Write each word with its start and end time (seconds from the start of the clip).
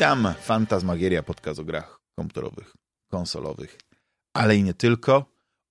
Witam, 0.00 0.34
Fantasmagieria, 0.40 1.22
podcast 1.22 1.60
o 1.60 1.64
grach 1.64 2.00
komputerowych, 2.16 2.74
konsolowych, 3.10 3.78
ale 4.34 4.56
i 4.56 4.62
nie 4.62 4.74
tylko. 4.74 5.24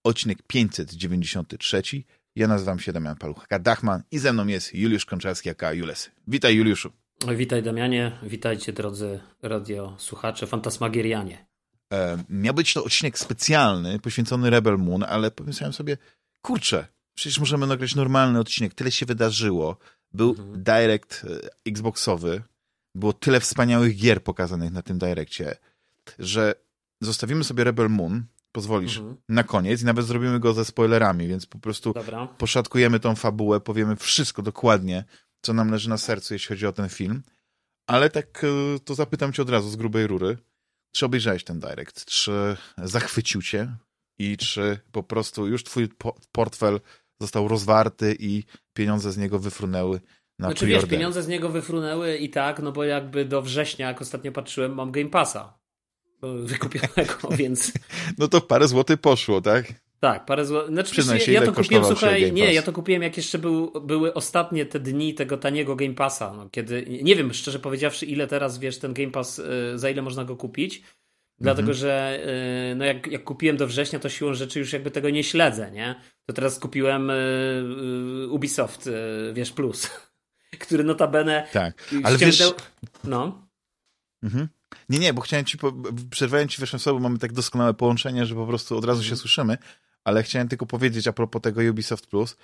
Odcinek 0.04 0.38
593. 0.48 1.82
Ja 2.36 2.48
nazywam 2.48 2.80
się 2.80 2.94
Damian 2.94 3.16
Paluchaka-Dachman 3.16 4.00
i 4.12 4.20
ze 4.20 4.34
mną 4.34 4.48
jest 4.48 4.74
Juliusz 4.74 5.06
Konczarski, 5.06 5.50
aka 5.50 5.74
Jules. 5.74 6.12
Witaj 6.28 6.56
Juliuszu. 6.56 6.92
Witaj 7.36 7.64
Damianie, 7.64 8.20
witajcie 8.24 8.74
drodzy 8.74 9.20
radiosłuchacze, 9.42 10.48
fantasmagierianie. 10.48 11.46
E, 11.94 12.24
miał 12.30 12.54
być 12.54 12.74
to 12.74 12.84
odcinek 12.84 13.20
specjalny 13.20 14.00
poświęcony 14.00 14.50
Rebel 14.50 14.78
Moon, 14.78 15.04
ale 15.04 15.32
pomyślałem 15.32 15.74
sobie, 15.74 15.98
kurczę, 16.42 16.88
przecież 17.14 17.40
możemy 17.40 17.68
nagrać 17.68 17.96
normalny 17.96 18.40
odcinek, 18.40 18.74
tyle 18.74 18.92
się 18.92 19.06
wydarzyło. 19.06 19.78
Był 20.14 20.30
mhm. 20.30 20.64
direct 20.64 21.26
e, 21.26 21.50
Xboxowy, 21.66 22.42
było 22.96 23.14
tyle 23.14 23.40
wspaniałych 23.40 23.96
gier 23.96 24.24
pokazanych 24.24 24.72
na 24.72 24.82
tym 24.82 24.98
direkcie, 24.98 25.58
że 26.20 26.56
zostawimy 27.02 27.44
sobie 27.44 27.64
Rebel 27.64 27.90
Moon, 27.90 28.24
pozwolisz, 28.52 28.98
mhm. 28.98 29.18
na 29.30 29.44
koniec 29.44 29.82
i 29.82 29.86
nawet 29.86 30.06
zrobimy 30.06 30.40
go 30.40 30.54
ze 30.54 30.66
spoilerami, 30.66 31.28
więc 31.28 31.46
po 31.46 31.60
prostu 31.60 31.94
Dobra. 31.94 32.28
poszatkujemy 32.28 33.00
tą 33.00 33.16
fabułę, 33.16 33.60
powiemy 33.60 33.96
wszystko 33.96 34.42
dokładnie, 34.42 35.06
co 35.42 35.54
nam 35.54 35.72
leży 35.72 35.90
na 35.90 35.98
sercu, 35.98 36.34
jeśli 36.34 36.48
chodzi 36.48 36.68
o 36.68 36.72
ten 36.72 36.90
film. 36.90 37.24
Ale 37.88 38.10
tak 38.10 38.44
e, 38.44 38.80
to 38.80 38.96
zapytam 38.96 39.34
cię 39.34 39.42
od 39.42 39.50
razu 39.50 39.70
z 39.70 39.76
grubej 39.76 40.08
rury, 40.08 40.38
czy 40.92 41.06
obejrzałeś 41.06 41.44
ten 41.44 41.60
direct? 41.60 42.06
Czy 42.06 42.58
zachwycił 42.78 43.42
cię? 43.42 43.76
I 44.20 44.38
czy 44.38 44.80
po 44.92 45.04
prostu 45.04 45.48
już 45.48 45.64
twój 45.64 45.90
portfel 46.32 46.80
został 47.22 47.48
rozwarty 47.48 48.16
i 48.20 48.44
pieniądze 48.74 49.12
z 49.12 49.18
niego 49.18 49.40
wyfrunęły 49.40 50.02
na 50.40 50.48
Znaczy 50.48 50.66
wiesz, 50.66 50.86
pieniądze 50.86 51.24
z 51.24 51.28
niego 51.28 51.50
wyfrunęły 51.50 52.18
i 52.18 52.30
tak, 52.30 52.60
no 52.60 52.72
bo 52.72 52.84
jakby 52.84 53.26
do 53.26 53.42
września, 53.42 53.88
jak 53.88 54.02
ostatnio 54.02 54.32
patrzyłem, 54.32 54.76
mam 54.76 54.92
Game 54.92 55.10
Passa 55.10 55.60
wykupionego, 56.22 57.14
więc... 57.38 57.74
No 58.18 58.28
to 58.28 58.42
parę 58.42 58.68
złotych 58.68 59.02
poszło, 59.02 59.42
tak? 59.42 59.74
Tak, 60.00 60.26
parę 60.26 60.46
złotych. 60.46 60.72
Znaczy, 60.72 60.92
Przyznaj 60.92 61.20
się, 61.20 61.32
ja, 61.32 61.40
ja 61.40 61.46
to 61.46 61.54
kupiłem, 61.54 61.86
słuchaj, 61.86 62.32
nie, 62.32 62.54
ja 62.54 62.62
to 62.62 62.74
kupiłem 62.74 63.02
jak 63.02 63.18
jeszcze 63.18 63.38
był, 63.38 63.72
były 63.82 64.14
ostatnie 64.14 64.66
te 64.66 64.80
dni 64.80 65.14
tego 65.14 65.38
taniego 65.38 65.76
Game 65.76 65.94
Passa, 65.94 66.34
no, 66.34 66.50
kiedy, 66.50 66.86
nie 67.04 67.16
wiem, 67.16 67.34
szczerze 67.34 67.60
powiedziawszy, 67.60 68.06
ile 68.06 68.28
teraz, 68.28 68.60
wiesz, 68.60 68.80
ten 68.80 68.94
Game 68.94 69.12
Pass, 69.12 69.40
y, 69.40 69.44
za 69.76 69.90
ile 69.90 70.02
można 70.02 70.26
go 70.26 70.36
kupić, 70.36 70.84
Dlatego, 71.42 71.72
mhm. 71.72 71.78
że 71.78 72.20
y, 72.72 72.76
no 72.76 72.86
jak, 72.86 73.08
jak 73.08 73.24
kupiłem 73.24 73.58
do 73.58 73.68
września, 73.68 74.00
to 74.00 74.10
siłą 74.10 74.34
rzeczy 74.34 74.60
już 74.60 74.74
jakby 74.74 74.92
tego 74.92 75.10
nie 75.10 75.24
śledzę, 75.24 75.72
nie? 75.72 75.96
To 76.26 76.34
teraz 76.34 76.60
kupiłem 76.60 77.12
Ubisoft, 78.30 78.90
wiesz, 79.34 79.52
Plus, 79.52 79.90
który 80.60 80.84
notabene... 80.84 81.48
Tak, 81.54 81.84
ale 82.04 82.18
ściągnął... 82.18 82.54
wiesz... 82.54 82.54
No. 83.04 83.48
Mhm. 84.24 84.48
Nie, 84.90 85.00
nie, 85.00 85.14
bo 85.14 85.22
chciałem 85.22 85.46
ci, 85.46 85.58
po... 85.58 85.74
przerwałem 86.12 86.48
ci 86.48 86.62
wiesz, 86.62 86.82
sobą, 86.82 87.00
mamy 87.00 87.20
tak 87.20 87.34
doskonałe 87.34 87.74
połączenie, 87.74 88.26
że 88.26 88.36
po 88.36 88.48
prostu 88.48 88.78
od 88.78 88.86
razu 88.86 89.02
się 89.02 89.08
mhm. 89.08 89.20
słyszymy, 89.20 89.58
ale 90.04 90.24
chciałem 90.24 90.48
tylko 90.48 90.66
powiedzieć 90.66 91.08
a 91.08 91.14
propos 91.14 91.42
tego 91.42 91.62
Ubisoft 91.62 92.08
Plus, 92.08 92.38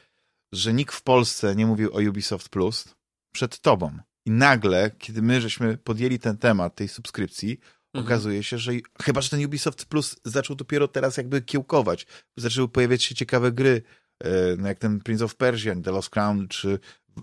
że 0.51 0.73
nikt 0.73 0.95
w 0.95 1.01
Polsce 1.01 1.55
nie 1.55 1.65
mówił 1.65 1.95
o 1.95 1.99
Ubisoft 2.09 2.49
Plus 2.49 2.95
przed 3.31 3.59
tobą. 3.59 3.97
I 4.25 4.31
nagle, 4.31 4.91
kiedy 4.97 5.21
my 5.21 5.41
żeśmy 5.41 5.77
podjęli 5.77 6.19
ten 6.19 6.37
temat 6.37 6.75
tej 6.75 6.87
subskrypcji, 6.87 7.51
mhm. 7.51 8.05
okazuje 8.05 8.43
się, 8.43 8.57
że 8.57 8.71
chyba, 9.01 9.21
że 9.21 9.29
ten 9.29 9.45
Ubisoft 9.45 9.85
Plus 9.85 10.15
zaczął 10.23 10.55
dopiero 10.55 10.87
teraz 10.87 11.17
jakby 11.17 11.41
kiełkować. 11.41 12.07
Zaczęły 12.37 12.69
pojawiać 12.69 13.03
się 13.03 13.15
ciekawe 13.15 13.51
gry, 13.51 13.81
e, 14.23 14.29
no 14.57 14.67
jak 14.67 14.79
ten 14.79 14.99
Prince 14.99 15.21
of 15.21 15.35
Persia, 15.35 15.75
The 15.83 15.91
Lost 15.91 16.09
Crown, 16.09 16.47
czy 16.47 16.79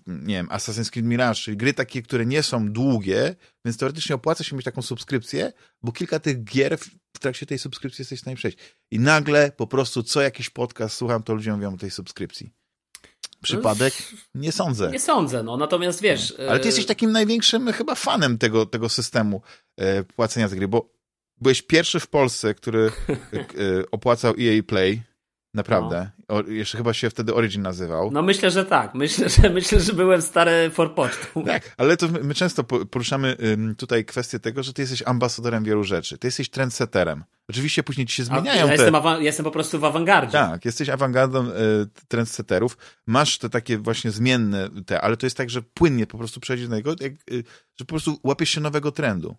nie 0.06 0.34
wiem, 0.34 0.48
Assassin's 0.48 0.90
Creed 0.90 1.06
Mirage, 1.06 1.34
czyli 1.34 1.56
gry 1.56 1.74
takie, 1.74 2.02
które 2.02 2.26
nie 2.26 2.42
są 2.42 2.72
długie, 2.72 3.36
więc 3.64 3.76
teoretycznie 3.76 4.14
opłaca 4.14 4.44
się 4.44 4.56
mieć 4.56 4.64
taką 4.64 4.82
subskrypcję, 4.82 5.52
bo 5.82 5.92
kilka 5.92 6.20
tych 6.20 6.44
gier 6.44 6.78
w 7.16 7.18
trakcie 7.18 7.46
tej 7.46 7.58
subskrypcji 7.58 8.02
jesteś 8.02 8.18
w 8.18 8.22
stanie 8.22 8.36
przejść. 8.36 8.58
I 8.90 8.98
nagle 8.98 9.52
po 9.56 9.66
prostu 9.66 10.02
co 10.02 10.20
jakiś 10.20 10.50
podcast 10.50 10.96
słucham, 10.96 11.22
to 11.22 11.34
ludziom 11.34 11.54
mówią 11.56 11.74
o 11.74 11.78
tej 11.78 11.90
subskrypcji. 11.90 12.52
Przypadek? 13.42 13.94
Nie 14.34 14.52
sądzę. 14.52 14.90
Nie 14.90 15.00
sądzę, 15.00 15.42
no 15.42 15.56
natomiast 15.56 16.02
wiesz... 16.02 16.34
Ale 16.48 16.60
ty 16.60 16.68
jesteś 16.68 16.86
takim 16.86 17.12
największym 17.12 17.72
chyba 17.72 17.94
fanem 17.94 18.38
tego, 18.38 18.66
tego 18.66 18.88
systemu 18.88 19.42
e, 19.76 20.02
płacenia 20.04 20.48
za 20.48 20.56
gry, 20.56 20.68
bo 20.68 20.92
byłeś 21.40 21.62
pierwszy 21.62 22.00
w 22.00 22.06
Polsce, 22.06 22.54
który 22.54 22.86
e, 22.86 22.90
opłacał 23.90 24.34
EA 24.40 24.62
Play, 24.62 25.02
Naprawdę. 25.54 26.10
No. 26.28 26.36
O, 26.36 26.42
jeszcze 26.42 26.78
chyba 26.78 26.92
się 26.92 27.10
wtedy 27.10 27.34
Origin 27.34 27.62
nazywał. 27.62 28.10
No 28.10 28.22
myślę, 28.22 28.50
że 28.50 28.64
tak. 28.64 28.94
Myślę, 28.94 29.28
że 29.28 29.50
myślę, 29.58 29.80
że 29.80 29.92
byłem 29.92 30.22
stary 30.22 30.70
for 30.70 30.94
pocztą. 30.94 31.44
Tak, 31.52 31.74
ale 31.76 31.96
to 31.96 32.08
my 32.22 32.34
często 32.34 32.64
poruszamy 32.64 33.36
tutaj 33.78 34.04
kwestię 34.04 34.38
tego, 34.38 34.62
że 34.62 34.72
ty 34.72 34.82
jesteś 34.82 35.02
ambasadorem 35.06 35.64
wielu 35.64 35.84
rzeczy. 35.84 36.18
Ty 36.18 36.26
jesteś 36.26 36.50
trendsetterem. 36.50 37.24
Oczywiście 37.48 37.82
później 37.82 38.06
ci 38.06 38.16
się 38.16 38.24
zmieniają 38.24 38.60
ja 38.68 38.76
te... 38.76 38.82
Jestem, 38.82 39.22
jestem 39.22 39.44
po 39.44 39.50
prostu 39.50 39.78
w 39.78 39.84
awangardzie. 39.84 40.32
Tak, 40.32 40.64
jesteś 40.64 40.88
awangardą 40.88 41.46
y, 41.46 41.52
trendsetterów. 42.08 42.78
Masz 43.06 43.38
te 43.38 43.50
takie 43.50 43.78
właśnie 43.78 44.10
zmienne 44.10 44.68
te, 44.86 45.00
ale 45.00 45.16
to 45.16 45.26
jest 45.26 45.36
tak, 45.36 45.50
że 45.50 45.62
płynnie 45.62 46.06
po 46.06 46.18
prostu 46.18 46.40
przejdziesz 46.40 46.68
na 46.68 46.76
niego, 46.76 46.94
jak, 47.00 47.12
y, 47.12 47.44
że 47.76 47.84
po 47.84 47.86
prostu 47.86 48.20
łapiesz 48.24 48.50
się 48.50 48.60
nowego 48.60 48.92
trendu. 48.92 49.36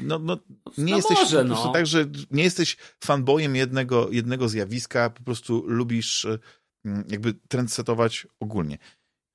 No, 0.00 0.18
no, 0.18 0.38
nie 0.78 0.90
no 0.90 0.96
jesteś 0.96 1.18
może, 1.18 1.44
no. 1.44 1.72
tak, 1.72 1.86
że 1.86 2.06
nie 2.30 2.42
jesteś 2.42 2.76
fanboyem 3.04 3.56
jednego, 3.56 4.08
jednego 4.10 4.48
zjawiska, 4.48 5.10
po 5.10 5.22
prostu 5.22 5.64
lubisz 5.66 6.26
mm, 6.84 7.04
jakby 7.08 7.34
trendsetować 7.48 8.26
ogólnie. 8.40 8.78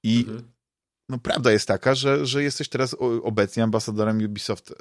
I 0.03 0.19
mhm. 0.19 0.51
no, 1.09 1.19
prawda 1.19 1.51
jest 1.51 1.67
taka, 1.67 1.95
że, 1.95 2.25
że 2.25 2.43
jesteś 2.43 2.69
teraz 2.69 2.95
obecnie 3.23 3.63
ambasadorem 3.63 4.25
Ubisoft 4.25 4.71
y, 4.71 4.75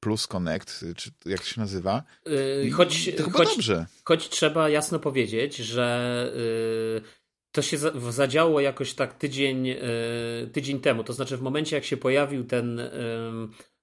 Plus 0.00 0.26
Connect, 0.26 0.84
czy 0.96 1.10
jak 1.26 1.40
to 1.40 1.46
się 1.46 1.60
nazywa. 1.60 2.02
Yy, 2.26 2.70
choć, 2.70 3.10
choć, 3.32 3.48
dobrze. 3.48 3.86
choć 4.04 4.28
trzeba 4.28 4.68
jasno 4.68 4.98
powiedzieć, 4.98 5.56
że 5.56 6.32
yy, 6.94 7.24
to 7.52 7.62
się 7.62 7.78
zadziało 8.10 8.60
jakoś 8.60 8.94
tak 8.94 9.18
tydzień, 9.18 9.68
tydzień 10.52 10.80
temu. 10.80 11.04
To 11.04 11.12
znaczy 11.12 11.36
w 11.36 11.42
momencie, 11.42 11.76
jak 11.76 11.84
się 11.84 11.96
pojawił 11.96 12.44
ten 12.44 12.80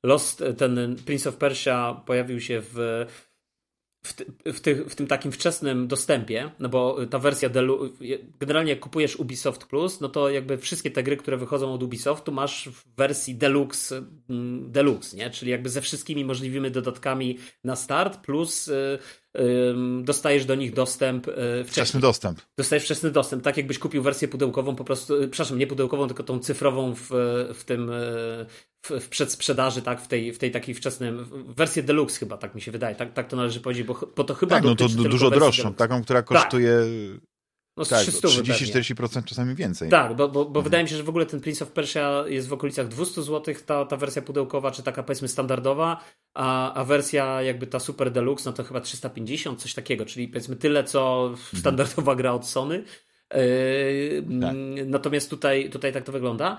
Lost, 0.03 0.43
ten 0.57 0.95
Prince 1.05 1.27
of 1.27 1.35
Persia 1.37 2.03
pojawił 2.05 2.39
się 2.39 2.61
w, 2.61 3.05
w, 4.05 4.13
w, 4.53 4.59
ty, 4.59 4.75
w 4.85 4.95
tym 4.95 5.07
takim 5.07 5.31
wczesnym 5.31 5.87
dostępie, 5.87 6.51
no 6.59 6.69
bo 6.69 7.05
ta 7.09 7.19
wersja 7.19 7.49
delu, 7.49 7.93
generalnie 8.39 8.71
jak 8.71 8.79
kupujesz 8.79 9.15
Ubisoft 9.15 9.65
Plus, 9.65 10.01
no 10.01 10.09
to 10.09 10.29
jakby 10.29 10.57
wszystkie 10.57 10.91
te 10.91 11.03
gry, 11.03 11.17
które 11.17 11.37
wychodzą 11.37 11.73
od 11.73 11.83
Ubisoftu 11.83 12.31
masz 12.31 12.69
w 12.69 12.95
wersji 12.95 13.35
deluxe, 13.35 14.03
deluxe, 14.61 15.17
nie? 15.17 15.29
Czyli 15.29 15.51
jakby 15.51 15.69
ze 15.69 15.81
wszystkimi 15.81 16.25
możliwymi 16.25 16.71
dodatkami 16.71 17.37
na 17.63 17.75
start 17.75 18.17
plus 18.17 18.67
y, 18.67 18.99
dostajesz 20.01 20.45
do 20.45 20.55
nich 20.55 20.73
dostęp 20.73 21.23
wcześniej. 21.23 21.65
Wczesny 21.65 21.99
dostęp. 21.99 22.41
Dostajesz 22.57 22.83
wczesny 22.83 23.11
dostęp, 23.11 23.43
tak 23.43 23.57
jakbyś 23.57 23.79
kupił 23.79 24.03
wersję 24.03 24.27
pudełkową 24.27 24.75
po 24.75 24.83
prostu, 24.83 25.13
przepraszam, 25.19 25.57
nie 25.57 25.67
pudełkową, 25.67 26.07
tylko 26.07 26.23
tą 26.23 26.39
cyfrową 26.39 26.95
w, 26.95 27.09
w 27.53 27.63
tym 27.63 27.91
w, 28.81 28.89
w 28.89 29.09
przedsprzedaży, 29.09 29.81
tak, 29.81 30.01
w 30.01 30.07
tej, 30.07 30.33
w 30.33 30.37
tej 30.37 30.51
takiej 30.51 30.75
wczesnej, 30.75 31.11
wersję 31.47 31.83
deluxe 31.83 32.19
chyba, 32.19 32.37
tak 32.37 32.55
mi 32.55 32.61
się 32.61 32.71
wydaje, 32.71 32.95
tak, 32.95 33.13
tak 33.13 33.27
to 33.27 33.35
należy 33.35 33.59
powiedzieć, 33.59 33.87
bo, 33.87 33.99
bo 34.15 34.23
to 34.23 34.33
chyba 34.33 34.55
Tak, 34.55 34.63
no 34.63 34.75
to 34.75 34.89
dużo 34.89 35.29
droższą, 35.29 35.63
deluxe. 35.63 35.77
taką, 35.77 36.03
która 36.03 36.19
tak. 36.21 36.27
kosztuje 36.27 36.75
no, 37.77 37.85
tak, 37.85 38.05
30-40% 38.05 39.23
czasami 39.23 39.55
więcej. 39.55 39.89
Tak, 39.89 40.15
bo, 40.15 40.27
bo, 40.27 40.45
bo 40.45 40.49
mhm. 40.49 40.63
wydaje 40.63 40.83
mi 40.83 40.89
się, 40.89 40.97
że 40.97 41.03
w 41.03 41.09
ogóle 41.09 41.25
ten 41.25 41.41
Prince 41.41 41.61
of 41.61 41.71
Persia 41.71 42.23
jest 42.27 42.47
w 42.47 42.53
okolicach 42.53 42.87
200 42.87 43.23
zł, 43.23 43.55
ta, 43.65 43.85
ta 43.85 43.97
wersja 43.97 44.21
pudełkowa, 44.21 44.71
czy 44.71 44.83
taka 44.83 45.03
powiedzmy 45.03 45.27
standardowa, 45.27 46.03
a, 46.33 46.73
a 46.73 46.83
wersja 46.83 47.41
jakby 47.41 47.67
ta 47.67 47.79
super 47.79 48.11
deluxe, 48.11 48.49
no 48.49 48.53
to 48.53 48.63
chyba 48.63 48.81
350, 48.81 49.61
coś 49.61 49.73
takiego, 49.73 50.05
czyli 50.05 50.27
powiedzmy 50.27 50.55
tyle, 50.55 50.83
co 50.83 51.27
mhm. 51.29 51.59
standardowa 51.59 52.15
gra 52.15 52.31
od 52.31 52.47
Sony. 52.47 52.83
Yy, 53.33 54.23
tak. 54.41 54.55
Natomiast 54.85 55.29
tutaj, 55.29 55.69
tutaj 55.69 55.93
tak 55.93 56.03
to 56.03 56.11
wygląda. 56.11 56.57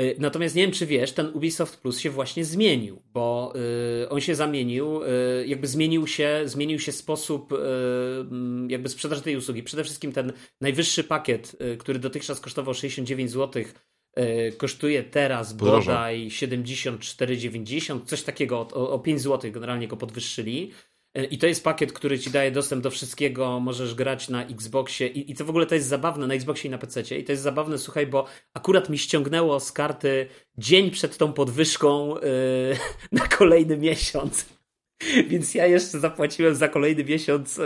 Y, 0.00 0.16
natomiast 0.18 0.54
nie 0.54 0.62
wiem, 0.62 0.72
czy 0.72 0.86
wiesz, 0.86 1.12
ten 1.12 1.30
Ubisoft 1.34 1.80
Plus 1.80 1.98
się 1.98 2.10
właśnie 2.10 2.44
zmienił, 2.44 3.02
bo 3.12 3.52
y, 4.02 4.08
on 4.08 4.20
się 4.20 4.34
zamienił, 4.34 5.02
y, 5.02 5.46
jakby 5.46 5.66
zmienił 5.66 6.06
się, 6.06 6.42
zmienił 6.44 6.78
się 6.78 6.92
sposób 6.92 7.54
jakby 8.68 8.88
sprzedaży 8.88 9.22
tej 9.22 9.36
usługi. 9.36 9.62
Przede 9.62 9.84
wszystkim 9.84 10.12
ten 10.12 10.32
najwyższy 10.60 11.04
pakiet, 11.04 11.56
który 11.78 11.98
dotychczas 11.98 12.40
kosztował 12.40 12.74
69 12.74 13.30
zł, 13.30 13.64
kosztuje 14.56 15.02
teraz 15.02 15.52
bodaj 15.52 16.28
74,90, 16.28 18.04
coś 18.04 18.22
takiego, 18.22 18.60
o, 18.60 18.90
o 18.90 18.98
5 18.98 19.20
zł 19.20 19.52
generalnie 19.52 19.88
go 19.88 19.96
podwyższyli. 19.96 20.72
E, 21.14 21.24
I 21.24 21.38
to 21.38 21.46
jest 21.46 21.64
pakiet, 21.64 21.92
który 21.92 22.18
ci 22.18 22.30
daje 22.30 22.50
dostęp 22.50 22.82
do 22.82 22.90
wszystkiego, 22.90 23.60
możesz 23.60 23.94
grać 23.94 24.28
na 24.28 24.44
Xboxie 24.44 25.08
i, 25.08 25.30
i 25.30 25.34
to 25.34 25.44
w 25.44 25.50
ogóle 25.50 25.66
to 25.66 25.74
jest 25.74 25.86
zabawne 25.86 26.26
na 26.26 26.34
Xboxie 26.34 26.68
i 26.68 26.70
na 26.70 26.78
PC. 26.78 27.00
I 27.00 27.24
to 27.24 27.32
jest 27.32 27.42
zabawne, 27.42 27.78
słuchaj, 27.78 28.06
bo 28.06 28.26
akurat 28.54 28.88
mi 28.88 28.98
ściągnęło 28.98 29.60
z 29.60 29.72
karty 29.72 30.26
dzień 30.58 30.90
przed 30.90 31.16
tą 31.16 31.32
podwyżką 31.32 32.14
yy, 32.14 32.20
na 33.20 33.28
kolejny 33.28 33.76
miesiąc. 33.76 34.46
Więc 35.30 35.54
ja 35.54 35.66
jeszcze 35.66 35.98
zapłaciłem 35.98 36.54
za 36.54 36.68
kolejny 36.68 37.04
miesiąc 37.04 37.56
yy, 37.56 37.64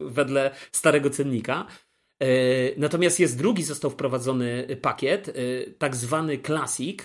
wedle 0.00 0.50
starego 0.72 1.10
cennika. 1.10 1.66
Natomiast 2.76 3.20
jest 3.20 3.38
drugi, 3.38 3.62
został 3.62 3.90
wprowadzony 3.90 4.76
pakiet, 4.82 5.36
tak 5.78 5.96
zwany 5.96 6.38
Classic, 6.38 6.98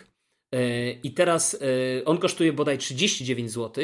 I 1.04 1.14
teraz 1.14 1.58
on 2.06 2.18
kosztuje 2.18 2.54
bodaj 2.54 2.78
39 2.78 3.52
zł. 3.52 3.84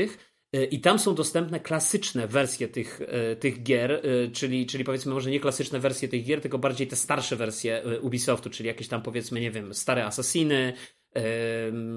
I 0.71 0.81
tam 0.81 0.99
są 0.99 1.15
dostępne 1.15 1.59
klasyczne 1.59 2.27
wersje 2.27 2.67
tych, 2.67 3.01
tych 3.39 3.63
gier, 3.63 4.01
czyli, 4.33 4.65
czyli 4.65 4.83
powiedzmy 4.83 5.13
może 5.13 5.31
nie 5.31 5.39
klasyczne 5.39 5.79
wersje 5.79 6.07
tych 6.07 6.23
gier, 6.23 6.41
tylko 6.41 6.57
bardziej 6.57 6.87
te 6.87 6.95
starsze 6.95 7.35
wersje 7.35 7.83
Ubisoftu, 8.01 8.49
czyli 8.49 8.67
jakieś 8.67 8.87
tam 8.87 9.01
powiedzmy, 9.01 9.41
nie 9.41 9.51
wiem, 9.51 9.73
stare 9.73 10.05
Assassiny, 10.05 10.73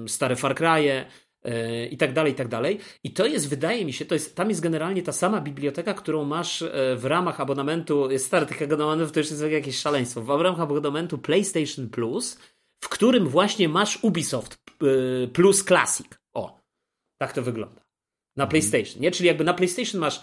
stare 0.07 0.35
Far 0.35 0.55
Cry'e 0.55 1.05
i 1.91 1.97
tak 1.97 2.13
dalej, 2.13 2.31
i 2.31 2.35
tak 2.35 2.47
dalej. 2.47 2.79
I 3.03 3.13
to 3.13 3.25
jest, 3.25 3.49
wydaje 3.49 3.85
mi 3.85 3.93
się, 3.93 4.05
to 4.05 4.15
jest, 4.15 4.35
tam 4.35 4.49
jest 4.49 4.61
generalnie 4.61 5.03
ta 5.03 5.11
sama 5.11 5.41
biblioteka, 5.41 5.93
którą 5.93 6.25
masz 6.25 6.61
e, 6.61 6.95
w 6.95 7.05
ramach 7.05 7.41
abonamentu, 7.41 8.09
stary, 8.17 8.45
tych 8.45 8.61
abonamentów 8.61 9.11
to 9.11 9.19
już 9.19 9.29
jest 9.29 9.43
jakieś 9.51 9.77
szaleństwo, 9.77 10.21
w 10.21 10.29
ramach 10.29 10.59
abonamentu 10.59 11.17
PlayStation 11.17 11.89
Plus, 11.89 12.39
w 12.83 12.89
którym 12.89 13.27
właśnie 13.27 13.69
masz 13.69 14.03
Ubisoft 14.03 14.53
e, 14.53 15.27
Plus 15.27 15.63
Classic. 15.63 16.07
O, 16.33 16.59
tak 17.17 17.33
to 17.33 17.41
wygląda. 17.41 17.80
Na 18.35 18.43
mhm. 18.43 18.49
PlayStation, 18.49 19.01
nie? 19.01 19.11
Czyli 19.11 19.27
jakby 19.27 19.43
na 19.43 19.53
PlayStation 19.53 20.01
masz 20.01 20.17
e, 20.17 20.21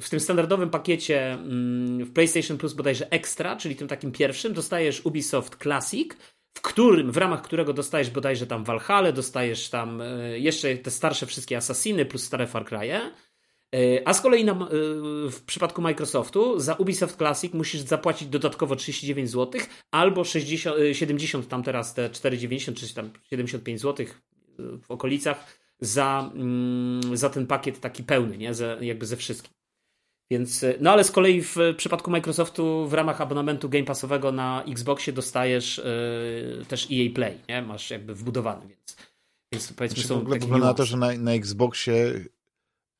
w 0.00 0.06
tym 0.10 0.20
standardowym 0.20 0.70
pakiecie 0.70 1.32
mm, 1.32 2.04
w 2.04 2.12
PlayStation 2.12 2.58
Plus 2.58 2.72
bodajże 2.72 3.10
Extra, 3.10 3.56
czyli 3.56 3.76
tym 3.76 3.88
takim 3.88 4.12
pierwszym, 4.12 4.52
dostajesz 4.52 5.06
Ubisoft 5.06 5.56
Classic, 5.62 6.12
w 6.54 6.60
którym, 6.60 7.12
w 7.12 7.16
ramach 7.16 7.42
którego 7.42 7.72
dostajesz 7.72 8.10
bodajże 8.10 8.46
tam 8.46 8.64
Valhalla, 8.64 9.12
dostajesz 9.12 9.68
tam 9.68 10.00
e, 10.00 10.38
jeszcze 10.38 10.76
te 10.76 10.90
starsze 10.90 11.26
wszystkie 11.26 11.56
Assassiny 11.56 12.04
plus 12.04 12.24
stare 12.24 12.46
Far 12.46 12.64
Cry'e. 12.64 13.00
E, 13.74 14.08
a 14.08 14.14
z 14.14 14.20
kolei 14.20 14.44
na, 14.44 14.52
e, 14.52 14.56
w 15.30 15.42
przypadku 15.46 15.82
Microsoftu 15.82 16.58
za 16.58 16.74
Ubisoft 16.74 17.16
Classic 17.16 17.54
musisz 17.54 17.80
zapłacić 17.80 18.28
dodatkowo 18.28 18.76
39 18.76 19.30
zł 19.30 19.60
albo 19.90 20.24
60, 20.24 20.76
70 20.92 21.48
tam 21.48 21.62
teraz 21.62 21.94
te 21.94 22.08
4,90 22.08 22.74
czy 22.74 22.94
tam 22.94 23.10
75 23.30 23.80
zł 23.80 24.06
w 24.58 24.90
okolicach 24.90 25.59
za, 25.80 26.30
mm, 26.34 27.16
za 27.16 27.30
ten 27.30 27.46
pakiet 27.46 27.80
taki 27.80 28.02
pełny, 28.04 28.38
nie? 28.38 28.54
Ze, 28.54 28.78
jakby 28.80 29.06
ze 29.06 29.16
wszystkim. 29.16 29.52
Więc, 30.30 30.64
e, 30.64 30.74
no 30.80 30.90
ale 30.92 31.04
z 31.04 31.10
kolei 31.10 31.42
w 31.42 31.56
przypadku 31.76 32.10
Microsoftu 32.10 32.88
w 32.88 32.92
ramach 32.92 33.20
abonamentu 33.20 33.68
Game 33.68 33.84
Passowego 33.84 34.32
na 34.32 34.64
Xboxie 34.68 35.12
dostajesz 35.12 35.78
yy, 36.58 36.64
też 36.64 36.88
EA 36.92 37.14
Play, 37.14 37.38
nie? 37.48 37.62
Masz 37.62 37.90
jakby 37.90 38.14
wbudowany, 38.14 38.68
więc, 38.68 38.96
więc 39.52 39.72
powiedzmy 39.72 39.94
znaczy, 39.94 40.08
są 40.08 40.18
w 40.18 40.22
ogóle 40.22 40.38
wygląda 40.38 40.66
na 40.66 40.74
to, 40.74 40.84
że 40.84 40.96
na, 40.96 41.12
na 41.12 41.32
Xboxie 41.32 42.24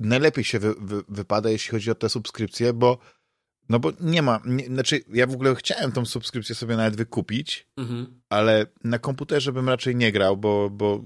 najlepiej 0.00 0.44
się 0.44 0.58
wy, 0.58 0.74
wy, 0.80 1.02
wypada, 1.08 1.50
jeśli 1.50 1.70
chodzi 1.70 1.90
o 1.90 1.94
te 1.94 2.08
subskrypcje, 2.08 2.72
bo 2.72 2.98
no 3.68 3.78
bo 3.78 3.92
nie 4.00 4.22
ma, 4.22 4.40
nie, 4.44 4.66
znaczy 4.66 5.00
ja 5.12 5.26
w 5.26 5.34
ogóle 5.34 5.54
chciałem 5.54 5.92
tą 5.92 6.06
subskrypcję 6.06 6.54
sobie 6.54 6.76
nawet 6.76 6.96
wykupić, 6.96 7.68
mhm. 7.76 8.20
ale 8.28 8.66
na 8.84 8.98
komputerze 8.98 9.52
bym 9.52 9.68
raczej 9.68 9.96
nie 9.96 10.12
grał, 10.12 10.36
bo, 10.36 10.70
bo, 10.70 11.04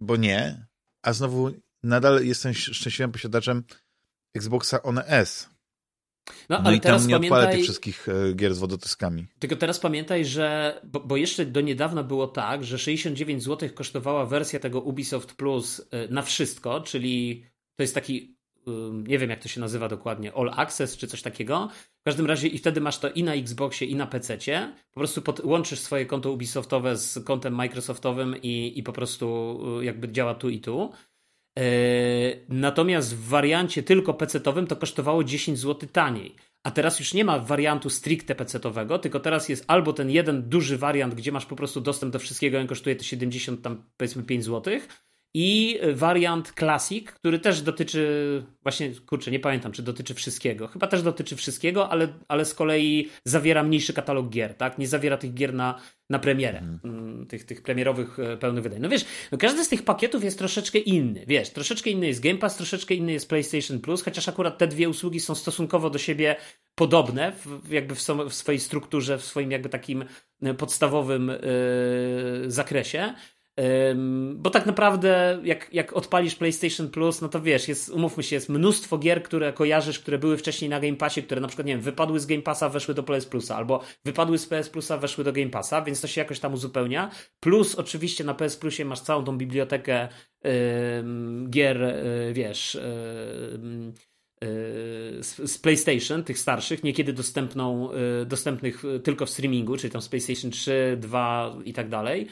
bo 0.00 0.16
nie, 0.16 0.65
a 1.06 1.12
znowu 1.12 1.50
nadal 1.82 2.24
jestem 2.24 2.54
szczęśliwym 2.54 3.12
posiadaczem 3.12 3.64
Xboxa 4.34 4.82
One 4.82 5.06
S. 5.06 5.48
No, 6.28 6.34
no 6.48 6.58
ale 6.64 6.76
i 6.76 6.80
teraz 6.80 7.02
tam 7.02 7.08
nie 7.08 7.14
pamiętaj... 7.14 7.38
odpalę 7.38 7.56
tych 7.56 7.64
wszystkich 7.64 8.08
e, 8.08 8.34
gier 8.34 8.54
z 8.54 8.58
wodotyskami. 8.58 9.26
Tylko 9.38 9.56
teraz 9.56 9.80
pamiętaj, 9.80 10.24
że, 10.24 10.80
bo, 10.84 11.00
bo, 11.00 11.16
jeszcze 11.16 11.46
do 11.46 11.60
niedawna 11.60 12.02
było 12.02 12.26
tak, 12.26 12.64
że 12.64 12.78
69 12.78 13.42
zł 13.42 13.68
kosztowała 13.74 14.26
wersja 14.26 14.60
tego 14.60 14.80
Ubisoft 14.80 15.34
Plus 15.34 15.88
e, 15.90 16.08
na 16.08 16.22
wszystko, 16.22 16.80
czyli 16.80 17.44
to 17.76 17.82
jest 17.82 17.94
taki, 17.94 18.35
nie 18.92 19.18
wiem 19.18 19.30
jak 19.30 19.42
to 19.42 19.48
się 19.48 19.60
nazywa 19.60 19.88
dokładnie, 19.88 20.32
All 20.34 20.50
Access 20.56 20.96
czy 20.96 21.06
coś 21.06 21.22
takiego. 21.22 21.68
W 22.00 22.04
każdym 22.04 22.26
razie 22.26 22.48
i 22.48 22.58
wtedy 22.58 22.80
masz 22.80 22.98
to 22.98 23.10
i 23.10 23.22
na 23.22 23.34
Xboxie 23.34 23.88
i 23.88 23.94
na 23.94 24.06
PC-cie. 24.06 24.74
Po 24.92 25.00
prostu 25.00 25.22
pod, 25.22 25.40
łączysz 25.40 25.80
swoje 25.80 26.06
konto 26.06 26.32
Ubisoftowe 26.32 26.96
z 26.96 27.24
kontem 27.24 27.54
Microsoftowym 27.54 28.36
i, 28.42 28.72
i 28.76 28.82
po 28.82 28.92
prostu 28.92 29.58
e, 29.80 29.84
jakby 29.84 30.12
działa 30.12 30.34
tu 30.34 30.48
i 30.48 30.60
tu. 30.60 30.92
E, 31.58 31.62
natomiast 32.48 33.16
w 33.16 33.28
wariancie 33.28 33.82
tylko 33.82 34.12
PC-owym 34.12 34.66
to 34.66 34.76
kosztowało 34.76 35.24
10 35.24 35.58
zł 35.58 35.88
taniej. 35.92 36.34
A 36.66 36.70
teraz 36.70 36.98
już 36.98 37.14
nie 37.14 37.24
ma 37.24 37.38
wariantu 37.38 37.90
stricte 37.90 38.34
PC-owego, 38.34 38.98
tylko 38.98 39.20
teraz 39.20 39.48
jest 39.48 39.64
albo 39.68 39.92
ten 39.92 40.10
jeden 40.10 40.48
duży 40.48 40.78
wariant, 40.78 41.14
gdzie 41.14 41.32
masz 41.32 41.46
po 41.46 41.56
prostu 41.56 41.80
dostęp 41.80 42.12
do 42.12 42.18
wszystkiego, 42.18 42.60
i 42.60 42.66
kosztuje 42.66 42.96
to 42.96 43.04
70 43.04 43.62
tam 43.62 43.82
powiedzmy 43.96 44.22
5 44.22 44.44
zł, 44.44 44.80
i 45.38 45.80
wariant 45.94 46.52
Classic, 46.58 47.10
który 47.10 47.38
też 47.38 47.62
dotyczy, 47.62 48.42
właśnie 48.62 48.90
kurczę, 49.06 49.30
nie 49.30 49.40
pamiętam, 49.40 49.72
czy 49.72 49.82
dotyczy 49.82 50.14
wszystkiego. 50.14 50.68
Chyba 50.68 50.86
też 50.86 51.02
dotyczy 51.02 51.36
wszystkiego, 51.36 51.88
ale, 51.88 52.08
ale 52.28 52.44
z 52.44 52.54
kolei 52.54 53.08
zawiera 53.24 53.62
mniejszy 53.62 53.92
katalog 53.92 54.28
gier, 54.28 54.54
tak? 54.54 54.78
Nie 54.78 54.88
zawiera 54.88 55.16
tych 55.16 55.34
gier 55.34 55.54
na, 55.54 55.80
na 56.10 56.18
premierę, 56.18 56.58
mhm. 56.58 57.26
tych, 57.26 57.44
tych 57.44 57.62
premierowych 57.62 58.18
e, 58.18 58.36
pełnych 58.36 58.62
wydań. 58.62 58.80
No 58.80 58.88
wiesz, 58.88 59.04
no 59.32 59.38
każdy 59.38 59.64
z 59.64 59.68
tych 59.68 59.82
pakietów 59.82 60.24
jest 60.24 60.38
troszeczkę 60.38 60.78
inny, 60.78 61.24
wiesz, 61.26 61.50
troszeczkę 61.50 61.90
inny 61.90 62.06
jest 62.06 62.20
Game 62.20 62.38
Pass, 62.38 62.56
troszeczkę 62.56 62.94
inny 62.94 63.12
jest 63.12 63.28
PlayStation 63.28 63.80
Plus, 63.80 64.02
chociaż 64.02 64.28
akurat 64.28 64.58
te 64.58 64.66
dwie 64.66 64.88
usługi 64.88 65.20
są 65.20 65.34
stosunkowo 65.34 65.90
do 65.90 65.98
siebie 65.98 66.36
podobne, 66.74 67.32
w, 67.32 67.70
jakby 67.70 67.94
w, 67.94 68.06
w 68.28 68.34
swojej 68.34 68.60
strukturze, 68.60 69.18
w 69.18 69.24
swoim 69.24 69.50
jakby 69.50 69.68
takim 69.68 70.04
e, 70.42 70.54
podstawowym 70.54 71.28
yy, 71.28 72.50
zakresie. 72.50 73.14
Bo 74.34 74.50
tak 74.50 74.66
naprawdę, 74.66 75.40
jak, 75.44 75.68
jak 75.72 75.92
odpalisz 75.92 76.34
PlayStation 76.34 76.88
Plus, 76.88 77.20
no 77.20 77.28
to 77.28 77.40
wiesz, 77.40 77.68
jest, 77.68 77.88
umówmy 77.88 78.22
się, 78.22 78.36
jest 78.36 78.48
mnóstwo 78.48 78.98
gier, 78.98 79.22
które 79.22 79.52
kojarzysz, 79.52 79.98
które 79.98 80.18
były 80.18 80.36
wcześniej 80.36 80.70
na 80.70 80.80
Game 80.80 80.96
Passie, 80.96 81.22
które 81.22 81.40
na 81.40 81.48
przykład, 81.48 81.66
nie 81.66 81.72
wiem, 81.72 81.82
wypadły 81.82 82.20
z 82.20 82.26
Game 82.26 82.42
Passa, 82.42 82.68
weszły 82.68 82.94
do 82.94 83.02
PS 83.02 83.26
Plusa, 83.26 83.56
albo 83.56 83.80
wypadły 84.04 84.38
z 84.38 84.46
PS 84.46 84.68
Plusa, 84.68 84.98
weszły 84.98 85.24
do 85.24 85.32
Game 85.32 85.50
Passa, 85.50 85.82
więc 85.82 86.00
to 86.00 86.06
się 86.06 86.20
jakoś 86.20 86.40
tam 86.40 86.54
uzupełnia. 86.54 87.10
Plus, 87.40 87.74
oczywiście, 87.74 88.24
na 88.24 88.34
PS 88.34 88.56
Plusie 88.56 88.84
masz 88.84 89.00
całą 89.00 89.24
tą 89.24 89.38
bibliotekę 89.38 90.08
yy, 90.44 90.50
gier, 91.50 91.80
yy, 91.80 92.32
wiesz. 92.32 92.74
Yy, 92.74 93.92
z, 95.22 95.58
PlayStation, 95.58 96.24
tych 96.24 96.38
starszych, 96.38 96.84
niekiedy 96.84 97.12
dostępną, 97.12 97.88
dostępnych 98.26 98.82
tylko 99.04 99.26
w 99.26 99.30
streamingu, 99.30 99.76
czyli 99.76 99.90
tam 99.90 100.02
z 100.02 100.08
PlayStation 100.08 100.50
3, 100.50 100.96
2 101.00 101.56
i 101.64 101.72
tak 101.72 101.88
dalej. 101.88 102.28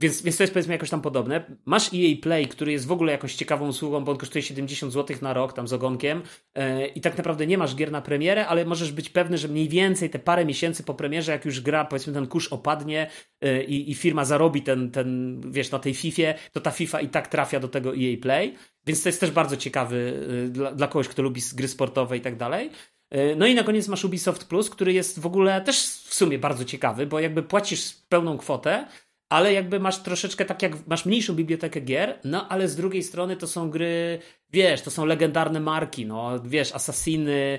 Więc, 0.00 0.22
więc 0.22 0.36
to 0.36 0.42
jest 0.42 0.52
powiedzmy 0.52 0.72
jakoś 0.72 0.90
tam 0.90 1.00
podobne. 1.00 1.44
Masz 1.64 1.90
EA 1.94 2.16
Play, 2.22 2.48
który 2.48 2.72
jest 2.72 2.86
w 2.86 2.92
ogóle 2.92 3.12
jakąś 3.12 3.34
ciekawą 3.34 3.68
usługą, 3.68 4.04
bo 4.04 4.12
on 4.12 4.18
kosztuje 4.18 4.42
70 4.42 4.92
zł 4.92 5.16
na 5.22 5.32
rok, 5.32 5.52
tam 5.52 5.68
z 5.68 5.72
ogonkiem 5.72 6.22
e, 6.54 6.86
i 6.86 7.00
tak 7.00 7.16
naprawdę 7.16 7.46
nie 7.46 7.58
masz 7.58 7.76
gier 7.76 7.92
na 7.92 8.02
premierę, 8.02 8.46
ale 8.46 8.64
możesz 8.64 8.92
być 8.92 9.10
pewny, 9.10 9.38
że 9.38 9.48
mniej 9.48 9.68
więcej 9.68 10.10
te 10.10 10.18
parę 10.18 10.44
miesięcy 10.44 10.82
po 10.82 10.94
premierze, 10.94 11.32
jak 11.32 11.44
już 11.44 11.60
gra, 11.60 11.84
powiedzmy 11.84 12.12
ten 12.12 12.26
kurz 12.26 12.52
opadnie 12.52 13.10
e, 13.40 13.62
i, 13.62 13.94
firma 13.94 14.24
zarobi 14.24 14.62
ten, 14.62 14.90
ten, 14.90 15.40
wiesz, 15.50 15.70
na 15.70 15.78
tej 15.78 15.94
FIFA, 15.94 16.22
to 16.52 16.60
ta 16.60 16.70
FIFA 16.70 17.00
i 17.00 17.08
tak 17.08 17.28
trafia 17.28 17.60
do 17.60 17.68
tego 17.68 17.90
EA 17.90 18.16
Play. 18.22 18.54
Więc 18.86 19.02
to 19.02 19.08
jest 19.08 19.20
też 19.20 19.30
bardzo 19.30 19.56
ciekawy 19.56 20.26
e, 20.46 20.48
dla, 20.48 20.72
dla 20.72 20.88
kogoś, 20.88 21.08
kto 21.08 21.22
lubi 21.22 21.40
gry 21.54 21.68
sportowe 21.68 22.16
i 22.16 22.20
tak 22.20 22.36
dalej. 22.36 22.70
E, 23.14 23.36
no 23.36 23.46
i 23.46 23.54
na 23.54 23.62
koniec 23.62 23.88
masz 23.88 24.04
Ubisoft 24.04 24.44
Plus, 24.44 24.70
który 24.70 24.92
jest 24.92 25.20
w 25.20 25.26
ogóle 25.26 25.60
też 25.60 25.76
w 25.86 26.14
sumie 26.14 26.38
bardzo 26.38 26.64
ciekawy, 26.64 27.06
bo 27.06 27.20
jakby 27.20 27.42
płacisz 27.42 27.94
pełną 28.08 28.38
kwotę, 28.38 28.86
ale 29.28 29.52
jakby 29.52 29.80
masz 29.80 30.02
troszeczkę 30.02 30.44
tak 30.44 30.62
jak 30.62 30.86
masz 30.86 31.06
mniejszą 31.06 31.34
bibliotekę 31.34 31.80
gier, 31.80 32.18
no 32.24 32.48
ale 32.48 32.68
z 32.68 32.76
drugiej 32.76 33.02
strony 33.02 33.36
to 33.36 33.46
są 33.46 33.70
gry, 33.70 34.18
wiesz, 34.50 34.82
to 34.82 34.90
są 34.90 35.06
legendarne 35.06 35.60
marki, 35.60 36.06
no 36.06 36.40
wiesz, 36.44 36.74
Assassiny 36.74 37.58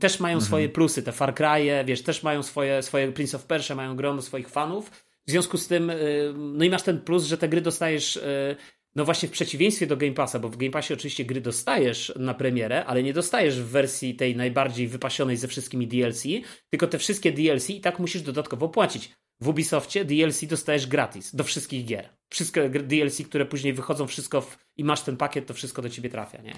też 0.00 0.20
mają 0.20 0.34
mhm. 0.34 0.46
swoje 0.46 0.68
plusy, 0.68 1.02
te 1.02 1.12
Far 1.12 1.34
Cry'e, 1.34 1.84
wiesz, 1.84 2.02
też 2.02 2.22
mają 2.22 2.42
swoje, 2.42 2.82
swoje 2.82 3.12
Prince 3.12 3.34
of 3.34 3.46
Persia, 3.46 3.74
mają 3.74 3.96
grono 3.96 4.22
swoich 4.22 4.48
fanów. 4.48 4.90
W 5.26 5.30
związku 5.30 5.58
z 5.58 5.68
tym, 5.68 5.90
y, 5.90 6.32
no 6.36 6.64
i 6.64 6.70
masz 6.70 6.82
ten 6.82 7.00
plus, 7.00 7.24
że 7.24 7.38
te 7.38 7.48
gry 7.48 7.60
dostajesz 7.60 8.16
y, 8.16 8.56
no 8.96 9.04
właśnie 9.04 9.28
w 9.28 9.32
przeciwieństwie 9.32 9.86
do 9.86 9.96
Game 9.96 10.12
Passa, 10.12 10.38
bo 10.38 10.48
w 10.48 10.56
Game 10.56 10.70
Passie 10.70 10.94
oczywiście 10.94 11.24
gry 11.24 11.40
dostajesz 11.40 12.12
na 12.16 12.34
premierę, 12.34 12.84
ale 12.84 13.02
nie 13.02 13.12
dostajesz 13.12 13.60
w 13.60 13.66
wersji 13.66 14.14
tej 14.14 14.36
najbardziej 14.36 14.88
wypasionej 14.88 15.36
ze 15.36 15.48
wszystkimi 15.48 15.88
DLC, 15.88 16.22
tylko 16.70 16.86
te 16.86 16.98
wszystkie 16.98 17.32
DLC 17.32 17.70
i 17.70 17.80
tak 17.80 17.98
musisz 17.98 18.22
dodatkowo 18.22 18.68
płacić. 18.68 19.10
W 19.40 19.48
Ubisoftie 19.48 20.04
DLC 20.04 20.44
dostajesz 20.44 20.86
gratis 20.86 21.34
do 21.34 21.44
wszystkich 21.44 21.84
gier. 21.84 22.08
Wszystkie 22.28 22.68
DLC, 22.70 23.22
które 23.22 23.46
później 23.46 23.72
wychodzą, 23.72 24.06
wszystko 24.06 24.40
w, 24.40 24.58
i 24.76 24.84
masz 24.84 25.02
ten 25.02 25.16
pakiet, 25.16 25.46
to 25.46 25.54
wszystko 25.54 25.82
do 25.82 25.90
ciebie 25.90 26.10
trafia, 26.10 26.42
nie? 26.42 26.54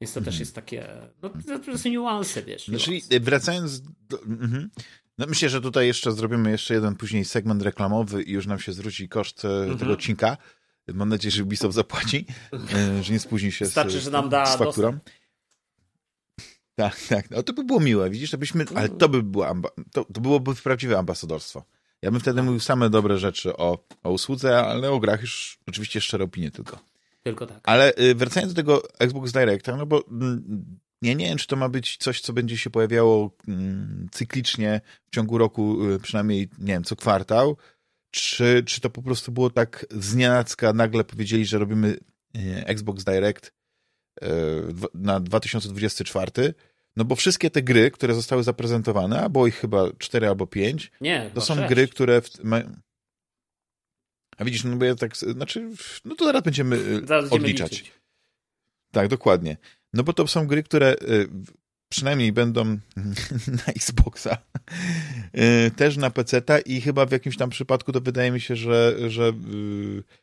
Więc 0.00 0.12
to 0.12 0.20
też 0.20 0.34
mhm. 0.34 0.40
jest 0.40 0.54
takie, 0.54 0.88
no 1.22 1.58
to 1.58 1.78
są 1.78 1.88
niuanse, 1.88 2.42
wiesz. 2.42 2.68
No, 2.68 2.78
czyli 2.78 3.02
wracając 3.20 3.80
do... 3.80 4.22
Mhm. 4.22 4.70
No 5.18 5.26
myślę, 5.26 5.48
że 5.48 5.60
tutaj 5.60 5.86
jeszcze 5.86 6.12
zrobimy 6.12 6.50
jeszcze 6.50 6.74
jeden 6.74 6.96
później 6.96 7.24
segment 7.24 7.62
reklamowy 7.62 8.22
i 8.22 8.32
już 8.32 8.46
nam 8.46 8.58
się 8.58 8.72
zwróci 8.72 9.08
koszt 9.08 9.44
e, 9.44 9.48
mhm. 9.48 9.78
tego 9.78 9.92
odcinka. 9.92 10.36
Mam 10.88 11.08
nadzieję, 11.08 11.32
że 11.32 11.42
Ubisoft 11.42 11.74
zapłaci, 11.74 12.26
e, 12.74 13.02
że 13.02 13.12
nie 13.12 13.20
spóźni 13.20 13.52
się 13.52 13.66
Starczy, 13.66 14.00
z, 14.00 14.04
że 14.04 14.10
nam 14.10 14.28
da 14.28 14.46
z 14.46 14.56
fakturą. 14.56 14.92
Dostęp. 14.92 15.10
Tak, 16.74 17.00
tak. 17.08 17.30
No 17.30 17.42
to 17.42 17.52
by 17.52 17.64
było 17.64 17.80
miłe, 17.80 18.10
widzisz, 18.10 18.34
abyśmy, 18.34 18.64
ale 18.74 18.88
to 18.88 19.08
by 19.08 19.22
było, 19.22 19.46
to, 19.92 20.04
to 20.04 20.20
byłoby 20.20 20.54
prawdziwe 20.54 20.98
ambasadorstwo. 20.98 21.64
Ja 22.02 22.10
bym 22.10 22.20
wtedy 22.20 22.42
mówił 22.42 22.60
same 22.60 22.90
dobre 22.90 23.18
rzeczy 23.18 23.56
o, 23.56 23.78
o 24.02 24.10
usłudze, 24.10 24.58
ale 24.58 24.90
o 24.90 25.00
grach 25.00 25.20
już 25.20 25.58
oczywiście 25.68 26.00
szczere 26.00 26.24
opinie 26.24 26.50
tylko. 26.50 26.78
Tylko 27.22 27.46
tak. 27.46 27.60
Ale 27.62 27.92
y, 27.98 28.14
wracając 28.14 28.52
do 28.52 28.62
tego 28.62 28.82
Xbox 28.98 29.32
Directa, 29.32 29.76
no 29.76 29.86
bo 29.86 30.04
mm, 30.10 30.78
ja 31.02 31.14
nie 31.14 31.26
wiem, 31.26 31.38
czy 31.38 31.46
to 31.46 31.56
ma 31.56 31.68
być 31.68 31.96
coś, 31.96 32.20
co 32.20 32.32
będzie 32.32 32.58
się 32.58 32.70
pojawiało 32.70 33.36
mm, 33.48 34.08
cyklicznie 34.12 34.80
w 35.06 35.14
ciągu 35.14 35.38
roku, 35.38 35.90
y, 35.90 35.98
przynajmniej, 35.98 36.48
nie 36.58 36.72
wiem, 36.72 36.84
co 36.84 36.96
kwartał, 36.96 37.56
czy, 38.14 38.62
czy 38.66 38.80
to 38.80 38.90
po 38.90 39.02
prostu 39.02 39.32
było 39.32 39.50
tak 39.50 39.86
z 39.90 40.14
nienacka, 40.14 40.72
nagle 40.72 41.04
powiedzieli, 41.04 41.46
że 41.46 41.58
robimy 41.58 41.96
e, 42.34 42.66
Xbox 42.66 43.04
Direct 43.04 43.52
e, 44.22 44.28
na 44.94 45.20
2024, 45.20 46.54
no 46.96 47.04
bo 47.04 47.16
wszystkie 47.16 47.50
te 47.50 47.62
gry, 47.62 47.90
które 47.90 48.14
zostały 48.14 48.42
zaprezentowane, 48.42 49.20
a 49.20 49.28
było 49.28 49.46
ich 49.46 49.56
chyba 49.56 49.92
4 49.98 50.28
albo 50.28 50.46
5, 50.46 50.92
Nie, 51.00 51.30
to 51.34 51.40
są 51.40 51.54
6. 51.54 51.68
gry, 51.68 51.88
które... 51.88 52.20
W, 52.20 52.30
a 54.36 54.44
widzisz, 54.44 54.64
no 54.64 54.76
bo 54.76 54.84
ja 54.84 54.94
tak, 54.94 55.16
znaczy, 55.16 55.70
no 56.04 56.14
to 56.14 56.24
zaraz 56.24 56.42
będziemy 56.42 56.76
e, 56.76 57.06
Zaraz 57.06 57.32
odliczać. 57.32 57.92
Tak, 58.92 59.08
dokładnie. 59.08 59.56
No 59.92 60.02
bo 60.02 60.12
to 60.12 60.26
są 60.26 60.46
gry, 60.46 60.62
które 60.62 60.96
przynajmniej 61.94 62.32
będą 62.32 62.64
na 63.66 63.72
Xboxa, 63.76 64.38
też 65.76 65.96
na 65.96 66.10
PC-ta 66.10 66.58
i 66.58 66.80
chyba 66.80 67.06
w 67.06 67.12
jakimś 67.12 67.36
tam 67.36 67.50
przypadku 67.50 67.92
to 67.92 68.00
wydaje 68.00 68.30
mi 68.30 68.40
się, 68.40 68.56
że, 68.56 68.96
że 69.08 69.32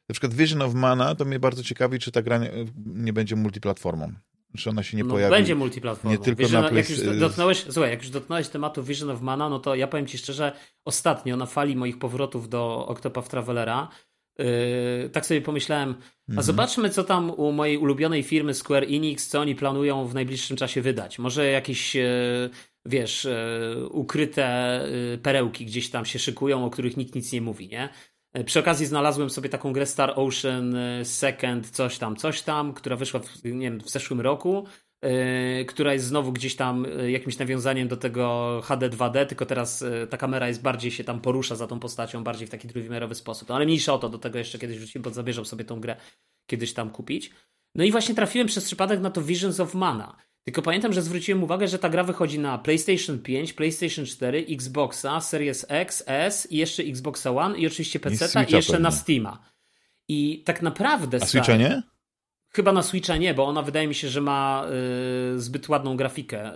na 0.10 0.14
przykład 0.14 0.34
Vision 0.34 0.62
of 0.62 0.74
Mana 0.74 1.16
to 1.16 1.26
mnie 1.26 1.40
bardzo 1.40 1.64
ciekawi, 1.64 2.00
czy 2.00 2.12
ta 2.12 2.22
gra 2.22 2.38
nie, 2.38 2.52
nie 2.86 3.14
będzie 3.14 3.36
multiplatformą. 3.36 4.14
Czy 4.58 4.70
ona 4.70 4.84
się 4.84 4.98
nie 4.98 5.04
no, 5.04 5.10
pojawi. 5.10 5.32
Będzie 5.32 5.56
multiplatformą. 5.56 6.12
Nie 6.12 6.24
tylko 6.24 6.44
Vision, 6.44 6.62
na 6.62 6.78
jak 6.78 6.90
już 6.90 7.20
dotknąłeś, 7.20 7.66
słuchaj, 7.70 7.92
jak 7.92 8.02
już 8.02 8.10
dotknąłeś 8.10 8.50
tematu 8.50 8.84
Vision 8.84 9.10
of 9.10 9.22
Mana, 9.22 9.50
no 9.50 9.60
to 9.60 9.76
ja 9.76 9.88
powiem 9.88 10.08
ci 10.08 10.18
szczerze, 10.18 10.52
ostatnio 10.86 11.38
na 11.38 11.46
fali 11.46 11.76
moich 11.76 12.00
powrotów 12.00 12.50
do 12.50 12.88
Octopath 12.88 13.30
Travelera 13.30 13.88
Yy, 14.44 15.10
tak 15.10 15.26
sobie 15.26 15.42
pomyślałem, 15.42 15.90
a 16.00 16.32
Mhm. 16.32 16.46
zobaczmy, 16.46 16.90
co 16.90 17.04
tam 17.04 17.30
u 17.30 17.52
mojej 17.52 17.78
ulubionej 17.78 18.24
firmy 18.24 18.54
Square 18.54 18.84
Enix, 18.84 19.28
co 19.28 19.40
oni 19.40 19.56
planują 19.56 20.08
w 20.08 20.14
najbliższym 20.14 20.58
czasie 20.58 20.82
wydać. 20.82 21.20
Może 21.20 21.46
jakieś, 21.46 21.96
e, 21.96 22.10
wiesz, 22.86 23.26
e, 23.26 23.76
ukryte 23.92 24.46
e, 24.46 25.18
perełki 25.18 25.66
gdzieś 25.66 25.90
tam 25.90 26.06
się 26.06 26.20
szykują, 26.20 26.66
o 26.66 26.70
których 26.70 26.98
nikt 26.98 27.16
nic 27.16 27.32
nie 27.34 27.42
mówi, 27.42 27.68
nie? 27.68 27.90
E, 28.34 28.44
Przy 28.44 28.60
okazji 28.60 28.86
znalazłem 28.86 29.30
sobie 29.30 29.50
taką 29.50 29.74
grę 29.74 29.86
Star 29.86 30.14
Ocean 30.16 30.76
e, 30.76 31.06
Second, 31.06 31.70
coś 31.70 31.98
tam, 31.98 32.16
coś 32.16 32.42
tam, 32.42 32.74
która 32.74 32.96
wyszła 32.96 33.20
w, 33.20 33.44
nie 33.46 33.52
wiem, 33.72 33.80
w 33.80 33.90
zeszłym 33.90 34.22
roku, 34.22 34.68
która 35.68 35.94
jest 35.94 36.06
znowu 36.06 36.32
gdzieś 36.32 36.56
tam 36.56 36.86
e, 37.00 37.12
jakimś 37.12 37.38
nawiązaniem 37.38 37.88
do 37.88 37.98
tego 37.98 38.62
HD 38.64 38.90
2D, 38.90 39.26
tylko 39.26 39.46
teraz 39.46 39.82
e, 39.82 40.08
ta 40.08 40.18
kamera 40.18 40.48
jest 40.48 40.62
bardziej 40.62 40.92
się 40.92 41.04
tam 41.04 41.22
porusza 41.22 41.56
za 41.56 41.68
tą 41.68 41.80
postacią, 41.80 42.24
bardziej 42.24 42.48
w 42.48 42.50
taki 42.50 42.68
trójwymiarowy 42.68 43.16
sposób. 43.16 43.50
No, 43.50 43.56
ale 43.56 43.66
mniejsza 43.66 43.94
o 43.94 44.00
to, 44.00 44.10
do 44.10 44.18
tego 44.18 44.38
jeszcze 44.38 44.60
kiedyś 44.60 44.78
wrócimy, 44.78 45.04
bo 45.04 45.10
zabierzam 45.10 45.46
sobie 45.46 45.66
tą 45.66 45.80
grę 45.80 45.96
kiedyś 46.46 46.74
tam 46.74 46.90
kupić. 46.90 47.32
No 47.76 47.84
i 47.84 47.92
właśnie 47.92 48.16
trafiłem 48.16 48.48
przez 48.48 48.66
przypadek 48.66 49.00
na 49.00 49.12
to 49.12 49.22
Visions 49.22 49.60
of 49.60 49.74
Mana. 49.74 50.16
Tylko 50.44 50.62
pamiętam, 50.62 50.94
że 50.94 51.02
zwróciłem 51.02 51.44
uwagę, 51.44 51.68
że 51.68 51.80
ta 51.80 51.90
gra 51.90 52.04
wychodzi 52.04 52.40
na 52.40 52.58
PlayStation 52.58 53.20
5, 53.20 53.54
PlayStation 53.54 54.06
4, 54.06 54.46
Xboxa, 54.50 55.22
Series 55.22 55.66
X, 55.70 56.04
S 56.08 56.52
i 56.52 56.58
jeszcze 56.58 56.84
Xboxa 56.84 57.32
One 57.32 57.58
i 57.58 57.68
oczywiście 57.68 58.00
PC 58.00 58.26
i 58.50 58.54
jeszcze 58.54 58.74
pewnie. 58.74 58.84
na 58.84 58.92
Steama. 58.92 59.40
I 60.08 60.44
tak 60.46 60.62
naprawdę... 60.62 61.18
A 61.22 61.26
Switcha 61.26 61.58
nie? 61.58 61.84
Chyba 62.54 62.72
na 62.74 62.84
Switcha 62.84 63.18
nie, 63.18 63.34
bo 63.34 63.46
ona 63.46 63.62
wydaje 63.62 63.88
mi 63.88 63.96
się, 63.96 64.10
że 64.10 64.22
ma 64.22 64.66
y, 65.36 65.40
zbyt 65.40 65.70
ładną 65.70 65.98
grafikę, 65.98 66.54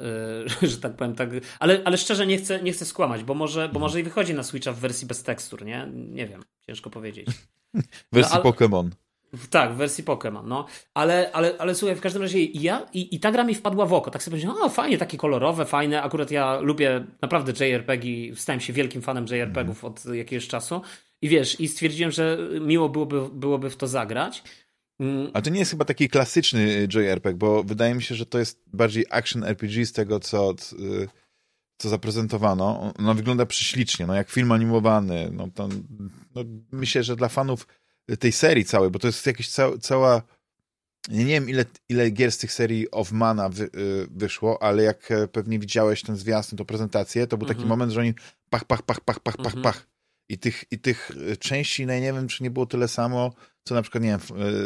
y, 0.62 0.68
że 0.72 0.78
tak 0.78 0.96
powiem. 0.96 1.16
Tak. 1.16 1.30
Ale, 1.60 1.82
ale 1.86 1.98
szczerze 1.98 2.28
nie 2.28 2.38
chcę, 2.38 2.64
nie 2.64 2.72
chcę 2.72 2.86
skłamać, 2.86 3.24
bo 3.24 3.34
może, 3.34 3.70
bo 3.70 3.80
może 3.80 4.00
i 4.00 4.04
wychodzi 4.04 4.34
na 4.34 4.44
Switcha 4.44 4.72
w 4.72 4.80
wersji 4.80 5.08
bez 5.08 5.24
tekstur, 5.24 5.66
nie? 5.66 5.88
Nie 5.94 6.28
wiem, 6.28 6.44
ciężko 6.68 6.90
powiedzieć. 6.90 7.28
W 8.12 8.16
wersji 8.16 8.36
ale- 8.36 8.44
Pokémon. 8.44 8.90
Tak, 9.50 9.74
w 9.74 9.76
wersji 9.76 10.04
Pokémon, 10.04 10.48
no. 10.48 10.66
Ale, 10.94 11.32
ale, 11.34 11.54
ale 11.60 11.76
słuchaj, 11.76 11.96
w 11.96 12.02
każdym 12.02 12.22
razie 12.22 12.44
ja 12.44 12.86
i, 12.94 13.16
i 13.16 13.20
ta 13.20 13.32
gra 13.32 13.44
mi 13.44 13.56
wpadła 13.56 13.86
w 13.86 13.94
oko. 13.94 14.12
Tak 14.12 14.24
sobie 14.24 14.38
myślałem, 14.38 14.64
o 14.64 14.70
fajnie, 14.70 14.98
takie 14.98 15.18
kolorowe, 15.18 15.66
fajne. 15.66 16.04
Akurat 16.04 16.32
ja 16.32 16.60
lubię 16.60 17.06
naprawdę 17.22 17.66
JRPG, 17.66 18.08
stałem 18.36 18.60
się 18.60 18.74
wielkim 18.74 19.02
fanem 19.02 19.26
JRPGów 19.26 19.86
od 19.86 20.06
jakiegoś 20.06 20.48
czasu. 20.48 20.82
I 21.22 21.30
wiesz, 21.30 21.60
i 21.60 21.68
stwierdziłem, 21.68 22.12
że 22.12 22.38
miło 22.62 22.90
byłoby, 22.90 23.30
byłoby 23.34 23.70
w 23.70 23.78
to 23.78 23.88
zagrać. 23.88 24.44
Mm, 25.00 25.32
Ale 25.34 25.44
to 25.44 25.50
nie 25.50 25.60
jest 25.60 25.72
chyba 25.72 25.86
taki 25.86 26.10
klasyczny 26.10 26.88
JRPG, 26.94 27.38
bo 27.38 27.64
wydaje 27.64 27.96
mi 27.96 28.04
się, 28.04 28.16
że 28.16 28.26
to 28.26 28.40
jest 28.40 28.60
bardziej 28.74 29.06
action 29.10 29.44
RPG 29.44 29.86
z 29.86 29.92
tego, 29.94 30.20
co, 30.20 30.52
y, 30.74 31.08
co 31.78 31.90
zaprezentowano. 31.90 32.94
No 33.00 33.14
wygląda 33.14 33.46
prześlicznie, 33.46 34.06
no 34.06 34.14
jak 34.16 34.30
film 34.30 34.52
animowany. 34.52 35.30
No, 35.32 35.48
to, 35.56 35.70
no, 36.36 36.42
myślę, 36.72 37.04
że 37.04 37.16
dla 37.16 37.30
fanów 37.30 37.68
tej 38.20 38.32
serii 38.32 38.66
całej, 38.66 38.90
bo 38.92 39.00
to 39.00 39.08
jest 39.08 39.26
jakieś 39.26 39.50
cała, 39.50 39.78
cała 39.78 40.22
nie 41.10 41.26
wiem 41.26 41.50
ile, 41.50 41.66
ile 41.90 42.10
gier 42.12 42.32
z 42.32 42.38
tych 42.38 42.54
serii 42.54 42.92
of 42.92 43.12
Mana 43.12 43.50
wy, 43.50 43.64
y, 43.64 43.70
wyszło, 44.12 44.64
ale 44.64 44.84
jak 44.84 45.12
e, 45.12 45.28
pewnie 45.28 45.60
widziałeś 45.60 46.02
ten 46.02 46.16
zwiastun, 46.18 46.58
tą 46.58 46.66
prezentację, 46.66 47.28
to 47.28 47.38
był 47.38 47.48
taki 47.48 47.58
Mhm. 47.62 47.70
moment, 47.70 47.92
że 47.92 48.00
oni 48.00 48.14
pach, 48.50 48.66
pach, 48.66 48.82
pach, 48.82 49.00
pach, 49.00 49.20
pach, 49.20 49.38
pach, 49.38 49.46
Mhm. 49.46 49.64
pach. 49.64 49.88
I 50.30 50.38
tych, 50.38 50.64
I 50.72 50.80
tych 50.80 51.12
części, 51.40 51.86
no 51.86 51.94
ja 51.94 52.00
nie 52.00 52.14
wiem, 52.14 52.28
czy 52.28 52.44
nie 52.44 52.52
było 52.52 52.66
tyle 52.66 52.88
samo, 52.88 53.34
co 53.68 53.76
na 53.76 53.82
przykład, 53.82 54.04
nie 54.04 54.10
wiem, 54.10 54.20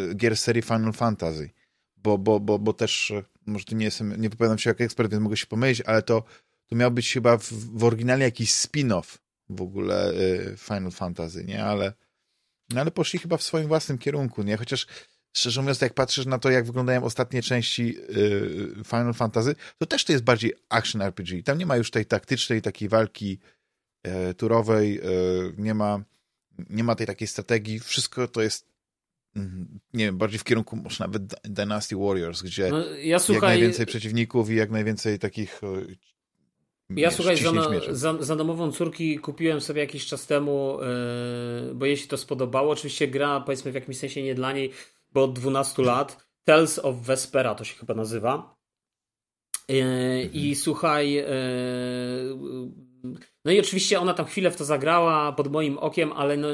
e, 0.09 0.15
gier 0.15 0.37
serii 0.37 0.61
Final 0.61 0.93
Fantasy. 0.93 1.49
Bo, 1.97 2.17
bo, 2.17 2.39
bo, 2.39 2.59
bo 2.59 2.73
też, 2.73 3.11
e, 3.11 3.23
może 3.45 3.65
tu 3.65 3.75
nie 3.75 3.85
jestem, 3.85 4.21
nie 4.21 4.29
wypowiadam 4.29 4.57
się 4.57 4.69
jak 4.69 4.81
ekspert, 4.81 5.11
więc 5.11 5.23
mogę 5.23 5.37
się 5.37 5.47
pomylić, 5.47 5.81
ale 5.81 6.01
to, 6.01 6.23
to 6.67 6.75
miał 6.75 6.91
być 6.91 7.13
chyba 7.13 7.37
w, 7.37 7.53
w 7.53 7.83
oryginale 7.83 8.25
jakiś 8.25 8.51
spin-off 8.51 9.17
w 9.49 9.61
ogóle 9.61 10.13
e, 10.13 10.57
Final 10.57 10.91
Fantasy, 10.91 11.43
nie? 11.43 11.65
Ale, 11.65 11.93
no 12.69 12.81
ale 12.81 12.91
poszli 12.91 13.19
chyba 13.19 13.37
w 13.37 13.43
swoim 13.43 13.67
własnym 13.67 13.97
kierunku, 13.97 14.43
nie? 14.43 14.57
Chociaż 14.57 14.87
szczerze 15.33 15.61
mówiąc, 15.61 15.81
jak 15.81 15.93
patrzysz 15.93 16.25
na 16.25 16.39
to, 16.39 16.49
jak 16.49 16.65
wyglądają 16.65 17.03
ostatnie 17.03 17.41
części 17.41 17.97
Final 18.85 19.13
Fantasy, 19.13 19.55
to 19.77 19.85
też 19.85 20.05
to 20.05 20.11
jest 20.11 20.23
bardziej 20.23 20.53
action 20.69 21.01
RPG. 21.01 21.43
Tam 21.43 21.57
nie 21.57 21.65
ma 21.65 21.77
już 21.77 21.91
tej 21.91 22.05
taktycznej, 22.05 22.61
takiej 22.61 22.89
walki 22.89 23.39
turowej, 24.37 25.01
nie 25.57 25.73
ma 25.73 26.03
nie 26.69 26.83
ma 26.83 26.95
tej 26.95 27.07
takiej 27.07 27.27
strategii. 27.27 27.79
Wszystko 27.79 28.27
to 28.27 28.41
jest 28.41 28.68
nie 29.93 30.05
wiem, 30.05 30.17
bardziej 30.17 30.39
w 30.39 30.43
kierunku 30.43 30.75
może 30.75 30.97
nawet 30.99 31.23
Dynasty 31.43 31.95
Warriors, 31.95 32.41
gdzie 32.41 32.69
no, 32.69 32.85
ja 32.85 33.03
jak 33.03 33.21
słuchaj, 33.21 33.49
najwięcej 33.49 33.85
przeciwników 33.85 34.49
i 34.49 34.55
jak 34.55 34.71
najwięcej 34.71 35.19
takich 35.19 35.61
Ja 36.89 37.11
słuchaj, 37.11 37.37
za, 37.37 37.53
za, 37.91 38.23
za 38.23 38.35
domową 38.35 38.71
córki 38.71 39.19
kupiłem 39.19 39.61
sobie 39.61 39.81
jakiś 39.81 40.05
czas 40.05 40.27
temu, 40.27 40.77
yy, 41.67 41.75
bo 41.75 41.85
jej 41.85 41.97
się 41.97 42.07
to 42.07 42.17
spodobało. 42.17 42.71
Oczywiście 42.71 43.07
gra, 43.07 43.41
powiedzmy 43.41 43.71
w 43.71 43.75
jakimś 43.75 43.97
sensie 43.97 44.23
nie 44.23 44.35
dla 44.35 44.53
niej, 44.53 44.71
bo 45.11 45.23
od 45.23 45.39
12 45.39 45.81
lat. 45.81 46.29
Tales 46.43 46.79
of 46.79 46.95
Vespera 46.95 47.55
to 47.55 47.63
się 47.63 47.75
chyba 47.75 47.93
nazywa. 47.93 48.55
Yy, 49.67 50.29
I 50.33 50.55
słuchaj, 50.55 51.11
yy, 51.11 51.25
no 53.45 53.51
i 53.51 53.59
oczywiście 53.59 53.99
ona 53.99 54.13
tam 54.13 54.25
chwilę 54.25 54.51
w 54.51 54.55
to 54.55 54.65
zagrała 54.65 55.31
pod 55.31 55.51
moim 55.51 55.77
okiem, 55.77 56.11
ale 56.11 56.37
no 56.37 56.47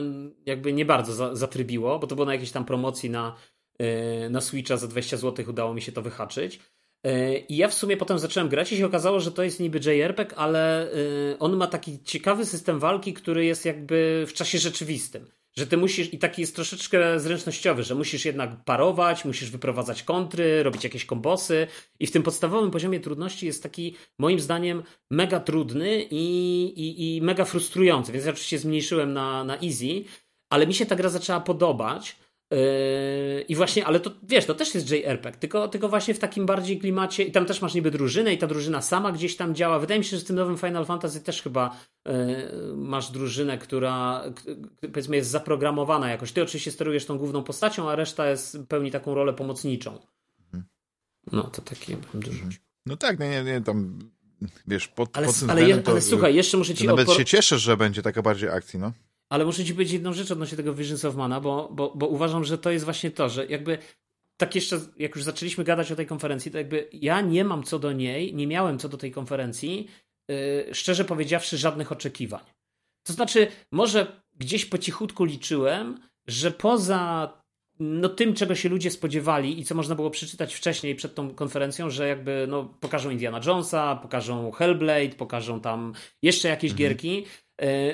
jakby 0.46 0.74
nie 0.74 0.86
bardzo 0.86 1.13
za, 1.13 1.36
zatrybiło, 1.36 2.00
bo 2.00 2.08
to 2.08 2.15
było 2.15 2.25
na 2.25 2.34
jakiejś 2.34 2.51
tam 2.51 2.65
promocji 2.65 3.10
na, 3.10 3.36
yy, 3.80 4.30
na 4.30 4.42
Switcha 4.42 4.77
za 4.77 4.88
20 4.88 5.18
zł 5.18 5.46
udało 5.50 5.74
mi 5.74 5.82
się 5.82 5.92
to 5.92 6.01
wyhaczyć. 6.01 6.60
Yy, 7.04 7.38
I 7.38 7.58
ja 7.58 7.68
w 7.68 7.74
sumie 7.74 7.98
potem 7.98 8.20
zacząłem 8.20 8.50
grać 8.50 8.72
i 8.72 8.77
się 8.77 8.86
okazało, 8.86 9.20
że 9.20 9.32
to 9.32 9.44
jest 9.44 9.60
niby 9.60 9.80
JRPG, 9.80 10.36
ale 10.38 10.89
yy, 10.94 11.38
on 11.39 11.56
ma 11.56 11.68
taki 11.68 12.04
ciekawy 12.04 12.46
system 12.46 12.80
walki, 12.80 13.13
który 13.13 13.46
jest 13.46 13.65
jakby 13.65 14.25
w 14.27 14.34
czasie 14.34 14.58
rzeczywistym. 14.58 15.25
Że 15.58 15.68
ty 15.68 15.78
musisz, 15.78 16.14
i 16.14 16.20
taki 16.20 16.42
jest 16.42 16.56
troszeczkę 16.56 17.20
zręcznościowy, 17.20 17.84
że 17.84 17.96
musisz 17.96 18.26
jednak 18.26 18.64
parować, 18.64 19.26
musisz 19.26 19.50
wyprowadzać 19.50 20.04
kontry, 20.04 20.64
robić 20.64 20.84
jakieś 20.84 21.06
kombosy. 21.06 21.68
I 22.00 22.08
w 22.08 22.12
tym 22.12 22.24
podstawowym 22.24 22.72
poziomie 22.72 23.00
trudności 23.00 23.46
jest 23.46 23.64
taki, 23.64 23.96
moim 24.20 24.40
zdaniem, 24.40 24.84
mega 25.12 25.40
trudny 25.40 26.04
i, 26.12 26.64
i, 26.76 27.16
i 27.16 27.22
mega 27.22 27.46
frustrujący. 27.46 28.12
Więc 28.12 28.26
ja 28.26 28.32
oczywiście 28.32 28.60
zmniejszyłem 28.60 29.14
na, 29.14 29.44
na 29.44 29.58
easy, 29.58 30.04
ale 30.50 30.68
mi 30.68 30.74
się 30.74 30.86
ta 30.86 30.96
gra 30.96 31.10
zaczęła 31.10 31.40
podobać. 31.40 32.16
Yy, 32.52 33.42
I 33.42 33.56
właśnie, 33.56 33.86
ale 33.86 34.00
to 34.00 34.12
wiesz, 34.24 34.46
to 34.46 34.56
też 34.56 34.75
jest 34.75 34.92
JRPG, 34.92 35.38
tylko, 35.38 35.68
tylko 35.68 35.90
właśnie 35.90 36.14
w 36.14 36.20
takim 36.20 36.46
bardziej 36.46 36.80
klimacie. 36.80 37.24
I 37.24 37.32
tam 37.32 37.46
też 37.46 37.62
masz 37.62 37.74
niby 37.74 37.92
drużynę, 37.92 38.34
i 38.34 38.38
ta 38.38 38.48
drużyna 38.48 38.82
sama 38.82 39.12
gdzieś 39.12 39.36
tam 39.36 39.56
działa. 39.56 39.80
Wydaje 39.80 40.00
mi 40.00 40.06
się, 40.06 40.18
że 40.18 40.24
w 40.24 40.28
tym 40.28 40.36
nowym 40.36 40.58
Final 40.58 40.86
Fantasy 40.86 41.22
też 41.22 41.42
chyba 41.42 41.78
yy, 42.06 42.14
masz 42.75 43.12
drużynę, 43.12 43.58
która 43.58 44.24
powiedzmy 44.82 45.16
jest 45.16 45.30
zaprogramowana 45.30 46.10
jakoś. 46.10 46.32
Ty 46.32 46.44
oczywiście 46.44 46.72
sterujesz 46.72 47.06
tą 47.06 47.18
główną 47.18 47.44
postacią, 47.44 47.90
a 47.90 47.96
reszta 47.96 48.30
jest 48.30 48.58
pełni 48.68 48.92
taką 48.92 49.16
rolę 49.16 49.34
pomocniczą. 49.34 50.00
No 51.32 51.44
to 51.44 51.62
takie 51.62 51.98
bym 51.98 52.22
dorzucił. 52.22 52.62
No 52.86 52.98
tak, 52.98 53.20
nie, 53.20 53.30
nie, 53.30 53.44
nie, 53.44 53.62
tam 53.62 54.00
wiesz, 54.68 54.88
pod, 54.88 55.18
Ale, 55.18 55.28
pod 55.28 55.40
tym 55.40 55.50
ale, 55.50 55.70
je, 55.70 55.78
to, 55.78 55.92
ale 55.92 56.02
słuchaj, 56.02 56.36
jeszcze 56.36 56.58
muszę 56.58 56.74
to 56.74 56.80
ci 56.80 56.88
nawet 56.88 57.08
opor- 57.08 57.18
się 57.18 57.25
cieszysz, 57.25 57.62
że 57.62 57.78
będzie 57.78 58.02
taka 58.02 58.22
bardziej 58.22 58.50
akcji, 58.50 58.80
no. 58.80 58.92
Ale 59.29 59.46
muszę 59.46 59.65
ci 59.65 59.74
powiedzieć 59.74 59.94
jedną 59.94 60.13
rzecz 60.13 60.32
odnośnie 60.32 60.58
tego 60.58 60.74
Visions 60.74 61.05
of 61.05 61.15
Mana, 61.15 61.41
bo, 61.41 61.70
bo, 61.72 61.94
bo 61.96 62.08
uważam, 62.08 62.44
że 62.44 62.58
to 62.58 62.72
jest 62.72 62.86
właśnie 62.86 63.12
to, 63.12 63.29
że 63.29 63.46
jakby 63.46 63.77
tak 64.38 64.55
jeszcze, 64.55 64.79
jak 64.98 65.15
już 65.15 65.24
zaczęliśmy 65.24 65.63
gadać 65.63 65.91
o 65.91 65.96
tej 65.96 66.05
konferencji, 66.05 66.51
to 66.51 66.58
jakby 66.58 66.89
ja 66.94 67.22
nie 67.22 67.44
mam 67.44 67.63
co 67.63 67.79
do 67.79 67.91
niej, 67.91 68.34
nie 68.36 68.48
miałem 68.48 68.79
co 68.79 68.89
do 68.89 68.98
tej 68.98 69.12
konferencji, 69.12 69.88
yy, 70.27 70.36
szczerze 70.72 71.05
powiedziawszy, 71.05 71.58
żadnych 71.58 71.91
oczekiwań. 71.91 72.41
To 73.03 73.13
znaczy, 73.13 73.48
może 73.72 74.22
gdzieś 74.36 74.65
po 74.65 74.77
cichutku 74.77 75.25
liczyłem, 75.25 76.00
że 76.27 76.51
poza 76.51 77.34
no, 77.79 78.10
tym, 78.10 78.34
czego 78.34 78.55
się 78.55 78.70
ludzie 78.70 78.91
spodziewali 78.91 79.60
i 79.60 79.65
co 79.65 79.75
można 79.75 79.96
było 79.96 80.10
przeczytać 80.10 80.55
wcześniej 80.55 80.96
przed 80.96 81.15
tą 81.15 81.29
konferencją, 81.29 81.89
że 81.89 82.08
jakby 82.08 82.46
no, 82.50 82.63
pokażą 82.79 83.10
Indiana 83.10 83.41
Jonesa, 83.46 83.96
pokażą 83.96 84.51
Hellblade, 84.51 85.15
pokażą 85.15 85.62
tam 85.62 85.94
jeszcze 86.22 86.48
jakieś 86.48 86.72
Mhm. 86.72 86.77
gierki, 86.77 87.25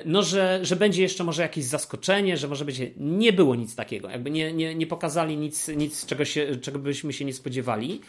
no, 0.06 0.24
że, 0.24 0.60
że 0.62 0.76
będzie 0.76 1.02
jeszcze 1.02 1.24
może 1.24 1.42
jakieś 1.42 1.66
zaskoczenie, 1.66 2.38
że 2.38 2.48
może 2.48 2.66
będzie. 2.66 2.92
Nie 2.98 3.34
było 3.34 3.56
nic 3.56 3.76
takiego. 3.76 4.10
Jakby 4.10 4.32
nie, 4.32 4.54
nie, 4.54 4.76
nie 4.76 4.88
pokazali 4.88 5.38
nic, 5.38 5.68
nic 5.68 6.06
czego, 6.06 6.26
się, 6.26 6.56
czego 6.56 6.80
byśmy 6.80 7.14
się 7.14 7.26
nie 7.26 7.34
spodziewali. 7.34 8.02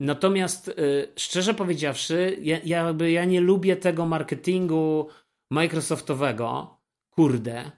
Natomiast 0.00 0.70
szczerze 1.16 1.54
powiedziawszy, 1.54 2.36
ja, 2.42 2.58
jakby 2.64 3.10
ja 3.10 3.24
nie 3.24 3.40
lubię 3.40 3.76
tego 3.76 4.06
marketingu 4.06 5.08
Microsoftowego. 5.50 6.76
Kurde. 7.10 7.70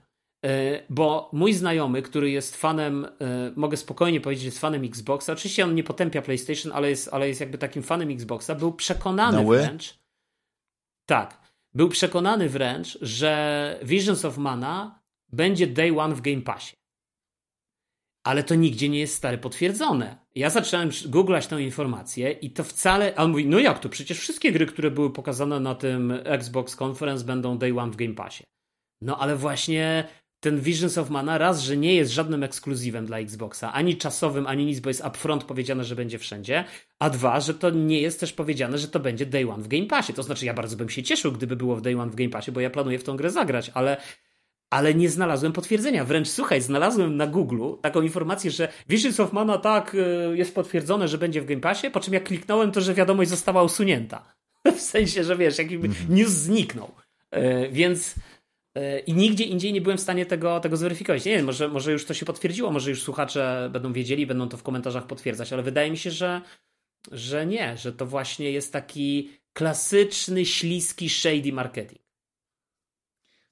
Bo 0.91 1.31
mój 1.33 1.53
znajomy, 1.53 2.03
który 2.03 2.31
jest 2.31 2.57
fanem, 2.57 3.07
mogę 3.57 3.77
spokojnie 3.77 4.21
powiedzieć, 4.21 4.45
jest 4.45 4.59
fanem 4.59 4.85
Xboxa. 4.85 5.33
Oczywiście 5.33 5.65
on 5.65 5.75
nie 5.75 5.85
potępia 5.85 6.23
PlayStation, 6.23 6.73
ale 6.73 6.91
jest, 6.91 7.09
ale 7.13 7.29
jest 7.29 7.41
jakby 7.41 7.59
takim 7.59 7.83
fanem 7.83 8.11
Xboxa. 8.11 8.55
Był 8.55 8.73
przekonany 8.73 9.43
no 9.43 9.49
wręcz. 9.49 9.99
Tak. 11.07 11.48
Był 11.75 11.89
przekonany 11.89 12.49
wręcz, 12.49 12.99
że 13.03 13.81
Visions 13.83 14.25
of 14.25 14.39
Mana 14.39 15.03
będzie 15.33 15.67
day 15.67 16.01
one 16.01 16.15
w 16.15 16.21
Game 16.21 16.43
Passie 16.43 16.79
ale 18.29 18.45
to 18.45 18.55
nigdzie 18.55 18.89
nie 18.89 18.99
jest 18.99 19.15
stare 19.15 19.39
potwierdzone. 19.39 20.17
Ja 20.35 20.51
zacząłem 20.51 20.91
googlać 21.07 21.47
tę 21.47 21.63
informację 21.63 22.31
i 22.31 22.51
to 22.51 22.65
wcale. 22.65 23.13
A 23.17 23.25
on 23.25 23.31
mówi, 23.31 23.47
no 23.47 23.59
jak 23.59 23.79
to? 23.79 23.89
Przecież 23.89 24.19
wszystkie 24.19 24.53
gry, 24.53 24.67
które 24.67 24.91
były 24.91 25.13
pokazane 25.13 25.61
na 25.61 25.75
tym 25.75 26.13
Xbox 26.25 26.83
Conference 26.83 27.25
będą 27.25 27.59
day 27.59 27.79
one 27.79 27.93
w 27.93 27.97
Game 27.97 28.15
Passie. 28.15 28.45
No 29.01 29.19
ale 29.19 29.37
właśnie 29.37 30.09
ten 30.41 30.61
Visions 30.61 30.99
of 30.99 31.11
Mana 31.11 31.39
raz, 31.39 31.61
że 31.61 31.77
nie 31.77 31.95
jest 31.95 32.13
żadnym 32.13 32.43
ekskluzywem 32.43 33.07
dla 33.07 33.19
Xboxa, 33.19 33.73
ani 33.73 33.97
czasowym, 33.97 34.47
ani 34.47 34.67
nic, 34.67 34.81
bo 34.81 34.91
jest 34.91 35.05
upfront 35.07 35.45
powiedziane, 35.45 35.85
że 35.85 35.97
będzie 35.97 36.19
wszędzie, 36.19 36.65
a 36.99 37.11
dwa, 37.11 37.41
że 37.41 37.55
to 37.55 37.71
nie 37.71 38.01
jest 38.01 38.21
też 38.21 38.33
powiedziane, 38.33 38.79
że 38.79 38.89
to 38.89 39.01
będzie 39.01 39.27
day 39.27 39.51
one 39.51 39.63
w 39.63 39.69
Game 39.69 39.87
Passie. 39.87 40.13
To 40.13 40.23
znaczy, 40.23 40.47
ja 40.47 40.55
bardzo 40.55 40.77
bym 40.77 40.89
się 40.89 41.03
cieszył, 41.03 41.33
gdyby 41.33 41.57
było 41.57 41.77
w 41.77 41.83
day 41.83 42.01
one 42.01 42.11
w 42.11 42.15
Game 42.15 42.31
Passie, 42.31 42.53
bo 42.53 42.61
ja 42.61 42.71
planuję 42.71 42.99
w 42.99 43.05
tą 43.05 43.17
grę 43.17 43.31
zagrać, 43.31 43.71
ale 43.75 43.97
ale 44.71 44.95
nie 44.95 45.09
znalazłem 45.09 45.53
potwierdzenia. 45.53 46.05
Wręcz 46.05 46.29
słuchaj, 46.29 46.61
znalazłem 46.61 47.17
na 47.17 47.27
Google 47.27 47.63
taką 47.83 48.03
informację, 48.03 48.51
że 48.51 48.69
Visions 48.89 49.21
of 49.21 49.33
Mana 49.33 49.59
tak 49.59 49.95
y, 49.95 50.37
jest 50.37 50.55
potwierdzone, 50.55 51.09
że 51.09 51.19
będzie 51.19 51.41
w 51.41 51.45
Game 51.45 51.61
Passie, 51.61 51.91
po 51.91 52.01
czym 52.01 52.15
jak 52.15 52.25
kliknąłem, 52.25 52.73
to 52.73 52.81
że 52.81 52.95
wiadomość 52.95 53.31
została 53.31 53.63
usunięta. 53.63 54.35
W 54.77 54.81
sensie, 54.81 55.25
że 55.25 55.37
wiesz, 55.37 55.59
jakby 55.59 55.89
-hmm. 55.89 56.11
news 56.11 56.31
zniknął. 56.31 56.95
E, 57.31 57.69
więc 57.69 58.15
i 59.07 59.15
nigdzie 59.15 59.45
indziej 59.45 59.73
nie 59.73 59.81
byłem 59.81 59.99
w 59.99 60.01
stanie 60.01 60.27
tego, 60.27 60.61
tego 60.61 60.77
zweryfikować. 60.77 61.25
Nie 61.25 61.37
wiem, 61.37 61.47
może, 61.47 61.69
może 61.69 61.93
już 61.93 62.05
to 62.05 62.15
się 62.15 62.27
potwierdziło, 62.27 62.71
może 62.71 62.91
już 62.91 63.03
słuchacze 63.03 63.71
będą 63.73 63.93
wiedzieli, 63.93 64.27
będą 64.27 64.49
to 64.49 64.57
w 64.57 64.63
komentarzach 64.63 65.07
potwierdzać, 65.07 65.53
ale 65.53 65.63
wydaje 65.63 65.91
mi 65.91 65.99
się, 65.99 66.11
że, 66.11 66.43
że 67.13 67.47
nie, 67.47 67.77
że 67.77 67.93
to 67.93 68.07
właśnie 68.07 68.51
jest 68.51 68.73
taki 68.73 69.31
klasyczny, 69.53 70.47
śliski, 70.47 71.11
shady 71.11 71.53
marketing. 71.53 72.09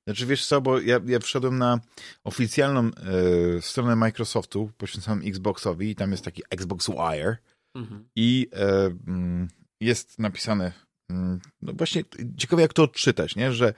Znaczy 0.07 0.27
wiesz 0.27 0.47
co, 0.47 0.61
bo 0.61 0.81
ja, 0.81 1.01
ja 1.07 1.19
wszedłem 1.19 1.59
na 1.59 1.81
oficjalną 2.25 2.81
e, 2.81 3.63
stronę 3.63 3.97
Microsoftu 3.97 4.71
poświęconą 4.79 5.23
Xboxowi 5.23 5.91
i 5.91 5.95
tam 5.95 6.11
jest 6.11 6.25
taki 6.25 6.43
Xbox 6.51 6.91
Wire 6.91 7.37
mhm. 7.75 8.09
i 8.17 8.49
e, 8.53 8.85
mm, 9.07 9.49
jest 9.81 10.19
napisane, 10.19 10.73
mm, 11.11 11.41
no 11.63 11.73
właśnie 11.73 12.05
ciekawe 12.37 12.63
jak 12.63 12.73
to 12.73 12.83
odczytać, 12.83 13.37
nie? 13.37 13.53
Że, 13.53 13.75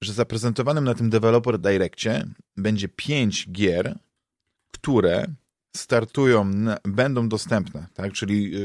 że 0.00 0.12
zaprezentowanym 0.12 0.84
na 0.84 0.94
tym 0.94 1.10
Developer 1.10 1.58
Direccie 1.58 2.26
będzie 2.56 2.88
pięć 2.88 3.48
gier, 3.52 3.98
które 4.72 5.26
startują, 5.76 6.50
będą 6.84 7.28
dostępne, 7.28 7.86
tak? 7.94 8.12
Czyli 8.12 8.56
e, 8.56 8.60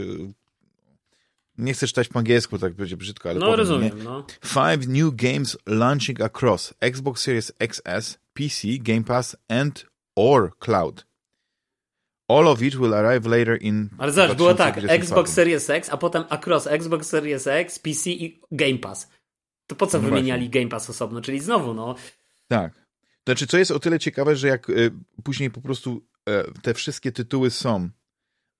nie 1.57 1.73
chcę 1.73 1.87
czytać 1.87 2.07
po 2.07 2.19
angielsku, 2.19 2.57
tak 2.59 2.73
będzie 2.73 2.97
brzydko, 2.97 3.29
ale 3.29 3.39
No 3.39 3.45
powiem, 3.45 3.59
rozumiem, 3.59 3.97
nie? 3.97 4.03
no. 4.03 4.25
Five 4.45 4.87
new 4.87 5.15
games 5.15 5.57
launching 5.65 6.21
across 6.21 6.73
Xbox 6.79 7.21
Series 7.21 7.51
XS, 7.59 8.17
PC, 8.33 8.67
Game 8.79 9.03
Pass 9.03 9.35
and 9.47 9.85
or 10.15 10.57
Cloud. 10.59 11.05
All 12.27 12.47
of 12.47 12.61
it 12.61 12.75
will 12.75 12.93
arrive 12.93 13.25
later 13.29 13.61
in 13.61 13.89
Ale 13.97 14.11
zobacz, 14.11 14.37
było 14.37 14.53
tak, 14.53 14.77
Xbox 14.99 15.33
Series 15.33 15.69
X, 15.69 15.89
a 15.89 15.97
potem 15.97 16.23
across 16.29 16.67
Xbox 16.67 17.07
Series 17.07 17.47
X, 17.47 17.79
PC 17.79 18.09
i 18.09 18.39
Game 18.51 18.77
Pass. 18.77 19.09
To 19.71 19.75
po 19.75 19.87
co 19.87 20.01
no 20.01 20.09
wymieniali 20.09 20.45
właśnie. 20.45 20.61
Game 20.61 20.69
Pass 20.69 20.89
osobno? 20.89 21.21
Czyli 21.21 21.39
znowu, 21.39 21.73
no. 21.73 21.95
Tak. 22.47 22.73
Znaczy, 23.25 23.47
co 23.47 23.57
jest 23.57 23.71
o 23.71 23.79
tyle 23.79 23.99
ciekawe, 23.99 24.35
że 24.35 24.47
jak 24.47 24.69
y, 24.69 24.91
później 25.23 25.51
po 25.51 25.61
prostu 25.61 26.05
y, 26.29 26.61
te 26.61 26.73
wszystkie 26.73 27.11
tytuły 27.11 27.51
są 27.51 27.89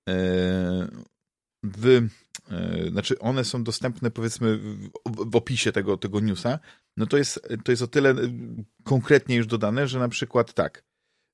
y, 0.10 0.12
w, 1.63 2.08
e, 2.52 2.89
znaczy 2.91 3.19
one 3.19 3.45
są 3.45 3.63
dostępne 3.63 4.12
powiedzmy 4.12 4.58
w, 4.58 4.89
w, 5.06 5.36
opisie 5.36 5.71
tego, 5.71 5.97
tego 5.97 6.19
newsa, 6.19 6.60
no 6.97 7.06
to 7.06 7.17
jest, 7.17 7.47
to 7.63 7.71
jest 7.71 7.82
o 7.82 7.88
tyle 7.88 8.10
e, 8.10 8.15
konkretnie 8.84 9.36
już 9.36 9.47
dodane, 9.47 9.88
że 9.88 10.00
na 10.00 10.10
przykład 10.10 10.54
tak, 10.54 10.84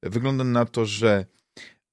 wygląda 0.03 0.43
na 0.43 0.65
to, 0.65 0.85
że 0.85 1.25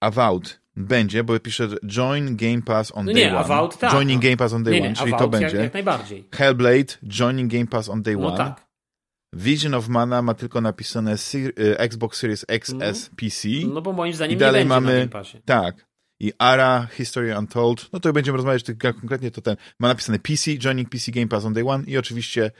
Avowed 0.01 0.61
będzie, 0.76 1.24
bo 1.24 1.40
pisze 1.40 1.68
Join 1.96 2.37
Game 2.37 2.62
Pass 2.62 2.92
on 2.94 3.06
no 3.06 3.12
Day 3.12 3.22
nie, 3.22 3.30
One. 3.30 3.38
Avowed, 3.38 3.78
tak, 3.78 3.92
Joining 3.92 4.22
no. 4.22 4.28
Game 4.28 4.37
Pass 4.37 4.52
on 4.52 4.64
Day 4.64 4.74
nie, 4.74 4.80
One, 4.80 4.88
nie, 4.88 4.96
czyli 4.96 5.14
Avowed 5.14 5.32
to 5.32 5.38
będzie. 5.38 5.56
Jak, 5.56 5.64
jak 5.64 5.74
najbardziej. 5.74 6.24
Hellblade, 6.32 6.98
Joining 7.02 7.52
Game 7.52 7.66
Pass 7.66 7.88
on 7.88 8.02
Day 8.02 8.16
no 8.16 8.26
One. 8.26 8.37
Tak. 8.37 8.64
Vision 9.32 9.74
of 9.74 9.88
Mana 9.88 10.22
ma 10.22 10.34
tylko 10.34 10.60
napisane 10.60 11.12
e, 11.12 11.88
Xbox 11.88 12.18
Series 12.18 12.44
XS 12.48 13.10
no. 13.10 13.16
PC. 13.16 13.48
No 13.74 13.82
bo 13.82 13.92
moim 13.92 14.12
zdaniem 14.12 14.37
I 14.37 14.40
dalej 14.40 14.62
nie 14.62 14.68
mamy, 14.68 14.92
na 14.92 14.98
Game 14.98 15.08
Passie. 15.08 15.38
Tak 15.44 15.87
i 16.20 16.32
Ara, 16.38 16.88
History 16.96 17.38
Untold, 17.38 17.92
no 17.92 18.00
to 18.00 18.12
będziemy 18.12 18.37
rozmawiać 18.37 18.62
tylko 18.62 18.94
konkretnie, 18.94 19.30
to 19.30 19.40
ten, 19.40 19.56
ma 19.80 19.88
napisane 19.88 20.18
PC, 20.18 20.58
Joining 20.58 20.88
PC 20.88 21.12
Game 21.12 21.28
Pass 21.28 21.44
on 21.44 21.52
Day 21.52 21.64
One 21.66 21.84
i 21.87 21.98
oczywiście 21.98 22.50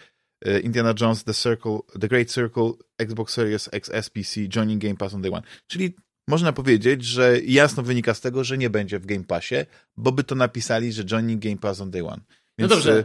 e, 0.44 0.61
Indiana 0.61 0.94
Jones, 1.00 1.24
The 1.24 1.35
Circle, 1.35 1.79
The 2.00 2.09
Great 2.09 2.33
Circle, 2.33 2.72
Xbox 3.03 3.29
Series 3.29 3.68
XS 3.72 4.11
PC, 4.11 4.48
Joining 4.48 4.83
Game 4.83 4.96
Pass 4.96 5.14
on 5.14 5.22
Day 5.22 5.33
One. 5.33 5.42
Czyli 5.66 5.96
można 6.29 6.53
powiedzieć, 6.53 7.05
że 7.05 7.41
jasno 7.41 7.83
wynika 7.83 8.15
z 8.15 8.21
tego, 8.21 8.45
że 8.45 8.59
nie 8.59 8.71
będzie 8.71 8.99
w 8.99 9.07
Game 9.07 9.25
Passie, 9.25 9.55
bo 9.97 10.13
by 10.13 10.25
to 10.25 10.35
napisali, 10.35 10.93
że 10.93 11.05
Joining 11.05 11.43
Game 11.43 11.57
Pass 11.57 11.81
on 11.81 11.91
Day 11.91 12.07
One. 12.07 12.23
Więc, 12.59 12.71
no 12.71 12.77
dobrze. 12.77 13.05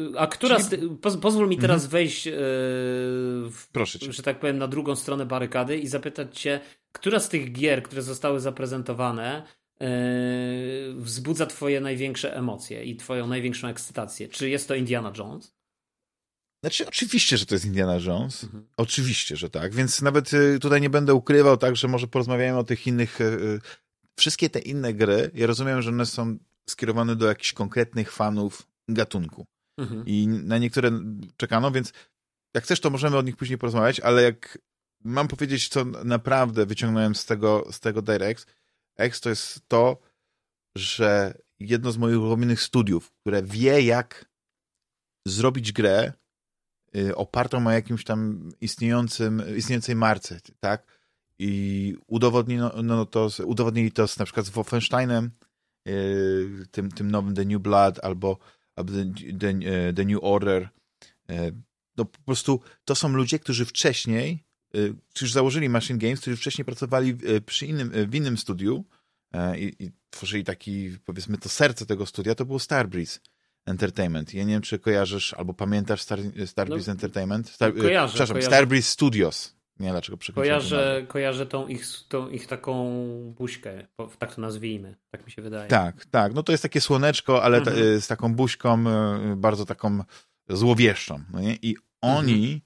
E, 0.00 0.18
A 0.18 0.26
która 0.26 0.56
Czyli... 0.56 0.88
z... 1.10 1.16
pozwól 1.20 1.48
mi 1.48 1.58
teraz 1.58 1.84
mhm. 1.84 1.90
wejść, 1.90 2.26
yy, 2.26 2.32
w, 3.50 3.68
Proszę 3.72 3.98
cię. 3.98 4.12
że 4.12 4.22
tak 4.22 4.40
powiem, 4.40 4.58
na 4.58 4.68
drugą 4.68 4.96
stronę 4.96 5.26
barykady 5.26 5.78
i 5.78 5.86
zapytać 5.86 6.40
cię, 6.40 6.60
która 6.92 7.20
z 7.20 7.28
tych 7.28 7.52
gier, 7.52 7.82
które 7.82 8.02
zostały 8.02 8.40
zaprezentowane, 8.40 9.42
Yy, 9.80 10.94
wzbudza 10.94 11.46
twoje 11.46 11.80
największe 11.80 12.36
emocje 12.36 12.84
i 12.84 12.96
twoją 12.96 13.26
największą 13.26 13.68
ekscytację? 13.68 14.28
Czy 14.28 14.48
jest 14.48 14.68
to 14.68 14.74
Indiana 14.74 15.12
Jones? 15.18 15.54
Znaczy, 16.64 16.86
oczywiście, 16.88 17.38
że 17.38 17.46
to 17.46 17.54
jest 17.54 17.64
Indiana 17.64 17.96
Jones. 17.96 18.44
Mhm. 18.44 18.66
Oczywiście, 18.76 19.36
że 19.36 19.50
tak. 19.50 19.74
Więc 19.74 20.02
nawet 20.02 20.34
y, 20.34 20.58
tutaj 20.60 20.80
nie 20.80 20.90
będę 20.90 21.14
ukrywał, 21.14 21.56
tak, 21.56 21.76
że 21.76 21.88
może 21.88 22.06
porozmawiamy 22.06 22.58
o 22.58 22.64
tych 22.64 22.86
innych. 22.86 23.20
Y, 23.20 23.24
y, 23.24 23.60
wszystkie 24.18 24.50
te 24.50 24.58
inne 24.58 24.94
gry, 24.94 25.30
ja 25.34 25.46
rozumiem, 25.46 25.82
że 25.82 25.90
one 25.90 26.06
są 26.06 26.38
skierowane 26.70 27.16
do 27.16 27.26
jakichś 27.26 27.52
konkretnych 27.52 28.12
fanów 28.12 28.66
gatunku. 28.88 29.46
Mhm. 29.78 30.04
I 30.06 30.28
na 30.28 30.58
niektóre 30.58 30.90
czekano, 31.36 31.70
więc 31.70 31.92
jak 32.54 32.64
chcesz, 32.64 32.80
to 32.80 32.90
możemy 32.90 33.16
o 33.16 33.22
nich 33.22 33.36
później 33.36 33.58
porozmawiać, 33.58 34.00
ale 34.00 34.22
jak 34.22 34.58
mam 35.04 35.28
powiedzieć, 35.28 35.68
co 35.68 35.84
naprawdę 35.84 36.66
wyciągnąłem 36.66 37.14
z 37.14 37.26
tego, 37.26 37.68
z 37.72 37.80
tego 37.80 38.02
Direct, 38.02 38.46
X 38.98 39.20
to 39.20 39.28
jest 39.28 39.68
to, 39.68 39.98
że 40.76 41.38
jedno 41.60 41.92
z 41.92 41.96
moich 41.96 42.20
ulubionych 42.20 42.62
studiów, 42.62 43.12
które 43.20 43.42
wie, 43.42 43.82
jak 43.82 44.24
zrobić 45.26 45.72
grę 45.72 46.12
opartą 47.14 47.60
na 47.60 47.74
jakimś 47.74 48.04
tam 48.04 48.48
istniejącym, 48.60 49.42
istniejącej 49.56 49.96
marce, 49.96 50.40
tak? 50.60 50.86
I 51.38 51.94
udowodniono 52.06 52.82
no, 52.82 53.06
to, 53.06 53.28
udowodnili 53.44 53.92
to 53.92 54.08
z, 54.08 54.18
na 54.18 54.24
przykład 54.24 54.46
z 54.46 54.50
Wolfensteinem, 54.50 55.30
y, 55.88 56.66
tym, 56.70 56.90
tym 56.90 57.10
nowym 57.10 57.34
The 57.34 57.44
New 57.44 57.62
Blood 57.62 58.04
albo, 58.04 58.38
albo 58.76 58.92
the, 58.92 59.04
the, 59.38 60.02
y, 60.02 60.06
New 60.06 60.18
Order. 60.22 60.68
No 61.96 62.04
po 62.04 62.18
prostu 62.24 62.60
to 62.84 62.94
są 62.94 63.08
ludzie, 63.08 63.38
którzy 63.38 63.64
wcześniej 63.64 64.44
Y, 64.76 64.94
którzy 65.14 65.32
założyli 65.32 65.68
Machine 65.68 65.98
Games, 65.98 66.20
którzy 66.20 66.36
wcześniej 66.36 66.64
pracowali 66.64 67.18
y, 67.28 67.40
przy 67.40 67.66
innym, 67.66 67.94
y, 67.94 68.06
w 68.06 68.14
innym 68.14 68.38
studiu 68.38 68.84
i, 69.58 69.72
i 69.78 69.90
tworzyli 70.10 70.44
taki, 70.44 70.98
powiedzmy, 71.04 71.38
to 71.38 71.48
serce 71.48 71.86
tego 71.86 72.06
studia, 72.06 72.34
to 72.34 72.44
było 72.44 72.58
Starbreeze 72.58 73.20
Entertainment. 73.66 74.34
Ja 74.34 74.44
nie 74.44 74.52
wiem, 74.52 74.62
czy 74.62 74.78
kojarzysz 74.78 75.34
albo 75.34 75.54
pamiętasz 75.54 76.02
Star, 76.02 76.18
Starbreeze 76.46 76.90
no, 76.90 76.92
Entertainment? 76.92 77.50
Star, 77.50 77.74
kojarzę, 77.74 78.08
przepraszam, 78.08 78.34
kojarzę. 78.34 78.50
Starbreeze 78.50 78.90
Studios. 78.90 79.54
Nie 79.80 79.86
wiem, 79.86 79.94
dlaczego. 79.94 80.18
Kojarzę, 80.34 81.06
kojarzę 81.08 81.46
tą, 81.46 81.68
ich, 81.68 81.86
tą 82.08 82.30
ich 82.30 82.46
taką 82.46 82.94
buźkę, 83.38 83.86
tak 84.18 84.34
to 84.34 84.40
nazwijmy, 84.40 84.96
tak 85.10 85.26
mi 85.26 85.32
się 85.32 85.42
wydaje. 85.42 85.68
Tak, 85.68 86.06
tak. 86.06 86.34
No 86.34 86.42
to 86.42 86.52
jest 86.52 86.62
takie 86.62 86.80
słoneczko, 86.80 87.42
ale 87.42 87.58
mhm. 87.58 88.00
z 88.00 88.06
taką 88.06 88.34
buźką, 88.34 88.84
bardzo 89.36 89.64
taką 89.64 90.04
złowieszczą. 90.48 91.20
No? 91.32 91.40
I 91.42 91.76
oni 92.00 92.44
mhm 92.44 92.60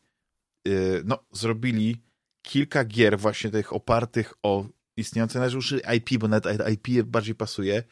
Y, 0.69 1.03
no, 1.05 1.19
zrobili 1.33 1.97
kilka 2.43 2.85
gier 2.85 3.19
właśnie 3.19 3.51
tych 3.51 3.73
opartych 3.73 4.35
o 4.43 4.65
istniejące 4.97 5.51
już 5.53 5.75
IP, 5.97 6.19
bo 6.19 6.29
nawet 6.29 6.69
IP 6.71 7.03
bardziej 7.05 7.35
pasuje, 7.35 7.83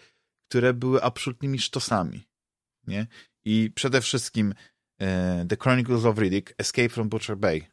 które 0.48 0.74
były 0.74 1.02
absolutnymi 1.02 1.58
sztosami, 1.58 2.28
nie? 2.86 3.06
I 3.44 3.70
przede 3.74 4.00
wszystkim 4.00 4.54
e, 5.00 5.46
The 5.48 5.56
Chronicles 5.56 6.04
of 6.04 6.18
Riddick 6.18 6.54
Escape 6.58 6.88
from 6.88 7.08
Butcher 7.08 7.36
Bay. 7.36 7.66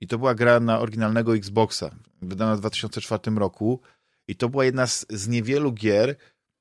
I 0.00 0.06
to 0.06 0.18
była 0.18 0.34
gra 0.34 0.60
na 0.60 0.80
oryginalnego 0.80 1.36
Xboxa, 1.36 1.90
wydana 2.22 2.56
w 2.56 2.60
2004 2.60 3.36
roku. 3.36 3.80
I 4.28 4.36
to 4.36 4.48
była 4.48 4.64
jedna 4.64 4.86
z, 4.86 5.06
z 5.10 5.28
niewielu 5.28 5.72
gier. 5.72 6.16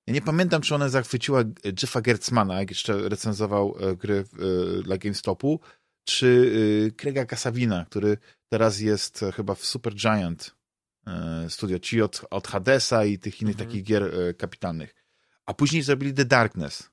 Ja 0.07 0.13
nie 0.13 0.21
pamiętam, 0.21 0.61
czy 0.61 0.75
ona 0.75 0.89
zachwyciła 0.89 1.43
Jeffa 1.81 2.01
Gertzmana, 2.01 2.59
jak 2.59 2.69
jeszcze 2.69 3.09
recenzował 3.09 3.75
e, 3.79 3.95
gry 3.95 4.25
e, 4.79 4.83
dla 4.83 4.97
GameStopu, 4.97 5.59
czy 6.03 6.51
Craiga 6.97 7.25
Casavina, 7.25 7.85
który 7.85 8.17
teraz 8.49 8.79
jest 8.79 9.25
chyba 9.35 9.55
w 9.55 9.65
Super 9.65 9.93
Giant 9.93 10.55
Studio, 11.49 11.79
ci 11.79 12.01
od, 12.01 12.25
od 12.29 12.47
Hadesa 12.47 13.05
i 13.05 13.19
tych 13.19 13.41
innych 13.41 13.55
mhm. 13.55 13.69
takich 13.69 13.83
gier 13.83 14.11
kapitalnych. 14.37 14.95
A 15.45 15.53
później 15.53 15.81
zrobili 15.81 16.13
The 16.13 16.25
Darkness. 16.25 16.89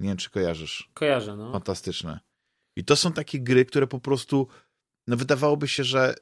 Nie 0.00 0.08
wiem, 0.08 0.16
czy 0.16 0.30
kojarzysz. 0.30 0.90
Kojarzę, 0.94 1.36
no. 1.36 1.52
Fantastyczne. 1.52 2.20
I 2.76 2.84
to 2.84 2.96
są 2.96 3.12
takie 3.12 3.40
gry, 3.40 3.64
które 3.64 3.86
po 3.86 4.00
prostu, 4.00 4.48
no 5.06 5.16
wydawałoby 5.16 5.68
się, 5.68 5.84
że, 5.84 6.14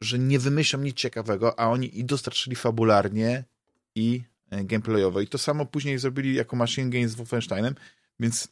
że 0.00 0.18
nie 0.18 0.38
wymyślą 0.38 0.80
nic 0.80 0.96
ciekawego, 0.96 1.60
a 1.60 1.68
oni 1.68 1.98
i 1.98 2.04
dostarczyli 2.04 2.56
fabularnie, 2.56 3.44
i 3.94 4.22
e, 4.50 4.64
gameplayowo. 4.64 5.20
I 5.20 5.28
to 5.28 5.38
samo 5.38 5.66
później 5.66 5.98
zrobili 5.98 6.34
jako 6.34 6.56
Machine 6.56 6.90
Games 6.90 7.10
z 7.10 7.14
Wolfensteinem, 7.14 7.74
więc 8.20 8.48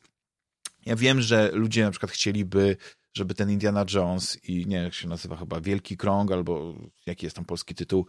ja 0.86 0.96
wiem, 0.96 1.20
że 1.20 1.50
ludzie 1.52 1.84
na 1.84 1.90
przykład 1.90 2.12
chcieliby, 2.12 2.76
żeby 3.12 3.34
ten 3.34 3.50
Indiana 3.50 3.84
Jones 3.94 4.44
i 4.44 4.66
nie 4.66 4.76
wiem, 4.76 4.84
jak 4.84 4.94
się 4.94 5.08
nazywa 5.08 5.36
chyba 5.36 5.60
Wielki 5.60 5.96
Krąg, 5.96 6.32
albo 6.32 6.74
jaki 7.06 7.26
jest 7.26 7.36
tam 7.36 7.44
polski 7.44 7.74
tytuł, 7.74 8.06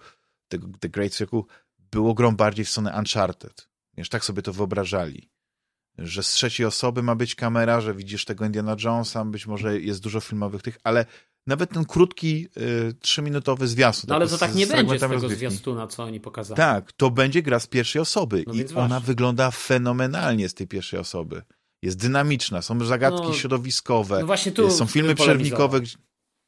The, 0.47 0.57
The 0.79 0.89
Great 0.89 1.13
Circle, 1.13 1.41
było 1.91 2.13
grą 2.13 2.35
bardziej 2.35 2.65
w 2.65 2.69
stronę 2.69 2.95
Uncharted. 2.97 3.67
Wiesz, 3.97 4.09
tak 4.09 4.25
sobie 4.25 4.41
to 4.41 4.53
wyobrażali 4.53 5.29
że 5.97 6.23
z 6.23 6.29
trzeciej 6.29 6.65
osoby 6.65 7.03
ma 7.03 7.15
być 7.15 7.35
kamera, 7.35 7.81
że 7.81 7.93
widzisz 7.93 8.25
tego 8.25 8.45
Indiana 8.45 8.75
Jonesa, 8.83 9.25
być 9.25 9.47
może 9.47 9.79
jest 9.79 10.03
dużo 10.03 10.19
filmowych 10.19 10.61
tych, 10.61 10.77
ale 10.83 11.05
nawet 11.47 11.69
ten 11.69 11.85
krótki, 11.85 12.47
y, 12.57 12.93
trzyminutowy 12.93 13.67
zwiastun. 13.67 14.07
No 14.09 14.15
ale 14.15 14.27
to 14.27 14.37
tak 14.37 14.55
nie 14.55 14.67
będzie 14.67 14.97
z 14.97 15.01
tego 15.01 15.13
rozgrywki. 15.13 15.37
zwiastuna, 15.37 15.87
co 15.87 16.03
oni 16.03 16.19
pokazali. 16.19 16.57
Tak, 16.57 16.91
to 16.91 17.11
będzie 17.11 17.41
gra 17.41 17.59
z 17.59 17.67
pierwszej 17.67 18.01
osoby 18.01 18.43
no 18.47 18.53
i 18.53 18.65
ona 18.65 18.87
właśnie. 18.87 18.99
wygląda 18.99 19.51
fenomenalnie 19.51 20.49
z 20.49 20.53
tej 20.53 20.67
pierwszej 20.67 20.99
osoby. 20.99 21.41
Jest 21.81 21.97
dynamiczna, 21.97 22.61
są 22.61 22.85
zagadki 22.85 23.27
no, 23.27 23.33
środowiskowe, 23.33 24.19
no 24.19 24.25
właśnie 24.25 24.51
tu 24.51 24.71
są 24.71 24.85
filmy 24.85 25.15
przerywnikowe. 25.15 25.79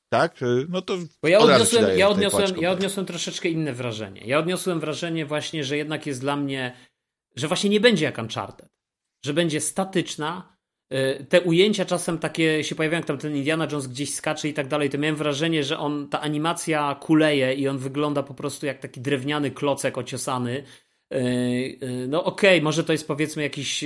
Tak? 0.10 0.42
Y, 0.42 0.66
no 0.70 0.82
to 0.82 0.98
Bo 1.22 1.28
ja 1.28 1.40
odniosłem, 1.40 1.98
ja, 1.98 2.10
odniosłem, 2.10 2.58
ja 2.58 2.72
odniosłem 2.72 3.06
troszeczkę 3.06 3.50
inne 3.50 3.74
wrażenie. 3.74 4.22
Ja 4.26 4.40
odniosłem 4.40 4.80
wrażenie 4.80 5.26
właśnie, 5.26 5.64
że 5.64 5.78
jednak 5.78 6.06
jest 6.06 6.22
dla 6.22 6.36
mnie, 6.36 6.76
że 7.36 7.48
właśnie 7.48 7.70
nie 7.70 7.80
będzie 7.80 8.06
jak 8.06 8.18
Uncharted 8.18 8.74
że 9.26 9.34
będzie 9.34 9.62
statyczna. 9.62 10.58
Y, 10.94 11.26
te 11.26 11.42
ujęcia 11.42 11.86
czasem 11.86 12.18
takie 12.18 12.64
się 12.64 12.76
pojawiają, 12.76 13.00
jak 13.00 13.08
tam 13.08 13.18
ten 13.18 13.36
Indiana 13.36 13.68
Jones 13.72 13.88
gdzieś 13.88 14.14
skacze 14.14 14.50
i 14.50 14.54
tak 14.54 14.68
dalej, 14.68 14.90
to 14.90 14.98
miałem 14.98 15.16
wrażenie, 15.16 15.64
że 15.64 15.78
on, 15.78 16.10
ta 16.10 16.22
animacja 16.22 16.96
kuleje 16.96 17.54
i 17.54 17.68
on 17.68 17.78
wygląda 17.78 18.24
po 18.24 18.34
prostu 18.34 18.66
jak 18.66 18.80
taki 18.80 19.02
drewniany 19.02 19.52
klocek 19.52 19.98
ociosany. 19.98 20.64
Y, 21.14 21.18
y, 21.84 22.08
no 22.08 22.24
okej, 22.24 22.58
okay, 22.58 22.64
może 22.64 22.84
to 22.84 22.92
jest 22.92 23.08
powiedzmy 23.08 23.44
jakiś 23.44 23.86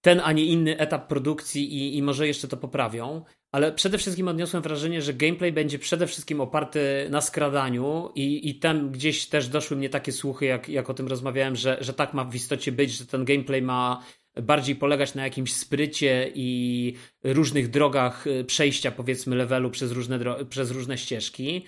ten, 0.00 0.20
a 0.24 0.32
nie 0.32 0.44
inny 0.44 0.78
etap 0.78 1.08
produkcji 1.08 1.74
i, 1.74 1.96
i 1.96 2.02
może 2.02 2.26
jeszcze 2.26 2.48
to 2.48 2.56
poprawią, 2.56 3.24
ale 3.52 3.72
przede 3.72 3.98
wszystkim 3.98 4.28
odniosłem 4.28 4.62
wrażenie, 4.62 5.02
że 5.02 5.14
gameplay 5.14 5.52
będzie 5.52 5.78
przede 5.78 6.06
wszystkim 6.06 6.40
oparty 6.40 7.06
na 7.10 7.20
skradaniu 7.20 8.12
i, 8.14 8.48
i 8.48 8.54
tam 8.54 8.90
gdzieś 8.90 9.26
też 9.26 9.48
doszły 9.48 9.76
mnie 9.76 9.88
takie 9.88 10.12
słuchy, 10.12 10.46
jak, 10.46 10.68
jak 10.68 10.90
o 10.90 10.94
tym 10.94 11.08
rozmawiałem, 11.08 11.56
że, 11.56 11.78
że 11.80 11.94
tak 11.94 12.14
ma 12.14 12.24
w 12.24 12.34
istocie 12.34 12.72
być, 12.72 12.90
że 12.92 13.06
ten 13.06 13.24
gameplay 13.24 13.62
ma 13.62 14.02
bardziej 14.42 14.76
polegać 14.76 15.14
na 15.14 15.24
jakimś 15.24 15.52
sprycie 15.54 16.32
i 16.34 16.94
różnych 17.24 17.70
drogach 17.70 18.26
y, 18.26 18.44
przejścia, 18.44 18.90
powiedzmy, 18.90 19.36
levelu 19.36 19.70
przez 19.70 19.92
różne, 19.92 20.44
przez 20.44 20.70
różne 20.70 20.98
ścieżki. 20.98 21.64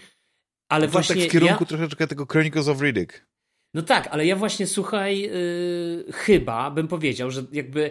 Ale 0.68 0.86
to 0.86 0.92
właśnie. 0.92 1.16
Tak 1.16 1.24
w 1.24 1.32
kierunku 1.32 1.64
ja... 1.64 1.66
troszeczkę 1.66 2.06
tego 2.06 2.26
Chronicles 2.26 2.68
of 2.68 2.80
Riddick. 2.80 3.26
No 3.74 3.82
tak, 3.82 4.08
ale 4.10 4.26
ja 4.26 4.36
właśnie 4.36 4.66
słuchaj, 4.66 5.20
yy, 5.20 6.04
chyba 6.12 6.70
bym 6.70 6.88
powiedział, 6.88 7.30
że 7.30 7.44
jakby 7.52 7.90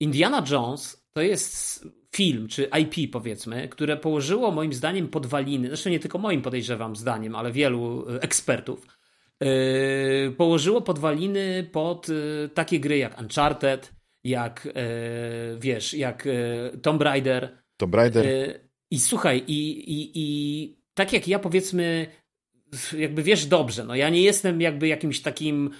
Indiana 0.00 0.44
Jones 0.50 1.08
to 1.12 1.22
jest 1.22 1.88
film, 2.14 2.48
czy 2.48 2.70
IP 2.80 3.12
powiedzmy, 3.12 3.68
które 3.68 3.96
położyło 3.96 4.50
moim 4.50 4.72
zdaniem 4.72 5.08
podwaliny, 5.08 5.68
zresztą 5.68 5.90
nie 5.90 6.00
tylko 6.00 6.18
moim 6.18 6.42
podejrzewam 6.42 6.96
zdaniem, 6.96 7.34
ale 7.34 7.52
wielu 7.52 8.06
e, 8.08 8.22
ekspertów, 8.22 8.86
yy, 9.40 10.34
położyło 10.36 10.80
podwaliny 10.80 11.68
pod 11.72 12.08
yy, 12.08 12.50
takie 12.54 12.80
gry 12.80 12.98
jak 12.98 13.20
Uncharted, 13.20 13.92
jak 14.24 14.64
yy, 14.64 15.58
wiesz, 15.60 15.94
jak 15.94 16.28
Tomb 16.82 17.02
Raider. 17.02 17.58
Tomb 17.76 17.94
Raider. 17.94 18.26
I 18.90 18.98
słuchaj, 19.00 19.44
i, 19.46 19.68
i, 19.92 20.10
i 20.14 20.78
tak 20.94 21.12
jak 21.12 21.28
ja 21.28 21.38
powiedzmy, 21.38 22.06
jakby 22.98 23.22
wiesz 23.22 23.46
dobrze, 23.46 23.84
no 23.84 23.94
ja 23.94 24.08
nie 24.08 24.22
jestem 24.22 24.60
jakby 24.60 24.88
jakimś 24.88 25.20
takim 25.22 25.70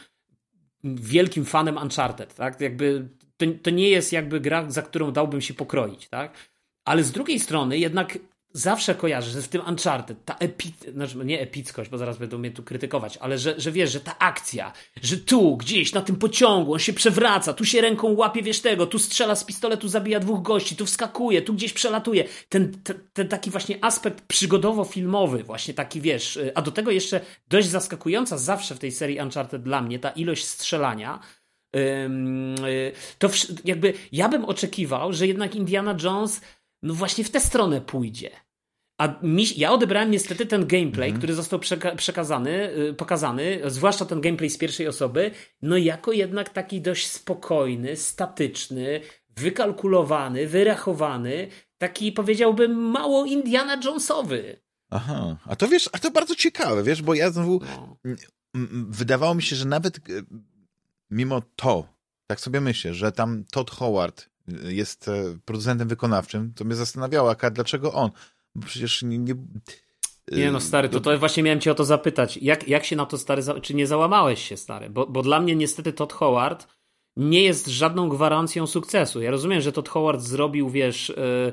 wielkim 0.85 1.45
fanem 1.45 1.77
Uncharted, 1.77 2.35
tak? 2.35 2.61
Jakby 2.61 3.09
to, 3.39 3.47
to 3.63 3.71
nie 3.71 3.89
jest 3.89 4.13
jakby 4.13 4.41
gra, 4.41 4.71
za 4.71 4.83
którą 4.83 5.13
dałbym 5.13 5.41
się 5.41 5.55
pokroić, 5.55 6.09
tak? 6.09 6.33
Ale 6.85 7.05
z 7.05 7.13
drugiej 7.13 7.41
strony 7.41 7.79
jednak 7.79 8.19
zawsze 8.53 8.95
kojarzę, 8.95 9.31
że 9.31 9.43
w 9.43 9.49
tym 9.49 9.63
Uncharted 9.69 10.25
ta 10.25 10.37
epi... 10.39 10.73
znaczy 10.93 11.17
nie 11.25 11.41
epickość, 11.41 11.91
bo 11.91 11.99
zaraz 11.99 12.19
będą 12.19 12.39
mnie 12.39 12.51
tu 12.51 12.63
krytykować, 12.63 13.17
ale 13.17 13.39
że, 13.39 13.55
że 13.61 13.73
wiesz, 13.73 13.93
że 13.93 14.01
ta 14.01 14.19
akcja, 14.19 14.73
że 15.03 15.17
tu 15.17 15.57
gdzieś 15.57 15.93
na 15.93 16.03
tym 16.03 16.17
pociągu 16.17 16.73
on 16.73 16.79
się 16.79 16.93
przewraca, 16.93 17.53
tu 17.53 17.65
się 17.65 17.81
ręką 17.81 18.13
łapie, 18.13 18.43
wiesz 18.43 18.61
tego, 18.61 18.87
tu 18.87 18.99
strzela 18.99 19.35
z 19.35 19.45
pistoletu, 19.45 19.89
zabija 19.89 20.21
dwóch 20.21 20.43
gości, 20.43 20.77
tu 20.77 20.87
wskakuje, 20.87 21.43
tu 21.43 21.55
gdzieś 21.55 21.73
przelatuje. 21.73 22.25
Ten, 22.49 22.83
ten, 22.83 23.01
ten 23.13 23.29
taki 23.29 23.51
właśnie 23.51 23.85
aspekt 23.85 24.25
przygodowo-filmowy, 24.29 25.45
właśnie 25.45 25.75
taki 25.75 26.01
wiesz, 26.01 26.39
a 26.55 26.63
do 26.63 26.71
tego 26.71 26.91
jeszcze 26.91 27.21
dość 27.49 27.69
zaskakująca 27.69 28.39
zawsze 28.39 28.75
w 28.75 28.79
tej 28.79 28.93
serii 28.93 29.21
Uncharted 29.21 29.63
dla 29.63 29.83
mnie 29.83 29.99
ta 29.99 30.11
ilość 30.11 30.45
strzelania, 30.45 31.21
Y, 31.21 31.38
to 33.19 33.29
jakby 33.65 33.93
ja 34.13 34.29
bym 34.29 34.45
oczekiwał, 34.45 35.13
że 35.13 35.27
jednak 35.27 35.55
Indiana 35.55 35.97
Jones 36.03 36.41
no 36.83 36.95
właśnie 36.95 37.25
w 37.25 37.31
tę 37.31 37.41
stronę 37.41 37.81
pójdzie. 37.81 38.31
A 38.99 39.19
mi, 39.23 39.45
ja 39.57 39.73
odebrałem 39.73 40.11
niestety 40.11 40.47
ten 40.47 40.67
gameplay, 40.67 41.09
mhm. 41.09 41.19
który 41.19 41.35
został 41.35 41.59
przeka 41.59 41.95
przekazany, 41.95 42.79
y, 42.79 42.95
pokazany, 42.95 43.61
zwłaszcza 43.67 44.05
ten 44.05 44.21
gameplay 44.21 44.51
z 44.51 44.59
pierwszej 44.59 44.89
osoby, 44.89 45.31
no 45.63 45.77
jako 45.77 46.13
jednak 46.13 46.49
taki 46.49 46.81
dość 46.81 47.07
spokojny, 47.07 47.97
statyczny, 47.97 49.01
wykalkulowany, 49.37 50.47
wyrachowany, 50.47 51.49
taki 51.79 52.13
powiedziałbym 52.13 52.73
mało 52.75 53.25
Indiana 53.25 53.81
Jonesowy. 53.85 54.61
Aha, 54.91 55.37
a 55.45 55.57
to 55.57 55.69
wiesz, 55.69 55.91
a 55.93 55.99
to 55.99 56.11
bardzo 56.11 56.35
ciekawe, 56.35 56.83
wiesz, 56.83 57.03
bo 57.03 57.15
ja 57.15 57.31
znowu 57.31 57.61
no. 57.61 57.97
wydawało 58.89 59.35
mi 59.35 59.43
się, 59.43 59.57
że 59.57 59.65
nawet 59.65 60.01
mimo 61.11 61.43
to, 61.57 61.89
tak 62.27 62.41
sobie 62.41 62.61
myślę, 62.61 62.95
że 62.95 63.13
tam 63.13 63.45
Todd 63.53 63.71
Howard 63.71 64.29
jest 64.65 65.09
e, 65.09 65.39
producentem 65.45 65.89
wykonawczym, 65.89 66.53
to 66.57 66.65
mnie 66.65 66.75
zastanawiało, 66.75 67.35
a 67.41 67.51
dlaczego 67.51 67.93
on? 67.93 68.11
Bo 68.55 68.67
przecież 68.67 69.03
nie... 69.03 69.19
Nie, 69.19 69.35
nie 70.33 70.51
no 70.51 70.61
stary, 70.61 70.89
to, 70.89 71.01
to 71.01 71.19
właśnie 71.19 71.43
miałem 71.43 71.61
cię 71.61 71.73
o 71.73 71.75
to 71.75 71.85
zapytać. 71.85 72.37
Jak, 72.37 72.69
jak 72.69 72.85
się 72.85 72.97
na 72.97 73.07
to 73.07 73.19
stary, 73.19 73.43
czy 73.63 73.75
nie 73.75 73.87
załamałeś 73.87 74.49
się 74.49 74.57
stary? 74.57 74.91
Bo, 74.91 75.07
bo 75.07 75.23
dla 75.23 75.41
mnie 75.41 75.57
niestety 75.57 75.93
Todd 75.93 76.13
Howard 76.13 76.67
nie 77.17 77.43
jest 77.43 77.67
żadną 77.67 78.09
gwarancją 78.09 78.67
sukcesu. 78.67 79.23
Ja 79.23 79.31
rozumiem, 79.31 79.61
że 79.61 79.73
Todd 79.73 79.89
Howard 79.89 80.21
zrobił, 80.21 80.71
wiesz, 80.71 81.13
yy, 81.17 81.53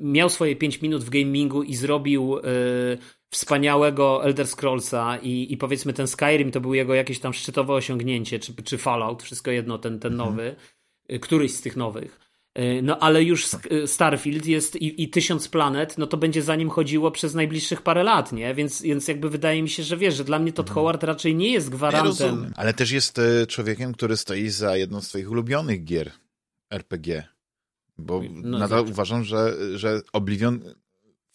miał 0.00 0.30
swoje 0.30 0.56
5 0.56 0.82
minut 0.82 1.04
w 1.04 1.10
gamingu 1.10 1.62
i 1.62 1.74
zrobił 1.74 2.36
yy, 2.36 2.98
wspaniałego 3.30 4.24
Elder 4.24 4.46
Scrollsa 4.46 5.18
i, 5.22 5.52
i 5.52 5.56
powiedzmy 5.56 5.92
ten 5.92 6.06
Skyrim 6.06 6.50
to 6.50 6.60
był 6.60 6.74
jego 6.74 6.94
jakieś 6.94 7.20
tam 7.20 7.34
szczytowe 7.34 7.72
osiągnięcie, 7.72 8.38
czy, 8.38 8.54
czy 8.54 8.78
Fallout, 8.78 9.22
wszystko 9.22 9.50
jedno, 9.50 9.78
ten, 9.78 9.98
ten 9.98 10.12
mhm. 10.12 10.30
nowy, 10.30 10.42
mhm. 10.42 11.20
któryś 11.20 11.54
z 11.54 11.60
tych 11.60 11.76
nowych. 11.76 12.30
Y, 12.58 12.80
no 12.82 12.98
ale 12.98 13.22
już 13.22 13.48
y, 13.72 13.86
Starfield 13.86 14.46
jest 14.46 14.76
i, 14.76 15.02
i 15.02 15.08
tysiąc 15.08 15.48
planet, 15.48 15.98
no 15.98 16.06
to 16.06 16.16
będzie 16.16 16.42
za 16.42 16.56
nim 16.56 16.70
chodziło 16.70 17.10
przez 17.10 17.34
najbliższych 17.34 17.82
parę 17.82 18.02
lat, 18.02 18.32
nie? 18.32 18.54
Więc, 18.54 18.82
więc 18.82 19.08
jakby 19.08 19.30
wydaje 19.30 19.62
mi 19.62 19.68
się, 19.68 19.82
że 19.82 19.96
wiesz, 19.96 20.14
że 20.14 20.24
dla 20.24 20.38
mnie 20.38 20.52
Todd 20.52 20.68
mhm. 20.68 20.74
Howard 20.74 21.02
raczej 21.02 21.36
nie 21.36 21.52
jest 21.52 21.70
gwarantem. 21.70 22.42
Ja 22.44 22.50
ale 22.56 22.74
też 22.74 22.90
jest 22.90 23.20
człowiekiem, 23.48 23.92
który 23.92 24.16
stoi 24.16 24.48
za 24.48 24.76
jedną 24.76 25.00
z 25.00 25.08
twoich 25.08 25.30
ulubionych 25.30 25.84
gier 25.84 26.12
RPG. 26.70 27.24
Bo 27.98 28.22
no 28.30 28.58
nadal 28.58 28.82
tak. 28.82 28.90
uważam, 28.90 29.24
że, 29.24 29.54
że 29.78 30.00
Oblivion 30.12 30.60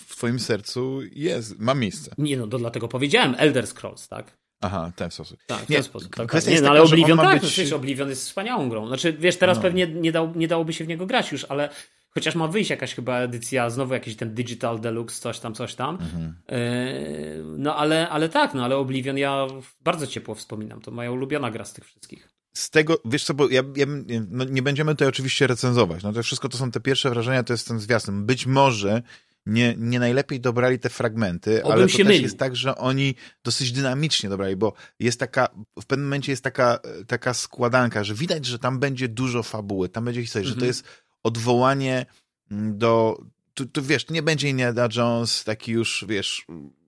w 0.01 0.15
twoim 0.15 0.39
sercu 0.39 0.99
jest, 1.11 1.59
ma 1.59 1.75
miejsce. 1.75 2.11
Nie, 2.17 2.37
no 2.37 2.47
to 2.47 2.57
dlatego 2.57 2.87
powiedziałem 2.87 3.35
Elder 3.37 3.67
Scrolls, 3.67 4.07
tak? 4.07 4.37
Aha, 4.61 4.91
ten 4.95 5.11
sposób. 5.11 5.39
Tak, 5.47 5.65
w 5.65 5.69
nie, 5.69 5.75
ten 5.75 5.83
sposób. 5.83 6.15
Tak, 6.15 6.31
tak. 6.31 6.47
nie, 6.47 6.61
no, 6.61 6.69
ale 6.69 6.79
taka, 6.79 6.93
Oblivion 6.93 7.17
tak, 7.17 7.41
być... 7.41 7.51
przecież 7.51 7.73
Oblivion 7.73 8.09
jest 8.09 8.25
wspaniałą 8.25 8.69
grą. 8.69 8.87
Znaczy, 8.87 9.13
wiesz, 9.13 9.37
teraz 9.37 9.57
no. 9.57 9.61
pewnie 9.61 9.87
nie, 9.87 10.11
dał, 10.11 10.35
nie 10.35 10.47
dałoby 10.47 10.73
się 10.73 10.85
w 10.85 10.87
niego 10.87 11.05
grać 11.05 11.31
już, 11.31 11.45
ale 11.49 11.69
chociaż 12.09 12.35
ma 12.35 12.47
wyjść 12.47 12.69
jakaś 12.69 12.95
chyba 12.95 13.19
edycja, 13.19 13.69
znowu 13.69 13.93
jakiś 13.93 14.15
ten 14.15 14.33
Digital 14.33 14.79
Deluxe, 14.79 15.21
coś 15.21 15.39
tam, 15.39 15.53
coś 15.53 15.75
tam. 15.75 15.97
Mhm. 16.01 16.35
Yy, 16.51 17.43
no 17.57 17.75
ale, 17.75 18.09
ale 18.09 18.29
tak, 18.29 18.53
no 18.53 18.65
ale 18.65 18.77
Oblivion 18.77 19.17
ja 19.17 19.47
bardzo 19.81 20.07
ciepło 20.07 20.35
wspominam. 20.35 20.81
To 20.81 20.91
moja 20.91 21.11
ulubiona 21.11 21.51
gra 21.51 21.65
z 21.65 21.73
tych 21.73 21.85
wszystkich. 21.85 22.29
z 22.53 22.69
tego, 22.69 22.97
wiesz 23.05 23.23
co, 23.23 23.33
bo 23.33 23.49
ja, 23.49 23.63
ja 23.75 23.85
no 24.29 24.43
nie 24.43 24.61
będziemy 24.61 24.91
tutaj 24.91 25.07
oczywiście 25.07 25.47
recenzować, 25.47 26.03
no 26.03 26.13
to 26.13 26.23
wszystko 26.23 26.49
to 26.49 26.57
są 26.57 26.71
te 26.71 26.79
pierwsze 26.79 27.09
wrażenia, 27.09 27.43
to 27.43 27.53
jest 27.53 27.67
ten 27.67 27.79
zwiastun. 27.79 28.25
Być 28.25 28.45
może 28.45 29.01
nie, 29.45 29.75
nie 29.77 29.99
najlepiej 29.99 30.39
dobrali 30.39 30.79
te 30.79 30.89
fragmenty, 30.89 31.63
Obym 31.63 31.73
ale 31.73 31.87
to 31.87 31.97
też 31.97 32.05
mylił. 32.05 32.21
jest 32.23 32.37
tak, 32.37 32.55
że 32.55 32.75
oni 32.77 33.15
dosyć 33.43 33.71
dynamicznie 33.71 34.29
dobrali, 34.29 34.55
bo 34.55 34.73
jest 34.99 35.19
taka, 35.19 35.47
w 35.81 35.85
pewnym 35.85 36.07
momencie 36.07 36.31
jest 36.31 36.43
taka, 36.43 36.79
taka 37.07 37.33
składanka, 37.33 38.03
że 38.03 38.13
widać, 38.13 38.45
że 38.45 38.59
tam 38.59 38.79
będzie 38.79 39.07
dużo 39.09 39.43
fabuły, 39.43 39.89
tam 39.89 40.05
będzie 40.05 40.21
historia, 40.21 40.47
że 40.47 40.53
to 40.53 40.57
Mhm. 40.57 40.67
jest 40.67 40.83
odwołanie 41.23 42.05
mm, 42.51 42.77
do, 42.77 43.21
tu, 43.53 43.65
tu 43.65 43.83
wiesz, 43.83 44.09
nie 44.09 44.23
będzie 44.23 44.49
Indiana 44.49 44.87
Jones 44.95 45.43
taki 45.43 45.71
już, 45.71 46.05
wiesz, 46.07 46.45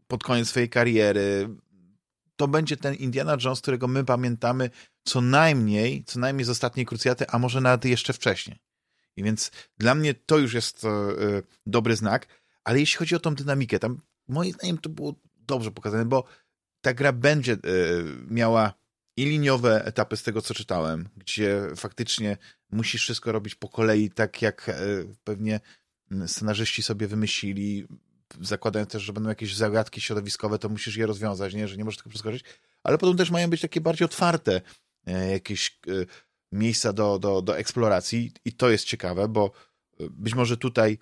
pod 0.08 0.24
koniec 0.24 0.50
swojej 0.50 0.70
kariery, 0.70 1.50
to 2.36 2.48
będzie 2.48 2.78
ten 2.78 2.94
Indiana 2.94 3.38
Jones, 3.44 3.62
którego 3.62 3.88
my 3.88 4.06
pamiętamy 4.06 4.70
co 5.04 5.22
najmniej, 5.22 6.04
co 6.04 6.20
najmniej 6.20 6.46
z 6.46 6.50
ostatniej 6.50 6.86
krucjaty, 6.86 7.28
a 7.30 7.40
może 7.40 7.62
nawet 7.62 7.86
jeszcze 7.86 8.14
wcześniej. 8.14 8.60
I 9.16 9.24
więc 9.24 9.52
dla 9.78 9.96
mnie 9.96 10.14
to 10.14 10.38
już 10.38 10.54
jest 10.54 10.86
e, 10.86 10.88
e, 10.90 10.94
dobry 11.66 11.96
znak, 11.96 12.28
ale 12.68 12.80
jeśli 12.80 12.98
chodzi 12.98 13.16
o 13.16 13.20
tą 13.20 13.36
dynamikę, 13.36 13.80
tam 13.80 14.02
moim 14.28 14.54
zdaniem 14.54 14.78
to 14.78 14.90
było 14.90 15.16
dobrze 15.38 15.72
pokazane, 15.72 16.06
bo 16.06 16.24
ta 16.82 16.94
gra 16.94 17.14
będzie 17.14 17.54
e, 17.54 17.58
miała 18.30 18.74
i 19.18 19.26
liniowe 19.26 19.86
etapy 19.86 20.18
z 20.18 20.24
tego, 20.24 20.42
co 20.42 20.54
czytałem, 20.54 21.10
gdzie 21.18 21.62
faktycznie 21.76 22.38
musisz 22.72 23.02
wszystko 23.02 23.32
robić 23.32 23.56
po 23.56 23.70
kolei, 23.70 24.10
tak 24.10 24.42
jak 24.42 24.70
e, 24.70 24.76
pewnie 25.24 25.60
scenarzyści 26.26 26.84
sobie 26.84 27.08
wymyślili, 27.08 27.88
zakładając 28.42 28.92
też, 28.92 29.04
że 29.04 29.14
będą 29.14 29.30
jakieś 29.30 29.56
zagadki 29.56 30.02
środowiskowe, 30.02 30.60
to 30.60 30.70
musisz 30.70 30.96
je 30.96 31.06
rozwiązać, 31.06 31.54
nie? 31.54 31.68
że 31.68 31.78
nie 31.78 31.86
możesz 31.86 31.98
tego 31.98 32.10
przeskoczyć, 32.10 32.44
ale 32.84 32.98
potem 32.98 33.18
też 33.18 33.32
mają 33.32 33.50
być 33.50 33.62
takie 33.62 33.82
bardziej 33.82 34.06
otwarte 34.06 34.62
e, 35.06 35.32
jakieś 35.32 35.80
miejsca 36.52 36.94
do, 36.94 37.20
do, 37.20 37.42
do 37.42 37.58
eksploracji 37.58 38.32
i 38.46 38.54
to 38.54 38.70
jest 38.70 38.86
ciekawe, 38.86 39.28
bo 39.28 39.52
być 40.00 40.36
może 40.36 40.58
tutaj 40.58 40.98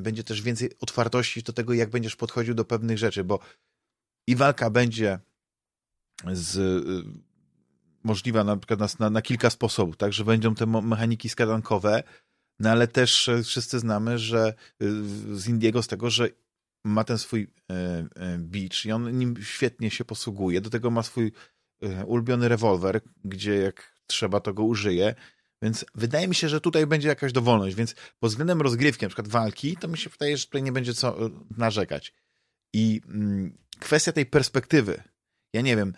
będzie 0.00 0.24
też 0.24 0.42
więcej 0.42 0.70
otwartości 0.80 1.42
do 1.42 1.52
tego, 1.52 1.74
jak 1.74 1.90
będziesz 1.90 2.16
podchodził 2.16 2.54
do 2.54 2.64
pewnych 2.64 2.98
rzeczy, 2.98 3.24
bo 3.24 3.38
i 4.26 4.36
walka 4.36 4.70
będzie 4.70 5.18
z, 6.32 6.56
e, 6.56 7.22
możliwa 8.04 8.44
na 8.44 8.56
przykład 8.56 8.98
na, 9.00 9.10
na, 9.10 9.22
kilka 9.22 9.50
sposobów, 9.50 9.96
tak, 9.96 10.12
że 10.12 10.24
będą 10.24 10.54
te 10.54 10.66
mechaniki 10.66 11.28
skadankowe, 11.28 12.02
no 12.58 12.70
ale 12.70 12.88
też 12.88 13.28
e, 13.28 13.42
wszyscy 13.42 13.78
znamy, 13.78 14.18
że 14.18 14.46
e, 14.48 14.54
z 15.36 15.48
Indiego 15.48 15.82
z 15.82 15.88
tego, 15.88 16.10
że 16.10 16.28
ma 16.84 17.04
ten 17.04 17.18
swój 17.18 17.48
e, 17.70 17.74
e, 18.16 18.38
beach 18.38 18.86
i 18.86 18.92
on 18.92 19.18
nim 19.18 19.34
świetnie 19.42 19.90
się 19.90 20.04
posługuje. 20.04 20.60
Do 20.60 20.70
tego 20.70 20.90
ma 20.90 21.02
swój 21.02 21.32
e, 21.82 22.06
ulubiony 22.06 22.48
rewolwer, 22.48 23.00
gdzie 23.24 23.54
jak 23.54 23.96
trzeba, 24.06 24.40
to 24.40 24.54
go 24.54 24.62
użyje. 24.62 25.14
Więc 25.62 25.84
wydaje 25.94 26.28
mi 26.28 26.34
się, 26.34 26.48
że 26.48 26.60
tutaj 26.60 26.86
będzie 26.86 27.08
jakaś 27.08 27.32
dowolność. 27.32 27.76
Więc 27.76 27.94
pod 28.18 28.30
względem 28.30 28.62
rozgrywki, 28.62 29.04
na 29.04 29.08
przykład 29.08 29.28
walki, 29.28 29.76
to 29.76 29.88
mi 29.88 29.98
się 29.98 30.10
wydaje, 30.10 30.36
że 30.36 30.44
tutaj 30.44 30.62
nie 30.62 30.72
będzie 30.72 30.94
co 30.94 31.26
e, 31.26 31.30
narzekać. 31.56 32.14
I 32.74 33.00
mm, 33.08 33.58
kwestia 33.78 34.12
tej 34.12 34.26
perspektywy. 34.26 35.02
Ja 35.54 35.60
nie 35.60 35.76
wiem. 35.76 35.94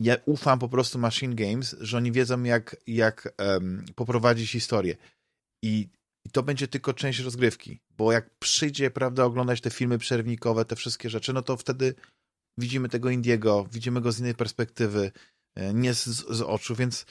Ja 0.00 0.16
ufam 0.26 0.58
po 0.58 0.68
prostu 0.68 0.98
Machine 0.98 1.34
Games, 1.34 1.76
że 1.80 1.96
oni 1.96 2.12
wiedzą, 2.12 2.42
jak, 2.42 2.76
jak 2.86 3.34
em, 3.38 3.84
poprowadzić 3.94 4.50
historię. 4.50 4.96
I, 5.64 5.88
I 6.26 6.30
to 6.30 6.42
będzie 6.42 6.68
tylko 6.68 6.94
część 6.94 7.18
rozgrywki. 7.18 7.80
Bo 7.90 8.12
jak 8.12 8.30
przyjdzie, 8.38 8.90
prawda, 8.90 9.24
oglądać 9.24 9.60
te 9.60 9.70
filmy 9.70 9.98
przerwnikowe, 9.98 10.64
te 10.64 10.76
wszystkie 10.76 11.10
rzeczy, 11.10 11.32
no 11.32 11.42
to 11.42 11.56
wtedy 11.56 11.94
widzimy 12.58 12.88
tego 12.88 13.10
Indiego, 13.10 13.68
widzimy 13.72 14.00
go 14.00 14.12
z 14.12 14.20
innej 14.20 14.34
perspektywy, 14.34 15.12
e, 15.54 15.74
nie 15.74 15.94
z, 15.94 16.04
z 16.06 16.42
oczu, 16.42 16.74
więc 16.74 17.06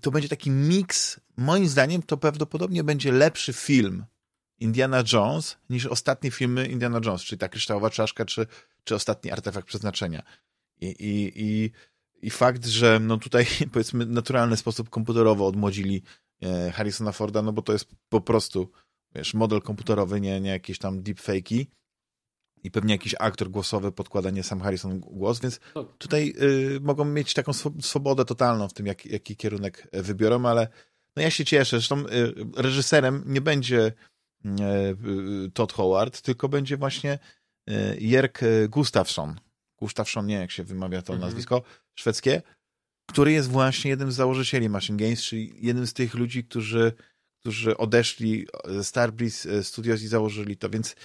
to 0.00 0.10
będzie 0.10 0.28
taki 0.28 0.50
miks. 0.50 1.20
Moim 1.36 1.68
zdaniem 1.68 2.02
to 2.02 2.16
prawdopodobnie 2.16 2.84
będzie 2.84 3.12
lepszy 3.12 3.52
film 3.52 4.04
Indiana 4.58 5.04
Jones 5.12 5.56
niż 5.70 5.86
ostatnie 5.86 6.30
filmy 6.30 6.66
Indiana 6.66 7.00
Jones, 7.04 7.22
czyli 7.22 7.38
ta 7.38 7.48
kryształowa 7.48 7.90
czaszka, 7.90 8.24
czy, 8.24 8.46
czy 8.84 8.94
ostatni 8.94 9.30
artefakt 9.30 9.66
przeznaczenia. 9.66 10.22
I, 10.80 10.86
i, 10.86 11.32
i, 11.36 11.70
i 12.22 12.30
fakt, 12.30 12.66
że 12.66 13.00
no 13.00 13.16
tutaj 13.16 13.46
powiedzmy 13.72 14.06
naturalny 14.06 14.56
sposób 14.56 14.90
komputerowo 14.90 15.46
odmłodzili 15.46 16.02
e, 16.42 16.70
Harrisona 16.70 17.12
Forda, 17.12 17.42
no 17.42 17.52
bo 17.52 17.62
to 17.62 17.72
jest 17.72 17.86
po 18.08 18.20
prostu 18.20 18.70
wiesz, 19.14 19.34
model 19.34 19.62
komputerowy, 19.62 20.20
nie, 20.20 20.40
nie 20.40 20.50
jakieś 20.50 20.78
tam 20.78 21.02
deepfake'i 21.02 21.66
i 22.64 22.70
pewnie 22.70 22.94
jakiś 22.94 23.14
aktor 23.18 23.50
głosowy 23.50 23.92
podkłada 23.92 24.30
nie 24.30 24.42
sam 24.42 24.60
Harrison 24.60 25.00
głos, 25.00 25.40
więc 25.40 25.60
No. 25.74 25.84
tutaj 25.84 26.34
y, 26.76 26.80
mogą 26.80 27.04
mieć 27.04 27.34
taką 27.34 27.52
swo- 27.52 27.82
swobodę 27.82 28.24
totalną 28.24 28.68
w 28.68 28.72
tym, 28.72 28.86
jak, 28.86 29.06
jaki 29.06 29.36
kierunek 29.36 29.88
e, 29.92 30.02
wybiorą, 30.02 30.46
ale 30.46 30.68
no 31.16 31.22
ja 31.22 31.30
się 31.30 31.44
cieszę. 31.44 31.76
Zresztą 31.76 32.06
y, 32.06 32.34
reżyserem 32.56 33.22
nie 33.26 33.40
będzie 33.40 33.92
y, 34.44 34.48
y, 35.46 35.50
Todd 35.54 35.72
Howard, 35.72 36.20
tylko 36.22 36.48
będzie 36.48 36.76
właśnie 36.76 37.18
y, 37.70 37.72
Jerk 38.00 38.40
Gustafsson. 38.68 39.40
Gustafsson, 39.78 40.26
nie 40.26 40.34
jak 40.34 40.50
się 40.50 40.64
wymawia 40.64 41.02
to 41.02 41.12
Mhm. 41.12 41.28
nazwisko, 41.30 41.62
szwedzkie, 41.94 42.42
który 43.08 43.32
jest 43.32 43.48
właśnie 43.48 43.90
jednym 43.90 44.12
z 44.12 44.14
założycieli 44.14 44.68
Machine 44.68 44.98
Games, 44.98 45.22
czyli 45.22 45.52
jednym 45.66 45.86
z 45.86 45.92
tych 45.92 46.14
ludzi, 46.14 46.44
którzy, 46.44 46.92
którzy 47.40 47.76
odeszli 47.76 48.46
ze 48.68 48.84
Starbreeze 48.84 49.64
Studios 49.64 50.02
i 50.02 50.06
założyli 50.08 50.56
to, 50.56 50.70
więc 50.70 50.96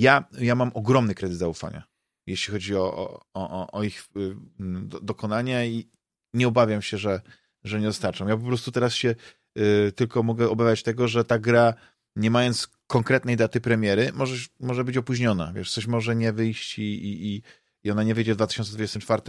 ja, 0.00 0.24
ja 0.38 0.54
mam 0.54 0.70
ogromny 0.74 1.14
kredyt 1.14 1.38
zaufania, 1.38 1.82
jeśli 2.26 2.52
chodzi 2.52 2.76
o, 2.76 2.80
o, 2.94 3.20
o, 3.34 3.70
o 3.72 3.82
ich 3.82 4.04
y, 4.16 4.36
do, 4.60 5.00
dokonania 5.00 5.64
i 5.64 5.90
nie 6.34 6.48
obawiam 6.48 6.82
się, 6.82 6.98
że, 6.98 7.20
że 7.64 7.80
nie 7.80 7.86
dostarczą. 7.86 8.28
Ja 8.28 8.36
po 8.36 8.46
prostu 8.46 8.72
teraz 8.72 8.94
się 8.94 9.14
y, 9.58 9.92
tylko 9.92 10.22
mogę 10.22 10.48
obawiać 10.50 10.82
tego, 10.82 11.08
że 11.08 11.24
ta 11.24 11.38
gra, 11.38 11.74
nie 12.16 12.30
mając 12.30 12.68
konkretnej 12.86 13.36
daty 13.36 13.60
premiery, 13.60 14.10
może, 14.14 14.46
może 14.60 14.84
być 14.84 14.96
opóźniona. 14.96 15.52
Wiesz, 15.52 15.72
coś 15.72 15.86
może 15.86 16.16
nie 16.16 16.32
wyjść 16.32 16.78
i, 16.78 16.82
i, 16.82 17.36
i- 17.84 17.90
ona 17.90 18.02
nie 18.02 18.14
wyjdzie 18.14 18.32
w 18.32 18.36
2024, 18.36 19.22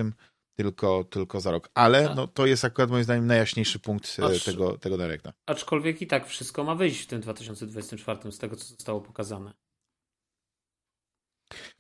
tylko, 0.56 1.04
tylko 1.04 1.42
za 1.42 1.52
rok. 1.52 1.70
Ale 1.74 2.08
Tak. 2.08 2.16
no, 2.16 2.28
to 2.28 2.46
jest 2.46 2.66
akurat 2.66 2.90
moim 2.90 3.04
zdaniem 3.04 3.28
najjaśniejszy 3.28 3.80
punkt 3.80 4.18
e, 4.20 4.24
Aż- 4.26 4.44
tego, 4.44 4.78
tego 4.78 4.98
directa. 4.98 5.34
Aczkolwiek 5.46 6.02
i 6.02 6.08
tak 6.08 6.28
wszystko 6.28 6.64
ma 6.64 6.76
wyjść 6.76 7.02
w 7.02 7.08
tym 7.08 7.22
2024 7.22 8.32
z 8.32 8.38
tego, 8.38 8.56
co 8.56 8.66
zostało 8.66 9.02
pokazane. 9.02 9.54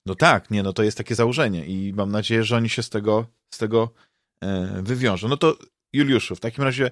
No 0.06 0.16
tak, 0.16 0.52
nie, 0.52 0.64
no 0.64 0.74
to 0.74 0.84
jest 0.84 0.98
takie 0.98 1.16
założenie 1.16 1.66
i 1.66 1.94
mam 1.94 2.12
nadzieję, 2.12 2.44
że 2.44 2.56
oni 2.58 2.70
się 2.70 2.84
z 2.84 2.90
tego, 2.90 3.26
z 3.50 3.58
tego 3.58 3.90
e, 4.42 4.82
wywiążą. 4.84 5.28
No 5.28 5.38
to 5.38 5.58
Juliuszu, 5.94 6.36
w 6.36 6.40
takim 6.40 6.64
razie 6.64 6.92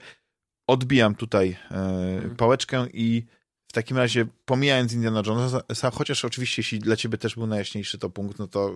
odbijam 0.67 1.15
tutaj 1.15 1.57
e, 1.71 2.21
pałeczkę 2.37 2.87
i 2.93 3.23
w 3.67 3.73
takim 3.73 3.97
razie 3.97 4.25
pomijając 4.45 4.93
Indiana 4.93 5.23
Jonesa, 5.25 5.91
chociaż 5.91 6.25
oczywiście 6.25 6.59
jeśli 6.59 6.79
dla 6.79 6.95
ciebie 6.95 7.17
też 7.17 7.35
był 7.35 7.47
najjaśniejszy 7.47 7.97
to 7.97 8.09
punkt, 8.09 8.39
no 8.39 8.47
to 8.47 8.69
e, 8.69 8.73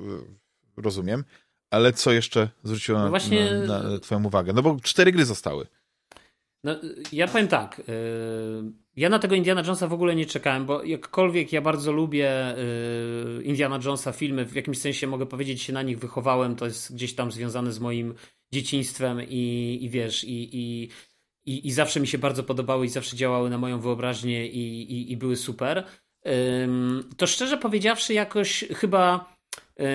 rozumiem, 0.81 1.23
ale 1.71 1.93
co 1.93 2.11
jeszcze 2.11 2.49
zwróciło 2.63 2.99
No 2.99 3.09
właśnie- 3.09 3.51
na, 3.67 3.83
na 3.83 3.99
twoją 3.99 4.23
uwagę? 4.25 4.53
No 4.53 4.61
bo 4.61 4.77
cztery 4.83 5.11
gry 5.11 5.25
zostały. 5.25 5.67
No, 6.63 6.75
ja 7.11 7.27
powiem 7.27 7.47
tak. 7.47 7.81
Ja 8.99 9.09
na 9.09 9.19
tego 9.19 9.35
Indiana 9.35 9.61
Jonesa 9.61 9.87
w 9.87 9.93
ogóle 9.93 10.15
nie 10.15 10.25
czekałem, 10.25 10.65
bo 10.65 10.83
jakkolwiek 10.83 11.53
ja 11.53 11.61
bardzo 11.61 11.91
lubię 11.91 12.55
yy, 13.37 13.43
Indiana 13.43 13.79
Jonesa 13.85 14.11
filmy, 14.11 14.45
w 14.45 14.55
jakimś 14.55 14.77
sensie 14.77 15.07
mogę 15.07 15.25
powiedzieć, 15.25 15.61
się 15.61 15.73
na 15.73 15.81
nich 15.81 15.99
wychowałem, 15.99 16.55
to 16.55 16.65
jest 16.65 16.93
gdzieś 16.93 17.15
tam 17.15 17.31
związane 17.31 17.71
z 17.71 17.79
moim 17.79 18.13
dzieciństwem 18.53 19.21
i, 19.29 19.77
i 19.81 19.89
wiesz, 19.89 20.23
i, 20.23 20.49
i, 20.57 20.89
i, 21.45 21.67
i 21.67 21.71
zawsze 21.71 21.99
mi 21.99 22.07
się 22.07 22.17
bardzo 22.17 22.43
podobały 22.43 22.85
i 22.85 22.89
zawsze 22.89 23.15
działały 23.15 23.49
na 23.49 23.57
moją 23.57 23.79
wyobraźnię 23.79 24.47
i, 24.47 24.93
i, 24.93 25.11
i 25.11 25.17
były 25.17 25.35
super. 25.35 25.85
To 27.17 27.27
szczerze 27.27 27.57
powiedziawszy, 27.57 28.13
jakoś 28.13 28.65
chyba 28.75 29.35
yy, 29.77 29.85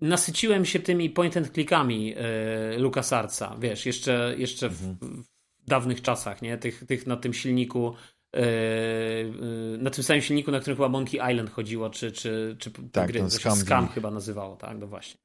nasyciłem 0.00 0.64
się 0.64 0.78
tymi 0.78 1.10
point 1.10 1.36
and 1.36 1.50
clickami 1.50 2.06
yy, 2.06 2.78
LucasArtsa, 2.78 3.56
wiesz, 3.60 3.86
jeszcze, 3.86 4.34
jeszcze 4.38 4.68
w, 4.68 4.98
w 5.00 5.31
dawnych 5.66 6.02
czasach, 6.02 6.42
nie? 6.42 6.58
Tych, 6.58 6.84
tych 6.86 7.06
na 7.06 7.16
tym 7.16 7.34
silniku 7.34 7.94
yy, 8.34 8.40
yy, 8.42 9.78
na 9.78 9.90
tym 9.90 10.04
samym 10.04 10.22
silniku, 10.22 10.50
na 10.50 10.60
którym 10.60 10.76
chyba 10.76 10.88
Monkey 10.88 11.32
Island 11.32 11.50
chodziło, 11.50 11.90
czy, 11.90 12.12
czy, 12.12 12.56
czy 12.58 12.70
Tak, 12.92 13.12
gry, 13.12 13.30
Scam 13.30 13.56
Scam 13.56 13.88
chyba 13.88 14.10
nazywało, 14.10 14.56
tak, 14.56 14.78
no 14.78 14.86
właśnie. 14.86 15.20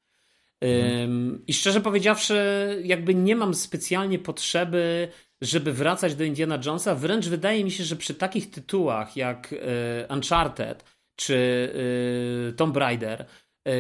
Ym, 0.64 1.44
I 1.48 1.54
szczerze 1.54 1.82
powiedziawszy, 1.82 2.36
jakby 2.84 3.16
nie 3.16 3.36
mam 3.36 3.54
specjalnie 3.54 4.20
potrzeby, 4.20 5.08
żeby 5.42 5.74
wracać 5.74 6.16
do 6.16 6.24
Indiana 6.24 6.60
Jonesa. 6.66 6.96
Wręcz 6.96 7.28
wydaje 7.28 7.64
mi 7.64 7.72
się, 7.72 7.84
że 7.84 7.96
przy 7.96 8.14
takich 8.14 8.52
tytułach 8.52 9.18
jak 9.18 9.54
e, 9.54 10.14
Uncharted 10.14 10.84
czy 11.16 11.72
e, 12.50 12.54
Tomb 12.54 12.78
Raider, 12.78 13.26
e, 13.68 13.72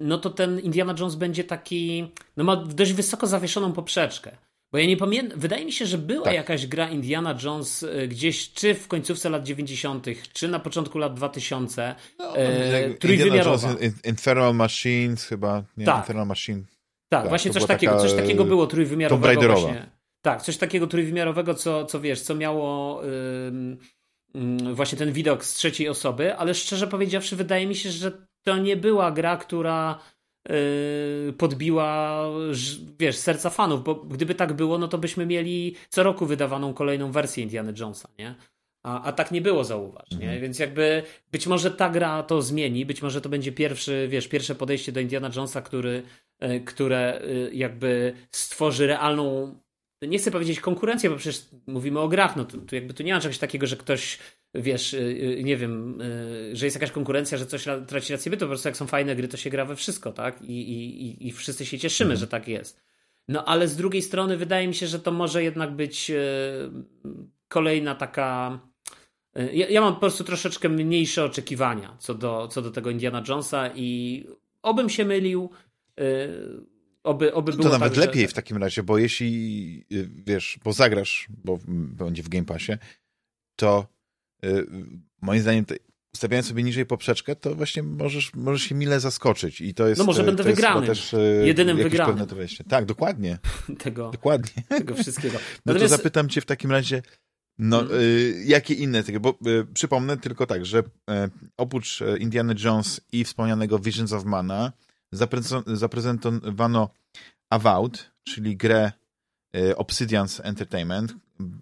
no 0.00 0.18
to 0.18 0.30
ten 0.30 0.60
Indiana 0.60 0.94
Jones 0.98 1.14
będzie 1.14 1.44
taki, 1.44 2.12
no 2.36 2.44
ma 2.44 2.56
dość 2.56 2.92
wysoko 2.92 3.26
zawieszoną 3.26 3.72
poprzeczkę. 3.72 4.36
Bo 4.72 4.78
ja 4.78 4.86
nie 4.86 4.96
pamiętam, 4.96 5.38
wydaje 5.40 5.64
mi 5.64 5.72
się, 5.72 5.86
że 5.86 5.98
była 5.98 6.24
Tak. 6.24 6.34
jakaś 6.34 6.66
gra 6.66 6.88
Indiana 6.90 7.38
Jones 7.44 7.82
e, 7.82 8.08
gdzieś, 8.08 8.52
czy 8.52 8.74
w 8.74 8.88
końcówce 8.88 9.30
lat 9.30 9.42
90., 9.44 10.06
czy 10.32 10.48
na 10.48 10.58
początku 10.60 10.98
lat 10.98 11.14
2000, 11.14 11.94
No, 12.18 12.36
e, 12.38 12.64
Indiana 12.64 12.94
trójwymiarowa. 13.00 13.68
Jones, 13.68 13.82
In- 13.82 14.10
Infernal 14.10 14.54
Machines 14.54 15.24
chyba, 15.24 15.62
nie, 15.76 15.84
Tak. 15.86 15.98
Infernal 15.98 16.26
Machine. 16.26 16.60
Tak, 17.08 17.20
Tak, 17.20 17.28
właśnie 17.28 17.50
coś 17.50 17.66
takiego, 17.66 17.92
taka, 17.96 18.08
coś 18.08 18.16
takiego 18.16 18.44
było 18.44 18.62
Tomb 18.62 18.70
trójwymiarowego 18.70 19.26
Raiderowa. 19.26 19.60
właśnie. 19.60 19.86
Tak, 20.22 20.42
coś 20.42 20.56
takiego 20.56 20.86
trójwymiarowego, 20.86 21.54
co, 21.54 21.84
co 21.86 22.00
wiesz, 22.00 22.20
co 22.20 22.34
miało 22.34 23.02
yy, 24.34 24.74
właśnie 24.74 24.98
ten 24.98 25.12
widok 25.12 25.44
z 25.44 25.54
trzeciej 25.54 25.88
osoby, 25.88 26.34
ale 26.36 26.54
szczerze 26.54 26.86
powiedziawszy, 26.86 27.36
wydaje 27.36 27.66
mi 27.66 27.74
się, 27.74 27.90
że 27.90 28.12
to 28.42 28.58
nie 28.58 28.76
była 28.76 29.10
gra, 29.10 29.36
która 29.36 29.98
podbiła, 31.38 32.22
wiesz, 32.98 33.16
serca 33.16 33.50
fanów, 33.50 33.84
bo 33.84 33.94
gdyby 33.94 34.34
tak 34.34 34.52
było, 34.52 34.78
no 34.78 34.88
to 34.88 34.98
byśmy 34.98 35.26
mieli 35.26 35.74
co 35.88 36.02
roku 36.02 36.26
wydawaną 36.26 36.74
kolejną 36.74 37.12
wersję 37.12 37.42
Indiana 37.44 37.72
Jonesa, 37.80 38.08
nie? 38.18 38.34
A, 38.82 39.02
a 39.02 39.12
tak 39.12 39.30
nie 39.30 39.40
było, 39.40 39.64
zauważ, 39.64 40.10
nie? 40.10 40.16
Mhm. 40.16 40.40
Więc 40.40 40.58
jakby 40.58 41.02
być 41.32 41.46
może 41.46 41.70
ta 41.70 41.90
gra 41.90 42.22
to 42.22 42.42
zmieni, 42.42 42.86
być 42.86 43.02
może 43.02 43.20
to 43.20 43.28
będzie 43.28 43.52
pierwszy, 43.52 44.08
wiesz, 44.10 44.28
pierwsze 44.28 44.54
podejście 44.54 44.92
do 44.92 45.00
Indiana 45.00 45.30
Jonesa, 45.36 45.62
który, 45.62 46.02
yy, 46.40 46.60
które 46.60 47.22
yy, 47.26 47.50
jakby 47.54 48.14
stworzy 48.30 48.86
realną 48.86 49.54
nie 50.02 50.18
chcę 50.18 50.30
powiedzieć 50.30 50.60
konkurencję, 50.60 51.10
bo 51.10 51.16
przecież 51.16 51.42
mówimy 51.66 52.00
o 52.00 52.08
grach, 52.08 52.36
no 52.36 52.44
to, 52.44 52.58
to 52.58 52.74
jakby 52.74 52.94
tu 52.94 53.02
nie 53.02 53.14
ma 53.14 53.20
czegoś 53.20 53.38
takiego, 53.38 53.66
że 53.66 53.76
ktoś, 53.76 54.18
wiesz, 54.56 54.94
y, 54.94 54.98
y, 55.38 55.44
nie 55.44 55.56
wiem, 55.56 56.00
y, 56.00 56.56
że 56.56 56.66
jest 56.66 56.76
jakaś 56.76 56.90
konkurencja, 56.90 57.38
że 57.38 57.46
coś 57.46 57.64
traci 57.86 58.12
rację 58.12 58.30
bytu, 58.30 58.44
po 58.44 58.48
prostu 58.48 58.68
jak 58.68 58.76
są 58.76 58.86
fajne 58.86 59.16
gry, 59.16 59.28
to 59.28 59.36
się 59.36 59.50
gra 59.50 59.64
we 59.64 59.76
wszystko, 59.76 60.12
tak? 60.12 60.42
I, 60.42 60.72
i, 60.72 61.28
i 61.28 61.32
wszyscy 61.32 61.66
się 61.66 61.78
cieszymy, 61.78 62.10
mhm. 62.10 62.20
że 62.20 62.26
tak 62.26 62.48
jest. 62.48 62.80
No 63.28 63.44
ale 63.44 63.68
z 63.68 63.76
drugiej 63.76 64.02
strony 64.02 64.36
wydaje 64.36 64.68
mi 64.68 64.74
się, 64.74 64.86
że 64.86 64.98
to 64.98 65.12
może 65.12 65.42
jednak 65.42 65.76
być 65.76 66.12
kolejna 67.48 67.94
taka... 67.94 68.60
Ja, 69.52 69.68
ja 69.68 69.80
mam 69.80 69.94
po 69.94 70.00
prostu 70.00 70.24
troszeczkę 70.24 70.68
mniejsze 70.68 71.24
oczekiwania 71.24 71.96
co 71.98 72.14
do, 72.14 72.48
co 72.48 72.62
do 72.62 72.70
tego 72.70 72.90
Indiana 72.90 73.22
Jonesa 73.28 73.70
i 73.74 74.26
obym 74.62 74.88
się 74.88 75.04
mylił 75.04 75.50
Oby, 77.06 77.34
oby 77.34 77.52
to 77.52 77.68
nawet 77.68 77.94
tak, 77.94 78.06
lepiej 78.06 78.22
że... 78.22 78.28
w 78.28 78.32
takim 78.32 78.56
razie, 78.56 78.82
bo 78.82 78.98
jeśli 78.98 79.84
wiesz, 80.26 80.58
bo 80.64 80.72
zagrasz, 80.72 81.26
bo 81.44 81.58
będzie 81.68 82.22
w 82.22 82.28
Game 82.28 82.44
Passie, 82.44 82.72
to 83.56 83.86
moim 85.22 85.40
zdaniem 85.40 85.64
ustawiając 86.16 86.46
sobie 86.46 86.62
niżej 86.62 86.86
poprzeczkę, 86.86 87.36
to 87.36 87.54
właśnie 87.54 87.82
możesz, 87.82 88.34
możesz 88.34 88.62
się 88.62 88.74
mile 88.74 89.00
zaskoczyć 89.00 89.60
i 89.60 89.74
to 89.74 89.88
jest 89.88 89.98
No 89.98 90.04
może 90.04 90.24
będę 90.24 90.44
wygrany. 90.44 90.86
Też, 90.86 91.14
y, 91.14 91.42
Jedynym 91.44 91.76
wygranym. 91.76 92.26
Tak, 92.68 92.84
dokładnie. 92.84 93.38
tego, 93.84 94.10
dokładnie. 94.10 94.62
tego 94.68 94.94
wszystkiego. 94.94 95.38
No 95.66 95.74
to 95.74 95.88
zapytam 95.88 96.28
cię 96.28 96.40
w 96.40 96.46
takim 96.46 96.70
razie, 96.70 97.02
no, 97.58 97.78
hmm. 97.78 98.00
y, 98.00 98.42
jakie 98.46 98.74
inne 98.74 99.02
tego, 99.02 99.20
bo 99.20 99.38
y, 99.46 99.66
przypomnę 99.74 100.16
tylko 100.16 100.46
tak, 100.46 100.66
że 100.66 100.78
y, 100.78 100.82
oprócz 101.56 102.02
Indiana 102.18 102.54
Jones 102.64 103.00
i 103.12 103.24
wspomnianego 103.24 103.78
Visions 103.78 104.12
of 104.12 104.24
Mana, 104.24 104.72
zaprezentowano 105.66 106.88
Avowed, 107.50 108.10
czyli 108.24 108.56
grę 108.56 108.92
y, 109.56 109.74
Obsidian's 109.74 110.40
Entertainment, 110.42 111.14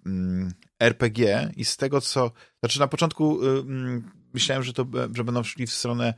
mm, 0.05 0.53
RPG 0.79 1.51
i 1.55 1.65
z 1.65 1.77
tego 1.77 2.01
co, 2.01 2.31
znaczy 2.59 2.79
na 2.79 2.87
początku 2.87 3.43
y, 3.43 3.49
mm, 3.49 4.11
myślałem, 4.33 4.63
że 4.63 4.73
to 4.73 4.85
że 5.15 5.23
będą 5.23 5.43
szli 5.43 5.67
w 5.67 5.73
stronę 5.73 6.13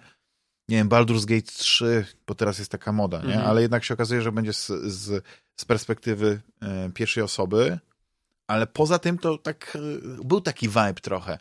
nie 0.69 0.77
wiem, 0.77 0.89
Baldur's 0.89 1.25
Gate 1.25 1.51
3, 1.51 2.05
bo 2.27 2.35
teraz 2.35 2.59
jest 2.59 2.71
taka 2.71 2.91
moda, 2.91 3.17
nie? 3.17 3.23
Mhm. 3.23 3.45
ale 3.45 3.61
jednak 3.61 3.83
się 3.83 3.93
okazuje, 3.93 4.21
że 4.21 4.31
będzie 4.31 4.53
z, 4.53 4.67
z, 4.67 5.23
z 5.55 5.65
perspektywy 5.65 6.41
y, 6.87 6.91
pierwszej 6.93 7.23
osoby, 7.23 7.79
ale 8.47 8.67
poza 8.67 8.99
tym 8.99 9.17
to 9.17 9.37
tak 9.37 9.77
był 10.23 10.41
taki 10.41 10.67
vibe 10.67 10.93
trochę 10.93 11.37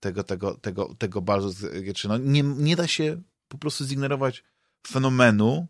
tego, 0.00 0.24
tego, 0.24 0.54
tego, 0.54 0.94
tego 0.98 1.22
Baldur's 1.22 1.80
Gate 1.80 1.92
3. 1.92 2.08
No, 2.08 2.18
nie, 2.18 2.42
nie 2.42 2.76
da 2.76 2.86
się 2.86 3.22
po 3.48 3.58
prostu 3.58 3.84
zignorować 3.84 4.44
fenomenu, 4.86 5.66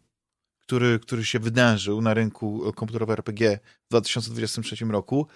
który, 0.61 0.99
który 0.99 1.25
się 1.25 1.39
wydarzył 1.39 2.01
na 2.01 2.15
rynku 2.15 2.73
komputerowego 2.73 3.13
RPG 3.13 3.59
w 3.87 3.89
2023 3.91 4.85
roku 4.85 5.27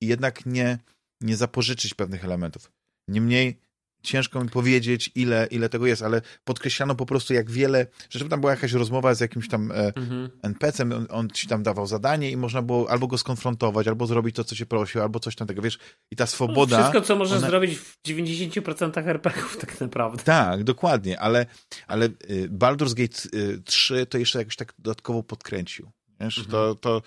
i 0.00 0.06
jednak 0.06 0.46
nie, 0.46 0.78
nie 1.20 1.36
zapożyczyć 1.36 1.94
pewnych 1.94 2.24
elementów. 2.24 2.72
Niemniej 3.08 3.60
ciężko 4.06 4.44
mi 4.44 4.48
powiedzieć, 4.48 5.10
ile, 5.14 5.46
ile 5.50 5.68
tego 5.68 5.86
jest, 5.86 6.02
ale 6.02 6.22
podkreślano 6.44 6.94
po 6.94 7.06
prostu, 7.06 7.34
jak 7.34 7.50
wiele, 7.50 7.86
że 8.10 8.28
tam 8.28 8.40
była 8.40 8.52
jakaś 8.52 8.72
rozmowa 8.72 9.14
z 9.14 9.20
jakimś 9.20 9.48
tam 9.48 9.72
e, 9.72 9.92
mhm. 9.96 10.30
NPC-em, 10.42 10.92
on, 10.92 11.06
on, 11.10 11.30
ci 11.30 11.46
tam 11.46 11.62
dawał 11.62 11.86
zadanie 11.86 12.30
i 12.30 12.36
można 12.36 12.62
było 12.62 12.90
albo 12.90 13.06
go 13.06 13.18
skonfrontować, 13.18 13.88
albo 13.88 14.06
zrobić 14.06 14.36
to, 14.36 14.44
co 14.44 14.56
cię 14.56 14.66
prosił, 14.66 15.02
albo 15.02 15.20
coś 15.20 15.36
tam 15.36 15.48
tego, 15.48 15.62
wiesz, 15.62 15.78
i 16.10 16.16
ta 16.16 16.26
swoboda... 16.26 16.78
Wszystko, 16.78 17.00
co 17.00 17.16
możesz 17.16 17.38
ona... 17.38 17.48
zrobić 17.48 17.78
w 17.78 17.96
90% 18.08 19.08
RPG-ów 19.08 19.56
tak 19.56 19.80
naprawdę. 19.80 20.22
Tak, 20.22 20.64
dokładnie, 20.64 21.20
ale, 21.20 21.46
ale 21.86 22.06
y, 22.06 22.48
Baldur's 22.50 22.94
Gate 22.94 23.28
3 23.64 23.94
y, 23.94 24.06
to 24.06 24.18
jeszcze 24.18 24.38
jakoś 24.38 24.56
tak 24.56 24.74
dodatkowo 24.78 25.22
podkręcił, 25.22 25.90
wiesz, 26.20 26.38
mhm. 26.38 26.52
to, 26.52 26.74
to, 26.74 27.02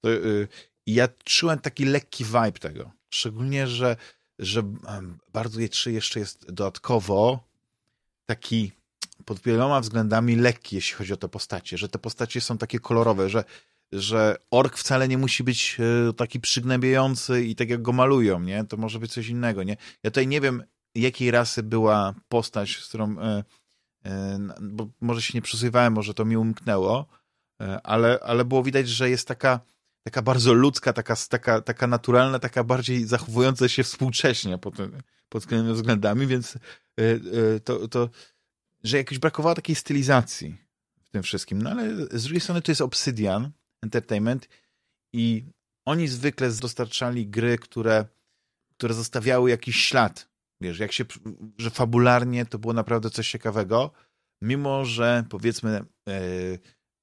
to 0.00 0.08
ja 0.86 1.08
czułem 1.24 1.58
taki 1.58 1.84
lekki 1.84 2.24
vibe 2.24 2.52
tego, 2.52 2.97
szczególnie, 3.10 3.66
że 3.66 3.96
że 4.38 4.62
bardzo 5.32 5.60
je 5.60 5.68
3 5.68 5.92
jeszcze 5.92 6.20
jest 6.20 6.46
dodatkowo 6.46 7.44
taki 8.26 8.72
pod 9.24 9.40
wieloma 9.40 9.80
względami 9.80 10.36
lekki, 10.36 10.76
jeśli 10.76 10.96
chodzi 10.96 11.12
o 11.12 11.16
te 11.16 11.28
postacie, 11.28 11.78
że 11.78 11.88
te 11.88 11.98
postacie 11.98 12.40
są 12.40 12.58
takie 12.58 12.78
kolorowe, 12.78 13.28
że, 13.28 13.44
że 13.92 14.36
ork 14.50 14.76
wcale 14.76 15.08
nie 15.08 15.18
musi 15.18 15.44
być 15.44 15.76
e, 16.08 16.12
taki 16.12 16.40
przygnębiający 16.40 17.44
i 17.44 17.54
tak 17.54 17.70
jak 17.70 17.82
go 17.82 17.92
malują, 17.92 18.40
nie? 18.40 18.64
To 18.64 18.76
może 18.76 18.98
być 18.98 19.12
coś 19.12 19.28
innego, 19.28 19.62
nie? 19.62 19.76
Ja 20.02 20.10
tutaj 20.10 20.26
nie 20.26 20.40
wiem, 20.40 20.62
jakiej 20.94 21.30
rasy 21.30 21.62
była 21.62 22.14
postać, 22.28 22.76
z 22.76 22.88
którą 22.88 23.18
e, 23.18 23.44
e, 24.04 24.38
bo 24.60 24.88
może 25.00 25.22
się 25.22 25.32
nie 25.34 25.42
przysłuchiwałem, 25.42 25.92
może 25.92 26.14
to 26.14 26.24
mi 26.24 26.36
umknęło, 26.36 27.06
ale, 27.84 28.18
ale 28.22 28.44
było 28.44 28.62
widać, 28.62 28.88
że 28.88 29.10
jest 29.10 29.28
taka 29.28 29.60
taka 30.02 30.22
bardzo 30.22 30.52
ludzka, 30.52 30.92
taka, 30.92 31.16
taka, 31.28 31.60
taka 31.60 31.86
naturalna, 31.86 32.38
taka 32.38 32.64
bardziej 32.64 33.04
zachowująca 33.04 33.68
się 33.68 33.82
współcześnie 33.82 34.58
pod, 34.58 34.74
pod 35.28 35.46
tymi 35.46 35.72
względami, 35.72 36.26
więc 36.26 36.56
y, 36.56 36.60
y, 37.56 37.60
to, 37.64 37.88
to, 37.88 38.08
że 38.84 38.96
jakoś 38.96 39.18
brakowało 39.18 39.54
takiej 39.54 39.76
stylizacji 39.76 40.56
w 41.02 41.10
tym 41.10 41.22
wszystkim. 41.22 41.62
No 41.62 41.70
ale 41.70 41.94
z 42.10 42.24
drugiej 42.24 42.40
strony 42.40 42.62
to 42.62 42.70
jest 42.72 42.80
Obsidian 42.80 43.50
Entertainment 43.82 44.48
i 45.12 45.44
oni 45.84 46.08
zwykle 46.08 46.50
dostarczali 46.50 47.26
gry, 47.26 47.58
które, 47.58 48.04
które 48.76 48.94
zostawiały 48.94 49.50
jakiś 49.50 49.76
ślad. 49.76 50.28
Wiesz, 50.60 50.78
jak 50.78 50.92
się, 50.92 51.04
że 51.58 51.70
fabularnie 51.70 52.46
to 52.46 52.58
było 52.58 52.72
naprawdę 52.72 53.10
coś 53.10 53.30
ciekawego, 53.30 53.90
mimo 54.42 54.84
że 54.84 55.24
powiedzmy 55.28 55.84
yy, 56.06 56.58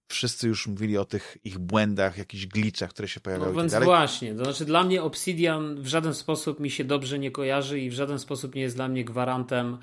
wszyscy 0.08 0.48
już 0.48 0.68
mówili 0.68 0.98
o 0.98 1.06
tych 1.06 1.38
ich 1.44 1.60
błędach, 1.60 2.18
jakichś 2.18 2.46
glitchach, 2.46 2.89
które 2.89 3.08
się 3.08 3.20
pojawiały. 3.20 3.54
No 3.54 3.62
więc 3.62 3.74
tak 3.74 3.84
właśnie, 3.84 4.36
to 4.36 4.44
znaczy 4.44 4.65
dla 4.65 4.84
mnie 4.84 5.04
Obsidian 5.04 5.82
w 5.82 5.88
żaden 5.88 6.13
sposób 6.13 6.60
mi 6.60 6.70
się 6.70 6.84
dobrze 6.84 7.20
nie 7.20 7.32
kojarzy 7.32 7.80
i 7.80 7.89
w 7.89 7.94
żaden 7.94 8.20
sposób 8.20 8.56
nie 8.56 8.62
jest 8.62 8.76
dla 8.76 8.88
mnie 8.88 9.06
gwarantem. 9.06 9.78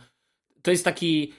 To 0.62 0.70
jest 0.70 0.84
taki 0.84 1.32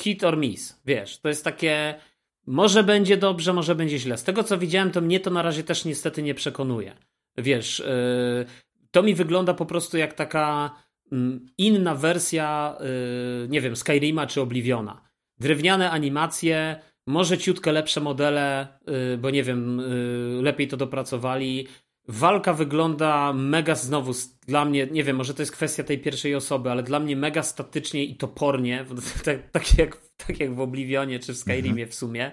hit 0.00 0.24
or 0.24 0.38
miss, 0.38 0.80
wiesz, 0.84 1.18
to 1.20 1.28
jest 1.28 1.44
takie 1.44 2.00
może 2.46 2.84
będzie 2.84 3.16
dobrze, 3.16 3.52
może 3.52 3.74
będzie 3.74 3.98
źle. 3.98 4.18
Z 4.18 4.24
tego 4.24 4.44
co 4.44 4.58
widziałem, 4.58 4.90
to 4.90 5.00
mnie 5.00 5.20
to 5.20 5.30
na 5.30 5.42
razie 5.42 5.62
też 5.62 5.84
niestety 5.84 6.22
nie 6.22 6.34
przekonuje. 6.34 6.96
Wiesz, 7.38 7.78
yy, 7.78 8.46
to 8.90 9.02
mi 9.02 9.14
wygląda 9.14 9.54
po 9.54 9.66
prostu 9.66 9.98
jak 9.98 10.14
taka 10.14 10.70
mm, 11.12 11.46
inna 11.58 11.94
wersja, 11.94 12.76
yy, 12.80 13.48
nie 13.48 13.60
wiem, 13.60 13.76
Skyrima 13.76 14.26
czy 14.26 14.40
Obliviona. 14.40 15.08
Drewniane 15.38 15.90
animacje, 15.90 16.80
może 17.06 17.38
ciutkę 17.38 17.72
lepsze 17.72 18.00
modele, 18.00 18.66
y, 19.14 19.18
bo 19.18 19.30
nie 19.30 19.42
wiem, 19.42 19.80
y, 19.80 20.42
lepiej 20.42 20.68
to 20.68 20.76
dopracowali. 20.76 21.68
Walka 22.08 22.54
wygląda 22.54 23.32
mega 23.32 23.74
znowu 23.74 24.12
dla 24.46 24.64
mnie, 24.64 24.86
nie 24.90 25.04
wiem, 25.04 25.16
może 25.16 25.34
to 25.34 25.42
jest 25.42 25.52
kwestia 25.52 25.84
tej 25.84 25.98
pierwszej 25.98 26.34
osoby, 26.34 26.70
ale 26.70 26.82
dla 26.82 27.00
mnie 27.00 27.16
mega 27.16 27.42
statycznie 27.42 28.04
i 28.04 28.16
topornie, 28.16 28.84
tak, 29.24 29.50
tak, 29.50 29.78
jak, 29.78 29.96
tak 30.16 30.40
jak 30.40 30.54
w 30.54 30.60
Oblivionie 30.60 31.18
czy 31.18 31.32
w 31.32 31.36
Skyrimie 31.36 31.70
mhm. 31.70 31.88
w 31.88 31.94
sumie. 31.94 32.30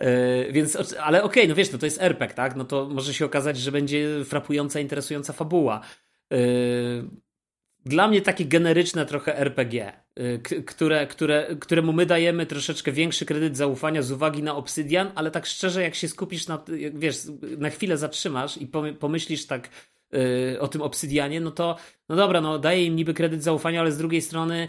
Yy, 0.00 0.52
więc, 0.52 0.94
ale 1.00 1.22
okej, 1.22 1.42
okay, 1.42 1.48
no 1.48 1.54
wiesz, 1.54 1.72
no 1.72 1.78
to 1.78 1.86
jest 1.86 2.02
RPG, 2.02 2.34
tak? 2.34 2.56
No 2.56 2.64
to 2.64 2.88
może 2.88 3.14
się 3.14 3.24
okazać, 3.24 3.58
że 3.58 3.72
będzie 3.72 4.24
frapująca, 4.24 4.80
interesująca 4.80 5.32
fabuła. 5.32 5.80
Yy, 6.30 6.38
dla 7.86 8.08
mnie 8.08 8.22
takie 8.22 8.44
generyczne 8.44 9.06
trochę 9.06 9.38
RPG, 9.38 9.92
y, 10.18 10.62
które, 10.66 11.06
które, 11.06 11.56
któremu 11.60 11.92
my 11.92 12.06
dajemy 12.06 12.46
troszeczkę 12.46 12.92
większy 12.92 13.26
kredyt 13.26 13.56
zaufania 13.56 14.02
z 14.02 14.12
uwagi 14.12 14.42
na 14.42 14.56
Obsydian, 14.56 15.12
ale 15.14 15.30
tak 15.30 15.46
szczerze, 15.46 15.82
jak 15.82 15.94
się 15.94 16.08
skupisz 16.08 16.46
na, 16.46 16.64
wiesz, 16.94 17.16
na 17.58 17.70
chwilę 17.70 17.98
zatrzymasz 17.98 18.56
i 18.56 18.68
pomyślisz 19.00 19.46
tak 19.46 19.68
yy, 20.12 20.60
o 20.60 20.68
tym 20.68 20.82
Obsydianie, 20.82 21.40
no 21.40 21.50
to, 21.50 21.76
no 22.08 22.16
dobra, 22.16 22.40
no 22.40 22.58
daję 22.58 22.84
im 22.84 22.96
niby 22.96 23.14
kredyt 23.14 23.42
zaufania, 23.42 23.80
ale 23.80 23.92
z 23.92 23.98
drugiej 23.98 24.22
strony 24.22 24.68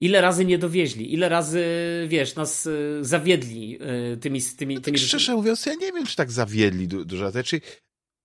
ile 0.00 0.20
razy 0.20 0.44
nie 0.44 0.58
dowieźli, 0.58 1.14
ile 1.14 1.28
razy, 1.28 1.64
wiesz, 2.08 2.34
nas 2.34 2.66
y, 2.66 2.98
zawiedli 3.00 3.78
y, 4.14 4.16
tymi... 4.16 4.40
tymi, 4.56 4.74
no 4.74 4.80
tak 4.80 4.84
tymi 4.84 4.98
szczerze 4.98 5.34
mówiąc, 5.34 5.66
ja 5.66 5.74
nie 5.74 5.92
wiem, 5.92 6.06
czy 6.06 6.16
tak 6.16 6.30
zawiedli 6.30 6.88
du 6.88 7.04
dużo, 7.04 7.30
znaczy 7.30 7.60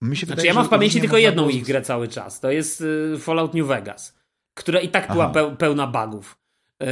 mi 0.01 0.17
się 0.17 0.25
znaczy, 0.25 0.35
wydaje, 0.35 0.47
ja 0.47 0.53
mam 0.53 0.65
w 0.65 0.69
pamięci 0.69 0.99
tylko 0.99 1.17
jedną 1.17 1.49
ich 1.49 1.65
grę 1.65 1.81
cały 1.81 2.07
czas. 2.07 2.39
To 2.39 2.51
jest 2.51 2.81
y, 2.81 3.17
Fallout 3.19 3.53
New 3.53 3.67
Vegas, 3.67 4.17
która 4.53 4.79
i 4.79 4.89
tak 4.89 5.11
była 5.11 5.29
pełna 5.57 5.87
bugów. 5.87 6.39
Yy, 6.79 6.87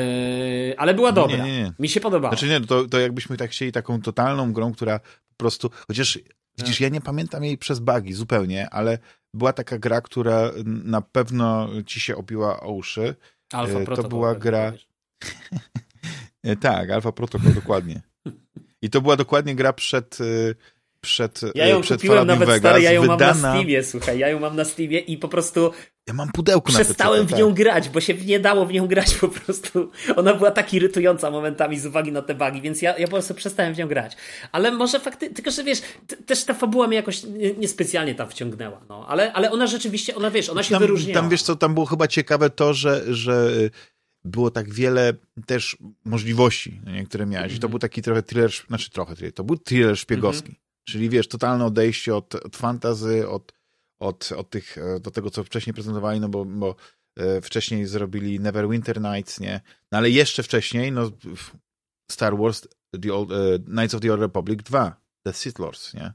ale 0.77 0.93
była 0.93 1.11
dobra. 1.11 1.37
Nie, 1.37 1.43
nie, 1.43 1.63
nie. 1.63 1.73
Mi 1.79 1.89
się 1.89 1.99
podobała. 1.99 2.31
Znaczy 2.31 2.47
nie, 2.47 2.67
to, 2.67 2.87
to 2.87 2.99
jakbyśmy 2.99 3.37
tak 3.37 3.51
chcieli 3.51 3.71
taką 3.71 4.01
totalną 4.01 4.53
grą, 4.53 4.73
która 4.73 4.99
po 4.99 5.35
prostu, 5.37 5.69
chociaż 5.87 6.19
Widzisz, 6.57 6.79
ja 6.79 6.89
nie 6.89 7.01
pamiętam 7.01 7.43
jej 7.43 7.57
przez 7.57 7.79
bugi 7.79 8.13
zupełnie, 8.13 8.69
ale 8.69 8.97
była 9.33 9.53
taka 9.53 9.79
gra, 9.79 10.01
która 10.01 10.51
na 10.65 11.01
pewno 11.01 11.69
ci 11.85 11.99
się 11.99 12.15
obiła 12.15 12.59
o 12.59 12.71
uszy. 12.71 13.15
Alpha 13.53 13.79
E, 13.79 13.85
Protocol. 13.85 14.03
To 14.03 14.09
była 14.09 14.35
gra... 14.35 14.73
E, 16.43 16.55
Tak, 16.55 16.89
Alpha 16.89 17.11
Protocol, 17.11 17.53
dokładnie. 17.53 18.01
I 18.81 18.89
to 18.89 19.01
była 19.01 19.15
dokładnie 19.15 19.55
gra 19.55 19.73
przed, 19.73 20.17
e, 20.21 20.23
przed 21.07 21.41
Ja 21.55 21.67
ją 21.67 21.81
przed 21.81 22.01
kupiłem 22.01 22.27
nawet 22.27 22.47
Vegas, 22.49 22.59
stary, 22.59 22.81
ja 22.81 22.91
ją 22.91 23.05
mam 23.05 23.17
wydana... 23.17 23.41
na 23.41 23.53
Steamie, 23.53 23.83
słuchaj, 23.83 24.19
ja 24.19 24.27
ją 24.27 24.39
mam 24.39 24.55
na 24.55 24.65
Steamie 24.65 24.99
i 24.99 25.17
po 25.17 25.27
prostu 25.27 25.71
Ja 26.07 26.13
mam 26.13 26.31
pudełko 26.31 26.71
na 26.71 26.79
przestałem 26.79 27.25
PC, 27.25 27.35
w 27.35 27.39
nią 27.39 27.53
grać, 27.53 27.89
bo 27.89 28.01
się 28.01 28.13
nie 28.13 28.39
dało 28.39 28.65
w 28.65 28.71
nią 28.73 28.87
grać 28.87 29.15
po 29.15 29.27
prostu. 29.27 29.91
Ona 30.15 30.33
była 30.33 30.51
tak 30.51 30.73
irytująca 30.73 31.31
momentami 31.31 31.79
z 31.79 31.85
uwagi 31.85 32.11
na 32.11 32.21
te 32.21 32.35
bugi, 32.35 32.61
więc 32.61 32.81
ja, 32.81 32.97
ja 32.97 33.07
po 33.07 33.11
prostu 33.11 33.33
przestałem 33.33 33.73
w 33.73 33.77
nią 33.77 33.87
grać. 33.87 34.17
Ale 34.51 34.71
może 34.71 34.99
faktycznie, 34.99 35.35
tylko 35.35 35.51
że 35.51 35.63
wiesz, 35.63 35.81
też 36.25 36.43
ta 36.43 36.53
fabuła 36.53 36.87
mnie 36.87 36.95
jakoś 36.95 37.23
nie- 37.23 37.53
niespecjalnie 37.53 38.15
tam 38.15 38.29
wciągnęła, 38.29 38.81
no. 38.89 39.05
Ale, 39.07 39.33
ale 39.33 39.51
ona 39.51 39.67
rzeczywiście, 39.67 40.15
ona 40.15 40.31
wiesz, 40.31 40.49
ona 40.49 40.63
się 40.63 40.71
tam, 40.71 40.79
wyróżniała. 40.79 41.21
Tam 41.21 41.29
wiesz 41.29 41.41
co, 41.41 41.55
tam 41.55 41.73
było 41.73 41.85
chyba 41.85 42.07
ciekawe 42.07 42.49
to, 42.49 42.73
że, 42.73 43.03
że 43.13 43.49
y, 43.57 43.71
było 44.25 44.51
tak 44.51 44.73
wiele 44.73 45.13
też 45.45 45.77
możliwości, 46.05 46.81
nie, 46.93 47.05
które 47.05 47.25
miałeś. 47.25 47.53
I 47.55 47.59
to 47.59 47.69
był 47.69 47.79
taki 47.79 48.01
trochę 48.01 48.23
thriller, 48.23 48.51
znaczy 48.67 48.89
trochę 48.89 49.15
thriller, 49.15 49.33
to 49.33 49.43
był 49.43 49.57
thriller 49.57 49.97
szpiegowski. 49.97 50.55
Czyli 50.89 51.09
wiesz, 51.09 51.27
totalne 51.27 51.65
odejście 51.65 52.15
od, 52.15 52.35
od 52.35 52.55
fantazy, 52.55 53.29
od, 53.29 53.53
od, 53.99 54.31
od 54.31 54.49
tych, 54.49 54.77
e, 54.77 54.99
do 54.99 55.11
tego, 55.11 55.29
co 55.29 55.43
wcześniej 55.43 55.73
prezentowali, 55.73 56.19
no 56.19 56.29
bo, 56.29 56.45
bo 56.45 56.75
e, 57.17 57.41
wcześniej 57.41 57.85
zrobili 57.85 58.39
Neverwinter 58.39 59.01
Nights, 59.01 59.39
nie? 59.39 59.61
No 59.91 59.97
ale 59.97 60.09
jeszcze 60.09 60.43
wcześniej, 60.43 60.91
no 60.91 61.11
Star 62.11 62.37
Wars 62.37 62.67
The 63.01 63.13
Old, 63.13 63.31
e, 63.31 63.59
Knights 63.59 63.95
of 63.95 64.01
the 64.01 64.11
Old 64.11 64.21
Republic 64.21 64.63
2, 64.63 65.01
The 65.23 65.33
Sith 65.33 65.59
Lords, 65.59 65.93
nie? 65.93 66.13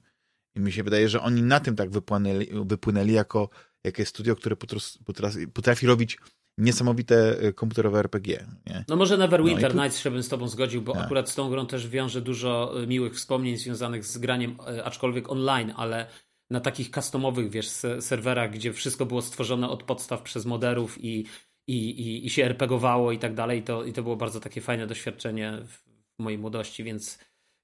I 0.57 0.61
mi 0.61 0.73
się 0.73 0.83
wydaje, 0.83 1.09
że 1.09 1.23
oni 1.23 1.43
na 1.43 1.61
tym 1.61 1.77
tak 1.77 1.91
wypłynęli, 1.91 2.47
wypłynęli 2.65 3.13
jako 3.13 3.49
jakieś 3.85 4.09
studio, 4.09 4.37
które 4.37 4.57
potrafi, 5.05 5.49
potrafi 5.49 5.87
robić 5.87 6.19
niesamowite 6.59 7.39
e, 7.41 7.53
komputerowe 7.53 7.99
RPG, 7.99 8.47
nie? 8.67 8.85
No 8.89 8.97
może 8.97 9.19
Neverwinter 9.19 9.63
No 9.75 9.81
tu- 9.81 9.83
Nights 9.85 9.99
się 10.01 10.11
bym 10.11 10.23
z 10.23 10.29
tobą 10.29 10.49
zgodził, 10.49 10.83
bo 10.83 10.93
Tak. 10.93 11.03
akurat 11.05 11.31
z 11.31 11.35
tą 11.35 11.51
grą 11.51 11.67
też 11.67 11.89
wiąże 11.89 12.21
dużo 12.21 12.83
y, 12.83 12.87
miłych 12.87 13.15
wspomnień 13.15 13.57
związanych 13.57 14.05
z 14.05 14.19
graniem, 14.19 14.57
y, 14.77 14.85
aczkolwiek 14.85 15.31
online, 15.31 15.73
ale 15.77 16.07
na 16.51 16.61
takich 16.61 16.91
customowych, 16.91 17.51
wiesz, 17.51 17.69
se- 17.69 18.03
serwerach, 18.03 18.51
gdzie 18.53 18.73
wszystko 18.73 19.07
było 19.07 19.23
stworzone 19.23 19.69
od 19.69 19.83
podstaw 19.83 20.23
przez 20.23 20.47
moderów 20.47 21.05
i, 21.05 21.25
i, 21.67 21.91
i, 21.91 22.27
i 22.27 22.31
się 22.31 22.45
RPGowało 22.45 23.13
i 23.13 23.19
tak 23.19 23.35
dalej, 23.35 23.61
i 23.61 23.63
to, 23.63 23.85
i 23.85 23.93
to 23.93 24.03
było 24.03 24.17
bardzo 24.17 24.41
takie 24.41 24.61
fajne 24.61 24.87
doświadczenie 24.87 25.59
w 25.67 25.83
mojej 26.23 26.39
młodości, 26.39 26.85
więc, 26.85 27.19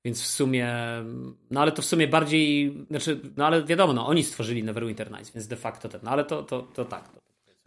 więc 0.05 0.23
w 0.23 0.27
sumie, 0.27 0.75
no 1.51 1.61
ale 1.61 1.73
to 1.73 1.83
w 1.83 1.85
sumie 1.85 2.09
bardziej, 2.09 2.77
znaczy, 2.91 3.21
no 3.37 3.47
ale 3.47 3.65
wiadomo, 3.65 3.93
no 3.93 4.07
oni 4.07 4.25
stworzyli 4.25 4.63
Neverwinter 4.65 5.11
Nights, 5.11 5.31
więc 5.35 5.47
de 5.47 5.57
facto 5.57 5.89
ten, 5.89 6.01
no 6.05 6.11
ale 6.11 6.25
to, 6.25 6.43
to, 6.43 6.63
to 6.63 6.85
tak. 6.85 7.09
To, 7.09 7.19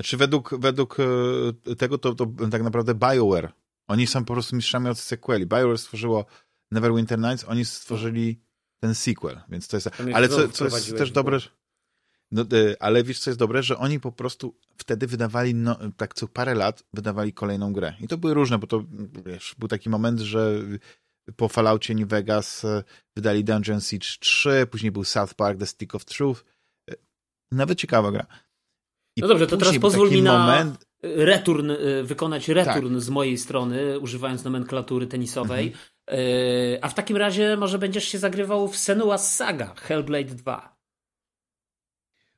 Znaczy 0.01 0.17
według, 0.17 0.59
według 0.59 0.97
e, 0.99 1.75
tego 1.75 1.97
to, 1.97 2.15
to 2.15 2.27
tak 2.51 2.63
naprawdę 2.63 2.95
BioWare. 2.95 3.51
Oni 3.87 4.07
są 4.07 4.25
po 4.25 4.33
prostu 4.33 4.55
mistrzami 4.55 4.89
od 4.89 4.99
sequeli. 4.99 5.45
BioWare 5.45 5.77
stworzyło 5.77 6.25
Neverwinter 6.71 7.19
Nights, 7.19 7.45
oni 7.47 7.65
stworzyli 7.65 8.41
ten 8.79 8.95
sequel, 8.95 9.41
więc 9.49 9.67
to 9.67 9.77
jest... 9.77 9.89
Ale 10.13 10.29
co, 10.29 10.49
co 10.49 10.65
jest 10.65 10.97
też 10.97 11.09
w 11.09 11.13
dobre... 11.13 11.39
No, 12.31 12.41
e, 12.41 12.81
ale 12.81 13.03
wiesz, 13.03 13.19
co 13.19 13.29
jest 13.29 13.39
dobre, 13.39 13.63
że 13.63 13.77
oni 13.77 13.99
po 13.99 14.11
prostu 14.11 14.55
wtedy 14.77 15.07
wydawali, 15.07 15.55
no, 15.55 15.77
tak 15.97 16.13
co 16.13 16.27
parę 16.27 16.55
lat 16.55 16.83
wydawali 16.93 17.33
kolejną 17.33 17.73
grę. 17.73 17.93
I 17.99 18.07
to 18.07 18.17
były 18.17 18.33
różne, 18.33 18.57
bo 18.57 18.67
to, 18.67 18.83
wiesz, 19.25 19.55
był 19.59 19.67
taki 19.67 19.89
moment, 19.89 20.19
że 20.19 20.61
po 21.35 21.47
Falloutie 21.47 21.95
New 21.95 22.07
Vegas 22.07 22.65
e, 22.65 22.83
wydali 23.15 23.43
Dungeon 23.43 23.81
Siege 23.81 24.07
3, 24.19 24.67
później 24.71 24.91
był 24.91 25.03
South 25.03 25.33
Park, 25.33 25.59
The 25.59 25.65
Stick 25.65 25.95
of 25.95 26.05
Truth. 26.05 26.43
Nawet 27.51 27.79
ciekawa 27.79 28.11
gra. 28.11 28.25
I 29.21 29.23
No 29.23 29.27
dobrze, 29.27 29.47
to 29.47 29.57
teraz 29.57 29.77
pozwól 29.77 30.11
mi 30.11 30.21
na 30.21 30.39
moment, 30.39 30.85
return, 31.03 31.71
y, 31.71 32.03
wykonać 32.03 32.47
return 32.47 32.93
Tak. 32.93 33.01
z 33.01 33.09
mojej 33.09 33.37
strony, 33.37 33.99
używając 33.99 34.43
nomenklatury 34.43 35.07
tenisowej. 35.07 35.67
Mhm. 35.67 36.19
Y, 36.19 36.79
A 36.81 36.89
w 36.89 36.93
takim 36.93 37.17
razie 37.17 37.57
może 37.57 37.79
będziesz 37.79 38.07
się 38.07 38.19
zagrywał 38.19 38.67
w 38.67 38.75
Senua's 38.75 39.17
Saga 39.35 39.73
Hellblade 39.75 40.35
2. 40.35 40.75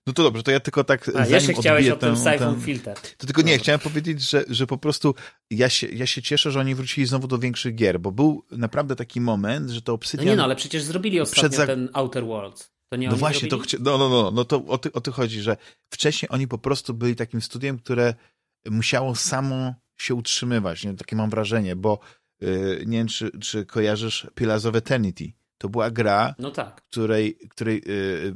No 0.07 0.13
to 0.13 0.23
dobrze, 0.23 0.43
to 0.43 0.51
ja 0.51 0.59
tylko 0.59 0.84
tak 0.84 1.11
A, 1.15 1.25
jeszcze 1.25 1.53
chciałeś 1.53 1.89
o 1.89 1.95
tym 1.95 2.15
Siphon 2.15 2.61
Filter. 2.61 2.97
To 3.17 3.27
tylko 3.27 3.41
nie, 3.41 3.51
Dobra. 3.51 3.63
chciałem 3.63 3.79
powiedzieć, 3.79 4.21
że, 4.29 4.43
że 4.47 4.67
po 4.67 4.77
prostu 4.77 5.15
ja 5.49 5.69
się, 5.69 5.88
ja 5.88 6.05
się 6.05 6.21
cieszę, 6.21 6.51
że 6.51 6.59
oni 6.59 6.75
wrócili 6.75 7.07
znowu 7.07 7.27
do 7.27 7.38
większych 7.38 7.75
gier, 7.75 7.99
bo 7.99 8.11
był 8.11 8.45
naprawdę 8.51 8.95
taki 8.95 9.21
moment, 9.21 9.69
że 9.69 9.81
to 9.81 9.91
No 9.91 9.95
Obsidian... 9.95 10.27
nie 10.27 10.36
no, 10.36 10.43
ale 10.43 10.55
przecież 10.55 10.84
zrobili 10.84 11.21
ostatnio 11.21 11.49
Przed 11.49 11.67
ten 11.67 11.89
Outer 11.93 12.25
Worlds. 12.25 12.72
No 12.97 13.15
właśnie, 13.15 13.49
to, 13.49 13.59
chcia... 13.59 13.77
no, 13.81 13.97
no, 13.97 14.09
no, 14.09 14.31
no 14.31 14.45
to 14.45 14.65
o, 14.65 14.77
ty, 14.77 14.91
o 14.93 15.01
to 15.01 15.11
chodzi, 15.11 15.41
że 15.41 15.57
wcześniej 15.89 16.29
oni 16.31 16.47
po 16.47 16.57
prostu 16.57 16.93
byli 16.93 17.15
takim 17.15 17.41
studiem, 17.41 17.79
które 17.79 18.13
musiało 18.69 19.15
samo 19.15 19.73
się 19.97 20.15
utrzymywać, 20.15 20.83
nie? 20.83 20.93
takie 20.93 21.15
mam 21.15 21.29
wrażenie, 21.29 21.75
bo 21.75 21.99
yy, 22.41 22.83
nie 22.85 22.97
wiem, 22.97 23.07
czy, 23.07 23.39
czy 23.39 23.65
kojarzysz 23.65 24.27
Pillars 24.35 24.65
of 24.65 24.75
Eternity. 24.75 25.31
To 25.57 25.69
była 25.69 25.91
gra, 25.91 26.35
No 26.39 26.51
tak. 26.51 26.81
której, 26.89 27.37
której 27.49 27.81
yy, 27.85 28.35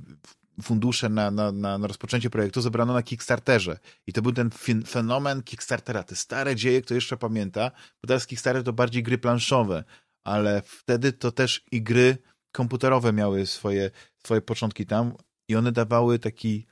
fundusze 0.64 1.10
na, 1.10 1.32
na, 1.32 1.52
na, 1.52 1.78
na 1.78 1.88
rozpoczęcie 1.88 2.30
projektu 2.30 2.62
zebrano 2.62 2.94
na 2.94 3.04
Kickstarterze. 3.04 3.80
I 4.08 4.14
to 4.14 4.22
był 4.22 4.32
ten 4.32 4.50
fin- 4.50 4.84
fenomen 4.88 5.44
Kickstartera. 5.44 6.04
Te 6.04 6.16
stare 6.16 6.56
dzieje, 6.56 6.82
kto 6.82 6.94
jeszcze 6.94 7.18
pamięta, 7.18 7.72
bo 8.02 8.08
teraz 8.08 8.28
Kickstarter 8.28 8.64
to 8.64 8.74
bardziej 8.74 9.04
gry 9.04 9.18
planszowe, 9.18 9.84
ale 10.24 10.62
wtedy 10.66 11.14
to 11.14 11.32
też 11.32 11.64
i 11.72 11.82
gry 11.82 12.18
komputerowe 12.52 13.14
miały 13.14 13.46
swoje, 13.46 13.92
swoje 14.28 14.42
początki 14.42 14.86
tam 14.86 15.14
i 15.48 15.56
one 15.56 15.72
dawały 15.72 16.20
taki 16.20 16.68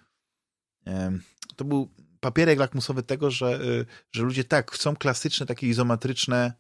to 1.55 1.65
był 1.65 1.89
papierek 2.19 2.59
lakmusowy 2.59 3.03
tego, 3.03 3.31
że, 3.31 3.61
y, 3.63 3.85
że 4.11 4.23
ludzie 4.23 4.43
tak, 4.43 4.71
chcą 4.71 4.95
klasyczne, 4.95 5.45
takie 5.45 5.67
izometryczne 5.67 6.53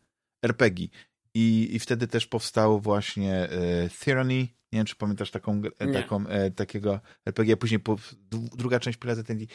RPG. 0.45 0.87
I, 1.33 1.69
I 1.71 1.79
wtedy 1.79 2.07
też 2.07 2.27
powstał 2.27 2.79
właśnie 2.79 3.49
y, 3.85 3.89
Tyranny. 3.99 4.35
Nie 4.71 4.79
wiem, 4.79 4.85
czy 4.85 4.95
pamiętasz 4.95 5.31
taką, 5.31 5.61
Nie. 5.61 5.93
taką 5.93 6.27
e, 6.27 6.51
takiego 6.51 6.99
RPG. 7.25 7.57
Później 7.57 7.79
po, 7.79 7.95
dru- 8.31 8.55
druga 8.55 8.79
część 8.79 8.99
Pirates 8.99 9.21
Eternity. 9.21 9.53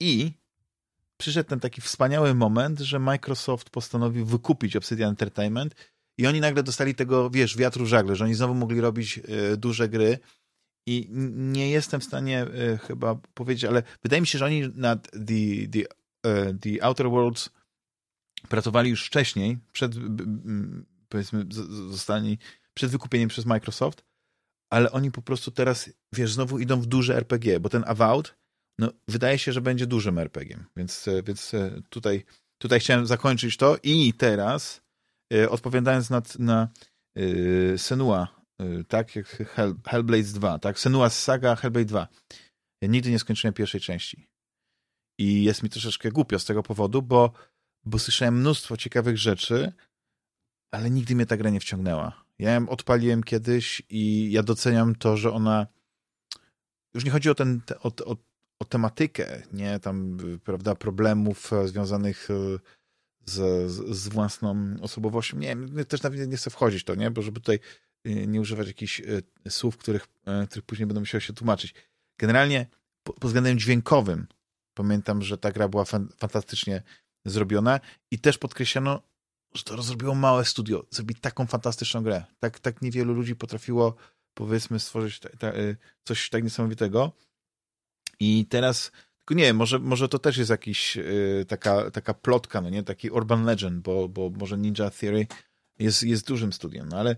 I 0.00 0.32
przyszedł 1.16 1.48
ten 1.48 1.60
taki 1.60 1.80
wspaniały 1.80 2.34
moment, 2.34 2.80
że 2.80 2.98
Microsoft 2.98 3.70
postanowił 3.70 4.26
wykupić 4.26 4.76
Obsidian 4.76 5.10
Entertainment 5.10 5.74
i 6.18 6.26
oni 6.26 6.40
nagle 6.40 6.62
dostali 6.62 6.94
tego, 6.94 7.30
wiesz, 7.30 7.56
wiatru 7.56 7.84
w 7.84 7.88
żagle, 7.88 8.16
że 8.16 8.24
oni 8.24 8.34
znowu 8.34 8.54
mogli 8.54 8.80
robić 8.80 9.18
e, 9.18 9.56
duże 9.56 9.88
gry 9.88 10.18
i 10.86 11.08
nie 11.34 11.70
jestem 11.70 12.00
w 12.00 12.04
stanie 12.04 12.42
e, 12.42 12.78
chyba 12.78 13.14
powiedzieć, 13.34 13.64
ale 13.64 13.82
wydaje 14.02 14.20
mi 14.20 14.26
się, 14.26 14.38
że 14.38 14.44
oni 14.44 14.68
nad 14.74 15.10
The, 15.10 15.68
the, 15.72 15.84
e, 16.30 16.54
the 16.54 16.84
Outer 16.84 17.10
Worlds 17.10 17.50
pracowali 18.48 18.90
już 18.90 19.06
wcześniej, 19.06 19.58
przed, 19.72 19.92
powiedzmy, 21.08 21.46
zostali, 21.90 22.38
przed 22.74 22.90
wykupieniem 22.90 23.28
przez 23.28 23.46
Microsoft, 23.46 24.04
ale 24.70 24.92
oni 24.92 25.10
po 25.10 25.22
prostu 25.22 25.50
teraz, 25.50 25.90
wiesz, 26.12 26.32
znowu 26.32 26.58
idą 26.58 26.80
w 26.80 26.86
duże 26.86 27.16
RPG, 27.16 27.60
bo 27.60 27.68
ten 27.68 27.84
Avowed, 27.86 28.34
no, 28.78 28.92
wydaje 29.08 29.38
się, 29.38 29.52
że 29.52 29.60
będzie 29.60 29.86
dużym 29.86 30.18
RPG, 30.18 30.64
więc, 30.76 31.08
e, 31.08 31.22
więc 31.22 31.52
tutaj, 31.88 32.24
tutaj 32.58 32.80
chciałem 32.80 33.06
zakończyć 33.06 33.56
to. 33.56 33.76
I 33.82 34.12
teraz, 34.12 34.82
odpowiadając 35.50 36.10
na, 36.10 36.22
na 36.38 36.68
Senua, 37.76 38.43
tak, 38.88 39.16
jak 39.16 39.26
Hell, 39.26 39.74
Hellblade 39.86 40.22
2, 40.22 40.58
tak, 40.58 40.76
Senua's 40.76 41.10
Saga, 41.10 41.56
Hellblade 41.56 41.84
2. 41.84 42.08
Ja 42.80 42.88
nigdy 42.88 43.10
nie 43.10 43.18
skończyłem 43.18 43.54
pierwszej 43.54 43.80
części. 43.80 44.28
I 45.18 45.44
jest 45.44 45.62
mi 45.62 45.70
troszeczkę 45.70 46.10
głupio 46.10 46.38
z 46.38 46.44
tego 46.44 46.62
powodu, 46.62 47.02
bo, 47.02 47.32
bo 47.84 47.98
słyszałem 47.98 48.40
mnóstwo 48.40 48.76
ciekawych 48.76 49.18
rzeczy, 49.18 49.72
ale 50.70 50.90
nigdy 50.90 51.14
mnie 51.14 51.26
ta 51.26 51.36
gra 51.36 51.50
nie 51.50 51.60
wciągnęła. 51.60 52.24
Ja 52.38 52.54
ją 52.54 52.68
odpaliłem 52.68 53.22
kiedyś 53.22 53.82
i 53.90 54.32
ja 54.32 54.42
doceniam 54.42 54.94
to, 54.94 55.16
że 55.16 55.32
ona 55.32 55.66
już 56.94 57.04
nie 57.04 57.10
chodzi 57.10 57.30
o 57.30 57.34
ten, 57.34 57.60
te- 57.60 57.78
o, 57.78 57.92
o, 58.04 58.16
o 58.58 58.64
tematykę, 58.64 59.42
nie, 59.52 59.80
tam, 59.80 60.18
y, 60.34 60.38
prawda, 60.38 60.74
problemów 60.74 61.50
związanych 61.64 62.28
e, 62.30 62.34
z, 63.24 63.70
z, 63.96 64.08
własną 64.08 64.76
osobowością. 64.82 65.38
Nie 65.38 65.84
też 65.84 66.02
nawet 66.02 66.28
nie 66.28 66.36
chcę 66.36 66.50
wchodzić 66.50 66.84
to, 66.84 66.94
nie, 66.94 67.10
bo 67.10 67.22
żeby 67.22 67.40
tutaj 67.40 67.56
y, 67.56 67.60
nie 68.04 68.40
używać 68.40 68.66
jakichś 68.66 69.00
e, 69.00 69.50
słów, 69.50 69.76
których, 69.76 70.06
e, 70.26 70.46
których 70.46 70.64
później 70.64 70.86
będę 70.86 71.00
musiał 71.00 71.20
się 71.20 71.32
tłumaczyć. 71.32 71.74
Generalnie 72.18 72.66
po- 73.02 73.12
pod 73.12 73.24
względem 73.24 73.58
dźwiękowym 73.58 74.26
pamiętam, 74.74 75.22
że 75.22 75.38
ta 75.38 75.52
gra 75.52 75.68
była 75.68 75.84
fan, 75.84 76.08
fantastycznie 76.16 76.82
zrobiona 77.24 77.80
i 78.10 78.18
też 78.18 78.38
podkreślono, 78.38 79.02
że 79.54 79.62
to 79.62 79.82
zrobiło 79.82 80.14
małe 80.14 80.44
studio, 80.44 80.86
zrobić 80.90 81.20
taką 81.20 81.46
fantastyczną 81.46 82.02
grę. 82.02 82.24
Tak, 82.40 82.60
tak 82.60 82.82
niewielu 82.82 83.14
ludzi 83.14 83.36
potrafiło, 83.36 83.94
powiedzmy, 84.34 84.80
stworzyć 84.80 85.20
ta, 85.20 85.28
ta, 85.28 85.54
y, 85.54 85.76
coś 86.04 86.30
tak 86.30 86.44
niesamowitego. 86.44 87.12
I 88.20 88.46
teraz, 88.46 88.92
tylko 89.18 89.34
nie 89.34 89.44
wiem, 89.44 89.56
może, 89.56 89.78
może 89.78 90.08
to 90.08 90.18
też 90.18 90.36
jest 90.36 90.50
jakiś 90.50 90.96
y, 90.96 91.44
taka, 91.48 91.90
taka 91.90 92.14
plotka, 92.14 92.60
no 92.60 92.70
nie, 92.70 92.82
taki 92.82 93.10
urban 93.10 93.44
legend, 93.44 93.82
bo, 93.82 94.08
bo 94.08 94.30
może 94.30 94.58
Ninja 94.58 94.90
Theory 94.90 95.26
jest, 95.78 96.02
jest 96.02 96.26
dużym 96.26 96.52
studiem, 96.52 96.88
no 96.88 96.98
ale 96.98 97.16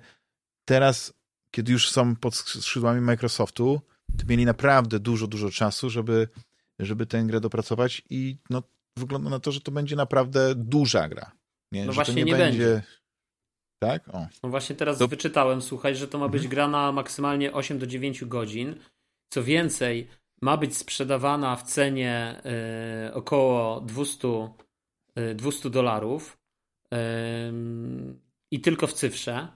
teraz 0.66 1.14
kiedy 1.50 1.72
już 1.72 1.90
są 1.90 2.16
pod 2.16 2.34
skrzydłami 2.34 3.00
Microsoftu, 3.00 3.80
to 4.18 4.26
mieli 4.28 4.44
naprawdę 4.44 5.00
dużo, 5.00 5.26
dużo 5.26 5.50
czasu, 5.50 5.90
żeby, 5.90 6.28
żeby 6.78 7.06
tę 7.06 7.22
grę 7.22 7.40
dopracować 7.40 8.02
i 8.10 8.36
no, 8.50 8.62
wygląda 8.96 9.30
na 9.30 9.40
to, 9.40 9.52
że 9.52 9.60
to 9.60 9.72
będzie 9.72 9.96
naprawdę 9.96 10.54
duża 10.54 11.08
gra. 11.08 11.32
Nie? 11.72 11.84
No 11.86 11.92
że 11.92 11.94
właśnie 11.94 12.14
to 12.14 12.18
nie, 12.18 12.24
nie 12.24 12.32
będzie... 12.36 12.58
będzie. 12.64 12.82
Tak? 13.78 14.08
O. 14.08 14.26
No 14.42 14.48
właśnie 14.48 14.76
teraz 14.76 14.98
To- 14.98 15.08
wyczytałem, 15.08 15.62
słuchaj, 15.62 15.96
że 15.96 16.08
to 16.08 16.18
ma 16.18 16.28
być 16.28 16.42
Mhm. 16.42 16.50
gra 16.50 16.68
na 16.68 16.92
maksymalnie 16.92 17.52
8 17.52 17.78
do 17.78 17.86
9 17.86 18.24
godzin. 18.24 18.74
Co 19.32 19.44
więcej, 19.44 20.08
ma 20.42 20.56
być 20.56 20.76
sprzedawana 20.76 21.56
w 21.56 21.62
cenie 21.62 22.40
e, 22.44 23.10
około 23.14 23.80
200, 23.80 24.28
e, 25.14 25.34
200 25.34 25.70
dolarów 25.70 26.38
em, 26.90 28.20
i 28.50 28.60
tylko 28.60 28.86
w 28.86 28.92
cyfrze. 28.92 29.48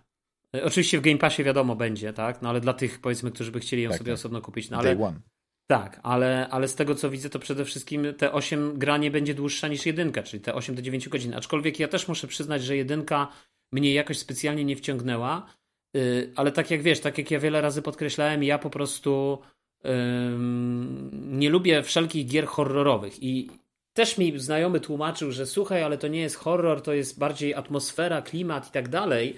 E, 0.57 0.65
Oczywiście 0.65 0.99
w 0.99 1.01
Game 1.03 1.19
Passie 1.19 1.45
wiadomo 1.45 1.77
będzie, 1.77 2.13
tak? 2.13 2.43
No 2.43 2.49
ale 2.49 2.61
dla 2.61 2.73
tych 2.73 3.01
powiedzmy, 3.01 3.31
którzy 3.31 3.53
by 3.53 3.61
chcieli 3.61 3.83
ją 3.83 3.91
Tak, 3.91 3.99
sobie 3.99 4.13
tak. 4.13 4.19
osobno 4.19 4.41
kupić. 4.41 4.71
No 4.71 4.79
ale 4.79 4.95
Day 4.97 5.05
one. 5.07 5.21
tak, 5.71 6.01
ale, 6.03 6.49
ale 6.51 6.69
z 6.69 6.75
tego 6.75 6.95
co 6.95 7.11
widzę, 7.11 7.31
to 7.31 7.39
przede 7.39 7.65
wszystkim 7.65 8.07
te 8.19 8.33
8 8.33 8.79
gra 8.79 8.97
nie 8.97 9.11
będzie 9.11 9.35
dłuższa 9.35 9.69
niż 9.69 9.87
jedynka, 9.87 10.23
czyli 10.23 10.41
te 10.43 10.55
8 10.55 10.75
do 10.75 10.83
9 10.83 11.09
godzin. 11.09 11.35
Aczkolwiek 11.35 11.79
ja 11.81 11.89
też 11.89 12.09
muszę 12.09 12.27
przyznać, 12.27 12.63
że 12.65 12.77
jedynka 12.77 13.29
mnie 13.73 13.95
jakoś 13.95 14.19
specjalnie 14.19 14.65
nie 14.65 14.77
wciągnęła, 14.77 15.47
yy, 15.95 16.33
ale 16.37 16.53
tak 16.53 16.71
jak 16.71 16.83
wiesz, 16.83 17.01
tak 17.01 17.19
jak 17.19 17.31
ja 17.31 17.39
wiele 17.39 17.61
razy 17.61 17.83
podkreślałem, 17.83 18.43
ja 18.43 18.59
po 18.59 18.71
prostu 18.71 19.39
ym, 19.87 21.11
nie 21.39 21.51
lubię 21.51 21.83
wszelkich 21.83 22.27
gier 22.27 22.47
horrorowych 22.47 23.23
i 23.23 23.51
też 23.97 24.19
mi 24.19 24.39
znajomy 24.39 24.81
tłumaczył, 24.81 25.33
że 25.33 25.47
słuchaj, 25.47 25.83
ale 25.83 25.99
to 25.99 26.09
nie 26.09 26.21
jest 26.21 26.37
horror, 26.37 26.83
to 26.83 26.93
jest 26.93 27.19
bardziej 27.19 27.55
atmosfera, 27.55 28.23
klimat 28.23 28.69
i 28.69 28.71
tak 28.71 28.89
dalej. 28.89 29.37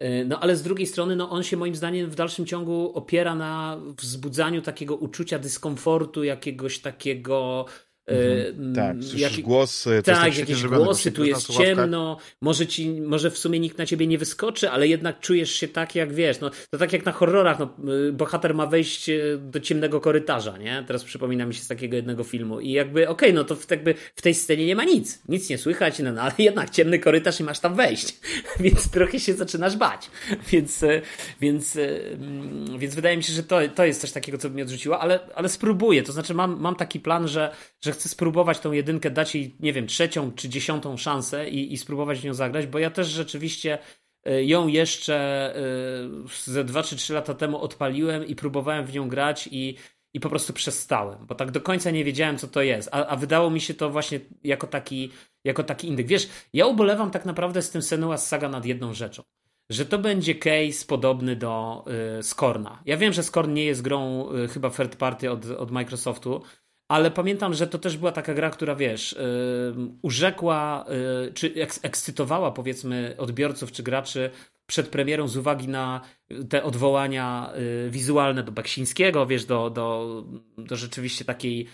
Yy, 0.00 0.24
No 0.24 0.40
ale 0.40 0.56
z 0.56 0.62
drugiej 0.62 0.86
strony, 0.86 1.16
no 1.16 1.30
on 1.30 1.42
się 1.42 1.56
moim 1.56 1.74
zdaniem 1.74 2.10
w 2.10 2.14
dalszym 2.14 2.46
ciągu 2.46 2.92
opiera 2.94 3.34
na 3.34 3.80
wzbudzaniu 3.98 4.62
takiego 4.62 4.96
uczucia 4.96 5.38
dyskomfortu, 5.38 6.24
jakiegoś 6.24 6.78
takiego. 6.78 7.66
Yy, 8.08 8.54
Tak, 8.74 8.90
mm, 8.90 9.02
słyszysz 9.02 9.20
jaki- 9.20 9.42
głosy, 9.42 10.02
tak, 10.04 10.16
tak 10.16 10.38
jakieś 10.38 10.62
głosy, 10.62 11.12
tu 11.12 11.24
jest 11.24 11.52
ciemno, 11.52 12.18
może 12.40 12.66
ci, 12.66 12.90
może 12.90 13.30
w 13.30 13.38
sumie 13.38 13.60
nikt 13.60 13.78
na 13.78 13.86
ciebie 13.86 14.06
nie 14.06 14.18
wyskoczy, 14.18 14.70
ale 14.70 14.88
jednak 14.88 15.20
czujesz 15.20 15.52
się 15.52 15.68
tak, 15.68 15.94
jak 15.94 16.12
wiesz, 16.12 16.40
no 16.40 16.50
to 16.70 16.78
tak 16.78 16.92
jak 16.92 17.04
na 17.04 17.12
horrorach, 17.12 17.58
no, 17.58 17.76
y, 18.08 18.12
bohater 18.12 18.54
ma 18.54 18.66
wejść 18.66 19.08
y, 19.08 19.38
do 19.42 19.60
ciemnego 19.60 20.00
korytarza, 20.00 20.58
nie? 20.58 20.84
Teraz 20.86 21.04
przypomina 21.04 21.46
mi 21.46 21.54
się 21.54 21.62
z 21.62 21.68
takiego 21.68 21.96
jednego 21.96 22.24
filmu. 22.24 22.60
I 22.60 22.70
jakby, 22.70 23.08
okej, 23.08 23.34
no 23.34 23.44
to 23.44 23.56
w, 23.56 23.70
jakby 23.70 23.94
w 24.14 24.22
tej 24.22 24.34
scenie 24.34 24.66
nie 24.66 24.76
ma 24.76 24.84
nic, 24.84 25.22
nic 25.28 25.50
nie 25.50 25.58
słychać, 25.58 25.98
no, 25.98 26.12
no 26.12 26.22
ale 26.22 26.32
jednak 26.48 26.70
ciemny 26.70 26.98
korytarz 26.98 27.40
i 27.40 27.44
masz 27.44 27.60
tam 27.60 27.74
wejść, 27.74 28.16
więc 28.60 28.90
trochę 28.90 29.20
się 29.20 29.34
zaczynasz 29.34 29.76
bać, 29.76 30.10
więc, 30.52 30.82
y, 30.82 31.02
więc, 31.40 31.76
mm, 31.76 32.78
więc 32.78 32.94
wydaje 32.94 33.16
mi 33.16 33.22
się, 33.22 33.32
że 33.32 33.42
to, 33.42 33.58
to 33.74 33.84
jest 33.84 34.00
coś 34.00 34.12
takiego, 34.12 34.38
co 34.38 34.48
by 34.48 34.54
mnie 34.54 34.62
odrzuciło, 34.62 35.00
ale, 35.00 35.20
ale 35.34 35.48
spróbuję, 35.48 36.02
to 36.02 36.12
znaczy 36.12 36.34
mam, 36.34 36.60
mam 36.60 36.76
taki 36.76 37.00
plan, 37.00 37.28
że, 37.28 37.54
że 37.84 37.93
chcę 37.94 38.08
spróbować 38.08 38.58
tą 38.58 38.72
jedynkę, 38.72 39.10
dać 39.10 39.34
jej, 39.34 39.54
nie 39.60 39.72
wiem, 39.72 39.86
trzecią 39.86 40.32
czy 40.32 40.48
dziesiątą 40.48 40.96
szansę 40.96 41.48
i, 41.48 41.72
i 41.72 41.76
spróbować 41.76 42.20
w 42.20 42.24
nią 42.24 42.34
zagrać, 42.34 42.66
bo 42.66 42.78
ja 42.78 42.90
też 42.90 43.06
rzeczywiście 43.06 43.78
y, 44.28 44.44
ją 44.44 44.66
jeszcze 44.66 45.54
y, 46.24 46.50
ze 46.50 46.64
2 46.64 46.82
czy 46.82 46.96
3 46.96 47.12
lata 47.14 47.34
temu 47.34 47.58
odpaliłem 47.58 48.26
i 48.26 48.36
próbowałem 48.36 48.86
w 48.86 48.92
nią 48.92 49.08
grać 49.08 49.48
i, 49.52 49.76
i 50.14 50.20
po 50.20 50.30
prostu 50.30 50.52
przestałem, 50.52 51.26
bo 51.26 51.34
tak 51.34 51.50
do 51.50 51.60
końca 51.60 51.90
nie 51.90 52.04
wiedziałem, 52.04 52.38
co 52.38 52.48
to 52.48 52.62
jest, 52.62 52.88
a, 52.92 53.06
a 53.06 53.16
wydało 53.16 53.50
mi 53.50 53.60
się 53.60 53.74
to 53.74 53.90
właśnie 53.90 54.20
jako 54.44 54.66
taki, 54.66 55.10
jako 55.44 55.62
taki 55.62 55.88
indyk. 55.88 56.06
Wiesz, 56.06 56.28
ja 56.52 56.66
ubolewam 56.66 57.10
tak 57.10 57.24
naprawdę 57.24 57.62
z 57.62 57.70
tym 57.70 57.80
Senua's 57.80 58.18
Saga 58.18 58.48
nad 58.48 58.64
jedną 58.64 58.94
rzeczą 58.94 59.22
że 59.70 59.86
to 59.86 59.98
będzie 59.98 60.34
case 60.34 60.86
podobny 60.88 61.36
do 61.36 61.84
y, 62.18 62.22
Scorna. 62.22 62.82
Ja 62.86 62.96
wiem, 62.96 63.12
że 63.12 63.22
Scorn 63.22 63.52
nie 63.52 63.64
jest 63.64 63.82
grą 63.82 64.32
y, 64.32 64.48
chyba 64.48 64.70
third 64.70 64.96
party 64.96 65.30
od, 65.30 65.46
od 65.46 65.70
Microsoftu, 65.70 66.42
ale 66.88 67.10
pamiętam, 67.10 67.54
że 67.54 67.66
to 67.66 67.78
też 67.78 67.96
była 67.96 68.12
taka 68.12 68.34
gra, 68.34 68.50
która 68.50 68.74
wiesz, 68.74 69.16
urzekła, 70.02 70.84
y, 71.28 71.32
czy 71.32 71.54
eks 71.54 71.80
ekscytowała 71.82 72.52
powiedzmy 72.52 73.14
odbiorców 73.18 73.72
czy 73.72 73.82
graczy 73.82 74.30
przed 74.66 74.88
premierą 74.88 75.28
z 75.28 75.36
uwagi 75.36 75.68
na 75.68 76.00
te 76.48 76.62
odwołania 76.62 77.52
y, 77.86 77.90
wizualne 77.90 78.42
do 78.42 78.52
Beksińskiego, 78.52 79.26
wiesz, 79.26 79.44
do, 79.44 79.70
do, 79.70 80.24
do 80.58 80.76
rzeczywiście 80.76 81.24
takiej, 81.24 81.66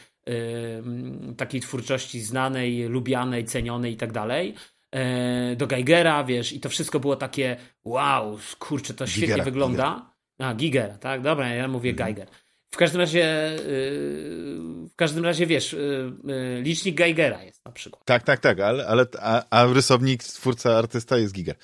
takiej 1.37 1.61
twórczości 1.61 2.21
znanej, 2.21 2.85
lubianej, 2.85 3.45
cenionej 3.45 3.93
i 3.93 3.97
tak 3.97 4.13
dalej 4.13 4.55
e, 4.91 5.57
do 5.57 5.67
Geigera, 5.67 6.25
wiesz, 6.25 6.53
i 6.53 6.61
to 6.61 6.69
wszystko 6.69 7.01
było 7.01 7.17
takie 7.17 7.57
wow, 7.85 8.39
kurczę, 8.59 8.95
to 8.95 9.07
świetnie 9.07 9.27
Gigera, 9.27 9.45
wygląda. 9.45 10.11
A, 10.39 10.55
Gigera, 10.55 10.99
tak, 10.99 11.23
dobra, 11.23 11.49
ja 11.49 11.69
mówię 11.69 11.91
Mhm. 11.91 12.07
Geiger. 12.09 12.29
W 12.75 12.77
każdym 12.77 13.01
razie, 13.01 13.19
yy, 13.67 14.89
w 14.89 14.97
każdym 14.97 15.25
razie, 15.25 15.47
wiesz, 15.47 15.73
yy, 15.73 16.13
yy, 16.25 16.63
licznik 16.63 16.97
Geigera 16.97 17.43
jest 17.43 17.65
na 17.65 17.73
przykład. 17.73 18.05
Tak, 18.05 18.23
tak, 18.23 18.41
tak, 18.41 18.61
ale, 18.61 18.87
ale 18.87 19.07
a, 19.21 19.45
a 19.51 19.67
rysownik, 19.73 20.25
twórca, 20.25 20.79
artysta 20.79 21.19
jest 21.19 21.35
Giger. 21.35 21.57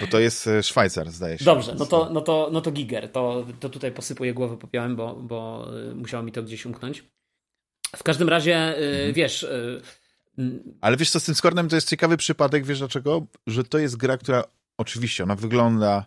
Bo 0.00 0.06
to 0.06 0.18
jest 0.18 0.48
Szwajcar, 0.62 1.10
zdaje 1.10 1.38
się. 1.38 1.44
Dobrze, 1.44 1.74
no 1.78 1.86
to, 1.86 2.10
no 2.12 2.20
to, 2.20 2.48
no 2.52 2.60
to 2.60 2.70
Giger, 2.72 3.12
to, 3.12 3.46
to 3.60 3.68
tutaj 3.68 3.92
posypuję 3.92 4.34
głowę 4.34 4.56
popiołem, 4.56 4.96
bo, 4.96 5.14
bo 5.14 5.68
musiało 5.94 6.22
mi 6.22 6.32
to 6.32 6.42
gdzieś 6.42 6.66
umknąć. 6.66 7.04
W 7.96 8.02
każdym 8.02 8.28
razie, 8.28 8.56
Mhm. 8.56 9.12
wiesz, 9.12 9.46
Ale 10.80 10.96
wiesz 10.96 11.10
co, 11.10 11.20
z 11.20 11.24
tym 11.24 11.34
Scornem 11.34 11.68
to 11.68 11.76
jest 11.76 11.88
ciekawy 11.88 12.16
przypadek, 12.16 12.64
wiesz 12.66 12.78
dlaczego? 12.78 13.26
Że 13.46 13.64
to 13.64 13.78
jest 13.78 13.96
gra, 13.96 14.18
która 14.18 14.44
oczywiście, 14.78 15.22
ona 15.24 15.34
wygląda 15.34 16.06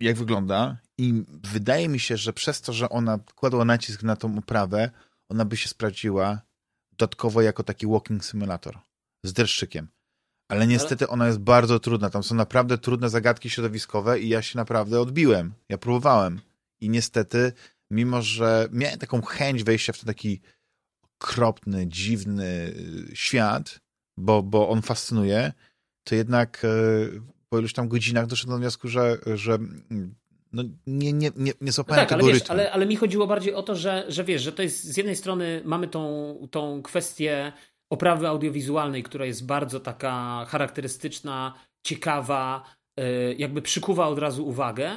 jak 0.00 0.16
wygląda 0.16 0.76
i 1.00 1.24
wydaje 1.28 1.88
mi 1.88 2.00
się, 2.00 2.16
że 2.16 2.32
przez 2.32 2.60
to, 2.60 2.72
że 2.72 2.88
ona 2.88 3.18
kładła 3.34 3.64
nacisk 3.64 4.02
na 4.02 4.16
tą 4.16 4.38
oprawę, 4.38 4.90
ona 5.28 5.44
by 5.44 5.56
się 5.56 5.68
sprawdziła 5.68 6.40
dodatkowo 6.92 7.42
jako 7.42 7.62
taki 7.62 7.86
walking 7.86 8.24
simulator 8.24 8.78
z 9.24 9.32
dreszczykiem. 9.32 9.88
Ale 10.48 10.66
niestety 10.66 11.08
ona 11.08 11.26
jest 11.26 11.38
bardzo 11.38 11.80
trudna. 11.80 12.10
Tam 12.10 12.22
są 12.22 12.34
naprawdę 12.34 12.78
trudne 12.78 13.08
zagadki 13.08 13.50
środowiskowe 13.50 14.20
i 14.20 14.28
ja 14.28 14.42
się 14.42 14.58
naprawdę 14.58 15.00
odbiłem. 15.00 15.52
Ja 15.68 15.78
próbowałem. 15.78 16.40
I 16.80 16.90
niestety, 16.90 17.52
mimo 17.90 18.22
że 18.22 18.68
miałem 18.72 18.98
taką 18.98 19.22
chęć 19.22 19.64
wejścia 19.64 19.92
w 19.92 19.98
ten 19.98 20.06
taki 20.06 20.40
okropny, 21.02 21.86
dziwny 21.86 22.74
y, 23.10 23.16
świat, 23.16 23.80
bo, 24.16 24.42
bo 24.42 24.68
on 24.68 24.82
fascynuje, 24.82 25.52
to 26.04 26.14
jednak 26.14 26.64
y, 26.64 27.22
po 27.48 27.58
iluś 27.58 27.72
tam 27.72 27.88
godzinach 27.88 28.26
doszedłem 28.26 28.58
do 28.58 28.60
wniosku, 28.60 28.88
że, 28.88 29.18
że 29.34 29.58
no, 30.52 30.62
nie, 30.86 31.12
nie, 31.12 31.30
nie, 31.36 31.52
nie 31.60 31.72
No 31.78 31.84
tak, 31.84 32.12
ale 32.12 32.22
wiesz, 32.24 32.34
rytmu. 32.34 32.52
ale, 32.52 32.72
ale 32.72 32.86
mi 32.86 32.96
chodziło 32.96 33.26
bardziej 33.26 33.54
o 33.54 33.62
to, 33.62 33.74
że, 33.76 34.04
że 34.08 34.24
wiesz, 34.24 34.42
że 34.42 34.52
to 34.52 34.62
jest 34.62 34.84
z 34.84 34.96
jednej 34.96 35.16
strony 35.16 35.62
mamy 35.64 35.88
tą, 35.88 36.34
tą 36.50 36.82
kwestię 36.82 37.52
oprawy 37.90 38.28
audiowizualnej, 38.28 39.02
która 39.02 39.24
jest 39.26 39.46
bardzo 39.46 39.80
taka 39.80 40.44
charakterystyczna, 40.48 41.54
ciekawa, 41.86 42.64
y, 43.00 43.34
jakby 43.38 43.62
przykuwa 43.62 44.08
od 44.08 44.18
razu 44.18 44.46
uwagę. 44.48 44.90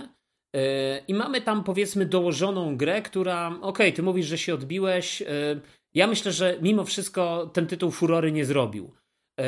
Y, 0.55 0.59
I 1.07 1.13
mamy 1.13 1.41
tam 1.41 1.63
powiedzmy 1.63 2.05
dołożoną 2.05 2.77
grę, 2.77 3.01
która, 3.01 3.55
okej, 3.61 3.93
ty 3.93 4.03
mówisz, 4.03 4.25
że 4.25 4.37
się 4.37 4.53
odbiłeś. 4.53 5.21
y, 5.21 5.25
Ja 5.93 6.07
myślę, 6.07 6.31
że 6.31 6.57
mimo 6.61 6.83
wszystko 6.83 7.49
ten 7.53 7.67
tytuł 7.67 7.91
furory 7.91 8.31
nie 8.31 8.45
zrobił. 8.45 8.93
Yy, 9.37 9.45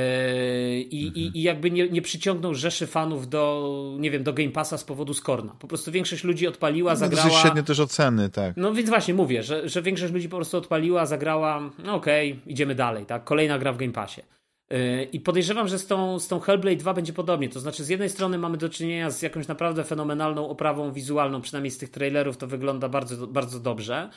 I, 0.82 1.08
Mhm. 1.08 1.26
i, 1.26 1.32
i 1.40 1.42
jakby 1.42 1.72
nie, 1.72 1.90
nie 1.90 2.02
przyciągnął 2.02 2.54
rzeszy 2.56 2.88
fanów 2.88 3.30
do, 3.30 3.96
nie 4.00 4.12
wiem, 4.12 4.24
do 4.24 4.34
Game 4.34 4.50
Passa 4.52 4.78
z 4.78 4.84
powodu 4.84 5.14
Skorna. 5.14 5.56
Po 5.60 5.68
prostu 5.68 5.92
większość 5.92 6.24
ludzi 6.24 6.48
odpaliła, 6.48 6.94
No, 6.94 7.00
dosyć 7.00 7.16
zagrała. 7.18 7.40
średnie 7.42 7.64
też 7.64 7.80
oceny, 7.80 8.30
tak. 8.30 8.54
No 8.58 8.74
więc 8.74 8.90
właśnie 8.90 9.14
mówię, 9.14 9.44
że, 9.44 9.70
że 9.70 9.82
większość 9.82 10.14
ludzi 10.14 10.30
po 10.30 10.36
prostu 10.36 10.58
odpaliła, 10.58 11.06
zagrała, 11.06 11.70
no 11.84 11.94
okej, 11.96 12.40
idziemy 12.48 12.76
dalej, 12.76 13.06
tak? 13.06 13.24
Kolejna 13.24 13.60
gra 13.60 13.74
w 13.74 13.78
Game 13.78 13.92
Passie. 13.94 14.22
Yy, 14.70 15.04
I 15.04 15.20
podejrzewam, 15.20 15.68
że 15.68 15.80
z 15.80 15.88
tą, 15.88 16.20
z 16.20 16.28
tą 16.28 16.40
Hellblade 16.40 16.76
2 16.78 16.94
będzie 16.94 17.14
podobnie. 17.14 17.50
To 17.50 17.60
znaczy, 17.60 17.84
z 17.84 17.90
jednej 17.90 18.10
strony 18.10 18.38
mamy 18.38 18.58
do 18.58 18.70
czynienia 18.70 19.10
z 19.10 19.22
jakąś 19.22 19.48
naprawdę 19.48 19.84
fenomenalną 19.84 20.50
oprawą 20.50 20.92
wizualną, 20.94 21.42
przynajmniej 21.42 21.72
z 21.72 21.78
tych 21.78 21.90
trailerów 21.90 22.38
to 22.38 22.48
wygląda 22.48 22.90
bardzo, 22.90 23.28
bardzo 23.28 23.60
dobrze. 23.60 24.10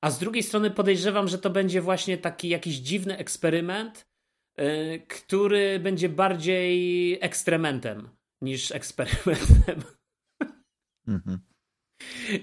A 0.00 0.10
z 0.10 0.18
drugiej 0.18 0.42
strony 0.42 0.70
podejrzewam, 0.70 1.28
że 1.28 1.38
to 1.38 1.50
będzie 1.50 1.80
właśnie 1.80 2.18
taki 2.18 2.48
jakiś 2.48 2.74
dziwny 2.76 3.16
eksperyment, 3.18 4.06
który 5.08 5.78
będzie 5.80 6.08
bardziej 6.08 7.18
ekstrementem 7.20 8.08
niż 8.42 8.72
eksperymentem. 8.72 9.82
Mhm. 11.08 11.38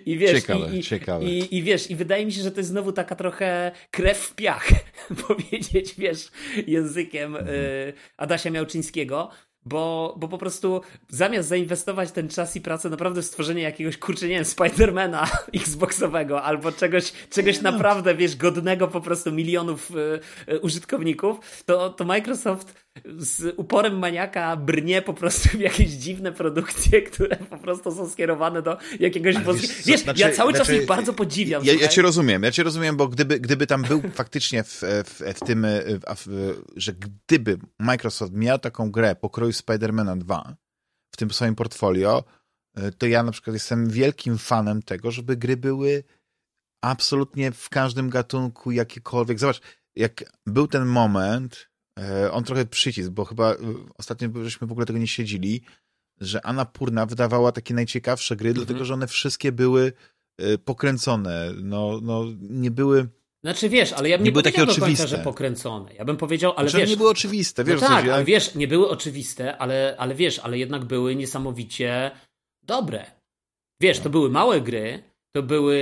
I 0.05 0.17
wiesz, 0.17 0.41
Ciekawe, 0.41 0.75
i, 0.75 0.79
i, 0.79 0.83
ciekawe. 0.83 1.25
I, 1.25 1.55
I 1.57 1.63
wiesz, 1.63 1.91
i 1.91 1.95
wydaje 1.95 2.25
mi 2.25 2.31
się, 2.31 2.41
że 2.41 2.51
to 2.51 2.59
jest 2.59 2.69
znowu 2.69 2.91
taka 2.91 3.15
trochę 3.15 3.71
krew 3.91 4.17
w 4.17 4.35
piach, 4.35 4.69
powiedzieć, 5.27 5.95
wiesz, 5.97 6.31
językiem 6.67 7.35
Mhm. 7.35 7.55
y, 7.55 7.93
Adasia 8.17 8.49
Miałczyńskiego, 8.49 9.29
bo, 9.67 10.15
bo 10.17 10.27
po 10.27 10.37
prostu 10.37 10.81
zamiast 11.09 11.49
zainwestować 11.49 12.11
ten 12.11 12.29
czas 12.29 12.55
i 12.55 12.61
pracę 12.61 12.89
naprawdę 12.89 13.21
w 13.21 13.25
stworzenie 13.25 13.61
jakiegoś, 13.61 13.97
kurczę, 13.97 14.27
nie 14.27 14.35
wiem, 14.35 14.45
Spidermana 14.45 15.29
Xboxowego 15.53 16.43
albo 16.43 16.71
czegoś, 16.71 17.13
czegoś 17.29 17.61
naprawdę, 17.61 18.15
wiesz, 18.15 18.35
godnego 18.35 18.87
po 18.87 19.01
prostu 19.01 19.31
milionów 19.31 19.91
y, 19.91 20.53
y, 20.53 20.59
użytkowników, 20.59 21.63
to, 21.65 21.89
to 21.89 22.05
Microsoft 22.05 22.86
z 23.17 23.53
uporem 23.57 23.99
maniaka 23.99 24.55
brnie 24.55 25.01
po 25.01 25.13
prostu 25.13 25.49
w 25.49 25.59
jakieś 25.59 25.89
dziwne 25.89 26.31
produkcje, 26.31 27.01
które 27.01 27.35
po 27.35 27.57
prostu 27.57 27.91
są 27.91 28.09
skierowane 28.09 28.61
do 28.61 28.77
jakiegoś... 28.99 29.35
Wiesz, 29.35 29.83
wiesz 29.85 30.01
znaczy, 30.01 30.21
ja 30.21 30.31
cały 30.31 30.51
znaczy, 30.51 30.71
czas 30.71 30.81
ich 30.81 30.87
bardzo 30.87 31.13
podziwiam. 31.13 31.65
Ja, 31.65 31.73
ja 31.73 31.87
cię 31.87 32.01
rozumiem, 32.01 32.43
ja 32.43 32.51
cię 32.51 32.63
rozumiem, 32.63 32.97
bo 32.97 33.07
gdyby, 33.07 33.39
gdyby 33.39 33.67
tam 33.67 33.81
był 33.81 34.01
faktycznie 34.13 34.63
w, 34.63 34.81
w, 34.81 35.21
w 35.35 35.39
tym, 35.39 35.67
w, 36.17 36.53
że 36.75 36.93
gdyby 36.93 37.57
Microsoft 37.79 38.33
miał 38.33 38.59
taką 38.59 38.91
grę 38.91 39.15
pokroju 39.15 39.53
Spidermana 39.53 40.15
2 40.15 40.55
w 41.11 41.17
tym 41.17 41.31
swoim 41.31 41.55
portfolio, 41.55 42.23
to 42.97 43.05
ja 43.05 43.23
na 43.23 43.31
przykład 43.31 43.53
jestem 43.53 43.89
wielkim 43.89 44.37
fanem 44.37 44.81
tego, 44.81 45.11
żeby 45.11 45.37
gry 45.37 45.57
były 45.57 46.03
absolutnie 46.81 47.51
w 47.51 47.69
każdym 47.69 48.09
gatunku, 48.09 48.71
jakiekolwiek. 48.71 49.39
Zobacz, 49.39 49.61
jak 49.95 50.23
był 50.45 50.67
ten 50.67 50.85
moment, 50.85 51.55
e, 51.55 51.76
on 52.31 52.43
trochę 52.43 52.65
przycisk, 52.65 53.09
bo 53.09 53.25
chyba 53.25 53.51
e, 53.51 53.57
ostatnio 53.97 54.29
żeśmy 54.43 54.67
w 54.67 54.71
ogóle 54.71 54.85
tego 54.85 54.99
nie 54.99 55.07
siedzieli, 55.07 55.61
że 56.21 56.45
Anna 56.45 56.65
Purna 56.65 57.05
wydawała 57.05 57.51
takie 57.51 57.73
najciekawsze 57.73 58.35
gry, 58.35 58.49
mhm. 58.49 58.65
dlatego 58.65 58.85
że 58.85 58.93
one 58.93 59.07
wszystkie 59.07 59.51
były 59.51 59.93
e, 60.37 60.57
pokręcone. 60.57 61.53
No, 61.63 61.99
no 62.01 62.25
nie 62.39 62.71
były. 62.71 63.07
Znaczy 63.43 63.69
wiesz, 63.69 63.93
ale 63.93 64.09
ja 64.09 64.17
bym 64.17 64.23
nie, 64.23 64.29
nie 64.29 64.31
były 64.31 64.43
takie 64.43 64.63
oczywiste. 64.63 64.85
Końca, 64.85 65.07
że 65.07 65.17
pokręcone. 65.17 65.93
Ja 65.93 66.05
bym 66.05 66.17
powiedział, 66.17 66.53
ale 66.55 66.69
znaczy, 66.69 66.81
wiesz. 66.81 66.89
nie 66.89 66.97
były 66.97 67.09
oczywiste, 67.09 67.63
wiesz. 67.63 67.81
No 67.81 67.87
tak, 67.87 68.07
ale 68.07 68.25
wiesz, 68.25 68.55
nie 68.55 68.67
były 68.67 68.89
oczywiste, 68.89 69.57
ale, 69.57 69.95
ale 69.97 70.15
wiesz, 70.15 70.39
ale 70.39 70.57
jednak 70.57 70.85
były 70.85 71.15
niesamowicie 71.15 72.11
dobre. 72.63 73.05
Wiesz, 73.81 73.99
to 73.99 74.09
były 74.09 74.29
małe 74.29 74.61
gry, 74.61 75.03
to 75.37 75.43
były, 75.43 75.75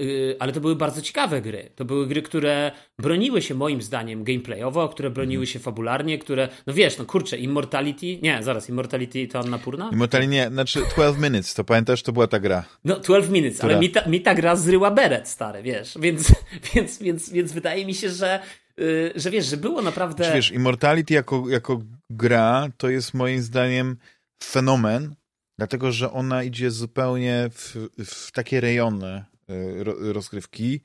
y, 0.00 0.36
ale 0.38 0.52
to 0.52 0.60
były 0.60 0.76
bardzo 0.76 1.02
ciekawe 1.02 1.42
gry. 1.42 1.70
To 1.76 1.84
były 1.84 2.06
gry, 2.06 2.22
które 2.22 2.72
broniły 2.98 3.42
się 3.42 3.54
moim 3.54 3.82
zdaniem 3.82 4.24
gameplayowo, 4.24 4.88
które 4.88 5.10
broniły 5.10 5.46
się 5.46 5.58
fabularnie, 5.58 6.18
które, 6.18 6.48
no 6.66 6.74
wiesz, 6.74 6.98
no 6.98 7.04
kurczę, 7.04 7.38
Immortality, 7.38 8.18
nie, 8.22 8.42
zaraz, 8.42 8.68
Immortality 8.68 9.26
to 9.26 9.38
Anna 9.38 9.58
Purna? 9.58 9.90
Immortality 9.92 10.32
nie, 10.32 10.48
znaczy 10.48 10.80
12 10.94 11.20
Minutes, 11.20 11.54
to 11.54 11.64
pamiętasz, 11.64 12.02
to 12.02 12.12
była 12.12 12.26
ta 12.26 12.40
gra. 12.40 12.64
No 12.84 12.98
12 12.98 13.32
Minutes, 13.32 13.58
która... 13.58 13.72
ale 13.72 13.80
mi 13.80 13.90
ta, 13.90 14.08
mi 14.08 14.20
ta 14.20 14.34
gra 14.34 14.56
zryła 14.56 14.90
beret, 14.90 15.28
stary, 15.28 15.62
wiesz, 15.62 15.98
więc, 16.00 16.32
więc, 16.74 16.98
więc, 16.98 17.30
więc 17.30 17.52
wydaje 17.52 17.86
mi 17.86 17.94
się, 17.94 18.10
że 18.10 18.40
y, 18.80 19.12
że 19.16 19.30
wiesz, 19.30 19.46
że 19.46 19.56
było 19.56 19.82
naprawdę... 19.82 20.24
Czy 20.24 20.32
wiesz, 20.34 20.50
Immortality 20.52 21.14
jako, 21.14 21.44
jako 21.48 21.80
gra 22.10 22.68
to 22.76 22.88
jest 22.88 23.14
moim 23.14 23.42
zdaniem 23.42 23.96
fenomen, 24.42 25.14
dlatego 25.60 25.92
że 25.92 26.12
ona 26.12 26.42
idzie 26.42 26.70
zupełnie 26.70 27.50
w, 27.52 27.76
w 28.04 28.32
takie 28.32 28.60
rejony 28.60 29.06
e, 29.06 29.24
rozgrywki, 30.12 30.80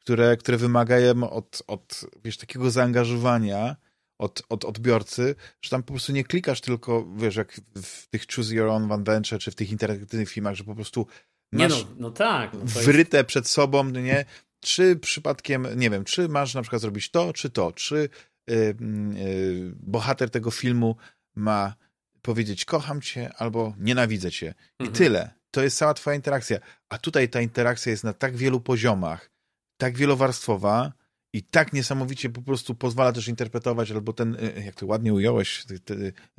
które, 0.00 0.36
które 0.36 0.58
wymagają 0.58 1.30
od, 1.30 1.62
od 1.66 2.04
wiesz, 2.24 2.36
takiego 2.36 2.70
zaangażowania 2.70 3.76
od, 4.18 4.42
od 4.48 4.64
odbiorcy, 4.64 5.34
że 5.62 5.70
tam 5.70 5.82
po 5.82 5.92
prostu 5.92 6.12
nie 6.12 6.24
klikasz 6.24 6.60
tylko, 6.60 7.08
wiesz, 7.16 7.36
jak 7.36 7.60
w 7.82 8.08
tych 8.08 8.26
Choose 8.34 8.54
Your 8.54 8.68
Own 8.68 8.92
Adventure, 8.92 9.38
czy 9.38 9.50
w 9.50 9.54
tych 9.54 9.70
interaktywnych 9.70 10.30
filmach, 10.30 10.54
że 10.54 10.64
po 10.64 10.74
prostu 10.74 11.06
masz 11.52 11.62
nie 11.62 11.68
no, 11.68 11.90
no 11.98 12.10
tak, 12.10 12.52
no 12.54 12.60
wryte 12.64 13.16
jest... 13.16 13.28
przed 13.28 13.48
sobą, 13.48 13.84
nie? 13.84 14.24
Czy 14.60 14.96
przypadkiem, 14.96 15.66
nie 15.76 15.90
wiem, 15.90 16.04
czy 16.04 16.28
masz 16.28 16.54
na 16.54 16.62
przykład 16.62 16.82
zrobić 16.82 17.10
to, 17.10 17.32
czy 17.32 17.50
to, 17.50 17.72
czy 17.72 18.08
yy, 18.46 18.56
yy, 18.56 19.72
bohater 19.76 20.30
tego 20.30 20.50
filmu 20.50 20.96
ma 21.36 21.74
powiedzieć 22.22 22.64
kocham 22.64 23.00
cię 23.00 23.30
albo 23.36 23.74
nienawidzę 23.78 24.30
cię. 24.30 24.54
I 24.80 24.82
mhm. 24.82 24.96
tyle. 24.96 25.30
To 25.50 25.62
jest 25.62 25.76
cała 25.78 25.94
twoja 25.94 26.16
interakcja. 26.16 26.58
A 26.88 26.98
tutaj 26.98 27.28
ta 27.28 27.40
interakcja 27.40 27.90
jest 27.90 28.04
na 28.04 28.12
tak 28.12 28.36
wielu 28.36 28.60
poziomach, 28.60 29.30
tak 29.76 29.96
wielowarstwowa 29.96 30.92
i 31.32 31.42
tak 31.42 31.72
niesamowicie 31.72 32.30
po 32.30 32.42
prostu 32.42 32.74
pozwala 32.74 33.12
też 33.12 33.28
interpretować, 33.28 33.90
albo 33.90 34.12
ten, 34.12 34.34
y, 34.34 34.62
jak 34.64 34.74
to 34.74 34.86
ładnie 34.86 35.14
ująłeś, 35.14 35.64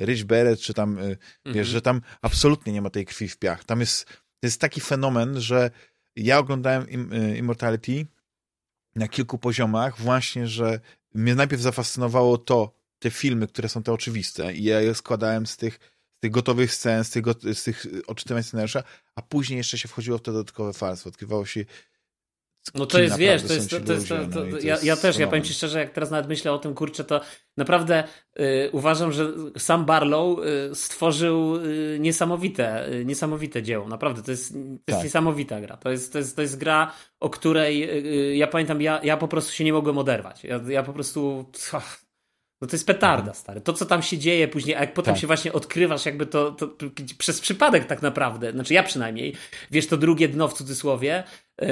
Rich 0.02 0.26
Beret, 0.26 0.60
czy 0.60 0.74
tam, 0.74 0.90
mhm. 0.90 1.18
wiesz, 1.46 1.68
że 1.68 1.82
tam 1.82 2.02
absolutnie 2.22 2.74
nie 2.74 2.82
ma 2.82 2.90
tej 2.90 3.06
krwi 3.06 3.28
w 3.28 3.38
piach. 3.38 3.64
Tam 3.64 3.80
jest, 3.80 4.06
jest 4.44 4.62
taki 4.62 4.82
fenomen, 4.82 5.42
że 5.42 5.72
ja 6.16 6.40
oglądałem 6.40 7.14
y, 7.14 7.38
Immortality 7.38 8.06
na 8.96 9.08
kilku 9.08 9.38
poziomach 9.38 10.02
właśnie, 10.02 10.48
że 10.48 10.80
mnie 11.14 11.36
najpierw 11.36 11.62
zafascynowało 11.62 12.38
to, 12.38 12.79
te 13.00 13.10
filmy, 13.10 13.48
które 13.48 13.70
są 13.70 13.84
te 13.84 13.94
oczywiste. 13.94 14.54
I 14.54 14.64
ja 14.64 14.82
je 14.82 14.96
składałem 14.96 15.46
z 15.46 15.58
tych, 15.58 15.80
z 16.18 16.20
tych 16.20 16.32
gotowych 16.32 16.74
scen, 16.74 17.04
z 17.04 17.10
tych, 17.10 17.26
z 17.54 17.64
tych 17.64 17.86
odczytywań 18.08 18.44
scenariusza, 18.44 18.84
a 19.16 19.22
później 19.22 19.58
jeszcze 19.58 19.78
się 19.78 19.88
wchodziło 19.88 20.18
w 20.18 20.22
te 20.22 20.32
dodatkowe 20.32 20.72
warstwy, 20.74 21.10
odkrywało 21.10 21.46
się 21.46 21.66
no 22.76 22.86
to 22.86 23.00
jest, 23.00 23.18
wiesz, 23.18 23.44
to 23.44 23.54
jest, 23.54 23.70
to, 23.70 23.80
to 23.80 23.94
jest, 23.94 24.10
to, 24.10 24.16
to, 24.16 24.46
no 24.46 24.58
ja, 24.64 24.78
ja 24.84 24.96
też, 24.96 25.18
ja 25.18 25.28
powiem 25.28 25.44
ci 25.44 25.54
szczerze, 25.54 25.80
jak 25.80 25.90
teraz 25.90 26.12
nawet 26.12 26.28
myślę 26.28 26.52
o 26.52 26.60
tym, 26.60 26.74
kurczę, 26.74 27.04
to 27.04 27.22
naprawdę 27.58 28.04
y, 28.40 28.70
uważam, 28.72 29.12
że 29.12 29.34
sam 29.58 29.86
Barlow 29.86 30.40
y, 30.40 30.76
stworzył 30.76 31.56
y, 31.56 31.98
niesamowite, 32.00 32.94
y, 32.94 33.06
niesamowite 33.06 33.64
dzieło, 33.64 33.88
naprawdę, 33.88 34.24
to 34.24 34.32
jest, 34.32 34.54
to 34.54 34.58
jest 34.60 34.82
tak. 34.88 35.04
niesamowita 35.04 35.62
gra, 35.62 35.78
to 35.78 35.92
jest, 35.92 36.14
to, 36.14 36.18
jest, 36.18 36.36
to 36.36 36.42
jest 36.42 36.58
gra, 36.58 36.94
o 37.20 37.30
której 37.30 37.84
y, 37.84 38.06
y, 38.06 38.36
ja 38.36 38.48
pamiętam, 38.48 38.82
ja, 38.82 39.00
ja 39.04 39.18
po 39.18 39.28
prostu 39.28 39.52
się 39.52 39.64
nie 39.64 39.74
mogłem 39.74 39.98
oderwać, 39.98 40.44
ja, 40.44 40.62
ja 40.68 40.84
po 40.84 40.94
prostu... 40.94 41.46
No 42.62 42.68
to 42.68 42.76
jest 42.76 42.88
petarda, 42.88 43.20
mhm. 43.20 43.36
stary. 43.36 43.62
To, 43.62 43.74
co 43.74 43.86
tam 43.86 44.02
się 44.02 44.18
dzieje 44.18 44.48
później, 44.48 44.76
a 44.76 44.80
jak 44.80 44.94
potem 44.94 45.14
tak. 45.14 45.22
się 45.22 45.28
właśnie 45.28 45.54
odkrywasz, 45.54 46.06
jakby 46.06 46.26
to, 46.26 46.52
to, 46.52 46.70
przez 47.18 47.42
przypadek 47.42 47.86
tak 47.86 48.02
naprawdę, 48.02 48.52
znaczy 48.52 48.74
ja 48.74 48.84
przynajmniej, 48.84 49.36
wiesz, 49.72 49.88
to 49.88 49.98
drugie 49.98 50.28
dno 50.28 50.48
w 50.48 50.54
cudzysłowie, 50.54 51.24
yy, 51.62 51.68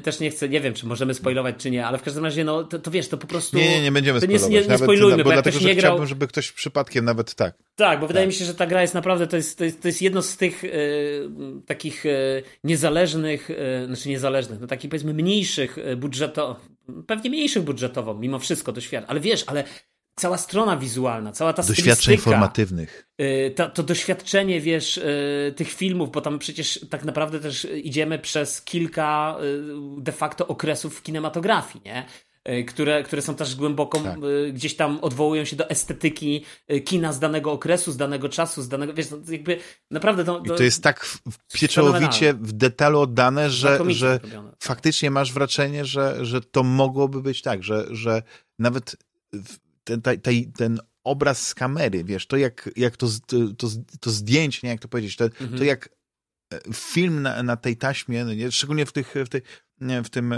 też 0.00 0.20
nie 0.20 0.30
chcę, 0.30 0.48
nie 0.48 0.60
wiem, 0.60 0.74
czy 0.74 0.86
możemy 0.86 1.14
spoilować, 1.14 1.54
czy 1.58 1.70
nie, 1.70 1.86
ale 1.86 1.98
w 1.98 2.02
każdym 2.02 2.24
razie, 2.24 2.44
no, 2.44 2.64
to, 2.64 2.78
to 2.78 2.90
wiesz, 2.90 3.08
to 3.08 3.18
po 3.18 3.26
prostu... 3.26 3.56
Nie, 3.56 3.70
nie, 3.70 3.82
nie 3.82 3.92
będziemy 3.92 4.20
spoilować. 4.20 4.50
Nie, 4.50 4.60
nie, 4.60 4.66
nie 4.66 4.78
spoilujmy, 4.78 5.10
nawet, 5.10 5.24
bo, 5.24 5.30
jak 5.30 5.36
dlatego, 5.36 5.56
ktoś 5.56 5.66
nie 5.66 5.74
grał... 5.74 5.90
chciałbym, 5.90 6.06
żeby 6.06 6.28
ktoś 6.28 6.52
przypadkiem 6.52 7.04
nawet 7.04 7.34
tak. 7.34 7.54
Tak, 7.76 8.00
bo 8.00 8.06
wydaje 8.06 8.26
tak. 8.26 8.34
mi 8.34 8.38
się, 8.38 8.44
że 8.44 8.54
ta 8.54 8.66
gra 8.66 8.82
jest 8.82 8.94
naprawdę, 8.94 9.26
to 9.26 9.36
jest, 9.36 9.58
to 9.58 9.64
jest, 9.64 9.82
to 9.82 9.88
jest 9.88 10.02
jedno 10.02 10.22
z 10.22 10.36
tych 10.36 10.62
yy, 10.62 10.70
takich 11.66 12.04
yy, 12.04 12.42
niezależnych, 12.64 13.48
znaczy 13.86 14.08
niezależnych, 14.08 14.60
no 14.60 14.66
takich 14.66 14.90
powiedzmy 14.90 15.14
mniejszych 15.14 15.78
budżetowo, 15.96 16.56
pewnie 17.06 17.30
mniejszych 17.30 17.62
budżetowo, 17.62 18.14
mimo 18.14 18.38
wszystko 18.38 18.72
doświadczeń, 18.72 19.10
ale 19.10 19.20
wiesz, 19.20 19.44
ale 19.46 19.64
cała 20.18 20.38
strona 20.38 20.76
wizualna, 20.76 21.32
cała 21.32 21.52
ta 21.52 21.62
Doświadczeń 21.62 22.16
formatywnych. 22.16 23.08
Y, 23.20 23.52
to, 23.56 23.68
to 23.68 23.82
doświadczenie, 23.82 24.60
wiesz, 24.60 24.96
y, 24.96 25.54
tych 25.56 25.72
filmów, 25.72 26.10
bo 26.10 26.20
tam 26.20 26.38
przecież 26.38 26.80
tak 26.90 27.04
naprawdę 27.04 27.40
też 27.40 27.66
idziemy 27.84 28.18
przez 28.18 28.62
kilka 28.62 29.36
y, 29.98 30.02
de 30.02 30.12
facto 30.12 30.46
okresów 30.46 30.98
w 30.98 31.02
kinematografii, 31.02 31.84
nie? 31.84 32.06
które, 32.68 33.02
które 33.02 33.22
są 33.22 33.34
też 33.34 33.56
głęboko 33.56 34.00
tak. 34.00 34.18
gdzieś 34.52 34.76
tam 34.76 34.98
odwołują 35.00 35.44
się 35.44 35.56
do 35.56 35.70
estetyki 35.70 36.44
kina 36.84 37.12
z 37.12 37.18
danego 37.18 37.52
okresu, 37.52 37.92
z 37.92 37.96
danego 37.96 38.28
czasu, 38.28 38.62
z 38.62 38.68
danego, 38.68 38.94
wiesz, 38.94 39.06
jakby 39.28 39.58
naprawdę 39.90 40.24
to... 40.24 40.40
to 40.40 40.54
I 40.54 40.56
to 40.56 40.62
jest 40.62 40.82
tak 40.82 41.18
pieczołowicie 41.52 42.34
w 42.34 42.52
detalu 42.52 43.00
oddane, 43.00 43.50
że, 43.50 43.80
że 43.88 44.20
faktycznie 44.62 45.10
masz 45.10 45.32
wrażenie, 45.32 45.84
że, 45.84 46.24
że 46.24 46.40
to 46.40 46.62
mogłoby 46.62 47.22
być 47.22 47.42
tak, 47.42 47.62
że, 47.62 47.86
że 47.90 48.22
nawet 48.58 48.96
ten, 49.96 50.20
ten, 50.22 50.52
ten 50.52 50.80
obraz 51.04 51.46
z 51.46 51.54
kamery, 51.54 52.04
wiesz, 52.04 52.26
to 52.26 52.36
jak, 52.36 52.70
jak 52.76 52.96
to, 52.96 53.06
to, 53.56 53.68
to 54.00 54.10
zdjęcie, 54.10 54.60
nie 54.62 54.70
jak 54.70 54.80
to 54.80 54.88
powiedzieć, 54.88 55.16
to, 55.16 55.24
mhm. 55.24 55.58
to 55.58 55.64
jak 55.64 55.88
e, 56.52 56.58
film 56.74 57.22
na, 57.22 57.42
na 57.42 57.56
tej 57.56 57.76
taśmie, 57.76 58.24
no 58.24 58.34
nie, 58.34 58.52
szczególnie 58.52 58.86
w, 58.86 58.92
tych, 58.92 59.14
w, 59.26 59.28
tej, 59.28 59.42
w, 60.04 60.08
tym, 60.10 60.34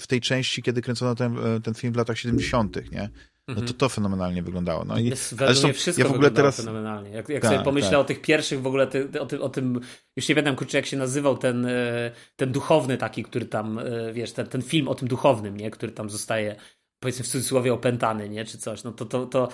w 0.00 0.06
tej 0.06 0.20
części, 0.20 0.62
kiedy 0.62 0.82
kręcono 0.82 1.14
ten, 1.14 1.38
e, 1.38 1.60
ten 1.60 1.74
film 1.74 1.92
w 1.92 1.96
latach 1.96 2.18
70., 2.18 2.92
nie? 2.92 3.10
No 3.48 3.54
to 3.54 3.60
mhm. 3.60 3.78
to 3.78 3.88
fenomenalnie 3.88 4.42
wyglądało. 4.42 4.84
No 4.84 4.98
i 4.98 5.12
zresztą 5.16 5.72
wszystko 5.72 6.02
ja 6.04 6.08
w 6.08 6.12
ogóle 6.12 6.30
teraz 6.30 6.56
fenomenalnie. 6.56 7.10
Jak, 7.10 7.28
jak 7.28 7.42
tak, 7.42 7.52
sobie 7.52 7.64
pomyślę 7.64 7.90
tak. 7.90 7.98
o 7.98 8.04
tych 8.04 8.20
pierwszych 8.20 8.62
w 8.62 8.66
ogóle 8.66 8.86
ty, 8.86 9.20
o, 9.20 9.26
tym, 9.26 9.42
o 9.42 9.48
tym, 9.48 9.80
już 10.16 10.28
nie 10.28 10.34
pamiętam 10.34 10.56
kurczę 10.56 10.76
jak 10.76 10.86
się 10.86 10.96
nazywał 10.96 11.38
ten, 11.38 11.66
e, 11.66 12.10
ten 12.36 12.52
duchowny 12.52 12.96
taki, 12.96 13.22
który 13.22 13.46
tam, 13.46 13.80
wiesz, 14.12 14.32
ten, 14.32 14.46
ten 14.46 14.62
film 14.62 14.88
o 14.88 14.94
tym 14.94 15.08
duchownym, 15.08 15.56
nie, 15.56 15.70
który 15.70 15.92
tam 15.92 16.10
zostaje 16.10 16.56
powiedzmy 17.00 17.24
w 17.24 17.28
cudzysłowie 17.28 17.74
opętany, 17.74 18.28
nie, 18.28 18.44
czy 18.44 18.58
coś, 18.58 18.84
no 18.84 18.92
to, 18.92 19.04
to, 19.04 19.26
to 19.26 19.48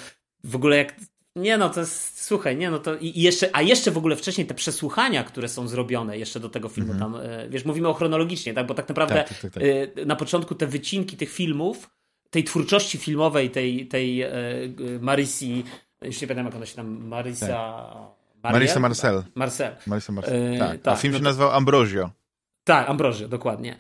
w 0.44 0.56
ogóle 0.56 0.76
jak 0.76 0.94
nie 1.36 1.58
no, 1.58 1.70
to 1.70 1.80
jest, 1.80 2.24
słuchaj, 2.24 2.56
nie 2.56 2.70
no 2.70 2.78
to 2.78 2.96
i 2.96 3.20
jeszcze, 3.20 3.50
a 3.52 3.62
jeszcze 3.62 3.90
w 3.90 3.98
ogóle 3.98 4.16
wcześniej 4.16 4.46
te 4.46 4.54
przesłuchania, 4.54 5.24
które 5.24 5.48
są 5.48 5.68
zrobione 5.68 6.18
jeszcze 6.18 6.40
do 6.40 6.48
tego 6.48 6.68
filmu, 6.68 6.92
-hmm. 6.92 6.98
tam, 6.98 7.16
e, 7.16 7.48
wiesz, 7.48 7.64
mówimy 7.64 7.88
o 7.88 7.94
chronologicznie, 7.94 8.54
tak, 8.54 8.66
bo 8.66 8.74
tak 8.74 8.88
naprawdę 8.88 9.14
tak, 9.14 9.28
tak, 9.28 9.38
tak, 9.40 9.52
tak. 9.52 9.62
E, 9.98 10.06
na 10.06 10.16
początku 10.16 10.54
te 10.54 10.66
wycinki 10.66 11.16
tych 11.16 11.32
filmów, 11.32 11.90
tej 12.30 12.44
twórczości 12.44 12.98
filmowej, 12.98 13.50
tej, 13.50 13.86
tej 13.86 14.22
e, 14.22 14.30
Marisi, 15.00 15.64
już 16.02 16.20
nie 16.20 16.28
pamiętam 16.28 16.46
jak 16.46 16.54
ona 16.54 16.66
się 16.66 16.76
tam, 16.76 17.06
Marisa... 17.06 17.46
Tak. 18.42 18.52
Marisa 18.52 18.80
Marcel. 18.80 19.22
Marcel. 19.34 19.76
Marisa 19.86 20.12
Marcel. 20.12 20.58
tak. 20.58 20.80
A 20.84 20.96
film 20.96 21.12
no 21.12 21.18
się 21.18 21.24
nazywał 21.24 21.50
Ambrosio. 21.50 22.10
Tak, 22.64 22.88
Ambrosio, 22.88 23.28
dokładnie. 23.28 23.76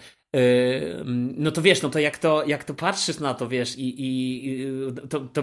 No 1.14 1.50
to 1.50 1.62
wiesz, 1.62 1.82
no 1.82 1.90
to 1.90 1.98
jak 1.98 2.18
to, 2.18 2.44
jak 2.46 2.64
to 2.64 2.74
patrzysz 2.74 3.18
na 3.18 3.34
to, 3.34 3.48
wiesz, 3.48 3.78
i, 3.78 3.94
i 3.98 4.66
to, 5.08 5.20
to 5.20 5.42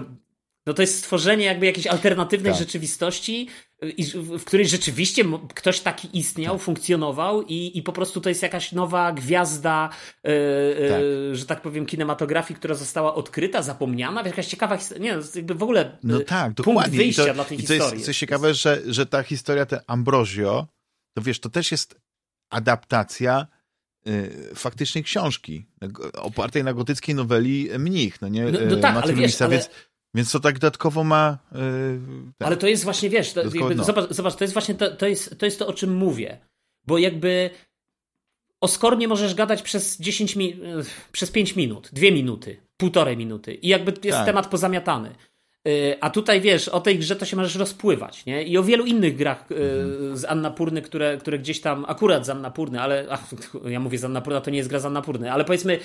no 0.66 0.74
to 0.74 0.82
jest 0.82 0.98
stworzenie 0.98 1.44
jakby 1.44 1.66
jakiejś 1.66 1.86
alternatywnej 1.86 2.52
tak. 2.52 2.58
rzeczywistości, 2.58 3.48
w 4.14 4.44
której 4.44 4.66
rzeczywiście 4.66 5.24
ktoś 5.54 5.80
taki 5.80 6.18
istniał, 6.18 6.54
tak. 6.54 6.62
funkcjonował 6.62 7.42
i, 7.42 7.78
i 7.78 7.82
po 7.82 7.92
prostu 7.92 8.20
to 8.20 8.28
jest 8.28 8.42
jakaś 8.42 8.72
nowa 8.72 9.12
gwiazda, 9.12 9.90
yy, 10.24 10.30
tak. 10.88 11.00
Yy, 11.00 11.36
że 11.36 11.46
tak 11.46 11.62
powiem, 11.62 11.86
kinematografii, 11.86 12.58
która 12.58 12.74
została 12.74 13.14
odkryta, 13.14 13.62
zapomniana, 13.62 14.22
jakaś 14.22 14.46
ciekawa 14.46 14.76
historia, 14.76 15.02
nie, 15.02 15.18
jakby 15.34 15.54
w 15.54 15.62
ogóle 15.62 15.98
no 16.02 16.20
tak, 16.20 16.54
punkt 16.54 16.56
dokładnie. 16.56 16.98
wyjścia 16.98 17.26
to, 17.26 17.34
dla 17.34 17.44
tej 17.44 17.58
i 17.58 17.60
historii. 17.60 17.88
To 17.88 17.94
jest 17.94 18.06
coś 18.06 18.18
ciekawe, 18.18 18.54
że, 18.54 18.82
że 18.86 19.06
ta 19.06 19.22
historia, 19.22 19.66
ten 19.66 19.80
Ambrosio, 19.86 20.66
to 21.14 21.22
wiesz, 21.22 21.40
to 21.40 21.50
też 21.50 21.72
jest 21.72 22.00
adaptacja 22.50 23.46
y, 24.06 24.54
faktycznej 24.54 25.04
książki, 25.04 25.66
opartej 26.14 26.64
na 26.64 26.72
gotyckiej 26.72 27.14
noweli 27.14 27.68
Mnich, 27.78 28.20
no 28.22 28.28
nie? 28.28 28.44
No, 28.44 28.58
no 28.70 28.76
tak, 28.76 28.96
ale 28.96 29.14
wiesz, 29.14 29.42
ale... 29.42 29.50
Więc, 29.50 29.70
więc 30.14 30.32
to 30.32 30.40
tak 30.40 30.58
dodatkowo 30.58 31.04
ma... 31.04 31.38
Yy, 31.52 32.00
ale 32.38 32.56
to 32.56 32.66
jest 32.66 32.84
właśnie, 32.84 33.10
wiesz, 33.10 33.32
to, 33.32 33.42
jakby, 33.42 33.74
no. 33.74 33.84
zobacz, 33.84 34.10
zobacz, 34.10 34.34
to 34.36 34.44
jest 34.44 34.52
właśnie 34.54 34.74
to, 34.74 34.96
to, 34.96 35.06
jest, 35.06 35.38
to 35.38 35.46
jest 35.46 35.58
to, 35.58 35.66
o 35.66 35.72
czym 35.72 35.96
mówię. 35.96 36.38
Bo 36.86 36.98
jakby 36.98 37.50
o 38.60 38.68
Skornie 38.68 39.08
możesz 39.08 39.34
gadać 39.34 39.62
przez 39.62 40.00
10 40.00 40.36
mi 40.36 40.60
przez 41.12 41.30
5 41.30 41.56
minut, 41.56 41.90
2 41.92 42.10
minuty, 42.10 42.56
półtorej 42.76 43.16
minuty 43.16 43.54
i 43.54 43.68
jakby 43.68 43.92
jest 43.92 44.18
tak. 44.18 44.26
temat 44.26 44.46
pozamiatany. 44.46 45.14
Y, 45.68 45.96
a 46.00 46.10
tutaj 46.10 46.40
wiesz, 46.40 46.68
o 46.68 46.80
tej 46.80 46.98
grze 46.98 47.16
to 47.16 47.24
się 47.24 47.36
możesz 47.36 47.54
rozpływać, 47.54 48.26
nie? 48.26 48.42
I 48.42 48.58
o 48.58 48.62
wielu 48.62 48.84
innych 48.84 49.16
grach 49.16 49.50
y, 49.50 49.54
mhm. 49.54 50.16
z 50.16 50.24
Annapurny, 50.24 50.82
które, 50.82 51.16
które 51.16 51.38
gdzieś 51.38 51.60
tam, 51.60 51.84
akurat 51.88 52.26
z 52.26 52.30
Annapurny, 52.30 52.80
ale 52.80 53.06
ach, 53.10 53.30
ja 53.64 53.80
mówię 53.80 53.98
z 53.98 54.04
Annapurna, 54.04 54.40
to 54.40 54.50
nie 54.50 54.58
jest 54.58 54.70
gra 54.70 54.78
z 54.78 54.86
Annapurny, 54.86 55.32
ale 55.32 55.44
powiedzmy, 55.44 55.78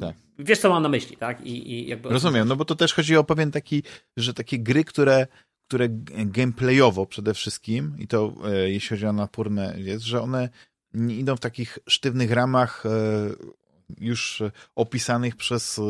tak. 0.00 0.16
wiesz 0.38 0.58
co 0.58 0.70
mam 0.70 0.82
na 0.82 0.88
myśli, 0.88 1.16
tak? 1.16 1.46
I, 1.46 1.72
i 1.72 1.88
jakby... 1.88 2.08
Rozumiem, 2.08 2.48
no 2.48 2.56
bo 2.56 2.64
to 2.64 2.74
też 2.74 2.94
chodzi 2.94 3.16
o 3.16 3.24
pewien 3.24 3.50
taki, 3.50 3.82
że 4.16 4.34
takie 4.34 4.58
gry, 4.58 4.84
które, 4.84 5.26
które 5.68 5.88
gameplayowo 6.26 7.06
przede 7.06 7.34
wszystkim, 7.34 7.94
i 7.98 8.06
to 8.06 8.32
e, 8.44 8.70
jeśli 8.70 8.88
chodzi 8.88 9.06
o 9.06 9.08
Annapurnę 9.08 9.74
jest, 9.78 10.04
że 10.04 10.22
one 10.22 10.48
nie 10.94 11.16
idą 11.16 11.36
w 11.36 11.40
takich 11.40 11.78
sztywnych 11.88 12.32
ramach 12.32 12.86
e, 12.86 12.90
już 14.00 14.42
opisanych 14.74 15.36
przez 15.36 15.78
e, 15.78 15.82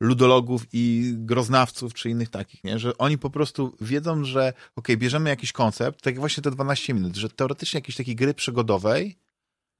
ludologów 0.00 0.66
i 0.72 1.14
groznawców, 1.16 1.94
czy 1.94 2.10
innych 2.10 2.28
takich, 2.28 2.64
nie? 2.64 2.78
że 2.78 2.98
oni 2.98 3.18
po 3.18 3.30
prostu 3.30 3.76
wiedzą, 3.80 4.24
że 4.24 4.52
ok, 4.76 4.88
bierzemy 4.96 5.30
jakiś 5.30 5.52
koncept, 5.52 6.02
tak 6.02 6.14
jak 6.14 6.20
właśnie 6.20 6.42
te 6.42 6.50
12 6.50 6.94
minut, 6.94 7.16
że 7.16 7.28
teoretycznie 7.28 7.78
jakiejś 7.78 7.96
takiej 7.96 8.16
gry 8.16 8.34
przygodowej, 8.34 9.16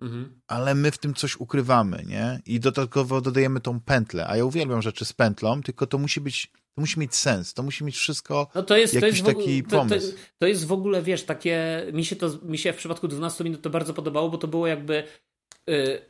mhm. 0.00 0.40
ale 0.46 0.74
my 0.74 0.90
w 0.90 0.98
tym 0.98 1.14
coś 1.14 1.36
ukrywamy, 1.36 2.04
nie? 2.06 2.40
I 2.46 2.60
dodatkowo 2.60 3.20
dodajemy 3.20 3.60
tą 3.60 3.80
pętlę, 3.80 4.26
a 4.28 4.36
ja 4.36 4.44
uwielbiam 4.44 4.82
rzeczy 4.82 5.04
z 5.04 5.12
pętlą, 5.12 5.62
tylko 5.62 5.86
to 5.86 5.98
musi 5.98 6.20
być 6.20 6.52
to 6.74 6.80
musi 6.80 7.00
mieć 7.00 7.14
sens, 7.14 7.54
to 7.54 7.62
musi 7.62 7.84
mieć 7.84 7.96
wszystko 7.96 8.48
no 8.54 8.62
to 8.62 8.76
jest, 8.76 8.94
jakiś 8.94 9.22
to 9.22 9.30
jest 9.30 9.38
taki 9.38 9.62
ogóle, 9.62 9.80
pomysł. 9.80 10.10
To, 10.10 10.16
to, 10.16 10.22
to, 10.38 10.46
jest 10.46 10.66
w 10.66 10.72
ogóle, 10.72 11.02
wiesz, 11.02 11.24
takie, 11.24 11.86
mi 11.92 12.04
się 12.04 12.16
to, 12.16 12.30
mi 12.42 12.58
się 12.58 12.72
w 12.72 12.76
przypadku 12.76 13.08
12 13.08 13.44
minut 13.44 13.62
to 13.62 13.70
bardzo 13.70 13.94
podobało, 13.94 14.30
bo 14.30 14.38
to 14.38 14.48
było 14.48 14.66
jakby 14.66 15.04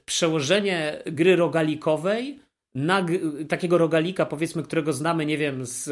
przełożenie 0.04 1.02
gry 1.06 1.36
rogalikowej 1.36 2.40
na 2.74 3.06
takiego 3.48 3.78
rogalika, 3.78 4.26
powiedzmy, 4.26 4.62
którego 4.62 4.92
znamy, 4.92 5.26
nie 5.26 5.38
wiem, 5.38 5.66
z, 5.66 5.84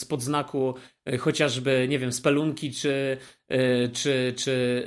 z 0.00 0.04
podznaku 0.04 0.74
e, 1.06 1.18
chociażby, 1.18 1.86
nie 1.88 1.98
wiem, 1.98 2.12
spelunki, 2.12 2.72
czy, 2.72 3.18
e, 3.48 3.88
czy, 3.88 4.34
czy 4.36 4.86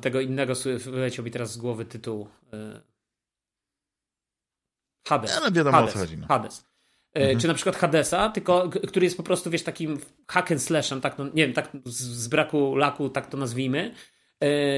tego 0.00 0.20
innego, 0.20 0.54
wyleciał 0.78 1.24
mi 1.24 1.30
teraz 1.30 1.52
z 1.52 1.56
głowy 1.56 1.84
tytuł. 1.84 2.28
Hades. 5.08 5.36
Ale 5.36 5.52
wiadomo 5.52 5.76
Hades. 5.76 5.90
o 5.90 5.92
co 5.92 5.98
chodzi. 5.98 6.18
No. 6.18 6.26
Hades. 6.26 6.68
Mhm. 7.14 7.40
Czy 7.40 7.48
na 7.48 7.54
przykład 7.54 7.76
Hadesa, 7.76 8.28
tylko 8.28 8.70
który 8.88 9.06
jest 9.06 9.16
po 9.16 9.22
prostu, 9.22 9.50
wiesz, 9.50 9.62
takim 9.62 9.98
hack 10.28 10.52
and 10.52 10.62
slashem, 10.62 11.00
tak, 11.00 11.18
no, 11.18 11.24
nie 11.24 11.46
wiem, 11.46 11.52
tak 11.52 11.70
z, 11.84 12.00
z 12.00 12.28
braku 12.28 12.76
laku, 12.76 13.10
tak 13.10 13.26
to 13.26 13.36
nazwijmy, 13.36 13.94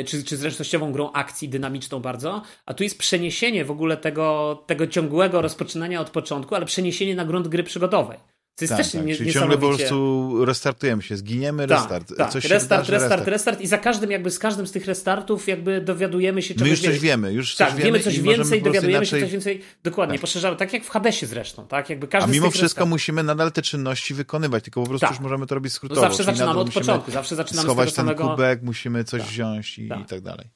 czy, 0.06 0.24
czy 0.24 0.36
zręcznościową 0.36 0.92
grą 0.92 1.12
akcji, 1.12 1.48
dynamiczną 1.48 2.00
bardzo, 2.00 2.42
a 2.66 2.74
tu 2.74 2.84
jest 2.84 2.98
przeniesienie 2.98 3.64
w 3.64 3.70
ogóle 3.70 3.96
tego, 3.96 4.64
tego 4.66 4.86
ciągłego 4.86 5.42
rozpoczynania 5.42 6.00
od 6.00 6.10
początku, 6.10 6.54
ale 6.54 6.66
przeniesienie 6.66 7.14
na 7.14 7.24
grunt 7.24 7.48
gry 7.48 7.62
przygodowej. 7.62 8.18
To 8.60 8.64
jest 8.64 8.72
tak, 8.72 8.82
też 8.82 8.92
tak. 8.92 9.06
nie, 9.06 9.16
Czyli 9.16 9.32
ciągle 9.32 9.58
po 9.58 9.68
prostu 9.68 10.44
restartujemy 10.44 11.02
się, 11.02 11.16
zginiemy, 11.16 11.66
tak, 11.66 11.78
restart. 11.78 12.16
Tak, 12.16 12.30
Coś 12.30 12.44
restart, 12.44 12.86
wydarzy, 12.86 12.92
restart, 12.92 13.10
restart, 13.10 13.28
restart 13.28 13.60
i 13.60 13.66
za 13.66 13.78
każdym 13.78 14.10
jakby 14.10 14.30
z 14.30 14.38
każdym 14.38 14.66
z 14.66 14.72
tych 14.72 14.86
restartów 14.86 15.48
jakby 15.48 15.80
dowiadujemy 15.80 16.42
się 16.42 16.54
czegoś 16.54 16.64
My 16.64 16.70
już 16.70 16.80
coś 16.80 16.98
wiemy, 16.98 17.32
już 17.32 17.56
tak, 17.56 17.68
coś 17.68 17.78
wiemy, 17.78 17.86
wiemy 17.86 18.04
coś 18.04 18.20
więcej, 18.20 18.62
dowiadujemy 18.62 18.98
inaczej... 18.98 19.20
się 19.20 19.26
coś 19.26 19.32
więcej, 19.32 19.62
dokładnie, 19.84 20.14
tak. 20.14 20.20
poszerzamy, 20.20 20.56
tak 20.56 20.72
jak 20.72 20.84
w 20.84 20.88
Hadesie 20.88 21.26
zresztą, 21.26 21.66
tak, 21.66 21.90
jakby 21.90 22.08
każdy 22.08 22.30
A 22.30 22.32
mimo 22.32 22.50
wszystko 22.50 22.64
restart... 22.64 22.88
musimy 22.88 23.22
nadal 23.22 23.52
te 23.52 23.62
czynności 23.62 24.14
wykonywać, 24.14 24.64
tylko 24.64 24.82
po 24.82 24.88
prostu 24.88 25.06
tak. 25.06 25.10
już 25.10 25.20
możemy 25.20 25.46
to 25.46 25.54
robić 25.54 25.72
skrótowo. 25.72 26.00
No 26.00 26.08
zawsze 26.08 26.24
zaczynamy 26.24 26.60
od 26.60 26.72
początku, 26.72 27.10
zawsze 27.10 27.36
zaczynamy 27.36 27.66
schować 27.66 27.88
z 27.88 27.94
tego 27.94 28.08
ten 28.08 28.16
samego... 28.16 28.34
kubek, 28.34 28.62
musimy 28.62 29.04
coś 29.04 29.20
tak. 29.20 29.30
wziąć 29.30 29.78
i, 29.78 29.84
i 29.84 30.04
tak 30.08 30.20
dalej. 30.20 30.50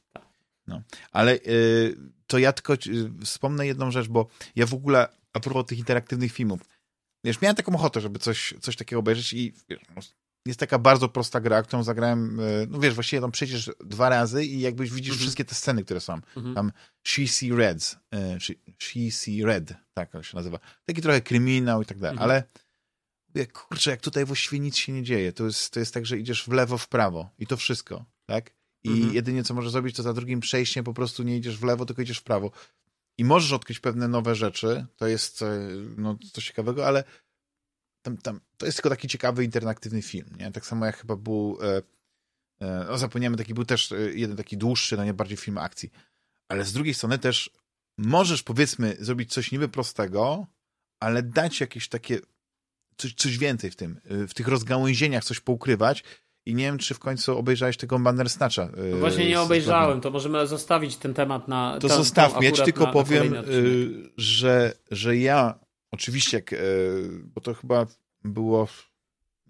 No. 0.67 0.83
Ale 1.13 1.35
y, 1.35 1.97
to 2.27 2.39
ja 2.39 2.53
tylko 2.53 2.75
y, 2.75 2.79
wspomnę 3.25 3.67
jedną 3.67 3.91
rzecz, 3.91 4.09
bo 4.09 4.27
ja 4.57 4.67
w 4.67 4.75
ogóle 4.75 5.09
a 5.35 5.41
propos 5.41 5.67
tych 5.67 5.79
interaktywnych 5.79 6.33
filmów, 6.33 6.61
Wiesz, 7.25 7.41
miałem 7.41 7.57
taką 7.57 7.75
ochotę, 7.75 8.01
żeby 8.01 8.19
coś, 8.19 8.55
coś 8.61 8.77
takiego 8.77 9.01
obejrzeć 9.01 9.33
i 9.33 9.53
wiesz, 9.69 9.81
no, 9.97 10.03
jest 10.47 10.61
taka 10.61 10.79
bardzo 10.79 11.09
prosta 11.09 11.41
gra, 11.41 11.63
którą 11.63 11.83
zagrałem, 11.83 12.41
e, 12.41 12.43
no 12.69 12.79
wiesz, 12.79 12.95
właściwie 12.95 13.23
tam 13.23 13.31
przecież 13.31 13.71
dwa 13.85 14.09
razy 14.09 14.45
i 14.45 14.61
jakbyś 14.61 14.91
widzisz 14.91 15.09
mm 15.09 15.19
-hmm. 15.19 15.21
wszystkie 15.21 15.45
te 15.45 15.55
sceny, 15.55 15.85
które 15.85 16.01
są. 16.01 16.13
Mm 16.13 16.23
-hmm. 16.37 16.55
Tam 16.55 16.73
She 17.07 17.29
See 17.29 17.53
Reds, 17.53 17.97
e, 18.15 18.39
She 18.79 19.11
See 19.11 19.45
Red, 19.45 19.75
tak 19.95 20.13
się 20.23 20.37
nazywa. 20.37 20.59
Taki 20.85 21.03
trochę 21.03 21.21
kryminał 21.21 21.83
i 21.83 21.87
tak 21.87 21.99
dalej, 21.99 22.17
mm 22.17 22.21
-hmm. 22.21 22.33
ale 22.33 22.45
jak, 23.35 23.53
kurczę, 23.53 23.91
jak 23.91 24.01
tutaj 24.01 24.25
właściwie 24.25 24.59
nic 24.59 24.77
się 24.77 24.93
nie 24.93 25.03
dzieje. 25.03 25.33
To 25.33 25.45
jest, 25.45 25.71
to 25.71 25.81
jest 25.81 25.95
tak, 25.95 26.07
że 26.07 26.19
idziesz 26.19 26.45
w 26.45 26.49
lewo, 26.49 26.79
w 26.79 26.89
prawo 26.89 27.31
i 27.39 27.47
to 27.47 27.57
wszystko, 27.57 28.05
tak? 28.27 28.55
I 28.85 28.91
mhm. 28.91 29.15
jedynie 29.15 29.45
co 29.45 29.55
możesz 29.55 29.73
zrobić, 29.73 29.97
to 29.97 30.03
za 30.03 30.13
drugim 30.13 30.41
przejściem 30.41 30.85
po 30.85 30.95
prostu 30.95 31.23
nie 31.23 31.37
idziesz 31.37 31.59
w 31.59 31.65
lewo, 31.65 31.87
tylko 31.87 32.03
idziesz 32.03 32.19
w 32.19 32.23
prawo 32.23 32.51
i 33.19 33.25
możesz 33.25 33.53
odkryć 33.53 33.81
pewne 33.81 34.09
nowe 34.09 34.35
rzeczy, 34.35 34.87
to 34.97 35.07
jest 35.07 35.43
e, 35.43 35.69
no, 35.97 36.19
coś 36.33 36.47
ciekawego, 36.47 36.87
ale 36.87 37.05
tam, 38.03 38.17
tam, 38.17 38.41
to 38.57 38.67
jest 38.67 38.79
tylko 38.79 38.91
taki 38.91 39.09
ciekawy, 39.09 39.45
interaktywny 39.45 40.03
film, 40.03 40.37
nie? 40.39 40.53
Tak 40.53 40.67
samo 40.67 40.87
jak 40.87 40.97
chyba 40.97 41.17
był, 41.17 41.59
e, 41.63 41.83
e, 42.61 42.85
no 42.89 42.99
zapomniałem, 42.99 43.37
taki 43.37 43.55
był 43.55 43.65
też 43.65 43.93
e, 43.93 43.97
jeden 44.15 44.37
taki 44.37 44.57
dłuższy, 44.57 44.97
no 44.97 45.05
nie 45.05 45.15
bardziej 45.15 45.37
film 45.37 45.59
akcji, 45.59 45.91
ale 46.49 46.65
z 46.65 46.73
drugiej 46.73 46.95
strony 46.95 47.19
też 47.19 47.51
możesz, 47.99 48.43
powiedzmy, 48.43 48.97
zrobić 49.01 49.33
coś 49.33 49.53
niby 49.53 49.69
prostego, 49.69 50.47
ale 51.01 51.23
dać 51.23 51.61
jakieś 51.61 51.89
takie, 51.89 52.19
coś, 52.97 53.15
coś 53.15 53.39
więcej 53.39 53.71
w 53.71 53.77
tym, 53.77 54.01
e, 54.05 54.27
w 54.27 54.35
tych 54.35 54.49
rozgałęzieniach 54.49 55.25
coś 55.25 55.41
poukrywać 55.41 56.05
i 56.47 56.55
nie 56.55 56.65
wiem, 56.65 56.79
czy 56.79 56.95
w 56.95 56.99
końcu 56.99 57.39
obejrzałeś 57.39 57.77
tego 57.77 57.99
Bandersnatcha. 57.99 58.69
No 58.91 58.97
właśnie 58.97 59.29
nie 59.29 59.41
obejrzałem, 59.41 60.01
to 60.01 60.11
możemy 60.11 60.47
zostawić 60.47 60.97
ten 60.97 61.15
temat 61.15 61.49
na... 61.49 61.79
To 61.81 61.89
zostawmy, 61.89 62.45
ja 62.45 62.53
ci 62.53 62.63
tylko 62.63 62.85
na, 62.85 62.93
powiem, 62.93 63.35
na 63.35 63.43
y, 63.43 64.11
że, 64.17 64.73
że 64.91 65.17
ja 65.17 65.59
oczywiście, 65.91 66.43
y, 66.53 67.09
bo 67.35 67.41
to 67.41 67.55
chyba 67.55 67.87
było 68.25 68.69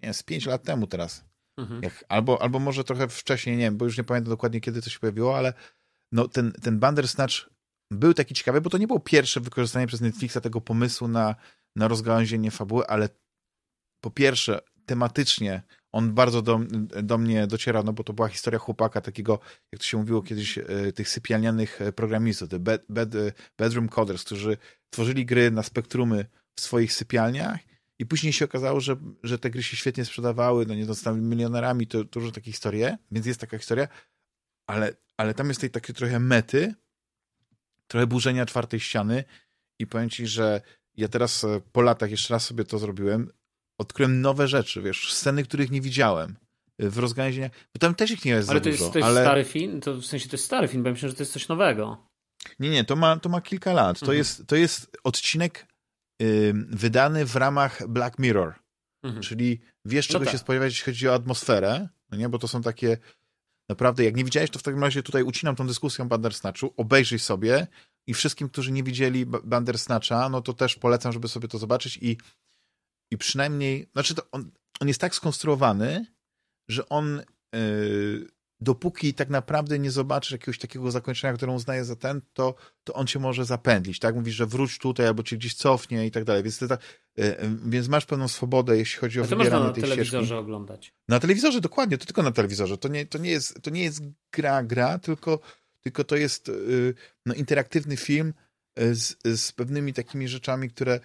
nie 0.03 0.13
z 0.13 0.23
5 0.23 0.45
lat 0.45 0.63
temu 0.63 0.87
teraz. 0.87 1.25
Mhm. 1.57 1.83
Jak, 1.83 2.05
albo, 2.09 2.41
albo 2.41 2.59
może 2.59 2.83
trochę 2.83 3.07
wcześniej, 3.07 3.57
nie 3.57 3.63
wiem, 3.63 3.77
bo 3.77 3.85
już 3.85 3.97
nie 3.97 4.03
pamiętam 4.03 4.29
dokładnie, 4.29 4.61
kiedy 4.61 4.81
to 4.81 4.89
się 4.89 4.99
pojawiło, 4.99 5.37
ale 5.37 5.53
no, 6.11 6.27
ten, 6.27 6.51
ten 6.51 6.79
Bandersnatch 6.79 7.49
był 7.91 8.13
taki 8.13 8.33
ciekawy, 8.33 8.61
bo 8.61 8.69
to 8.69 8.77
nie 8.77 8.87
było 8.87 8.99
pierwsze 8.99 9.39
wykorzystanie 9.39 9.87
przez 9.87 10.01
Netflixa 10.01 10.37
tego 10.41 10.61
pomysłu 10.61 11.07
na, 11.07 11.35
na 11.75 11.87
rozgałęzienie 11.87 12.51
fabuły, 12.51 12.87
ale 12.87 13.09
po 14.01 14.11
pierwsze, 14.11 14.59
tematycznie 14.85 15.63
on 15.95 16.13
bardzo 16.13 16.41
do, 16.41 16.59
do 17.03 17.17
mnie 17.17 17.47
docierał, 17.47 17.83
no 17.83 17.93
bo 17.93 18.03
to 18.03 18.13
była 18.13 18.27
historia 18.27 18.59
chłopaka 18.59 19.01
takiego, 19.01 19.39
jak 19.71 19.79
to 19.79 19.87
się 19.87 19.97
mówiło 19.97 20.21
kiedyś, 20.21 20.57
e, 20.57 20.63
tych 20.95 21.09
sypialnianych 21.09 21.81
e, 21.81 21.91
programistów, 21.91 22.49
te 22.49 22.59
bed, 22.59 22.85
bed, 22.89 23.15
e, 23.15 23.31
bedroom 23.57 23.89
coders, 23.89 24.23
którzy 24.23 24.57
tworzyli 24.89 25.25
gry 25.25 25.51
na 25.51 25.63
spektrumy 25.63 26.25
w 26.55 26.61
swoich 26.61 26.93
sypialniach 26.93 27.59
i 27.99 28.05
później 28.05 28.33
się 28.33 28.45
okazało, 28.45 28.79
że, 28.79 28.95
że 29.23 29.39
te 29.39 29.49
gry 29.49 29.63
się 29.63 29.77
świetnie 29.77 30.05
sprzedawały, 30.05 30.65
no 30.65 30.75
nie 30.75 30.85
zostały 30.85 31.21
milionerami, 31.21 31.87
to 31.87 32.03
dużo 32.03 32.31
takich 32.31 32.53
historii, 32.53 32.85
więc 33.11 33.25
jest 33.25 33.39
taka 33.39 33.57
historia, 33.57 33.87
ale, 34.67 34.93
ale 35.17 35.33
tam 35.33 35.47
jest 35.47 35.61
tej 35.61 35.69
takiej 35.69 35.95
trochę 35.95 36.19
mety, 36.19 36.75
trochę 37.87 38.07
burzenia 38.07 38.45
czwartej 38.45 38.79
ściany 38.79 39.23
i 39.79 39.87
powiem 39.87 40.09
ci, 40.09 40.27
że 40.27 40.61
ja 40.97 41.07
teraz 41.07 41.45
po 41.71 41.81
latach 41.81 42.11
jeszcze 42.11 42.33
raz 42.33 42.45
sobie 42.45 42.63
to 42.63 42.79
zrobiłem, 42.79 43.31
odkryłem 43.77 44.21
nowe 44.21 44.47
rzeczy, 44.47 44.81
wiesz, 44.81 45.13
sceny, 45.13 45.43
których 45.43 45.71
nie 45.71 45.81
widziałem 45.81 46.35
w 46.79 46.97
rozgałęzieniach, 46.97 47.51
bo 47.73 47.79
tam 47.79 47.95
też 47.95 48.11
ich 48.11 48.25
nie 48.25 48.31
jest 48.31 48.49
ale 48.49 48.59
za 48.59 48.63
to 48.63 48.69
jest, 48.69 48.81
dużo. 48.81 48.91
to 48.91 48.99
jest 48.99 49.09
ale... 49.09 49.21
stary 49.21 49.43
film? 49.43 49.81
To 49.81 49.93
w 49.93 50.05
sensie 50.05 50.29
to 50.29 50.33
jest 50.33 50.45
stary 50.45 50.67
film, 50.67 50.83
bo 50.83 50.89
ja 50.89 50.93
myślę, 50.93 51.09
że 51.09 51.15
to 51.15 51.21
jest 51.21 51.33
coś 51.33 51.47
nowego. 51.47 52.07
Nie, 52.59 52.69
nie, 52.69 52.83
to 52.83 52.95
ma, 52.95 53.19
to 53.19 53.29
ma 53.29 53.41
kilka 53.41 53.73
lat. 53.73 53.99
To, 53.99 54.05
mhm. 54.05 54.17
jest, 54.17 54.47
to 54.47 54.55
jest 54.55 54.97
odcinek 55.03 55.67
y, 56.21 56.53
wydany 56.55 57.25
w 57.25 57.35
ramach 57.35 57.87
Black 57.87 58.19
Mirror. 58.19 58.53
Mhm. 59.03 59.23
Czyli 59.23 59.61
wiesz, 59.85 60.07
czego 60.07 60.19
no 60.19 60.25
tak. 60.25 60.31
się 60.31 60.37
spodziewać, 60.37 60.71
jeśli 60.71 60.85
chodzi 60.85 61.09
o 61.09 61.13
atmosferę, 61.13 61.87
no 62.11 62.17
nie, 62.17 62.29
bo 62.29 62.39
to 62.39 62.47
są 62.47 62.61
takie 62.61 62.97
naprawdę, 63.69 64.03
jak 64.03 64.15
nie 64.15 64.23
widziałeś, 64.23 64.49
to 64.49 64.59
w 64.59 64.63
takim 64.63 64.83
razie 64.83 65.03
tutaj 65.03 65.23
ucinam 65.23 65.55
tą 65.55 65.67
dyskusję 65.67 66.05
o 66.05 66.07
Bandersnatchu, 66.07 66.73
obejrzyj 66.77 67.19
sobie 67.19 67.67
i 68.07 68.13
wszystkim, 68.13 68.49
którzy 68.49 68.71
nie 68.71 68.83
widzieli 68.83 69.25
Bandersnatcha, 69.25 70.29
no 70.29 70.41
to 70.41 70.53
też 70.53 70.75
polecam, 70.75 71.11
żeby 71.11 71.27
sobie 71.27 71.47
to 71.47 71.57
zobaczyć 71.57 71.99
i 72.01 72.17
i 73.11 73.17
przynajmniej, 73.17 73.89
znaczy 73.93 74.15
to 74.15 74.23
on, 74.31 74.51
on 74.79 74.87
jest 74.87 75.01
tak 75.01 75.15
skonstruowany, 75.15 76.05
że 76.67 76.89
on 76.89 77.21
yy, 77.53 78.27
dopóki 78.59 79.13
tak 79.13 79.29
naprawdę 79.29 79.79
nie 79.79 79.91
zobaczysz 79.91 80.31
jakiegoś 80.31 80.59
takiego 80.59 80.91
zakończenia, 80.91 81.33
które 81.33 81.51
uznaje 81.51 81.85
za 81.85 81.95
ten, 81.95 82.21
to, 82.33 82.55
to 82.83 82.93
on 82.93 83.07
cię 83.07 83.19
może 83.19 83.45
zapędlić, 83.45 83.99
tak? 83.99 84.15
Mówisz, 84.15 84.35
że 84.35 84.45
wróć 84.45 84.79
tutaj, 84.79 85.07
albo 85.07 85.23
cię 85.23 85.37
gdzieś 85.37 85.55
cofnie 85.55 86.05
i 86.05 86.11
tak 86.11 86.23
dalej, 86.23 86.43
więc, 86.43 86.59
tak, 86.59 86.79
yy, 87.17 87.35
więc 87.65 87.87
masz 87.87 88.05
pewną 88.05 88.27
swobodę, 88.27 88.77
jeśli 88.77 88.99
chodzi 88.99 89.19
o 89.19 89.23
A 89.23 89.27
to 89.27 89.35
wybieranie 89.35 89.63
można 89.63 89.81
na 89.81 89.87
telewizorze 89.87 90.25
ścieżki. 90.25 90.33
oglądać. 90.39 90.93
Na 91.07 91.19
telewizorze, 91.19 91.61
dokładnie, 91.61 91.97
to 91.97 92.05
tylko 92.05 92.23
na 92.23 92.31
telewizorze. 92.31 92.77
To 92.77 92.87
nie, 92.87 93.05
to 93.05 93.17
nie, 93.17 93.29
jest, 93.29 93.61
to 93.61 93.69
nie 93.69 93.83
jest 93.83 94.01
gra, 94.31 94.63
gra, 94.63 94.99
tylko, 94.99 95.39
tylko 95.81 96.03
to 96.03 96.15
jest 96.15 96.47
yy, 96.47 96.93
no, 97.25 97.33
interaktywny 97.33 97.97
film 97.97 98.33
z, 98.77 99.15
z 99.41 99.51
pewnymi 99.51 99.93
takimi 99.93 100.27
rzeczami, 100.27 100.69
które 100.69 100.99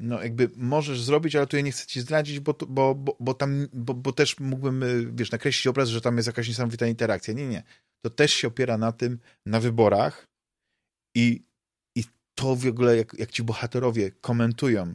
no 0.00 0.22
jakby 0.22 0.50
możesz 0.56 1.02
zrobić, 1.02 1.36
ale 1.36 1.46
tu 1.46 1.56
ja 1.56 1.62
nie 1.62 1.72
chcę 1.72 1.86
ci 1.86 2.00
zdradzić, 2.00 2.40
bo, 2.40 2.54
bo, 2.68 2.94
bo, 2.94 3.16
bo 3.20 3.34
tam, 3.34 3.68
bo, 3.72 3.94
bo 3.94 4.12
też 4.12 4.40
mógłbym, 4.40 4.82
y, 4.82 5.12
wiesz, 5.12 5.30
nakreślić 5.30 5.66
obraz, 5.66 5.88
że 5.88 6.00
tam 6.00 6.16
jest 6.16 6.26
jakaś 6.26 6.48
niesamowita 6.48 6.86
interakcja. 6.86 7.34
Nie, 7.34 7.46
nie. 7.46 7.62
To 8.04 8.10
też 8.10 8.32
się 8.32 8.48
opiera 8.48 8.78
na 8.78 8.92
tym, 8.92 9.18
na 9.46 9.60
wyborach 9.60 10.28
i, 11.16 11.44
i 11.96 12.04
to 12.34 12.56
w 12.56 12.66
ogóle, 12.66 12.96
jak, 12.96 13.14
jak 13.18 13.30
ci 13.30 13.42
bohaterowie 13.42 14.10
komentują 14.10 14.94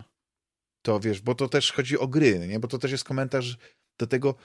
to, 0.86 1.00
wiesz, 1.00 1.22
bo 1.22 1.36
to 1.36 1.50
też 1.50 1.72
chodzi 1.72 1.98
o 1.98 2.08
gry, 2.08 2.48
nie? 2.48 2.60
Bo 2.60 2.68
to 2.68 2.78
też 2.78 2.92
jest 2.92 3.04
komentarz 3.04 3.58
do 4.00 4.08
tego, 4.08 4.36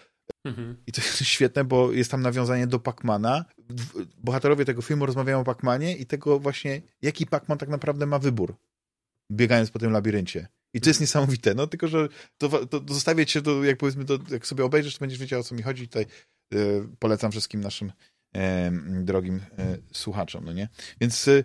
Mhm. 0.44 0.76
I 0.86 0.92
to 0.92 1.00
jest 1.00 1.18
świetne, 1.34 1.64
bo 1.64 1.92
jest 1.92 2.10
tam 2.10 2.22
nawiązanie 2.22 2.66
do 2.66 2.78
Pacmana. 2.78 3.44
Bohaterowie 4.18 4.64
tego 4.64 4.82
filmu 4.82 5.06
rozmawiają 5.06 5.40
o 5.40 5.44
Pacmanie 5.44 5.96
i 5.96 6.06
tego 6.06 6.38
właśnie, 6.38 6.82
jaki 7.02 7.26
Pacman 7.26 7.58
tak 7.58 7.68
naprawdę 7.68 8.06
ma 8.06 8.18
wybór 8.18 8.56
biegając 9.30 9.70
po 9.70 9.78
tym 9.78 9.92
labiryncie. 9.92 10.48
I 10.74 10.80
to 10.80 10.90
jest 10.90 10.98
mhm. 10.98 11.02
niesamowite, 11.02 11.54
no 11.54 11.66
tylko, 11.66 11.88
że 11.88 12.08
to, 12.38 12.66
to, 12.66 12.80
to 12.80 12.94
zostawię 12.94 13.26
cię, 13.26 13.42
do, 13.42 13.64
jak 13.64 13.78
powiedzmy, 13.78 14.04
to, 14.04 14.18
jak 14.30 14.46
sobie 14.46 14.64
obejrzysz, 14.64 14.94
to 14.94 15.00
będziesz 15.00 15.18
wiedział, 15.18 15.40
o 15.40 15.44
co 15.44 15.54
mi 15.54 15.62
chodzi. 15.62 15.88
Tutaj 15.88 16.06
e, 16.52 16.56
polecam 16.98 17.30
wszystkim 17.30 17.60
naszym 17.60 17.92
e, 18.34 18.72
drogim 19.00 19.40
e, 19.58 19.78
słuchaczom, 19.92 20.44
no 20.44 20.52
nie? 20.52 20.68
Więc 21.00 21.28
e, 21.28 21.44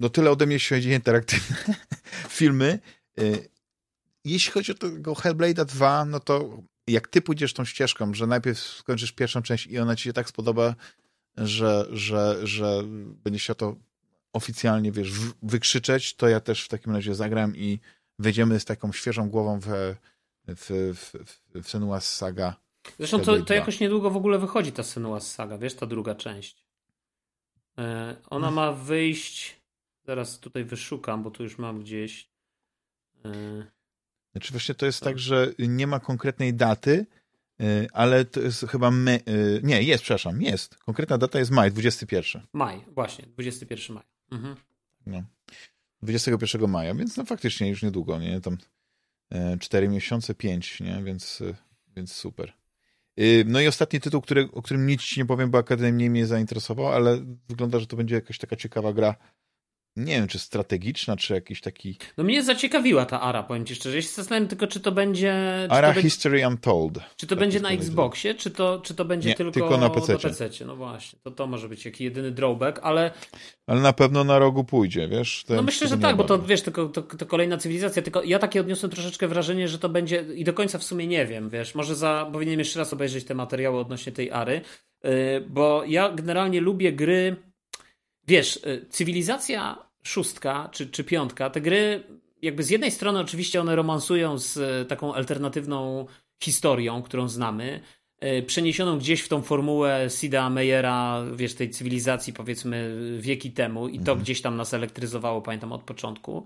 no 0.00 0.08
tyle 0.08 0.30
ode 0.30 0.46
mnie, 0.46 0.54
jeśli 0.54 0.76
chodzi 0.76 0.92
o 0.92 0.94
interaktywne 0.94 1.56
filmy. 2.38 2.78
E, 3.18 3.22
jeśli 4.24 4.52
chodzi 4.52 4.72
o 4.72 4.74
tego 4.74 5.14
Hellblade'a 5.14 5.64
2, 5.64 6.04
no 6.04 6.20
to 6.20 6.62
jak 6.86 7.08
ty 7.08 7.22
pójdziesz 7.22 7.54
tą 7.54 7.64
ścieżką, 7.64 8.14
że 8.14 8.26
najpierw 8.26 8.58
skończysz 8.58 9.12
pierwszą 9.12 9.42
część 9.42 9.66
i 9.66 9.78
ona 9.78 9.96
ci 9.96 10.04
się 10.04 10.12
tak 10.12 10.28
spodoba, 10.28 10.74
że, 11.36 11.86
że, 11.92 12.46
że 12.46 12.82
będziesz 13.24 13.42
się 13.42 13.54
to 13.54 13.76
oficjalnie, 14.32 14.92
wiesz, 14.92 15.12
wykrzyczeć, 15.42 16.14
to 16.14 16.28
ja 16.28 16.40
też 16.40 16.64
w 16.64 16.68
takim 16.68 16.92
razie 16.92 17.14
zagram 17.14 17.56
i 17.56 17.80
wejdziemy 18.18 18.60
z 18.60 18.64
taką 18.64 18.92
świeżą 18.92 19.30
głową 19.30 19.60
w, 19.60 19.66
w, 20.48 20.94
w, 20.96 21.12
w 21.54 21.66
Senua's 21.66 22.00
Saga. 22.00 22.56
Zresztą 22.98 23.20
to, 23.20 23.42
to 23.42 23.54
jakoś 23.54 23.80
niedługo 23.80 24.10
w 24.10 24.16
ogóle 24.16 24.38
wychodzi 24.38 24.72
ta 24.72 24.82
Senua's 24.82 25.20
Saga, 25.20 25.58
wiesz, 25.58 25.74
ta 25.74 25.86
druga 25.86 26.14
część. 26.14 26.64
E, 27.78 28.16
ona 28.30 28.46
hmm. 28.46 28.54
ma 28.54 28.72
wyjść, 28.72 29.60
zaraz 30.06 30.38
tutaj 30.38 30.64
wyszukam, 30.64 31.22
bo 31.22 31.30
tu 31.30 31.42
już 31.42 31.58
mam 31.58 31.80
gdzieś. 31.80 32.30
E, 33.24 33.30
znaczy 34.32 34.52
właśnie 34.52 34.74
to 34.74 34.86
jest 34.86 35.00
tak, 35.00 35.18
że 35.18 35.52
nie 35.58 35.86
ma 35.86 36.00
konkretnej 36.00 36.54
daty, 36.54 37.06
e, 37.60 37.86
ale 37.92 38.24
to 38.24 38.40
jest 38.40 38.66
chyba. 38.68 38.90
Me... 38.90 39.18
Nie, 39.62 39.82
jest, 39.82 40.02
przepraszam, 40.02 40.42
jest. 40.42 40.76
Konkretna 40.76 41.18
data 41.18 41.38
jest 41.38 41.50
maj, 41.50 41.70
21. 41.70 42.42
Maj, 42.52 42.84
właśnie, 42.88 43.26
21 43.26 43.94
maj. 43.94 44.11
Mhm. 44.32 44.56
No. 45.06 45.22
21 46.02 46.70
maja, 46.70 46.94
więc 46.94 47.16
no 47.16 47.24
faktycznie 47.24 47.68
już 47.68 47.82
niedługo, 47.82 48.18
nie? 48.18 48.40
Tam 48.40 48.58
e, 49.30 49.58
4 49.58 49.88
miesiące, 49.88 50.34
5, 50.34 50.80
nie? 50.80 51.02
Więc, 51.02 51.40
e, 51.40 51.54
więc 51.96 52.12
super. 52.12 52.52
Y, 53.20 53.44
no 53.46 53.60
i 53.60 53.66
ostatni 53.66 54.00
tytuł, 54.00 54.20
który, 54.20 54.48
o 54.52 54.62
którym 54.62 54.86
nic 54.86 55.02
ci 55.02 55.20
nie 55.20 55.26
powiem, 55.26 55.50
bo 55.50 55.58
Akademia 55.58 56.10
mnie 56.10 56.26
zainteresował, 56.26 56.88
ale 56.88 57.24
wygląda, 57.48 57.78
że 57.78 57.86
to 57.86 57.96
będzie 57.96 58.14
jakaś 58.14 58.38
taka 58.38 58.56
ciekawa 58.56 58.92
gra 58.92 59.14
nie 59.96 60.14
wiem, 60.14 60.28
czy 60.28 60.38
strategiczna, 60.38 61.16
czy 61.16 61.34
jakiś 61.34 61.60
taki... 61.60 61.98
No 62.16 62.24
mnie 62.24 62.42
zaciekawiła 62.42 63.06
ta 63.06 63.20
Ara, 63.20 63.42
powiem 63.42 63.66
ci 63.66 63.74
szczerze. 63.74 63.96
Ja 63.96 64.02
się 64.02 64.08
zastanawiam 64.08 64.48
tylko, 64.48 64.66
czy 64.66 64.80
to 64.80 64.92
będzie... 64.92 65.34
Czy 65.68 65.74
Ara 65.74 65.94
to 65.94 66.02
History 66.02 66.46
Untold. 66.46 66.98
Czy 67.16 67.26
to 67.26 67.30
tak 67.30 67.38
będzie 67.38 67.60
na 67.60 67.70
Xboxie, 67.70 68.34
czy 68.34 68.50
to, 68.50 68.80
czy 68.84 68.94
to 68.94 69.04
będzie 69.04 69.28
nie, 69.28 69.34
tylko, 69.34 69.52
tylko 69.52 69.78
na 69.78 69.90
PC. 69.90 70.18
PC. 70.18 70.50
No 70.66 70.76
właśnie, 70.76 71.18
to 71.22 71.30
to 71.30 71.46
może 71.46 71.68
być 71.68 71.84
jakiś 71.84 72.00
jedyny 72.00 72.30
drawback, 72.30 72.80
ale... 72.82 73.10
Ale 73.66 73.80
na 73.80 73.92
pewno 73.92 74.24
na 74.24 74.38
rogu 74.38 74.64
pójdzie, 74.64 75.08
wiesz? 75.08 75.44
no 75.48 75.62
myślę, 75.62 75.88
że 75.88 75.98
tak, 75.98 76.16
bo 76.16 76.24
to 76.24 76.38
wiesz, 76.38 76.62
tylko 76.62 76.86
to, 76.86 77.02
to, 77.02 77.26
kolejna 77.26 77.56
cywilizacja, 77.56 78.02
tylko 78.02 78.22
ja 78.22 78.38
takie 78.38 78.60
odniosłem 78.60 78.92
troszeczkę 78.92 79.28
wrażenie, 79.28 79.68
że 79.68 79.78
to 79.78 79.88
będzie 79.88 80.24
i 80.34 80.44
do 80.44 80.52
końca 80.52 80.78
w 80.78 80.84
sumie 80.84 81.06
nie 81.06 81.26
wiem, 81.26 81.50
wiesz, 81.50 81.74
może 81.74 81.96
za, 81.96 82.30
powinienem 82.32 82.58
jeszcze 82.58 82.78
raz 82.78 82.92
obejrzeć 82.92 83.24
te 83.24 83.34
materiały 83.34 83.78
odnośnie 83.78 84.12
tej 84.12 84.30
Ary, 84.30 84.60
yy, 85.04 85.10
bo 85.48 85.84
ja 85.86 86.10
generalnie 86.10 86.60
lubię 86.60 86.92
gry, 86.92 87.36
wiesz, 88.32 88.60
yy, 88.66 88.86
cywilizacja 88.90 89.78
szóstka 90.02 90.68
czy, 90.72 90.86
czy 90.86 91.04
piątka, 91.04 91.50
te 91.50 91.60
gry 91.60 92.02
jakby 92.42 92.62
z 92.62 92.70
jednej 92.70 92.90
strony 92.90 93.20
oczywiście 93.20 93.60
one 93.60 93.76
romansują 93.76 94.38
z 94.38 94.56
e, 94.56 94.84
taką 94.84 95.14
alternatywną 95.14 96.06
historią, 96.42 97.02
którą 97.02 97.28
znamy, 97.28 97.80
e, 98.20 98.42
przeniesioną 98.42 98.98
gdzieś 98.98 99.22
w 99.22 99.28
tą 99.28 99.42
formułę 99.42 100.06
Sida 100.10 100.50
Meyera, 100.50 101.24
wiesz, 101.36 101.54
tej 101.54 101.70
cywilizacji 101.70 102.32
powiedzmy 102.32 102.96
wieki 103.18 103.50
temu 103.50 103.88
i 103.88 103.96
to 103.96 104.12
mhm. 104.12 104.18
gdzieś 104.18 104.42
tam 104.42 104.56
nas 104.56 104.74
elektryzowało, 104.74 105.42
pamiętam, 105.42 105.72
od 105.72 105.82
początku. 105.82 106.44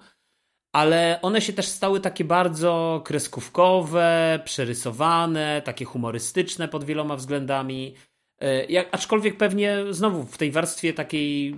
Ale 0.73 1.19
one 1.23 1.41
się 1.41 1.53
też 1.53 1.67
stały 1.67 2.01
takie 2.01 2.25
bardzo 2.25 3.03
kreskówkowe, 3.05 4.41
przerysowane, 4.45 5.63
takie 5.65 5.85
humorystyczne 5.85 6.69
pod 6.69 6.85
wieloma 6.85 7.17
względami. 7.17 7.95
E, 8.41 8.65
jak, 8.65 8.89
aczkolwiek 8.93 9.37
pewnie 9.37 9.79
znowu 9.91 10.23
w 10.23 10.39
tej 10.39 10.51
warstwie 10.51 10.93
takiej 10.93 11.57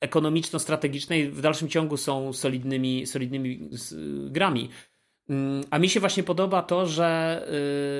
ekonomiczno-strategicznej 0.00 1.30
w 1.30 1.40
dalszym 1.40 1.68
ciągu 1.68 1.96
są 1.96 2.32
solidnymi, 2.32 3.06
solidnymi 3.06 3.70
grami. 4.26 4.68
Mm, 5.30 5.64
a 5.70 5.78
mi 5.78 5.88
się 5.88 6.00
właśnie 6.00 6.22
podoba 6.22 6.62
to, 6.62 6.86
że, 6.86 7.42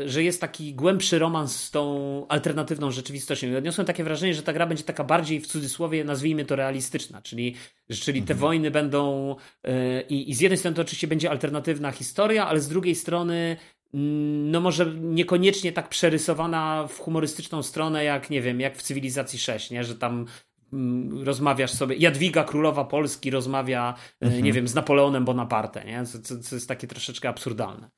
y, 0.05 0.09
że 0.09 0.23
jest 0.23 0.41
taki 0.41 0.75
głębszy 0.75 1.19
romans 1.19 1.57
z 1.57 1.71
tą 1.71 2.27
alternatywną 2.29 2.91
rzeczywistością. 2.91 3.49
I 3.49 3.57
odniosłem 3.57 3.87
takie 3.87 4.05
wrażenie, 4.05 4.35
że 4.35 4.43
ta 4.43 4.53
gra 4.53 4.67
będzie 4.67 4.85
taka 4.85 5.05
bardziej 5.05 5.41
w 5.41 5.47
cudzysłowie, 5.47 6.05
nazwijmy 6.05 6.45
to 6.45 6.57
realistyczna, 6.57 7.23
czyli, 7.23 7.55
czyli 8.01 8.23
te 8.23 8.33
mhm. 8.33 8.39
wojny 8.39 8.71
będą. 8.71 9.37
Y, 9.67 9.71
I, 10.09 10.31
I 10.31 10.35
z 10.35 10.41
jednej 10.41 10.59
strony 10.59 10.75
to 10.75 10.83
oczywiście 10.83 11.07
będzie 11.07 11.31
alternatywna 11.31 11.93
historia, 11.93 12.47
ale 12.47 12.61
z 12.61 12.69
drugiej 12.69 12.95
strony 12.95 13.57
no 13.93 14.61
może 14.61 14.95
niekoniecznie 14.95 15.73
tak 15.73 15.89
przerysowana 15.89 16.87
w 16.89 16.99
humorystyczną 16.99 17.63
stronę, 17.63 18.05
jak 18.05 18.31
nie 18.31 18.43
wiem, 18.43 18.61
jak 18.61 18.77
w 18.77 18.83
Cywilizacji 18.83 19.39
6, 19.39 19.71
nie? 19.71 19.85
że 19.85 19.97
tam 19.97 20.27
Mm, 20.73 21.23
rozmawiasz 21.23 21.71
sobie, 21.71 21.97
Jadwiga 21.97 22.45
Królowa 22.45 22.85
Polski 22.85 23.31
rozmawia, 23.31 23.95
e, 24.23 24.27
mhm. 24.27 24.45
nie 24.45 24.53
wiem, 24.53 24.69
z 24.69 24.75
Napoleonem 24.75 25.25
Bonaparte, 25.25 25.85
nie? 25.85 26.07
Co, 26.07 26.39
co, 26.39 26.55
jest 26.55 26.69
takie 26.69 26.87
troszeczkę 26.87 27.29
absurdalne. 27.29 27.91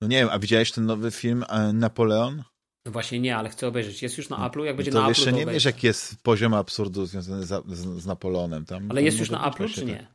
No 0.00 0.08
nie 0.08 0.16
wiem, 0.16 0.28
a 0.32 0.38
widziałeś 0.38 0.72
ten 0.72 0.86
nowy 0.86 1.10
film 1.10 1.44
e, 1.48 1.72
Napoleon? 1.72 2.42
No 2.86 2.92
właśnie 2.92 3.20
nie, 3.20 3.36
ale 3.36 3.48
chcę 3.48 3.68
obejrzeć. 3.68 4.02
Jest 4.02 4.18
już 4.18 4.28
na 4.28 4.38
no, 4.38 4.48
Apple'u, 4.48 4.64
jak 4.64 4.76
będzie 4.76 4.92
to 4.92 4.98
na 4.98 5.04
Apple'u, 5.04 5.08
jeszcze 5.08 5.32
nie 5.32 5.46
wiesz, 5.46 5.64
jaki 5.64 5.86
jest 5.86 6.22
poziom 6.22 6.54
absurdu 6.54 7.06
związany 7.06 7.46
z, 7.46 7.66
z, 7.66 8.02
z 8.02 8.06
Napoleonem. 8.06 8.64
Tam, 8.64 8.90
ale 8.90 9.02
jest 9.02 9.18
już 9.18 9.30
na 9.30 9.50
Apple'u, 9.50 9.74
czy 9.74 9.84
nie? 9.84 10.13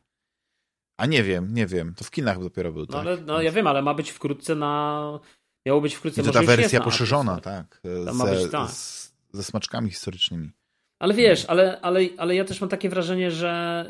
A 1.00 1.06
nie 1.06 1.22
wiem, 1.22 1.54
nie 1.54 1.66
wiem. 1.66 1.94
To 1.94 2.04
w 2.04 2.10
kinach 2.10 2.42
dopiero 2.42 2.72
był, 2.72 2.80
no, 2.80 2.86
tak? 2.86 3.00
Ale, 3.00 3.16
no 3.16 3.42
ja 3.42 3.52
wiem, 3.52 3.66
ale 3.66 3.82
ma 3.82 3.94
być 3.94 4.10
wkrótce 4.10 4.54
na... 4.54 5.20
Miało 5.66 5.80
być 5.80 5.94
wkrótce, 5.94 6.20
I 6.20 6.24
to 6.24 6.32
ta 6.32 6.42
wersja 6.42 6.80
poszerzona, 6.80 7.40
tak. 7.40 7.80
Ze, 8.04 8.12
ma 8.12 8.26
być, 8.26 8.50
tak. 8.50 8.70
Z, 8.70 9.12
ze 9.32 9.44
smaczkami 9.44 9.90
historycznymi. 9.90 10.50
Ale 10.98 11.14
wiesz, 11.14 11.44
ale, 11.44 11.80
ale, 11.80 12.00
ale 12.16 12.34
ja 12.34 12.44
też 12.44 12.60
mam 12.60 12.70
takie 12.70 12.88
wrażenie, 12.88 13.30
że 13.30 13.86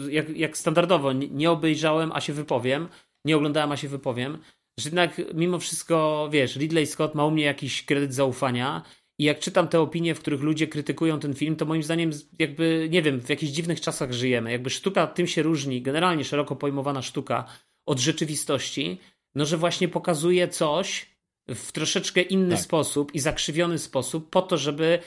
y, 0.00 0.12
jak, 0.12 0.36
jak 0.36 0.58
standardowo 0.58 1.12
nie 1.12 1.50
obejrzałem, 1.50 2.12
a 2.12 2.20
się 2.20 2.32
wypowiem, 2.32 2.88
nie 3.24 3.36
oglądałem, 3.36 3.72
a 3.72 3.76
się 3.76 3.88
wypowiem, 3.88 4.38
że 4.78 4.88
jednak 4.88 5.20
mimo 5.34 5.58
wszystko, 5.58 6.28
wiesz, 6.32 6.56
Ridley 6.56 6.86
Scott 6.86 7.14
ma 7.14 7.26
u 7.26 7.30
mnie 7.30 7.44
jakiś 7.44 7.84
kredyt 7.84 8.14
zaufania 8.14 8.82
i 9.20 9.24
jak 9.24 9.38
czytam 9.38 9.68
te 9.68 9.80
opinie, 9.80 10.14
w 10.14 10.20
których 10.20 10.40
ludzie 10.40 10.66
krytykują 10.66 11.20
ten 11.20 11.34
film, 11.34 11.56
to 11.56 11.66
moim 11.66 11.82
zdaniem 11.82 12.10
jakby, 12.38 12.88
nie 12.90 13.02
wiem, 13.02 13.20
w 13.20 13.28
jakichś 13.28 13.52
dziwnych 13.52 13.80
czasach 13.80 14.12
żyjemy. 14.12 14.52
Jakby 14.52 14.70
sztuka 14.70 15.06
tym 15.06 15.26
się 15.26 15.42
różni, 15.42 15.82
generalnie 15.82 16.24
szeroko 16.24 16.56
pojmowana 16.56 17.02
sztuka 17.02 17.44
od 17.86 17.98
rzeczywistości, 17.98 18.98
no 19.34 19.46
że 19.46 19.56
właśnie 19.56 19.88
pokazuje 19.88 20.48
coś 20.48 21.06
w 21.48 21.72
troszeczkę 21.72 22.22
inny 22.22 22.54
tak. 22.54 22.64
sposób 22.64 23.14
i 23.14 23.20
zakrzywiony 23.20 23.78
sposób 23.78 24.30
po 24.30 24.42
to, 24.42 24.58
żeby 24.58 24.98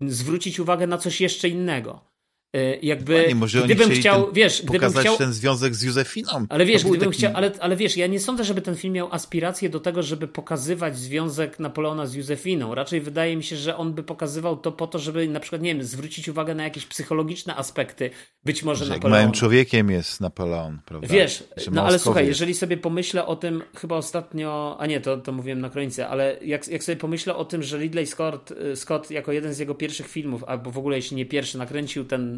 zwrócić 0.00 0.60
uwagę 0.60 0.86
na 0.86 0.98
coś 0.98 1.20
jeszcze 1.20 1.48
innego. 1.48 2.04
E, 2.52 2.76
jakby, 2.76 3.34
może 3.34 3.62
gdybym 3.62 3.90
chciał, 3.90 4.32
wiesz, 4.32 4.62
gdybym 4.62 4.92
chciał... 4.92 5.16
ten 5.16 5.32
związek 5.32 5.74
z 5.74 5.82
Józefiną. 5.82 6.46
Ale 6.48 6.64
wiesz, 6.64 6.84
gdybym 6.84 7.00
taki... 7.00 7.12
chciał, 7.12 7.32
ale, 7.34 7.52
ale 7.60 7.76
wiesz, 7.76 7.96
ja 7.96 8.06
nie 8.06 8.20
sądzę, 8.20 8.44
żeby 8.44 8.62
ten 8.62 8.76
film 8.76 8.94
miał 8.94 9.12
aspiracje 9.12 9.68
do 9.68 9.80
tego, 9.80 10.02
żeby 10.02 10.28
pokazywać 10.28 10.98
związek 10.98 11.58
Napoleona 11.58 12.06
z 12.06 12.14
Józefiną. 12.14 12.74
Raczej 12.74 13.00
wydaje 13.00 13.36
mi 13.36 13.44
się, 13.44 13.56
że 13.56 13.76
on 13.76 13.92
by 13.92 14.02
pokazywał 14.02 14.56
to 14.56 14.72
po 14.72 14.86
to, 14.86 14.98
żeby 14.98 15.28
na 15.28 15.40
przykład, 15.40 15.62
nie 15.62 15.74
wiem, 15.74 15.84
zwrócić 15.84 16.28
uwagę 16.28 16.54
na 16.54 16.64
jakieś 16.64 16.86
psychologiczne 16.86 17.56
aspekty, 17.56 18.10
być 18.44 18.62
może 18.62 18.84
że 18.84 18.98
małym 18.98 19.32
człowiekiem 19.32 19.90
jest 19.90 20.20
Napoleon, 20.20 20.78
prawda? 20.84 21.08
Wiesz, 21.08 21.44
no 21.70 21.86
ale 21.86 21.98
słuchaj, 21.98 22.26
jeżeli 22.26 22.54
sobie 22.54 22.76
pomyślę 22.76 23.26
o 23.26 23.36
tym, 23.36 23.62
chyba 23.76 23.96
ostatnio, 23.96 24.76
a 24.80 24.86
nie, 24.86 25.00
to, 25.00 25.16
to 25.16 25.32
mówiłem 25.32 25.60
na 25.60 25.70
końcu, 25.70 26.02
ale 26.02 26.36
jak, 26.42 26.68
jak 26.68 26.84
sobie 26.84 26.96
pomyślę 26.96 27.34
o 27.36 27.44
tym, 27.44 27.62
że 27.62 27.78
Ridley 27.78 28.06
Scott, 28.06 28.50
y, 28.50 28.76
Scott 28.76 29.10
jako 29.10 29.32
jeden 29.32 29.54
z 29.54 29.58
jego 29.58 29.74
pierwszych 29.74 30.08
filmów, 30.08 30.44
albo 30.44 30.70
w 30.70 30.78
ogóle 30.78 30.96
jeśli 30.96 31.16
nie 31.16 31.26
pierwszy, 31.26 31.58
nakręcił 31.58 32.04
ten 32.04 32.37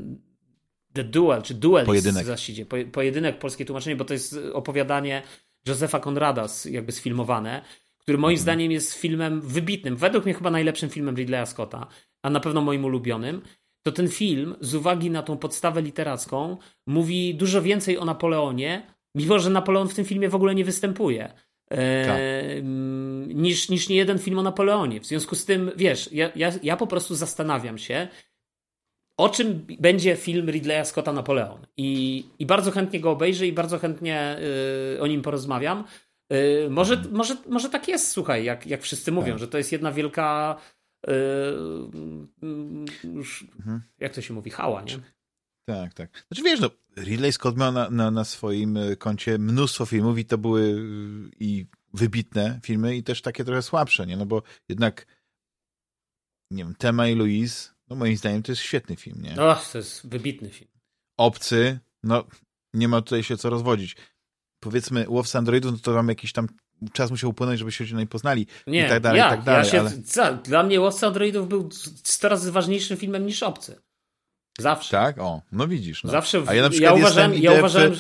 The 0.93 1.05
Duel, 1.05 1.43
czy 1.43 1.55
Duel 1.55 1.87
pojedynek. 1.87 2.27
właściwie, 2.27 2.67
po, 2.67 2.77
pojedynek, 2.93 3.39
polskie 3.39 3.65
tłumaczenie, 3.65 3.97
bo 3.97 4.05
to 4.05 4.13
jest 4.13 4.37
opowiadanie 4.53 5.23
Józefa 5.67 6.01
Konrada 6.01 6.47
jakby 6.71 6.93
sfilmowane, 6.93 7.63
który 7.99 8.19
moim 8.19 8.35
mhm. 8.35 8.43
zdaniem 8.43 8.73
jest 8.73 8.95
filmem 8.95 9.41
wybitnym, 9.41 9.97
według 9.97 10.25
mnie 10.25 10.35
chyba 10.35 10.51
najlepszym 10.51 10.91
filmem 10.91 11.17
Ridleya 11.17 11.47
Scotta, 11.47 11.87
a 12.23 12.31
na 12.31 12.41
pewno 12.41 12.61
moim 12.61 12.85
ulubionym, 12.85 13.43
to 13.83 13.93
ten 13.93 14.09
film 14.09 14.55
z 14.61 14.75
uwagi 14.75 15.11
na 15.11 15.23
tą 15.23 15.37
podstawę 15.39 15.83
literacką 15.83 16.57
mówi 16.87 17.35
dużo 17.35 17.63
więcej 17.63 17.99
o 17.99 18.05
Napoleonie, 18.05 18.87
mimo 19.15 19.39
że 19.39 19.51
Napoleon 19.51 19.89
w 19.89 19.95
tym 19.95 20.05
filmie 20.05 20.29
w 20.29 20.35
ogóle 20.35 20.55
nie 20.55 20.65
występuje. 20.65 21.33
E, 21.71 22.07
tak. 22.07 22.21
niż, 23.35 23.69
niż 23.69 23.89
nie 23.89 23.97
jeden 23.97 24.19
film 24.19 24.39
o 24.39 24.43
Napoleonie. 24.43 25.01
W 25.01 25.07
związku 25.07 25.35
z 25.35 25.45
tym, 25.45 25.71
wiesz, 25.77 26.13
ja, 26.13 26.31
ja, 26.37 26.53
ja 26.63 26.77
po 26.77 26.87
prostu 26.87 27.15
zastanawiam 27.15 27.79
się, 27.79 28.09
o 29.21 29.29
czym 29.29 29.67
będzie 29.81 30.17
film 30.17 30.51
Ridleya 30.51 30.85
Scotta 30.85 31.13
Napoleon. 31.13 31.67
I, 31.77 32.25
i 32.39 32.47
bardzo 32.47 32.71
chętnie 32.71 33.01
go 33.01 33.11
obejrzę 33.11 33.47
i 33.47 33.53
bardzo 33.53 33.79
chętnie 33.79 34.37
y, 34.97 35.01
o 35.01 35.07
nim 35.07 35.23
porozmawiam. 35.23 35.85
Y, 36.33 36.71
może, 36.71 36.95
mhm. 36.95 37.17
może, 37.17 37.37
może 37.49 37.69
tak 37.69 37.89
jest, 37.89 38.09
słuchaj, 38.09 38.45
jak, 38.45 38.67
jak 38.67 38.83
wszyscy 38.83 39.13
mówią, 39.13 39.33
tak. 39.33 39.39
że 39.39 39.49
to 39.49 39.59
jest 39.59 39.73
jedna 39.73 39.93
wielka. 39.93 40.57
Y, 41.09 41.13
już, 43.15 43.47
mhm. 43.57 43.83
Jak 43.99 44.15
to 44.15 44.21
się 44.21 44.35
mówi? 44.35 44.51
Hała, 44.51 44.83
nie? 44.83 44.99
Tak, 45.65 45.95
tak. 45.95 46.25
Znaczy 46.29 46.43
wiesz, 46.43 46.61
no, 46.61 46.71
Ridley 46.97 47.33
Scott 47.33 47.57
miał 47.57 47.73
na, 47.73 47.91
na, 47.91 48.11
na 48.11 48.25
swoim 48.25 48.79
koncie 48.99 49.39
mnóstwo 49.39 49.87
filmów 49.87 50.19
i 50.19 50.25
to 50.25 50.39
były 50.39 50.83
i 51.41 51.67
wybitne 51.95 52.61
filmy 52.63 52.97
i 52.97 53.03
też 53.03 53.23
takie 53.23 53.45
trochę 53.45 53.63
słabsze, 53.63 54.07
nie? 54.07 54.17
No 54.17 54.27
bo 54.27 54.43
jednak 54.69 55.07
nie 56.51 56.65
wiem, 56.65 56.75
Tema 56.75 57.09
i 57.09 57.15
Louise 57.15 57.71
no 57.91 57.97
moim 57.97 58.17
zdaniem 58.17 58.43
to 58.43 58.53
jest 58.53 58.63
świetny 58.63 58.97
film, 58.97 59.23
nie? 59.23 59.43
Och, 59.43 59.69
to 59.73 59.79
jest 59.79 60.07
wybitny 60.07 60.51
film. 60.51 60.71
Obcy, 61.17 61.79
no 62.03 62.25
nie 62.75 62.89
ma 62.89 63.03
tutaj 63.03 63.23
się 63.23 63.37
co 63.37 63.51
rozwodzić. 63.51 63.97
Powiedzmy, 64.61 65.09
Łowca 65.09 65.39
Androidów, 65.39 65.73
no 65.73 65.79
to 65.79 65.95
tam 65.95 66.09
jakiś 66.09 66.33
tam 66.33 66.47
czas 66.93 67.11
musiał 67.11 67.31
upłynąć, 67.31 67.59
żeby 67.59 67.73
się 67.73 67.85
nie 67.85 68.07
poznali 68.07 68.47
nie, 68.67 68.87
i 68.87 68.89
tak 68.89 69.03
dalej, 69.03 69.19
ja, 69.19 69.27
i 69.27 69.31
tak 69.31 69.43
dalej. 69.43 69.65
Ja 69.65 69.71
się, 69.71 69.81
ale... 69.81 69.91
za, 70.05 70.33
dla 70.33 70.63
mnie 70.63 70.81
Łowca 70.81 71.07
Androidów 71.07 71.49
był 71.49 71.69
100 72.05 72.29
razy 72.29 72.53
ważniejszym 72.53 72.97
filmem 72.97 73.27
niż 73.27 73.43
Obcy. 73.43 73.81
Zawsze. 74.59 74.91
Tak? 74.91 75.19
O, 75.19 75.43
no 75.53 75.69
widzisz. 75.69 76.05
No. 76.05 76.11
Zawsze. 76.11 76.41
W... 76.41 76.55
Ja 76.55 76.63
na 76.63 76.71
przykład 76.71 76.97
ja 76.97 76.99
uważałem, 76.99 77.35
ja 77.35 77.53
uważałem, 77.53 77.95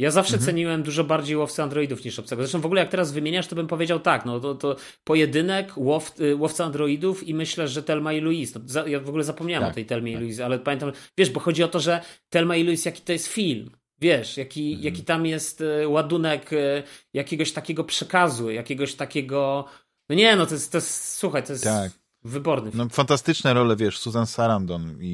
ja 0.00 0.10
zawsze 0.10 0.34
mhm. 0.34 0.46
ceniłem 0.46 0.82
dużo 0.82 1.04
bardziej 1.04 1.36
łowcę 1.36 1.62
androidów 1.62 2.04
niż 2.04 2.18
obcego. 2.18 2.42
Zresztą 2.42 2.60
w 2.60 2.66
ogóle 2.66 2.80
jak 2.80 2.90
teraz 2.90 3.12
wymieniasz, 3.12 3.46
to 3.46 3.56
bym 3.56 3.66
powiedział 3.66 4.00
tak, 4.00 4.24
no 4.24 4.40
to, 4.40 4.54
to 4.54 4.76
pojedynek 5.04 5.72
łow, 5.76 6.20
y, 6.20 6.36
łowca 6.36 6.64
androidów 6.64 7.28
i 7.28 7.34
myślę, 7.34 7.68
że 7.68 7.82
Telma 7.82 8.12
i 8.12 8.20
Louise. 8.20 8.58
No, 8.58 8.68
za, 8.68 8.88
ja 8.88 9.00
w 9.00 9.08
ogóle 9.08 9.24
zapomniałem 9.24 9.62
tak, 9.62 9.72
o 9.72 9.74
tej 9.74 9.86
Telmie 9.86 10.12
tak. 10.12 10.20
i 10.20 10.24
Louise, 10.24 10.44
ale 10.44 10.58
pamiętam, 10.58 10.92
wiesz, 11.18 11.30
bo 11.30 11.40
chodzi 11.40 11.62
o 11.62 11.68
to, 11.68 11.80
że 11.80 12.00
Telma 12.28 12.56
i 12.56 12.64
Louise, 12.64 12.88
jaki 12.88 13.02
to 13.02 13.12
jest 13.12 13.26
film. 13.26 13.70
Wiesz, 14.00 14.36
jaki, 14.36 14.66
mhm. 14.66 14.84
jaki 14.84 15.04
tam 15.04 15.26
jest 15.26 15.60
y, 15.60 15.88
ładunek 15.88 16.52
y, 16.52 16.82
jakiegoś 17.14 17.52
takiego 17.52 17.84
przekazu, 17.84 18.50
jakiegoś 18.50 18.94
takiego. 18.94 19.64
No 20.08 20.16
nie, 20.16 20.36
no 20.36 20.46
to 20.46 20.54
jest, 20.54 20.72
to 20.72 20.78
jest 20.78 21.18
słuchaj, 21.18 21.42
to 21.42 21.52
jest. 21.52 21.64
Tak. 21.64 21.99
Wyborny 22.24 22.70
film. 22.70 22.84
No, 22.84 22.88
fantastyczne 22.88 23.54
role, 23.54 23.76
wiesz, 23.76 23.98
Susan 23.98 24.26
Sarandon 24.26 25.02
i, 25.02 25.06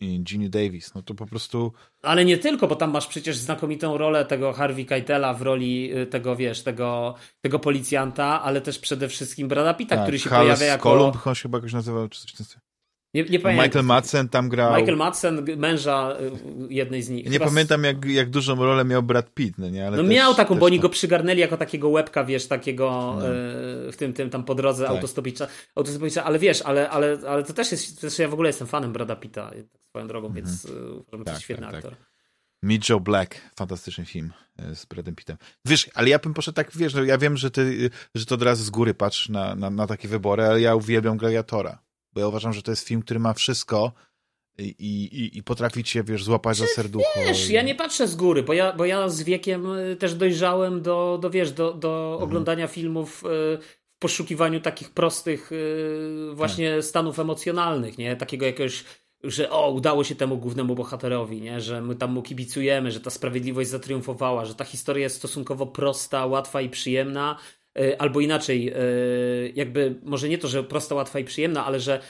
i, 0.00 0.06
i 0.06 0.20
Ginny 0.20 0.48
Davis, 0.48 0.94
no 0.94 1.02
to 1.02 1.14
po 1.14 1.26
prostu... 1.26 1.72
Ale 2.02 2.24
nie 2.24 2.38
tylko, 2.38 2.68
bo 2.68 2.76
tam 2.76 2.90
masz 2.90 3.06
przecież 3.06 3.36
znakomitą 3.36 3.98
rolę 3.98 4.24
tego 4.24 4.52
Harvey 4.52 4.84
Keitela 4.84 5.34
w 5.34 5.42
roli 5.42 5.96
y, 5.96 6.06
tego, 6.06 6.36
wiesz, 6.36 6.62
tego, 6.62 7.14
tego 7.40 7.58
policjanta, 7.58 8.42
ale 8.42 8.60
też 8.60 8.78
przede 8.78 9.08
wszystkim 9.08 9.48
Brada 9.48 9.74
Pitta, 9.74 9.96
tak, 9.96 10.04
który 10.04 10.18
się 10.18 10.30
pojawia 10.30 10.66
jako... 10.66 10.90
Kolumb, 10.90 11.26
on 11.26 11.34
się 11.34 11.42
chyba 11.42 11.58
jakoś 11.58 11.72
nazywał, 11.72 12.08
czy 12.08 12.20
coś 12.20 12.32
takiego. 12.32 12.71
Nie, 13.14 13.22
nie 13.22 13.40
pamiętam. 13.40 13.66
Michael 13.66 13.84
Madsen 13.84 14.28
tam 14.28 14.48
grał. 14.48 14.76
Michael 14.76 14.96
Madsen, 14.96 15.46
męża 15.56 16.16
y, 16.20 16.30
jednej 16.74 17.02
z 17.02 17.08
nich. 17.08 17.24
Nie 17.24 17.32
Chyba 17.32 17.44
pamiętam, 17.44 17.84
jak, 17.84 18.04
jak 18.04 18.30
dużą 18.30 18.56
rolę 18.56 18.84
miał 18.84 19.02
Brad 19.02 19.34
Pitt, 19.34 19.58
no 19.58 19.68
nie? 19.68 19.86
Ale 19.86 19.96
no 19.96 20.02
też, 20.02 20.12
miał 20.12 20.34
taką, 20.34 20.54
bo 20.54 20.66
oni 20.66 20.80
go 20.80 20.88
przygarnęli 20.88 21.40
jako 21.40 21.56
takiego 21.56 21.88
łebka, 21.88 22.24
wiesz, 22.24 22.46
takiego 22.46 23.16
no. 23.18 23.28
Y, 23.28 23.92
w 23.92 23.96
tym, 23.96 24.12
tym 24.12 24.30
tam 24.30 24.44
po 24.44 24.54
drodze 24.54 24.84
tak. 24.84 24.94
autostopicza, 24.94 25.46
autostopicza, 25.74 26.24
ale 26.24 26.38
wiesz, 26.38 26.62
ale, 26.62 26.90
ale, 26.90 27.18
ale 27.28 27.44
to 27.44 27.52
też 27.52 27.72
jest, 27.72 28.00
też 28.00 28.18
ja 28.18 28.28
w 28.28 28.32
ogóle 28.32 28.48
jestem 28.48 28.66
fanem 28.66 28.92
Brada 28.92 29.16
Pitta, 29.16 29.50
tak 29.50 29.82
swoją 29.88 30.06
drogą, 30.06 30.26
mhm. 30.26 30.44
więc 30.44 30.64
uważam, 30.64 31.18
że 31.18 31.24
to 31.24 31.24
tak, 31.24 31.42
świetny 31.42 31.66
tak, 31.66 31.74
tak. 31.74 31.84
aktor. 31.84 31.98
Tak. 31.98 32.12
Meet 32.62 32.88
Joe 32.88 33.00
Black, 33.00 33.40
fantastyczny 33.56 34.04
film 34.04 34.32
z 34.74 34.86
Bradem 34.86 35.14
Pittem. 35.14 35.36
Wiesz, 35.64 35.90
ale 35.94 36.08
ja 36.08 36.18
bym 36.18 36.34
poszedł 36.34 36.56
tak, 36.56 36.70
wiesz, 36.76 36.94
no 36.94 37.04
ja 37.04 37.18
wiem, 37.18 37.36
że 37.36 37.50
ty, 37.50 37.90
że 38.14 38.26
to 38.26 38.34
od 38.34 38.42
razu 38.42 38.64
z 38.64 38.70
góry 38.70 38.94
patrz 38.94 39.28
na, 39.28 39.54
na, 39.54 39.70
na 39.70 39.86
takie 39.86 40.08
wybory, 40.08 40.44
ale 40.44 40.60
ja 40.60 40.74
uwielbiam 40.74 41.16
Gladiatora 41.16 41.78
bo 42.12 42.20
ja 42.20 42.28
uważam, 42.28 42.52
że 42.52 42.62
to 42.62 42.70
jest 42.70 42.88
film, 42.88 43.02
który 43.02 43.20
ma 43.20 43.34
wszystko 43.34 43.92
i, 44.58 44.64
i, 44.78 45.38
i 45.38 45.42
potrafi 45.42 45.84
cię, 45.84 46.04
wiesz, 46.04 46.24
złapać 46.24 46.56
za 46.56 46.66
serducho. 46.66 47.20
Wiesz, 47.26 47.50
ja 47.50 47.62
nie 47.62 47.74
patrzę 47.74 48.08
z 48.08 48.16
góry, 48.16 48.42
bo 48.42 48.52
ja, 48.52 48.72
bo 48.72 48.84
ja 48.84 49.08
z 49.08 49.22
wiekiem 49.22 49.72
y, 49.72 49.96
też 49.96 50.14
dojrzałem 50.14 50.82
do, 50.82 51.18
do 51.22 51.30
wiesz, 51.30 51.52
do, 51.52 51.72
do 51.72 52.10
mhm. 52.12 52.22
oglądania 52.22 52.68
filmów 52.68 53.24
y, 53.24 53.28
w 53.96 53.98
poszukiwaniu 53.98 54.60
takich 54.60 54.90
prostych 54.90 55.52
y, 55.52 56.30
właśnie 56.34 56.74
tak. 56.74 56.84
stanów 56.84 57.18
emocjonalnych, 57.18 57.98
nie? 57.98 58.16
Takiego 58.16 58.46
jakiegoś 58.46 58.84
że 59.24 59.50
o, 59.50 59.70
udało 59.70 60.04
się 60.04 60.14
temu 60.14 60.36
głównemu 60.36 60.74
bohaterowi, 60.74 61.40
nie? 61.40 61.60
że 61.60 61.82
my 61.82 61.96
tam 61.96 62.12
mu 62.12 62.22
kibicujemy, 62.22 62.90
że 62.90 63.00
ta 63.00 63.10
sprawiedliwość 63.10 63.70
zatriumfowała, 63.70 64.44
że 64.44 64.54
ta 64.54 64.64
historia 64.64 65.02
jest 65.02 65.16
stosunkowo 65.16 65.66
prosta, 65.66 66.26
łatwa 66.26 66.60
i 66.60 66.68
przyjemna, 66.68 67.38
albo 67.98 68.20
inaczej, 68.20 68.68
e, 68.68 68.74
jakby 69.54 69.94
może 70.02 70.28
nie 70.28 70.38
to, 70.38 70.48
że 70.48 70.64
prosta, 70.64 70.94
łatwa 70.94 71.18
i 71.18 71.24
przyjemna, 71.24 71.66
ale 71.66 71.80
że 71.80 72.00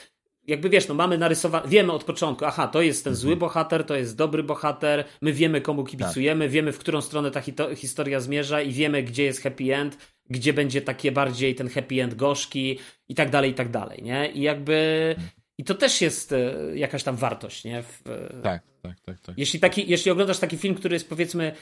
jakby 0.47 0.69
wiesz, 0.69 0.87
no 0.87 0.95
mamy 0.95 1.17
narysowane, 1.17 1.67
wiemy 1.67 1.91
od 1.91 2.03
początku, 2.03 2.45
aha, 2.45 2.67
to 2.67 2.81
jest 2.81 3.03
ten 3.03 3.15
zły 3.15 3.33
mhm. 3.33 3.39
bohater, 3.39 3.83
to 3.83 3.95
jest 3.95 4.17
dobry 4.17 4.43
bohater, 4.43 5.05
my 5.21 5.33
wiemy 5.33 5.61
komu 5.61 5.83
kibicujemy, 5.83 6.45
tak. 6.45 6.51
wiemy 6.51 6.71
w 6.71 6.77
którą 6.77 7.01
stronę 7.01 7.31
ta 7.31 7.41
historia 7.75 8.19
zmierza 8.19 8.61
i 8.61 8.71
wiemy 8.71 9.03
gdzie 9.03 9.23
jest 9.23 9.41
happy 9.41 9.75
end, 9.75 9.97
gdzie 10.29 10.53
będzie 10.53 10.81
takie 10.81 11.11
bardziej 11.11 11.55
ten 11.55 11.69
happy 11.69 12.03
end 12.03 12.15
gorzki 12.15 12.79
i 13.09 13.15
tak 13.15 13.29
dalej, 13.29 13.51
i 13.51 13.53
tak 13.53 13.69
dalej, 13.69 14.03
nie? 14.03 14.31
I 14.31 14.41
jakby 14.41 15.07
mhm. 15.17 15.29
i 15.57 15.63
to 15.63 15.75
też 15.75 16.01
jest 16.01 16.31
e, 16.31 16.53
jakaś 16.75 17.03
tam 17.03 17.15
wartość, 17.15 17.63
nie? 17.63 17.83
W, 17.83 18.03
tak, 18.43 18.63
tak, 18.81 18.99
tak, 18.99 19.19
tak. 19.19 19.37
Jeśli, 19.37 19.59
taki, 19.59 19.89
jeśli 19.89 20.11
oglądasz 20.11 20.39
taki 20.39 20.57
film, 20.57 20.75
który 20.75 20.95
jest 20.95 21.09
powiedzmy 21.09 21.55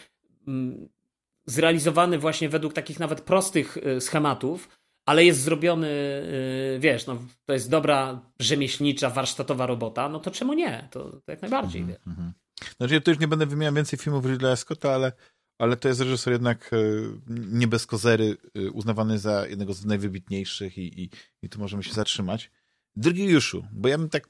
mm, 0.48 0.90
zrealizowany 1.46 2.20
właśnie 2.20 2.50
według 2.50 2.74
takich 2.74 3.00
nawet 3.00 3.22
prostych 3.22 3.78
y, 3.78 4.02
schematów, 4.02 4.70
ale 5.06 5.26
jest 5.26 5.42
zrobiony, 5.42 5.88
y, 5.88 6.80
wiesz, 6.80 7.08
no, 7.08 7.18
to 7.46 7.54
jest 7.54 7.70
dobra 7.70 8.22
rzemieślnicza, 8.40 9.10
warsztatowa 9.10 9.66
robota, 9.66 10.10
no 10.10 10.20
to 10.20 10.32
czemu 10.32 10.54
nie? 10.54 10.88
To, 10.92 11.10
to 11.10 11.32
jak 11.32 11.42
najbardziej. 11.42 11.82
Mm 11.82 11.96
-hmm. 12.08 12.32
Znaczy, 12.78 12.94
ja 12.94 13.02
tu 13.02 13.12
już 13.12 13.20
nie 13.20 13.28
będę 13.28 13.46
wymieniał 13.46 13.74
więcej 13.74 14.00
filmów 14.00 14.26
Ridleya 14.26 14.58
Scotta, 14.58 14.94
ale, 14.94 15.12
ale 15.60 15.78
to 15.78 15.88
jest 15.88 16.02
reżyser 16.02 16.34
jednak 16.34 16.74
y, 16.74 17.12
nie 17.28 17.68
bez 17.68 17.86
kozery, 17.86 18.38
uznawany 18.74 19.20
za 19.20 19.48
jednego 19.48 19.74
z 19.74 19.86
najwybitniejszych 19.86 20.78
i, 20.78 21.04
i, 21.04 21.10
i 21.42 21.50
tu 21.50 21.60
możemy 21.60 21.84
się 21.84 21.94
zatrzymać. 21.94 22.52
Drugi 22.96 23.24
Juszu, 23.24 23.66
bo 23.72 23.88
ja 23.88 23.98
bym 23.98 24.10
tak, 24.10 24.30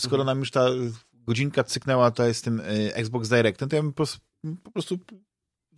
skoro 0.00 0.22
mhm. 0.22 0.26
nam 0.26 0.38
już 0.38 0.50
ta 0.50 0.66
godzinka 1.12 1.64
cyknęła, 1.64 2.10
to 2.10 2.26
jest 2.26 2.44
tym 2.44 2.62
Xbox 2.94 3.28
Direct, 3.28 3.58
to 3.58 3.76
ja 3.76 3.82
bym 3.82 3.92
po, 3.92 4.04
po 4.62 4.70
prostu 4.70 4.98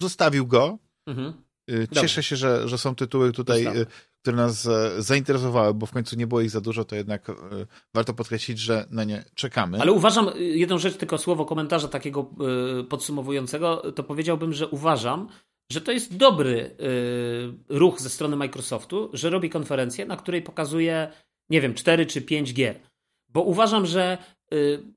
zostawił 0.01 0.47
go. 0.47 0.79
Mhm. 1.07 1.33
Y, 1.71 1.89
cieszę 1.89 2.01
Dobrze. 2.01 2.23
się, 2.23 2.37
że, 2.37 2.69
że 2.69 2.79
są 2.79 2.95
tytuły 2.95 3.33
tutaj. 3.33 3.67
Y, 3.67 3.87
które 4.23 4.37
nas 4.37 4.67
e, 4.67 5.03
zainteresowały, 5.03 5.75
bo 5.75 5.87
w 5.87 5.91
końcu 5.91 6.17
nie 6.17 6.27
było 6.27 6.41
ich 6.41 6.51
za 6.51 6.61
dużo, 6.61 6.85
to 6.85 6.97
jednak 6.97 7.31
e, 7.31 7.35
warto 7.95 8.15
podkreślić, 8.15 8.59
że 8.59 8.87
na 8.91 9.05
nie 9.05 9.25
czekamy. 9.35 9.81
Ale 9.81 9.93
uważam, 9.93 10.29
y, 10.29 10.43
jedną 10.43 10.79
rzecz, 10.79 10.97
tylko 10.97 11.19
słowo 11.19 11.45
komentarza 11.45 11.89
takiego 11.89 12.31
podsumowującego, 12.89 13.93
to 13.93 14.03
powiedziałbym, 14.05 14.53
że 14.53 14.69
uważam, 14.69 15.29
że 15.73 15.81
to 15.81 15.93
jest 15.93 16.17
dobry 16.17 16.77
ruch 17.69 18.01
ze 18.01 18.11
strony 18.11 18.37
Microsoftu, 18.37 19.11
że 19.13 19.31
robi 19.31 19.51
konferencję, 19.51 20.07
na 20.07 20.17
której 20.17 20.43
pokazuje, 20.43 21.13
nie 21.51 21.61
wiem, 21.61 21.75
4 21.75 22.07
czy 22.07 22.23
5 22.23 22.55
gier. 22.55 22.81
Bo 23.29 23.43
uważam, 23.43 23.87
że 23.87 24.19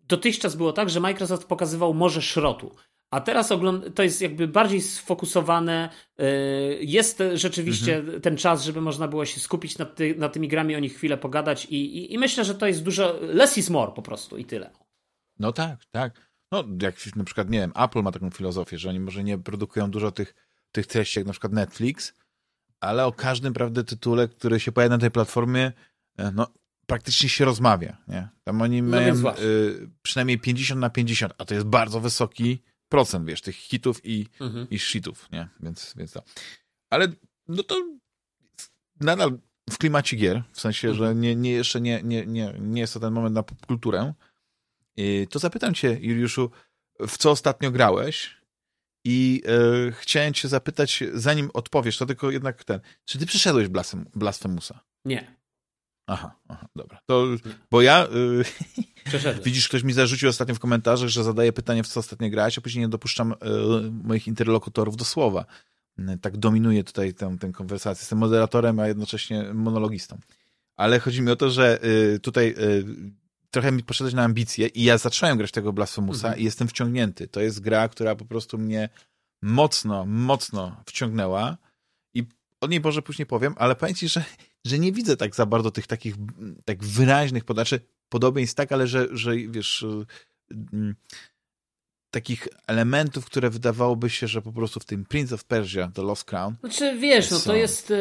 dotychczas 0.08 0.56
było 0.56 0.74
tak, 0.74 0.90
że 0.90 1.00
Microsoft 1.00 1.48
pokazywał 1.48 1.94
morze 1.94 2.22
szrotu. 2.22 2.76
A 3.14 3.22
teraz 3.22 3.50
to 3.96 4.04
jest 4.04 4.22
jakby 4.22 4.48
bardziej 4.48 4.82
sfokusowane. 4.82 5.90
Y, 6.20 6.24
jest 6.82 7.24
rzeczywiście 7.34 7.98
mhm. 7.98 8.22
ten 8.22 8.38
czas, 8.38 8.64
żeby 8.64 8.82
można 8.82 9.08
było 9.08 9.26
się 9.26 9.40
skupić 9.40 9.78
nad, 9.78 9.96
ty, 9.96 10.16
nad 10.16 10.34
tymi 10.34 10.48
grami, 10.48 10.76
o 10.76 10.80
nich 10.80 10.96
chwilę 10.96 11.18
pogadać 11.18 11.66
i, 11.66 11.98
i, 11.98 12.14
i, 12.14 12.18
myślę, 12.18 12.46
że 12.46 12.56
to 12.56 12.68
jest 12.68 12.84
dużo. 12.84 13.20
Less 13.22 13.58
is 13.58 13.70
more 13.70 13.92
po 13.92 14.02
prostu 14.02 14.38
i 14.38 14.46
tyle. 14.46 14.72
No 15.40 15.52
tak, 15.52 15.86
tak. 15.92 16.30
no 16.52 16.64
jak 16.82 16.96
na 17.16 17.24
przykład, 17.24 17.50
nie 17.50 17.60
wiem, 17.60 17.72
Apple 17.76 18.02
ma 18.02 18.12
taką 18.12 18.30
filozofię, 18.30 18.78
że 18.78 18.90
oni 18.90 19.00
może 19.00 19.24
nie 19.24 19.38
produkują 19.38 19.92
dużo 19.92 20.12
tych, 20.12 20.36
tych 20.72 20.88
treści, 20.88 21.20
jak 21.20 21.26
na 21.26 21.34
przykład 21.34 21.54
Netflix, 21.54 22.14
ale 22.80 23.06
o 23.06 23.12
każdym, 23.12 23.54
prawda, 23.54 23.84
tytule, 23.84 24.28
który 24.28 24.60
się 24.60 24.72
pojawia 24.72 24.96
na 24.96 25.02
tej 25.02 25.12
platformie, 25.12 25.72
e, 26.18 26.32
no, 26.32 26.48
praktycznie 26.86 27.30
się 27.30 27.46
rozmawia, 27.46 27.98
nie? 28.08 28.30
Tam 28.44 28.62
oni 28.62 28.82
no 28.82 28.90
mają 28.90 29.14
y, 29.16 29.90
przynajmniej 30.02 30.40
50 30.40 30.82
na 30.82 30.90
50, 30.90 31.34
a 31.38 31.46
to 31.46 31.54
jest 31.54 31.66
bardzo 31.66 32.00
wysoki 32.00 32.64
procent, 32.94 33.28
wiesz, 33.28 33.42
tych 33.42 33.56
hitów 33.56 34.02
i, 34.04 34.28
mhm. 34.40 34.70
i 34.70 34.80
shitów, 34.80 35.30
nie? 35.32 35.50
Więc, 35.60 35.94
więc 35.98 36.12
to. 36.12 36.24
Ale 36.90 37.08
no 37.48 37.64
to 37.64 37.76
nadal 39.00 39.38
w 39.70 39.78
klimacie 39.78 40.18
gier, 40.18 40.44
w 40.52 40.62
sensie, 40.62 40.90
mhm. 40.90 41.08
że 41.08 41.16
nie, 41.16 41.36
nie, 41.36 41.52
jeszcze 41.52 41.82
nie, 41.82 42.02
nie, 42.04 42.26
nie, 42.26 42.54
nie 42.60 42.82
jest 42.82 42.94
to 42.94 43.00
ten 43.00 43.14
moment 43.14 43.36
na 43.36 43.44
popkulturę, 43.44 44.14
to 45.30 45.40
zapytam 45.40 45.74
cię, 45.74 45.98
Juliuszu, 46.02 46.52
w 47.08 47.18
co 47.18 47.32
ostatnio 47.32 47.72
grałeś? 47.72 48.38
I 49.06 49.44
e, 49.48 49.92
chciałem 49.92 50.34
cię 50.34 50.48
zapytać, 50.48 51.04
zanim 51.14 51.50
odpowiesz, 51.54 51.98
to 51.98 52.06
tylko 52.06 52.32
jednak 52.32 52.64
ten, 52.64 52.80
czy 53.06 53.20
ty 53.20 53.26
przeszedłeś 53.26 53.68
Blasfemusa? 54.16 54.80
Nie. 55.06 55.36
Aha, 56.08 56.36
aha, 56.48 56.68
dobra. 56.76 57.00
To, 57.06 57.26
bo 57.72 57.82
ja. 57.82 58.08
Y, 58.08 59.44
widzisz, 59.46 59.68
ktoś 59.68 59.84
mi 59.84 59.94
zarzucił 59.94 60.30
ostatnio 60.30 60.56
w 60.56 60.60
komentarzach, 60.60 61.10
że 61.10 61.24
zadaję 61.24 61.54
pytanie, 61.54 61.84
w 61.84 61.88
co 61.88 62.00
ostatnio 62.00 62.30
grałeś, 62.30 62.58
a 62.58 62.62
później 62.62 62.86
nie 62.86 62.90
dopuszczam 62.90 63.32
y, 63.32 63.36
moich 63.92 64.28
interlokutorów 64.28 64.98
do 64.98 65.06
słowa. 65.06 65.46
Y, 66.00 66.18
tak 66.22 66.38
dominuję 66.38 66.84
tutaj 66.84 67.14
tę, 67.14 67.38
tę 67.40 67.52
konwersację. 67.52 68.02
Jestem 68.02 68.20
moderatorem, 68.20 68.80
a 68.80 68.88
jednocześnie 68.88 69.54
monologistą. 69.54 70.20
Ale 70.76 71.00
chodzi 71.00 71.22
mi 71.22 71.32
o 71.32 71.36
to, 71.36 71.50
że 71.50 71.86
y, 71.86 72.20
tutaj 72.20 72.56
y, 72.58 72.86
trochę 73.52 73.72
mi 73.72 73.84
poszedłeś 73.84 74.14
na 74.14 74.24
ambicje 74.24 74.68
i 74.68 74.84
ja 74.84 74.98
zacząłem 74.98 75.38
grać 75.38 75.52
tego 75.52 75.74
Blasphemousa 75.74 76.28
mhm. 76.28 76.42
i 76.42 76.46
jestem 76.46 76.68
wciągnięty. 76.68 77.28
To 77.28 77.42
jest 77.42 77.60
gra, 77.60 77.90
która 77.90 78.16
po 78.16 78.26
prostu 78.26 78.58
mnie 78.58 78.90
mocno, 79.42 80.06
mocno 80.06 80.84
wciągnęła 80.86 81.58
o 82.64 82.68
niej 82.68 82.82
może 82.82 83.02
później 83.02 83.26
powiem, 83.26 83.54
ale 83.58 83.76
powiem 83.76 83.96
ci, 83.96 84.08
że 84.08 84.24
że 84.66 84.80
nie 84.80 84.92
widzę 84.92 85.18
tak 85.18 85.36
za 85.36 85.46
bardzo 85.46 85.72
tych 85.72 85.88
takich 85.88 86.16
tak 86.66 86.84
wyraźnych 86.84 87.46
podaczy, 87.46 87.80
podobieństw, 88.10 88.56
tak, 88.56 88.72
ale 88.72 88.88
że, 88.88 89.08
że 89.12 89.36
wiesz, 89.36 89.84
y, 89.84 90.06
mm, 90.74 90.96
takich 92.12 92.48
elementów, 92.68 93.26
które 93.26 93.50
wydawałoby 93.50 94.10
się, 94.10 94.28
że 94.28 94.42
po 94.42 94.52
prostu 94.52 94.80
w 94.80 94.86
tym 94.86 95.06
Prince 95.06 95.34
of 95.34 95.44
Persia, 95.44 95.92
The 95.94 96.02
Lost 96.02 96.24
Crown. 96.24 96.56
Znaczy, 96.60 96.98
wiesz, 97.00 97.32
no 97.32 97.40
to 97.40 97.56
jest. 97.56 97.92
Y, 97.92 97.96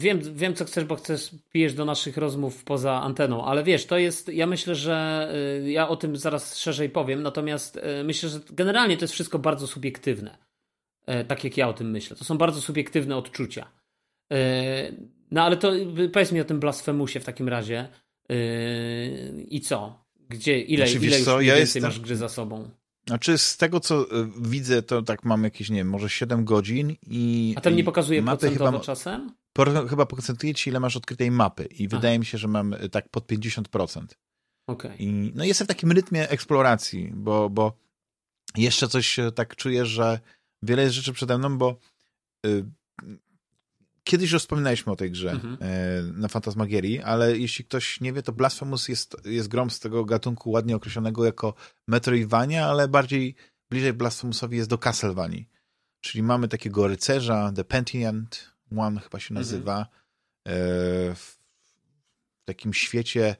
wiem, 0.00 0.20
wiem, 0.34 0.54
co 0.54 0.64
chcesz, 0.64 0.84
bo 0.84 0.96
chcesz, 0.96 1.30
pijesz 1.52 1.74
do 1.74 1.84
naszych 1.84 2.16
rozmów 2.16 2.64
poza 2.64 3.02
anteną, 3.02 3.44
ale 3.44 3.64
wiesz, 3.64 3.86
to 3.86 3.98
jest. 3.98 4.28
Ja 4.28 4.46
myślę, 4.46 4.74
że 4.74 5.28
y, 5.64 5.70
ja 5.70 5.88
o 5.88 5.96
tym 5.96 6.16
zaraz 6.16 6.56
szerzej 6.56 6.90
powiem, 6.90 7.22
natomiast 7.22 7.80
myślę, 8.04 8.28
że 8.28 8.40
generalnie 8.50 8.96
to 8.96 9.04
jest 9.04 9.14
wszystko 9.14 9.38
bardzo 9.38 9.66
subiektywne. 9.66 10.49
Tak 11.28 11.44
jak 11.44 11.56
ja 11.56 11.68
o 11.68 11.72
tym 11.72 11.90
myślę. 11.90 12.16
To 12.16 12.24
są 12.24 12.38
bardzo 12.38 12.60
subiektywne 12.60 13.16
odczucia. 13.16 13.70
No 15.30 15.42
ale 15.42 15.56
to 15.56 15.72
powiedz 16.12 16.32
mi 16.32 16.40
o 16.40 16.44
tym 16.44 16.60
blasfemusie 16.60 17.20
w 17.20 17.24
takim 17.24 17.48
razie. 17.48 17.88
Yy, 18.28 19.42
I 19.48 19.60
co? 19.60 20.04
Gdzie, 20.28 20.60
ile, 20.60 20.86
znaczy, 20.86 21.06
ile 21.06 21.16
już 21.16 21.24
co, 21.24 21.40
ja 21.40 21.56
jestem... 21.56 21.82
masz 21.82 22.00
gry 22.00 22.16
za 22.16 22.28
sobą? 22.28 22.70
Znaczy 23.06 23.38
z 23.38 23.56
tego, 23.56 23.80
co 23.80 24.06
widzę, 24.40 24.82
to 24.82 25.02
tak 25.02 25.24
mam 25.24 25.44
jakieś, 25.44 25.70
nie 25.70 25.76
wiem, 25.76 25.88
może 25.88 26.08
7 26.08 26.44
godzin 26.44 26.96
i... 27.06 27.54
A 27.56 27.60
ten 27.60 27.76
nie 27.76 27.84
pokazuje 27.84 28.22
procentowo 28.22 28.70
chyba, 28.70 28.80
czasem? 28.80 29.32
chyba 29.88 30.06
procentuje 30.06 30.54
ci, 30.54 30.70
ile 30.70 30.80
masz 30.80 30.96
odkrytej 30.96 31.30
mapy 31.30 31.64
i 31.64 31.86
Aha. 31.86 31.96
wydaje 31.96 32.18
mi 32.18 32.26
się, 32.26 32.38
że 32.38 32.48
mam 32.48 32.74
tak 32.90 33.08
pod 33.08 33.26
50%. 33.26 34.06
Okay. 34.66 34.96
I 34.96 35.32
no 35.34 35.44
jestem 35.44 35.64
w 35.64 35.68
takim 35.68 35.92
rytmie 35.92 36.28
eksploracji, 36.28 37.12
bo, 37.14 37.50
bo 37.50 37.72
jeszcze 38.56 38.88
coś 38.88 39.16
tak 39.34 39.56
czuję, 39.56 39.86
że 39.86 40.20
wiele 40.62 40.82
jest 40.82 40.94
rzeczy 40.94 41.12
przede 41.12 41.38
mną, 41.38 41.58
bo 41.58 41.78
Kiedyś 44.04 44.32
już 44.32 44.42
wspominaliśmy 44.42 44.92
o 44.92 44.96
tej 44.96 45.10
grze 45.10 45.30
mhm. 45.30 45.56
E, 45.60 46.02
na 46.02 46.28
Fantasmagierii, 46.28 47.00
ale 47.00 47.38
jeśli 47.38 47.64
ktoś 47.64 48.00
nie 48.00 48.12
wie, 48.12 48.22
to 48.22 48.32
Blasphemous 48.32 48.88
jest, 48.88 49.16
jest 49.24 49.48
grą 49.48 49.70
z 49.70 49.80
tego 49.80 50.04
gatunku 50.04 50.50
ładnie 50.50 50.76
określonego 50.76 51.24
jako 51.24 51.54
Metroidvania, 51.88 52.66
ale 52.66 52.88
bardziej 52.88 53.34
bliżej 53.70 53.92
Blasphemousowi 53.92 54.56
jest 54.56 54.70
do 54.70 54.78
Castlevanii. 54.78 55.48
Czyli 56.00 56.22
mamy 56.22 56.48
takiego 56.48 56.88
rycerza, 56.88 57.52
The 57.54 57.64
Pentient 57.64 58.50
One 58.76 59.00
chyba 59.00 59.20
się 59.20 59.34
nazywa, 59.34 59.86
mhm. 60.44 61.16
w 61.16 61.36
takim 62.44 62.74
świecie 62.74 63.36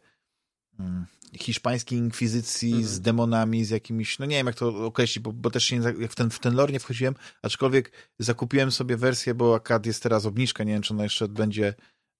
mm, 0.78 1.06
hiszpańskiej 1.38 1.98
inkwizycji 1.98 2.68
mhm. 2.68 2.88
z 2.88 3.00
demonami, 3.00 3.64
z 3.64 3.70
jakimiś, 3.70 4.18
no 4.18 4.26
nie 4.26 4.36
wiem 4.36 4.46
jak 4.46 4.56
to 4.56 4.86
określić, 4.86 5.24
bo, 5.24 5.32
bo 5.32 5.50
też 5.50 5.64
się 5.64 5.78
nie, 5.78 6.08
w 6.08 6.14
ten, 6.14 6.30
w 6.30 6.38
ten 6.38 6.54
lore 6.54 6.72
nie 6.72 6.80
wchodziłem, 6.80 7.14
aczkolwiek 7.42 7.92
zakupiłem 8.18 8.72
sobie 8.72 8.96
wersję, 8.96 9.34
bo 9.34 9.54
akad 9.54 9.86
jest 9.86 10.02
teraz 10.02 10.26
obniżka, 10.26 10.64
nie 10.64 10.72
wiem 10.72 10.82
czy 10.82 10.94
ona 10.94 11.02
jeszcze 11.02 11.28
będzie 11.28 11.74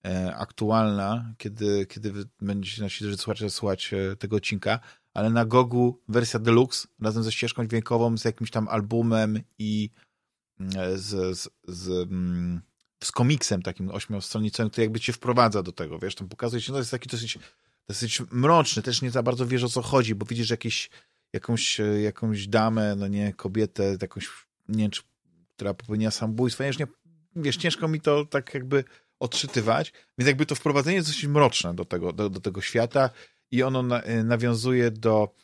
e, 0.07 0.37
aktualna, 0.37 1.35
kiedy, 1.39 1.87
kiedy 1.87 2.13
będziecie 2.41 2.83
nasi 2.83 3.05
drodzy 3.05 3.23
słuchacze 3.23 3.51
słuchać 3.51 3.95
e, 3.95 4.17
tego 4.17 4.37
odcinka, 4.37 4.81
ale 5.15 5.31
na 5.31 5.45
Gogu 5.45 6.03
wersja 6.09 6.41
deluxe 6.41 6.89
razem 7.01 7.23
ze 7.23 7.33
ścieżką 7.33 7.67
dźwiękową, 7.67 8.19
z 8.19 8.25
jakimś 8.25 8.51
tam 8.51 8.69
albumem 8.69 9.41
i 9.59 9.91
e, 10.77 10.99
z, 10.99 11.39
z, 11.39 11.49
z, 11.69 11.89
mm, 11.89 12.61
z 13.05 13.13
komiksem 13.13 13.63
takim 13.63 13.91
ośmiostronicowym, 13.91 14.71
który 14.71 14.85
jakby 14.85 15.01
cię 15.01 15.13
wprowadza 15.13 15.63
do 15.63 15.73
tego, 15.73 15.99
wiesz, 15.99 16.15
tam 16.15 16.29
pokazuje 16.29 16.63
się, 16.63 16.73
no 16.73 16.77
to 16.77 16.79
jest 16.79 16.91
taki 16.91 17.09
dosyć 17.09 17.39
dosyć 17.91 18.23
mroczny, 18.31 18.83
też 18.83 19.03
nie 19.03 19.11
za 19.11 19.23
bardzo 19.23 19.47
wiesz 19.47 19.65
o 19.65 19.69
co 19.69 19.83
chodzi, 19.83 20.15
bo 20.15 20.27
widzisz 20.27 20.51
jakąś, 21.33 21.81
e, 21.81 22.01
jakąś 22.01 22.47
damę, 22.47 22.97
no 22.97 23.09
nie, 23.09 23.33
kobietę, 23.33 23.97
jakąś, 24.03 24.29
nie 24.69 24.83
wiem, 24.85 24.91
czy, 24.91 25.03
która 25.57 25.75
popełniła 25.75 26.11
samobójstwo, 26.11 26.65
wiesz, 26.65 26.79
nie, 26.79 26.87
wiesz, 27.37 27.57
ciężko 27.57 27.89
mi 27.89 28.01
to 28.01 28.25
tak 28.25 28.55
jakby 28.55 28.85
odczytywać, 29.21 29.93
więc 30.19 30.29
jakby 30.29 30.47
to 30.47 30.55
wprowadzenie 30.55 30.97
jest 30.97 31.09
dosyć 31.09 31.27
mroczne 31.27 31.75
do 31.75 31.85
tego, 31.85 32.13
do, 32.13 32.31
do 32.31 32.41
tego 32.41 32.61
świata 32.61 33.11
i 33.51 33.63
ono 33.63 33.83
na, 33.83 34.03
e, 34.03 34.25
nawiązuje 34.25 34.91
do, 34.91 35.35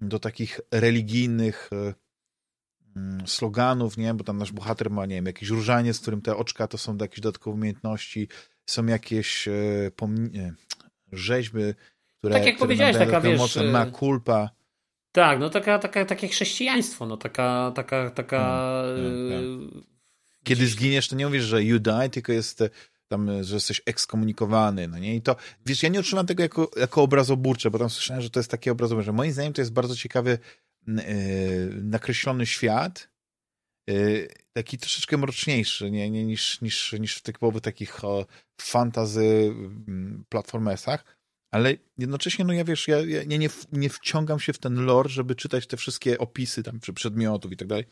do 0.00 0.18
takich 0.18 0.60
religijnych 0.70 1.70
e, 1.72 1.94
mm, 2.96 3.26
sloganów, 3.26 3.96
nie, 3.96 4.14
bo 4.14 4.24
tam 4.24 4.38
nasz 4.38 4.52
bohater 4.52 4.90
ma, 4.90 5.06
nie 5.06 5.14
wiem, 5.14 5.26
jakiś 5.26 5.48
różaniec, 5.48 5.96
z 5.96 6.00
którym 6.00 6.22
te 6.22 6.36
oczka 6.36 6.68
to 6.68 6.78
są 6.78 6.96
jakieś 6.96 7.20
dodatkowe 7.20 7.54
umiejętności, 7.54 8.28
są 8.66 8.86
jakieś 8.86 9.48
pomni- 9.96 10.52
rzeźby 11.12 11.60
które, 12.24 12.34
tak 12.34 12.46
jak 12.46 12.54
które 12.54 12.66
powiedziałeś, 12.66 12.96
taka 12.96 13.20
wiesz, 13.20 13.38
mocno 13.38 13.64
ma 13.64 13.86
kulpa. 13.86 14.50
Tak, 15.12 15.40
no 15.40 15.50
taka, 15.50 15.78
taka, 15.78 16.04
takie 16.04 16.28
chrześcijaństwo, 16.28 17.06
no 17.06 17.16
taka, 17.16 17.72
taka, 17.74 18.10
taka... 18.10 18.40
Hmm, 18.84 19.28
hmm, 19.28 19.28
hmm. 19.28 19.84
Kiedy 20.44 20.66
zginiesz, 20.66 21.08
to 21.08 21.16
nie 21.16 21.26
mówisz, 21.26 21.44
że 21.44 21.62
you 21.62 21.78
die, 21.78 22.08
tylko 22.10 22.32
jest 22.32 22.60
e, 22.60 22.70
tam, 23.08 23.44
że 23.44 23.54
jesteś 23.54 23.82
ekskomunikowany, 23.86 24.88
no 24.88 24.98
nie? 24.98 25.16
I 25.16 25.22
to, 25.22 25.36
wiesz, 25.66 25.82
ja 25.82 25.88
nie 25.88 26.00
otrzymam 26.00 26.26
tego 26.26 26.42
jako, 26.42 26.70
jako 26.76 27.02
obrazoburcze, 27.02 27.70
bo 27.70 27.78
tam 27.78 27.90
słyszałem, 27.90 28.22
że 28.22 28.30
to 28.30 28.40
jest 28.40 28.50
takie 28.50 28.72
obrazoburcze. 28.72 29.12
Moim 29.12 29.32
zdaniem 29.32 29.52
to 29.52 29.60
jest 29.60 29.72
bardzo 29.72 29.96
ciekawy 29.96 30.38
yy, 30.86 30.94
nakreślony 31.82 32.46
świat, 32.46 33.08
yy, 33.86 34.28
taki 34.52 34.78
troszeczkę 34.78 35.16
mroczniejszy, 35.16 35.90
nie, 35.90 36.10
nie, 36.10 36.24
niż, 36.24 36.60
niż, 36.60 36.92
niż 36.92 37.16
w 37.16 37.22
typowych 37.22 37.62
takich 37.62 38.04
o, 38.04 38.26
fantazy 38.60 39.54
platformesach, 40.28 41.04
ale 41.54 41.74
jednocześnie, 41.98 42.44
no 42.44 42.52
ja 42.52 42.64
wiesz, 42.64 42.88
ja, 42.88 43.00
ja 43.00 43.24
nie, 43.24 43.48
nie 43.72 43.90
wciągam 43.90 44.40
się 44.40 44.52
w 44.52 44.58
ten 44.58 44.84
lore, 44.84 45.08
żeby 45.08 45.34
czytać 45.34 45.66
te 45.66 45.76
wszystkie 45.76 46.18
opisy 46.18 46.62
tam, 46.62 46.80
czy 46.80 46.92
przedmiotów 46.92 47.52
i 47.52 47.56
tak 47.56 47.68
dalej, 47.68 47.84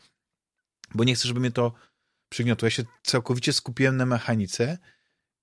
bo 0.95 1.03
nie 1.03 1.15
chcę, 1.15 1.27
żeby 1.27 1.39
mnie 1.39 1.51
to 1.51 1.73
przygniotło. 2.29 2.65
Ja 2.65 2.69
się 2.69 2.83
całkowicie 3.03 3.53
skupiłem 3.53 3.97
na 3.97 4.05
mechanice 4.05 4.77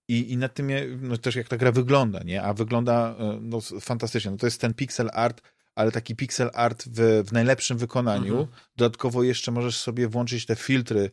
i, 0.09 0.33
i 0.33 0.37
na 0.37 0.49
tym, 0.49 0.71
no 1.01 1.19
też 1.19 1.35
jak 1.35 1.49
ta 1.49 1.57
gra 1.57 1.73
wygląda, 1.73 2.23
nie? 2.23 2.43
A 2.43 2.55
wygląda 2.55 3.17
e, 3.19 3.39
no, 3.43 3.61
fantastycznie. 3.81 4.31
No, 4.31 4.37
to 4.37 4.47
jest 4.47 4.61
ten 4.61 4.75
pixel 4.75 5.11
art, 5.13 5.43
ale 5.75 5.93
taki 5.93 6.17
pixel 6.17 6.51
art 6.55 6.85
w, 6.87 7.23
w 7.29 7.33
najlepszym 7.33 7.79
wykonaniu. 7.79 8.41
Mhm. 8.41 8.59
Dodatkowo 8.77 9.23
jeszcze 9.23 9.53
możesz 9.53 9.77
sobie 9.77 10.09
włączyć 10.09 10.47
te 10.47 10.57
filtry 10.57 11.11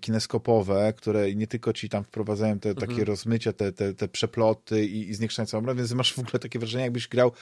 kineskopowe, 0.00 0.92
które 0.96 1.34
nie 1.34 1.46
tylko 1.46 1.72
ci 1.72 1.88
tam 1.88 2.04
wprowadzają 2.04 2.58
te 2.58 2.70
mhm. 2.70 2.88
takie 2.88 3.04
rozmycia, 3.04 3.52
te, 3.52 3.72
te, 3.72 3.94
te 3.94 4.08
przeploty 4.08 4.86
i, 4.86 5.08
i 5.08 5.14
zniekształcą 5.14 5.58
obraz, 5.58 5.76
więc 5.76 5.92
masz 5.92 6.14
w 6.14 6.18
ogóle 6.18 6.38
takie 6.38 6.58
wrażenie, 6.58 6.84
jakbyś 6.84 7.08
grał 7.08 7.32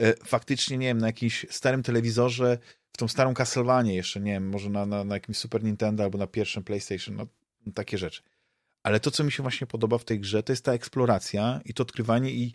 e, 0.00 0.14
faktycznie, 0.24 0.78
nie 0.78 0.86
wiem, 0.86 0.98
na 0.98 1.06
jakimś 1.06 1.46
starym 1.50 1.82
telewizorze, 1.82 2.58
w 2.92 2.98
tą 2.98 3.08
starą 3.08 3.34
Castlevanię 3.34 3.94
jeszcze, 3.94 4.20
nie 4.20 4.32
wiem, 4.32 4.48
może 4.48 4.70
na, 4.70 4.86
na, 4.86 5.04
na 5.04 5.14
jakimś 5.14 5.38
Super 5.38 5.64
Nintendo 5.64 6.04
albo 6.04 6.18
na 6.18 6.26
pierwszym 6.26 6.64
PlayStation, 6.64 7.16
no 7.16 7.26
takie 7.74 7.98
rzeczy. 7.98 8.22
Ale 8.82 9.00
to, 9.00 9.10
co 9.10 9.24
mi 9.24 9.32
się 9.32 9.42
właśnie 9.42 9.66
podoba 9.66 9.98
w 9.98 10.04
tej 10.04 10.20
grze, 10.20 10.42
to 10.42 10.52
jest 10.52 10.64
ta 10.64 10.72
eksploracja 10.72 11.60
i 11.64 11.74
to 11.74 11.82
odkrywanie 11.82 12.30
i 12.30 12.52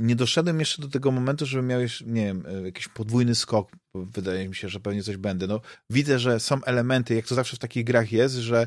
nie 0.00 0.16
doszedłem 0.16 0.60
jeszcze 0.60 0.82
do 0.82 0.88
tego 0.88 1.10
momentu, 1.10 1.46
żeby 1.46 1.62
miałeś, 1.62 2.00
nie 2.06 2.24
wiem, 2.24 2.46
e, 2.46 2.62
jakiś 2.62 2.88
podwójny 2.88 3.34
skok. 3.34 3.72
Wydaje 3.94 4.48
mi 4.48 4.54
się, 4.54 4.68
że 4.68 4.80
pewnie 4.80 5.02
coś 5.02 5.16
będę. 5.16 5.46
No, 5.46 5.60
widzę, 5.90 6.18
że 6.18 6.40
są 6.40 6.64
elementy, 6.64 7.14
jak 7.14 7.26
to 7.26 7.34
zawsze 7.34 7.56
w 7.56 7.58
takich 7.58 7.84
grach 7.84 8.12
jest, 8.12 8.34
że 8.34 8.66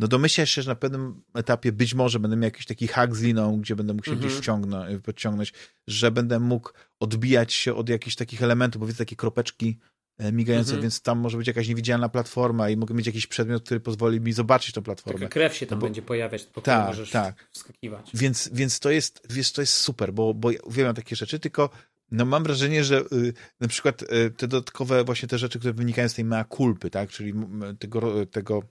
no 0.00 0.08
domyślasz 0.08 0.50
się, 0.50 0.62
że 0.62 0.70
na 0.70 0.74
pewnym 0.74 1.22
etapie 1.34 1.72
być 1.72 1.94
może 1.94 2.20
będę 2.20 2.36
miał 2.36 2.44
jakiś 2.44 2.66
taki 2.66 2.88
hak 2.88 3.16
z 3.16 3.22
liną, 3.22 3.60
gdzie 3.60 3.76
będę 3.76 3.92
mógł 3.92 4.04
się 4.04 4.12
mhm. 4.12 4.28
gdzieś 4.28 4.40
wciągnąć, 4.40 5.02
podciągnąć, 5.02 5.52
że 5.86 6.10
będę 6.10 6.40
mógł 6.40 6.70
odbijać 7.00 7.52
się 7.52 7.74
od 7.74 7.88
jakichś 7.88 8.16
takich 8.16 8.42
elementów, 8.42 8.80
bo 8.80 8.86
widzę 8.86 8.98
takie 8.98 9.16
kropeczki 9.16 9.68
e, 9.68 9.91
migające, 10.32 10.70
mhm. 10.70 10.82
więc 10.82 11.02
tam 11.02 11.18
może 11.18 11.38
być 11.38 11.46
jakaś 11.46 11.68
niewidzialna 11.68 12.08
platforma 12.08 12.70
i 12.70 12.76
mogę 12.76 12.94
mieć 12.94 13.06
jakiś 13.06 13.26
przedmiot, 13.26 13.64
który 13.64 13.80
pozwoli 13.80 14.20
mi 14.20 14.32
zobaczyć 14.32 14.74
tę 14.74 14.82
platformę. 14.82 15.20
Taka 15.20 15.32
krew 15.32 15.54
się 15.56 15.66
tam 15.66 15.78
no 15.78 15.80
bo... 15.80 15.86
będzie 15.86 16.02
pojawiać, 16.02 16.44
po 16.44 16.60
tak, 16.60 16.86
możesz 16.86 17.10
tak. 17.10 17.48
wskakiwać. 17.52 18.10
Więc, 18.14 18.50
więc 18.52 18.80
to 18.80 18.90
jest, 18.90 19.26
wiesz, 19.30 19.52
to 19.52 19.62
jest 19.62 19.72
super, 19.72 20.12
bo, 20.12 20.34
bo 20.34 20.50
uwielbiam 20.64 20.94
takie 20.94 21.16
rzeczy, 21.16 21.38
tylko 21.38 21.70
no 22.10 22.24
mam 22.24 22.42
wrażenie, 22.42 22.84
że 22.84 23.00
y, 23.00 23.32
na 23.60 23.68
przykład 23.68 24.02
y, 24.02 24.06
te 24.30 24.48
dodatkowe 24.48 25.04
właśnie 25.04 25.28
te 25.28 25.38
rzeczy, 25.38 25.58
które 25.58 25.74
wynikają 25.74 26.08
z 26.08 26.14
tej 26.14 26.24
mea 26.24 26.44
culpy, 26.44 26.90
tak, 26.90 27.10
czyli 27.10 27.34
tego, 27.78 28.26
tego 28.26 28.62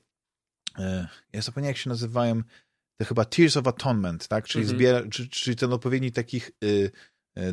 y, 0.79 0.81
ja 1.33 1.41
zapomniałem 1.41 1.71
jak 1.71 1.77
się 1.77 1.89
nazywają, 1.89 2.41
te 2.97 3.05
chyba 3.05 3.25
Tears 3.25 3.57
of 3.57 3.67
Atonement, 3.67 4.27
tak, 4.27 4.45
czyli, 4.45 4.63
mhm. 4.63 4.79
zbiera, 4.79 5.01
czy, 5.11 5.29
czyli 5.29 5.55
ten 5.55 5.73
odpowiednik 5.73 6.15
takich 6.15 6.51
y, 6.63 6.91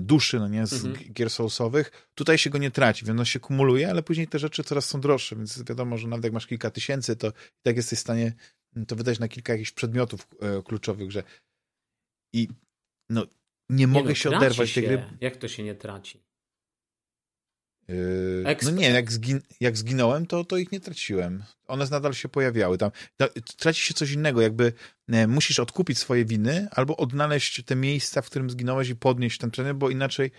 duszy, 0.01 0.39
no 0.39 0.49
nie, 0.49 0.67
z 0.67 0.85
mhm. 0.85 1.13
gier 1.13 1.31
soulsowych, 1.31 2.09
tutaj 2.15 2.39
się 2.39 2.51
go 2.51 2.59
nie 2.59 2.71
traci, 2.71 3.07
więc 3.07 3.19
on 3.19 3.25
się 3.25 3.41
kumuluje, 3.41 3.91
ale 3.91 4.03
później 4.03 4.29
te 4.29 4.39
rzeczy 4.39 4.65
coraz 4.65 4.85
są 4.85 5.01
droższe, 5.01 5.37
więc 5.37 5.63
wiadomo, 5.63 5.99
że 5.99 6.09
nawet 6.09 6.25
jak 6.25 6.33
masz 6.33 6.47
kilka 6.47 6.71
tysięcy, 6.71 7.17
to 7.17 7.29
i 7.29 7.63
tak 7.63 7.77
jesteś 7.77 7.99
w 7.99 8.03
stanie 8.03 8.33
to 8.87 8.97
wydać 8.97 9.19
na 9.19 9.29
kilka 9.29 9.53
jakichś 9.53 9.71
przedmiotów 9.71 10.29
y, 10.59 10.63
kluczowych, 10.63 11.11
że 11.11 11.23
i 12.33 12.49
no 13.11 13.27
nie, 13.71 13.87
mogę 13.87 14.09
no, 14.09 14.15
się 14.15 14.31
oderwać 14.37 14.71
się. 14.71 14.81
tej 14.81 14.91
gry. 14.91 15.05
Jak 15.21 15.37
to 15.37 15.49
się 15.49 15.63
nie 15.63 15.75
traci? 15.75 16.28
Yy, 17.89 18.56
no 18.62 18.70
nie, 18.70 18.90
jak, 18.90 19.12
zgin 19.12 19.40
jak 19.60 19.77
zginąłem, 19.77 20.27
to, 20.27 20.44
to 20.44 20.56
ich 20.56 20.73
nie 20.73 20.81
traciłem. 20.81 21.44
One 21.66 21.86
nadal 21.90 22.15
się 22.15 22.28
pojawiały. 22.28 22.78
Tam, 22.78 22.90
traci 23.56 23.82
się 23.82 23.94
coś 23.94 24.12
innego, 24.12 24.40
jakby 24.40 24.73
e, 25.09 25.27
musisz 25.27 25.59
odkupić 25.59 25.98
swoje 25.98 26.24
winy 26.24 26.69
albo 26.70 26.97
odnaleźć 26.97 27.65
te 27.65 27.77
miejsca, 27.77 28.23
w 28.23 28.27
którym 28.27 28.51
zginąłeś 28.51 28.89
i 28.89 28.97
podnieść 28.97 29.39
ten 29.39 29.51
przedmiot, 29.51 29.77
bo 29.77 29.90
inaczej 29.90 30.31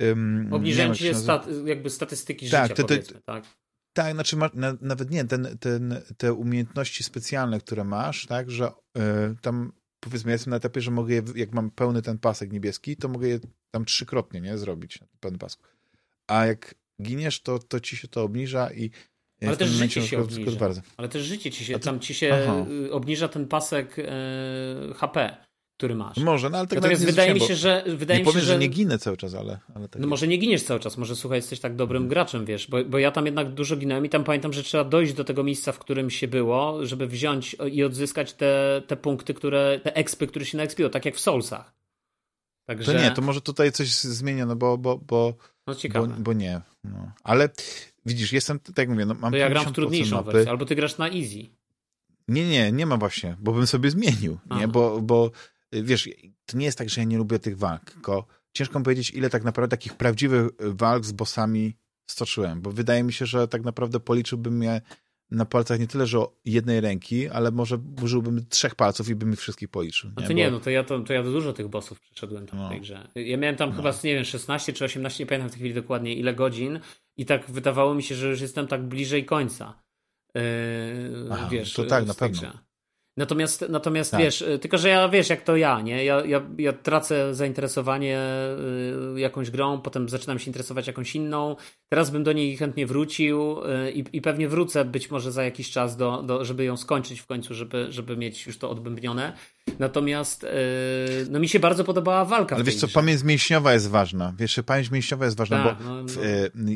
um, 0.00 0.48
Obniżają 0.52 0.94
ci 0.94 1.14
stat 1.14 1.48
jakby 1.64 1.90
statystyki 1.90 2.50
tak, 2.50 2.68
życia, 2.68 2.84
te, 2.84 2.98
te, 2.98 3.20
tak? 3.24 3.44
Tak, 3.92 4.14
znaczy 4.14 4.36
ma, 4.36 4.50
na, 4.54 4.76
nawet 4.80 5.10
nie, 5.10 5.24
ten, 5.24 5.58
ten, 5.60 6.02
te 6.18 6.32
umiejętności 6.32 7.04
specjalne, 7.04 7.60
które 7.60 7.84
masz, 7.84 8.26
tak, 8.26 8.50
że 8.50 8.68
y, 8.68 9.00
tam 9.42 9.72
powiedzmy, 10.00 10.30
ja 10.30 10.32
jestem 10.34 10.50
na 10.50 10.56
etapie, 10.56 10.80
że 10.80 10.90
mogę 10.90 11.14
je, 11.14 11.22
jak 11.34 11.52
mam 11.52 11.70
pełny 11.70 12.02
ten 12.02 12.18
pasek 12.18 12.52
niebieski, 12.52 12.96
to 12.96 13.08
mogę 13.08 13.28
je 13.28 13.40
tam 13.70 13.84
trzykrotnie, 13.84 14.40
nie, 14.40 14.58
zrobić 14.58 15.00
na 15.00 15.06
pełnym 15.20 15.38
pasku. 15.38 15.64
A 16.26 16.46
jak 16.46 16.74
giniesz, 17.02 17.40
to, 17.40 17.58
to 17.58 17.80
ci 17.80 17.96
się 17.96 18.08
to 18.08 18.22
obniża 18.22 18.72
i 18.72 18.90
ale 19.42 19.56
też 19.56 19.68
życie 19.68 20.02
się 20.02 20.18
obniża. 20.18 20.58
Bardzo. 20.58 20.80
Ale 20.96 21.08
też 21.08 21.22
życie 21.22 21.50
ci 21.50 21.64
się, 21.64 21.78
tam 21.78 22.00
ci 22.00 22.14
się 22.14 22.34
Aha. 22.34 22.64
Y, 22.86 22.92
obniża 22.92 23.28
ten 23.28 23.48
pasek 23.48 23.96
e, 23.98 24.04
HP, 24.94 25.36
który 25.76 25.94
masz. 25.94 26.16
Może, 26.16 26.50
no 26.50 26.58
ale 26.58 26.66
tak 26.66 26.76
Natomiast 26.76 27.04
wydaje 27.04 27.34
mi 27.34 27.40
się, 27.40 27.54
że 27.54 27.84
wydaje 27.86 28.20
nie 28.20 28.26
mi 28.26 28.32
się, 28.32 28.40
że... 28.40 28.46
że 28.46 28.58
nie 28.58 28.68
ginę 28.68 28.98
cały 28.98 29.16
czas, 29.16 29.34
ale, 29.34 29.58
ale 29.74 29.88
tak 29.88 30.02
No 30.02 30.08
może 30.08 30.28
nie 30.28 30.36
giniesz 30.36 30.62
cały 30.62 30.80
czas, 30.80 30.96
może 30.96 31.16
słuchaj, 31.16 31.38
jesteś 31.38 31.60
tak 31.60 31.76
dobrym 31.76 32.02
hmm. 32.02 32.08
graczem, 32.08 32.44
wiesz, 32.44 32.70
bo, 32.70 32.84
bo 32.84 32.98
ja 32.98 33.10
tam 33.10 33.26
jednak 33.26 33.54
dużo 33.54 33.76
ginąłem 33.76 34.06
i 34.06 34.08
tam 34.08 34.24
pamiętam, 34.24 34.52
że 34.52 34.62
trzeba 34.62 34.84
dojść 34.84 35.12
do 35.12 35.24
tego 35.24 35.44
miejsca, 35.44 35.72
w 35.72 35.78
którym 35.78 36.10
się 36.10 36.28
było, 36.28 36.86
żeby 36.86 37.06
wziąć 37.06 37.56
i 37.72 37.84
odzyskać 37.84 38.32
te, 38.32 38.82
te 38.86 38.96
punkty, 38.96 39.34
które, 39.34 39.80
te 39.82 39.96
expy, 39.96 40.26
które 40.26 40.44
się 40.44 40.56
naekspiło, 40.56 40.88
tak 40.88 41.04
jak 41.04 41.14
w 41.14 41.20
Soulsach. 41.20 41.74
Także... 42.66 42.92
To 42.92 42.98
nie, 42.98 43.10
to 43.10 43.22
może 43.22 43.40
tutaj 43.40 43.72
coś 43.72 43.88
zmieniono, 43.90 44.56
bo, 44.56 44.78
bo, 44.78 44.98
bo, 44.98 45.34
no 45.66 45.74
ciekawe. 45.74 46.08
bo, 46.08 46.14
bo 46.14 46.32
nie. 46.32 46.60
No. 46.84 47.12
Ale 47.24 47.48
widzisz, 48.06 48.32
jestem, 48.32 48.60
tak 48.60 48.78
jak 48.78 48.88
mówię, 48.88 49.06
no, 49.06 49.14
mam 49.14 49.32
To 49.32 49.36
ja 49.38 49.50
gram 49.50 49.66
w 49.66 49.72
trudniejszą 49.72 50.16
mapy. 50.16 50.32
wersję, 50.32 50.50
albo 50.50 50.64
ty 50.64 50.74
grasz 50.74 50.98
na 50.98 51.08
easy. 51.08 51.46
Nie, 52.28 52.48
nie, 52.48 52.72
nie 52.72 52.86
ma 52.86 52.96
właśnie, 52.96 53.36
bo 53.40 53.52
bym 53.52 53.66
sobie 53.66 53.90
zmienił, 53.90 54.38
nie, 54.50 54.68
bo, 54.68 55.02
bo 55.02 55.30
wiesz, 55.72 56.08
to 56.46 56.56
nie 56.56 56.64
jest 56.64 56.78
tak, 56.78 56.90
że 56.90 57.00
ja 57.00 57.04
nie 57.04 57.18
lubię 57.18 57.38
tych 57.38 57.58
walk, 57.58 57.90
tylko 57.90 58.26
ciężko 58.52 58.78
mi 58.78 58.84
powiedzieć, 58.84 59.10
ile 59.10 59.30
tak 59.30 59.44
naprawdę 59.44 59.76
takich 59.76 59.94
prawdziwych 59.94 60.48
walk 60.58 61.04
z 61.04 61.12
bossami 61.12 61.76
stoczyłem, 62.10 62.60
bo 62.60 62.70
wydaje 62.70 63.02
mi 63.02 63.12
się, 63.12 63.26
że 63.26 63.48
tak 63.48 63.62
naprawdę 63.64 64.00
policzyłbym 64.00 64.62
je 64.62 64.80
na 65.30 65.44
palcach 65.44 65.80
nie 65.80 65.86
tyle, 65.86 66.06
że 66.06 66.18
jednej 66.44 66.80
ręki, 66.80 67.28
ale 67.28 67.50
może 67.50 67.78
użyłbym 68.02 68.46
trzech 68.48 68.74
palców 68.74 69.08
i 69.08 69.14
bym 69.14 69.32
ich 69.32 69.40
wszystkich 69.40 69.68
policzył. 69.68 70.10
Nie? 70.10 70.14
No 70.20 70.26
to 70.26 70.32
nie, 70.32 70.44
Bo... 70.44 70.50
no 70.50 70.60
to 70.60 70.70
ja, 70.70 70.84
to, 70.84 71.00
to 71.00 71.12
ja 71.12 71.22
dużo 71.22 71.52
tych 71.52 71.68
bossów 71.68 72.00
przeszedłem 72.00 72.46
tam 72.46 72.58
no. 72.58 72.66
w 72.66 72.70
tej 72.70 72.80
grze. 72.80 73.08
Ja 73.14 73.36
miałem 73.36 73.56
tam 73.56 73.70
no. 73.70 73.76
chyba, 73.76 73.90
nie 74.04 74.14
wiem, 74.14 74.24
16 74.24 74.72
czy 74.72 74.84
18, 74.84 75.24
nie 75.24 75.28
pamiętam 75.28 75.48
w 75.48 75.52
tej 75.52 75.58
chwili 75.58 75.74
dokładnie 75.74 76.14
ile 76.14 76.34
godzin 76.34 76.80
i 77.16 77.26
tak 77.26 77.50
wydawało 77.50 77.94
mi 77.94 78.02
się, 78.02 78.14
że 78.14 78.28
już 78.28 78.40
jestem 78.40 78.66
tak 78.66 78.88
bliżej 78.88 79.24
końca. 79.24 79.82
Yy, 80.34 80.42
Aha, 81.30 81.48
wiesz, 81.50 81.72
to 81.72 81.84
tak, 81.84 82.06
na 82.06 82.14
pewno. 82.14 82.38
Grze. 82.38 82.65
Natomiast, 83.16 83.64
natomiast 83.68 84.10
tak. 84.10 84.20
wiesz, 84.20 84.44
tylko 84.60 84.78
że 84.78 84.88
ja 84.88 85.08
wiesz, 85.08 85.30
jak 85.30 85.42
to 85.42 85.56
ja, 85.56 85.80
nie? 85.80 86.04
Ja, 86.04 86.24
ja, 86.24 86.42
ja 86.58 86.72
tracę 86.72 87.34
zainteresowanie 87.34 88.20
y, 89.16 89.20
jakąś 89.20 89.50
grą, 89.50 89.80
potem 89.80 90.08
zaczynam 90.08 90.38
się 90.38 90.46
interesować 90.46 90.86
jakąś 90.86 91.14
inną. 91.14 91.56
Teraz 91.88 92.10
bym 92.10 92.24
do 92.24 92.32
niej 92.32 92.56
chętnie 92.56 92.86
wrócił 92.86 93.58
y, 93.58 93.92
i, 93.92 94.04
i 94.12 94.20
pewnie 94.20 94.48
wrócę 94.48 94.84
być 94.84 95.10
może 95.10 95.32
za 95.32 95.44
jakiś 95.44 95.70
czas, 95.70 95.96
do, 95.96 96.22
do, 96.22 96.44
żeby 96.44 96.64
ją 96.64 96.76
skończyć 96.76 97.20
w 97.20 97.26
końcu, 97.26 97.54
żeby, 97.54 97.86
żeby 97.90 98.16
mieć 98.16 98.46
już 98.46 98.58
to 98.58 98.70
odbębnione. 98.70 99.32
Natomiast 99.78 100.44
y, 100.44 100.48
no 101.30 101.38
mi 101.38 101.48
się 101.48 101.60
bardzo 101.60 101.84
podobała 101.84 102.24
walka. 102.24 102.54
Ale 102.56 102.64
wiesz 102.64 102.76
co, 102.76 102.88
pamięć 102.88 103.22
mięśniowa 103.22 103.72
jest 103.72 103.90
ważna. 103.90 104.34
Wiesz, 104.38 104.60
pamięć 104.66 104.90
mięśniowa 104.90 105.24
jest 105.24 105.36
ważna, 105.36 105.64
tak, 105.64 105.78
bo 105.78 105.84
no, 105.84 106.02
no. 106.54 106.72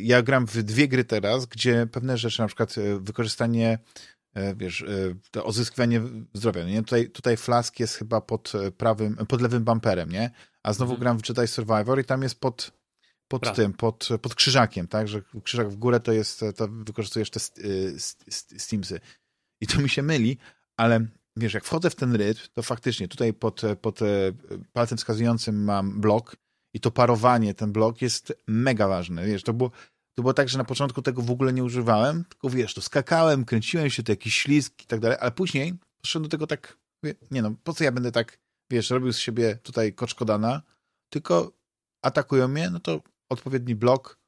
ja 0.00 0.22
gram 0.22 0.46
w 0.46 0.62
dwie 0.62 0.88
gry 0.88 1.04
teraz, 1.04 1.46
gdzie 1.46 1.86
pewne 1.92 2.18
rzeczy, 2.18 2.40
na 2.40 2.46
przykład 2.46 2.74
wykorzystanie 3.00 3.78
wiesz, 4.56 4.82
e, 4.82 4.86
to 5.30 5.44
odzyskiwanie 5.44 6.02
zdrowia, 6.34 6.64
nie? 6.64 6.82
Tutaj, 6.82 7.10
tutaj 7.10 7.36
flask 7.36 7.80
jest 7.80 7.94
chyba 7.94 8.20
pod 8.20 8.52
e, 8.54 8.70
prawym, 8.70 9.16
pod 9.16 9.40
lewym 9.40 9.64
bumperem, 9.64 10.10
nie? 10.10 10.30
A 10.62 10.72
znowu 10.72 10.92
mhm. 10.92 11.00
gram 11.00 11.18
w 11.18 11.28
Jedi 11.28 11.48
Survivor 11.48 12.00
i 12.00 12.04
tam 12.04 12.22
jest 12.22 12.40
pod, 12.40 12.72
pod 13.28 13.56
tym, 13.56 13.72
pod, 13.72 14.08
pod 14.22 14.34
krzyżakiem, 14.34 14.88
tak? 14.88 15.08
Że 15.08 15.22
krzyżak 15.44 15.70
w 15.70 15.76
górę 15.76 16.00
to 16.00 16.12
jest, 16.12 16.44
to 16.56 16.68
wykorzystujesz 16.68 17.30
te 17.30 17.40
steamsy. 18.58 19.00
I 19.60 19.66
to 19.66 19.80
mi 19.80 19.88
się 19.88 20.02
myli, 20.02 20.38
ale 20.76 21.06
wiesz, 21.36 21.54
jak 21.54 21.64
wchodzę 21.64 21.90
w 21.90 21.94
ten 21.94 22.14
rytm, 22.14 22.40
to 22.54 22.62
faktycznie 22.62 23.08
tutaj 23.08 23.34
pod, 23.34 23.62
pod 23.80 24.00
palcem 24.72 24.98
wskazującym 24.98 25.64
mam 25.64 26.00
blok 26.00 26.36
i 26.74 26.80
to 26.80 26.90
parowanie, 26.90 27.54
ten 27.54 27.72
blok 27.72 28.02
jest 28.02 28.32
mega 28.46 28.88
ważny. 28.88 29.26
Wiesz, 29.26 29.42
to 29.42 29.52
było, 29.52 29.70
to 30.20 30.22
było 30.22 30.34
tak, 30.34 30.48
że 30.48 30.58
na 30.58 30.64
początku 30.64 31.02
tego 31.02 31.22
w 31.22 31.30
ogóle 31.30 31.52
nie 31.52 31.64
używałem, 31.64 32.24
tylko 32.24 32.50
wiesz, 32.50 32.74
to 32.74 32.80
skakałem, 32.80 33.44
kręciłem 33.44 33.90
się, 33.90 34.02
to 34.02 34.12
jakiś 34.12 34.34
ślizg 34.34 34.82
i 34.82 34.86
tak 34.86 35.00
dalej, 35.00 35.18
ale 35.20 35.30
później 35.30 35.74
poszedłem 36.02 36.22
do 36.22 36.28
tego 36.28 36.46
tak, 36.46 36.76
nie 37.30 37.42
no, 37.42 37.54
po 37.64 37.72
co 37.72 37.84
ja 37.84 37.92
będę 37.92 38.12
tak, 38.12 38.38
wiesz, 38.70 38.90
robił 38.90 39.12
z 39.12 39.18
siebie 39.18 39.58
tutaj 39.62 39.92
koczkodana, 39.92 40.62
tylko 41.10 41.52
atakują 42.02 42.48
mnie, 42.48 42.70
no 42.70 42.80
to 42.80 43.00
odpowiedni 43.28 43.74
blok, 43.74 44.18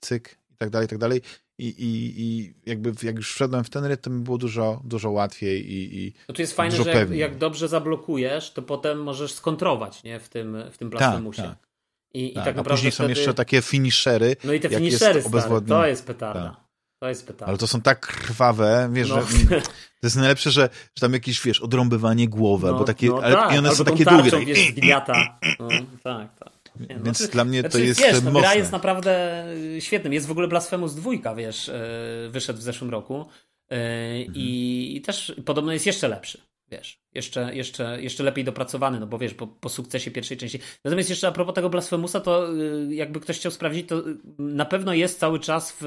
cyk 0.00 0.38
i 0.50 0.56
tak 0.56 0.70
dalej, 0.70 0.86
i 0.86 0.88
tak 0.88 0.98
dalej. 0.98 1.22
I, 1.58 1.68
i, 1.68 2.20
i 2.22 2.54
jakby 2.66 2.92
jak 3.02 3.16
już 3.16 3.34
wszedłem 3.34 3.64
w 3.64 3.70
ten 3.70 3.84
rytm, 3.84 4.02
to 4.02 4.10
mi 4.10 4.24
było 4.24 4.38
dużo, 4.38 4.80
dużo 4.84 5.10
łatwiej 5.10 5.72
i, 5.72 5.98
i 5.98 6.12
No 6.28 6.34
to 6.34 6.42
jest 6.42 6.56
fajne, 6.56 6.76
że 6.76 6.90
jak, 6.90 7.10
jak, 7.10 7.38
dobrze 7.38 7.68
zablokujesz, 7.68 8.52
to 8.52 8.62
potem 8.62 9.02
możesz 9.02 9.32
skontrować, 9.32 10.02
nie, 10.02 10.20
w 10.20 10.28
tym, 10.28 10.56
w 10.72 10.78
tym 10.78 10.90
blasfemusie. 10.90 11.42
Tak, 11.42 11.58
tak. 11.58 11.69
I, 12.14 12.32
tak, 12.32 12.42
i 12.42 12.46
tak 12.46 12.56
naprawdę 12.56 12.70
później 12.70 12.92
wtedy... 12.92 13.14
są 13.14 13.20
jeszcze 13.20 13.34
takie 13.34 13.62
finishery. 13.62 14.36
No 14.44 14.52
i 14.52 14.60
te 14.60 14.68
finishery, 14.68 15.22
stary, 15.22 15.62
to 15.68 15.86
jest 15.86 16.06
petarda. 16.06 16.42
Tak. 16.42 16.70
To 17.02 17.08
jest 17.08 17.26
petarda. 17.26 17.46
Ale 17.46 17.58
to 17.58 17.66
są 17.66 17.80
tak 17.80 18.00
krwawe, 18.00 18.90
wiesz, 18.92 19.08
no. 19.08 19.22
że 19.22 19.60
to 20.00 20.06
jest 20.06 20.16
najlepsze, 20.16 20.50
że, 20.50 20.68
że 20.94 21.00
tam 21.00 21.12
jakieś, 21.12 21.42
wiesz, 21.42 21.60
odrąbywanie 21.60 22.28
głowy, 22.28 22.66
no, 22.66 22.78
bo 22.78 22.84
takie, 22.84 23.08
no, 23.08 23.22
ale 23.22 23.34
tak. 23.34 23.54
i 23.54 23.58
one 23.58 23.74
są 23.74 23.84
takie 23.84 24.04
długie. 24.04 24.44
Wiesz, 24.46 24.68
zgniata. 24.68 25.38
No, 25.60 25.68
tak, 26.02 26.38
tak. 26.38 26.52
Nie, 26.88 26.96
no, 26.96 27.04
Więc 27.04 27.28
dla 27.28 27.44
mnie 27.44 27.62
to 27.62 27.70
znaczy, 27.70 27.86
jest 27.86 28.00
wiesz, 28.00 28.22
no, 28.22 28.30
gra 28.30 28.54
jest 28.54 28.72
naprawdę 28.72 29.44
świetnym. 29.80 30.12
Jest 30.12 30.26
w 30.26 30.30
ogóle 30.30 30.48
Blasphemous 30.48 30.94
2, 30.94 31.34
wiesz, 31.36 31.68
e, 31.68 31.82
wyszedł 32.30 32.58
w 32.58 32.62
zeszłym 32.62 32.90
roku 32.90 33.26
e, 33.70 33.74
mhm. 33.74 34.32
i 34.36 35.02
też 35.06 35.34
podobno 35.44 35.72
jest 35.72 35.86
jeszcze 35.86 36.08
lepszy 36.08 36.49
wiesz, 36.70 37.00
jeszcze, 37.14 37.54
jeszcze, 37.54 38.02
jeszcze 38.02 38.24
lepiej 38.24 38.44
dopracowany, 38.44 39.00
no 39.00 39.06
bo 39.06 39.18
wiesz, 39.18 39.34
po, 39.34 39.46
po 39.46 39.68
sukcesie 39.68 40.10
pierwszej 40.10 40.36
części. 40.36 40.58
Natomiast 40.84 41.10
jeszcze 41.10 41.28
a 41.28 41.32
propos 41.32 41.54
tego 41.54 41.70
Blasphemousa, 41.70 42.20
to 42.20 42.54
y, 42.54 42.94
jakby 42.94 43.20
ktoś 43.20 43.36
chciał 43.36 43.52
sprawdzić, 43.52 43.88
to 43.88 44.08
y, 44.08 44.16
na 44.38 44.64
pewno 44.64 44.94
jest 44.94 45.18
cały 45.18 45.40
czas 45.40 45.76
w 45.80 45.84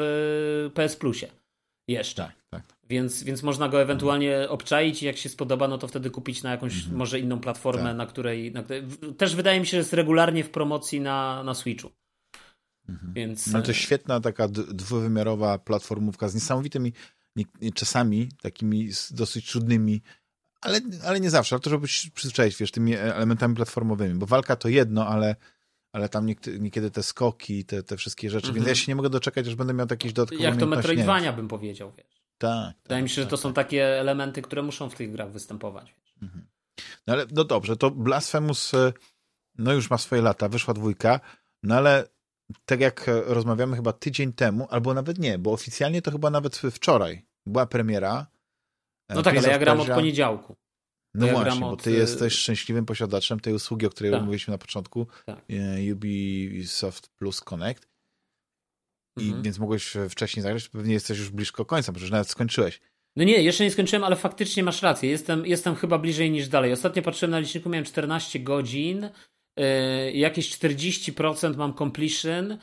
y, 0.68 0.72
PS 0.73 0.95
Plusie. 0.95 1.27
Jeszcze. 1.88 2.23
Tak, 2.23 2.35
tak. 2.49 2.77
Więc, 2.89 3.23
więc 3.23 3.43
można 3.43 3.69
go 3.69 3.81
ewentualnie 3.81 4.49
obczaić 4.49 5.03
i 5.03 5.05
jak 5.05 5.18
się 5.18 5.30
spodoba, 5.30 5.68
no 5.68 5.77
to 5.77 5.88
wtedy 5.88 6.10
kupić 6.10 6.43
na 6.43 6.51
jakąś 6.51 6.76
mhm. 6.76 6.95
może 6.95 7.19
inną 7.19 7.39
platformę, 7.39 7.84
tak. 7.84 7.97
na, 7.97 8.05
której, 8.05 8.51
na 8.51 8.64
której... 8.64 8.84
Też 9.18 9.35
wydaje 9.35 9.60
mi 9.60 9.65
się, 9.65 9.72
że 9.72 9.77
jest 9.77 9.93
regularnie 9.93 10.43
w 10.43 10.49
promocji 10.49 11.01
na, 11.01 11.43
na 11.43 11.53
Switchu. 11.53 11.91
Mhm. 12.89 13.14
Więc... 13.14 13.47
No 13.47 13.61
to 13.61 13.73
świetna 13.73 14.19
taka 14.19 14.47
dwuwymiarowa 14.47 15.60
platformówka 15.60 16.30
z 16.30 16.35
niesamowitymi 16.35 16.93
czasami 17.73 18.30
takimi 18.41 18.89
dosyć 19.11 19.51
trudnymi 19.51 20.01
ale, 20.64 20.81
ale 21.06 21.19
nie 21.19 21.30
zawsze, 21.30 21.56
ale 21.56 21.61
to 21.61 21.69
żeby 21.69 21.88
się 21.88 22.11
przyzwyczaić, 22.11 22.57
wiesz, 22.57 22.72
tymi 22.72 22.95
elementami 22.95 23.56
platformowymi, 23.56 24.15
bo 24.15 24.26
walka 24.26 24.56
to 24.56 24.69
jedno, 24.69 25.07
ale, 25.07 25.35
ale 25.91 26.10
tam 26.10 26.26
niekiedy 26.60 26.91
te 26.91 27.03
skoki, 27.03 27.65
te, 27.65 27.84
te 27.84 27.98
wszystkie 27.98 28.30
rzeczy, 28.30 28.48
więc 28.48 28.57
ja 28.57 28.61
mhm. 28.61 28.76
się 28.76 28.91
nie 28.91 28.95
mogę 28.95 29.10
doczekać, 29.10 29.48
aż 29.48 29.56
będę 29.56 29.73
miał 29.73 29.88
jakieś 29.90 30.14
dodatkowe 30.14 30.44
Jak 30.44 30.57
to 30.57 30.65
Metroidvania 30.65 31.34
bym 31.34 31.48
powiedział, 31.48 31.91
wiesz. 31.98 32.23
Tak. 32.38 32.76
Wydaje 32.84 33.02
tak, 33.02 33.03
mi 33.03 33.10
się, 33.10 33.15
tak, 33.15 33.23
że 33.23 33.30
to 33.30 33.38
są 33.38 33.53
tak. 33.53 33.65
takie 33.65 33.99
elementy, 33.99 34.41
które 34.41 34.61
muszą 34.61 34.90
w 34.90 34.95
tych 34.95 35.11
grach 35.11 35.31
występować. 35.31 35.95
Mhm. 36.22 36.45
No 37.07 37.14
ale 37.14 37.26
no 37.31 37.44
dobrze, 37.44 37.77
to 37.77 37.91
Blasphemous 37.91 38.72
no 39.57 39.73
już 39.73 39.90
ma 39.90 39.98
swoje 39.98 40.22
lata, 40.22 40.49
wyszła 40.49 40.73
dwójka, 40.73 41.19
no 41.64 41.76
ale 41.76 42.07
tak 42.65 42.80
jak 42.80 43.06
rozmawiamy 43.26 43.76
chyba 43.76 43.94
tydzień 43.94 44.34
temu, 44.34 44.68
albo 44.69 44.94
nawet 44.94 45.19
nie, 45.19 45.38
bo 45.38 45.52
oficjalnie 45.52 46.02
to 46.02 46.11
chyba 46.11 46.30
nawet 46.30 46.57
wczoraj 46.57 47.26
była 47.45 47.65
premiera. 47.65 48.27
No 49.15 49.23
tak, 49.23 49.38
ale 49.38 49.48
ja 49.48 49.60
gram 49.60 49.80
od 49.80 49.88
poniedziałku. 49.88 50.56
No 51.14 51.26
ja 51.26 51.34
właśnie, 51.34 51.61
bo 51.61 51.76
ty 51.76 51.90
od... 51.90 51.98
jesteś 51.98 52.34
szczęśliwym 52.34 52.85
posiadaczem 52.85 53.40
tej 53.40 53.53
usługi, 53.53 53.85
o 53.85 53.90
której 53.90 54.11
tak. 54.11 54.22
mówiliśmy 54.22 54.52
na 54.52 54.57
początku, 54.57 55.07
tak. 55.26 55.45
Ubisoft 55.94 57.10
Plus 57.10 57.41
Connect. 57.41 57.88
I 59.19 59.26
mhm. 59.26 59.44
więc 59.44 59.60
mogłeś 59.60 59.94
wcześniej 60.10 60.44
zagrać, 60.44 60.69
pewnie 60.69 60.94
jesteś 60.94 61.19
już 61.19 61.30
blisko 61.30 61.65
końca, 61.65 61.91
bo 61.91 61.99
już 61.99 62.11
nawet 62.11 62.30
skończyłeś. 62.30 62.80
No 63.15 63.23
nie, 63.23 63.41
jeszcze 63.41 63.64
nie 63.64 63.72
skończyłem, 63.72 64.03
ale 64.03 64.15
faktycznie 64.15 64.64
masz 64.64 64.81
rację. 64.81 65.10
Jestem, 65.10 65.45
jestem 65.45 65.76
chyba 65.76 65.98
bliżej 65.98 66.31
niż 66.31 66.48
dalej. 66.48 66.72
Ostatnio 66.72 67.02
patrzyłem 67.02 67.31
na 67.31 67.40
liczniku, 67.40 67.69
miałem 67.69 67.85
14 67.85 68.40
godzin, 68.40 69.10
yy, 69.57 70.11
jakieś 70.11 70.57
40% 70.57 71.57
mam 71.57 71.73
completion, 71.73 72.57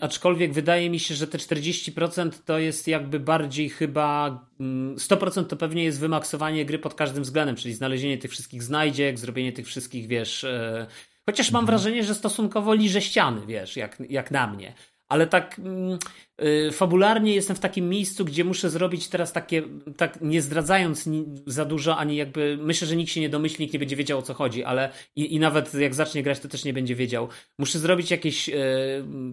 aczkolwiek 0.00 0.52
wydaje 0.52 0.90
mi 0.90 1.00
się, 1.00 1.14
że 1.14 1.26
te 1.26 1.38
40% 1.38 2.30
to 2.44 2.58
jest 2.58 2.88
jakby 2.88 3.20
bardziej 3.20 3.68
chyba 3.68 4.40
100% 4.60 5.38
mm, 5.38 5.48
to 5.48 5.56
pewnie 5.56 5.84
jest 5.84 6.00
wymaksowanie 6.00 6.64
gry 6.64 6.78
pod 6.78 6.94
każdym 6.94 7.22
względem, 7.22 7.56
czyli 7.56 7.74
znalezienie 7.74 8.18
tych 8.18 8.30
wszystkich 8.30 8.62
znajdziek, 8.62 9.18
zrobienie 9.18 9.52
tych 9.52 9.66
wszystkich, 9.66 10.06
wiesz... 10.06 10.42
Yy, 10.42 10.86
chociaż 11.26 11.50
mam 11.50 11.60
mhm. 11.60 11.78
wrażenie, 11.78 12.04
że 12.04 12.14
stosunkowo 12.14 12.74
liże 12.74 13.00
ściany, 13.00 13.46
wiesz, 13.46 13.76
jak, 13.76 14.02
jak 14.08 14.30
na 14.30 14.46
mnie 14.46 14.74
ale 15.08 15.26
tak 15.26 15.58
mm, 15.58 15.98
y, 16.42 16.72
fabularnie 16.72 17.34
jestem 17.34 17.56
w 17.56 17.60
takim 17.60 17.88
miejscu, 17.88 18.24
gdzie 18.24 18.44
muszę 18.44 18.70
zrobić 18.70 19.08
teraz 19.08 19.32
takie, 19.32 19.62
tak 19.96 20.20
nie 20.20 20.42
zdradzając 20.42 21.06
ni, 21.06 21.26
za 21.46 21.64
dużo, 21.64 21.96
ani 21.96 22.16
jakby, 22.16 22.58
myślę, 22.60 22.88
że 22.88 22.96
nikt 22.96 23.12
się 23.12 23.20
nie 23.20 23.28
domyśli, 23.28 23.62
nikt 23.64 23.72
nie 23.72 23.78
będzie 23.78 23.96
wiedział 23.96 24.18
o 24.18 24.22
co 24.22 24.34
chodzi, 24.34 24.64
ale 24.64 24.92
i, 25.16 25.34
i 25.34 25.38
nawet 25.38 25.74
jak 25.74 25.94
zacznie 25.94 26.22
grać, 26.22 26.40
to 26.40 26.48
też 26.48 26.64
nie 26.64 26.72
będzie 26.72 26.94
wiedział. 26.94 27.28
Muszę 27.58 27.78
zrobić 27.78 28.10
jakieś, 28.10 28.48
y, 28.48 28.54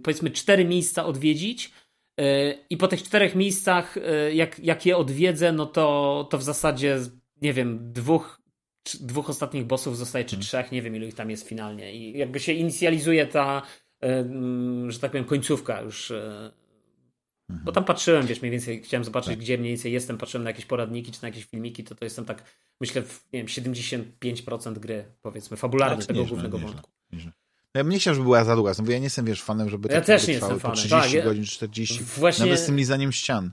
powiedzmy, 0.03 0.31
cztery 0.31 0.65
miejsca 0.65 1.05
odwiedzić, 1.05 1.71
y, 2.21 2.23
i 2.69 2.77
po 2.77 2.87
tych 2.87 3.03
czterech 3.03 3.35
miejscach, 3.35 3.97
y, 3.97 4.33
jak, 4.33 4.59
jak 4.59 4.85
je 4.85 4.97
odwiedzę, 4.97 5.51
no 5.51 5.65
to, 5.65 6.27
to 6.31 6.37
w 6.37 6.43
zasadzie, 6.43 6.99
nie 7.41 7.53
wiem, 7.53 7.93
dwóch, 7.93 8.41
dwóch 8.99 9.29
ostatnich 9.29 9.65
bossów 9.65 9.97
zostaje, 9.97 10.25
czy 10.25 10.35
hmm. 10.35 10.43
trzech, 10.43 10.71
nie 10.71 10.81
wiem 10.81 10.95
ilu 10.95 11.07
ich 11.07 11.15
tam 11.15 11.29
jest 11.29 11.47
finalnie. 11.47 11.95
I 11.95 12.17
jakby 12.17 12.39
się 12.39 12.53
inicjalizuje 12.53 13.27
ta, 13.27 13.61
że 14.87 14.99
tak 14.99 15.11
powiem, 15.11 15.25
końcówka 15.25 15.81
już. 15.81 16.11
E, 16.11 16.51
bo 17.49 17.71
tam 17.71 17.85
patrzyłem, 17.85 18.27
wiesz, 18.27 18.41
mniej 18.41 18.51
więcej 18.51 18.81
chciałem 18.83 19.03
zobaczyć, 19.03 19.29
tak. 19.29 19.39
gdzie 19.39 19.57
mniej 19.57 19.71
więcej 19.71 19.91
jestem, 19.91 20.17
patrzyłem 20.17 20.43
na 20.43 20.49
jakieś 20.49 20.65
poradniki 20.65 21.11
czy 21.11 21.21
na 21.21 21.27
jakieś 21.27 21.45
filmiki, 21.45 21.83
to 21.83 21.95
to 21.95 22.05
jestem 22.05 22.25
tak, 22.25 22.43
myślę, 22.81 23.01
w, 23.01 23.25
nie 23.33 23.39
wiem, 23.43 23.47
75% 23.47 24.79
gry, 24.79 25.05
powiedzmy, 25.21 25.57
fabularnie 25.57 25.97
tak, 25.97 26.05
tego 26.05 26.19
nieźle, 26.19 26.29
głównego 26.29 26.57
nieźle, 26.57 26.71
wątku. 26.71 26.91
Nieźle. 27.11 27.31
No 27.75 27.79
ja 27.79 27.83
bym 27.83 27.91
nie 27.91 27.99
chciał, 27.99 28.13
żeby 28.13 28.23
była 28.23 28.43
za 28.43 28.55
długa, 28.55 28.73
bo 28.83 28.91
ja 28.91 28.97
nie 28.97 29.03
jestem, 29.03 29.25
wiesz, 29.25 29.43
fanem, 29.43 29.69
żeby 29.69 29.89
ja 29.91 30.01
też 30.01 30.27
nie 30.27 30.33
jestem 30.33 30.59
fanem. 30.59 30.77
30 30.77 31.15
tak, 31.15 31.23
godzin, 31.23 31.43
40, 31.43 32.03
Właśnie... 32.03 32.45
nawet 32.45 32.59
z 32.59 32.65
tym 32.65 32.77
lizaniem 32.77 33.11
ścian. 33.11 33.51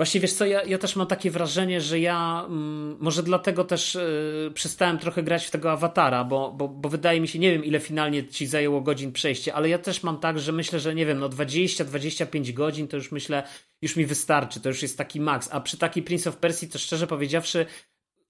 Właśnie 0.00 0.20
wiesz 0.20 0.32
co, 0.32 0.46
ja, 0.46 0.64
ja 0.64 0.78
też 0.78 0.96
mam 0.96 1.06
takie 1.06 1.30
wrażenie, 1.30 1.80
że 1.80 2.00
ja 2.00 2.44
mm, 2.48 2.96
może 3.00 3.22
dlatego 3.22 3.64
też 3.64 3.94
y, 3.94 4.52
przestałem 4.54 4.98
trochę 4.98 5.22
grać 5.22 5.46
w 5.46 5.50
tego 5.50 5.72
awatara, 5.72 6.24
bo, 6.24 6.52
bo, 6.52 6.68
bo 6.68 6.88
wydaje 6.88 7.20
mi 7.20 7.28
się, 7.28 7.38
nie 7.38 7.52
wiem 7.52 7.64
ile 7.64 7.80
finalnie 7.80 8.26
ci 8.26 8.46
zajęło 8.46 8.80
godzin 8.80 9.12
przejście, 9.12 9.54
ale 9.54 9.68
ja 9.68 9.78
też 9.78 10.02
mam 10.02 10.20
tak, 10.20 10.38
że 10.38 10.52
myślę, 10.52 10.80
że 10.80 10.94
nie 10.94 11.06
wiem, 11.06 11.18
no 11.18 11.28
20-25 11.28 12.52
godzin 12.52 12.88
to 12.88 12.96
już 12.96 13.12
myślę, 13.12 13.42
już 13.82 13.96
mi 13.96 14.06
wystarczy, 14.06 14.60
to 14.60 14.68
już 14.68 14.82
jest 14.82 14.98
taki 14.98 15.20
maks. 15.20 15.48
A 15.52 15.60
przy 15.60 15.78
takiej 15.78 16.02
Prince 16.02 16.26
of 16.26 16.36
Persia 16.36 16.66
to 16.72 16.78
szczerze 16.78 17.06
powiedziawszy, 17.06 17.66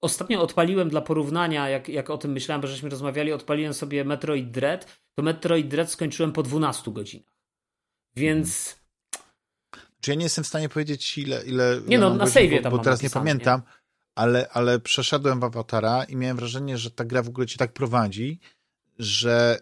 ostatnio 0.01 0.41
odpaliłem 0.41 0.89
dla 0.89 1.01
porównania, 1.01 1.69
jak, 1.69 1.89
jak 1.89 2.09
o 2.09 2.17
tym 2.17 2.31
myślałem, 2.31 2.61
bo 2.61 2.67
żeśmy 2.67 2.89
rozmawiali, 2.89 3.33
odpaliłem 3.33 3.73
sobie 3.73 4.05
Metroid 4.05 4.51
Dread, 4.51 5.01
to 5.15 5.23
Metroid 5.23 5.67
Dread 5.67 5.91
skończyłem 5.91 6.31
po 6.31 6.43
12 6.43 6.91
godzinach. 6.91 7.33
Więc 8.15 8.80
czy 10.01 10.11
ja 10.11 10.15
nie 10.15 10.23
jestem 10.23 10.43
w 10.43 10.47
stanie 10.47 10.69
powiedzieć, 10.69 11.17
ile. 11.17 11.43
ile 11.43 11.81
nie 11.87 11.97
no, 11.97 12.15
na 12.15 12.27
save 12.27 12.61
tam. 12.63 12.71
Bo, 12.71 12.77
bo 12.77 12.83
teraz 12.83 13.01
nie 13.01 13.09
pamiętam, 13.09 13.61
nie? 13.65 13.81
Ale, 14.15 14.49
ale 14.49 14.79
przeszedłem 14.79 15.39
w 15.39 15.43
awatara 15.43 16.03
i 16.03 16.15
miałem 16.15 16.37
wrażenie, 16.37 16.77
że 16.77 16.91
ta 16.91 17.05
gra 17.05 17.23
w 17.23 17.27
ogóle 17.27 17.47
cię 17.47 17.57
tak 17.57 17.73
prowadzi, 17.73 18.39
że 18.99 19.59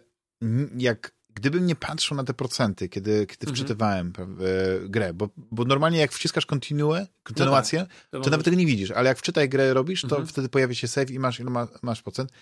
jak 0.76 1.12
gdybym 1.34 1.66
nie 1.66 1.76
patrzył 1.76 2.16
na 2.16 2.24
te 2.24 2.34
procenty, 2.34 2.88
kiedy, 2.88 3.26
kiedy 3.26 3.46
mhm. 3.46 3.56
wczytywałem 3.56 4.12
e, 4.18 4.88
grę, 4.88 5.14
bo, 5.14 5.28
bo 5.36 5.64
normalnie 5.64 5.98
jak 5.98 6.12
wciskasz 6.12 6.46
kontinuę, 6.46 7.06
kontynuację, 7.22 7.78
no 7.78 7.86
tak, 7.86 8.10
to, 8.10 8.20
to 8.20 8.30
nawet 8.30 8.44
tego 8.44 8.56
nie 8.56 8.66
widzisz, 8.66 8.90
ale 8.90 9.08
jak 9.08 9.18
wczytaj 9.18 9.48
grę 9.48 9.74
robisz, 9.74 10.02
to 10.02 10.06
mhm. 10.06 10.26
wtedy 10.26 10.48
pojawia 10.48 10.74
się 10.74 10.88
save 10.88 11.10
i 11.10 11.18
masz 11.18 11.40
ile 11.40 11.50
ma, 11.50 11.68
masz 11.82 12.02
procent. 12.02 12.32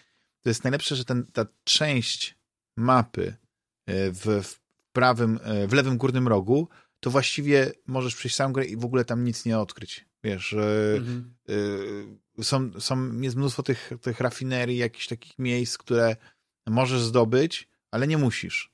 To 0.42 0.50
jest 0.50 0.64
najlepsze, 0.64 0.96
że 0.96 1.04
ten, 1.04 1.26
ta 1.32 1.46
część 1.64 2.38
mapy 2.76 3.36
e, 3.86 4.10
w, 4.10 4.24
w 4.42 4.60
prawym, 4.92 5.40
e, 5.42 5.66
w 5.66 5.72
lewym 5.72 5.98
górnym 5.98 6.28
rogu 6.28 6.68
to 7.00 7.10
właściwie 7.10 7.72
możesz 7.86 8.16
przejść 8.16 8.36
samą 8.36 8.52
grę 8.52 8.64
i 8.64 8.76
w 8.76 8.84
ogóle 8.84 9.04
tam 9.04 9.24
nic 9.24 9.44
nie 9.44 9.58
odkryć. 9.58 10.08
Wiesz, 10.24 10.52
mhm. 10.96 11.34
y, 12.38 12.44
są, 12.44 12.80
są, 12.80 13.20
jest 13.20 13.36
mnóstwo 13.36 13.62
tych, 13.62 13.90
tych 14.02 14.20
rafinerii, 14.20 14.78
jakichś 14.78 15.06
takich 15.06 15.38
miejsc, 15.38 15.78
które 15.78 16.16
możesz 16.66 17.00
zdobyć, 17.00 17.68
ale 17.90 18.06
nie 18.06 18.18
musisz. 18.18 18.72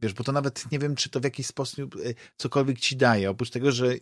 Wiesz, 0.00 0.12
bo 0.12 0.24
to 0.24 0.32
nawet 0.32 0.72
nie 0.72 0.78
wiem, 0.78 0.96
czy 0.96 1.10
to 1.10 1.20
w 1.20 1.24
jakiś 1.24 1.46
sposób 1.46 1.96
y, 1.96 2.14
cokolwiek 2.36 2.80
ci 2.80 2.96
daje, 2.96 3.30
oprócz 3.30 3.50
tego, 3.50 3.72
że 3.72 3.92
y, 3.94 4.00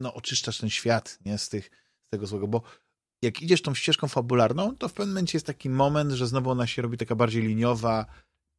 no, 0.00 0.14
oczyszczasz 0.14 0.58
ten 0.58 0.70
świat 0.70 1.18
nie, 1.24 1.38
z, 1.38 1.48
tych, 1.48 1.70
z 2.06 2.10
tego 2.10 2.26
złego, 2.26 2.48
bo 2.48 2.62
jak 3.22 3.42
idziesz 3.42 3.62
tą 3.62 3.74
ścieżką 3.74 4.08
fabularną, 4.08 4.76
to 4.76 4.88
w 4.88 4.92
pewnym 4.92 5.14
momencie 5.14 5.36
jest 5.36 5.46
taki 5.46 5.70
moment, 5.70 6.12
że 6.12 6.26
znowu 6.26 6.50
ona 6.50 6.66
się 6.66 6.82
robi 6.82 6.98
taka 6.98 7.14
bardziej 7.14 7.42
liniowa 7.42 8.06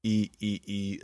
i, 0.03 0.31
i, 0.41 0.61
i 0.67 0.99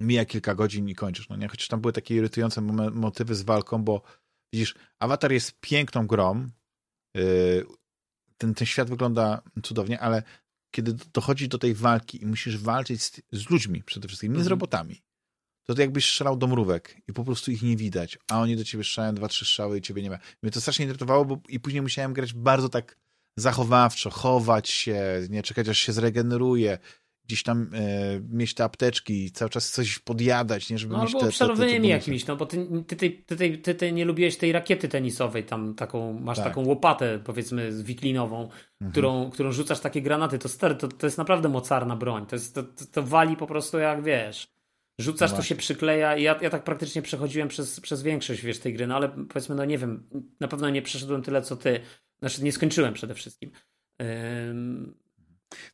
mija 0.00 0.24
kilka 0.24 0.54
godzin 0.54 0.88
i 0.88 0.94
kończysz, 0.94 1.28
no 1.28 1.36
nie? 1.36 1.48
Chociaż 1.48 1.68
tam 1.68 1.80
były 1.80 1.92
takie 1.92 2.14
irytujące 2.14 2.60
motywy 2.92 3.34
z 3.34 3.42
walką, 3.42 3.84
bo 3.84 4.02
widzisz, 4.52 4.74
Avatar 4.98 5.32
jest 5.32 5.60
piękną 5.60 6.06
grą, 6.06 6.48
yy, 7.14 7.66
ten, 8.38 8.54
ten 8.54 8.66
świat 8.66 8.88
wygląda 8.88 9.42
cudownie, 9.62 10.00
ale 10.00 10.22
kiedy 10.74 10.94
dochodzi 11.12 11.48
do 11.48 11.58
tej 11.58 11.74
walki 11.74 12.22
i 12.22 12.26
musisz 12.26 12.58
walczyć 12.58 13.02
z, 13.02 13.20
z 13.32 13.50
ludźmi 13.50 13.82
przede 13.82 14.08
wszystkim, 14.08 14.32
nie 14.32 14.38
z 14.38 14.40
mhm. 14.40 14.50
robotami, 14.50 15.02
to, 15.66 15.74
to 15.74 15.80
jakbyś 15.80 16.04
strzelał 16.04 16.36
do 16.36 16.46
mrówek 16.46 16.96
i 17.08 17.12
po 17.12 17.24
prostu 17.24 17.50
ich 17.50 17.62
nie 17.62 17.76
widać, 17.76 18.18
a 18.30 18.40
oni 18.40 18.56
do 18.56 18.64
ciebie 18.64 18.84
strzelają 18.84 19.14
dwa, 19.14 19.28
trzy 19.28 19.44
strzały 19.44 19.78
i 19.78 19.82
ciebie 19.82 20.02
nie 20.02 20.10
ma. 20.10 20.18
Mnie 20.42 20.52
to 20.52 20.60
strasznie 20.60 20.86
irytowało, 20.86 21.24
bo 21.24 21.40
i 21.48 21.60
później 21.60 21.82
musiałem 21.82 22.12
grać 22.12 22.32
bardzo 22.32 22.68
tak 22.68 22.96
zachowawczo, 23.38 24.10
chować 24.10 24.68
się, 24.68 25.26
nie 25.30 25.42
czekać 25.42 25.68
aż 25.68 25.78
się 25.78 25.92
zregeneruje, 25.92 26.78
gdzieś 27.26 27.42
tam 27.42 27.70
e, 27.74 28.20
mieć 28.30 28.54
te 28.54 28.64
apteczki 28.64 29.24
i 29.24 29.30
cały 29.30 29.50
czas 29.50 29.70
coś 29.70 29.98
podjadać, 29.98 30.70
nie, 30.70 30.78
żeby 30.78 30.94
no, 30.94 31.02
mieć 31.02 31.14
albo 31.14 31.26
te, 31.26 31.32
te, 31.32 31.56
te, 31.56 31.80
te 31.80 31.86
jakimiś, 31.86 32.26
no 32.26 32.36
bo 32.36 32.46
ty, 32.46 32.66
ty, 32.86 32.96
ty, 32.96 33.36
ty, 33.36 33.58
ty, 33.58 33.74
ty, 33.74 33.92
nie 33.92 34.04
lubiłeś 34.04 34.36
tej 34.36 34.52
rakiety 34.52 34.88
tenisowej, 34.88 35.44
tam 35.44 35.74
taką, 35.74 36.20
masz 36.20 36.36
tak. 36.36 36.46
taką 36.46 36.64
łopatę 36.64 37.18
powiedzmy 37.24 37.82
wiklinową, 37.82 38.42
mhm. 38.42 38.92
którą, 38.92 39.30
którą 39.30 39.52
rzucasz 39.52 39.80
takie 39.80 40.02
granaty, 40.02 40.38
to 40.38 40.48
stary, 40.48 40.74
to, 40.74 40.88
to 40.88 41.06
jest 41.06 41.18
naprawdę 41.18 41.48
mocarna 41.48 41.96
broń, 41.96 42.26
to, 42.26 42.36
jest, 42.36 42.54
to, 42.54 42.62
to 42.92 43.02
wali 43.02 43.36
po 43.36 43.46
prostu 43.46 43.78
jak 43.78 44.02
wiesz. 44.02 44.54
Rzucasz, 45.00 45.30
no 45.30 45.36
to 45.36 45.42
się 45.42 45.54
przykleja 45.54 46.16
i 46.16 46.22
ja, 46.22 46.38
ja 46.42 46.50
tak 46.50 46.64
praktycznie 46.64 47.02
przechodziłem 47.02 47.48
przez, 47.48 47.80
przez 47.80 48.02
większość, 48.02 48.42
wiesz, 48.42 48.58
tej 48.58 48.74
gry, 48.74 48.86
no 48.86 48.96
ale 48.96 49.08
powiedzmy, 49.08 49.54
no 49.54 49.64
nie 49.64 49.78
wiem, 49.78 50.08
na 50.40 50.48
pewno 50.48 50.70
nie 50.70 50.82
przeszedłem 50.82 51.22
tyle, 51.22 51.42
co 51.42 51.56
ty. 51.56 51.80
Znaczy, 52.18 52.44
nie 52.44 52.52
skończyłem 52.52 52.94
przede 52.94 53.14
wszystkim. 53.14 53.50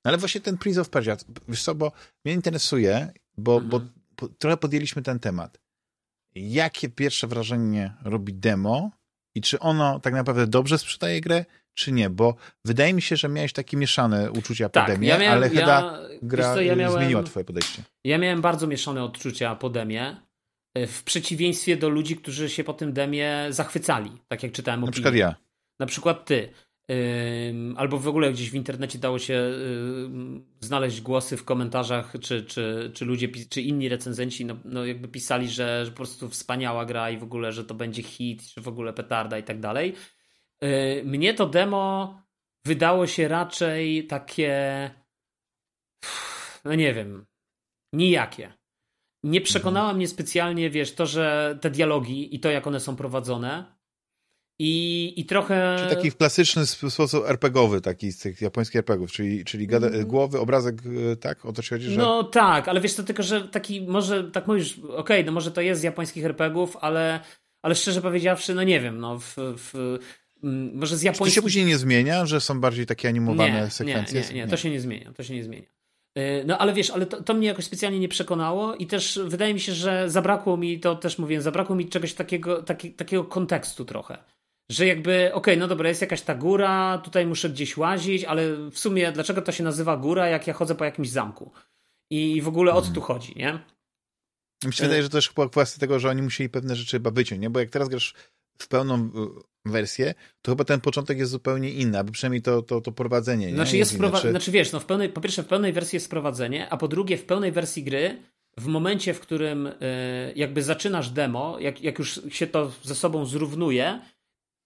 No 0.05 0.09
ale 0.09 0.19
właśnie 0.19 0.40
ten 0.40 0.59
Prince 0.59 0.78
of 0.78 0.90
Persia, 0.90 1.16
wiesz 1.48 1.62
co, 1.62 1.74
bo 1.74 1.93
mnie 2.24 2.35
interesuje, 2.35 3.12
bo, 3.36 3.55
mhm. 3.55 3.70
bo, 3.70 3.81
bo 4.16 4.28
trochę 4.39 4.57
podjęliśmy 4.57 5.02
ten 5.02 5.19
temat. 5.19 5.61
Jakie 6.35 6.89
pierwsze 6.89 7.27
wrażenie 7.27 7.94
robi 8.05 8.35
demo 8.35 8.90
i 9.35 9.40
czy 9.40 9.59
ono 9.59 10.01
tak 10.01 10.15
naprawdę 10.15 10.47
dobrze 10.47 10.78
sprzedaje 10.78 11.20
grę, 11.20 11.44
czy 11.74 11.93
nie? 11.93 12.11
Bo 12.11 12.35
wydaje 12.65 12.94
mi 12.94 13.02
się, 13.02 13.16
że 13.16 13.28
miałeś 13.28 13.52
takie 13.52 13.77
mieszane 13.77 14.32
uczucia 14.32 14.69
tak, 14.69 14.86
po 14.86 14.93
demie, 14.93 15.09
ja 15.09 15.19
miałem, 15.19 15.36
ale 15.36 15.48
chyba 15.48 15.66
ja, 15.66 15.98
gra 16.23 16.55
co, 16.55 16.61
ja 16.61 16.77
miałem, 16.77 16.98
zmieniła 16.98 17.23
twoje 17.23 17.44
podejście. 17.44 17.82
Ja 18.05 18.19
miałem 18.19 18.40
bardzo 18.40 18.66
mieszane 18.66 19.05
odczucia 19.05 19.55
po 19.55 19.70
demie, 19.70 20.16
e, 20.74 20.86
w 20.86 21.05
przeciwieństwie 21.05 21.77
do 21.77 21.89
ludzi, 21.89 22.16
którzy 22.16 22.51
się 22.51 22.65
po 22.65 22.74
tym 22.74 22.93
demie 22.93 23.47
zachwycali, 23.51 24.11
tak 24.28 24.43
jak 24.43 24.52
czytałem 24.52 24.81
Na 24.81 24.93
przykład 24.93 25.15
ja. 25.15 25.35
Na 25.81 25.86
przykład 25.86 26.24
ty 26.24 26.52
albo 27.76 27.98
w 27.98 28.08
ogóle 28.08 28.32
gdzieś 28.32 28.50
w 28.50 28.54
internecie 28.54 28.98
dało 28.98 29.18
się 29.18 29.52
znaleźć 30.60 31.00
głosy 31.00 31.36
w 31.36 31.44
komentarzach, 31.44 32.12
czy, 32.20 32.44
czy, 32.44 32.90
czy 32.94 33.04
ludzie, 33.04 33.28
czy 33.50 33.62
inni 33.62 33.88
recenzenci 33.88 34.44
no, 34.44 34.56
no 34.64 34.86
jakby 34.86 35.08
pisali, 35.08 35.48
że, 35.48 35.84
że 35.84 35.90
po 35.90 35.96
prostu 35.96 36.28
wspaniała 36.28 36.84
gra 36.84 37.10
i 37.10 37.18
w 37.18 37.22
ogóle, 37.22 37.52
że 37.52 37.64
to 37.64 37.74
będzie 37.74 38.02
hit, 38.02 38.42
że 38.42 38.60
w 38.60 38.68
ogóle 38.68 38.92
petarda 38.92 39.38
i 39.38 39.42
tak 39.42 39.60
dalej. 39.60 39.94
Mnie 41.04 41.34
to 41.34 41.46
demo 41.46 42.14
wydało 42.64 43.06
się 43.06 43.28
raczej 43.28 44.06
takie 44.06 44.90
no 46.64 46.74
nie 46.74 46.94
wiem, 46.94 47.26
nijakie. 47.92 48.52
Nie 49.24 49.40
przekonała 49.40 49.94
mnie 49.94 50.08
specjalnie, 50.08 50.70
wiesz, 50.70 50.94
to, 50.94 51.06
że 51.06 51.58
te 51.60 51.70
dialogi 51.70 52.34
i 52.34 52.40
to, 52.40 52.50
jak 52.50 52.66
one 52.66 52.80
są 52.80 52.96
prowadzone, 52.96 53.80
I, 54.62 55.12
I 55.16 55.24
trochę. 55.24 55.77
Czyli 55.78 55.97
taki 55.97 56.12
klasyczny 56.12 56.66
sposób 56.66 57.24
RPGowy, 57.27 57.81
taki 57.81 58.12
z 58.12 58.19
tych 58.19 58.41
japońskich 58.41 58.77
RPGów, 58.77 59.12
czyli, 59.12 59.45
czyli 59.45 59.66
gada, 59.66 59.87
mm. 59.87 60.07
głowy, 60.07 60.41
obrazek, 60.41 60.74
e, 61.12 61.16
tak? 61.16 61.47
O 61.47 61.53
to 61.53 61.62
ci 61.62 61.69
chodzi, 61.69 61.91
że... 61.91 62.01
No 62.01 62.24
tak, 62.24 62.69
ale 62.69 62.81
wiesz 62.81 62.95
to 62.95 63.03
tylko, 63.03 63.23
że 63.23 63.49
taki, 63.49 63.81
może 63.81 64.31
tak 64.31 64.47
mówisz, 64.47 64.78
okej, 64.78 64.97
okay, 64.97 65.24
no 65.24 65.32
może 65.32 65.51
to 65.51 65.61
jest 65.61 65.81
z 65.81 65.85
japońskich 65.85 66.24
RPGów, 66.24 66.77
ale, 66.81 67.20
ale 67.62 67.74
szczerze 67.74 68.03
powiedziawszy, 68.03 68.55
no 68.55 68.62
nie 68.62 68.81
wiem, 68.81 68.99
no 68.99 69.19
w, 69.19 69.35
w 69.37 69.99
mm, 70.45 70.70
może 70.74 70.97
z 70.97 71.03
japońskich... 71.03 71.27
Czy 71.27 71.31
to 71.31 71.35
się 71.35 71.43
później 71.43 71.65
nie 71.65 71.78
zmienia, 71.78 72.27
że 72.27 72.41
są 72.41 72.61
bardziej 72.61 72.87
takie 72.87 73.09
animowane 73.09 73.62
nie, 73.65 73.70
sekwencje? 73.70 74.20
Nie, 74.20 74.28
nie, 74.28 74.35
nie, 74.35 74.49
to 74.49 74.57
się 74.57 74.70
nie 74.70 74.81
zmienia, 74.81 75.12
to 75.12 75.23
się 75.23 75.35
nie 75.35 75.45
zmienia. 75.45 75.69
E, 76.15 76.45
no 76.45 76.59
ale 76.59 76.73
wiesz, 76.73 76.91
ale 76.91 77.07
to, 77.07 77.23
to, 77.23 77.35
mnie 77.35 77.49
jakoś 77.49 77.65
specjalnie 77.65 77.99
nie 77.99 78.09
przekonało 78.09 78.74
i 78.74 78.87
też 78.87 79.20
wydaje 79.24 79.55
mi 79.55 79.61
się, 79.61 79.73
że 79.73 80.11
zabrakło 80.11 80.57
mi, 80.57 80.81
to 80.81 80.97
też 80.97 81.19
mówię, 81.19 81.43
zabrakło 81.43 81.77
mi 81.77 81.89
czegoś 81.89 82.15
takiego, 82.15 82.62
taki, 82.62 82.93
takiego 82.93 83.24
kontekstu 83.24 83.85
trochę. 83.85 84.19
Że 84.70 84.86
jakby, 84.86 85.12
okej, 85.12 85.32
okay, 85.32 85.56
no 85.56 85.68
dobra, 85.68 85.88
jest 85.88 86.01
jakaś 86.01 86.22
ta 86.22 86.34
góra, 86.34 86.98
tutaj 86.98 87.26
muszę 87.26 87.51
gdzieś 87.51 87.76
łazić, 87.76 88.24
ale 88.24 88.70
w 88.70 88.78
sumie 88.78 89.12
dlaczego 89.12 89.42
to 89.42 89.52
się 89.52 89.64
nazywa 89.64 89.97
góra, 89.97 90.28
jak 90.28 90.47
ja 90.47 90.52
chodzę 90.52 90.74
po 90.74 90.84
jakimś 90.84 91.09
zamku? 91.09 91.52
I 92.10 92.42
w 92.42 92.48
ogóle 92.48 92.72
o 92.72 92.82
co 92.82 92.92
tu 92.92 93.01
chodzi, 93.01 93.32
nie? 93.36 93.59
Mi 94.64 94.72
się 94.72 94.84
wydaje, 94.84 95.02
że 95.02 95.09
to 95.09 95.12
też 95.12 95.28
chyba 95.28 95.48
kwestia 95.48 95.80
tego, 95.80 95.98
że 95.98 96.09
oni 96.09 96.22
musieli 96.22 96.51
pewne 96.51 96.76
rzeczy 96.76 96.90
chyba 96.90 97.10
wyciąć, 97.10 97.40
nie? 97.40 97.51
Bo 97.51 97.60
jak 97.60 97.70
teraz 97.70 97.88
grasz 97.88 98.14
w 98.59 98.68
pełną 98.68 99.10
wersję, 99.64 100.14
to 100.42 100.52
chyba 100.52 100.64
ten 100.64 100.80
początek 100.80 101.18
jest 101.18 101.30
zupełnie 101.30 101.70
inny, 101.70 101.98
aby 101.98 102.12
przynajmniej 102.12 102.42
to, 102.42 102.62
to, 102.62 102.80
to 102.80 102.92
prowadzenie. 102.92 103.47
Nie? 103.47 103.55
Znaczy, 103.55 103.76
jest 103.76 104.01
jest 104.01 104.22
Czy... 104.22 104.30
znaczy 104.30 104.51
wiesz, 104.51 104.72
no 104.72 104.80
w 104.80 104.86
pełnej, 104.86 105.09
po 105.09 105.20
pierwsze 105.20 105.42
w 105.42 105.47
pełnej 105.47 105.72
wersji 105.72 105.97
jest 105.97 106.10
prowadzenie, 106.10 106.68
a 106.70 106.76
po 106.76 106.88
drugie 106.88 107.16
w 107.16 107.24
pełnej 107.24 107.52
wersji 107.52 107.84
gry, 107.84 108.22
w 108.59 108.66
momencie, 108.66 109.14
w 109.14 109.20
którym 109.20 109.66
y, 109.66 109.72
jakby 110.36 110.62
zaczynasz 110.62 111.10
demo, 111.10 111.59
jak, 111.59 111.80
jak 111.80 111.98
już 111.98 112.20
się 112.28 112.47
to 112.47 112.72
ze 112.82 112.94
sobą 112.94 113.24
zrównuje, 113.26 114.01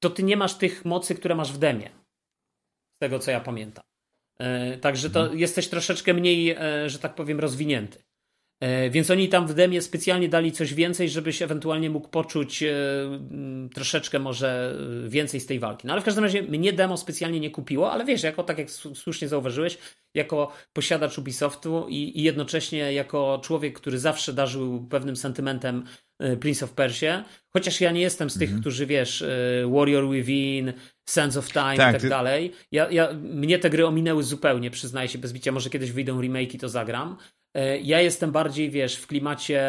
to 0.01 0.11
ty 0.11 0.23
nie 0.23 0.37
masz 0.37 0.55
tych 0.55 0.85
mocy, 0.85 1.15
które 1.15 1.35
masz 1.35 1.53
w 1.53 1.59
demie. 1.59 1.91
Z 2.97 2.99
tego 2.99 3.19
co 3.19 3.31
ja 3.31 3.41
pamiętam. 3.41 3.85
Y, 4.75 4.79
także 4.79 5.11
to 5.11 5.21
mhm. 5.21 5.39
jesteś 5.39 5.69
troszeczkę 5.69 6.15
mniej, 6.15 6.51
y, 6.85 6.91
że 6.91 6.99
tak 6.99 7.15
powiem, 7.15 7.41
rozwinięty. 7.41 8.05
E, 8.65 8.91
więc 8.91 9.11
oni 9.11 9.29
tam 9.29 9.47
w 9.47 9.55
demie 9.55 9.83
specjalnie 9.83 10.29
dali 10.29 10.53
coś 10.53 10.75
więcej, 10.75 11.09
żebyś 11.09 11.43
ewentualnie 11.43 11.91
mógł 11.91 12.09
poczuć 12.09 12.63
e, 12.63 12.75
troszeczkę 13.75 14.19
może 14.19 14.77
e, 15.05 15.09
więcej 15.09 15.41
z 15.41 15.47
tej 15.47 15.59
walki. 15.59 15.87
No 15.87 15.93
ale 15.93 16.03
w 16.03 16.05
każdym 16.05 16.25
razie 16.25 16.43
mnie 16.43 16.73
demo 16.73 16.97
specjalnie 16.97 17.41
nie 17.41 17.51
kupiło, 17.51 17.93
ale 17.93 18.05
wiesz, 18.05 18.23
jako 18.23 18.43
tak 18.43 18.59
jak 18.59 18.71
słusznie 18.71 19.29
zauważyłeś, 19.29 19.79
jako 20.15 20.53
posiadacz 20.73 21.19
Ubisoftu 21.19 21.87
i, 21.89 22.21
i 22.21 22.23
jednocześnie 22.23 22.93
jako 22.93 23.41
człowiek, 23.45 23.81
który 23.81 23.99
zawsze 23.99 24.33
darzył 24.33 24.87
pewnym 24.91 25.17
sentymentem 25.17 25.85
Prince 26.41 26.63
of 26.63 26.73
Persia, 26.73 27.25
chociaż 27.53 27.81
ja 27.81 27.91
nie 27.91 28.01
jestem 28.01 28.31
z 28.31 28.39
tych, 28.39 28.49
mhm. 28.49 28.61
którzy 28.61 28.87
wiesz, 28.87 29.25
Warrior 29.75 30.11
Within, 30.11 30.73
Sense 31.09 31.39
of 31.39 31.53
Time 31.53 31.77
tak, 31.77 31.91
i 31.91 31.93
tak 31.93 32.01
ty... 32.01 32.09
dalej. 32.09 32.53
Ja, 32.73 32.91
ja, 32.91 33.13
mnie 33.13 33.59
te 33.59 33.71
gry 33.71 33.87
ominęły 33.87 34.23
zupełnie, 34.23 34.71
przyznaję 34.71 35.09
się 35.09 35.19
bez 35.19 35.33
bicia, 35.33 35.53
może 35.53 35.71
kiedyś 35.71 35.93
wyjdą 35.93 36.21
remake 36.21 36.55
i 36.55 36.59
to 36.59 36.69
zagram, 36.69 37.17
ja 37.83 38.01
jestem 38.01 38.33
bardziej, 38.33 38.71
wiesz, 38.71 38.97
w 38.97 39.07
klimacie 39.07 39.61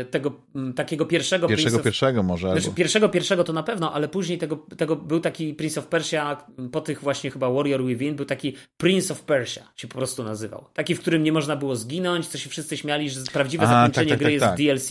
e, 0.00 0.04
tego 0.04 0.32
takiego 0.76 1.06
pierwszego 1.06 1.48
Pierwszego, 1.48 1.76
of... 1.76 1.82
pierwszego 1.82 2.22
może. 2.22 2.50
Znaczy, 2.50 2.76
pierwszego, 2.76 3.08
pierwszego 3.08 3.44
to 3.44 3.52
na 3.52 3.62
pewno, 3.62 3.92
ale 3.92 4.08
później 4.08 4.38
tego, 4.38 4.56
tego 4.76 4.96
był 4.96 5.20
taki 5.20 5.54
Prince 5.54 5.78
of 5.78 5.86
Persia, 5.86 6.46
po 6.72 6.80
tych 6.80 7.00
właśnie 7.00 7.30
chyba 7.30 7.50
Warrior 7.50 7.84
Within, 7.84 8.16
był 8.16 8.26
taki 8.26 8.56
Prince 8.76 9.10
of 9.10 9.22
Persia, 9.22 9.72
się 9.76 9.88
po 9.88 9.98
prostu 9.98 10.24
nazywał. 10.24 10.64
Taki, 10.74 10.94
w 10.94 11.00
którym 11.00 11.22
nie 11.22 11.32
można 11.32 11.56
było 11.56 11.76
zginąć, 11.76 12.26
co 12.26 12.38
się 12.38 12.50
wszyscy 12.50 12.76
śmiali, 12.76 13.10
że 13.10 13.20
prawdziwe 13.32 13.64
Aha, 13.64 13.72
zakończenie 13.72 14.10
tak, 14.10 14.18
tak, 14.18 14.28
gry 14.28 14.40
tak, 14.40 14.58
jest 14.58 14.88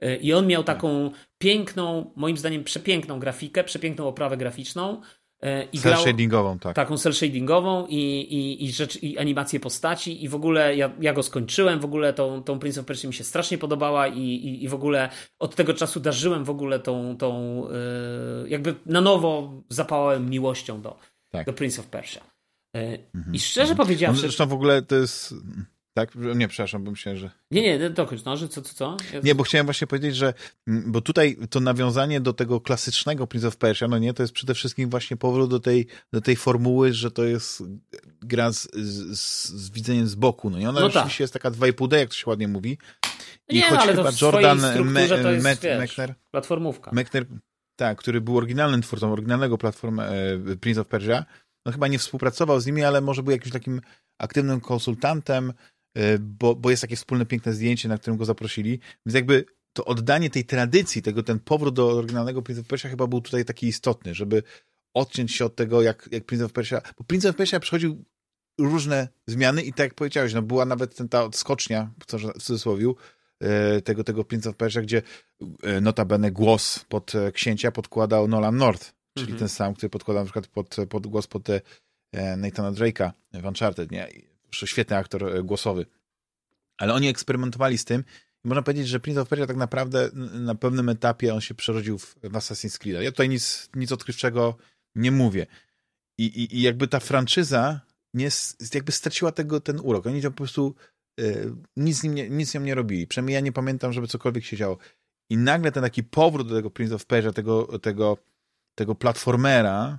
E, 0.00 0.16
I 0.16 0.32
on 0.32 0.46
miał 0.46 0.64
taką 0.64 1.10
piękną, 1.38 2.12
moim 2.16 2.36
zdaniem 2.36 2.64
przepiękną 2.64 3.18
grafikę, 3.18 3.64
przepiękną 3.64 4.08
oprawę 4.08 4.36
graficzną. 4.36 5.00
E, 5.42 5.64
I 5.72 5.78
cel 5.78 5.96
shadingową, 5.96 6.58
tak. 6.58 6.76
Taką 6.76 6.98
cel 6.98 7.12
shadingową 7.12 7.86
i, 7.86 7.96
i, 8.20 8.64
i, 8.64 8.72
rzecz, 8.72 9.02
i 9.02 9.18
animację 9.18 9.60
postaci 9.60 10.24
i 10.24 10.28
w 10.28 10.34
ogóle 10.34 10.76
ja, 10.76 10.90
ja 11.00 11.12
go 11.12 11.22
skończyłem, 11.22 11.80
w 11.80 11.84
ogóle 11.84 12.12
tą, 12.12 12.42
tą 12.42 12.58
Prince 12.58 12.78
of 12.78 12.86
Persia 12.86 13.08
mi 13.08 13.14
się 13.14 13.24
strasznie 13.24 13.58
podobała 13.58 14.08
i, 14.08 14.20
i, 14.20 14.64
i 14.64 14.68
w 14.68 14.74
ogóle 14.74 15.08
od 15.38 15.54
tego 15.54 15.74
czasu 15.74 16.00
darzyłem 16.00 16.44
w 16.44 16.50
ogóle 16.50 16.80
tą, 16.80 17.16
tą 17.16 17.62
yy, 18.42 18.48
jakby 18.48 18.74
na 18.86 19.00
nowo 19.00 19.62
zapałałem 19.68 20.30
miłością 20.30 20.82
do, 20.82 20.98
tak. 21.30 21.46
do 21.46 21.52
Prince 21.52 21.78
of 21.78 21.86
Persia. 21.86 22.20
Yy, 22.74 22.98
mhm. 23.14 23.34
I 23.34 23.40
szczerze 23.40 23.70
mhm. 23.70 23.76
powiedziawszy... 23.76 24.20
Zresztą 24.20 24.46
w 24.46 24.52
ogóle 24.52 24.82
to 24.82 24.96
jest 24.96 25.34
tak? 25.98 26.14
Nie, 26.36 26.48
przepraszam, 26.48 26.84
bo 26.84 26.90
myślałem, 26.90 27.18
że... 27.18 27.30
Nie, 27.50 27.62
nie, 27.62 27.90
dokończ, 27.90 28.24
no, 28.24 28.36
że 28.36 28.48
co, 28.48 28.62
co, 28.62 28.74
co? 28.74 28.96
Ja... 29.12 29.20
Nie, 29.20 29.34
bo 29.34 29.44
chciałem 29.44 29.66
właśnie 29.66 29.86
powiedzieć, 29.86 30.16
że 30.16 30.34
mm, 30.68 30.92
bo 30.92 31.00
tutaj 31.00 31.36
to 31.50 31.60
nawiązanie 31.60 32.20
do 32.20 32.32
tego 32.32 32.60
klasycznego 32.60 33.26
Prince 33.26 33.44
of 33.44 33.56
Persia, 33.56 33.88
no 33.88 33.98
nie, 33.98 34.14
to 34.14 34.22
jest 34.22 34.32
przede 34.32 34.54
wszystkim 34.54 34.90
właśnie 34.90 35.16
powrót 35.16 35.50
do 35.50 35.60
tej, 35.60 35.86
do 36.12 36.20
tej 36.20 36.36
formuły, 36.36 36.92
że 36.92 37.10
to 37.10 37.24
jest 37.24 37.62
gra 38.22 38.52
z, 38.52 38.68
z, 38.72 39.48
z 39.48 39.70
widzeniem 39.70 40.06
z 40.06 40.14
boku, 40.14 40.50
no 40.50 40.58
nie? 40.58 40.68
Ona 40.68 40.80
no 40.80 40.86
oczywiście 40.86 41.16
tak. 41.16 41.20
jest 41.20 41.32
taka 41.32 41.50
2,5D, 41.50 41.96
jak 41.96 42.08
to 42.08 42.14
się 42.14 42.30
ładnie 42.30 42.48
mówi. 42.48 42.78
I 43.48 43.54
nie, 43.54 43.62
choć 43.62 43.80
no, 43.86 43.86
chyba 43.86 44.10
Jordan 44.22 44.60
Mechner, 45.42 46.14
platformówka. 46.30 46.90
Mechner, 46.94 47.26
tak, 47.76 47.98
który 47.98 48.20
był 48.20 48.36
oryginalnym 48.36 48.82
twórcą 48.82 49.12
oryginalnego 49.12 49.58
platformy 49.58 50.02
e, 50.02 50.56
Prince 50.56 50.78
of 50.78 50.86
Persia, 50.86 51.24
no 51.66 51.72
chyba 51.72 51.88
nie 51.88 51.98
współpracował 51.98 52.60
z 52.60 52.66
nimi, 52.66 52.84
ale 52.84 53.00
może 53.00 53.22
był 53.22 53.32
jakimś 53.32 53.52
takim 53.52 53.80
aktywnym 54.18 54.60
konsultantem, 54.60 55.52
bo, 56.20 56.54
bo 56.54 56.70
jest 56.70 56.82
takie 56.82 56.96
wspólne, 56.96 57.26
piękne 57.26 57.52
zdjęcie, 57.52 57.88
na 57.88 57.98
którym 57.98 58.16
go 58.16 58.24
zaprosili. 58.24 58.80
Więc 59.06 59.14
jakby 59.14 59.44
to 59.72 59.84
oddanie 59.84 60.30
tej 60.30 60.44
tradycji, 60.44 61.02
tego, 61.02 61.22
ten 61.22 61.40
powrót 61.40 61.74
do 61.74 61.90
oryginalnego 61.90 62.42
Prince 62.42 62.60
of 62.60 62.66
Persia 62.66 62.88
chyba 62.88 63.06
był 63.06 63.20
tutaj 63.20 63.44
taki 63.44 63.66
istotny, 63.66 64.14
żeby 64.14 64.42
odciąć 64.94 65.32
się 65.32 65.44
od 65.44 65.56
tego, 65.56 65.82
jak, 65.82 66.08
jak 66.12 66.24
Prince 66.24 66.44
of 66.44 66.52
Persia, 66.52 66.82
bo 66.98 67.04
Prince 67.04 67.26
of 67.26 67.36
Persia 67.36 67.60
przechodził 67.60 68.04
różne 68.58 69.08
zmiany 69.26 69.62
i 69.62 69.72
tak 69.72 69.78
jak 69.78 69.94
powiedziałeś, 69.94 70.34
no 70.34 70.42
była 70.42 70.64
nawet 70.64 70.96
ten, 70.96 71.08
ta 71.08 71.24
odskocznia, 71.24 71.90
w 72.36 72.42
cudzysłowie, 72.42 72.92
e, 73.40 73.80
tego, 73.80 74.04
tego 74.04 74.24
Prince 74.24 74.46
of 74.46 74.56
Persia, 74.56 74.82
gdzie 74.82 75.02
e, 75.62 75.80
notabene 75.80 76.30
głos 76.32 76.84
pod 76.88 77.12
księcia 77.32 77.72
podkładał 77.72 78.28
Nolan 78.28 78.56
North, 78.56 78.94
czyli 79.14 79.26
mm 79.26 79.36
-hmm. 79.36 79.38
ten 79.38 79.48
sam, 79.48 79.74
który 79.74 79.90
podkładał 79.90 80.24
na 80.24 80.24
przykład 80.24 80.46
pod, 80.46 80.76
pod 80.88 81.06
głos 81.06 81.26
pod 81.26 81.48
Nathana 82.36 82.72
Drake'a 82.72 83.10
w 83.32 83.46
Uncharted, 83.46 83.90
nie? 83.90 84.08
Świetny 84.52 84.96
aktor 84.96 85.36
e, 85.36 85.42
głosowy. 85.42 85.86
Ale 86.78 86.94
oni 86.94 87.08
eksperymentowali 87.08 87.78
z 87.78 87.84
tym 87.84 88.04
i 88.44 88.48
można 88.48 88.62
powiedzieć, 88.62 88.88
że 88.88 89.00
Prince 89.00 89.18
of 89.18 89.28
Persia 89.28 89.46
tak 89.46 89.56
naprawdę 89.56 90.10
na 90.32 90.54
pewnym 90.54 90.88
etapie 90.88 91.34
on 91.34 91.40
się 91.40 91.54
przerodził 91.54 91.98
w, 91.98 92.14
w 92.22 92.32
Assassin's 92.32 92.78
Creed. 92.78 93.02
Ja 93.02 93.10
tutaj 93.10 93.28
nic, 93.28 93.70
nic 93.74 93.92
odkrywczego 93.92 94.56
nie 94.94 95.10
mówię. 95.10 95.46
I, 96.18 96.24
i, 96.24 96.56
i 96.56 96.62
jakby 96.62 96.88
ta 96.88 97.00
franczyza 97.00 97.80
nie, 98.14 98.28
jakby 98.74 98.92
straciła 98.92 99.32
tego, 99.32 99.60
ten 99.60 99.80
urok. 99.80 100.06
Oni 100.06 100.22
po 100.22 100.30
prostu 100.30 100.74
y, 101.20 101.52
nic, 101.76 102.02
nim 102.02 102.14
nie, 102.14 102.30
nic 102.30 102.54
nią 102.54 102.60
nie 102.60 102.74
robili. 102.74 103.06
Przynajmniej 103.06 103.34
ja 103.34 103.40
nie 103.40 103.52
pamiętam, 103.52 103.92
żeby 103.92 104.06
cokolwiek 104.06 104.44
się 104.44 104.56
działo. 104.56 104.78
I 105.30 105.36
nagle 105.36 105.72
ten 105.72 105.82
taki 105.82 106.02
powrót 106.02 106.48
do 106.48 106.54
tego 106.54 106.70
Prince 106.70 106.92
of 106.92 107.06
Persia, 107.06 107.32
tego, 107.32 107.78
tego, 107.78 108.18
tego 108.74 108.94
platformera, 108.94 109.98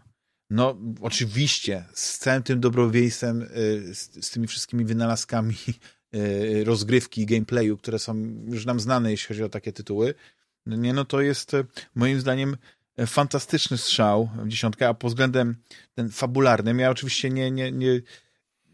no, 0.49 0.77
oczywiście, 1.01 1.85
z 1.93 2.17
całym 2.17 2.43
tym 2.43 2.59
dobrowiejstwem, 2.59 3.41
y, 3.41 3.95
z, 3.95 4.25
z 4.25 4.29
tymi 4.29 4.47
wszystkimi 4.47 4.85
wynalazkami 4.85 5.55
y, 6.15 6.63
rozgrywki, 6.63 7.25
gameplayu, 7.25 7.77
które 7.77 7.99
są 7.99 8.15
już 8.47 8.65
nam 8.65 8.79
znane, 8.79 9.11
jeśli 9.11 9.27
chodzi 9.27 9.43
o 9.43 9.49
takie 9.49 9.73
tytuły, 9.73 10.13
no 10.65 10.75
nie, 10.75 10.93
no 10.93 11.05
to 11.05 11.21
jest 11.21 11.53
y, 11.53 11.65
moim 11.95 12.19
zdaniem 12.19 12.57
fantastyczny 13.07 13.77
strzał 13.77 14.29
w 14.35 14.47
dziesiątkę, 14.47 14.87
a 14.87 14.93
pod 14.93 15.11
względem 15.11 15.55
ten 15.95 16.09
fabularnym, 16.09 16.79
ja 16.79 16.89
oczywiście 16.89 17.29
nie, 17.29 17.51
nie, 17.51 17.71
nie, 17.71 18.01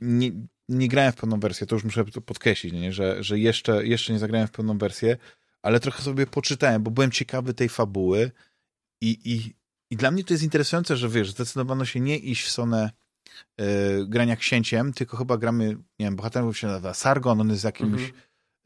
nie, 0.01 0.31
nie 0.69 0.87
grałem 0.87 1.11
w 1.11 1.15
pełną 1.15 1.39
wersję, 1.39 1.67
to 1.67 1.75
już 1.75 1.83
muszę 1.83 2.05
podkreślić, 2.05 2.73
nie? 2.73 2.93
Że, 2.93 3.23
że 3.23 3.39
jeszcze, 3.39 3.87
jeszcze 3.87 4.13
nie 4.13 4.19
zagrałem 4.19 4.47
w 4.47 4.51
pełną 4.51 4.77
wersję, 4.77 5.17
ale 5.61 5.79
trochę 5.79 6.03
sobie 6.03 6.27
poczytałem, 6.27 6.83
bo 6.83 6.91
byłem 6.91 7.11
ciekawy 7.11 7.53
tej 7.53 7.69
fabuły 7.69 8.31
i, 9.01 9.19
i 9.25 9.53
i 9.91 9.97
dla 9.97 10.11
mnie 10.11 10.23
to 10.23 10.33
jest 10.33 10.43
interesujące, 10.43 10.97
że 10.97 11.09
wiesz, 11.09 11.31
zdecydowano 11.31 11.85
się 11.85 11.99
nie 11.99 12.17
iść 12.17 12.45
w 12.45 12.49
stronę 12.49 12.91
y, 13.61 13.65
grania 14.07 14.35
księciem, 14.35 14.93
tylko 14.93 15.17
chyba 15.17 15.37
gramy, 15.37 15.67
nie 15.99 16.05
wiem, 16.05 16.15
bohaterem 16.15 16.53
się 16.53 16.67
nazywa 16.67 16.93
Sargon, 16.93 17.41
on 17.41 17.49
jest 17.49 17.63
jakimś 17.63 18.01
mm 18.01 18.13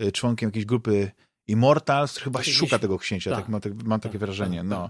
-hmm. 0.02 0.12
członkiem 0.12 0.48
jakiejś 0.48 0.66
grupy 0.66 1.12
Immortals, 1.48 2.18
chyba 2.18 2.44
szuka 2.44 2.80
tego 2.80 2.98
księcia, 2.98 3.32
tak, 3.32 3.40
tak 3.40 3.50
mam, 3.50 3.62
tak, 3.62 3.84
mam 3.84 4.00
takie 4.00 4.14
tak, 4.14 4.20
wrażenie. 4.20 4.58
Tak, 4.58 4.68
no. 4.68 4.90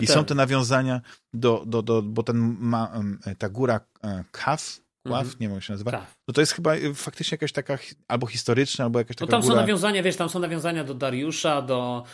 I 0.00 0.06
są 0.06 0.24
te 0.24 0.34
nawiązania 0.34 1.00
do, 1.34 1.64
do, 1.66 1.82
do 1.82 2.02
bo 2.02 2.22
ten 2.22 2.56
ma, 2.60 2.92
ta 3.38 3.48
góra 3.48 3.80
e, 4.04 4.24
Kaf, 4.30 4.80
Kław, 5.06 5.22
mm 5.22 5.34
-hmm. 5.34 5.40
nie 5.40 5.48
wiem 5.48 5.54
jak 5.54 5.64
się 5.64 5.72
nazywa, 5.72 6.06
no 6.28 6.34
to 6.34 6.40
jest 6.40 6.52
chyba 6.52 6.72
faktycznie 6.94 7.34
jakaś 7.34 7.52
taka 7.52 7.78
albo 8.08 8.26
historyczna, 8.26 8.84
albo 8.84 8.98
jakaś 8.98 9.16
taka 9.16 9.26
No 9.26 9.30
tam 9.30 9.40
góra... 9.40 9.54
są 9.54 9.60
nawiązania, 9.60 10.02
wiesz, 10.02 10.16
tam 10.16 10.28
są 10.28 10.38
nawiązania 10.38 10.84
do 10.84 10.94
Dariusza, 10.94 11.62
do 11.62 12.04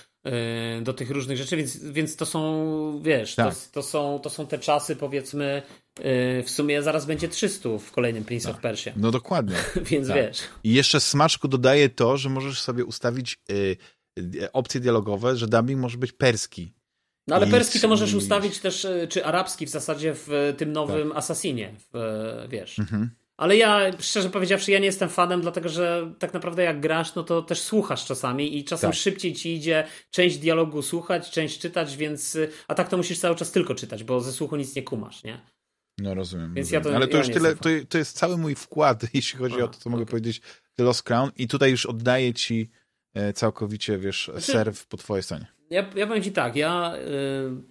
do 0.82 0.92
tych 0.92 1.10
różnych 1.10 1.38
rzeczy, 1.38 1.56
więc, 1.56 1.76
więc 1.76 2.16
to 2.16 2.26
są, 2.26 3.00
wiesz, 3.02 3.34
tak. 3.34 3.54
to, 3.54 3.60
to, 3.72 3.82
są, 3.82 4.18
to 4.18 4.30
są 4.30 4.46
te 4.46 4.58
czasy, 4.58 4.96
powiedzmy, 4.96 5.62
y, 5.98 6.42
w 6.42 6.50
sumie 6.50 6.82
zaraz 6.82 7.06
będzie 7.06 7.28
300 7.28 7.68
w 7.78 7.90
kolejnym 7.92 8.24
Prince 8.24 8.44
tak. 8.44 8.54
of 8.54 8.60
Persia. 8.60 8.92
No 8.96 9.10
dokładnie. 9.10 9.56
więc 9.90 10.08
tak. 10.08 10.16
wiesz. 10.16 10.38
I 10.64 10.74
jeszcze 10.74 11.00
smaczku 11.00 11.48
dodaje 11.48 11.88
to, 11.88 12.16
że 12.16 12.28
możesz 12.28 12.60
sobie 12.60 12.84
ustawić 12.84 13.38
y, 13.50 13.76
opcje 14.52 14.80
dialogowe, 14.80 15.36
że 15.36 15.46
dubbing 15.46 15.80
może 15.80 15.98
być 15.98 16.12
perski. 16.12 16.72
No 17.28 17.36
ale 17.36 17.46
perski 17.46 17.80
to 17.80 17.88
możesz 17.88 18.14
ustawić 18.14 18.58
też, 18.58 18.86
czy 19.08 19.24
arabski 19.24 19.66
w 19.66 19.70
zasadzie 19.70 20.14
w 20.14 20.54
tym 20.56 20.72
nowym 20.72 21.08
tak. 21.08 21.18
Assassinie, 21.18 21.74
w, 21.92 22.46
wiesz. 22.48 22.78
Mhm. 22.78 23.10
Ale 23.36 23.56
ja, 23.56 23.80
szczerze 23.98 24.30
powiedziawszy, 24.30 24.70
ja 24.70 24.78
nie 24.78 24.86
jestem 24.86 25.08
fanem, 25.08 25.40
dlatego 25.40 25.68
że 25.68 26.12
tak 26.18 26.34
naprawdę 26.34 26.62
jak 26.62 26.80
grasz, 26.80 27.14
no 27.14 27.22
to 27.22 27.42
też 27.42 27.60
słuchasz 27.60 28.04
czasami 28.04 28.58
i 28.58 28.64
czasem 28.64 28.90
tak. 28.90 29.00
szybciej 29.00 29.32
ci 29.32 29.54
idzie 29.54 29.86
część 30.10 30.38
dialogu 30.38 30.82
słuchać, 30.82 31.30
część 31.30 31.58
czytać, 31.58 31.96
więc. 31.96 32.38
A 32.68 32.74
tak 32.74 32.88
to 32.88 32.96
musisz 32.96 33.18
cały 33.18 33.36
czas 33.36 33.52
tylko 33.52 33.74
czytać, 33.74 34.04
bo 34.04 34.20
ze 34.20 34.32
słuchu 34.32 34.56
nic 34.56 34.76
nie 34.76 34.82
kumasz, 34.82 35.24
nie? 35.24 35.40
No 35.98 36.14
rozumiem. 36.14 36.54
Więc 36.54 36.72
rozumiem. 36.72 36.84
Ja 36.84 36.90
to, 36.90 36.96
Ale 36.96 37.08
to 37.08 37.16
ja 37.16 37.24
już 37.24 37.32
tyle, 37.32 37.56
to, 37.56 37.68
to, 37.88 37.98
jest 37.98 38.16
cały 38.16 38.38
mój 38.38 38.54
wkład, 38.54 39.02
jeśli 39.14 39.38
chodzi 39.38 39.60
A, 39.60 39.64
o 39.64 39.68
to, 39.68 39.74
co 39.74 39.80
okay. 39.80 39.92
mogę 39.92 40.06
powiedzieć, 40.06 40.40
The 40.76 40.84
Lost 40.84 41.02
Crown 41.02 41.30
i 41.36 41.48
tutaj 41.48 41.70
już 41.70 41.86
oddaję 41.86 42.34
ci 42.34 42.70
e, 43.14 43.32
całkowicie, 43.32 43.98
wiesz, 43.98 44.30
znaczy, 44.32 44.52
serw 44.52 44.86
po 44.86 44.96
twojej 44.96 45.22
stronie. 45.22 45.46
Ja, 45.70 45.90
ja 45.96 46.06
powiem 46.06 46.22
ci 46.22 46.32
tak, 46.32 46.56
ja 46.56 46.96
yy, 46.96 47.62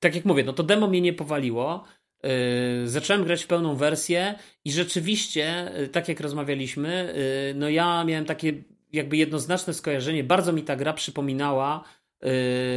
tak 0.00 0.14
jak 0.14 0.24
mówię, 0.24 0.44
no 0.44 0.52
to 0.52 0.62
demo 0.62 0.88
mnie 0.88 1.00
nie 1.00 1.12
powaliło, 1.12 1.84
Yy, 2.22 2.88
zacząłem 2.88 3.24
grać 3.24 3.44
w 3.44 3.46
pełną 3.46 3.76
wersję 3.76 4.34
i 4.64 4.72
rzeczywiście, 4.72 5.72
yy, 5.78 5.88
tak 5.88 6.08
jak 6.08 6.20
rozmawialiśmy, 6.20 7.14
yy, 7.48 7.54
no 7.54 7.68
ja 7.68 8.04
miałem 8.04 8.24
takie 8.24 8.52
jakby 8.92 9.16
jednoznaczne 9.16 9.74
skojarzenie. 9.74 10.24
Bardzo 10.24 10.52
mi 10.52 10.62
ta 10.62 10.76
gra 10.76 10.92
przypominała 10.92 11.84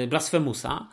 Blasphemousa, 0.07 0.87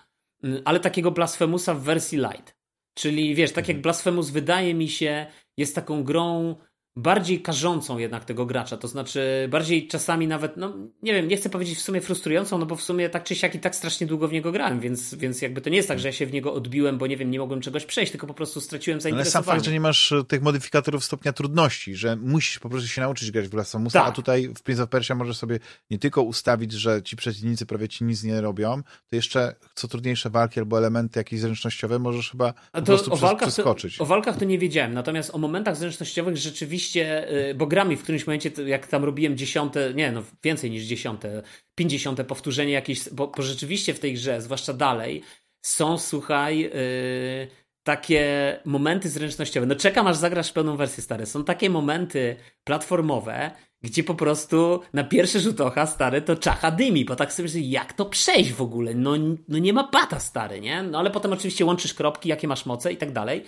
ale 0.64 0.80
takiego 0.80 1.10
Blasphemousa 1.10 1.74
w 1.74 1.82
wersji 1.82 2.18
light. 2.18 2.58
Czyli 2.94 3.34
wiesz, 3.34 3.52
tak 3.52 3.68
jak 3.68 3.76
mhm. 3.76 3.82
Blasphemous 3.82 4.30
wydaje 4.30 4.74
mi 4.74 4.88
się, 4.88 5.26
jest 5.56 5.74
taką 5.74 6.04
grą 6.04 6.56
bardziej 6.98 7.42
karzącą 7.42 7.98
jednak 7.98 8.24
tego 8.24 8.46
gracza, 8.46 8.76
to 8.76 8.88
znaczy 8.88 9.48
bardziej 9.50 9.88
czasami 9.88 10.26
nawet, 10.26 10.56
no 10.56 10.76
nie 11.02 11.14
wiem, 11.14 11.28
nie 11.28 11.36
chcę 11.36 11.50
powiedzieć 11.50 11.78
w 11.78 11.82
sumie 11.82 12.00
frustrującą, 12.00 12.58
no 12.58 12.66
bo 12.66 12.76
w 12.76 12.82
sumie 12.82 13.08
tak 13.10 13.24
czy 13.24 13.34
siak 13.34 13.54
i 13.54 13.58
tak 13.58 13.76
strasznie 13.76 14.06
długo 14.06 14.28
w 14.28 14.32
niego 14.32 14.52
grałem, 14.52 14.80
więc, 14.80 15.14
więc 15.14 15.42
jakby 15.42 15.60
to 15.60 15.70
nie 15.70 15.76
jest 15.76 15.88
tak, 15.88 15.98
że 15.98 16.08
ja 16.08 16.12
się 16.12 16.26
w 16.26 16.32
niego 16.32 16.54
odbiłem, 16.54 16.98
bo 16.98 17.06
nie 17.06 17.16
wiem, 17.16 17.30
nie 17.30 17.38
mogłem 17.38 17.60
czegoś 17.60 17.84
przejść, 17.84 18.12
tylko 18.12 18.26
po 18.26 18.34
prostu 18.34 18.60
straciłem 18.60 19.00
zainteresowanie. 19.00 19.38
Ale 19.38 19.44
sam 19.44 19.54
fakt, 19.54 19.64
że 19.64 19.72
nie 19.72 19.80
masz 19.80 20.12
e, 20.12 20.24
tych 20.24 20.42
modyfikatorów 20.42 21.04
stopnia 21.04 21.32
trudności, 21.32 21.94
że 21.94 22.16
musisz 22.16 22.58
po 22.58 22.68
prostu 22.68 22.88
się 22.88 23.00
nauczyć 23.00 23.30
grać 23.30 23.46
w 23.46 23.50
Blastomusa, 23.50 23.98
tak. 23.98 24.08
a 24.08 24.12
tutaj 24.12 24.48
w 24.48 24.62
Prince 24.62 24.80
of 24.80 24.88
Persia 24.88 25.14
możesz 25.14 25.36
sobie 25.36 25.58
nie 25.90 25.98
tylko 25.98 26.22
ustawić, 26.22 26.72
że 26.72 27.02
ci 27.02 27.16
przeciwnicy 27.16 27.66
prawie 27.66 27.88
ci 27.88 28.04
nic 28.04 28.24
nie 28.24 28.40
robią, 28.40 28.82
to 29.10 29.16
jeszcze 29.16 29.54
co 29.74 29.88
trudniejsze 29.88 30.30
walki 30.30 30.60
albo 30.60 30.78
elementy 30.78 31.20
jakieś 31.20 31.40
zręcznościowe 31.40 31.98
możesz 31.98 32.30
chyba 32.30 32.54
po 32.72 32.82
prostu 32.82 33.12
o 33.12 33.16
walkach 33.16 33.48
przeskoczyć. 33.48 33.96
To, 33.96 34.04
o 34.04 34.06
walkach 34.06 34.36
to 34.36 34.44
nie 34.44 34.58
wiedziałem, 34.58 34.94
natomiast 34.94 35.34
o 35.34 35.38
momentach 35.38 35.76
zręcznościowych 35.76 36.36
rzeczywiście 36.36 36.87
rzeczywiście, 36.88 37.32
y, 37.50 37.54
bo 37.54 37.66
grami 37.66 37.96
w 37.96 38.02
którymś 38.02 38.26
momencie, 38.26 38.50
jak 38.66 38.86
tam 38.86 39.04
robiłem 39.04 39.36
dziesiąte, 39.36 39.94
nie 39.94 40.12
no, 40.12 40.22
więcej 40.44 40.70
niż 40.70 40.84
dziesiąte, 40.84 41.42
pięćdziesiąte 41.74 42.24
powtórzenie 42.24 42.72
jakieś, 42.72 43.08
bo, 43.10 43.26
bo 43.26 43.42
rzeczywiście 43.42 43.94
w 43.94 44.00
tej 44.00 44.14
grze, 44.14 44.42
zwłaszcza 44.42 44.72
dalej, 44.72 45.22
są, 45.62 45.98
słuchaj, 45.98 46.58
yy, 46.58 47.48
takie 47.82 48.24
momenty 48.64 49.08
zręcznościowe. 49.08 49.66
No 49.66 49.74
czekam 49.74 50.06
aż 50.06 50.16
zagrasz 50.16 50.52
pełną 50.52 50.76
wersję 50.76 51.02
stare. 51.02 51.26
Są 51.26 51.44
takie 51.44 51.70
momenty 51.70 52.36
platformowe, 52.64 53.50
gdzie 53.82 54.04
po 54.04 54.14
prostu 54.14 54.80
na 54.92 55.04
pierwszy 55.04 55.40
rzut 55.40 55.60
oka 55.60 55.86
stary 55.86 56.22
to 56.22 56.36
czacha 56.36 56.70
dymi, 56.70 57.04
bo 57.04 57.16
tak 57.16 57.32
sobie 57.32 57.44
myślę, 57.44 57.60
jak 57.60 57.92
to 57.92 58.06
przejść 58.06 58.52
w 58.52 58.62
ogóle? 58.62 58.94
No, 58.94 59.12
no 59.48 59.58
nie 59.58 59.72
ma 59.72 59.88
bata 59.92 60.20
stary, 60.20 60.60
nie? 60.60 60.82
No 60.82 60.98
ale 60.98 61.10
potem 61.10 61.32
oczywiście 61.32 61.64
łączysz 61.64 61.94
kropki, 61.94 62.28
jakie 62.28 62.48
masz 62.48 62.66
moce 62.66 62.92
i 62.92 62.96
tak 62.96 63.12
dalej. 63.12 63.44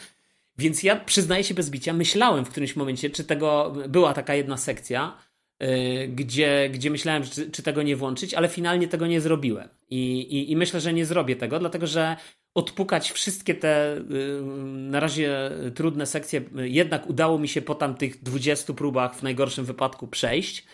Więc 0.61 0.83
ja 0.83 0.97
przyznaję 0.97 1.45
się 1.45 1.55
bez 1.55 1.71
bicia, 1.71 1.93
myślałem 1.93 2.45
w 2.45 2.51
którymś 2.51 2.77
momencie, 2.77 3.11
czy 3.11 3.25
tego 3.25 3.75
była 3.89 4.15
taka 4.15 4.35
jedna 4.35 4.57
sekcja, 4.57 5.17
yy, 5.61 5.69
gdzie, 6.09 6.71
gdzie 6.73 6.91
myślałem, 6.91 7.23
czy, 7.23 7.51
czy, 7.51 7.63
tego 7.63 7.83
nie 7.83 7.97
włączyć, 7.97 8.35
ale 8.35 8.49
finalnie 8.49 8.89
tego 8.89 9.07
nie 9.07 9.21
zrobiłem. 9.21 9.69
I, 9.91 10.21
i, 10.21 10.53
I, 10.53 10.57
myślę, 10.57 10.81
że 10.81 10.93
nie 10.93 11.07
zrobię 11.07 11.37
tego, 11.37 11.59
dlatego 11.59 11.87
że 11.87 12.17
odpukać 12.55 13.13
wszystkie 13.13 13.55
te 13.55 14.01
yy, 14.11 14.43
na 14.67 15.01
razie 15.01 15.51
trudne 15.75 16.07
sekcje, 16.07 16.43
jednak 16.55 17.11
udało 17.11 17.39
mi 17.39 17.49
się 17.49 17.63
po 17.63 17.75
tam 17.75 17.95
tych 17.95 18.23
20 18.23 18.73
próbach 18.73 19.17
w 19.17 19.23
najgorszym 19.23 19.65
wypadku 19.65 20.09
przejść. 20.09 20.67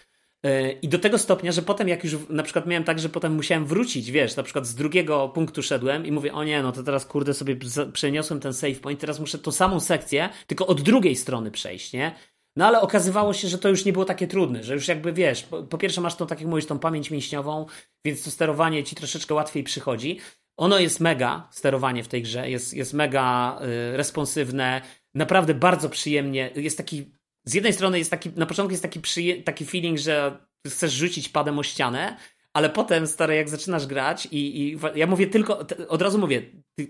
E, 0.46 0.72
I 0.72 0.88
do 0.88 0.98
tego 0.98 1.18
stopnia, 1.18 1.52
że 1.52 1.62
potem 1.62 1.88
jak 1.88 2.04
już 2.04 2.16
na 2.28 2.42
przykład 2.42 2.66
miałem 2.66 2.84
tak, 2.84 2.98
że 2.98 3.08
potem 3.08 3.34
musiałem 3.34 3.66
wrócić, 3.66 4.10
wiesz, 4.10 4.36
na 4.36 4.42
przykład 4.42 4.66
z 4.66 4.74
drugiego 4.74 5.28
punktu 5.28 5.62
szedłem 5.62 6.06
i 6.06 6.12
mówię, 6.12 6.32
o 6.32 6.44
nie, 6.44 6.62
no 6.62 6.72
to 6.72 6.82
teraz 6.82 7.06
kurde 7.06 7.34
sobie 7.34 7.56
przeniosłem 7.92 8.40
ten 8.40 8.54
save 8.54 8.80
point, 8.80 9.00
teraz 9.00 9.20
muszę 9.20 9.38
tą 9.38 9.52
samą 9.52 9.80
sekcję, 9.80 10.28
tylko 10.46 10.66
od 10.66 10.82
drugiej 10.82 11.16
strony 11.16 11.50
przejść, 11.50 11.92
nie? 11.92 12.14
No 12.56 12.66
ale 12.66 12.80
okazywało 12.80 13.32
się, 13.32 13.48
że 13.48 13.58
to 13.58 13.68
już 13.68 13.84
nie 13.84 13.92
było 13.92 14.04
takie 14.04 14.26
trudne, 14.26 14.64
że 14.64 14.74
już 14.74 14.88
jakby 14.88 15.12
wiesz, 15.12 15.42
po, 15.42 15.62
po 15.62 15.78
pierwsze 15.78 16.00
masz 16.00 16.14
tą, 16.14 16.26
tak 16.26 16.40
jak 16.40 16.48
mówisz, 16.48 16.66
tą 16.66 16.78
pamięć 16.78 17.10
mięśniową, 17.10 17.66
więc 18.04 18.24
to 18.24 18.30
sterowanie 18.30 18.84
ci 18.84 18.96
troszeczkę 18.96 19.34
łatwiej 19.34 19.64
przychodzi. 19.64 20.20
Ono 20.56 20.78
jest 20.78 21.00
mega, 21.00 21.48
sterowanie 21.50 22.04
w 22.04 22.08
tej 22.08 22.22
grze, 22.22 22.50
jest, 22.50 22.74
jest 22.74 22.94
mega 22.94 23.58
y, 23.92 23.96
responsywne, 23.96 24.82
naprawdę 25.14 25.54
bardzo 25.54 25.88
przyjemnie, 25.88 26.50
jest 26.56 26.76
taki 26.76 27.16
z 27.46 27.54
jednej 27.54 27.72
strony 27.72 27.98
jest 27.98 28.10
taki, 28.10 28.30
na 28.36 28.46
początku 28.46 28.70
jest 28.70 28.82
taki, 28.82 29.00
przyje, 29.00 29.42
taki 29.42 29.64
feeling, 29.64 29.98
że 29.98 30.38
chcesz 30.66 30.92
rzucić 30.92 31.28
padem 31.28 31.58
o 31.58 31.62
ścianę, 31.62 32.16
ale 32.52 32.70
potem, 32.70 33.06
stary, 33.06 33.36
jak 33.36 33.48
zaczynasz 33.48 33.86
grać 33.86 34.26
i, 34.30 34.62
i 34.62 34.78
ja 34.94 35.06
mówię 35.06 35.26
tylko, 35.26 35.58
od 35.88 36.02
razu 36.02 36.18
mówię, 36.18 36.42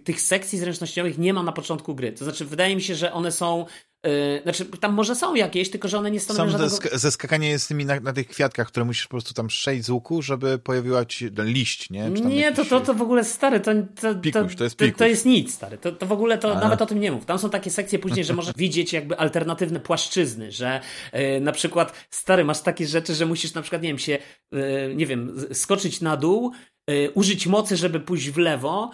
tych, 0.04 0.20
sekcji 0.20 0.58
zręcznościowych 0.58 1.18
nie 1.18 1.34
ma 1.34 1.42
na 1.42 1.52
początku 1.52 1.94
gry. 1.94 2.12
To 2.12 2.24
znaczy, 2.24 2.44
wydaje 2.44 2.76
mi 2.76 2.82
się, 2.82 2.94
że 2.94 3.12
one 3.12 3.32
są 3.32 3.66
Yy, 4.06 4.42
znaczy, 4.42 4.64
tam 4.64 4.92
może 4.92 5.14
są 5.14 5.34
jakieś, 5.34 5.70
tylko 5.70 5.88
że 5.88 5.98
one 5.98 6.10
nie 6.10 6.20
stanowią 6.20 6.52
Sam 6.52 6.60
żadnego... 6.60 6.98
zeskakanie 6.98 7.48
jest 7.48 7.68
tymi 7.68 7.84
na, 7.84 8.00
na, 8.00 8.12
tych 8.12 8.28
kwiatkach, 8.28 8.68
które 8.68 8.86
musisz 8.86 9.04
po 9.04 9.10
prostu 9.10 9.34
tam 9.34 9.46
przejść 9.46 9.84
z 9.84 9.90
łuku, 9.90 10.22
żeby 10.22 10.58
pojawiła 10.58 11.04
ci 11.04 11.30
liść, 11.38 11.90
nie? 11.90 12.10
nie, 12.10 12.40
jakiś... 12.40 12.56
to, 12.56 12.64
to, 12.64 12.86
to 12.86 12.94
w 12.94 13.02
ogóle 13.02 13.24
stary, 13.24 13.60
to, 13.60 13.72
to, 14.00 14.14
pikuś, 14.14 14.56
to, 14.56 14.64
jest 14.64 14.76
to, 14.76 14.84
to, 14.96 15.06
jest 15.06 15.26
nic, 15.26 15.54
stary. 15.54 15.78
To, 15.78 15.92
to 15.92 16.06
w 16.06 16.12
ogóle 16.12 16.38
to 16.38 16.54
nawet 16.54 16.82
o 16.82 16.86
tym 16.86 17.00
nie 17.00 17.12
mów. 17.12 17.24
Tam 17.24 17.38
są 17.38 17.50
takie 17.50 17.70
sekcje 17.70 17.98
później, 17.98 18.24
że 18.24 18.34
możesz 18.34 18.54
widzieć 18.66 18.92
jakby 18.92 19.18
alternatywne 19.18 19.80
płaszczyzny, 19.80 20.52
że 20.52 20.80
yy, 21.12 21.40
na 21.40 21.52
przykład, 21.52 22.06
stary, 22.10 22.44
masz 22.44 22.60
takie 22.60 22.86
rzeczy, 22.86 23.14
że 23.14 23.26
musisz 23.26 23.54
na 23.54 23.62
przykład, 23.62 23.82
nie 23.82 23.88
wiem, 23.88 23.98
się, 23.98 24.18
yy, 24.52 24.94
nie 24.96 25.06
wiem, 25.06 25.36
skoczyć 25.52 26.00
na 26.00 26.16
dół, 26.16 26.52
yy, 26.88 27.10
użyć 27.14 27.46
mocy, 27.46 27.76
żeby 27.76 28.00
pójść 28.00 28.30
w 28.30 28.38
lewo, 28.38 28.90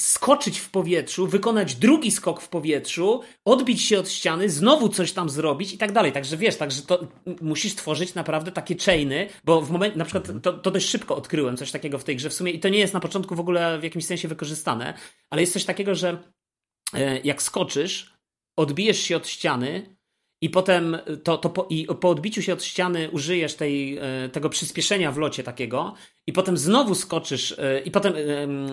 skoczyć 0.00 0.58
w 0.58 0.70
powietrzu, 0.70 1.26
wykonać 1.26 1.74
drugi 1.74 2.10
skok 2.10 2.40
w 2.40 2.48
powietrzu, 2.48 3.20
odbić 3.44 3.82
się 3.82 3.98
od 3.98 4.10
ściany, 4.10 4.50
znowu 4.50 4.88
coś 4.88 5.12
tam 5.12 5.30
zrobić 5.30 5.72
i 5.72 5.78
tak 5.78 5.92
dalej. 5.92 6.12
Także 6.12 6.36
wiesz, 6.36 6.56
także 6.56 6.82
to 6.82 7.06
musisz 7.40 7.74
tworzyć 7.74 8.14
naprawdę 8.14 8.52
takie 8.52 8.76
chainy, 8.76 9.28
bo 9.44 9.60
w 9.60 9.70
momencie, 9.70 9.98
na 9.98 10.04
przykład 10.04 10.42
to, 10.42 10.52
to 10.52 10.70
dość 10.70 10.88
szybko 10.88 11.16
odkryłem 11.16 11.56
coś 11.56 11.70
takiego 11.70 11.98
w 11.98 12.04
tej 12.04 12.16
grze 12.16 12.30
w 12.30 12.34
sumie 12.34 12.52
i 12.52 12.60
to 12.60 12.68
nie 12.68 12.78
jest 12.78 12.94
na 12.94 13.00
początku 13.00 13.34
w 13.34 13.40
ogóle 13.40 13.78
w 13.78 13.82
jakimś 13.82 14.06
sensie 14.06 14.28
wykorzystane, 14.28 14.94
ale 15.30 15.40
jest 15.40 15.52
coś 15.52 15.64
takiego, 15.64 15.94
że 15.94 16.22
e, 16.94 17.20
jak 17.20 17.42
skoczysz, 17.42 18.14
odbijesz 18.56 19.00
się 19.00 19.16
od 19.16 19.28
ściany, 19.28 19.96
i 20.42 20.50
potem 20.50 20.98
to, 21.24 21.38
to 21.38 21.50
po, 21.50 21.66
i 21.70 21.86
po 22.00 22.08
odbiciu 22.08 22.42
się 22.42 22.52
od 22.52 22.64
ściany 22.64 23.10
użyjesz 23.10 23.54
tej, 23.54 23.98
e, 23.98 24.28
tego 24.28 24.48
przyspieszenia 24.48 25.12
w 25.12 25.18
locie 25.18 25.42
takiego 25.42 25.94
i 26.26 26.32
potem 26.32 26.56
znowu 26.56 26.94
skoczysz 26.94 27.54
e, 27.58 27.80
i 27.80 27.90
potem, 27.90 28.14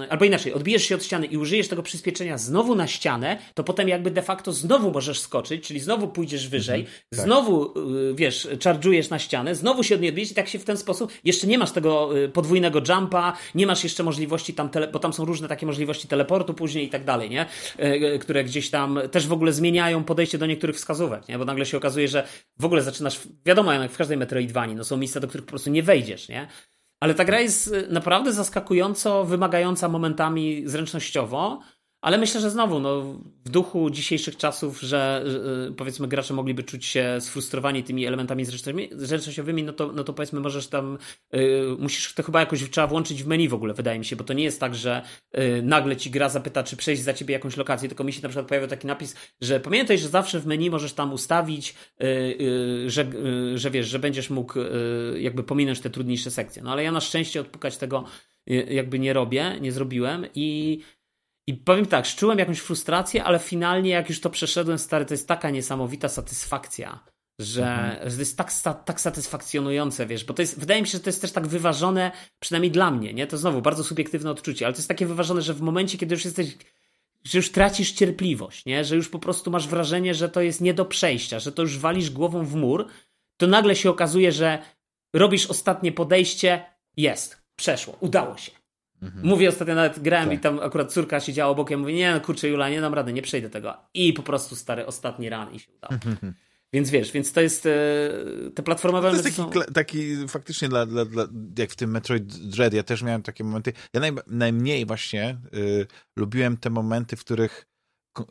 albo 0.09 0.25
inaczej, 0.25 0.53
odbijesz 0.53 0.83
się 0.83 0.95
od 0.95 1.03
ściany 1.03 1.25
i 1.25 1.37
użyjesz 1.37 1.67
tego 1.67 1.83
przyspieszenia 1.83 2.37
znowu 2.37 2.75
na 2.75 2.87
ścianę, 2.87 3.37
to 3.53 3.63
potem 3.63 3.87
jakby 3.87 4.11
de 4.11 4.21
facto 4.21 4.53
znowu 4.53 4.91
możesz 4.91 5.19
skoczyć, 5.19 5.67
czyli 5.67 5.79
znowu 5.79 6.07
pójdziesz 6.07 6.47
wyżej, 6.47 6.79
mhm, 6.79 6.99
tak. 7.09 7.19
znowu, 7.19 7.65
e, 7.65 7.71
wiesz, 8.15 8.47
charge'ujesz 8.47 9.11
na 9.11 9.19
ścianę, 9.19 9.55
znowu 9.55 9.83
się 9.83 9.95
od 9.95 10.01
niej 10.01 10.09
odbijesz 10.09 10.31
i 10.31 10.35
tak 10.35 10.47
się 10.47 10.59
w 10.59 10.65
ten 10.65 10.77
sposób, 10.77 11.11
jeszcze 11.23 11.47
nie 11.47 11.57
masz 11.57 11.71
tego 11.71 12.09
podwójnego 12.33 12.81
jumpa, 12.89 13.37
nie 13.55 13.67
masz 13.67 13.83
jeszcze 13.83 14.03
możliwości 14.03 14.53
tam, 14.53 14.69
tele, 14.69 14.87
bo 14.87 14.99
tam 14.99 15.13
są 15.13 15.25
różne 15.25 15.47
takie 15.47 15.65
możliwości 15.65 16.07
teleportu 16.07 16.53
później 16.53 16.85
i 16.85 16.89
tak 16.89 17.05
dalej, 17.05 17.29
nie? 17.29 17.45
Które 18.19 18.43
gdzieś 18.43 18.69
tam 18.69 18.99
też 19.11 19.27
w 19.27 19.33
ogóle 19.33 19.53
zmieniają 19.53 20.03
podejście 20.03 20.37
do 20.37 20.45
niektórych 20.45 20.75
wskazówek, 20.75 21.27
nie? 21.27 21.37
Bo 21.37 21.45
nagle 21.59 21.71
się 21.71 21.77
okazuje, 21.77 22.07
że 22.07 22.27
w 22.59 22.65
ogóle 22.65 22.81
zaczynasz, 22.81 23.19
wiadomo, 23.45 23.73
jak 23.73 23.91
w 23.91 23.97
każdej 23.97 24.17
Metroidvanii, 24.17 24.75
no 24.75 24.83
są 24.83 24.97
miejsca, 24.97 25.19
do 25.19 25.27
których 25.27 25.45
po 25.45 25.49
prostu 25.49 25.69
nie 25.69 25.83
wejdziesz, 25.83 26.29
nie? 26.29 26.47
Ale 26.99 27.13
ta 27.13 27.25
gra 27.25 27.39
jest 27.39 27.73
naprawdę 27.89 28.33
zaskakująco 28.33 29.25
wymagająca 29.25 29.89
momentami 29.89 30.63
zręcznościowo, 30.65 31.59
ale 32.01 32.17
myślę, 32.17 32.41
że 32.41 32.49
znowu, 32.49 32.79
no, 32.79 33.01
w 33.45 33.49
duchu 33.49 33.89
dzisiejszych 33.89 34.37
czasów, 34.37 34.81
że 34.81 35.25
yy, 35.67 35.73
powiedzmy 35.75 36.07
gracze 36.07 36.33
mogliby 36.33 36.63
czuć 36.63 36.85
się 36.85 37.17
sfrustrowani 37.19 37.83
tymi 37.83 38.05
elementami 38.05 38.45
zręcznościowymi, 38.91 39.63
no 39.63 39.73
to, 39.73 39.91
no 39.91 40.03
to 40.03 40.13
powiedzmy 40.13 40.39
możesz 40.39 40.67
tam, 40.67 40.97
yy, 41.31 41.75
musisz 41.79 42.13
to 42.13 42.23
chyba 42.23 42.39
jakoś 42.39 42.69
trzeba 42.69 42.87
włączyć 42.87 43.23
w 43.23 43.27
menu 43.27 43.47
w 43.49 43.53
ogóle, 43.53 43.73
wydaje 43.73 43.99
mi 43.99 44.05
się, 44.05 44.15
bo 44.15 44.23
to 44.23 44.33
nie 44.33 44.43
jest 44.43 44.59
tak, 44.59 44.75
że 44.75 45.01
yy, 45.33 45.61
nagle 45.61 45.97
ci 45.97 46.11
gra 46.11 46.29
zapyta, 46.29 46.63
czy 46.63 46.77
przejść 46.77 47.01
za 47.01 47.13
ciebie 47.13 47.33
jakąś 47.33 47.57
lokację, 47.57 47.89
tylko 47.89 48.03
mi 48.03 48.13
się 48.13 48.21
na 48.21 48.29
przykład 48.29 48.47
pojawia 48.47 48.67
taki 48.67 48.87
napis, 48.87 49.15
że 49.41 49.59
pamiętaj, 49.59 49.97
że 49.97 50.09
zawsze 50.09 50.39
w 50.39 50.45
menu 50.45 50.69
możesz 50.69 50.93
tam 50.93 51.13
ustawić, 51.13 51.75
y, 52.03 52.05
y, 52.05 52.89
że, 52.89 53.01
y, 53.53 53.57
że 53.57 53.71
wiesz, 53.71 53.87
że 53.87 53.99
będziesz 53.99 54.29
mógł 54.29 54.59
jakby 55.15 55.43
pominąć 55.43 55.79
te 55.79 55.89
trudniejsze 55.89 56.31
sekcje. 56.31 56.63
No 56.63 56.71
ale 56.71 56.83
ja 56.83 56.91
na 56.91 56.99
szczęście 56.99 57.41
odpukać 57.41 57.77
tego 57.77 58.03
jakby 58.69 58.99
nie 58.99 59.13
robię, 59.13 59.57
nie 59.61 59.71
zrobiłem 59.71 60.25
i 60.35 60.79
i 61.49 61.53
powiem 61.53 61.85
tak, 61.85 62.07
czułem 62.07 62.39
jakąś 62.39 62.59
frustrację, 62.59 63.23
ale 63.23 63.39
finalnie 63.39 63.89
jak 63.89 64.09
już 64.09 64.21
to 64.21 64.29
przeszedłem, 64.29 64.79
stary, 64.79 65.05
to 65.05 65.13
jest 65.13 65.27
taka 65.27 65.49
niesamowita 65.49 66.09
satysfakcja, 66.09 66.99
że, 67.39 67.67
mhm. 67.67 68.09
że 68.09 68.15
to 68.15 68.21
jest 68.21 68.37
tak, 68.37 68.51
tak 68.85 69.01
satysfakcjonujące, 69.01 70.05
wiesz, 70.05 70.25
bo 70.25 70.33
to 70.33 70.41
jest, 70.41 70.59
wydaje 70.59 70.81
mi 70.81 70.87
się, 70.87 70.91
że 70.91 70.99
to 70.99 71.09
jest 71.09 71.21
też 71.21 71.31
tak 71.31 71.47
wyważone, 71.47 72.11
przynajmniej 72.39 72.71
dla 72.71 72.91
mnie, 72.91 73.13
nie? 73.13 73.27
To 73.27 73.37
znowu 73.37 73.61
bardzo 73.61 73.83
subiektywne 73.83 74.31
odczucie, 74.31 74.65
ale 74.65 74.73
to 74.73 74.79
jest 74.79 74.87
takie 74.87 75.05
wyważone, 75.05 75.41
że 75.41 75.53
w 75.53 75.61
momencie, 75.61 75.97
kiedy 75.97 76.15
już 76.15 76.25
jesteś, 76.25 76.57
że 77.23 77.37
już 77.37 77.51
tracisz 77.51 77.91
cierpliwość, 77.91 78.65
nie? 78.65 78.83
Że 78.83 78.95
już 78.95 79.09
po 79.09 79.19
prostu 79.19 79.51
masz 79.51 79.67
wrażenie, 79.67 80.13
że 80.13 80.29
to 80.29 80.41
jest 80.41 80.61
nie 80.61 80.73
do 80.73 80.85
przejścia, 80.85 81.39
że 81.39 81.51
to 81.51 81.61
już 81.61 81.77
walisz 81.77 82.09
głową 82.09 82.45
w 82.45 82.55
mur, 82.55 82.87
to 83.37 83.47
nagle 83.47 83.75
się 83.75 83.89
okazuje, 83.89 84.31
że 84.31 84.61
robisz 85.13 85.45
ostatnie 85.45 85.91
podejście, 85.91 86.65
jest, 86.97 87.41
przeszło, 87.55 87.97
udało 87.99 88.37
się. 88.37 88.58
Mhm. 89.01 89.27
Mówię 89.27 89.49
ostatnio, 89.49 89.75
nawet 89.75 89.99
grałem 89.99 90.29
tak. 90.29 90.37
i 90.37 90.41
tam 90.41 90.59
akurat 90.59 90.93
córka 90.93 91.19
siedziała 91.19 91.51
obok, 91.51 91.69
ja 91.69 91.77
mówię, 91.77 91.93
nie 91.93 92.11
no 92.11 92.21
kurczę 92.21 92.49
Jula, 92.49 92.69
nie 92.69 92.81
dam 92.81 92.93
rady, 92.93 93.13
nie 93.13 93.21
przejdę 93.21 93.49
tego. 93.49 93.77
I 93.93 94.13
po 94.13 94.23
prostu 94.23 94.55
stary 94.55 94.85
ostatni 94.85 95.29
ran 95.29 95.53
i 95.53 95.59
się 95.59 95.71
udało. 95.71 95.93
Mhm. 95.93 96.33
Więc 96.73 96.89
wiesz, 96.89 97.11
więc 97.11 97.33
to 97.33 97.41
jest 97.41 97.65
e, 97.65 97.69
te 98.55 98.63
platformowe 98.63 99.09
To 99.09 99.15
jest 99.15 99.23
taki, 99.23 99.35
są... 99.35 99.51
taki 99.73 100.27
faktycznie 100.27 100.69
dla, 100.69 100.85
dla, 100.85 101.05
dla, 101.05 101.27
jak 101.57 101.71
w 101.71 101.75
tym 101.75 101.91
Metroid 101.91 102.25
Dread, 102.25 102.73
ja 102.73 102.83
też 102.83 103.03
miałem 103.03 103.23
takie 103.23 103.43
momenty. 103.43 103.73
Ja 103.93 103.99
naj, 103.99 104.11
najmniej 104.27 104.85
właśnie 104.85 105.37
y, 105.53 105.87
lubiłem 106.15 106.57
te 106.57 106.69
momenty, 106.69 107.15
w 107.15 107.19
których 107.19 107.65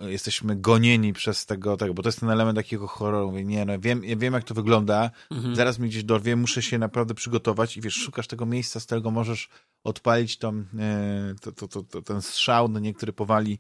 jesteśmy 0.01 0.57
gonieni 0.57 1.13
przez 1.13 1.47
tego, 1.47 1.77
tego, 1.77 1.95
bo 1.95 2.03
to 2.03 2.09
jest 2.09 2.21
ten 2.21 2.31
element 2.31 2.57
takiego 2.57 2.87
horroru. 2.87 3.31
Mówię, 3.31 3.45
nie, 3.45 3.65
no 3.65 3.79
wiem, 3.79 4.05
ja 4.05 4.17
wiem 4.17 4.35
jak 4.35 4.45
to 4.45 4.55
wygląda, 4.55 5.11
mhm. 5.31 5.57
zaraz 5.57 5.79
mi 5.79 5.89
gdzieś 5.89 6.05
dorwie, 6.05 6.37
muszę 6.37 6.63
się 6.63 6.79
naprawdę 6.79 7.15
przygotować 7.15 7.77
i 7.77 7.81
wiesz, 7.81 7.95
szukasz 7.95 8.27
tego 8.27 8.47
miejsca, 8.47 8.81
z 8.81 8.87
którego 8.87 9.11
możesz 9.11 9.49
odpalić 9.85 10.39
tą, 10.39 10.65
e, 10.79 11.35
to, 11.41 11.53
to, 11.53 11.69
to, 11.69 11.83
to, 11.83 12.03
ten 12.03 12.23
strzał, 12.23 12.69
no 12.69 12.79
niektóry 12.79 13.13
powali, 13.13 13.59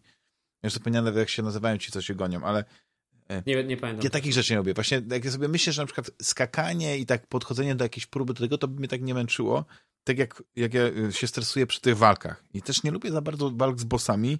już 0.62 0.73
zapomniałem 0.73 1.05
nawet 1.05 1.19
jak 1.19 1.28
się 1.28 1.43
nazywają 1.43 1.78
ci, 1.78 1.93
co 1.93 2.03
się 2.03 2.15
gonią, 2.15 2.45
ale 2.45 2.65
e, 3.28 3.43
nie, 3.47 3.65
nie 3.65 3.77
pamiętam. 3.77 4.05
Ja 4.05 4.11
takich 4.11 4.32
rzeczy 4.32 4.53
nie 4.53 4.57
robię. 4.57 4.74
Właśnie 4.74 5.03
jak 5.11 5.24
ja 5.24 5.31
sobie 5.31 5.49
myślę, 5.49 5.73
że 5.73 5.82
na 5.82 5.86
przykład 5.86 6.11
skakanie 6.23 6.99
i 6.99 7.07
tak 7.07 7.27
podchodzenie 7.27 7.74
do 7.74 7.85
jakiejś 7.85 8.07
próby 8.07 8.35
do 8.35 8.40
tego, 8.40 8.59
to 8.59 8.69
by 8.69 8.78
mnie 8.78 8.89
tak 8.89 9.03
nie 9.03 9.15
męczyło, 9.15 9.65
tak 10.05 10.19
jak, 10.19 10.43
jak 10.57 10.74
ja 10.74 10.82
e, 10.82 11.12
się 11.12 11.27
stresuję 11.27 11.66
przy 11.66 11.81
tych 11.81 11.97
walkach. 11.97 12.45
I 12.55 12.62
też 12.62 12.82
nie 12.82 12.90
lubię 12.90 13.11
za 13.11 13.20
bardzo 13.20 13.51
walk 13.51 13.81
z 13.81 13.85
bossami, 13.85 14.39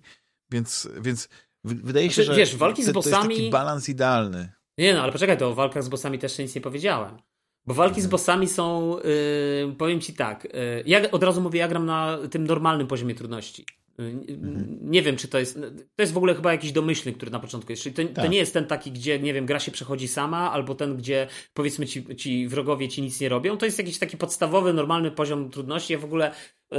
więc, 0.51 0.89
więc 1.01 1.29
wydaje 1.65 2.11
się, 2.11 2.15
znaczy, 2.15 2.33
że 2.33 2.39
wiesz, 2.39 2.57
walki 2.57 2.85
z 2.85 2.91
bossami... 2.91 3.23
to 3.23 3.29
jest 3.29 3.41
taki 3.41 3.51
balans 3.51 3.89
idealny. 3.89 4.53
Nie 4.79 4.95
no, 4.95 5.03
ale 5.03 5.13
poczekaj, 5.13 5.39
to 5.39 5.49
o 5.49 5.55
walkach 5.55 5.83
z 5.83 5.89
bossami 5.89 6.19
też 6.19 6.39
nic 6.39 6.55
nie 6.55 6.61
powiedziałem. 6.61 7.19
Bo 7.67 7.75
walki 7.75 8.01
z 8.01 8.05
mhm. 8.05 8.11
bossami 8.11 8.49
są, 8.49 8.97
yy, 8.99 9.75
powiem 9.79 10.01
ci 10.01 10.15
tak, 10.15 10.45
yy, 10.45 10.51
ja 10.87 11.11
od 11.11 11.23
razu 11.23 11.41
mówię, 11.41 11.61
ja 11.61 11.69
gram 11.69 11.87
na 11.87 12.19
tym 12.31 12.47
normalnym 12.47 12.87
poziomie 12.87 13.15
trudności. 13.15 13.67
Yy, 13.99 14.05
mhm. 14.29 14.79
Nie 14.83 15.03
wiem, 15.03 15.17
czy 15.17 15.29
to 15.29 15.39
jest. 15.39 15.59
To 15.97 16.03
jest 16.03 16.13
w 16.13 16.17
ogóle 16.17 16.35
chyba 16.35 16.53
jakiś 16.53 16.73
domyślny, 16.73 17.13
który 17.13 17.31
na 17.31 17.41
początku 17.41 17.73
jest. 17.73 17.83
Czyli 17.83 17.95
to, 17.95 18.03
tak. 18.05 18.25
to, 18.25 18.27
nie 18.31 18.39
jest 18.39 18.53
ten 18.53 18.67
taki, 18.67 18.93
gdzie, 18.93 19.19
nie 19.19 19.35
wiem, 19.35 19.47
gra 19.47 19.61
się 19.61 19.71
przechodzi 19.71 20.09
sama, 20.09 20.53
albo 20.53 20.75
ten, 20.75 20.97
gdzie 20.97 21.27
powiedzmy 21.55 21.87
ci, 21.87 22.17
ci 22.17 22.49
wrogowie 22.49 22.89
ci 22.89 23.03
nic 23.03 23.21
nie 23.21 23.29
robią. 23.29 23.57
To 23.57 23.67
jest 23.67 23.79
jakiś 23.79 23.99
taki 23.99 24.17
podstawowy, 24.17 24.73
normalny 24.73 25.11
poziom 25.11 25.51
trudności. 25.51 25.93
Ja 25.93 25.99
w 25.99 26.05
ogóle 26.05 26.33
yy, 26.71 26.79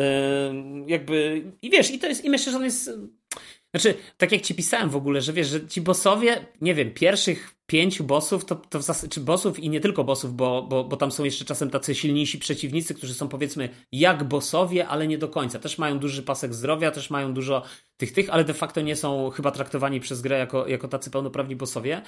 jakby. 0.87 1.43
I 1.61 1.69
wiesz, 1.69 1.91
i 1.91 1.99
to 1.99 2.07
jest. 2.07 2.25
I 2.25 2.29
myślę, 2.29 2.51
że 2.51 2.57
on 2.57 2.63
jest 2.63 2.91
znaczy, 3.73 3.95
tak 4.17 4.31
jak 4.31 4.41
ci 4.41 4.55
pisałem 4.55 4.89
w 4.89 4.95
ogóle, 4.95 5.21
że 5.21 5.33
wiesz, 5.33 5.47
że 5.47 5.67
ci 5.67 5.81
bossowie, 5.81 6.45
nie 6.61 6.75
wiem, 6.75 6.93
pierwszych 6.93 7.55
pięciu 7.65 8.03
bossów, 8.03 8.45
to, 8.45 8.55
to 8.55 8.79
czy 9.09 9.19
bossów 9.19 9.59
i 9.59 9.69
nie 9.69 9.79
tylko 9.79 10.03
bossów, 10.03 10.35
bo, 10.35 10.63
bo, 10.63 10.83
bo 10.83 10.97
tam 10.97 11.11
są 11.11 11.23
jeszcze 11.23 11.45
czasem 11.45 11.69
tacy 11.69 11.95
silniejsi 11.95 12.39
przeciwnicy, 12.39 12.93
którzy 12.93 13.13
są 13.13 13.27
powiedzmy 13.27 13.69
jak 13.91 14.23
bossowie, 14.23 14.87
ale 14.87 15.07
nie 15.07 15.17
do 15.17 15.27
końca. 15.27 15.59
Też 15.59 15.77
mają 15.77 15.99
duży 15.99 16.23
pasek 16.23 16.53
zdrowia, 16.53 16.91
też 16.91 17.09
mają 17.09 17.33
dużo 17.33 17.63
tych, 17.97 18.13
tych, 18.13 18.29
ale 18.29 18.43
de 18.43 18.53
facto 18.53 18.81
nie 18.81 18.95
są 18.95 19.29
chyba 19.29 19.51
traktowani 19.51 19.99
przez 19.99 20.21
grę 20.21 20.37
jako, 20.37 20.67
jako 20.67 20.87
tacy 20.87 21.11
pełnoprawni 21.11 21.55
bossowie. 21.55 22.01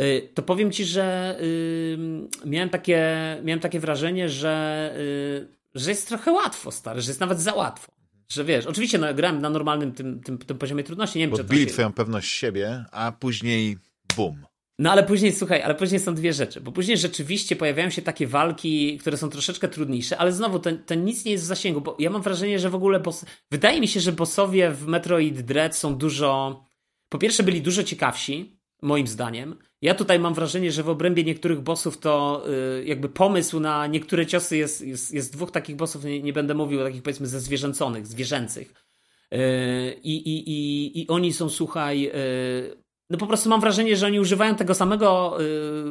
Y, 0.00 0.28
to 0.34 0.42
powiem 0.42 0.72
ci, 0.72 0.84
że 0.84 1.36
yy, 1.40 2.28
miałem, 2.50 2.68
takie, 2.68 3.02
miałem 3.44 3.60
takie 3.60 3.80
wrażenie, 3.80 4.28
że, 4.28 4.94
yy, 4.98 5.48
że 5.74 5.90
jest 5.90 6.08
trochę 6.08 6.32
łatwo, 6.32 6.70
stary, 6.70 7.00
że 7.00 7.10
jest 7.10 7.20
nawet 7.20 7.40
za 7.40 7.54
łatwo. 7.54 7.95
Że 8.28 8.44
wiesz, 8.44 8.66
oczywiście 8.66 8.98
no, 8.98 9.14
grałem 9.14 9.40
na 9.40 9.50
normalnym 9.50 9.92
tym, 9.92 10.20
tym, 10.20 10.38
tym 10.38 10.58
poziomie 10.58 10.84
trudności. 10.84 11.18
Nie 11.18 11.28
wiem, 11.28 11.34
Odbili 11.34 11.60
czy 11.60 11.66
to 11.66 11.70
się... 11.70 11.74
twoją 11.74 11.92
pewność 11.92 12.32
siebie, 12.32 12.84
a 12.92 13.12
później 13.12 13.76
bum. 14.16 14.46
No 14.78 14.92
ale 14.92 15.02
później, 15.02 15.32
słuchaj, 15.32 15.62
ale 15.62 15.74
później 15.74 16.00
są 16.00 16.14
dwie 16.14 16.32
rzeczy, 16.32 16.60
bo 16.60 16.72
później 16.72 16.98
rzeczywiście 16.98 17.56
pojawiają 17.56 17.90
się 17.90 18.02
takie 18.02 18.26
walki, 18.26 18.98
które 18.98 19.16
są 19.16 19.30
troszeczkę 19.30 19.68
trudniejsze, 19.68 20.18
ale 20.18 20.32
znowu 20.32 20.58
to, 20.58 20.70
to 20.86 20.94
nic 20.94 21.24
nie 21.24 21.32
jest 21.32 21.44
w 21.44 21.46
zasięgu, 21.46 21.80
bo 21.80 21.96
ja 21.98 22.10
mam 22.10 22.22
wrażenie, 22.22 22.58
że 22.58 22.70
w 22.70 22.74
ogóle 22.74 23.00
boss... 23.00 23.24
wydaje 23.50 23.80
mi 23.80 23.88
się, 23.88 24.00
że 24.00 24.12
bossowie 24.12 24.70
w 24.70 24.86
Metroid 24.86 25.40
Dread 25.40 25.76
są 25.76 25.96
dużo, 25.96 26.64
po 27.08 27.18
pierwsze 27.18 27.42
byli 27.42 27.62
dużo 27.62 27.82
ciekawsi, 27.82 28.55
moim 28.82 29.06
zdaniem. 29.06 29.56
Ja 29.82 29.94
tutaj 29.94 30.18
mam 30.18 30.34
wrażenie, 30.34 30.72
że 30.72 30.82
w 30.82 30.88
obrębie 30.88 31.24
niektórych 31.24 31.60
bossów 31.60 31.98
to 31.98 32.44
y, 32.80 32.84
jakby 32.84 33.08
pomysł 33.08 33.60
na 33.60 33.86
niektóre 33.86 34.26
ciosy 34.26 34.56
jest, 34.56 34.80
jest, 34.80 35.14
jest 35.14 35.32
dwóch 35.32 35.50
takich 35.50 35.76
bossów, 35.76 36.04
nie, 36.04 36.22
nie 36.22 36.32
będę 36.32 36.54
mówił 36.54 36.80
o 36.80 36.84
takich 36.84 37.02
powiedzmy 37.02 37.26
ze 37.26 37.40
zwierzęconych, 37.40 38.06
zwierzęcych. 38.06 38.74
Y, 39.34 40.00
I, 40.02 40.16
i, 40.16 40.50
i, 40.50 41.02
I 41.02 41.08
oni 41.08 41.32
są, 41.32 41.48
słuchaj, 41.48 42.06
y, 42.06 42.82
no 43.10 43.18
po 43.18 43.26
prostu 43.26 43.48
mam 43.48 43.60
wrażenie, 43.60 43.96
że 43.96 44.06
oni 44.06 44.20
używają 44.20 44.54
tego 44.54 44.74
samego, 44.74 45.38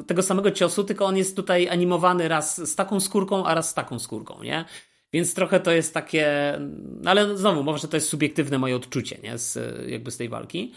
tego 0.07 0.23
samego 0.23 0.51
ciosu, 0.51 0.83
tylko 0.83 1.05
on 1.05 1.17
jest 1.17 1.35
tutaj 1.35 1.69
animowany 1.69 2.27
raz 2.27 2.71
z 2.71 2.75
taką 2.75 2.99
skórką, 2.99 3.45
a 3.45 3.55
raz 3.55 3.69
z 3.69 3.73
taką 3.73 3.99
skórką, 3.99 4.43
nie? 4.43 4.65
Więc 5.13 5.33
trochę 5.33 5.59
to 5.59 5.71
jest 5.71 5.93
takie, 5.93 6.57
no 7.01 7.11
ale 7.11 7.37
znowu, 7.37 7.63
może 7.63 7.87
to 7.87 7.97
jest 7.97 8.09
subiektywne 8.09 8.59
moje 8.59 8.75
odczucie, 8.75 9.17
nie? 9.23 9.37
Z, 9.37 9.57
jakby 9.89 10.11
z 10.11 10.17
tej 10.17 10.29
walki. 10.29 10.73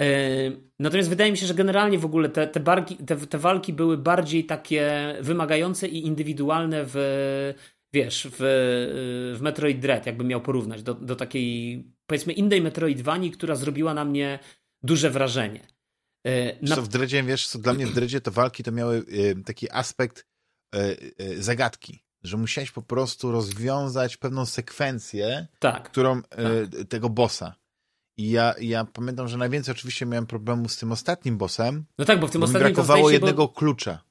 E, 0.00 0.06
natomiast 0.78 1.08
wydaje 1.08 1.30
mi 1.30 1.38
się, 1.38 1.46
że 1.46 1.54
generalnie 1.54 1.98
w 1.98 2.04
ogóle 2.04 2.28
te, 2.28 2.46
te, 2.46 2.60
barki, 2.60 2.96
te, 2.96 3.16
te 3.16 3.38
walki 3.38 3.72
były 3.72 3.98
bardziej 3.98 4.44
takie 4.44 5.14
wymagające 5.20 5.88
i 5.88 6.06
indywidualne 6.06 6.84
w, 6.84 6.94
wiesz, 7.92 8.28
w, 8.30 8.36
w 9.38 9.42
Metroid 9.42 9.80
Dread, 9.80 10.06
jakbym 10.06 10.26
miał 10.26 10.40
porównać 10.40 10.82
do, 10.82 10.94
do 10.94 11.16
takiej, 11.16 11.84
powiedzmy, 12.06 12.32
innej 12.32 12.62
Metroidvanii, 12.62 13.30
która 13.30 13.54
zrobiła 13.54 13.94
na 13.94 14.04
mnie 14.04 14.38
duże 14.82 15.10
wrażenie. 15.10 15.66
E, 16.26 16.66
na... 16.66 16.76
Co 16.76 16.82
w 16.82 16.88
Dreadzie, 16.88 17.22
wiesz, 17.22 17.48
co 17.48 17.58
dla 17.58 17.72
mnie 17.72 17.86
w 17.86 17.94
Dreadzie 17.94 18.20
te 18.20 18.30
walki 18.30 18.62
to 18.62 18.72
miały 18.72 18.98
e, 18.98 19.42
taki 19.44 19.70
aspekt 19.70 20.30
zagadki, 21.38 22.04
że 22.22 22.36
musiałeś 22.36 22.70
po 22.70 22.82
prostu 22.82 23.32
rozwiązać 23.32 24.16
pewną 24.16 24.46
sekwencję, 24.46 25.46
tak, 25.58 25.90
którą 25.90 26.22
tak. 26.22 26.40
tego 26.88 27.08
bossa. 27.08 27.59
I 28.16 28.30
ja, 28.30 28.54
ja 28.60 28.84
pamiętam, 28.84 29.28
że 29.28 29.36
najwięcej 29.36 29.72
oczywiście 29.72 30.06
miałem 30.06 30.26
problemu 30.26 30.68
z 30.68 30.76
tym 30.76 30.92
ostatnim 30.92 31.38
bossem. 31.38 31.84
No 31.98 32.04
tak, 32.04 32.20
bo 32.20 32.26
w 32.26 32.30
tym 32.30 32.40
bo 32.40 32.44
ostatnim 32.44 32.72
brakowało 32.72 33.08
się, 33.08 33.12
jednego 33.12 33.46
bo... 33.46 33.48
klucza. 33.48 34.10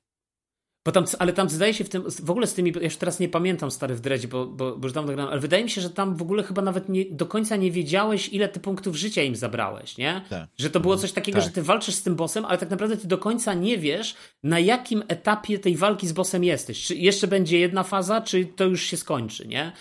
Bo 0.85 0.91
tam, 0.91 1.05
ale 1.19 1.33
tam 1.33 1.49
zdaje 1.49 1.73
się 1.73 1.83
w 1.83 1.89
tym, 1.89 2.03
w 2.23 2.31
ogóle 2.31 2.47
z 2.47 2.53
tymi, 2.53 2.73
ja 2.75 2.81
już 2.81 2.97
teraz 2.97 3.19
nie 3.19 3.29
pamiętam 3.29 3.71
stary 3.71 3.95
w 3.95 4.01
Dredzie, 4.01 4.27
bo, 4.27 4.45
bo, 4.45 4.77
bo 4.77 4.85
już 4.87 4.93
dawno 4.93 5.13
grałem, 5.13 5.31
ale 5.31 5.41
wydaje 5.41 5.63
mi 5.63 5.69
się, 5.69 5.81
że 5.81 5.89
tam 5.89 6.15
w 6.15 6.21
ogóle 6.21 6.43
chyba 6.43 6.61
nawet 6.61 6.89
nie, 6.89 7.05
do 7.11 7.25
końca 7.25 7.55
nie 7.55 7.71
wiedziałeś, 7.71 8.29
ile 8.29 8.49
ty 8.49 8.59
punktów 8.59 8.95
życia 8.95 9.23
im 9.23 9.35
zabrałeś, 9.35 9.97
nie? 9.97 10.21
Tak. 10.29 10.49
Że 10.57 10.69
to 10.69 10.79
było 10.79 10.97
coś 10.97 11.11
takiego, 11.11 11.39
tak. 11.39 11.47
że 11.47 11.53
ty 11.53 11.63
walczysz 11.63 11.95
z 11.95 12.03
tym 12.03 12.15
bossem, 12.15 12.45
ale 12.45 12.57
tak 12.57 12.69
naprawdę 12.69 12.97
ty 12.97 13.07
do 13.07 13.17
końca 13.17 13.53
nie 13.53 13.77
wiesz, 13.77 14.15
na 14.43 14.59
jakim 14.59 15.03
etapie 15.07 15.59
tej 15.59 15.75
walki 15.75 16.07
z 16.07 16.11
bossem 16.11 16.43
jesteś. 16.43 16.85
Czy 16.85 16.95
jeszcze 16.95 17.27
będzie 17.27 17.59
jedna 17.59 17.83
faza, 17.83 18.21
czy 18.21 18.45
to 18.45 18.63
już 18.63 18.83
się 18.83 18.97
skończy, 18.97 19.47
nie? 19.47 19.71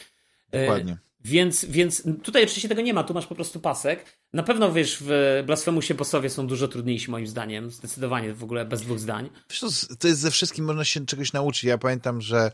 Dokładnie. 0.52 0.98
E 1.28 1.30
więc, 1.30 1.64
więc 1.64 2.02
tutaj 2.22 2.44
oczywiście 2.44 2.68
tego 2.68 2.82
nie 2.82 2.94
ma, 2.94 3.04
tu 3.04 3.14
masz 3.14 3.26
po 3.26 3.34
prostu 3.34 3.60
pasek. 3.60 4.18
Na 4.32 4.42
pewno 4.42 4.72
wiesz, 4.72 4.98
w 5.00 5.42
Blasfemusie 5.46 5.94
bossowie 5.94 6.30
są 6.30 6.46
dużo 6.46 6.68
trudniejsi 6.68 7.10
moim 7.10 7.26
zdaniem, 7.26 7.70
zdecydowanie 7.70 8.34
w 8.34 8.44
ogóle 8.44 8.64
bez 8.64 8.82
dwóch 8.82 8.98
zdań. 8.98 9.30
Wiesz, 9.50 9.86
to 9.98 10.08
jest 10.08 10.20
ze 10.20 10.30
wszystkim, 10.30 10.64
można 10.64 10.84
się 10.84 11.06
czegoś 11.06 11.32
nauczyć. 11.32 11.64
Ja 11.64 11.78
pamiętam, 11.78 12.20
że 12.20 12.52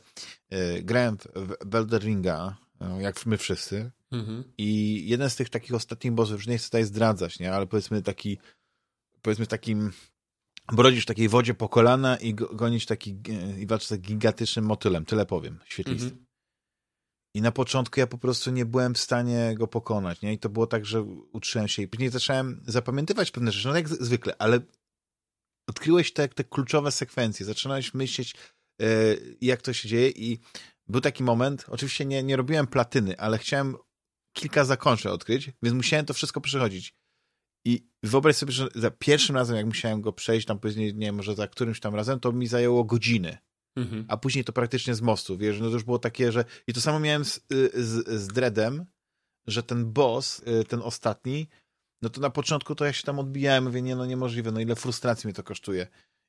y, 0.53 0.83
grałem 0.83 1.17
w 1.35 1.67
Belderinga, 1.67 2.57
y, 2.99 3.03
jak 3.03 3.27
my 3.27 3.39
wszyscy, 3.39 3.91
mhm. 4.13 4.45
i 4.59 5.03
jeden 5.09 5.31
z 5.31 5.37
tych 5.37 5.51
takich 5.51 5.75
ostatnich 5.75 6.13
bossów, 6.13 6.37
już 6.37 6.47
nie 6.47 6.59
chcę 6.59 6.67
tutaj 6.67 6.85
zdradzać, 6.85 7.39
nie, 7.39 7.53
ale 7.53 7.67
powiedzmy 7.67 8.03
taki, 8.03 8.39
powiedzmy 9.23 9.47
takim 9.47 9.93
brodzisz 10.73 11.03
w 11.03 11.07
takiej 11.07 11.29
wodzie 11.29 11.55
po 11.55 11.69
kolana 11.69 12.17
i 12.17 12.35
gonisz 12.35 12.87
taki, 12.87 13.17
i 13.59 13.67
walczysz 13.67 13.89
z 13.89 14.01
gigantycznym 14.01 14.65
motylem, 14.65 15.05
tyle 15.05 15.27
powiem, 15.27 15.61
świetlistym. 15.65 16.09
Mhm. 16.09 16.24
I 17.35 17.43
na 17.43 17.53
początku 17.53 18.01
ja 18.01 18.07
po 18.07 18.19
prostu 18.19 18.51
nie 18.51 18.67
byłem 18.67 18.95
w 18.95 18.99
stanie 18.99 19.55
go 19.59 19.67
pokonać, 19.67 20.23
nie? 20.23 20.33
I 20.33 20.39
to 20.39 20.49
było 20.49 20.67
tak, 20.67 20.87
że 20.87 21.03
uczyłem 21.33 21.69
się 21.69 21.83
i 21.83 21.89
później 21.89 22.11
zacząłem 22.11 22.63
zapamiętywać 22.67 23.31
pewne 23.31 23.53
rzeczy, 23.53 23.69
no 23.69 23.77
jak 23.77 23.89
zwykle, 23.89 24.35
ale 24.39 24.61
odkryłeś 25.69 26.13
te, 26.13 26.29
te 26.29 26.45
kluczowe 26.45 26.93
sekwencje, 26.93 27.47
zaczynałeś 27.47 27.95
myśleć, 27.95 28.35
yy, 28.79 29.37
jak 29.41 29.63
to 29.63 29.73
się 29.73 29.89
dzieje 29.89 30.11
i 30.11 30.39
był 30.89 31.01
taki 31.01 31.23
moment, 31.23 31.67
oczywiście 31.69 32.05
nie, 32.05 32.23
nie 32.23 32.37
robiłem 32.37 32.67
platyny, 32.67 33.19
ale 33.19 33.39
chciałem 33.39 33.77
kilka 34.33 34.65
zakończeń 34.65 35.13
odkryć, 35.13 35.51
więc 35.63 35.77
musiałem 35.77 36.07
to 36.07 36.15
wszystko 36.15 36.41
przechodzić. 36.41 36.95
I 37.67 37.89
wyobraź 38.03 38.37
sobie, 38.37 38.53
że 38.53 38.69
za 38.75 38.91
pierwszym 38.91 39.37
razem, 39.37 39.57
jak 39.57 39.67
musiałem 39.67 40.01
go 40.01 40.13
przejść, 40.13 40.47
tam 40.47 40.59
później, 40.59 40.95
nie 40.95 41.07
wiem, 41.07 41.15
może 41.15 41.35
za 41.35 41.49
którymś 41.49 41.81
tam 41.81 41.95
razem, 41.95 42.21
to 42.21 42.33
mi 42.33 42.47
zajęło 42.47 42.85
godziny. 42.85 43.39
Mhm. 43.77 44.05
A 44.09 44.17
później 44.17 44.45
to 44.45 44.53
praktycznie 44.53 44.95
z 44.95 45.01
mostu, 45.01 45.39
wiesz, 45.39 45.61
no 45.61 45.67
to 45.67 45.73
już 45.73 45.85
było 45.85 45.99
takie, 45.99 46.33
że... 46.33 46.45
I 46.67 46.73
to 46.73 46.81
samo 46.81 47.01
miałem 47.01 47.25
z, 47.25 47.37
y, 47.37 47.71
z, 47.85 48.09
z 48.09 48.29
Dreadem, 48.29 48.85
że 49.47 49.63
ten 49.63 49.93
boss, 49.93 50.43
y, 50.61 50.65
ten 50.65 50.83
ostatni, 50.83 51.49
no 52.03 52.11
to 52.11 52.21
na 52.21 52.31
początku 52.31 52.75
to 52.75 52.85
ja 52.85 52.93
się 52.93 53.03
tam 53.03 53.19
odbijałem, 53.19 53.65
mówię, 53.65 53.83
nie 53.83 53.97
no 53.97 54.07
niemożliwe, 54.07 54.53
no 54.53 54.61
ile 54.61 54.77
frustracji 54.77 55.27
mnie 55.27 55.35
to 55.35 55.43
kosztuje. 55.43 55.87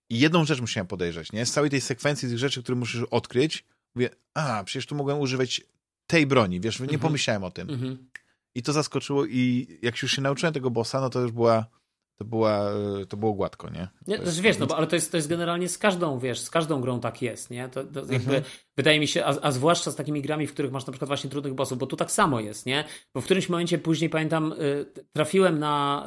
I 0.09 0.19
jedną 0.19 0.45
rzecz 0.45 0.61
musiałem 0.61 0.87
podejrzeć, 0.87 1.31
nie? 1.31 1.45
Z 1.45 1.51
całej 1.51 1.69
tej 1.69 1.81
sekwencji 1.81 2.29
tych 2.29 2.37
rzeczy, 2.37 2.63
które 2.63 2.75
musisz 2.75 3.03
odkryć, 3.11 3.65
mówię, 3.95 4.09
a, 4.33 4.63
przecież 4.63 4.85
tu 4.85 4.95
mogłem 4.95 5.19
używać 5.19 5.61
tej 6.07 6.27
broni, 6.27 6.59
wiesz, 6.59 6.79
nie 6.79 6.83
mhm. 6.83 7.01
pomyślałem 7.01 7.43
o 7.43 7.51
tym. 7.51 7.69
Mhm. 7.69 8.09
I 8.55 8.63
to 8.63 8.73
zaskoczyło 8.73 9.25
i 9.25 9.67
jak 9.81 10.01
już 10.01 10.11
się 10.11 10.21
nauczyłem 10.21 10.53
tego 10.53 10.71
bossa, 10.71 11.01
no 11.01 11.09
to 11.09 11.21
już 11.21 11.31
była 11.31 11.65
to, 12.17 12.25
była, 12.25 12.71
to 13.09 13.17
było 13.17 13.33
gładko, 13.33 13.69
nie? 13.69 13.87
nie 14.07 14.15
jest, 14.15 14.41
wiesz, 14.41 14.57
no 14.57 14.67
bo, 14.67 14.77
ale 14.77 14.87
to 14.87 14.95
jest, 14.95 15.11
to 15.11 15.17
jest 15.17 15.29
generalnie 15.29 15.69
z 15.69 15.77
każdą, 15.77 16.19
wiesz, 16.19 16.39
z 16.39 16.49
każdą 16.49 16.81
grą 16.81 16.99
tak 16.99 17.21
jest, 17.21 17.49
nie? 17.49 17.69
To, 17.69 17.83
to 17.83 17.99
jakby, 17.99 18.15
mhm. 18.15 18.43
wydaje 18.77 18.99
mi 18.99 19.07
się, 19.07 19.25
a, 19.25 19.35
a, 19.41 19.51
zwłaszcza 19.51 19.91
z 19.91 19.95
takimi 19.95 20.21
grami, 20.21 20.47
w 20.47 20.53
których 20.53 20.71
masz 20.71 20.85
na 20.85 20.93
przykład 20.93 21.07
właśnie 21.07 21.29
trudnych 21.29 21.53
bossów, 21.53 21.77
bo 21.77 21.87
tu 21.87 21.95
tak 21.95 22.11
samo 22.11 22.39
jest, 22.39 22.65
nie? 22.65 22.83
Bo 23.13 23.21
w 23.21 23.25
którymś 23.25 23.49
momencie 23.49 23.77
później, 23.77 24.09
pamiętam, 24.09 24.53
y, 24.53 24.85
trafiłem 25.13 25.59
na, 25.59 26.05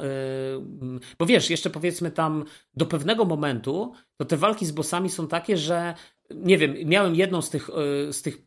y, 0.97 1.15
bo 1.19 1.25
wiesz, 1.25 1.49
jeszcze 1.49 1.69
powiedzmy 1.69 2.11
tam 2.11 2.45
do 2.73 2.85
pewnego 2.85 3.25
momentu, 3.25 3.93
to 4.17 4.25
te 4.25 4.37
walki 4.37 4.65
z 4.65 4.71
bossami 4.71 5.09
są 5.09 5.27
takie, 5.27 5.57
że 5.57 5.93
nie 6.35 6.57
wiem, 6.57 6.75
miałem 6.85 7.15
jedną 7.15 7.41
z 7.41 7.49
tych, 7.49 7.69
y, 8.09 8.13
z 8.13 8.21
tych 8.21 8.37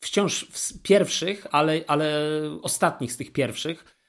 wciąż 0.00 0.46
pierwszych, 0.82 1.46
ale, 1.50 1.80
ale 1.86 2.20
ostatnich 2.62 3.12
z 3.12 3.16
tych 3.16 3.32
pierwszych, 3.32 4.01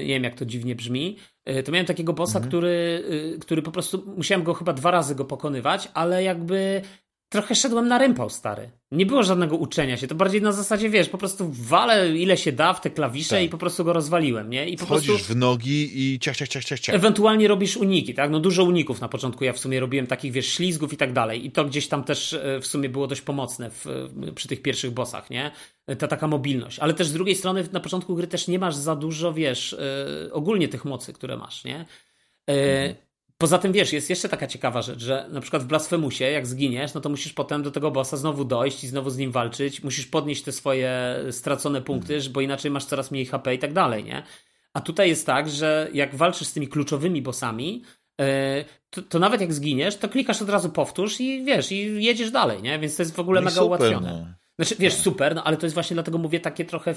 nie 0.00 0.14
wiem 0.14 0.24
jak 0.24 0.34
to 0.34 0.46
dziwnie 0.46 0.74
brzmi, 0.74 1.16
E, 1.48 1.62
to 1.62 1.72
miałem 1.72 1.86
takiego 1.86 2.12
bossa, 2.12 2.38
mhm. 2.38 2.48
który, 2.48 3.04
y, 3.36 3.38
który 3.38 3.62
po 3.62 3.70
prostu 3.70 4.14
musiałem 4.16 4.44
go 4.44 4.54
chyba 4.54 4.72
dwa 4.72 4.90
razy 4.90 5.14
go 5.14 5.24
pokonywać, 5.24 5.88
ale 5.94 6.22
jakby 6.22 6.82
trochę 7.28 7.54
szedłem 7.54 7.88
na 7.88 7.98
rympał, 7.98 8.30
stary. 8.30 8.70
Nie 8.92 9.06
było 9.06 9.22
żadnego 9.22 9.56
uczenia 9.56 9.96
się, 9.96 10.06
to 10.06 10.14
bardziej 10.14 10.42
na 10.42 10.52
zasadzie, 10.52 10.90
wiesz, 10.90 11.08
po 11.08 11.18
prostu 11.18 11.50
walę 11.52 12.16
ile 12.16 12.36
się 12.36 12.52
da 12.52 12.74
w 12.74 12.80
te 12.80 12.90
klawisze 12.90 13.36
tak. 13.36 13.44
i 13.44 13.48
po 13.48 13.58
prostu 13.58 13.84
go 13.84 13.92
rozwaliłem, 13.92 14.50
nie? 14.50 14.68
I 14.68 14.76
po 14.76 14.86
Wchodzisz 14.86 15.08
prostu... 15.08 15.32
w 15.32 15.36
nogi 15.36 15.90
i 15.94 16.18
ciach, 16.18 16.36
ciach, 16.36 16.48
ciach, 16.48 16.64
ciach, 16.64 16.80
ciach. 16.80 16.94
Ewentualnie 16.94 17.48
robisz 17.48 17.76
uniki, 17.76 18.14
tak? 18.14 18.30
No 18.30 18.40
dużo 18.40 18.64
uników 18.64 19.00
na 19.00 19.08
początku 19.08 19.44
ja 19.44 19.52
w 19.52 19.58
sumie 19.58 19.80
robiłem 19.80 20.06
takich, 20.06 20.32
wiesz, 20.32 20.46
ślizgów 20.46 20.92
i 20.92 20.96
tak 20.96 21.12
dalej 21.12 21.46
i 21.46 21.50
to 21.50 21.64
gdzieś 21.64 21.88
tam 21.88 22.04
też 22.04 22.32
e, 22.32 22.60
w 22.60 22.66
sumie 22.66 22.88
było 22.88 23.06
dość 23.06 23.20
pomocne 23.20 23.70
w, 23.70 23.84
przy 24.34 24.48
tych 24.48 24.62
pierwszych 24.62 24.90
bossach, 24.90 25.30
nie? 25.30 25.50
Ta 25.98 26.08
taka 26.08 26.28
mobilność. 26.28 26.78
Ale 26.78 26.94
też 26.94 27.06
z 27.06 27.12
drugiej 27.12 27.34
strony 27.34 27.68
na 27.72 27.80
początku 27.80 28.14
gry 28.14 28.26
też 28.26 28.48
nie 28.48 28.58
masz 28.58 28.76
za 28.76 28.96
dużo, 28.96 29.32
wiesz, 29.32 29.72
e, 29.72 30.32
ogólnie 30.32 30.68
tych 30.68 30.84
mocy, 30.84 31.12
które 31.12 31.36
masz, 31.36 31.64
nie? 31.64 31.86
Mhm. 32.46 33.07
Poza 33.38 33.58
tym 33.58 33.72
wiesz, 33.72 33.92
jest 33.92 34.10
jeszcze 34.10 34.28
taka 34.28 34.46
ciekawa 34.46 34.82
rzecz, 34.82 35.00
że 35.00 35.26
na 35.30 35.40
przykład 35.40 35.62
w 35.62 35.66
Blasfemusie, 35.66 36.24
jak 36.24 36.46
zginiesz, 36.46 36.94
no 36.94 37.00
to 37.00 37.08
musisz 37.08 37.32
potem 37.32 37.62
do 37.62 37.70
tego 37.70 37.90
bossa 37.90 38.16
znowu 38.16 38.44
dojść 38.44 38.84
i 38.84 38.88
znowu 38.88 39.10
z 39.10 39.16
nim 39.18 39.32
walczyć. 39.32 39.82
Musisz 39.82 40.06
podnieść 40.06 40.42
te 40.42 40.52
swoje 40.52 40.92
stracone 41.30 41.82
punkty, 41.82 42.14
mhm. 42.14 42.32
bo 42.32 42.40
inaczej 42.40 42.70
masz 42.70 42.84
coraz 42.84 43.10
mniej 43.10 43.26
HP 43.26 43.54
i 43.54 43.58
tak 43.58 43.72
dalej, 43.72 44.04
nie? 44.04 44.22
A 44.72 44.80
tutaj 44.80 45.08
jest 45.08 45.26
tak, 45.26 45.50
że 45.50 45.88
jak 45.92 46.14
walczysz 46.14 46.48
z 46.48 46.52
tymi 46.52 46.68
kluczowymi 46.68 47.22
bossami, 47.22 47.82
e, 48.20 48.64
to, 48.90 49.02
to, 49.02 49.18
nawet 49.18 49.40
jak 49.40 49.52
zginiesz, 49.52 49.96
to 49.96 50.08
klikasz 50.08 50.42
od 50.42 50.50
razu 50.50 50.70
powtórz 50.70 51.20
i 51.20 51.44
wiesz, 51.44 51.72
i 51.72 52.04
jedziesz 52.04 52.30
dalej, 52.30 52.62
nie? 52.62 52.78
Więc 52.78 52.96
to 52.96 53.02
jest 53.02 53.14
w 53.14 53.20
ogóle 53.20 53.40
no 53.40 53.44
mega 53.44 53.62
super, 53.62 53.68
ułatwione. 53.68 54.26
No. 54.26 54.34
Znaczy, 54.58 54.76
wiesz, 54.78 54.94
tak. 54.94 55.02
super, 55.02 55.34
no 55.34 55.44
ale 55.44 55.56
to 55.56 55.66
jest 55.66 55.74
właśnie 55.74 55.94
dlatego 55.94 56.18
mówię 56.18 56.40
takie 56.40 56.64
trochę. 56.64 56.94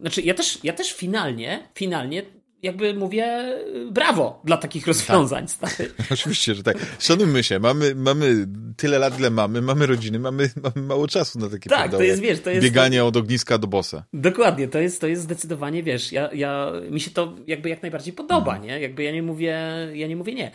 Znaczy, 0.00 0.22
ja 0.22 0.34
też, 0.34 0.58
ja 0.64 0.72
też 0.72 0.92
finalnie, 0.92 1.68
finalnie 1.74 2.22
jakby 2.62 2.94
mówię 2.94 3.56
brawo 3.90 4.40
dla 4.44 4.56
takich 4.56 4.86
rozwiązań, 4.86 5.46
tak. 5.60 5.72
stary. 5.72 5.90
Oczywiście, 6.10 6.54
że 6.54 6.62
tak. 6.62 6.76
Szanujmy 6.98 7.42
się, 7.42 7.58
mamy, 7.58 7.94
mamy 7.94 8.46
tyle 8.76 8.98
lat, 8.98 9.18
ile 9.18 9.30
mamy, 9.30 9.62
mamy 9.62 9.86
rodziny, 9.86 10.18
mamy, 10.18 10.50
mamy 10.62 10.86
mało 10.86 11.08
czasu 11.08 11.38
na 11.38 11.48
takie 11.48 11.70
tak, 11.70 11.90
to 11.90 12.02
jest, 12.02 12.22
wiesz, 12.22 12.40
to 12.40 12.50
jest 12.50 12.64
bieganie 12.64 12.98
to... 12.98 13.06
od 13.06 13.16
ogniska 13.16 13.58
do 13.58 13.66
bossa. 13.66 14.04
Dokładnie, 14.12 14.68
to 14.68 14.78
jest, 14.78 15.00
to 15.00 15.06
jest 15.06 15.22
zdecydowanie, 15.22 15.82
wiesz, 15.82 16.12
ja, 16.12 16.30
ja, 16.32 16.72
mi 16.90 17.00
się 17.00 17.10
to 17.10 17.36
jakby 17.46 17.68
jak 17.68 17.82
najbardziej 17.82 18.12
podoba, 18.12 18.52
mhm. 18.52 18.62
nie? 18.62 18.80
Jakby 18.80 19.02
ja 19.02 19.12
nie 19.12 19.22
mówię, 19.22 19.58
ja 19.94 20.06
nie 20.06 20.16
mówię 20.16 20.34
nie. 20.34 20.50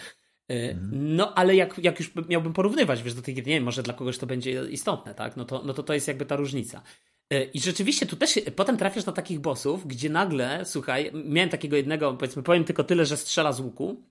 E, 0.49 0.71
mhm. 0.71 1.15
No, 1.15 1.33
ale 1.35 1.55
jak, 1.55 1.79
jak 1.83 1.99
już 1.99 2.11
miałbym 2.29 2.53
porównywać, 2.53 3.03
wiesz, 3.03 3.13
do 3.13 3.21
tej 3.21 3.35
nie 3.35 3.41
wiem, 3.41 3.63
może 3.63 3.83
dla 3.83 3.93
kogoś 3.93 4.17
to 4.17 4.27
będzie 4.27 4.65
istotne, 4.69 5.15
tak? 5.15 5.37
No 5.37 5.45
to, 5.45 5.61
no 5.65 5.73
to 5.73 5.83
to 5.83 5.93
jest 5.93 6.07
jakby 6.07 6.25
ta 6.25 6.35
różnica. 6.35 6.81
E, 7.29 7.43
I 7.43 7.59
rzeczywiście 7.59 8.05
tu 8.05 8.15
też 8.15 8.39
potem 8.55 8.77
trafiasz 8.77 9.05
na 9.05 9.13
takich 9.13 9.39
bossów, 9.39 9.87
gdzie 9.87 10.09
nagle, 10.09 10.65
słuchaj, 10.65 11.11
miałem 11.25 11.49
takiego 11.49 11.75
jednego, 11.75 12.13
powiedzmy, 12.13 12.43
powiem 12.43 12.63
tylko 12.63 12.83
tyle, 12.83 13.05
że 13.05 13.17
strzela 13.17 13.51
z 13.53 13.59
łuku 13.59 14.03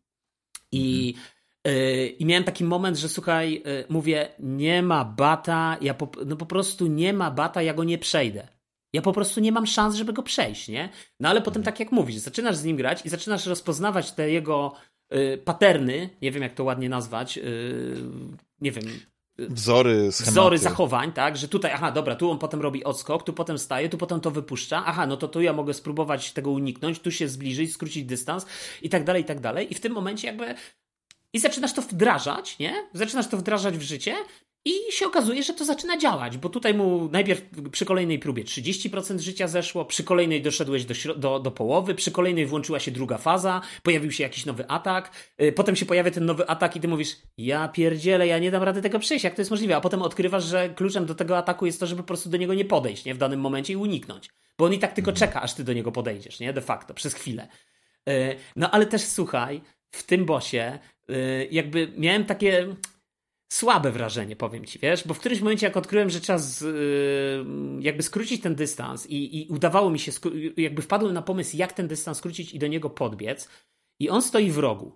i, 0.72 1.14
yy, 1.64 2.06
i 2.06 2.26
miałem 2.26 2.44
taki 2.44 2.64
moment, 2.64 2.96
że 2.96 3.08
słuchaj, 3.08 3.52
yy, 3.52 3.84
mówię, 3.88 4.28
nie 4.38 4.82
ma 4.82 5.04
bata, 5.04 5.76
ja 5.80 5.94
po, 5.94 6.10
no 6.26 6.36
po 6.36 6.46
prostu 6.46 6.86
nie 6.86 7.12
ma 7.12 7.30
bata, 7.30 7.62
ja 7.62 7.74
go 7.74 7.84
nie 7.84 7.98
przejdę. 7.98 8.48
Ja 8.92 9.02
po 9.02 9.12
prostu 9.12 9.40
nie 9.40 9.52
mam 9.52 9.66
szans, 9.66 9.96
żeby 9.96 10.12
go 10.12 10.22
przejść, 10.22 10.68
nie? 10.68 10.88
No 11.20 11.28
ale 11.28 11.42
potem 11.42 11.62
tak 11.62 11.80
jak 11.80 11.92
mówisz, 11.92 12.16
zaczynasz 12.16 12.56
z 12.56 12.64
nim 12.64 12.76
grać 12.76 13.06
i 13.06 13.08
zaczynasz 13.08 13.46
rozpoznawać 13.46 14.12
te 14.12 14.30
jego 14.30 14.74
yy, 15.10 15.38
paterny, 15.38 16.10
nie 16.22 16.30
wiem 16.30 16.42
jak 16.42 16.54
to 16.54 16.64
ładnie 16.64 16.88
nazwać, 16.88 17.38
nie 18.60 18.72
wiem, 18.72 18.84
wzory, 19.38 20.12
schematy. 20.12 20.30
wzory 20.30 20.58
zachowań, 20.58 21.12
tak, 21.12 21.36
że 21.36 21.48
tutaj, 21.48 21.72
aha, 21.72 21.92
dobra, 21.92 22.16
tu 22.16 22.30
on 22.30 22.38
potem 22.38 22.60
robi 22.60 22.84
odskok, 22.84 23.22
tu 23.22 23.32
potem 23.32 23.58
staje, 23.58 23.88
tu 23.88 23.98
potem 23.98 24.20
to 24.20 24.30
wypuszcza, 24.30 24.82
aha, 24.86 25.06
no 25.06 25.16
to 25.16 25.28
tu 25.28 25.40
ja 25.40 25.52
mogę 25.52 25.74
spróbować 25.74 26.32
tego 26.32 26.50
uniknąć, 26.50 27.00
tu 27.00 27.10
się 27.10 27.28
zbliżyć, 27.28 27.72
skrócić 27.72 28.04
dystans 28.04 28.46
i 28.82 28.88
tak 28.88 29.04
dalej, 29.04 29.22
i 29.22 29.24
tak 29.24 29.40
dalej. 29.40 29.72
I 29.72 29.74
w 29.74 29.80
tym 29.80 29.92
momencie 29.92 30.26
jakby 30.26 30.54
i 31.32 31.38
zaczynasz 31.38 31.72
to 31.72 31.82
wdrażać, 31.82 32.58
nie? 32.58 32.88
Zaczynasz 32.92 33.28
to 33.28 33.36
wdrażać 33.36 33.78
w 33.78 33.82
życie 33.82 34.16
i 34.64 34.92
się 34.92 35.06
okazuje, 35.06 35.42
że 35.42 35.54
to 35.54 35.64
zaczyna 35.64 35.98
działać, 35.98 36.38
bo 36.38 36.48
tutaj 36.48 36.74
mu 36.74 37.08
najpierw 37.12 37.42
przy 37.72 37.84
kolejnej 37.84 38.18
próbie 38.18 38.44
30% 38.44 39.18
życia 39.18 39.48
zeszło, 39.48 39.84
przy 39.84 40.04
kolejnej 40.04 40.42
doszedłeś 40.42 40.84
do, 40.84 41.14
do, 41.14 41.40
do 41.40 41.50
połowy, 41.50 41.94
przy 41.94 42.10
kolejnej 42.10 42.46
włączyła 42.46 42.80
się 42.80 42.90
druga 42.90 43.18
faza, 43.18 43.60
pojawił 43.82 44.12
się 44.12 44.22
jakiś 44.22 44.46
nowy 44.46 44.68
atak, 44.68 45.10
yy, 45.38 45.52
potem 45.52 45.76
się 45.76 45.86
pojawia 45.86 46.10
ten 46.10 46.26
nowy 46.26 46.48
atak 46.48 46.76
i 46.76 46.80
ty 46.80 46.88
mówisz, 46.88 47.16
ja 47.38 47.68
pierdzielę, 47.68 48.26
ja 48.26 48.38
nie 48.38 48.50
dam 48.50 48.62
rady 48.62 48.82
tego 48.82 48.98
przejść, 48.98 49.24
jak 49.24 49.34
to 49.34 49.40
jest 49.40 49.50
możliwe? 49.50 49.76
A 49.76 49.80
potem 49.80 50.02
odkrywasz, 50.02 50.44
że 50.44 50.68
kluczem 50.68 51.06
do 51.06 51.14
tego 51.14 51.38
ataku 51.38 51.66
jest 51.66 51.80
to, 51.80 51.86
żeby 51.86 52.02
po 52.02 52.06
prostu 52.06 52.30
do 52.30 52.36
niego 52.36 52.54
nie 52.54 52.64
podejść, 52.64 53.04
nie? 53.04 53.14
W 53.14 53.18
danym 53.18 53.40
momencie 53.40 53.72
i 53.72 53.76
uniknąć. 53.76 54.28
Bo 54.58 54.64
on 54.64 54.72
i 54.72 54.78
tak 54.78 54.92
tylko 54.92 55.12
czeka, 55.12 55.42
aż 55.42 55.54
ty 55.54 55.64
do 55.64 55.72
niego 55.72 55.92
podejdziesz, 55.92 56.40
nie? 56.40 56.52
De 56.52 56.60
facto, 56.60 56.94
przez 56.94 57.14
chwilę. 57.14 57.48
Yy, 58.06 58.36
no 58.56 58.70
ale 58.70 58.86
też 58.86 59.02
słuchaj, 59.02 59.60
w 59.90 60.02
tym 60.02 60.24
bosie 60.24 60.78
yy, 61.08 61.48
jakby 61.50 61.92
miałem 61.96 62.24
takie 62.24 62.66
słabe 63.52 63.92
wrażenie, 63.92 64.36
powiem 64.36 64.64
ci, 64.64 64.78
wiesz, 64.78 65.06
bo 65.06 65.14
w 65.14 65.18
którymś 65.18 65.40
momencie, 65.40 65.66
jak 65.66 65.76
odkryłem, 65.76 66.10
że 66.10 66.20
trzeba 66.20 66.38
z, 66.38 66.62
y, 66.62 67.82
jakby 67.82 68.02
skrócić 68.02 68.42
ten 68.42 68.54
dystans 68.54 69.06
i, 69.06 69.40
i 69.40 69.48
udawało 69.48 69.90
mi 69.90 69.98
się, 69.98 70.12
jakby 70.56 70.82
wpadłem 70.82 71.14
na 71.14 71.22
pomysł, 71.22 71.56
jak 71.56 71.72
ten 71.72 71.88
dystans 71.88 72.18
skrócić 72.18 72.54
i 72.54 72.58
do 72.58 72.66
niego 72.66 72.90
podbiec, 72.90 73.48
i 74.00 74.08
on 74.08 74.22
stoi 74.22 74.50
w 74.50 74.58
rogu. 74.58 74.92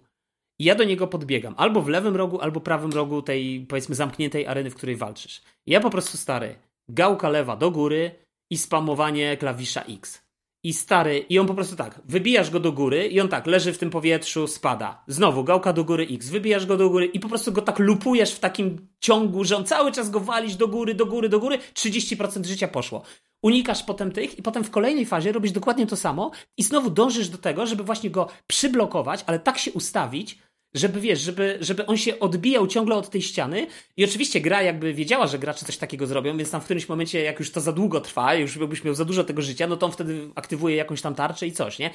I 0.61 0.65
ja 0.65 0.75
do 0.75 0.85
niego 0.85 1.07
podbiegam, 1.07 1.55
albo 1.57 1.83
w 1.83 1.89
lewym 1.89 2.17
rogu, 2.17 2.41
albo 2.41 2.61
prawym 2.61 2.93
rogu 2.93 3.23
tej, 3.23 3.67
powiedzmy, 3.69 3.95
zamkniętej 3.95 4.47
areny, 4.47 4.71
w 4.71 4.75
której 4.75 4.97
walczysz. 4.97 5.43
I 5.67 5.73
ja 5.73 5.81
po 5.81 5.91
prostu 5.91 6.17
stary, 6.17 6.55
gałka 6.89 7.29
lewa 7.29 7.57
do 7.57 7.71
góry 7.71 8.11
i 8.51 8.59
spamowanie 8.59 9.37
klawisza 9.37 9.83
X. 9.83 10.26
I 10.67 10.73
stary, 10.73 11.19
i 11.19 11.39
on 11.39 11.47
po 11.47 11.55
prostu 11.55 11.77
tak, 11.77 12.01
wybijasz 12.05 12.51
go 12.51 12.61
do 12.61 12.73
góry 12.73 13.07
i 13.07 13.21
on 13.21 13.29
tak 13.29 13.47
leży 13.47 13.73
w 13.73 13.79
tym 13.79 13.91
powietrzu, 13.91 14.47
spada. 14.47 15.05
Znowu 15.07 15.45
gałka 15.45 15.73
do 15.73 15.85
góry 15.85 16.07
X, 16.11 16.29
wybijasz 16.29 16.67
go 16.67 16.77
do 16.77 16.91
góry 16.91 17.07
i 17.07 17.21
po 17.21 17.29
prostu 17.29 17.53
go 17.53 17.63
tak 17.63 17.79
lupujesz 17.79 18.33
w 18.33 18.41
takim 18.41 18.89
ciągu, 19.01 19.45
że 19.45 19.57
on 19.57 19.65
cały 19.65 19.93
czas 19.93 20.11
go 20.11 20.21
walisz 20.21 20.57
do 20.57 20.69
góry, 20.69 20.95
do 20.95 21.07
góry, 21.07 21.29
do 21.29 21.41
góry, 21.41 21.59
30% 21.75 22.47
życia 22.47 22.69
poszło. 22.69 23.03
Unikasz 23.43 23.83
potem 23.83 24.13
tych 24.13 24.39
i 24.39 24.43
potem 24.43 24.65
w 24.65 24.71
kolejnej 24.71 25.07
fazie 25.07 25.33
robisz 25.33 25.53
dokładnie 25.53 25.87
to 25.87 25.97
samo 25.97 26.31
i 26.57 26.63
znowu 26.63 26.91
dążysz 26.91 27.29
do 27.29 27.39
tego, 27.39 27.67
żeby 27.67 27.83
właśnie 27.83 28.11
go 28.11 28.29
przyblokować, 28.47 29.25
ale 29.27 29.39
tak 29.39 29.59
się 29.59 29.73
ustawić, 29.73 30.39
żeby 30.77 31.01
wiesz, 31.01 31.21
żeby, 31.21 31.59
żeby 31.61 31.87
on 31.87 31.97
się 31.97 32.19
odbijał 32.21 32.67
ciągle 32.67 32.97
od 32.97 33.11
tej 33.11 33.23
ściany 33.23 33.67
i 33.97 34.05
oczywiście 34.05 34.41
gra 34.41 34.63
jakby 34.63 34.95
wiedziała, 34.95 35.27
że 35.27 35.39
gracze 35.39 35.67
coś 35.67 35.77
takiego 35.77 36.07
zrobią, 36.07 36.37
więc 36.37 36.51
tam 36.51 36.61
w 36.61 36.65
którymś 36.65 36.89
momencie, 36.89 37.23
jak 37.23 37.39
już 37.39 37.53
to 37.53 37.61
za 37.61 37.73
długo 37.73 38.01
trwa, 38.01 38.35
już 38.35 38.59
byś 38.59 38.85
miał 38.85 38.95
za 38.95 39.05
dużo 39.05 39.25
tego 39.25 39.43
życia, 39.43 39.67
no 39.67 39.77
to 39.77 39.87
on 39.87 39.93
wtedy 39.93 40.31
aktywuje 40.35 40.77
jakąś 40.77 41.03
tam 41.03 41.15
tarczę 41.15 41.47
i 41.47 41.53
coś, 41.53 41.79
nie? 41.79 41.91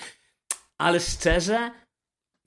Ale 0.78 1.00
szczerze, 1.00 1.72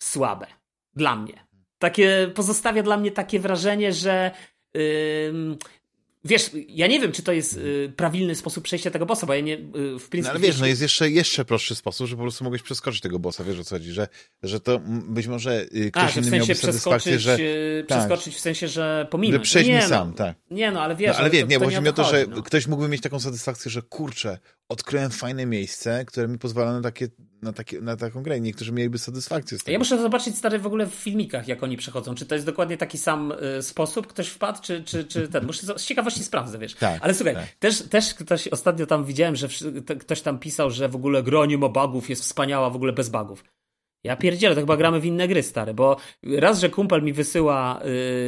słabe. 0.02 0.46
Dla 0.94 1.16
mnie. 1.16 1.46
Takie, 1.78 2.30
pozostawia 2.34 2.82
dla 2.82 2.96
mnie 2.96 3.10
takie 3.10 3.40
wrażenie, 3.40 3.92
że 3.92 4.30
Wiesz, 6.24 6.50
ja 6.68 6.86
nie 6.86 7.00
wiem, 7.00 7.12
czy 7.12 7.22
to 7.22 7.32
jest 7.32 7.56
y, 7.56 7.92
prawilny 7.96 8.34
sposób 8.34 8.64
przejścia 8.64 8.90
tego 8.90 9.06
bossa, 9.06 9.26
bo 9.26 9.34
ja 9.34 9.40
nie 9.40 9.54
y, 9.54 9.58
w 9.98 10.08
principie... 10.08 10.22
No 10.22 10.30
ale 10.30 10.38
wiesz, 10.38 10.60
no 10.60 10.66
jest 10.66 10.82
jeszcze, 10.82 11.10
jeszcze 11.10 11.44
prostszy 11.44 11.74
sposób, 11.74 12.06
że 12.06 12.16
po 12.16 12.22
prostu 12.22 12.44
mogłeś 12.44 12.62
przeskoczyć 12.62 13.00
tego 13.00 13.18
bossa, 13.18 13.44
wiesz 13.44 13.58
o 13.58 13.64
co 13.64 13.74
chodzi, 13.74 13.92
że, 13.92 14.08
że 14.42 14.60
to 14.60 14.80
być 14.86 15.26
może 15.26 15.66
y, 15.74 15.90
ktoś 15.90 16.16
A, 16.16 16.20
inny 16.20 16.26
w 16.26 16.30
sensie 16.30 16.36
miałby 16.36 16.54
satysfakcję, 16.54 17.18
że... 17.18 17.36
Y, 17.40 17.84
tak. 17.88 17.98
Przeskoczyć 17.98 18.34
w 18.34 18.40
sensie, 18.40 18.68
że 18.68 19.06
pominąć. 19.10 19.44
Że 19.44 19.50
przejść 19.50 19.70
no, 19.70 19.76
mi 19.76 19.82
sam, 19.82 20.08
no, 20.08 20.14
tak. 20.14 20.36
Nie 20.50 20.70
no, 20.70 20.82
ale 20.82 20.96
wiesz... 20.96 21.12
No, 21.12 21.18
ale 21.18 21.30
wie, 21.30 21.44
nie, 21.44 21.58
bo 21.58 21.64
chodzi 21.64 21.80
mi 21.80 21.88
o 21.88 21.92
to, 21.92 22.04
że 22.04 22.26
no. 22.28 22.42
ktoś 22.42 22.66
mógłby 22.66 22.88
mieć 22.88 23.00
taką 23.00 23.20
satysfakcję, 23.20 23.70
że 23.70 23.82
kurczę, 23.82 24.38
odkryłem 24.68 25.10
fajne 25.10 25.46
miejsce, 25.46 26.04
które 26.04 26.28
mi 26.28 26.38
pozwala 26.38 26.72
na 26.72 26.80
takie 26.80 27.08
na, 27.44 27.52
takie, 27.52 27.80
na 27.80 27.96
taką 27.96 28.22
grę. 28.22 28.40
Niektórzy 28.40 28.72
mieliby 28.72 28.98
satysfakcję 28.98 29.58
z 29.58 29.64
tego. 29.64 29.72
Ja 29.72 29.78
muszę 29.78 30.02
zobaczyć 30.02 30.38
stary 30.38 30.58
w 30.58 30.66
ogóle 30.66 30.86
w 30.86 30.94
filmikach, 30.94 31.48
jak 31.48 31.62
oni 31.62 31.76
przechodzą. 31.76 32.14
Czy 32.14 32.26
to 32.26 32.34
jest 32.34 32.46
dokładnie 32.46 32.76
taki 32.76 32.98
sam 32.98 33.32
y, 33.58 33.62
sposób, 33.62 34.06
ktoś 34.06 34.28
wpadł, 34.28 34.62
czy, 34.62 34.84
czy, 34.84 35.04
czy 35.04 35.28
ten. 35.28 35.46
Muszę 35.46 35.78
z 35.78 35.84
ciekawości 35.84 36.24
sprawdzę, 36.24 36.58
wiesz. 36.58 36.74
Tak, 36.74 37.02
Ale 37.02 37.14
słuchaj, 37.14 37.34
tak. 37.34 37.46
też, 37.58 37.82
też 37.82 38.14
ktoś 38.14 38.48
ostatnio 38.48 38.86
tam 38.86 39.04
widziałem, 39.04 39.36
że 39.36 39.48
ktoś 40.00 40.20
tam 40.20 40.38
pisał, 40.38 40.70
że 40.70 40.88
w 40.88 40.96
ogóle 40.96 41.22
gronie 41.22 41.58
ma 41.58 41.68
bugów, 41.68 42.10
jest 42.10 42.22
wspaniała 42.22 42.70
w 42.70 42.76
ogóle 42.76 42.92
bez 42.92 43.08
bugów. 43.08 43.44
Ja 44.04 44.16
pierdzielę, 44.16 44.54
to 44.54 44.60
chyba 44.60 44.76
gramy 44.76 45.00
w 45.00 45.04
inne 45.04 45.28
gry, 45.28 45.42
stary, 45.42 45.74
bo 45.74 45.96
raz, 46.22 46.60
że 46.60 46.68
kumpel 46.68 47.02
mi 47.02 47.12
wysyła 47.12 47.80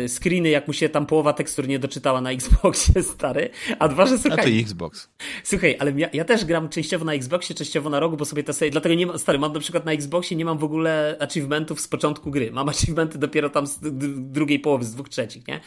y, 0.04 0.08
screeny, 0.08 0.48
jak 0.48 0.66
mu 0.66 0.72
się 0.72 0.88
tam 0.88 1.06
połowa 1.06 1.32
tekstur 1.32 1.68
nie 1.68 1.78
doczytała 1.78 2.20
na 2.20 2.30
Xboxie, 2.30 3.02
stary, 3.14 3.50
a 3.78 3.88
dwa, 3.88 4.06
że 4.06 4.18
słuchaj... 4.18 4.40
A 4.40 4.42
to 4.42 4.48
Xbox. 4.48 5.08
Słuchaj, 5.44 5.76
ale 5.78 5.92
ja, 5.96 6.08
ja, 6.12 6.24
też 6.24 6.44
gram 6.44 6.68
częściowo 6.68 7.04
na 7.04 7.14
Xboxie, 7.14 7.54
częściowo 7.54 7.90
na 7.90 8.00
rogu, 8.00 8.16
bo 8.16 8.24
sobie 8.24 8.42
to 8.42 8.52
sobie... 8.52 8.70
Dlatego 8.70 8.94
nie 8.94 9.06
mam, 9.06 9.18
stary, 9.18 9.38
mam 9.38 9.52
na 9.52 9.60
przykład 9.60 9.84
na 9.84 9.92
Xboxie 9.92 10.36
nie 10.36 10.44
mam 10.44 10.58
w 10.58 10.64
ogóle 10.64 11.16
achievementów 11.20 11.80
z 11.80 11.88
początku 11.88 12.30
gry. 12.30 12.52
Mam 12.52 12.68
achievementy 12.68 13.18
dopiero 13.18 13.50
tam 13.50 13.66
z 13.66 13.78
drugiej 14.32 14.60
połowy, 14.60 14.84
z 14.84 14.94
dwóch 14.94 15.08
trzecich, 15.08 15.48
nie? 15.48 15.60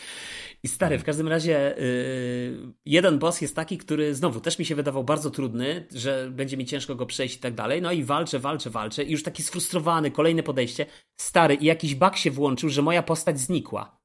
I 0.63 0.67
stary, 0.67 0.99
w 0.99 1.03
każdym 1.03 1.27
razie 1.27 1.75
yy, 1.77 2.73
jeden 2.85 3.19
boss 3.19 3.41
jest 3.41 3.55
taki, 3.55 3.77
który 3.77 4.15
znowu 4.15 4.39
też 4.39 4.59
mi 4.59 4.65
się 4.65 4.75
wydawał 4.75 5.03
bardzo 5.03 5.31
trudny, 5.31 5.87
że 5.93 6.29
będzie 6.31 6.57
mi 6.57 6.65
ciężko 6.65 6.95
go 6.95 7.05
przejść 7.05 7.35
i 7.35 7.39
tak 7.39 7.53
dalej. 7.53 7.81
No 7.81 7.91
i 7.91 8.03
walczę, 8.03 8.39
walczę, 8.39 8.69
walczę 8.69 9.03
i 9.03 9.11
już 9.11 9.23
taki 9.23 9.43
sfrustrowany, 9.43 10.11
kolejne 10.11 10.43
podejście. 10.43 10.85
Stary, 11.19 11.55
i 11.55 11.65
jakiś 11.65 11.95
bug 11.95 12.17
się 12.17 12.31
włączył, 12.31 12.69
że 12.69 12.81
moja 12.81 13.03
postać 13.03 13.39
znikła. 13.39 13.99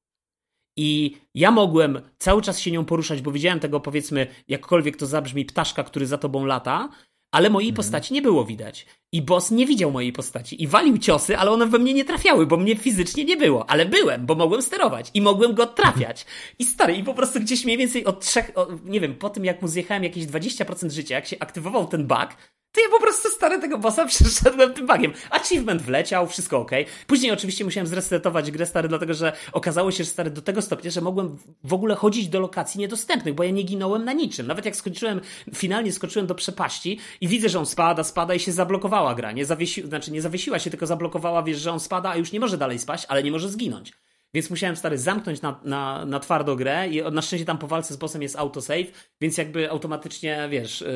I 0.77 1.17
ja 1.35 1.51
mogłem 1.51 2.01
cały 2.19 2.43
czas 2.43 2.61
się 2.61 2.71
nią 2.71 2.85
poruszać, 2.85 3.23
bo 3.23 3.33
widziałem 3.33 3.61
tego, 3.61 3.81
powiedzmy, 3.81 4.27
jakkolwiek 4.49 4.97
to 4.97 5.07
zabrzmi, 5.07 5.45
ptaszka, 5.45 5.85
który 5.85 6.07
za 6.07 6.19
tobą 6.19 6.45
lata, 6.45 6.89
ale 7.35 7.51
mojej 7.51 7.71
mhm. 7.71 7.77
postaci 7.77 8.15
nie 8.15 8.23
było 8.23 8.45
widać. 8.45 8.87
I 9.13 9.23
boss 9.23 9.51
nie 9.51 9.67
widział 9.67 9.91
mojej 9.91 10.13
postaci. 10.13 10.63
I 10.63 10.67
walił 10.67 10.99
ciosy, 10.99 11.39
ale 11.39 11.51
one 11.51 11.67
we 11.67 11.79
mnie 11.79 11.95
nie 11.95 12.05
trafiały, 12.05 12.47
bo 12.47 12.57
mnie 12.57 12.77
fizycznie 12.77 13.25
nie 13.25 13.37
było. 13.37 13.71
Ale 13.71 13.87
byłem, 13.87 14.27
bo 14.27 14.35
mogłem 14.35 14.63
sterować 14.63 15.11
i 15.15 15.21
mogłem 15.21 15.55
go 15.55 15.67
trafiać. 15.67 16.27
I 16.59 16.65
stary, 16.65 16.97
i 16.97 17.05
po 17.05 17.15
prostu 17.15 17.41
gdzieś 17.41 17.65
mniej 17.65 17.79
więcej 17.79 18.05
od 18.05 18.21
trzech, 18.21 18.51
o, 18.55 18.67
nie 18.85 19.01
wiem, 19.01 19.15
po 19.15 19.31
tym 19.31 19.45
jak 19.45 19.63
mu 19.63 19.69
zjechałem 19.69 20.05
jakieś 20.05 20.27
20% 20.27 20.91
życia, 20.91 21.15
jak 21.15 21.27
się 21.27 21.37
aktywował 21.41 21.87
ten 21.87 22.07
bug, 22.07 22.29
to 22.75 22.81
ja 22.81 22.89
po 22.91 23.01
prostu 23.01 23.29
stary 23.29 23.61
tego 23.61 23.79
bossa 23.79 24.07
przeszedłem 24.07 24.75
tym 24.75 24.87
bugiem. 24.87 25.13
Achievement 25.31 25.83
wleciał, 25.83 26.27
wszystko 26.27 26.59
ok. 26.59 26.71
Później 27.07 27.33
oczywiście 27.33 27.65
musiałem 27.65 27.87
zresetować 27.87 28.51
grę 28.51 28.67
stary, 28.67 28.89
dlatego 28.89 29.15
że 29.15 29.33
okazało 29.53 29.91
się, 29.91 30.05
że 30.05 30.11
stary 30.11 30.31
do 30.31 30.43
tego 30.43 30.63
stopnia, 30.63 30.91
że 30.91 31.01
mogłem 31.01 31.39
w 31.65 31.73
ogóle 31.73 31.95
chodzić 31.95 32.29
do 32.29 32.41
lokacji 32.41 32.81
niedostępnych, 32.81 33.35
bo 33.35 33.43
ja 33.43 33.51
nie 33.51 33.63
ginąłem 33.63 34.05
na 34.05 34.13
niczym. 34.13 34.47
Nawet 34.47 34.65
jak 34.65 34.77
skończyłem, 34.77 35.21
finalnie 35.55 35.93
skoczyłem 35.93 36.27
do 36.27 36.35
przepaści 36.35 36.99
i 37.21 37.29
widzę, 37.29 37.49
że 37.49 37.59
on 37.59 37.67
spada, 37.67 38.05
spada 38.05 38.35
i 38.35 38.41
się 38.41 38.53
zablokowała 38.53 39.15
gra. 39.15 39.33
Nie 39.33 39.47
zawiesi, 39.47 39.83
znaczy 39.83 40.13
nie 40.13 40.23
zawiesiła 40.23 40.59
się, 40.59 40.71
tylko 40.71 40.87
zablokowała, 40.87 41.43
wiesz, 41.43 41.59
że 41.59 41.73
on 41.73 41.81
spada, 41.81 42.11
a 42.11 42.17
już 42.17 42.33
nie 42.33 42.41
może 42.41 42.59
dalej 42.59 42.79
spaść, 42.79 43.07
ale 43.09 43.23
nie 43.23 43.33
może 43.33 43.49
zginąć. 43.49 43.93
Więc 44.35 44.51
musiałem 44.51 44.77
stary 44.77 44.99
zamknąć 44.99 45.43
na, 45.43 45.61
na, 45.65 46.05
na 46.05 46.21
twardo 46.21 46.57
grę 46.57 46.89
i 46.89 47.03
na 47.13 47.23
szczęście 47.23 47.47
tam 47.47 47.59
po 47.59 47.67
walce 47.67 47.95
z 47.95 47.97
bossem 47.97 48.23
jest 48.23 48.37
autosave, 48.37 48.87
więc 49.21 49.39
jakby 49.39 49.71
automatycznie, 49.71 50.49
wiesz, 50.51 50.83
y, 50.83 50.87
y, 50.87 50.89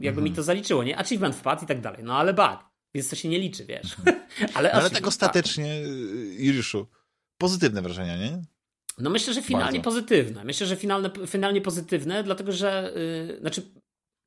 jakby 0.00 0.08
mhm. 0.08 0.24
mi 0.24 0.32
to 0.32 0.42
zaliczyło, 0.42 0.84
nie? 0.84 0.98
Achievement 0.98 1.36
wpadł 1.36 1.64
i 1.64 1.66
tak 1.66 1.80
dalej. 1.80 2.04
No 2.04 2.16
ale 2.16 2.34
bug, 2.34 2.58
więc 2.94 3.08
to 3.08 3.16
się 3.16 3.28
nie 3.28 3.38
liczy, 3.38 3.64
wiesz. 3.64 3.98
Mhm. 3.98 4.20
ale, 4.56 4.72
ale 4.72 4.90
tak 4.90 5.06
ostatecznie, 5.06 5.82
Juliuszu, 6.38 6.86
pozytywne 7.38 7.82
wrażenia, 7.82 8.16
nie? 8.16 8.42
No 8.98 9.10
myślę, 9.10 9.34
że 9.34 9.42
finalnie 9.42 9.78
Bardzo. 9.78 9.90
pozytywne. 9.90 10.44
Myślę, 10.44 10.66
że 10.66 10.76
finalne, 10.76 11.10
finalnie 11.26 11.60
pozytywne, 11.60 12.24
dlatego 12.24 12.52
że, 12.52 12.92
yy, 13.30 13.40
znaczy, 13.40 13.62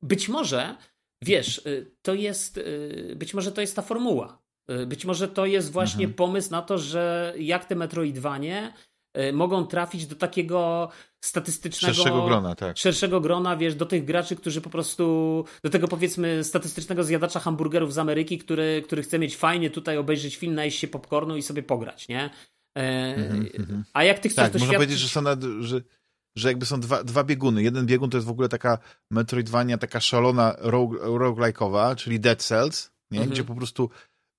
być 0.02 0.28
może, 0.28 0.76
wiesz, 1.22 1.62
yy, 1.64 1.90
to 2.02 2.14
jest, 2.14 2.56
yy, 2.56 3.16
być 3.16 3.34
może 3.34 3.52
to 3.52 3.60
jest 3.60 3.76
ta 3.76 3.82
formuła. 3.82 4.47
Y, 4.70 4.86
być 4.86 5.04
może 5.04 5.28
to 5.28 5.46
jest 5.46 5.72
właśnie 5.72 6.04
mhm. 6.04 6.14
pomysł 6.14 6.50
na 6.50 6.62
to, 6.62 6.78
że 6.78 7.34
jak 7.38 7.64
te 7.64 7.74
Metroidvanie 7.74 8.72
y, 9.18 9.32
mogą 9.32 9.66
trafić 9.66 10.06
do 10.06 10.16
takiego 10.16 10.88
statystycznego... 11.24 11.94
Szerszego 11.94 12.22
grona, 12.22 12.54
tak. 12.54 12.78
Szerszego 12.78 13.20
grona, 13.20 13.56
wiesz, 13.56 13.74
do 13.74 13.86
tych 13.86 14.04
graczy, 14.04 14.36
którzy 14.36 14.60
po 14.60 14.70
prostu... 14.70 15.44
Do 15.64 15.70
tego 15.70 15.88
powiedzmy 15.88 16.44
statystycznego 16.44 17.04
zjadacza 17.04 17.40
hamburgerów 17.40 17.94
z 17.94 17.98
Ameryki, 17.98 18.38
który, 18.38 18.82
który 18.86 19.02
chce 19.02 19.18
mieć 19.18 19.36
fajnie 19.36 19.70
tutaj 19.70 19.96
obejrzeć 19.96 20.36
film, 20.36 20.54
najeść 20.54 20.78
się 20.78 20.88
popcornu 20.88 21.36
i 21.36 21.42
sobie 21.42 21.62
pograć, 21.62 22.08
nie? 22.08 22.30
E, 22.78 23.16
mm-hmm. 23.16 23.82
A 23.92 24.04
jak 24.04 24.18
ty 24.18 24.28
chcesz 24.28 24.52
tak, 24.52 24.60
można 24.60 24.74
powiedzieć, 24.74 24.98
że 24.98 25.08
są 25.08 25.22
nad, 25.22 25.42
że, 25.60 25.80
że 26.36 26.48
jakby 26.48 26.66
są 26.66 26.80
dwa, 26.80 27.04
dwa 27.04 27.24
bieguny. 27.24 27.62
Jeden 27.62 27.86
biegun 27.86 28.10
to 28.10 28.16
jest 28.16 28.26
w 28.26 28.30
ogóle 28.30 28.48
taka 28.48 28.78
Metroidvania, 29.10 29.78
taka 29.78 30.00
szalona 30.00 30.54
rogue, 30.58 30.96
roguelike'owa, 30.96 31.96
czyli 31.96 32.20
Dead 32.20 32.42
Cells, 32.42 32.90
nie? 33.10 33.20
Mm-hmm. 33.20 33.28
gdzie 33.28 33.44
po 33.44 33.54
prostu 33.54 33.90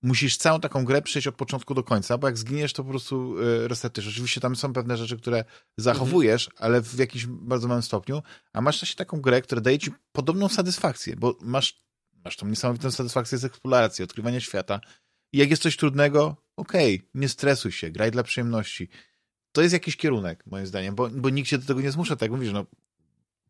musisz 0.01 0.37
całą 0.37 0.59
taką 0.59 0.85
grę 0.85 1.01
przejść 1.01 1.27
od 1.27 1.35
początku 1.35 1.73
do 1.73 1.83
końca, 1.83 2.17
bo 2.17 2.27
jak 2.27 2.37
zginiesz, 2.37 2.73
to 2.73 2.83
po 2.83 2.89
prostu 2.89 3.35
e, 3.39 3.67
resetujesz. 3.67 4.09
Oczywiście 4.09 4.41
tam 4.41 4.55
są 4.55 4.73
pewne 4.73 4.97
rzeczy, 4.97 5.17
które 5.17 5.43
zachowujesz, 5.77 6.47
mhm. 6.47 6.65
ale 6.65 6.81
w 6.81 6.99
jakimś 6.99 7.25
bardzo 7.25 7.67
małym 7.67 7.83
stopniu, 7.83 8.21
a 8.53 8.61
masz 8.61 8.79
też 8.79 8.95
taką 8.95 9.21
grę, 9.21 9.41
która 9.41 9.61
daje 9.61 9.79
ci 9.79 9.91
podobną 10.11 10.49
satysfakcję, 10.49 11.15
bo 11.15 11.37
masz, 11.41 11.83
masz 12.25 12.37
tą 12.37 12.47
niesamowitą 12.47 12.91
satysfakcję 12.91 13.37
z 13.37 13.45
eksploracji, 13.45 14.03
odkrywania 14.03 14.39
świata 14.39 14.79
i 15.33 15.37
jak 15.37 15.49
jest 15.49 15.61
coś 15.61 15.77
trudnego, 15.77 16.35
okej, 16.55 16.95
okay, 16.95 17.09
nie 17.13 17.29
stresuj 17.29 17.71
się, 17.71 17.89
graj 17.89 18.11
dla 18.11 18.23
przyjemności. 18.23 18.89
To 19.51 19.61
jest 19.61 19.73
jakiś 19.73 19.97
kierunek, 19.97 20.43
moim 20.45 20.67
zdaniem, 20.67 20.95
bo, 20.95 21.09
bo 21.09 21.29
nikt 21.29 21.49
cię 21.49 21.57
do 21.57 21.65
tego 21.65 21.81
nie 21.81 21.91
zmusza, 21.91 22.15
tak 22.15 22.31
mówisz, 22.31 22.53
no, 22.53 22.65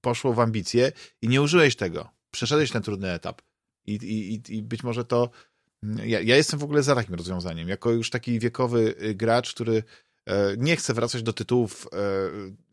poszło 0.01 0.33
w 0.33 0.39
ambicje 0.39 0.91
i 1.21 1.27
nie 1.27 1.41
użyłeś 1.41 1.75
tego. 1.75 2.09
Przeszedłeś 2.31 2.71
ten 2.71 2.81
trudny 2.81 3.11
etap. 3.11 3.41
I, 3.85 3.93
i, 3.93 4.55
i 4.57 4.63
być 4.63 4.83
może 4.83 5.05
to 5.05 5.29
ja, 5.83 6.21
ja 6.21 6.35
jestem 6.35 6.59
w 6.59 6.63
ogóle 6.63 6.83
za 6.83 6.95
takim 6.95 7.15
rozwiązaniem. 7.15 7.69
Jako 7.69 7.91
już 7.91 8.09
taki 8.09 8.39
wiekowy 8.39 8.95
y, 9.03 9.15
gracz, 9.15 9.53
który 9.53 9.83
e, 10.25 10.57
nie 10.57 10.75
chce 10.75 10.93
wracać 10.93 11.23
do 11.23 11.33
tytułów, 11.33 11.87
e, 11.93 11.97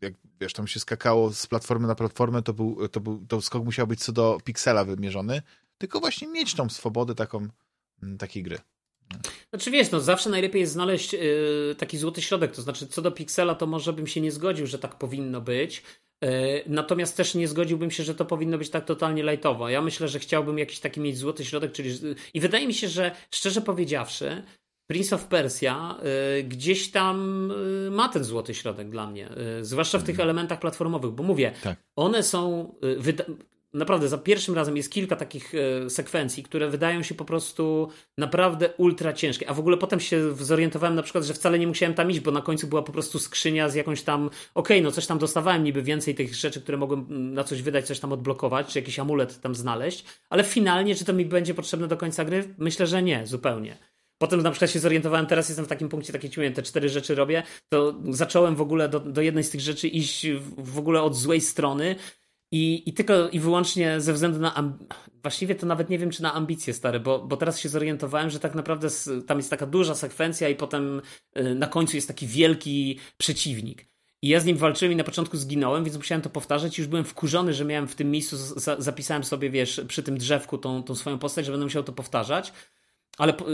jak 0.01 0.13
wiesz, 0.41 0.53
tam 0.53 0.67
się 0.67 0.79
skakało 0.79 1.33
z 1.33 1.47
platformy 1.47 1.87
na 1.87 1.95
platformę, 1.95 2.41
to 2.43 2.53
był, 2.53 2.87
to 2.87 2.99
był 2.99 3.25
to 3.27 3.41
skok 3.41 3.65
musiał 3.65 3.87
być 3.87 3.99
co 3.99 4.11
do 4.11 4.37
piksela 4.43 4.85
wymierzony, 4.85 5.41
tylko 5.77 5.99
właśnie 5.99 6.27
mieć 6.27 6.53
tą 6.53 6.69
swobodę 6.69 7.15
taką, 7.15 7.47
takiej 8.19 8.43
gry. 8.43 8.59
Znaczy 9.49 9.71
wiesz, 9.71 9.91
no 9.91 9.99
zawsze 9.99 10.29
najlepiej 10.29 10.61
jest 10.61 10.73
znaleźć 10.73 11.13
yy, 11.13 11.75
taki 11.77 11.97
złoty 11.97 12.21
środek, 12.21 12.51
to 12.51 12.61
znaczy 12.61 12.87
co 12.87 13.01
do 13.01 13.11
piksela 13.11 13.55
to 13.55 13.67
może 13.67 13.93
bym 13.93 14.07
się 14.07 14.21
nie 14.21 14.31
zgodził, 14.31 14.67
że 14.67 14.79
tak 14.79 14.95
powinno 14.95 15.41
być, 15.41 15.83
natomiast 16.67 17.17
też 17.17 17.35
nie 17.35 17.47
zgodziłbym 17.47 17.91
się, 17.91 18.03
że 18.03 18.15
to 18.15 18.25
powinno 18.25 18.57
być 18.57 18.69
tak 18.69 18.85
totalnie 18.85 19.23
lajtowo. 19.23 19.69
Ja 19.69 19.81
myślę, 19.81 20.07
że 20.07 20.19
chciałbym 20.19 20.57
jakiś 20.57 20.79
taki 20.79 20.99
mieć 20.99 21.17
złoty 21.17 21.45
środek, 21.45 21.71
czyli 21.71 21.99
i 22.33 22.39
wydaje 22.39 22.67
mi 22.67 22.73
się, 22.73 22.87
że 22.87 23.11
szczerze 23.31 23.61
powiedziawszy, 23.61 24.43
Prince 24.87 25.13
of 25.13 25.27
Persia 25.27 25.95
y, 26.39 26.43
gdzieś 26.43 26.91
tam 26.91 27.51
y, 27.87 27.91
ma 27.91 28.09
ten 28.09 28.23
złoty 28.23 28.53
środek 28.53 28.89
dla 28.89 29.07
mnie, 29.07 29.29
y, 29.59 29.65
zwłaszcza 29.65 29.99
w 29.99 30.03
tych 30.03 30.13
mhm. 30.15 30.29
elementach 30.29 30.59
platformowych, 30.59 31.11
bo 31.11 31.23
mówię, 31.23 31.51
tak. 31.63 31.77
one 31.95 32.23
są, 32.23 32.75
naprawdę 33.73 34.07
za 34.07 34.17
pierwszym 34.17 34.55
razem 34.55 34.77
jest 34.77 34.91
kilka 34.91 35.15
takich 35.15 35.53
e, 35.55 35.89
sekwencji, 35.89 36.43
które 36.43 36.69
wydają 36.69 37.03
się 37.03 37.15
po 37.15 37.25
prostu 37.25 37.89
naprawdę 38.17 38.69
ultra 38.77 39.13
ciężkie. 39.13 39.49
A 39.49 39.53
w 39.53 39.59
ogóle 39.59 39.77
potem 39.77 39.99
się 39.99 40.35
zorientowałem 40.35 40.95
na 40.95 41.03
przykład, 41.03 41.23
że 41.23 41.33
wcale 41.33 41.59
nie 41.59 41.67
musiałem 41.67 41.95
tam 41.95 42.11
iść, 42.11 42.19
bo 42.19 42.31
na 42.31 42.41
końcu 42.41 42.67
była 42.67 42.83
po 42.83 42.91
prostu 42.91 43.19
skrzynia 43.19 43.69
z 43.69 43.75
jakąś 43.75 44.01
tam, 44.01 44.25
okej, 44.25 44.37
okay, 44.53 44.81
no 44.81 44.91
coś 44.91 45.05
tam 45.05 45.19
dostawałem 45.19 45.63
niby 45.63 45.83
więcej 45.83 46.15
tych 46.15 46.35
rzeczy, 46.35 46.61
które 46.61 46.77
mogłem 46.77 47.05
mm, 47.09 47.33
na 47.33 47.43
coś 47.43 47.61
wydać, 47.61 47.85
coś 47.85 47.99
tam 47.99 48.11
odblokować, 48.11 48.67
czy 48.67 48.79
jakiś 48.79 48.99
amulet 48.99 49.41
tam 49.41 49.55
znaleźć, 49.55 50.05
ale 50.29 50.43
finalnie, 50.43 50.95
czy 50.95 51.05
to 51.05 51.13
mi 51.13 51.25
będzie 51.25 51.53
potrzebne 51.53 51.87
do 51.87 51.97
końca 51.97 52.25
gry? 52.25 52.55
Myślę, 52.57 52.87
że 52.87 53.03
nie, 53.03 53.27
zupełnie. 53.27 53.77
Potem 54.17 54.41
na 54.41 54.51
przykład 54.51 54.71
się 54.71 54.79
zorientowałem, 54.79 55.25
teraz 55.25 55.49
jestem 55.49 55.65
w 55.65 55.67
takim 55.67 55.89
punkcie, 55.89 56.13
takie 56.13 56.29
ci 56.29 56.41
te 56.55 56.63
cztery 56.63 56.89
rzeczy 56.89 57.15
robię, 57.15 57.43
to 57.69 57.95
zacząłem 58.09 58.55
w 58.55 58.61
ogóle 58.61 58.89
do, 58.89 58.99
do 58.99 59.21
jednej 59.21 59.43
z 59.43 59.49
tych 59.49 59.61
rzeczy 59.61 59.87
iść 59.87 60.27
w 60.57 60.79
ogóle 60.79 61.01
od 61.01 61.15
złej 61.15 61.41
strony, 61.41 61.95
i, 62.51 62.89
I 62.89 62.93
tylko 62.93 63.29
i 63.29 63.39
wyłącznie 63.39 64.01
ze 64.01 64.13
względu 64.13 64.39
na. 64.39 64.77
Właściwie 65.21 65.55
to 65.55 65.65
nawet 65.65 65.89
nie 65.89 65.99
wiem, 65.99 66.09
czy 66.09 66.23
na 66.23 66.33
ambicje 66.33 66.73
stare, 66.73 66.99
bo, 66.99 67.19
bo 67.19 67.37
teraz 67.37 67.59
się 67.59 67.69
zorientowałem, 67.69 68.29
że 68.29 68.39
tak 68.39 68.55
naprawdę 68.55 68.87
tam 69.27 69.37
jest 69.37 69.49
taka 69.49 69.65
duża 69.65 69.95
sekwencja, 69.95 70.49
i 70.49 70.55
potem 70.55 71.01
y, 71.37 71.55
na 71.55 71.67
końcu 71.67 71.97
jest 71.97 72.07
taki 72.07 72.27
wielki 72.27 72.99
przeciwnik. 73.17 73.85
I 74.21 74.27
ja 74.27 74.39
z 74.39 74.45
nim 74.45 74.57
walczyłem 74.57 74.93
i 74.93 74.95
na 74.95 75.03
początku 75.03 75.37
zginąłem, 75.37 75.83
więc 75.83 75.97
musiałem 75.97 76.21
to 76.21 76.29
powtarzać. 76.29 76.77
Już 76.77 76.87
byłem 76.87 77.05
wkurzony, 77.05 77.53
że 77.53 77.65
miałem 77.65 77.87
w 77.87 77.95
tym 77.95 78.11
miejscu, 78.11 78.37
zapisałem 78.77 79.23
sobie, 79.23 79.49
wiesz, 79.49 79.81
przy 79.87 80.03
tym 80.03 80.17
drzewku 80.17 80.57
tą, 80.57 80.83
tą 80.83 80.95
swoją 80.95 81.19
postać, 81.19 81.45
że 81.45 81.51
będę 81.51 81.65
musiał 81.65 81.83
to 81.83 81.93
powtarzać. 81.93 82.53
Ale 83.17 83.33
po, 83.33 83.45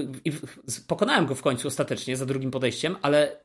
pokonałem 0.87 1.25
go 1.25 1.35
w 1.35 1.41
końcu 1.41 1.67
ostatecznie 1.67 2.17
za 2.17 2.25
drugim 2.25 2.51
podejściem, 2.51 2.95
ale 3.01 3.42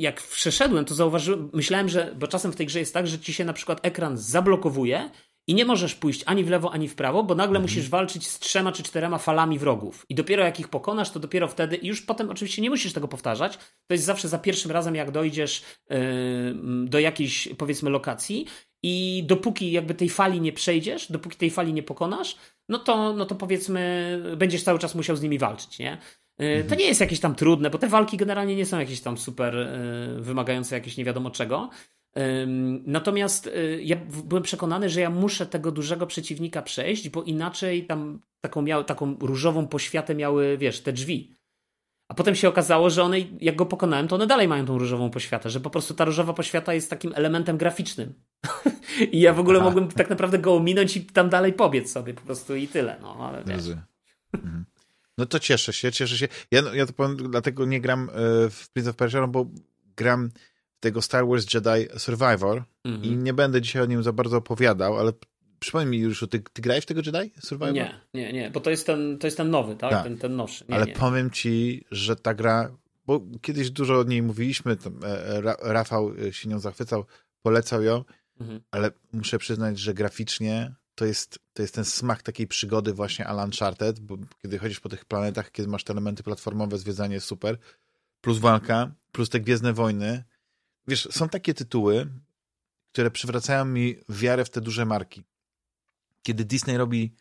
jak 0.00 0.22
przeszedłem, 0.22 0.84
to 0.84 0.94
zauważyłem, 0.94 1.50
myślałem, 1.52 1.88
że, 1.88 2.14
bo 2.18 2.26
czasem 2.26 2.52
w 2.52 2.56
tej 2.56 2.66
grze 2.66 2.78
jest 2.78 2.94
tak, 2.94 3.06
że 3.06 3.18
ci 3.18 3.34
się 3.34 3.44
na 3.44 3.52
przykład 3.52 3.80
ekran 3.82 4.18
zablokowuje 4.18 5.10
i 5.46 5.54
nie 5.54 5.64
możesz 5.64 5.94
pójść 5.94 6.22
ani 6.26 6.44
w 6.44 6.50
lewo, 6.50 6.72
ani 6.72 6.88
w 6.88 6.94
prawo, 6.94 7.22
bo 7.22 7.34
nagle 7.34 7.58
mhm. 7.58 7.62
musisz 7.62 7.88
walczyć 7.88 8.28
z 8.28 8.38
trzema 8.38 8.72
czy 8.72 8.82
czterema 8.82 9.18
falami 9.18 9.58
wrogów. 9.58 10.06
I 10.08 10.14
dopiero 10.14 10.44
jak 10.44 10.60
ich 10.60 10.68
pokonasz, 10.68 11.10
to 11.10 11.20
dopiero 11.20 11.48
wtedy, 11.48 11.76
i 11.76 11.86
już 11.86 12.02
potem 12.02 12.30
oczywiście 12.30 12.62
nie 12.62 12.70
musisz 12.70 12.92
tego 12.92 13.08
powtarzać. 13.08 13.56
To 13.86 13.94
jest 13.94 14.04
zawsze 14.04 14.28
za 14.28 14.38
pierwszym 14.38 14.70
razem, 14.70 14.94
jak 14.94 15.10
dojdziesz 15.10 15.62
yy, 15.90 15.96
do 16.84 16.98
jakiejś, 16.98 17.48
powiedzmy, 17.58 17.90
lokacji. 17.90 18.46
I 18.82 19.24
dopóki 19.26 19.72
jakby 19.72 19.94
tej 19.94 20.08
fali 20.08 20.40
nie 20.40 20.52
przejdziesz, 20.52 21.12
dopóki 21.12 21.36
tej 21.36 21.50
fali 21.50 21.72
nie 21.72 21.82
pokonasz, 21.82 22.36
no 22.68 22.78
to, 22.78 23.12
no 23.12 23.26
to 23.26 23.34
powiedzmy, 23.34 24.22
będziesz 24.36 24.62
cały 24.62 24.78
czas 24.78 24.94
musiał 24.94 25.16
z 25.16 25.22
nimi 25.22 25.38
walczyć, 25.38 25.78
nie? 25.78 25.98
Mhm. 26.40 26.68
To 26.68 26.74
nie 26.74 26.84
jest 26.84 27.00
jakieś 27.00 27.20
tam 27.20 27.34
trudne, 27.34 27.70
bo 27.70 27.78
te 27.78 27.88
walki 27.88 28.16
generalnie 28.16 28.56
nie 28.56 28.66
są 28.66 28.78
jakieś 28.78 29.00
tam 29.00 29.18
super 29.18 29.56
e, 29.56 30.20
wymagające 30.20 30.74
jakieś 30.74 30.96
nie 30.96 31.04
wiadomo 31.04 31.30
czego. 31.30 31.70
Natomiast 32.86 33.46
e, 33.46 33.82
ja 33.82 33.96
byłem 34.24 34.42
przekonany, 34.42 34.88
że 34.88 35.00
ja 35.00 35.10
muszę 35.10 35.46
tego 35.46 35.72
dużego 35.72 36.06
przeciwnika 36.06 36.62
przejść, 36.62 37.08
bo 37.08 37.22
inaczej 37.22 37.86
tam 37.86 38.20
taką, 38.40 38.64
taką 38.86 39.16
różową 39.20 39.66
poświatę 39.66 40.14
miały, 40.14 40.58
wiesz, 40.58 40.80
te 40.80 40.92
drzwi. 40.92 41.34
A 42.08 42.14
potem 42.14 42.34
się 42.34 42.48
okazało, 42.48 42.90
że 42.90 43.02
one, 43.02 43.16
jak 43.40 43.56
go 43.56 43.66
pokonałem, 43.66 44.08
to 44.08 44.14
one 44.14 44.26
dalej 44.26 44.48
mają 44.48 44.66
tą 44.66 44.78
różową 44.78 45.10
poświatę, 45.10 45.50
że 45.50 45.60
po 45.60 45.70
prostu 45.70 45.94
ta 45.94 46.04
różowa 46.04 46.32
poświata 46.32 46.74
jest 46.74 46.90
takim 46.90 47.12
elementem 47.14 47.56
graficznym. 47.56 48.14
I 49.12 49.20
ja 49.20 49.32
w 49.32 49.40
ogóle 49.40 49.58
Aha. 49.58 49.68
mogłem 49.68 49.88
tak 49.88 50.10
naprawdę 50.10 50.38
go 50.38 50.54
ominąć 50.54 50.96
i 50.96 51.04
tam 51.04 51.28
dalej 51.28 51.52
pobiec 51.52 51.92
sobie 51.92 52.14
po 52.14 52.20
prostu 52.20 52.56
i 52.56 52.68
tyle. 52.68 52.96
No, 53.02 53.16
ale 53.20 53.44
wiesz. 53.44 53.76
Mhm. 54.34 54.64
No 55.20 55.26
to 55.26 55.38
cieszę 55.38 55.72
się, 55.72 55.92
cieszę 55.92 56.16
się. 56.16 56.28
Ja, 56.50 56.62
ja 56.74 56.86
to 56.86 56.92
powiem, 56.92 57.16
dlatego 57.16 57.64
nie 57.64 57.80
gram 57.80 58.10
e, 58.10 58.12
w 58.50 58.70
Prince 58.72 58.88
of 58.88 58.96
Persia, 58.96 59.20
no 59.20 59.28
bo 59.28 59.46
gram 59.96 60.30
tego 60.80 61.02
Star 61.02 61.26
Wars 61.26 61.54
Jedi 61.54 61.98
Survivor 61.98 62.64
mhm. 62.84 63.04
i 63.04 63.16
nie 63.16 63.34
będę 63.34 63.60
dzisiaj 63.60 63.82
o 63.82 63.86
nim 63.86 64.02
za 64.02 64.12
bardzo 64.12 64.36
opowiadał, 64.36 64.98
ale 64.98 65.12
Przypomnij 65.60 65.90
mi 65.90 65.98
już, 65.98 66.24
ty, 66.30 66.40
ty 66.52 66.62
grałeś 66.62 66.84
w 66.84 66.86
tego 66.86 67.00
Jedi 67.06 67.32
Survivor? 67.40 67.74
Nie, 67.74 68.00
nie, 68.14 68.32
nie, 68.32 68.50
bo 68.50 68.60
to 68.60 68.70
jest 68.70 68.86
ten, 68.86 69.18
to 69.18 69.26
jest 69.26 69.36
ten 69.36 69.50
nowy, 69.50 69.76
tak? 69.76 69.90
tak. 69.90 70.02
Ten, 70.02 70.18
ten 70.18 70.36
nowszy. 70.36 70.64
Nie, 70.68 70.74
Ale 70.74 70.86
nie. 70.86 70.92
powiem 70.92 71.30
ci, 71.30 71.84
że 71.90 72.16
ta 72.16 72.34
gra, 72.34 72.76
bo 73.06 73.20
kiedyś 73.42 73.70
dużo 73.70 73.98
o 74.00 74.02
niej 74.02 74.22
mówiliśmy, 74.22 74.76
tam, 74.76 75.00
e, 75.04 75.40
Rafał 75.60 76.12
się 76.30 76.48
nią 76.48 76.58
zachwycał, 76.58 77.04
polecał 77.42 77.82
ją, 77.82 78.04
mhm. 78.40 78.60
ale 78.70 78.90
muszę 79.12 79.38
przyznać, 79.38 79.78
że 79.78 79.94
graficznie 79.94 80.74
to 81.00 81.06
jest, 81.06 81.38
to 81.52 81.62
jest 81.62 81.74
ten 81.74 81.84
smak 81.84 82.22
takiej 82.22 82.46
przygody 82.46 82.92
właśnie 82.92 83.26
Alan 83.26 83.44
Uncharted, 83.44 84.00
bo 84.00 84.16
kiedy 84.42 84.58
chodzisz 84.58 84.80
po 84.80 84.88
tych 84.88 85.04
planetach, 85.04 85.52
kiedy 85.52 85.68
masz 85.68 85.84
te 85.84 85.92
elementy 85.92 86.22
platformowe, 86.22 86.78
zwiedzanie 86.78 87.20
super, 87.20 87.58
plus 88.20 88.38
walka, 88.38 88.94
plus 89.12 89.28
te 89.28 89.40
Gwiezdne 89.40 89.72
Wojny. 89.72 90.24
Wiesz, 90.88 91.08
są 91.10 91.28
takie 91.28 91.54
tytuły, 91.54 92.06
które 92.92 93.10
przywracają 93.10 93.64
mi 93.64 93.96
wiarę 94.08 94.44
w 94.44 94.50
te 94.50 94.60
duże 94.60 94.86
marki 94.86 95.24
kiedy 96.22 96.44
Disney 96.44 96.76
robi 96.76 97.14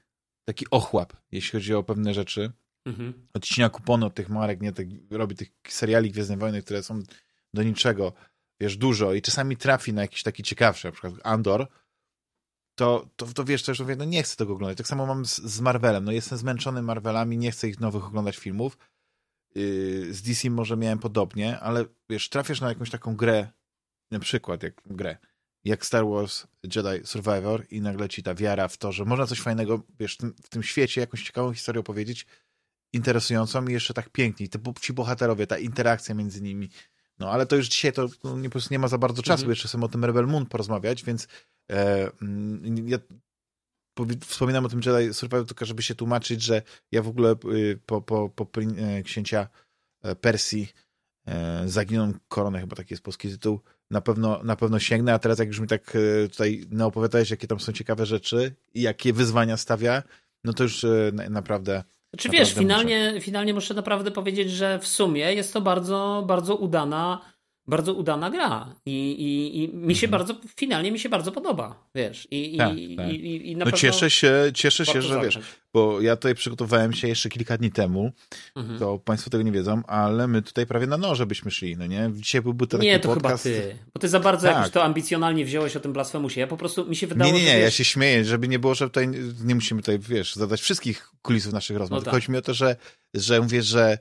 taki 0.46 0.66
ochłap, 0.72 1.14
jeśli 1.32 1.52
chodzi 1.52 1.74
o 1.74 1.84
pewne 1.84 2.14
rzeczy, 2.14 2.52
mhm. 2.86 3.28
odcina 3.34 3.70
kupony 3.70 4.06
od 4.06 4.16
tych 4.16 4.30
marek, 4.30 4.62
nie, 4.62 4.72
tak, 4.72 4.86
robi 5.12 5.36
tych 5.36 5.50
seriali 5.68 6.12
Gwiezdnej 6.12 6.38
Wojny, 6.38 6.62
które 6.62 6.84
są 6.84 7.02
do 7.54 7.64
niczego, 7.64 8.14
wiesz, 8.60 8.78
dużo 8.78 9.14
i 9.14 9.22
czasami 9.22 9.58
trafi 9.58 9.94
na 9.94 10.02
jakiś 10.02 10.24
taki 10.24 10.44
ciekawszy, 10.44 10.88
na 10.88 10.92
przykład 10.92 11.14
Andor, 11.24 11.68
to, 12.80 13.10
to, 13.16 13.26
to 13.26 13.44
wiesz, 13.44 13.64
to 13.64 13.72
już 13.72 13.80
mówię, 13.80 13.96
no 13.96 14.06
nie 14.06 14.24
chcę 14.24 14.36
tego 14.36 14.54
oglądać. 14.54 14.78
Tak 14.78 14.88
samo 14.88 15.06
mam 15.06 15.26
z, 15.26 15.38
z 15.38 15.62
Marvelem, 15.62 16.06
no 16.06 16.12
jestem 16.12 16.38
zmęczony 16.38 16.82
Marvelami, 16.82 17.38
nie 17.38 17.52
chcę 17.52 17.68
ich 17.68 17.80
nowych 17.80 18.06
oglądać 18.06 18.38
filmów. 18.38 18.78
Yy, 19.56 20.14
z 20.14 20.22
DC 20.22 20.50
może 20.50 20.78
miałem 20.78 21.00
podobnie, 21.00 21.60
ale 21.60 21.86
wiesz, 22.10 22.30
trafiasz 22.30 22.62
na 22.62 22.70
jakąś 22.70 22.90
taką 22.90 23.16
grę, 23.16 23.48
na 24.12 24.20
przykład 24.20 24.64
jak 24.64 24.82
grę, 24.86 25.18
jak 25.64 25.86
Star 25.86 26.06
Wars 26.06 26.48
Jedi 26.64 27.06
Survivor 27.08 27.66
i 27.72 27.82
nagle 27.82 28.10
ci 28.10 28.24
ta 28.24 28.36
wiara 28.36 28.68
w 28.68 28.78
to, 28.78 28.92
że 28.92 29.06
można 29.06 29.28
coś 29.28 29.42
fajnego, 29.42 29.84
wiesz, 30.00 30.18
w 30.44 30.50
tym, 30.50 30.64
świecie 30.64 31.02
jakąś 31.02 31.24
ciekawą 31.24 31.54
historię 31.54 31.80
opowiedzieć, 31.80 32.26
interesującą 32.94 33.68
i 33.68 33.74
jeszcze 33.74 33.94
tak 33.94 34.10
pięknie. 34.10 34.46
I 34.46 34.50
te, 34.50 34.60
ci 34.82 34.94
bohaterowie, 34.94 35.48
ta 35.48 35.58
interakcja 35.58 36.16
między 36.16 36.42
nimi. 36.42 36.70
No, 37.20 37.32
ale 37.32 37.46
to 37.46 37.56
już 37.56 37.68
dzisiaj 37.68 37.94
to 37.94 38.08
no, 38.24 38.38
nie, 38.38 38.50
po 38.50 38.52
prostu 38.52 38.74
nie 38.74 38.80
ma 38.80 38.88
za 38.88 38.98
bardzo 38.98 39.24
czasu, 39.24 39.42
mhm. 39.42 39.50
jeszcze 39.50 39.68
chcemy 39.68 39.86
o 39.86 39.88
tym 39.88 40.06
Rebel 40.06 40.28
Moon 40.28 40.46
porozmawiać, 40.46 41.04
więc 41.04 41.28
ja 42.86 42.98
wspominam 44.26 44.66
o 44.66 44.70
tym 44.70 44.82
Jedi 44.86 45.14
Survivor 45.14 45.46
tylko, 45.46 45.66
żeby 45.66 45.84
się 45.84 45.96
tłumaczyć, 45.96 46.42
że 46.42 46.62
ja 46.92 47.02
w 47.02 47.08
ogóle 47.08 47.36
y, 47.54 47.80
po, 47.86 48.02
po, 48.02 48.30
po 48.30 48.48
e, 48.62 49.04
księcia 49.04 49.48
e, 50.04 50.16
Persji 50.16 50.70
e, 51.28 51.64
zaginą 51.66 52.14
koronę, 52.28 52.60
chyba 52.60 52.76
taki 52.76 52.94
jest 52.94 53.04
polski 53.04 53.30
tytuł, 53.30 53.60
na 53.92 54.02
pewno, 54.02 54.44
na 54.44 54.56
pewno 54.56 54.80
sięgnę, 54.80 55.14
a 55.14 55.20
teraz 55.20 55.40
jak 55.40 55.48
już 55.48 55.60
mi 55.60 55.68
tak 55.68 55.96
e, 55.96 56.28
tutaj 56.28 56.66
naopowiadałeś, 56.70 57.32
jakie 57.32 57.48
tam 57.48 57.60
są 57.60 57.72
ciekawe 57.72 58.06
rzeczy 58.06 58.56
i 58.74 58.82
jakie 58.82 59.14
wyzwania 59.14 59.58
stawia, 59.58 60.04
no 60.44 60.54
to 60.54 60.64
już 60.64 60.84
e, 60.84 61.12
naprawdę... 61.30 61.84
Czy 62.18 62.30
wiesz, 62.30 62.54
finalnie, 62.54 63.12
muszę. 63.14 63.22
finalnie 63.22 63.54
muszę 63.54 63.74
naprawdę 63.74 64.12
powiedzieć, 64.12 64.52
że 64.52 64.80
w 64.80 64.88
sumie 64.88 65.34
jest 65.34 65.54
to 65.54 65.62
bardzo, 65.62 66.24
bardzo 66.28 66.56
udana 66.56 67.22
bardzo 67.70 67.94
udana 67.94 68.30
gra 68.30 68.76
i, 68.86 69.12
i, 69.12 69.64
i 69.64 69.76
mi 69.76 69.96
się 69.96 70.08
mhm. 70.08 70.12
bardzo, 70.12 70.42
finalnie 70.56 70.92
mi 70.92 71.00
się 71.00 71.10
bardzo 71.10 71.32
podoba, 71.32 71.90
wiesz. 71.96 72.28
I, 72.32 72.58
tak, 72.58 72.78
i, 72.78 72.96
tak. 72.96 73.10
i, 73.10 73.52
i 73.52 73.56
no 73.56 73.72
cieszę 73.72 74.10
się, 74.10 74.34
cieszę 74.54 74.86
się, 74.86 75.02
że 75.02 75.22
wiesz, 75.22 75.40
bo 75.74 76.02
ja 76.02 76.16
tutaj 76.16 76.36
przygotowałem 76.36 76.94
się 76.94 77.08
jeszcze 77.08 77.30
kilka 77.30 77.58
dni 77.58 77.72
temu, 77.72 78.12
mhm. 78.56 78.80
to 78.80 79.00
Państwo 79.00 79.30
tego 79.30 79.44
nie 79.44 79.52
wiedzą, 79.52 79.82
ale 79.88 80.28
my 80.28 80.42
tutaj 80.42 80.66
prawie 80.66 80.88
na 80.88 80.98
noże 80.98 81.26
byśmy 81.26 81.52
szli, 81.52 81.78
no 81.78 81.88
nie? 81.88 82.10
Dzisiaj 82.14 82.42
byłby 82.42 82.68
to 82.68 82.78
taki 82.78 82.90
Nie, 82.90 83.00
to 83.00 83.14
podcast... 83.14 83.44
chyba 83.44 83.56
ty, 83.56 83.78
bo 83.94 84.00
ty 84.00 84.10
za 84.10 84.20
bardzo 84.20 84.48
tak. 84.48 84.56
jakoś 84.56 84.72
to 84.72 84.84
ambicjonalnie 84.84 85.46
wziąłeś 85.46 85.76
o 85.76 85.80
tym 85.80 85.94
blasfemusie, 85.94 86.42
ja 86.42 86.48
po 86.48 86.58
prostu, 86.58 86.86
mi 86.86 86.96
się 86.96 87.08
wydało, 87.08 87.32
Nie, 87.32 87.40
nie, 87.40 87.46
nie, 87.46 87.54
wiesz... 87.54 87.64
ja 87.64 87.72
się 87.72 87.84
śmieję, 87.84 88.26
żeby 88.26 88.48
nie 88.48 88.60
było, 88.60 88.76
że 88.76 88.86
tutaj 88.86 89.08
nie 89.44 89.56
musimy 89.56 89.82
tutaj, 89.82 90.00
wiesz, 90.00 90.36
zadać 90.36 90.62
wszystkich 90.62 91.12
kulisów 91.22 91.54
naszych 91.54 91.78
rozmów, 91.78 92.00
no 92.00 92.06
tak. 92.06 92.14
chodzi 92.14 92.32
mi 92.32 92.38
o 92.38 92.42
to, 92.42 92.54
że, 92.54 92.76
że 93.14 93.42
mówię, 93.42 93.64
że 93.64 93.98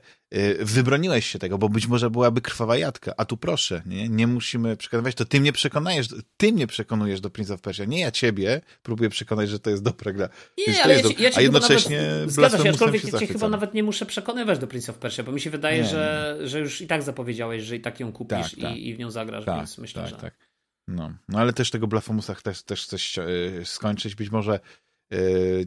wybroniłeś 0.59 1.25
się 1.25 1.39
tego, 1.39 1.57
bo 1.57 1.69
być 1.69 1.87
może 1.87 2.09
byłaby 2.09 2.41
krwawa 2.41 2.77
jadka, 2.77 3.13
a 3.17 3.25
tu 3.25 3.37
proszę, 3.37 3.81
nie, 3.85 4.09
nie 4.09 4.27
musimy 4.27 4.77
przekonywać, 4.77 5.15
to 5.15 5.25
ty 5.25 5.41
mnie 5.41 5.51
przekonajesz, 5.51 6.07
ty 6.37 6.53
mnie 6.53 6.67
przekonujesz 6.67 7.21
do 7.21 7.29
Prince 7.29 7.51
of 7.51 7.61
Persia, 7.61 7.85
nie 7.85 7.99
ja 7.99 8.11
ciebie 8.11 8.61
próbuję 8.83 9.09
przekonać, 9.09 9.49
że 9.49 9.59
to 9.59 9.69
jest 9.69 9.83
dobra 9.83 10.13
gra. 10.13 10.29
Nie, 10.67 10.83
ale 10.83 10.95
ja 10.95 11.03
ci, 11.03 11.23
ja 11.23 11.29
a 11.35 11.41
jednocześnie 11.41 12.01
zgadza 12.27 12.63
się, 12.63 12.69
aczkolwiek 12.69 13.13
ja 13.13 13.19
cię 13.19 13.27
chyba 13.27 13.49
nawet 13.49 13.73
nie 13.73 13.83
muszę 13.83 14.05
przekonywać 14.05 14.59
do 14.59 14.67
Prince 14.67 14.89
of 14.89 14.97
Persia, 14.97 15.23
bo 15.23 15.31
mi 15.31 15.41
się 15.41 15.49
wydaje, 15.49 15.81
nie, 15.81 15.89
że, 15.89 16.35
nie. 16.41 16.47
że 16.47 16.59
już 16.59 16.81
i 16.81 16.87
tak 16.87 17.03
zapowiedziałeś, 17.03 17.63
że 17.63 17.75
i 17.75 17.81
tak 17.81 17.99
ją 17.99 18.11
kupisz 18.11 18.51
tak, 18.51 18.59
tak. 18.61 18.75
I, 18.75 18.89
i, 18.89 18.95
w 18.95 18.99
nią 18.99 19.11
zagrasz, 19.11 19.45
tak, 19.45 19.57
więc 19.57 19.77
myślę, 19.77 20.01
tak, 20.01 20.11
że... 20.11 20.17
Tak. 20.17 20.49
No. 20.87 21.13
no 21.29 21.39
ale 21.39 21.53
też 21.53 21.71
tego 21.71 21.87
Blafomusa 21.87 22.35
też, 22.35 22.63
też 22.63 22.83
chcesz 22.83 23.17
yy, 23.17 23.65
skończyć, 23.65 24.15
być 24.15 24.29
może 24.29 24.59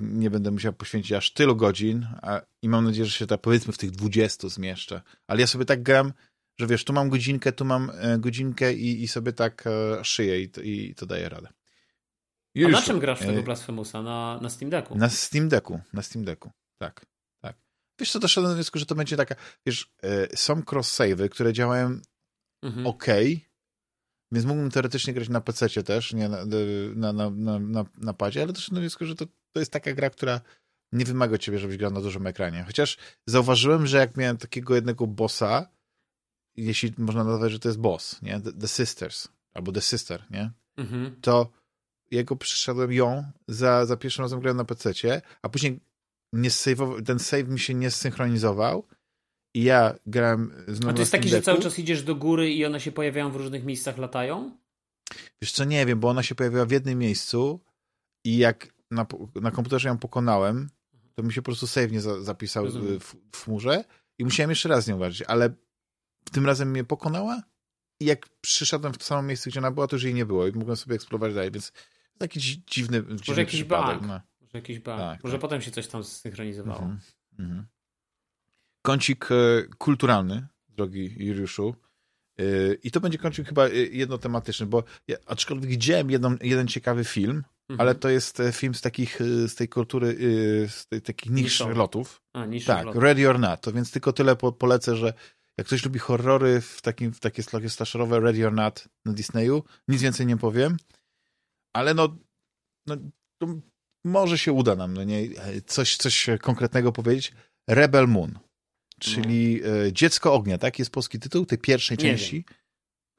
nie 0.00 0.30
będę 0.30 0.50
musiał 0.50 0.72
poświęcić 0.72 1.12
aż 1.12 1.32
tylu 1.32 1.56
godzin 1.56 2.06
a, 2.22 2.40
i 2.62 2.68
mam 2.68 2.84
nadzieję, 2.84 3.06
że 3.06 3.12
się 3.12 3.26
to 3.26 3.38
powiedzmy 3.38 3.72
w 3.72 3.78
tych 3.78 3.90
20 3.90 4.48
zmieszczę. 4.48 5.00
Ale 5.26 5.40
ja 5.40 5.46
sobie 5.46 5.64
tak 5.64 5.82
gram, 5.82 6.12
że 6.58 6.66
wiesz, 6.66 6.84
tu 6.84 6.92
mam 6.92 7.08
godzinkę, 7.08 7.52
tu 7.52 7.64
mam 7.64 7.90
e, 7.94 8.18
godzinkę 8.18 8.74
i, 8.74 9.02
i 9.02 9.08
sobie 9.08 9.32
tak 9.32 9.64
e, 9.66 10.04
szyję 10.04 10.42
i, 10.42 10.50
i 10.62 10.94
to 10.94 11.06
daje 11.06 11.28
radę. 11.28 11.48
Już, 12.54 12.74
a 12.74 12.76
na 12.76 12.82
czym 12.82 12.98
grasz 12.98 13.20
w 13.20 13.26
tego 13.26 13.38
e, 13.38 13.42
Blasphemousa? 13.42 14.02
Na, 14.02 14.38
na 14.42 14.50
Steam 14.50 14.70
Decku? 14.70 14.98
Na 14.98 15.08
Steam 15.08 15.48
Decku, 15.48 15.80
na 15.92 16.02
Steam 16.02 16.24
Decku, 16.24 16.50
tak. 16.78 17.06
tak. 17.40 17.56
Wiesz 18.00 18.12
co, 18.12 18.18
doszedłem 18.18 18.52
do 18.52 18.54
wniosku, 18.54 18.78
że 18.78 18.86
to 18.86 18.94
będzie 18.94 19.16
taka, 19.16 19.34
wiesz, 19.66 19.92
są 20.34 20.60
cross-save'y, 20.60 21.28
które 21.28 21.52
działają 21.52 22.00
mhm. 22.62 22.86
ok, 22.86 23.06
więc 24.32 24.46
mógłbym 24.46 24.70
teoretycznie 24.70 25.14
grać 25.14 25.28
na 25.28 25.40
PC 25.40 25.82
też, 25.82 26.12
nie 26.12 26.28
na, 26.28 26.44
na, 26.94 27.12
na, 27.12 27.30
na, 27.30 27.58
na, 27.58 27.84
na 27.98 28.14
padzie, 28.14 28.42
ale 28.42 28.52
też 28.52 28.70
wniosku, 28.70 29.06
że 29.06 29.14
to, 29.14 29.26
to 29.26 29.60
jest 29.60 29.72
taka 29.72 29.92
gra, 29.92 30.10
która 30.10 30.40
nie 30.92 31.04
wymaga 31.04 31.38
ciebie, 31.38 31.58
żebyś 31.58 31.76
grał 31.76 31.90
na 31.90 32.00
dużym 32.00 32.26
ekranie. 32.26 32.64
Chociaż 32.66 32.96
zauważyłem, 33.26 33.86
że 33.86 33.98
jak 33.98 34.16
miałem 34.16 34.36
takiego 34.36 34.74
jednego 34.74 35.06
bossa, 35.06 35.68
jeśli 36.56 36.92
można 36.98 37.24
nazwać, 37.24 37.52
że 37.52 37.58
to 37.58 37.68
jest 37.68 37.78
boss, 37.78 38.22
nie? 38.22 38.40
The, 38.40 38.52
the 38.52 38.68
Sisters, 38.68 39.28
albo 39.54 39.72
The 39.72 39.80
Sister, 39.80 40.24
nie? 40.30 40.50
Mhm. 40.76 41.20
To 41.20 41.50
jego 42.10 42.36
przyszedłem 42.36 42.92
ją, 42.92 43.24
za, 43.48 43.86
za 43.86 43.96
pierwszym 43.96 44.22
razem 44.22 44.40
grałem 44.40 44.56
na 44.56 44.64
PC, 44.64 44.92
a 45.42 45.48
później 45.48 45.80
nie 46.32 46.50
ten 47.04 47.18
save 47.18 47.48
mi 47.48 47.58
się 47.58 47.74
nie 47.74 47.90
zsynchronizował 47.90 48.86
i 49.54 49.62
ja 49.62 49.94
grałem 50.06 50.64
znowu 50.68 50.90
A 50.90 50.92
to 50.92 51.00
jest 51.00 51.12
taki, 51.12 51.28
że 51.28 51.42
cały 51.42 51.60
czas 51.60 51.78
idziesz 51.78 52.02
do 52.02 52.14
góry 52.14 52.50
i 52.50 52.64
one 52.64 52.80
się 52.80 52.92
pojawiają 52.92 53.30
w 53.30 53.36
różnych 53.36 53.64
miejscach, 53.64 53.98
latają? 53.98 54.56
Wiesz 55.42 55.52
co, 55.52 55.64
nie 55.64 55.86
wiem, 55.86 56.00
bo 56.00 56.08
ona 56.08 56.22
się 56.22 56.34
pojawiła 56.34 56.66
w 56.66 56.70
jednym 56.70 56.98
miejscu 56.98 57.60
i 58.24 58.36
jak 58.36 58.74
na, 58.90 59.06
na 59.34 59.50
komputerze 59.50 59.88
ją 59.88 59.98
pokonałem, 59.98 60.70
to 61.14 61.22
mi 61.22 61.32
się 61.32 61.42
po 61.42 61.46
prostu 61.46 61.66
save 61.66 61.92
nie 61.92 62.00
za, 62.00 62.20
zapisał 62.20 62.66
w, 62.66 62.98
w 63.32 63.44
chmurze 63.44 63.84
i 64.18 64.24
musiałem 64.24 64.50
jeszcze 64.50 64.68
raz 64.68 64.84
z 64.84 64.88
nią 64.88 64.98
walczyć, 64.98 65.22
ale 65.22 65.54
tym 66.32 66.46
razem 66.46 66.70
mnie 66.70 66.84
pokonała 66.84 67.42
i 68.00 68.04
jak 68.04 68.28
przyszedłem 68.40 68.92
w 68.92 68.98
to 68.98 69.04
samo 69.04 69.22
miejsce, 69.22 69.50
gdzie 69.50 69.60
ona 69.60 69.70
była, 69.70 69.86
to 69.86 69.96
już 69.96 70.02
jej 70.02 70.14
nie 70.14 70.26
było 70.26 70.46
i 70.46 70.52
mogłem 70.52 70.76
sobie 70.76 70.94
eksplorować 70.94 71.34
dalej, 71.34 71.50
więc 71.50 71.72
taki 72.18 72.40
dziwny, 72.40 72.66
dziwny 72.66 73.16
Może 73.28 73.40
jakiś 73.40 73.64
bug. 73.64 74.02
No. 74.02 74.20
Może 74.40 74.52
jakiś 74.52 74.78
bug. 74.78 74.96
Tak, 74.96 75.24
Może 75.24 75.34
tak. 75.34 75.40
potem 75.40 75.60
się 75.60 75.70
coś 75.70 75.86
tam 75.86 76.04
zsynchronizowało. 76.04 76.82
Mhm, 76.82 77.00
mhm 77.38 77.66
kącik 78.82 79.28
e, 79.32 79.34
kulturalny, 79.78 80.46
drogi 80.68 81.14
Juliuszu. 81.18 81.74
E, 82.38 82.44
I 82.82 82.90
to 82.90 83.00
będzie 83.00 83.18
kącik 83.18 83.48
chyba 83.48 83.66
e, 83.66 83.74
jednotematyczny, 83.74 84.66
bo 84.66 84.84
ja, 85.08 85.16
aczkolwiek 85.26 85.70
widziałem 85.70 86.10
jedną, 86.10 86.36
jeden 86.40 86.68
ciekawy 86.68 87.04
film, 87.04 87.36
mhm. 87.68 87.80
ale 87.80 87.94
to 87.94 88.08
jest 88.08 88.42
film 88.52 88.74
z 88.74 88.80
takich, 88.80 89.18
z 89.46 89.54
tej 89.54 89.68
kultury, 89.68 90.16
z 90.68 90.86
tej, 90.86 91.02
takich 91.02 91.32
niższych 91.32 91.76
lotów. 91.76 92.22
A, 92.32 92.44
tak, 92.66 92.86
lotów. 92.86 93.02
Ready 93.02 93.28
or 93.28 93.38
Not. 93.38 93.60
To 93.60 93.72
więc 93.72 93.90
tylko 93.90 94.12
tyle 94.12 94.36
po, 94.36 94.52
polecę, 94.52 94.96
że 94.96 95.12
jak 95.58 95.66
ktoś 95.66 95.84
lubi 95.84 95.98
horrory 95.98 96.60
w, 96.60 96.82
takim, 96.82 97.12
w 97.12 97.20
takie 97.20 97.42
slasherowe 97.42 98.20
Ready 98.20 98.46
or 98.46 98.52
Not 98.52 98.88
na 99.04 99.12
Disneyu, 99.12 99.62
nic 99.88 100.02
więcej 100.02 100.26
nie 100.26 100.36
powiem, 100.36 100.76
ale 101.72 101.94
no, 101.94 102.16
no 102.86 102.96
może 104.04 104.38
się 104.38 104.52
uda 104.52 104.76
nam 104.76 104.94
no 104.94 105.04
nie, 105.04 105.28
coś, 105.66 105.96
coś 105.96 106.26
konkretnego 106.40 106.92
powiedzieć. 106.92 107.32
Rebel 107.68 108.08
Moon 108.08 108.38
czyli 109.02 109.60
no. 109.64 109.90
Dziecko 109.90 110.34
Ognia, 110.34 110.58
tak? 110.58 110.78
Jest 110.78 110.90
polski 110.90 111.18
tytuł 111.18 111.46
tej 111.46 111.58
pierwszej 111.58 111.96
nie 111.98 112.04
części. 112.04 112.44
Wiem. 112.48 112.62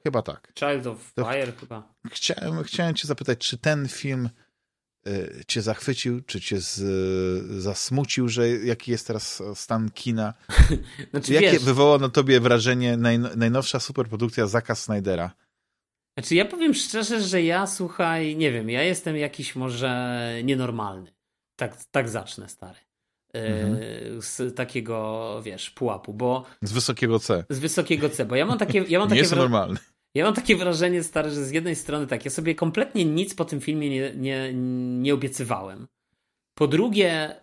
Chyba 0.04 0.22
tak. 0.22 0.54
Child 0.60 0.88
of 0.88 1.14
Fire 1.16 1.54
to 1.54 1.60
chyba. 1.60 1.94
Chciałem, 2.12 2.64
chciałem 2.64 2.96
cię 2.96 3.08
zapytać, 3.08 3.40
czy 3.40 3.58
ten 3.58 3.88
film 3.88 4.30
y, 5.08 5.44
cię 5.48 5.62
zachwycił, 5.62 6.22
czy 6.22 6.42
cię 6.42 6.62
z, 6.62 6.82
zasmucił, 7.64 8.30
że 8.30 8.50
jaki 8.50 8.92
jest 8.92 9.08
teraz 9.08 9.44
stan 9.56 9.92
kina? 9.92 10.34
znaczy, 11.12 11.34
Jakie 11.34 11.52
wiesz, 11.52 11.64
wywoła 11.64 11.98
na 11.98 12.10
tobie 12.10 12.40
wrażenie 12.40 12.98
naj, 12.98 13.20
najnowsza 13.20 13.80
superprodukcja 13.80 14.48
Zaka 14.48 14.76
Snydera? 14.76 15.32
Znaczy 16.18 16.36
ja 16.36 16.46
powiem 16.46 16.74
szczerze, 16.74 17.22
że 17.22 17.44
ja 17.44 17.68
słuchaj, 17.68 18.36
nie 18.36 18.52
wiem, 18.52 18.70
ja 18.70 18.84
jestem 18.84 19.18
jakiś 19.18 19.56
może 19.56 20.22
nienormalny. 20.44 21.14
Tak, 21.56 21.86
tak 21.92 22.10
zacznę, 22.10 22.50
stary. 22.50 22.80
Mhm. 23.34 24.22
z 24.22 24.56
takiego, 24.56 25.42
wiesz, 25.46 25.70
pułapu, 25.70 26.14
bo... 26.14 26.46
Z 26.62 26.72
wysokiego 26.72 27.20
C. 27.20 27.44
Z 27.50 27.60
wysokiego 27.60 28.10
C, 28.10 28.26
bo 28.26 28.36
ja 28.36 28.46
mam 28.46 28.58
takie... 28.58 28.86
Ja 28.88 29.00
mam 29.00 29.08
takie 29.10 29.16
nie 29.16 29.22
jest 29.22 29.36
normalny. 29.36 29.80
Ja 30.16 30.26
mam 30.26 30.34
takie 30.34 30.56
wrażenie, 30.56 31.04
stary, 31.04 31.30
że 31.30 31.46
z 31.46 31.52
jednej 31.52 31.76
strony 31.76 32.08
tak, 32.08 32.26
ja 32.26 32.32
sobie 32.32 32.56
kompletnie 32.56 33.06
nic 33.06 33.36
po 33.36 33.46
tym 33.46 33.62
filmie 33.62 33.90
nie, 33.90 34.14
nie, 34.16 34.54
nie 35.02 35.14
obiecywałem. 35.14 35.88
Po 36.54 36.68
drugie, 36.68 37.36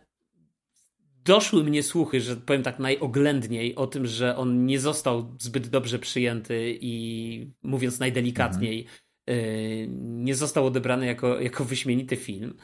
doszły 1.24 1.64
mnie 1.64 1.82
słuchy, 1.82 2.20
że 2.20 2.36
powiem 2.36 2.62
tak 2.62 2.78
najoględniej, 2.78 3.74
o 3.74 3.86
tym, 3.86 4.06
że 4.06 4.36
on 4.36 4.66
nie 4.66 4.80
został 4.80 5.36
zbyt 5.38 5.68
dobrze 5.68 5.98
przyjęty 5.98 6.78
i 6.80 7.46
mówiąc 7.62 7.98
najdelikatniej, 7.98 8.86
mhm. 9.26 10.24
nie 10.24 10.34
został 10.34 10.66
odebrany 10.66 11.06
jako, 11.06 11.40
jako 11.40 11.64
wyśmienity 11.64 12.16
film. 12.16 12.54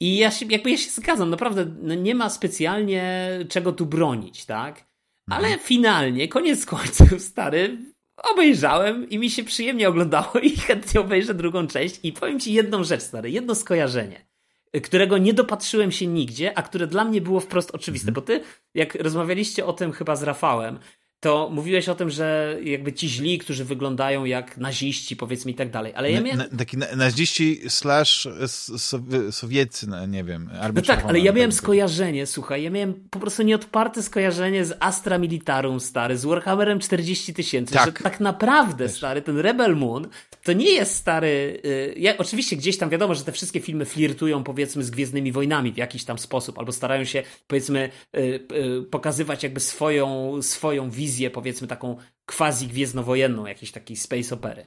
I 0.00 0.16
ja 0.16 0.30
się, 0.30 0.46
jakby 0.46 0.70
ja 0.70 0.76
się 0.76 0.90
zgadzam, 0.90 1.30
naprawdę 1.30 1.66
no 1.82 1.94
nie 1.94 2.14
ma 2.14 2.30
specjalnie 2.30 3.30
czego 3.48 3.72
tu 3.72 3.86
bronić, 3.86 4.44
tak? 4.44 4.88
Ale 5.30 5.44
mhm. 5.44 5.60
finalnie, 5.60 6.28
koniec 6.28 6.66
końców, 6.66 7.22
stary, 7.22 7.78
obejrzałem 8.16 9.08
i 9.08 9.18
mi 9.18 9.30
się 9.30 9.44
przyjemnie 9.44 9.88
oglądało 9.88 10.40
i 10.42 10.50
chętnie 10.50 11.00
obejrzę 11.00 11.34
drugą 11.34 11.66
część. 11.66 12.00
I 12.02 12.12
powiem 12.12 12.40
ci 12.40 12.52
jedną 12.52 12.84
rzecz, 12.84 13.02
stary, 13.02 13.30
jedno 13.30 13.54
skojarzenie, 13.54 14.26
którego 14.82 15.18
nie 15.18 15.34
dopatrzyłem 15.34 15.92
się 15.92 16.06
nigdzie, 16.06 16.58
a 16.58 16.62
które 16.62 16.86
dla 16.86 17.04
mnie 17.04 17.20
było 17.20 17.40
wprost 17.40 17.70
oczywiste, 17.70 18.08
mhm. 18.08 18.14
bo 18.14 18.20
ty, 18.20 18.40
jak 18.74 18.94
rozmawialiście 18.94 19.66
o 19.66 19.72
tym 19.72 19.92
chyba 19.92 20.16
z 20.16 20.22
Rafałem, 20.22 20.78
to 21.20 21.50
mówiłeś 21.52 21.88
o 21.88 21.94
tym, 21.94 22.10
że 22.10 22.58
jakby 22.64 22.92
ci 22.92 23.08
źli, 23.08 23.38
którzy 23.38 23.64
wyglądają 23.64 24.24
jak 24.24 24.56
naziści, 24.56 25.16
powiedzmy 25.16 25.50
i 25.50 25.54
tak 25.54 25.70
dalej, 25.70 25.92
ale 25.96 26.12
ja 26.12 26.20
miałem... 26.20 26.38
Na, 26.38 26.58
taki 26.58 26.76
naziści 26.96 27.60
slash 27.68 28.28
sowieccy, 29.30 29.88
no, 29.90 30.06
nie 30.06 30.24
wiem. 30.24 30.50
No 30.74 30.82
tak, 30.82 31.04
ale 31.04 31.18
ja 31.20 31.32
miałem 31.32 31.52
skojarzenie, 31.52 32.26
słuchaj, 32.26 32.62
ja 32.62 32.70
miałem 32.70 32.94
po 33.10 33.18
prostu 33.18 33.42
nieodparte 33.42 34.02
skojarzenie 34.02 34.64
z 34.64 34.76
Astra 34.80 35.18
Militarum, 35.18 35.80
stary, 35.80 36.16
z 36.16 36.24
Warhammerem 36.24 36.80
40 36.80 37.34
tysięcy, 37.34 37.74
tak. 37.74 37.86
że 37.86 37.92
tak 37.92 38.20
naprawdę, 38.20 38.88
stary, 38.88 39.22
ten 39.22 39.38
Rebel 39.38 39.76
Moon 39.76 40.08
to 40.44 40.52
nie 40.52 40.70
jest 40.70 40.94
stary... 40.94 41.60
Y, 41.64 41.94
ja, 41.96 42.18
oczywiście 42.18 42.56
gdzieś 42.56 42.78
tam 42.78 42.90
wiadomo, 42.90 43.14
że 43.14 43.24
te 43.24 43.32
wszystkie 43.32 43.60
filmy 43.60 43.84
flirtują, 43.84 44.44
powiedzmy, 44.44 44.84
z 44.84 44.90
Gwiezdnymi 44.90 45.32
Wojnami 45.32 45.72
w 45.72 45.76
jakiś 45.76 46.04
tam 46.04 46.18
sposób, 46.18 46.58
albo 46.58 46.72
starają 46.72 47.04
się, 47.04 47.22
powiedzmy, 47.46 47.90
y, 48.16 48.18
y, 48.18 48.82
pokazywać 48.90 49.42
jakby 49.42 49.60
swoją, 49.60 50.38
swoją 50.42 50.90
wizję 50.90 51.07
wizję, 51.08 51.30
powiedzmy 51.30 51.68
taką 51.68 51.96
quasi-gwiezdnowojenną, 52.26 53.46
jakiejś 53.46 53.72
takiej 53.72 53.96
space 53.96 54.34
opery. 54.34 54.66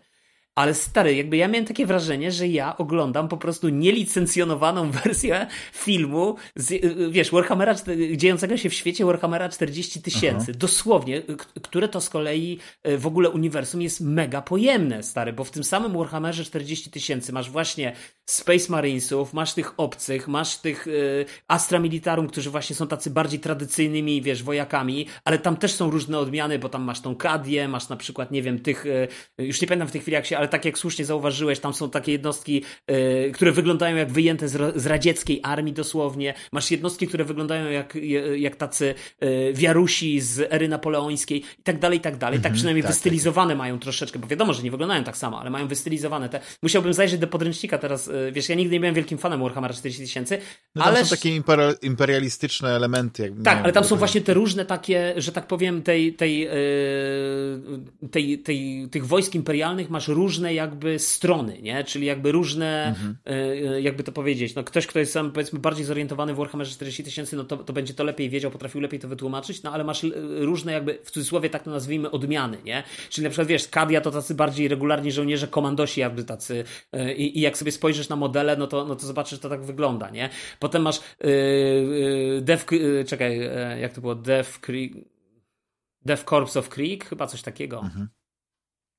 Ale 0.56 0.74
stary, 0.74 1.16
jakby 1.16 1.38
ja 1.38 1.48
miałem 1.48 1.66
takie 1.66 1.86
wrażenie, 1.86 2.32
że 2.32 2.48
ja 2.48 2.78
oglądam 2.78 3.28
po 3.28 3.38
prostu 3.38 3.70
nielicencjonowaną 3.70 4.92
wersję 5.04 5.48
filmu, 5.74 6.36
z, 6.56 6.86
wiesz, 7.12 7.32
Warhammera, 7.32 7.76
dziejącego 8.16 8.58
się 8.58 8.70
w 8.70 8.74
świecie 8.74 9.06
Warhammera 9.06 9.50
40 9.50 10.02
tysięcy. 10.02 10.52
Dosłownie, 10.54 11.22
które 11.62 11.90
to 11.90 12.02
z 12.02 12.10
kolei 12.10 12.60
e, 12.84 12.98
w 12.98 13.08
ogóle 13.08 13.30
uniwersum 13.30 13.82
jest 13.82 14.02
mega 14.02 14.42
pojemne, 14.42 15.04
stary, 15.04 15.34
bo 15.34 15.44
w 15.44 15.52
tym 15.52 15.64
samym 15.64 15.98
Warhammerze 15.98 16.44
40 16.44 16.92
tysięcy 16.92 17.34
masz 17.34 17.50
właśnie 17.50 17.96
Space 18.32 18.72
Marinesów, 18.72 19.34
masz 19.34 19.54
tych 19.54 19.74
obcych, 19.78 20.28
masz 20.28 20.58
tych 20.58 20.88
y, 20.88 21.26
Astra 21.48 21.80
Militarum, 21.80 22.28
którzy 22.28 22.50
właśnie 22.50 22.76
są 22.76 22.88
tacy 22.88 23.10
bardziej 23.10 23.40
tradycyjnymi, 23.40 24.22
wiesz, 24.22 24.44
wojakami, 24.44 25.08
ale 25.26 25.40
tam 25.40 25.58
też 25.58 25.74
są 25.74 25.90
różne 25.90 26.20
odmiany, 26.20 26.60
bo 26.60 26.70
tam 26.70 26.84
masz 26.84 27.02
tą 27.02 27.16
Kadię, 27.16 27.68
masz 27.68 27.90
na 27.90 27.98
przykład, 27.98 28.32
nie 28.32 28.42
wiem, 28.42 28.60
tych, 28.60 28.86
y, 28.86 29.08
już 29.38 29.62
nie 29.62 29.68
pamiętam 29.68 29.88
w 29.88 29.92
tej 29.92 30.02
chwili 30.02 30.16
jak 30.16 30.26
się 30.26 30.38
ale 30.42 30.48
tak 30.48 30.66
jak 30.66 30.78
słusznie 30.78 31.06
zauważyłeś, 31.06 31.60
tam 31.60 31.74
są 31.74 31.90
takie 31.90 32.12
jednostki, 32.12 32.64
yy, 32.88 33.32
które 33.34 33.52
wyglądają 33.52 33.96
jak 33.96 34.12
wyjęte 34.12 34.48
z, 34.48 34.76
z, 34.76 34.86
radzieckiej 34.86 35.40
armii 35.44 35.74
dosłownie. 35.74 36.34
Masz 36.52 36.72
jednostki, 36.72 37.08
które 37.08 37.26
wyglądają 37.26 37.72
jak, 37.72 37.98
jak 38.38 38.56
tacy 38.56 38.96
yy, 39.22 39.54
wiarusi 39.54 40.22
z 40.22 40.54
ery 40.54 40.68
napoleońskiej 40.68 41.40
i 41.60 41.64
tak 41.64 41.80
dalej, 41.80 41.98
i 41.98 42.02
tak 42.02 42.18
dalej. 42.18 42.40
tak 42.40 42.46
mhm, 42.46 42.56
przynajmniej 42.56 42.84
tak, 42.84 42.92
wystylizowane 42.92 43.54
tak. 43.54 43.58
mają 43.58 43.80
troszeczkę, 43.80 44.20
bo 44.20 44.28
wiadomo, 44.28 44.54
że 44.54 44.64
nie 44.64 44.72
wyglądają 44.72 45.04
tak 45.04 45.18
samo, 45.18 45.40
ale 45.40 45.50
mają 45.50 45.68
wystylizowane 45.68 46.30
te. 46.30 46.40
Musiałbym 46.64 46.94
zajrzeć 46.94 47.20
do 47.20 47.28
podręcznika 47.28 47.78
teraz, 47.78 48.08
yy, 48.08 48.32
wiesz, 48.32 48.50
ja 48.50 48.56
nigdy 48.56 48.74
nie 48.76 48.80
byłem 48.80 48.96
wielkim 48.96 49.18
fanem 49.18 49.42
Warhammera 49.42 49.74
40 49.74 50.02
tysięcy, 50.02 50.38
no 50.76 50.86
ale... 50.86 51.06
są 51.06 51.16
takie 51.16 51.42
imperialistyczne 51.82 52.70
elementy. 52.70 53.24
Jak, 53.24 53.34
tak, 53.44 53.64
ale 53.64 53.74
tam 53.74 53.84
są 53.84 53.96
właśnie 53.96 54.22
te 54.22 54.34
różne 54.34 54.66
takie, 54.66 55.14
że 55.18 55.32
tak 55.32 55.48
powiem, 55.48 55.82
tej, 55.82 56.14
tej, 56.14 56.40
yy, 56.40 58.10
tej, 58.12 58.40
tej, 58.40 58.88
tych 58.92 59.08
wojsk 59.08 59.36
imperialnych 59.36 59.90
masz 59.90 60.08
różne 60.08 60.31
różne 60.32 60.54
jakby 60.54 61.00
strony, 61.00 61.62
nie? 61.62 61.84
Czyli 61.84 62.06
jakby 62.06 62.32
różne, 62.32 62.88
mhm. 62.88 63.18
E, 63.26 63.32
e, 63.76 63.82
jakby 63.82 64.04
to 64.04 64.12
powiedzieć, 64.12 64.56
no 64.56 64.64
ktoś, 64.64 64.88
kto 64.88 65.00
jest 65.00 65.12
sam 65.12 65.32
powiedzmy 65.32 65.60
bardziej 65.60 65.86
zorientowany 65.86 66.34
w 66.34 66.38
Warhammerze 66.38 66.72
40 66.72 67.04
tysięcy, 67.04 67.36
no 67.36 67.44
to, 67.44 67.58
to 67.58 67.74
będzie 67.74 67.94
to 67.94 68.04
lepiej 68.04 68.30
wiedział, 68.30 68.52
potrafił 68.52 68.82
lepiej 68.82 69.00
to 69.00 69.08
wytłumaczyć, 69.08 69.64
no 69.64 69.74
ale 69.74 69.84
masz 69.84 70.04
e, 70.04 70.10
różne 70.40 70.72
jakby, 70.72 71.00
w 71.04 71.12
cudzysłowie 71.12 71.50
tak 71.50 71.64
to 71.64 71.72
nazwijmy, 71.72 72.12
odmiany, 72.12 72.58
nie? 72.66 72.84
Czyli 73.10 73.24
na 73.24 73.30
przykład 73.30 73.48
wiesz, 73.48 73.68
Kadia 73.68 74.02
to 74.02 74.12
tacy 74.12 74.36
bardziej 74.36 74.68
regularni 74.68 75.12
żołnierze, 75.12 75.48
komandosi 75.48 76.00
jakby 76.00 76.24
tacy 76.24 76.64
i, 77.18 77.38
i 77.38 77.42
jak 77.42 77.58
sobie 77.58 77.72
spojrzysz 77.72 78.10
na 78.10 78.16
modele, 78.16 78.58
no 78.58 78.68
to, 78.68 78.86
no 78.86 78.96
to 78.96 79.06
zobaczysz, 79.06 79.32
że 79.32 79.40
to 79.40 79.50
tak 79.50 79.64
wygląda, 79.64 80.10
nie? 80.10 80.30
Potem 80.60 80.82
masz 80.82 81.00
yy, 81.24 82.42
Dev, 82.42 82.66
yy, 82.72 83.06
czekaj, 83.06 83.40
jak 83.82 83.94
to 83.94 84.02
było, 84.02 84.16
Dev 84.16 84.50
Creek, 84.62 84.94
Dev 86.06 86.24
Corps 86.30 86.58
of 86.58 86.70
Creek, 86.70 87.06
chyba 87.06 87.28
coś 87.28 87.42
takiego. 87.42 87.80
Mhm. 87.80 88.10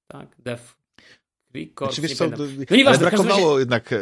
Tak, 0.07 0.37
Dev 0.39 0.82
znaczy, 1.79 2.03
wiesz 2.03 2.15
co, 2.15 2.29
no 2.29 2.37
nieważne, 2.71 3.01
brakowało 3.01 3.49
razie... 3.49 3.61
jednak, 3.61 3.93
e, 3.93 3.99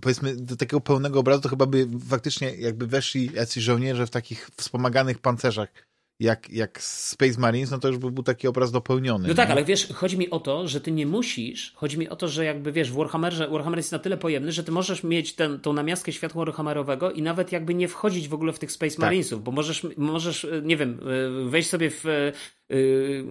powiedzmy, 0.00 0.36
do 0.36 0.56
takiego 0.56 0.80
pełnego 0.80 1.20
obrazu, 1.20 1.42
to 1.42 1.48
chyba 1.48 1.66
by 1.66 1.88
faktycznie 2.08 2.54
jakby 2.54 2.86
weszli 2.86 3.30
jacyś 3.34 3.64
żołnierze 3.64 4.06
w 4.06 4.10
takich 4.10 4.50
wspomaganych 4.56 5.18
pancerzach 5.18 5.87
jak, 6.20 6.50
jak 6.50 6.82
Space 6.82 7.40
Marines, 7.40 7.70
no 7.70 7.78
to 7.78 7.88
już 7.88 7.98
by 7.98 8.10
był 8.10 8.22
taki 8.22 8.48
obraz 8.48 8.72
dopełniony. 8.72 9.28
No 9.28 9.34
tak, 9.34 9.50
ale 9.50 9.64
wiesz, 9.64 9.88
chodzi 9.92 10.18
mi 10.18 10.30
o 10.30 10.40
to, 10.40 10.68
że 10.68 10.80
ty 10.80 10.92
nie 10.92 11.06
musisz, 11.06 11.72
chodzi 11.76 11.98
mi 11.98 12.08
o 12.08 12.16
to, 12.16 12.28
że 12.28 12.44
jakby 12.44 12.72
wiesz, 12.72 12.90
w 12.90 12.94
Warhammerze, 12.94 13.48
Warhammer 13.48 13.78
jest 13.78 13.92
na 13.92 13.98
tyle 13.98 14.16
pojemny, 14.16 14.52
że 14.52 14.64
ty 14.64 14.72
możesz 14.72 15.04
mieć 15.04 15.34
ten, 15.34 15.60
tą 15.60 15.72
namiastkę 15.72 16.12
światła 16.12 16.44
Warhammerowego 16.44 17.10
i 17.10 17.22
nawet 17.22 17.52
jakby 17.52 17.74
nie 17.74 17.88
wchodzić 17.88 18.28
w 18.28 18.34
ogóle 18.34 18.52
w 18.52 18.58
tych 18.58 18.72
Space 18.72 18.96
tak. 18.96 19.00
Marinesów, 19.00 19.44
bo 19.44 19.50
możesz, 19.50 19.86
możesz, 19.96 20.46
nie 20.62 20.76
wiem, 20.76 21.00
e, 21.46 21.50
wejść 21.50 21.68
sobie 21.68 21.90
w 21.90 22.04
e, 22.06 22.32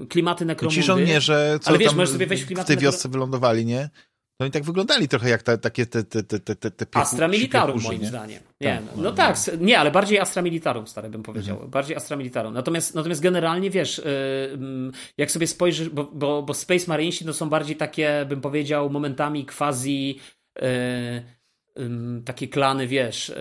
klimaty 0.10 0.46
nekromundy. 0.46 0.82
Ci 0.82 0.88
żołnierze, 0.88 1.60
co 1.62 1.70
ale 1.70 1.78
wiesz, 1.78 1.96
możesz 1.96 2.10
sobie 2.10 2.28
wejść 2.28 2.44
w, 2.44 2.48
klimaty 2.48 2.66
w 2.66 2.68
tej 2.68 2.84
wiosce 2.84 3.10
wylądowali, 3.10 3.66
nie? 3.66 3.90
No 4.40 4.46
i 4.46 4.52
tak 4.52 4.64
wyglądali 4.64 5.08
trochę 5.08 5.30
jak 5.30 5.44
te, 5.44 5.58
takie 5.58 5.86
te, 5.86 6.04
te, 6.04 6.24
te, 6.24 6.40
te, 6.40 6.72
te 6.72 6.86
piechu, 6.86 7.04
Astra 7.04 7.28
Militarum 7.28 7.82
moim 7.84 8.02
nie? 8.02 8.08
zdaniem. 8.08 8.44
Nie, 8.62 8.76
tak, 8.76 8.96
no, 8.96 9.04
no, 9.04 9.12
tak, 9.12 9.38
nie, 9.60 9.80
ale 9.80 9.92
bardziej 9.92 10.20
Astra 10.20 10.42
Militarum, 10.42 10.88
stary 10.88 11.10
bym 11.10 11.24
powiedział. 11.24 11.56
Mhm. 11.56 11.72
Bardziej 11.72 11.96
Astra 11.96 12.18
Militarum. 12.18 12.54
Natomiast, 12.54 12.96
natomiast 12.96 13.22
generalnie 13.22 13.70
wiesz, 13.70 14.02
jak 15.18 15.32
sobie 15.32 15.48
spojrzysz, 15.48 15.90
bo, 15.90 16.04
bo, 16.04 16.44
bo 16.44 16.54
Space 16.54 16.86
Marinesi 16.88 17.26
no 17.26 17.34
są 17.34 17.50
bardziej 17.50 17.76
takie, 17.76 18.26
bym 18.30 18.42
powiedział, 18.42 18.90
momentami 18.90 19.46
quasi 19.46 20.20
takie 22.26 22.48
klany, 22.48 22.88
wiesz, 22.88 23.34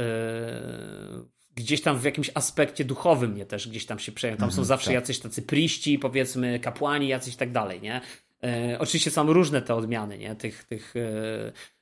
gdzieś 1.54 1.82
tam 1.82 1.98
w 1.98 2.04
jakimś 2.04 2.30
aspekcie 2.34 2.84
duchowym 2.84 3.32
mnie 3.32 3.46
też 3.46 3.68
gdzieś 3.68 3.86
tam 3.86 3.98
się 3.98 4.12
przejął. 4.12 4.38
Tam 4.38 4.48
mhm, 4.48 4.56
są 4.56 4.64
zawsze 4.64 4.86
tak. 4.86 4.94
jacyś 4.94 5.18
tacy 5.18 5.42
priści, 5.42 5.98
powiedzmy, 5.98 6.60
kapłani, 6.60 7.08
jacyś 7.08 7.36
tak 7.36 7.52
dalej, 7.52 7.80
nie? 7.80 8.00
E, 8.46 8.78
oczywiście 8.78 9.10
są 9.10 9.32
różne 9.32 9.62
te 9.62 9.74
odmiany, 9.74 10.18
nie? 10.18 10.36
Tych, 10.36 10.64
tych, 10.64 10.94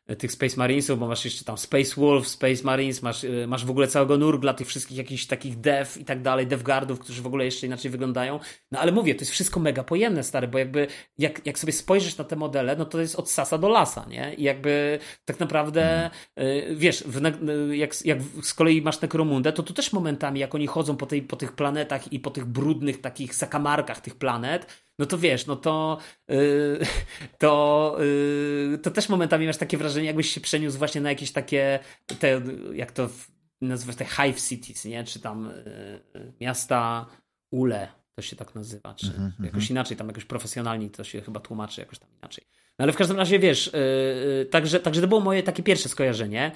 e, 0.07 0.17
tych 0.17 0.33
Space 0.33 0.57
Marinesów, 0.57 0.99
bo 0.99 1.09
masz 1.09 1.25
jeszcze 1.25 1.45
tam 1.45 1.59
Space 1.59 2.01
Wolf, 2.01 2.29
Space 2.29 2.65
Marines, 2.65 3.03
masz, 3.03 3.25
e, 3.25 3.47
masz 3.47 3.65
w 3.65 3.71
ogóle 3.71 3.89
całego 3.89 4.19
nurgla 4.19 4.55
tych 4.55 4.67
wszystkich 4.67 4.99
jakichś 4.99 5.27
takich 5.27 5.61
dev 5.61 6.01
i 6.01 6.05
tak 6.05 6.23
dalej, 6.23 6.47
devguardów, 6.47 6.99
którzy 7.01 7.23
w 7.23 7.27
ogóle 7.27 7.45
jeszcze 7.45 7.67
inaczej 7.67 7.91
wyglądają. 7.91 8.41
No 8.73 8.81
ale 8.81 8.93
mówię, 8.93 9.15
to 9.15 9.21
jest 9.21 9.33
wszystko 9.33 9.61
mega 9.61 9.85
pojemne, 9.85 10.23
stary, 10.23 10.49
bo 10.49 10.59
jakby 10.59 10.87
jak, 11.19 11.47
jak 11.47 11.59
sobie 11.59 11.73
spojrzysz 11.73 12.17
na 12.17 12.25
te 12.25 12.37
modele, 12.37 12.77
no 12.77 12.85
to 12.85 13.01
jest 13.01 13.17
od 13.17 13.31
sasa 13.31 13.59
do 13.59 13.69
lasa, 13.69 14.07
nie? 14.09 14.35
I 14.35 14.43
jakby 14.43 14.99
tak 15.25 15.41
naprawdę, 15.41 16.11
hmm. 16.37 16.79
wiesz, 16.79 17.05
w, 17.07 17.21
jak, 17.73 18.05
jak 18.07 18.19
z 18.43 18.55
kolei 18.55 18.83
masz 18.83 19.01
Necromundę, 19.01 19.53
to 19.53 19.63
tu 19.63 19.73
też 19.73 19.93
momentami, 19.93 20.41
jak 20.41 20.55
oni 20.55 20.67
chodzą 20.67 20.97
po, 20.97 21.07
tej, 21.07 21.23
po 21.23 21.37
tych 21.37 21.53
planetach 21.53 22.13
i 22.13 22.21
po 22.21 22.31
tych 22.31 22.45
brudnych 22.45 23.01
takich 23.01 23.35
zakamarkach 23.35 24.01
tych 24.01 24.15
planet, 24.15 24.84
no 24.99 25.07
to 25.07 25.19
wiesz, 25.19 25.47
no 25.47 25.57
to 25.57 25.99
yy, 26.29 26.79
to, 27.39 27.97
yy, 28.71 28.79
to 28.79 28.91
też 28.91 29.09
momentami 29.09 29.47
masz 29.47 29.57
takie 29.57 29.77
wrażenie, 29.77 30.07
jakbyś 30.07 30.31
się 30.31 30.41
przeniósł 30.41 30.79
właśnie 30.79 31.01
na 31.01 31.09
jakieś 31.09 31.33
takie, 31.33 31.79
te, 32.19 32.41
jak 32.73 32.93
to 32.93 33.09
nazywać, 33.61 33.97
te 33.97 34.05
hive 34.05 34.41
cities, 34.41 34.85
nie? 34.85 35.05
Czy 35.05 35.21
tam 35.21 35.53
yy, 36.15 36.33
miasta 36.41 37.07
ule, 37.51 37.89
to 38.15 38.23
się 38.23 38.37
tak 38.37 38.55
nazywa, 38.55 38.95
czy 38.95 39.07
mm 39.07 39.31
-hmm. 39.31 39.45
jakoś 39.45 39.71
inaczej, 39.71 39.97
tam 39.97 40.07
jakoś 40.09 40.25
profesjonalnie 40.25 40.91
to 40.91 41.05
się 41.05 41.21
chyba 41.21 41.41
tłumaczy 41.41 41.81
jakoś 41.81 41.99
tam 41.99 42.09
inaczej. 42.19 42.45
No 42.79 42.83
ale 42.83 42.93
w 42.93 42.97
każdym 42.97 43.17
razie 43.17 43.39
wiesz, 43.39 43.71
yy, 44.39 44.47
także, 44.47 44.81
także 44.81 45.01
to 45.01 45.09
było 45.09 45.21
moje 45.21 45.43
takie 45.43 45.63
pierwsze 45.63 45.89
skojarzenie. 45.89 46.53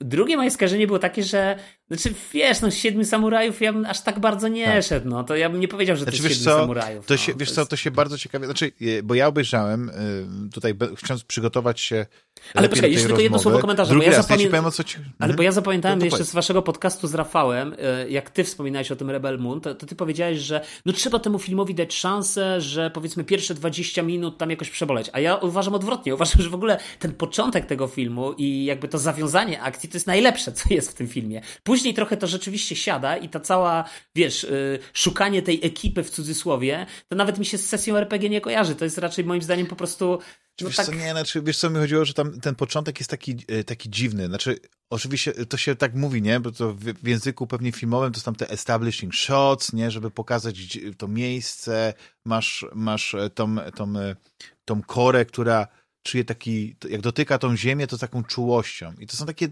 Drugie 0.00 0.36
moje 0.36 0.50
skojarzenie 0.50 0.86
było 0.86 0.98
takie, 0.98 1.22
że 1.22 1.58
znaczy 1.90 2.14
wiesz, 2.32 2.60
no 2.60 2.70
Siedmiu 2.70 3.04
Samurajów 3.04 3.60
ja 3.60 3.72
bym 3.72 3.86
aż 3.86 4.00
tak 4.00 4.18
bardzo 4.18 4.48
nie 4.48 4.64
tak. 4.64 4.84
szedł, 4.84 5.08
no 5.08 5.24
to 5.24 5.36
ja 5.36 5.50
bym 5.50 5.60
nie 5.60 5.68
powiedział, 5.68 5.96
że 5.96 6.02
znaczy, 6.02 6.18
to 6.18 6.24
jest 6.24 6.38
Siedmiu 6.38 6.52
co, 6.52 6.60
Samurajów. 6.60 7.06
To 7.06 7.14
no, 7.14 7.18
się, 7.18 7.32
wiesz 7.36 7.48
to 7.48 7.54
co, 7.54 7.66
to 7.66 7.76
się 7.76 7.90
bardzo 7.90 8.18
ciekawie, 8.18 8.44
znaczy, 8.44 8.72
bo 9.02 9.14
ja 9.14 9.26
obejrzałem 9.26 9.88
y, 9.88 10.50
tutaj, 10.52 10.74
chcąc 10.96 11.24
przygotować 11.24 11.80
się 11.80 12.06
ale 12.54 12.68
poczekaj, 12.68 12.92
jeszcze 12.92 13.06
tylko 13.06 13.22
jedno 13.22 13.38
słowo 13.38 13.58
komentarza. 13.58 13.90
Drugi 13.90 14.06
bo 14.06 14.12
ja 14.12 14.22
zapamię... 14.22 14.44
ja 14.44 14.84
ci... 14.84 14.96
Ale 14.96 15.04
mhm. 15.20 15.36
bo 15.36 15.42
ja 15.42 15.52
zapamiętałem 15.52 15.98
no 15.98 16.04
jeszcze 16.04 16.24
z 16.24 16.32
waszego 16.32 16.62
podcastu 16.62 17.06
z 17.06 17.14
Rafałem, 17.14 17.72
y, 17.72 18.10
jak 18.10 18.30
ty 18.30 18.44
wspominałeś 18.44 18.90
o 18.90 18.96
tym 18.96 19.10
Rebel 19.10 19.38
Moon, 19.38 19.60
to, 19.60 19.74
to, 19.74 19.86
ty 19.86 19.96
powiedziałeś, 19.96 20.38
że 20.38 20.64
no 20.86 20.92
trzeba 20.92 21.18
temu 21.18 21.38
filmowi 21.38 21.74
dać 21.74 21.94
szansę, 21.94 22.60
że 22.60 22.90
powiedzmy 22.90 23.24
pierwsze 23.24 23.54
20 23.54 24.02
minut 24.02 24.38
tam 24.38 24.50
jakoś 24.50 24.70
przeboleć. 24.70 25.10
A 25.12 25.20
ja 25.20 25.36
uważam 25.36 25.74
odwrotnie. 25.74 26.14
Uważam, 26.14 26.42
że 26.42 26.50
w 26.50 26.54
ogóle 26.54 26.78
ten 26.98 27.12
początek 27.12 27.66
tego 27.66 27.86
filmu 27.86 28.32
i 28.32 28.64
jakby 28.64 28.88
to 28.88 28.98
zawiązanie 28.98 29.62
akcji 29.62 29.88
to 29.88 29.96
jest 29.96 30.06
najlepsze, 30.06 30.52
co 30.52 30.74
jest 30.74 30.90
w 30.90 30.94
tym 30.94 31.08
filmie. 31.08 31.40
Później 31.62 31.77
trochę 31.94 32.16
to 32.16 32.26
rzeczywiście 32.26 32.76
siada 32.76 33.16
i 33.16 33.28
ta 33.28 33.40
cała, 33.40 33.84
wiesz, 34.14 34.44
y, 34.44 34.78
szukanie 34.92 35.42
tej 35.42 35.66
ekipy 35.66 36.04
w 36.04 36.10
cudzysłowie, 36.10 36.86
to 37.08 37.16
nawet 37.16 37.38
mi 37.38 37.46
się 37.46 37.58
z 37.58 37.66
sesją 37.66 37.96
RPG 37.96 38.30
nie 38.30 38.40
kojarzy. 38.40 38.74
To 38.74 38.84
jest 38.84 38.98
raczej 38.98 39.24
moim 39.24 39.42
zdaniem 39.42 39.66
po 39.66 39.76
prostu 39.76 40.18
no 40.60 40.68
wiesz 40.68 40.76
tak... 40.76 40.86
co, 40.86 40.92
nie, 40.92 41.10
znaczy, 41.10 41.42
wiesz 41.42 41.58
co 41.58 41.70
mi 41.70 41.76
chodziło, 41.76 42.04
że 42.04 42.14
tam 42.14 42.40
ten 42.40 42.54
początek 42.54 43.00
jest 43.00 43.10
taki, 43.10 43.36
e, 43.48 43.64
taki 43.64 43.90
dziwny. 43.90 44.26
Znaczy, 44.26 44.58
oczywiście 44.90 45.32
to 45.32 45.56
się 45.56 45.76
tak 45.76 45.94
mówi, 45.94 46.22
nie? 46.22 46.40
Bo 46.40 46.52
to 46.52 46.74
w, 46.74 46.84
w 46.84 47.08
języku 47.08 47.46
pewnie 47.46 47.72
filmowym 47.72 48.12
to 48.12 48.20
są 48.20 48.24
tam 48.24 48.34
te 48.34 48.50
establishing 48.50 49.14
shots, 49.14 49.72
nie? 49.72 49.90
Żeby 49.90 50.10
pokazać 50.10 50.78
to 50.98 51.08
miejsce. 51.08 51.94
Masz, 52.24 52.66
masz 52.74 53.14
e, 53.14 53.30
tą, 53.30 53.56
tą, 53.76 53.98
e, 53.98 54.16
tą 54.64 54.82
korę, 54.82 55.24
która 55.24 55.68
czuje 56.02 56.24
taki, 56.24 56.76
jak 56.90 57.00
dotyka 57.00 57.38
tą 57.38 57.56
ziemię, 57.56 57.86
to 57.86 57.98
taką 57.98 58.24
czułością. 58.24 58.92
I 58.98 59.06
to 59.06 59.16
są 59.16 59.26
takie 59.26 59.48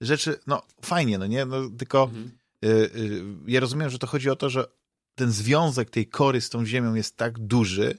rzeczy, 0.00 0.40
no 0.46 0.62
fajnie, 0.82 1.18
no 1.18 1.26
nie? 1.26 1.44
No, 1.44 1.70
tylko 1.78 2.02
mhm. 2.02 2.30
y, 2.64 2.68
y, 2.68 3.22
ja 3.46 3.60
rozumiem, 3.60 3.90
że 3.90 3.98
to 3.98 4.06
chodzi 4.06 4.30
o 4.30 4.36
to, 4.36 4.50
że 4.50 4.66
ten 5.14 5.32
związek 5.32 5.90
tej 5.90 6.06
kory 6.06 6.40
z 6.40 6.50
tą 6.50 6.66
ziemią 6.66 6.94
jest 6.94 7.16
tak 7.16 7.38
duży, 7.38 7.98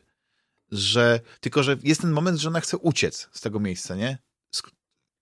że 0.71 1.19
tylko, 1.39 1.63
że 1.63 1.77
jest 1.83 2.01
ten 2.01 2.11
moment, 2.11 2.39
że 2.39 2.49
ona 2.49 2.61
chce 2.61 2.77
uciec 2.77 3.29
z 3.31 3.41
tego 3.41 3.59
miejsca, 3.59 3.95
nie? 3.95 4.17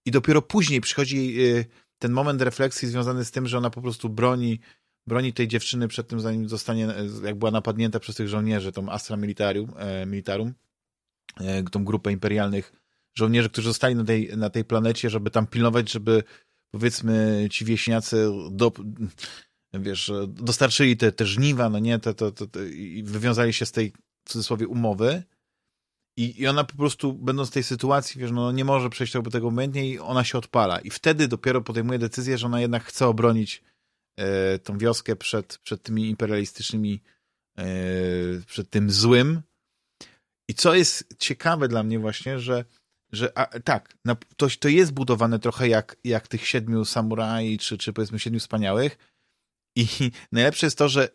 I 0.06 0.12
dopiero 0.12 0.42
później 0.42 0.82
przychodzi 0.82 1.42
y, 1.42 1.66
ten 2.00 2.12
moment 2.12 2.42
refleksji 2.42 2.88
związany 2.88 3.26
z 3.26 3.32
tym, 3.32 3.48
że 3.48 3.58
ona 3.58 3.70
po 3.70 3.82
prostu 3.82 4.10
broni, 4.10 4.60
broni 5.08 5.34
tej 5.34 5.48
dziewczyny 5.48 5.88
przed 5.88 6.08
tym, 6.08 6.20
zanim 6.20 6.50
zostanie, 6.50 6.88
jak 7.24 7.36
była 7.36 7.52
napadnięta 7.52 8.00
przez 8.00 8.16
tych 8.16 8.28
żołnierzy, 8.28 8.72
tą 8.72 8.90
Astra 8.90 9.18
Militarium, 9.18 9.74
e, 9.78 10.06
Militarum, 10.06 10.54
e, 11.40 11.64
tą 11.64 11.86
grupę 11.86 12.12
imperialnych 12.12 12.74
żołnierzy, 13.16 13.50
którzy 13.50 13.68
zostali 13.68 13.96
na 13.96 14.04
tej, 14.04 14.38
na 14.38 14.50
tej 14.50 14.66
planecie, 14.66 15.10
żeby 15.10 15.32
tam 15.32 15.48
pilnować, 15.48 15.92
żeby 15.92 16.24
powiedzmy 16.74 17.48
ci 17.52 17.66
wieśniacy 17.66 18.30
do, 18.52 18.72
wiesz, 19.74 20.12
dostarczyli 20.28 20.98
te, 20.98 21.12
te 21.12 21.26
żniwa, 21.26 21.70
no 21.70 21.80
nie, 21.80 22.00
te, 22.00 22.14
te, 22.14 22.32
te, 22.32 22.70
i 22.70 23.04
wywiązali 23.04 23.54
się 23.54 23.66
z 23.66 23.72
tej 23.72 23.94
w 24.26 24.30
cudzysłowie 24.30 24.68
umowy 24.68 25.24
i, 26.18 26.42
I 26.42 26.48
ona 26.48 26.64
po 26.64 26.78
prostu, 26.78 27.14
będąc 27.14 27.50
w 27.50 27.54
tej 27.54 27.64
sytuacji, 27.64 28.22
wiesz, 28.22 28.32
no 28.32 28.52
nie 28.52 28.66
może 28.66 28.90
przejść 28.90 29.14
tego 29.32 29.48
obojętnie 29.48 29.90
i 29.90 30.00
ona 30.00 30.24
się 30.24 30.38
odpala. 30.38 30.80
I 30.80 30.90
wtedy 30.90 31.28
dopiero 31.28 31.62
podejmuje 31.62 32.00
decyzję, 32.00 32.38
że 32.38 32.46
ona 32.46 32.62
jednak 32.62 32.84
chce 32.84 33.08
obronić 33.08 33.64
e, 34.18 34.60
tą 34.60 34.78
wioskę 34.78 35.16
przed, 35.16 35.58
przed 35.58 35.84
tymi 35.84 36.10
imperialistycznymi, 36.10 37.02
e, 37.58 37.66
przed 38.48 38.70
tym 38.70 38.92
złym. 38.92 39.42
I 40.50 40.54
co 40.54 40.76
jest 40.76 41.16
ciekawe 41.20 41.68
dla 41.68 41.84
mnie 41.84 42.00
właśnie, 42.00 42.40
że, 42.40 42.66
że 43.14 43.38
a, 43.38 43.60
tak, 43.60 43.98
to, 44.38 44.48
to 44.60 44.70
jest 44.70 44.94
budowane 44.94 45.40
trochę 45.40 45.68
jak, 45.68 45.98
jak 46.04 46.28
tych 46.28 46.48
siedmiu 46.48 46.86
samuraj, 46.86 47.58
czy, 47.58 47.78
czy 47.78 47.94
powiedzmy 47.94 48.20
siedmiu 48.20 48.40
wspaniałych. 48.40 48.98
I 49.76 49.88
najlepsze 50.32 50.66
jest 50.68 50.78
to, 50.78 50.90
że 50.90 51.10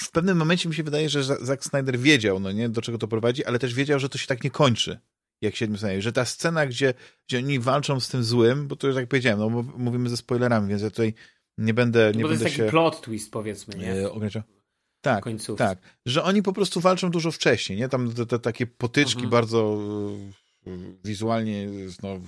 w 0.00 0.10
pewnym 0.10 0.36
momencie 0.36 0.68
mi 0.68 0.74
się 0.74 0.82
wydaje, 0.82 1.08
że 1.08 1.24
Zack 1.24 1.64
Snyder 1.64 1.98
wiedział, 1.98 2.40
no 2.40 2.52
nie, 2.52 2.68
do 2.68 2.82
czego 2.82 2.98
to 2.98 3.08
prowadzi, 3.08 3.44
ale 3.44 3.58
też 3.58 3.74
wiedział, 3.74 3.98
że 3.98 4.08
to 4.08 4.18
się 4.18 4.26
tak 4.26 4.44
nie 4.44 4.50
kończy, 4.50 4.98
jak 5.42 5.56
się 5.56 5.66
Samurajów. 5.78 6.02
Że 6.02 6.12
ta 6.12 6.24
scena, 6.24 6.66
gdzie, 6.66 6.94
gdzie 7.28 7.38
oni 7.38 7.60
walczą 7.60 8.00
z 8.00 8.08
tym 8.08 8.24
złym, 8.24 8.68
bo 8.68 8.76
to 8.76 8.86
już 8.86 8.96
jak 8.96 9.08
powiedziałem, 9.08 9.38
no 9.38 9.62
mówimy 9.76 10.08
ze 10.08 10.16
spoilerami, 10.16 10.68
więc 10.68 10.82
ja 10.82 10.90
tutaj 10.90 11.14
nie 11.58 11.74
będę, 11.74 12.12
nie 12.14 12.22
no 12.22 12.22
bo 12.22 12.28
będę 12.28 12.44
to 12.44 12.48
jest 12.48 12.56
taki 12.56 12.70
plot 12.70 13.00
twist, 13.00 13.30
powiedzmy, 13.30 13.74
nie? 13.74 13.92
E, 13.92 14.12
Tak, 15.00 15.24
tak. 15.56 15.78
Że 16.06 16.22
oni 16.22 16.42
po 16.42 16.52
prostu 16.52 16.80
walczą 16.80 17.10
dużo 17.10 17.32
wcześniej, 17.32 17.78
nie? 17.78 17.88
Tam 17.88 18.12
te, 18.12 18.26
te 18.26 18.38
takie 18.38 18.66
potyczki 18.66 19.24
mhm. 19.24 19.30
bardzo 19.30 19.78
wizualnie 21.04 21.68
no, 22.02 22.20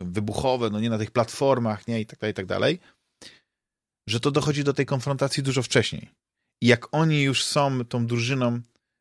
wybuchowe, 0.00 0.70
no 0.70 0.80
nie 0.80 0.90
na 0.90 0.98
tych 0.98 1.10
platformach, 1.10 1.88
nie? 1.88 2.00
I 2.00 2.06
tak 2.06 2.18
dalej, 2.18 2.30
i 2.30 2.34
tak 2.34 2.46
dalej. 2.46 2.78
Że 4.08 4.20
to 4.20 4.30
dochodzi 4.30 4.64
do 4.64 4.72
tej 4.72 4.86
konfrontacji 4.86 5.42
dużo 5.42 5.62
wcześniej. 5.62 6.10
I 6.60 6.66
jak 6.66 6.94
oni 6.94 7.22
już 7.22 7.44
są 7.44 7.84
tą 7.84 8.06
drużyną, 8.06 8.60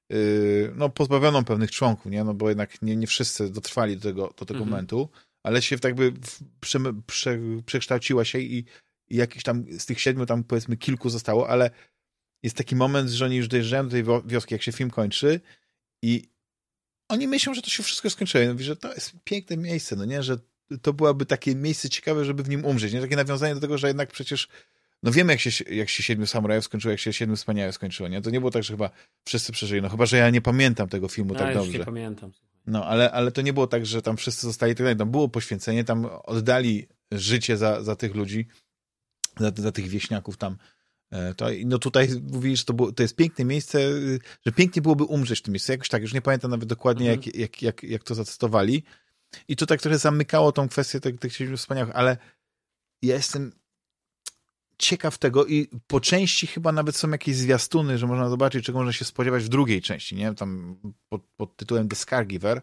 yy, 0.10 0.74
no 0.76 0.90
pozbawioną 0.90 1.44
pewnych 1.44 1.72
członków, 1.72 2.12
nie? 2.12 2.24
No 2.24 2.34
bo 2.34 2.50
jednak 2.50 2.82
nie, 2.82 2.96
nie 2.96 3.08
wszyscy 3.08 3.50
dotrwali 3.50 3.98
do 3.98 4.04
tego, 4.04 4.34
do 4.38 4.46
tego 4.46 4.60
mhm. 4.60 4.70
momentu, 4.70 5.10
ale 5.44 5.62
się 5.62 5.80
tak 5.80 5.96
by 5.96 6.14
prze, 6.60 6.80
prze, 7.08 7.40
przekształciła 7.66 8.26
się 8.26 8.40
i, 8.40 8.66
i 9.10 9.16
jakiś 9.16 9.44
tam 9.44 9.66
z 9.80 9.86
tych 9.86 10.02
siedmiu 10.02 10.26
tam 10.26 10.44
powiedzmy 10.44 10.78
kilku 10.78 11.10
zostało, 11.10 11.50
ale 11.50 11.72
jest 12.44 12.58
taki 12.58 12.76
moment, 12.76 13.10
że 13.10 13.26
oni 13.26 13.36
już 13.36 13.48
dojeżdżają 13.48 13.84
do 13.84 13.92
tej 13.92 14.04
wioski, 14.26 14.54
jak 14.54 14.62
się 14.62 14.72
film 14.72 14.90
kończy 14.90 15.42
i 16.04 16.33
oni 17.14 17.28
myślą, 17.28 17.54
że 17.54 17.62
to 17.62 17.70
się 17.70 17.84
wszystko 17.84 18.10
skończyło. 18.10 18.52
Mówi, 18.52 18.64
że 18.64 18.76
to 18.76 18.94
jest 18.94 19.12
piękne 19.24 19.58
miejsce, 19.58 19.96
no 19.96 20.06
nie, 20.06 20.24
że 20.24 20.38
to 20.82 20.94
byłoby 20.94 21.26
takie 21.26 21.56
miejsce 21.56 21.90
ciekawe, 21.90 22.26
żeby 22.26 22.44
w 22.44 22.50
nim 22.50 22.66
umrzeć. 22.66 22.94
Nie? 22.94 23.02
Takie 23.02 23.16
nawiązanie 23.16 23.56
do 23.56 23.62
tego, 23.62 23.78
że 23.78 23.88
jednak 23.88 24.12
przecież 24.12 24.48
no 25.04 25.12
wiemy, 25.12 25.34
jak 25.34 25.40
się, 25.40 25.64
jak 25.76 25.90
się 25.90 26.04
Siedmiu 26.04 26.26
Samurajów 26.26 26.66
skończyło, 26.66 26.92
jak 26.92 27.00
się 27.00 27.14
Siedmiu 27.14 27.36
Wspaniałych 27.36 27.76
skończyło, 27.76 28.10
nie? 28.10 28.22
To 28.22 28.30
nie 28.30 28.40
było 28.40 28.52
tak, 28.52 28.64
że 28.64 28.74
chyba 28.74 28.90
wszyscy 29.26 29.52
przeżyli. 29.52 29.82
No 29.82 29.90
chyba, 29.90 30.06
że 30.06 30.18
ja 30.18 30.30
nie 30.30 30.42
pamiętam 30.42 30.90
tego 30.90 31.08
filmu 31.08 31.34
no, 31.34 31.40
tak 31.40 31.54
dobrze. 31.54 31.78
nie 31.78 31.86
pamiętam. 31.86 32.32
No, 32.68 32.86
ale, 32.86 33.12
ale 33.12 33.32
to 33.32 33.42
nie 33.42 33.54
było 33.54 33.68
tak, 33.68 33.86
że 33.86 34.02
tam 34.02 34.18
wszyscy 34.18 34.48
zostali 34.48 34.76
tak 34.76 34.84
dalej. 34.86 34.98
Tam 34.98 35.12
było 35.12 35.30
poświęcenie, 35.30 35.84
tam 35.84 36.06
oddali 36.24 36.88
życie 37.12 37.58
za, 37.58 37.84
za 37.84 37.96
tych 37.96 38.16
ludzi, 38.16 38.48
za, 39.40 39.52
za 39.56 39.72
tych 39.72 39.88
wieśniaków 39.88 40.38
tam. 40.38 40.58
E, 41.14 41.34
to, 41.34 41.48
no 41.66 41.80
tutaj 41.80 42.10
mówisz, 42.32 42.60
że 42.60 42.66
to, 42.66 42.74
było, 42.74 42.92
to 42.92 43.04
jest 43.04 43.16
piękne 43.16 43.46
miejsce, 43.46 43.80
że 44.46 44.52
pięknie 44.52 44.82
byłoby 44.82 45.04
umrzeć 45.04 45.40
w 45.40 45.42
tym 45.42 45.52
miejscu. 45.52 45.72
Jakoś 45.72 45.90
tak, 45.90 46.02
już 46.02 46.14
nie 46.14 46.22
pamiętam 46.22 46.52
nawet 46.52 46.70
dokładnie, 46.70 47.12
mhm. 47.12 47.26
jak, 47.26 47.36
jak, 47.36 47.62
jak, 47.62 47.84
jak 47.84 48.04
to 48.04 48.16
zacytowali. 48.16 48.84
I 49.48 49.56
to 49.56 49.66
tak 49.66 49.82
trochę 49.82 49.98
zamykało 49.98 50.52
tą 50.52 50.70
kwestię 50.70 51.00
tych, 51.00 51.20
tych 51.20 51.36
siedmiu 51.36 51.58
wspaniałych, 51.58 51.96
ale 51.96 52.18
ja 53.02 53.16
jestem 53.16 53.52
ciekaw 54.78 55.18
tego 55.18 55.46
i 55.46 55.70
po 55.88 56.00
części 56.00 56.48
chyba 56.48 56.72
nawet 56.72 56.96
są 56.96 57.10
jakieś 57.10 57.36
zwiastuny, 57.36 57.98
że 57.98 58.08
można 58.08 58.30
zobaczyć, 58.30 58.66
czego 58.66 58.78
można 58.78 58.94
się 58.94 59.06
spodziewać 59.06 59.44
w 59.44 59.50
drugiej 59.50 59.82
części, 59.82 60.16
nie? 60.16 60.34
Tam 60.34 60.76
pod, 61.10 61.22
pod 61.38 61.56
tytułem 61.56 61.90
The 61.90 61.96
Scargiver. 61.96 62.62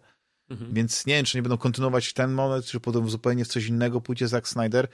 Mhm. 0.49 0.75
Więc 0.75 1.07
nie 1.07 1.15
wiem, 1.15 1.25
czy 1.25 1.39
nie 1.39 1.43
będą 1.43 1.59
kontynuować 1.59 2.13
ten 2.13 2.33
moment, 2.33 2.65
czy 2.65 2.81
potem 2.81 3.11
zupełnie 3.11 3.45
w 3.45 3.49
coś 3.49 3.67
innego 3.67 4.01
pójdzie 4.01 4.29
Zack 4.29 4.49
Snyder. 4.49 4.89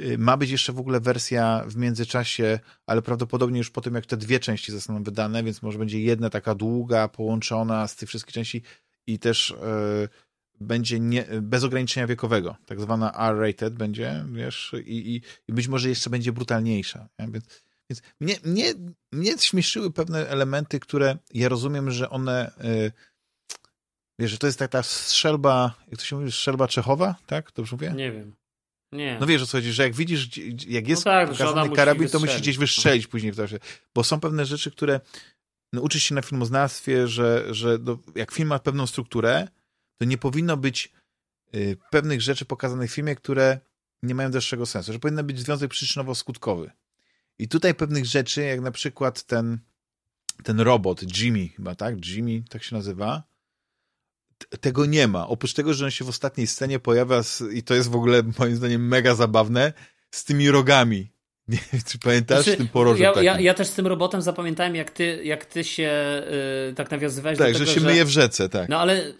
Y, 0.00 0.18
ma 0.18 0.36
być 0.36 0.50
jeszcze 0.50 0.72
w 0.72 0.78
ogóle 0.78 1.00
wersja 1.00 1.64
w 1.66 1.76
międzyczasie, 1.76 2.58
ale 2.86 3.02
prawdopodobnie 3.02 3.58
już 3.58 3.70
po 3.70 3.80
tym, 3.80 3.94
jak 3.94 4.06
te 4.06 4.16
dwie 4.16 4.40
części 4.40 4.72
zostaną 4.72 5.02
wydane, 5.02 5.44
więc 5.44 5.62
może 5.62 5.78
będzie 5.78 6.00
jedna 6.00 6.30
taka 6.30 6.54
długa, 6.54 7.08
połączona 7.08 7.88
z 7.88 7.96
tych 7.96 8.08
wszystkich 8.08 8.34
części 8.34 8.62
i 9.06 9.18
też 9.18 9.54
yy, 10.00 10.08
będzie 10.60 11.00
nie, 11.00 11.26
bez 11.42 11.64
ograniczenia 11.64 12.06
wiekowego, 12.06 12.56
tak 12.66 12.80
zwana 12.80 13.28
R-rated 13.30 13.74
będzie, 13.74 14.24
wiesz, 14.32 14.74
i, 14.86 15.14
i, 15.14 15.22
i, 15.48 15.52
być 15.52 15.68
może 15.68 15.88
jeszcze 15.88 16.10
będzie 16.10 16.32
brutalniejsza. 16.32 17.08
Nie? 17.18 17.28
Więc, 17.28 17.44
więc 17.90 18.02
mnie, 18.20 18.36
mnie, 18.44 18.74
mnie 19.12 19.38
śmieszyły 19.38 19.92
pewne 19.92 20.28
elementy, 20.28 20.80
które 20.80 21.18
ja 21.34 21.48
rozumiem, 21.48 21.90
że 21.90 22.10
one, 22.10 22.50
yy, 22.64 22.92
wiesz, 24.18 24.30
że 24.30 24.38
to 24.38 24.46
jest 24.46 24.58
taka 24.58 24.82
strzelba, 24.82 25.74
jak 25.88 25.98
to 25.98 26.04
się 26.04 26.16
mówi, 26.16 26.32
strzelba 26.32 26.68
Czechowa, 26.68 27.14
tak? 27.26 27.52
Dobrze 27.54 27.76
mówię? 27.76 27.92
Nie 27.96 28.12
wiem. 28.12 28.41
Nie. 28.92 29.18
No 29.20 29.26
wiesz 29.26 29.42
o 29.42 29.46
co 29.46 29.58
chodzi, 29.58 29.72
że 29.72 29.82
jak 29.82 29.94
widzisz, 29.94 30.28
jak 30.68 30.88
jest 30.88 31.04
no 31.04 31.10
tak, 31.10 31.30
pokazany 31.30 31.76
karabin, 31.76 32.08
to 32.08 32.20
musi 32.20 32.38
gdzieś 32.38 32.58
wystrzelić 32.58 33.06
później 33.06 33.32
w 33.32 33.36
czasie. 33.36 33.58
Bo 33.94 34.04
są 34.04 34.20
pewne 34.20 34.46
rzeczy, 34.46 34.70
które 34.70 35.00
no, 35.72 35.82
uczysz 35.82 36.02
się 36.02 36.14
na 36.14 36.22
filmoznawstwie, 36.22 37.08
że, 37.08 37.54
że 37.54 37.78
do, 37.78 37.98
jak 38.14 38.32
film 38.32 38.48
ma 38.48 38.58
pewną 38.58 38.86
strukturę, 38.86 39.48
to 39.98 40.04
nie 40.04 40.18
powinno 40.18 40.56
być 40.56 40.92
y, 41.54 41.76
pewnych 41.90 42.22
rzeczy 42.22 42.44
pokazanych 42.44 42.90
w 42.90 42.94
filmie, 42.94 43.16
które 43.16 43.60
nie 44.02 44.14
mają 44.14 44.30
dalszego 44.30 44.66
sensu, 44.66 44.92
że 44.92 44.98
powinien 44.98 45.26
być 45.26 45.40
związek 45.40 45.70
przyczynowo-skutkowy. 45.70 46.70
I 47.38 47.48
tutaj 47.48 47.74
pewnych 47.74 48.06
rzeczy, 48.06 48.42
jak 48.42 48.60
na 48.60 48.70
przykład 48.70 49.22
ten, 49.22 49.58
ten 50.42 50.60
robot, 50.60 51.18
Jimmy 51.18 51.48
chyba, 51.48 51.74
tak? 51.74 52.06
Jimmy, 52.06 52.42
tak 52.50 52.62
się 52.62 52.76
nazywa. 52.76 53.22
Tego 54.60 54.86
nie 54.86 55.08
ma. 55.08 55.28
Oprócz 55.28 55.54
tego, 55.54 55.74
że 55.74 55.84
on 55.84 55.90
się 55.90 56.04
w 56.04 56.08
ostatniej 56.08 56.46
scenie 56.46 56.78
pojawia 56.78 57.22
z, 57.22 57.42
i 57.52 57.62
to 57.62 57.74
jest 57.74 57.90
w 57.90 57.96
ogóle 57.96 58.22
moim 58.38 58.56
zdaniem 58.56 58.88
mega 58.88 59.14
zabawne, 59.14 59.72
z 60.10 60.24
tymi 60.24 60.50
rogami. 60.50 61.12
Nie 61.48 61.58
wiem, 61.72 61.82
czy 61.86 61.98
pamiętasz 61.98 62.44
znaczy, 62.44 62.56
tym 62.56 62.68
porożem 62.68 63.02
ja, 63.02 63.22
ja, 63.22 63.40
ja, 63.40 63.54
też 63.54 63.68
z 63.68 63.74
tym 63.74 63.86
robotem 63.86 64.22
zapamiętałem, 64.22 64.74
jak 64.74 64.90
ty, 64.90 65.24
jak 65.24 65.44
ty 65.44 65.64
się 65.64 66.22
yy, 66.66 66.74
tak 66.74 66.90
nawiązywałeś 66.90 67.38
tak, 67.38 67.48
do 67.48 67.52
tego, 67.52 67.66
że 67.66 67.74
się 67.74 67.80
że... 67.80 67.86
myje 67.86 68.04
w 68.04 68.08
rzece, 68.08 68.48
tak. 68.48 68.68
No 68.68 68.80
ale 68.80 69.12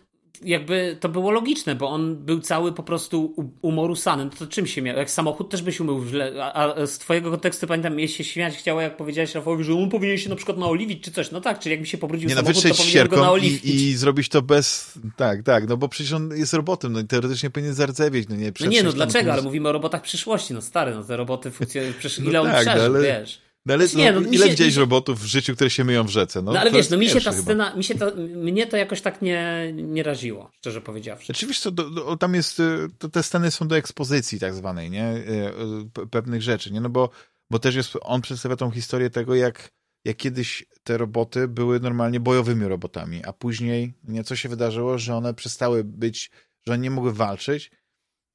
jakby 0.45 0.97
to 1.01 1.09
było 1.09 1.31
logiczne, 1.31 1.75
bo 1.75 1.89
on 1.89 2.17
był 2.17 2.41
cały 2.41 2.73
po 2.73 2.83
prostu 2.83 3.35
umorusany. 3.63 4.25
No 4.25 4.31
to 4.31 4.47
czym 4.47 4.67
się 4.67 4.83
miał? 4.83 4.97
Jak 4.97 5.11
samochód 5.11 5.51
też 5.51 5.63
byś 5.63 5.81
umył 5.81 6.07
źle. 6.07 6.33
A, 6.41 6.75
a 6.75 6.87
z 6.87 6.99
twojego 6.99 7.31
kontekstu 7.31 7.67
pamiętam, 7.67 7.95
mnie 7.95 8.09
się 8.09 8.25
śmiać 8.25 8.57
chciało, 8.57 8.81
jak 8.81 8.97
powiedziałeś 8.97 9.35
Rafałowi, 9.35 9.65
że 9.65 9.75
on 9.75 9.91
powinien 9.91 10.19
się 10.19 10.31
na 10.31 10.37
przykład 10.37 10.59
naoliwić 10.59 11.05
czy 11.05 11.11
coś. 11.11 11.31
No 11.31 11.41
tak, 11.41 11.59
czyli 11.59 11.71
jakby 11.71 11.87
się 11.87 11.99
pobrudził 11.99 12.29
nie, 12.29 12.35
no, 12.35 12.41
samochód, 12.41 12.65
no, 12.65 12.71
to 12.71 12.77
powinien 12.77 13.09
go 13.09 13.17
naoliwić. 13.17 13.65
I, 13.65 13.75
I 13.75 13.95
zrobić 13.97 14.29
to 14.29 14.43
bez... 14.43 14.99
Tak, 15.17 15.43
tak, 15.43 15.69
no 15.69 15.77
bo 15.77 15.89
przecież 15.89 16.13
on 16.13 16.37
jest 16.37 16.55
robotem, 16.55 16.93
no 16.93 17.01
i 17.01 17.05
teoretycznie 17.05 17.51
powinien 17.51 17.75
zardzewieć, 17.75 18.29
no 18.29 18.37
nie? 18.37 18.53
No 18.61 18.67
nie, 18.67 18.83
no 18.83 18.93
dlaczego? 18.93 19.33
Ale 19.33 19.43
mówimy 19.43 19.69
o 19.69 19.73
robotach 19.73 20.03
przyszłości, 20.03 20.55
no 20.55 20.63
stary, 20.63 20.95
no 20.95 21.05
te 21.05 21.17
roboty 21.17 21.51
funkcjonują, 21.51 21.93
przecież 21.99 22.19
ile 22.19 22.33
no 22.33 22.41
on 22.41 22.51
tak, 22.51 22.67
przeżył, 22.67 22.85
ale... 22.85 23.03
wiesz. 23.03 23.52
No 23.67 23.75
ale 23.75 23.87
nie, 23.95 24.13
no, 24.13 24.21
no 24.21 24.29
ile 24.29 24.45
się, 24.45 24.51
widziałeś 24.51 24.77
robotów 24.77 25.21
w 25.21 25.25
życiu, 25.25 25.55
które 25.55 25.71
się 25.71 25.85
myją 25.85 26.05
w 26.05 26.09
rzece? 26.11 26.43
No, 26.43 26.53
no 26.53 26.61
ale 26.61 26.71
wiesz, 26.71 26.91
no 26.91 26.97
mi 26.97 27.09
się 27.09 27.21
ta 27.21 27.33
scena, 27.33 27.77
mi 27.77 27.85
się 27.85 27.95
to, 27.95 28.13
mnie 28.17 28.67
to 28.67 28.77
jakoś 28.77 29.01
tak 29.01 29.23
nie, 29.23 29.73
nie 29.75 30.03
raziło, 30.03 30.51
szczerze 30.61 30.81
powiedziawszy. 30.81 31.33
Oczywiście, 31.33 31.71
do, 31.71 31.91
do, 31.91 32.17
tam 32.17 32.35
jest, 32.35 32.61
y, 32.61 32.89
to, 32.99 33.09
te 33.09 33.23
sceny 33.23 33.51
są 33.51 33.69
do 33.69 33.77
ekspozycji 33.77 34.41
tak 34.41 34.55
zwanej, 34.55 34.91
nie? 34.91 35.15
Y, 35.15 36.03
y, 36.03 36.07
pewnych 36.07 36.43
rzeczy, 36.43 36.73
nie? 36.73 36.81
No 36.81 36.91
bo, 36.91 37.11
bo 37.51 37.59
też 37.59 37.75
jest, 37.75 37.99
on 38.01 38.21
przedstawia 38.21 38.57
tą 38.57 38.71
historię 38.71 39.11
tego, 39.11 39.35
jak, 39.35 39.71
jak 40.05 40.17
kiedyś 40.17 40.65
te 40.85 40.99
roboty 40.99 41.49
były 41.49 41.81
normalnie 41.81 42.21
bojowymi 42.21 42.65
robotami, 42.67 43.25
a 43.25 43.33
później, 43.33 43.95
nie, 44.05 44.25
co 44.25 44.37
się 44.37 44.49
wydarzyło, 44.49 44.99
że 44.99 45.17
one 45.17 45.35
przestały 45.35 45.85
być, 45.85 46.31
że 46.67 46.73
one 46.73 46.83
nie 46.83 46.91
mogły 46.91 47.13
walczyć, 47.13 47.71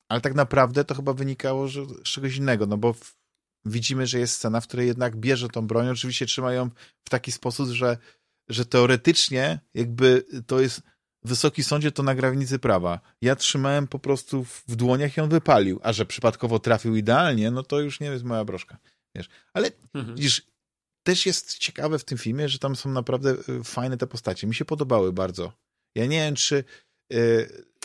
ale 0.10 0.22
tak 0.22 0.36
naprawdę 0.36 0.84
to 0.84 0.96
chyba 0.96 1.14
wynikało 1.14 1.68
że, 1.68 1.86
z 1.86 2.04
czegoś 2.04 2.36
innego, 2.36 2.66
no 2.66 2.78
bo 2.78 2.94
w, 2.94 3.17
widzimy, 3.70 4.08
że 4.08 4.20
jest 4.20 4.34
scena, 4.34 4.62
w 4.62 4.68
której 4.68 4.88
jednak 4.88 5.16
bierze 5.16 5.50
tą 5.50 5.68
broń. 5.68 5.90
Oczywiście 5.90 6.26
trzymają 6.26 6.70
w 7.04 7.10
taki 7.10 7.32
sposób, 7.32 7.70
że, 7.70 7.98
że 8.50 8.66
teoretycznie 8.66 9.60
jakby 9.74 10.26
to 10.48 10.60
jest 10.60 10.82
wysoki 11.24 11.64
sądzie 11.64 11.92
to 11.92 12.04
na 12.04 12.16
granicy 12.16 12.60
prawa. 12.60 13.00
Ja 13.22 13.36
trzymałem 13.36 13.88
po 13.88 14.00
prostu 14.00 14.44
w 14.44 14.76
dłoniach 14.76 15.18
i 15.18 15.22
on 15.22 15.30
wypalił, 15.30 15.80
a 15.84 15.94
że 15.94 16.06
przypadkowo 16.06 16.60
trafił 16.60 16.96
idealnie, 16.96 17.52
no 17.52 17.64
to 17.64 17.80
już 17.80 18.00
nie 18.00 18.08
jest 18.08 18.24
moja 18.24 18.46
broszka. 18.46 18.78
Wiesz. 19.16 19.30
Ale 19.54 19.72
mhm. 19.94 20.16
widzisz, 20.16 20.42
też 21.04 21.26
jest 21.26 21.58
ciekawe 21.58 22.00
w 22.00 22.06
tym 22.06 22.18
filmie, 22.18 22.50
że 22.50 22.60
tam 22.60 22.76
są 22.76 22.90
naprawdę 22.92 23.36
y, 23.50 23.64
fajne 23.64 23.98
te 23.98 24.08
postacie. 24.08 24.48
Mi 24.48 24.56
się 24.56 24.66
podobały 24.66 25.14
bardzo. 25.14 25.54
Ja 25.96 26.06
nie 26.06 26.18
wiem, 26.18 26.36
czy 26.36 26.64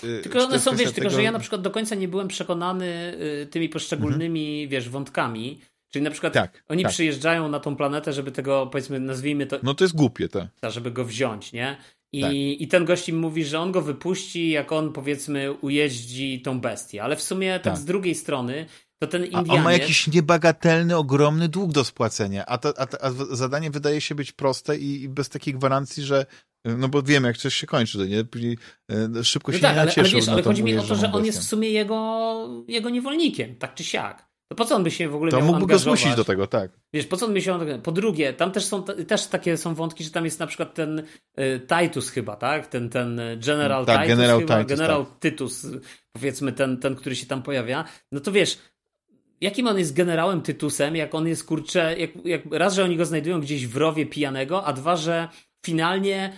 Yy, 0.03 0.23
tylko 0.23 0.45
one 0.45 0.61
są, 0.61 0.71
wiesz, 0.71 0.81
tego... 0.81 0.93
tylko 0.93 1.11
że 1.11 1.23
ja 1.23 1.33
na 1.33 1.39
przykład 1.39 1.63
do 1.63 1.71
końca 1.71 1.95
nie 1.95 2.09
byłem 2.09 2.29
przekonany 2.29 3.17
yy, 3.19 3.47
tymi 3.47 3.69
poszczególnymi, 3.69 4.63
mhm. 4.63 4.69
wiesz, 4.69 4.89
wątkami. 4.89 5.61
Czyli 5.93 6.03
na 6.03 6.11
przykład 6.11 6.33
tak, 6.33 6.65
oni 6.69 6.83
tak. 6.83 6.93
przyjeżdżają 6.93 7.49
na 7.49 7.61
tą 7.61 7.77
planetę, 7.77 8.13
żeby 8.13 8.33
tego, 8.33 8.67
powiedzmy, 8.67 9.01
nazwijmy 9.01 9.47
to. 9.47 9.59
No 9.63 9.75
to 9.75 9.85
jest 9.85 9.97
głupie, 9.97 10.29
tak. 10.29 10.49
Żeby 10.69 10.91
go 10.91 11.05
wziąć, 11.05 11.53
nie? 11.53 11.77
I, 12.13 12.21
tak. 12.21 12.33
I 12.35 12.69
ten 12.69 12.85
gość 12.85 13.09
im 13.09 13.19
mówi, 13.19 13.45
że 13.45 13.61
on 13.61 13.73
go 13.73 13.83
wypuści, 13.83 14.51
jak 14.51 14.73
on, 14.73 14.93
powiedzmy, 14.93 15.53
ujeździ 15.53 16.43
tą 16.43 16.61
bestię. 16.61 17.03
Ale 17.03 17.17
w 17.17 17.23
sumie, 17.23 17.53
tak, 17.53 17.63
tak 17.63 17.77
z 17.77 17.85
drugiej 17.85 18.15
strony, 18.15 18.67
to 18.99 19.07
ten 19.07 19.25
Indianiec... 19.25 19.51
A 19.51 19.55
on 19.55 19.63
ma 19.63 19.73
jakiś 19.73 20.07
niebagatelny, 20.07 20.97
ogromny 20.97 21.49
dług 21.49 21.73
do 21.73 21.85
spłacenia, 21.85 22.47
a, 22.47 22.59
to, 22.59 22.81
a, 22.81 22.87
a 23.01 23.11
zadanie 23.11 23.71
wydaje 23.71 24.01
się 24.01 24.15
być 24.15 24.33
proste 24.33 24.77
i, 24.77 25.03
i, 25.03 25.09
bez 25.09 25.29
takiej 25.29 25.55
gwarancji, 25.55 26.03
że 26.03 26.27
no 26.65 26.89
bo 26.89 27.03
wiem, 27.03 27.25
jak 27.25 27.37
coś 27.37 27.55
się 27.55 27.67
kończy, 27.67 27.99
to 27.99 28.05
nie? 28.05 28.25
Później 28.25 28.59
e, 28.91 29.25
szybko 29.25 29.53
no 29.53 29.59
się 29.59 29.63
tak, 29.63 29.75
nie 29.75 29.81
ale, 29.81 29.93
ale, 29.97 30.09
wiesz, 30.09 30.29
ale 30.29 30.43
chodzi 30.43 30.65
mi 30.65 30.79
o 30.79 30.83
to, 30.83 30.95
że 30.95 31.13
on 31.13 31.25
jest 31.25 31.39
w 31.39 31.45
sumie 31.45 31.71
jego, 31.71 32.65
jego 32.69 32.91
niewolnikiem, 32.91 33.57
tak 33.57 33.75
czy 33.75 33.85
siak. 33.85 34.32
To 34.53 34.57
po 34.57 34.65
co 34.65 34.77
on 34.77 34.85
by 34.85 34.91
się 34.91 35.09
w 35.09 35.15
ogóle 35.15 35.31
to 35.31 35.37
miał 35.37 35.47
mógłby 35.47 35.67
go 35.67 35.79
zmusić 35.79 36.15
do 36.15 36.25
tego, 36.25 36.47
tak. 36.47 36.71
Wiesz, 36.93 37.07
po 37.07 37.17
co 37.17 37.27
on 37.27 37.35
by 37.35 37.43
się... 37.43 37.81
Po 37.83 37.93
drugie, 37.93 38.33
tam 38.33 38.53
też 38.53 38.65
są 38.65 38.85
też 38.85 39.27
takie 39.27 39.57
są 39.57 39.75
wątki, 39.75 40.05
że 40.05 40.11
tam 40.11 40.25
jest 40.25 40.41
na 40.41 40.47
przykład 40.47 40.75
ten 40.75 40.99
y, 40.99 41.61
Titus 41.69 42.11
chyba, 42.11 42.37
tak? 42.37 42.67
Ten, 42.67 42.89
ten 42.89 43.21
General 43.47 43.87
tak, 43.87 43.97
Titus 43.97 44.09
generał 44.09 44.39
chyba, 44.41 44.59
Titus, 44.59 44.69
Generał 44.69 45.05
tak. 45.05 45.19
Tytus, 45.19 45.67
powiedzmy 46.13 46.53
ten, 46.53 46.77
ten, 46.77 46.95
który 46.95 47.17
się 47.17 47.27
tam 47.27 47.43
pojawia. 47.43 47.85
No 48.13 48.21
to 48.21 48.33
wiesz, 48.33 48.59
jakim 49.41 49.67
on 49.67 49.79
jest 49.79 49.95
generałem 49.95 50.43
Tytusem, 50.43 50.97
jak 50.97 51.15
on 51.15 51.29
jest, 51.29 51.45
kurczę, 51.45 51.99
jak, 51.99 52.11
jak 52.25 52.43
raz, 52.51 52.75
że 52.75 52.85
oni 52.85 52.97
go 52.97 53.07
znajdują 53.07 53.41
gdzieś 53.41 53.67
w 53.67 53.77
rowie 53.77 54.07
pijanego, 54.07 54.65
a 54.65 54.73
dwa, 54.73 54.97
że 54.97 55.29
finalnie 55.67 56.33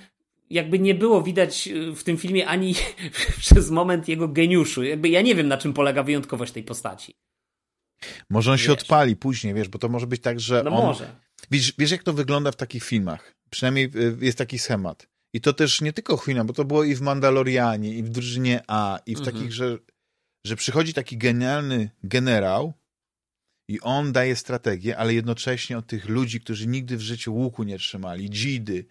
jakby 0.51 0.78
nie 0.78 0.95
było 0.95 1.23
widać 1.23 1.69
w 1.97 2.03
tym 2.03 2.16
filmie 2.16 2.47
ani 2.47 2.74
przez 3.41 3.70
moment 3.70 4.09
jego 4.09 4.28
geniuszu. 4.28 4.82
Jakby 4.82 5.09
ja 5.09 5.23
nie 5.23 5.35
wiem, 5.35 5.49
na 5.49 5.57
czym 5.57 5.73
polega 5.73 6.03
wyjątkowość 6.03 6.53
tej 6.53 6.62
postaci. 6.62 7.15
Może 8.31 8.51
on 8.51 8.56
wiesz. 8.56 8.66
się 8.66 8.72
odpali 8.72 9.16
później, 9.16 9.55
wiesz, 9.55 9.68
bo 9.68 9.78
to 9.78 9.89
może 9.89 10.06
być 10.06 10.22
tak, 10.22 10.40
że 10.40 10.62
no 10.62 10.70
on... 10.70 10.86
może. 10.86 11.16
Wiesz, 11.51 11.72
wiesz, 11.78 11.90
jak 11.90 12.02
to 12.02 12.12
wygląda 12.12 12.52
w 12.52 12.56
takich 12.56 12.85
filmach? 12.85 13.35
Przynajmniej 13.51 13.90
y, 13.97 14.16
jest 14.20 14.39
taki 14.39 14.59
schemat. 14.59 15.06
I 15.32 15.40
to 15.40 15.52
też 15.52 15.81
nie 15.81 15.93
tylko 15.93 16.16
Chwina, 16.16 16.44
bo 16.44 16.52
to 16.52 16.64
było 16.64 16.85
i 16.85 16.94
w 16.94 17.01
Mandalorianie, 17.01 17.94
i 17.94 18.02
w 18.02 18.09
Drużynie 18.09 18.62
A, 18.66 18.98
i 19.06 19.14
w 19.14 19.18
mhm. 19.18 19.36
takich, 19.36 19.52
że, 19.52 19.78
że 20.47 20.56
przychodzi 20.56 20.94
taki 20.94 21.18
genialny 21.18 21.90
generał 22.02 22.74
i 23.68 23.81
on 23.81 24.12
daje 24.12 24.36
strategię, 24.36 24.97
ale 24.97 25.14
jednocześnie 25.14 25.78
od 25.78 25.86
tych 25.86 26.09
ludzi, 26.09 26.40
którzy 26.40 26.66
nigdy 26.66 26.97
w 26.97 27.01
życiu 27.01 27.35
łuku 27.35 27.62
nie 27.62 27.78
trzymali, 27.78 28.31
dzidy, 28.31 28.86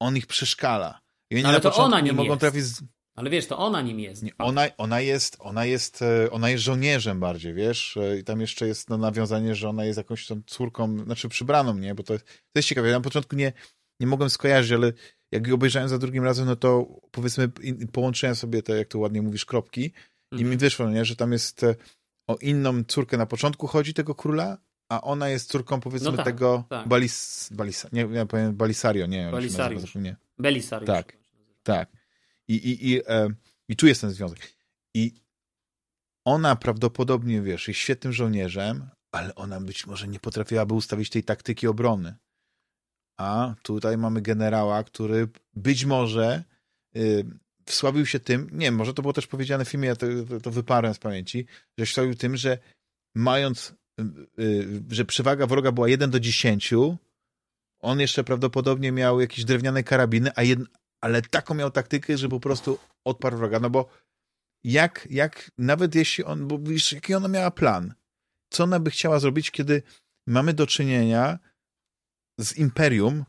on 0.00 0.16
ich 0.16 0.26
przeszkala. 0.26 1.00
I 1.30 1.36
oni 1.36 1.44
ale 1.44 1.60
to 1.60 1.76
ona 1.76 2.00
nie 2.00 2.12
mogą 2.12 2.28
jest. 2.28 2.40
trafić... 2.40 2.64
Z... 2.64 2.82
Ale 3.18 3.30
wiesz, 3.30 3.46
to 3.46 3.58
ona 3.58 3.82
nim 3.82 4.00
jest. 4.00 4.22
Nie, 4.22 4.32
ona, 4.38 4.66
ona 4.76 5.00
jest. 5.00 5.36
Ona 5.40 5.64
jest 5.64 6.02
e, 6.02 6.30
ona 6.30 6.50
jest 6.50 6.64
żołnierzem 6.64 7.20
bardziej, 7.20 7.54
wiesz? 7.54 7.96
E, 7.96 8.18
I 8.18 8.24
tam 8.24 8.40
jeszcze 8.40 8.66
jest 8.66 8.90
no, 8.90 8.98
nawiązanie, 8.98 9.54
że 9.54 9.68
ona 9.68 9.84
jest 9.84 9.96
jakąś 9.96 10.26
tą 10.26 10.42
córką, 10.46 10.98
znaczy 10.98 11.28
przybraną, 11.28 11.78
nie? 11.78 11.94
Bo 11.94 12.02
to, 12.02 12.18
to 12.18 12.24
jest 12.54 12.68
ciekawe. 12.68 12.88
Ja 12.88 12.94
na 12.94 13.00
początku 13.00 13.36
nie, 13.36 13.52
nie 14.00 14.06
mogłem 14.06 14.30
skojarzyć, 14.30 14.72
ale 14.72 14.92
jak 15.32 15.52
obejrzałem 15.52 15.88
za 15.88 15.98
drugim 15.98 16.24
razem, 16.24 16.46
no 16.46 16.56
to 16.56 17.00
powiedzmy 17.10 17.48
połączyłem 17.92 18.36
sobie 18.36 18.62
te, 18.62 18.76
jak 18.76 18.88
to 18.88 18.98
ładnie 18.98 19.22
mówisz, 19.22 19.44
kropki 19.44 19.92
i 20.32 20.36
mi 20.36 20.40
mhm. 20.40 20.58
wyszło, 20.58 20.90
nie? 20.90 21.04
Że 21.04 21.16
tam 21.16 21.32
jest 21.32 21.64
e, 21.64 21.74
o 22.26 22.36
inną 22.36 22.84
córkę 22.84 23.16
na 23.16 23.26
początku 23.26 23.66
chodzi 23.66 23.94
tego 23.94 24.14
króla, 24.14 24.58
a 24.88 25.00
ona 25.00 25.28
jest 25.28 25.50
córką 25.50 25.80
powiedzmy 25.80 26.10
no 26.10 26.16
tak, 26.16 26.26
tego 26.26 26.64
tak. 26.68 26.88
Balis, 26.88 27.48
Balis, 27.52 27.86
nie, 27.92 28.04
nie 28.04 28.26
powiem 28.26 28.56
Balisario, 28.56 29.06
nie, 29.06 29.30
Balisario. 29.30 29.80
Nie. 29.94 30.16
Belisario. 30.38 30.86
Tak, 30.86 31.16
tak. 31.62 31.97
I, 32.48 32.54
i, 32.54 32.90
i, 32.90 33.00
e, 33.06 33.30
I 33.68 33.76
tu 33.76 33.86
jest 33.86 34.00
ten 34.00 34.10
związek. 34.10 34.52
I 34.94 35.12
ona 36.26 36.56
prawdopodobnie, 36.56 37.42
wiesz, 37.42 37.68
jest 37.68 37.80
świetnym 37.80 38.12
żołnierzem, 38.12 38.88
ale 39.12 39.34
ona 39.34 39.60
być 39.60 39.86
może 39.86 40.08
nie 40.08 40.20
potrafiłaby 40.20 40.74
ustawić 40.74 41.10
tej 41.10 41.24
taktyki 41.24 41.66
obrony. 41.66 42.16
A 43.20 43.54
tutaj 43.62 43.98
mamy 43.98 44.22
generała, 44.22 44.84
który 44.84 45.28
być 45.54 45.84
może 45.84 46.44
y, 46.96 47.24
wsławił 47.64 48.06
się 48.06 48.20
tym, 48.20 48.48
nie 48.52 48.66
wiem, 48.66 48.74
może 48.74 48.94
to 48.94 49.02
było 49.02 49.12
też 49.14 49.26
powiedziane 49.26 49.64
w 49.64 49.68
filmie, 49.68 49.88
ja 49.88 49.96
to, 49.96 50.06
to 50.42 50.50
wyparłem 50.50 50.94
z 50.94 50.98
pamięci, 50.98 51.46
że 51.78 51.86
wsławił 51.86 52.14
tym, 52.14 52.36
że 52.36 52.58
mając 53.14 53.74
Y, 54.38 54.82
że 54.90 55.04
przewaga 55.04 55.46
wroga 55.46 55.72
była 55.72 55.88
1 55.88 56.10
do 56.10 56.20
10, 56.20 56.74
on 57.80 58.00
jeszcze 58.00 58.24
prawdopodobnie 58.24 58.92
miał 58.92 59.20
jakieś 59.20 59.44
drewniane 59.44 59.82
karabiny, 59.82 60.30
a 60.34 60.42
jed... 60.42 60.58
ale 61.00 61.22
taką 61.22 61.54
miał 61.54 61.70
taktykę, 61.70 62.18
że 62.18 62.28
po 62.28 62.40
prostu 62.40 62.78
odparł 63.04 63.36
wroga. 63.36 63.60
No 63.60 63.70
bo 63.70 63.88
jak, 64.64 65.08
jak 65.10 65.50
nawet 65.58 65.94
jeśli 65.94 66.24
on, 66.24 66.48
bo 66.48 66.58
wiesz, 66.58 66.92
jaki 66.92 67.14
ona 67.14 67.28
miała 67.28 67.50
plan? 67.50 67.94
Co 68.52 68.64
ona 68.64 68.80
by 68.80 68.90
chciała 68.90 69.18
zrobić, 69.18 69.50
kiedy 69.50 69.82
mamy 70.26 70.54
do 70.54 70.66
czynienia 70.66 71.38
z 72.40 72.56
Imperium, 72.56 73.24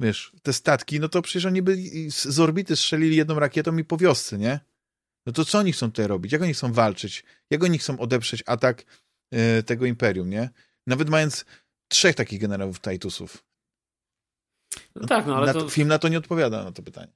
wiesz, 0.00 0.32
te 0.42 0.52
statki, 0.52 1.00
no 1.00 1.08
to 1.08 1.22
przecież 1.22 1.44
oni 1.44 1.62
by 1.62 1.76
z 2.10 2.40
orbity 2.40 2.76
strzelili 2.76 3.16
jedną 3.16 3.38
rakietą 3.38 3.76
i 3.76 3.84
po 3.84 3.96
wiosce, 3.96 4.38
nie? 4.38 4.60
No 5.26 5.32
to 5.32 5.44
co 5.44 5.58
oni 5.58 5.72
chcą 5.72 5.86
tutaj 5.86 6.06
robić? 6.06 6.32
Jak 6.32 6.42
oni 6.42 6.54
chcą 6.54 6.72
walczyć? 6.72 7.24
Jak 7.50 7.64
oni 7.64 7.78
chcą 7.78 7.98
odeprzeć 7.98 8.42
atak 8.46 8.84
E, 9.32 9.62
tego 9.62 9.86
imperium, 9.86 10.30
nie? 10.30 10.50
Nawet 10.86 11.08
mając 11.08 11.44
trzech 11.88 12.16
takich 12.16 12.40
generałów 12.40 12.80
Titusów. 12.80 13.44
No 14.94 15.06
tak, 15.06 15.26
no 15.26 15.36
ale 15.36 15.46
na 15.46 15.52
to... 15.52 15.68
Film 15.68 15.88
na 15.88 15.98
to 15.98 16.08
nie 16.08 16.18
odpowiada, 16.18 16.64
na 16.64 16.72
to 16.72 16.82
pytanie. 16.82 17.12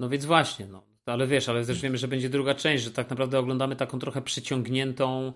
No 0.00 0.08
więc 0.08 0.24
właśnie, 0.24 0.66
no. 0.66 0.82
Ale 1.06 1.26
wiesz, 1.26 1.48
ale 1.48 1.66
też 1.66 1.80
wiemy, 1.80 1.98
że 1.98 2.08
będzie 2.08 2.28
druga 2.28 2.54
część, 2.54 2.84
że 2.84 2.90
tak 2.90 3.10
naprawdę 3.10 3.38
oglądamy 3.38 3.76
taką 3.76 3.98
trochę 3.98 4.22
przyciągniętą 4.22 5.32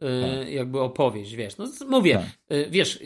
yy, 0.00 0.50
jakby 0.50 0.80
opowieść, 0.80 1.34
wiesz. 1.34 1.56
No 1.56 1.66
mówię, 1.88 2.14
tak. 2.14 2.56
yy, 2.56 2.70
wiesz, 2.70 2.98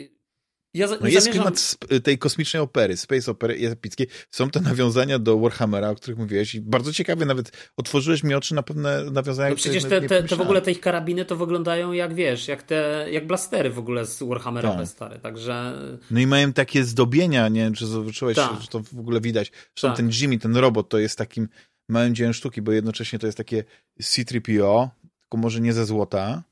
ja 0.75 0.87
no 0.87 1.07
jest 1.07 1.25
zamierzam... 1.25 1.31
klimat 1.31 1.77
tej 2.03 2.17
kosmicznej 2.17 2.63
opery, 2.63 2.97
space 2.97 3.31
opery 3.31 3.69
epickiej. 3.69 4.07
Są 4.31 4.49
te 4.49 4.61
nawiązania 4.61 5.19
do 5.19 5.39
Warhammera, 5.39 5.89
o 5.89 5.95
których 5.95 6.17
mówiłeś 6.17 6.55
i 6.55 6.61
bardzo 6.61 6.93
ciekawe, 6.93 7.25
nawet 7.25 7.51
otworzyłeś 7.77 8.23
mi 8.23 8.33
oczy 8.33 8.55
na 8.55 8.63
pewne 8.63 9.03
nawiązania. 9.11 9.49
No 9.49 9.55
przecież 9.55 9.83
te, 9.83 10.01
te, 10.01 10.23
te, 10.23 10.35
w 10.35 10.41
ogóle 10.41 10.61
te 10.61 10.71
ich 10.71 10.79
karabiny 10.79 11.25
to 11.25 11.35
wyglądają 11.35 11.91
jak, 11.91 12.13
wiesz, 12.13 12.47
jak 12.47 12.63
te, 12.63 13.07
jak 13.11 13.27
blastery 13.27 13.69
w 13.69 13.79
ogóle 13.79 14.05
z 14.05 14.23
Warhammerowe 14.23 14.77
tak. 14.77 14.87
stare, 14.87 15.19
także... 15.19 15.81
No 16.11 16.19
i 16.19 16.27
mają 16.27 16.53
takie 16.53 16.83
zdobienia, 16.83 17.47
nie 17.47 17.61
wiem, 17.61 17.73
czy 17.73 17.85
zobaczyłeś, 17.85 18.35
tak. 18.35 18.61
że 18.61 18.67
to 18.67 18.79
w 18.79 18.99
ogóle 18.99 19.21
widać. 19.21 19.51
Zresztą 19.51 19.87
tak. 19.87 19.97
ten 19.97 20.09
Jimmy, 20.21 20.39
ten 20.39 20.57
robot, 20.57 20.89
to 20.89 20.99
jest 20.99 21.17
takim 21.17 21.47
małym 21.89 22.15
dziełem 22.15 22.33
sztuki, 22.33 22.61
bo 22.61 22.71
jednocześnie 22.71 23.19
to 23.19 23.25
jest 23.25 23.37
takie 23.37 23.63
C-3PO, 24.01 24.89
tylko 25.21 25.37
może 25.37 25.61
nie 25.61 25.73
ze 25.73 25.85
złota, 25.85 26.43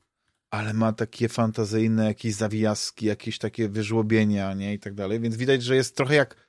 ale 0.54 0.72
ma 0.74 0.92
takie 0.92 1.28
fantazyjne 1.28 2.04
jakieś 2.04 2.34
zawijaski, 2.34 3.06
jakieś 3.06 3.38
takie 3.38 3.68
wyżłobienia, 3.68 4.54
nie, 4.54 4.74
i 4.74 4.78
tak 4.78 4.94
dalej, 4.94 5.20
więc 5.20 5.36
widać, 5.36 5.62
że 5.62 5.76
jest 5.76 5.96
trochę 5.96 6.14
jak 6.14 6.44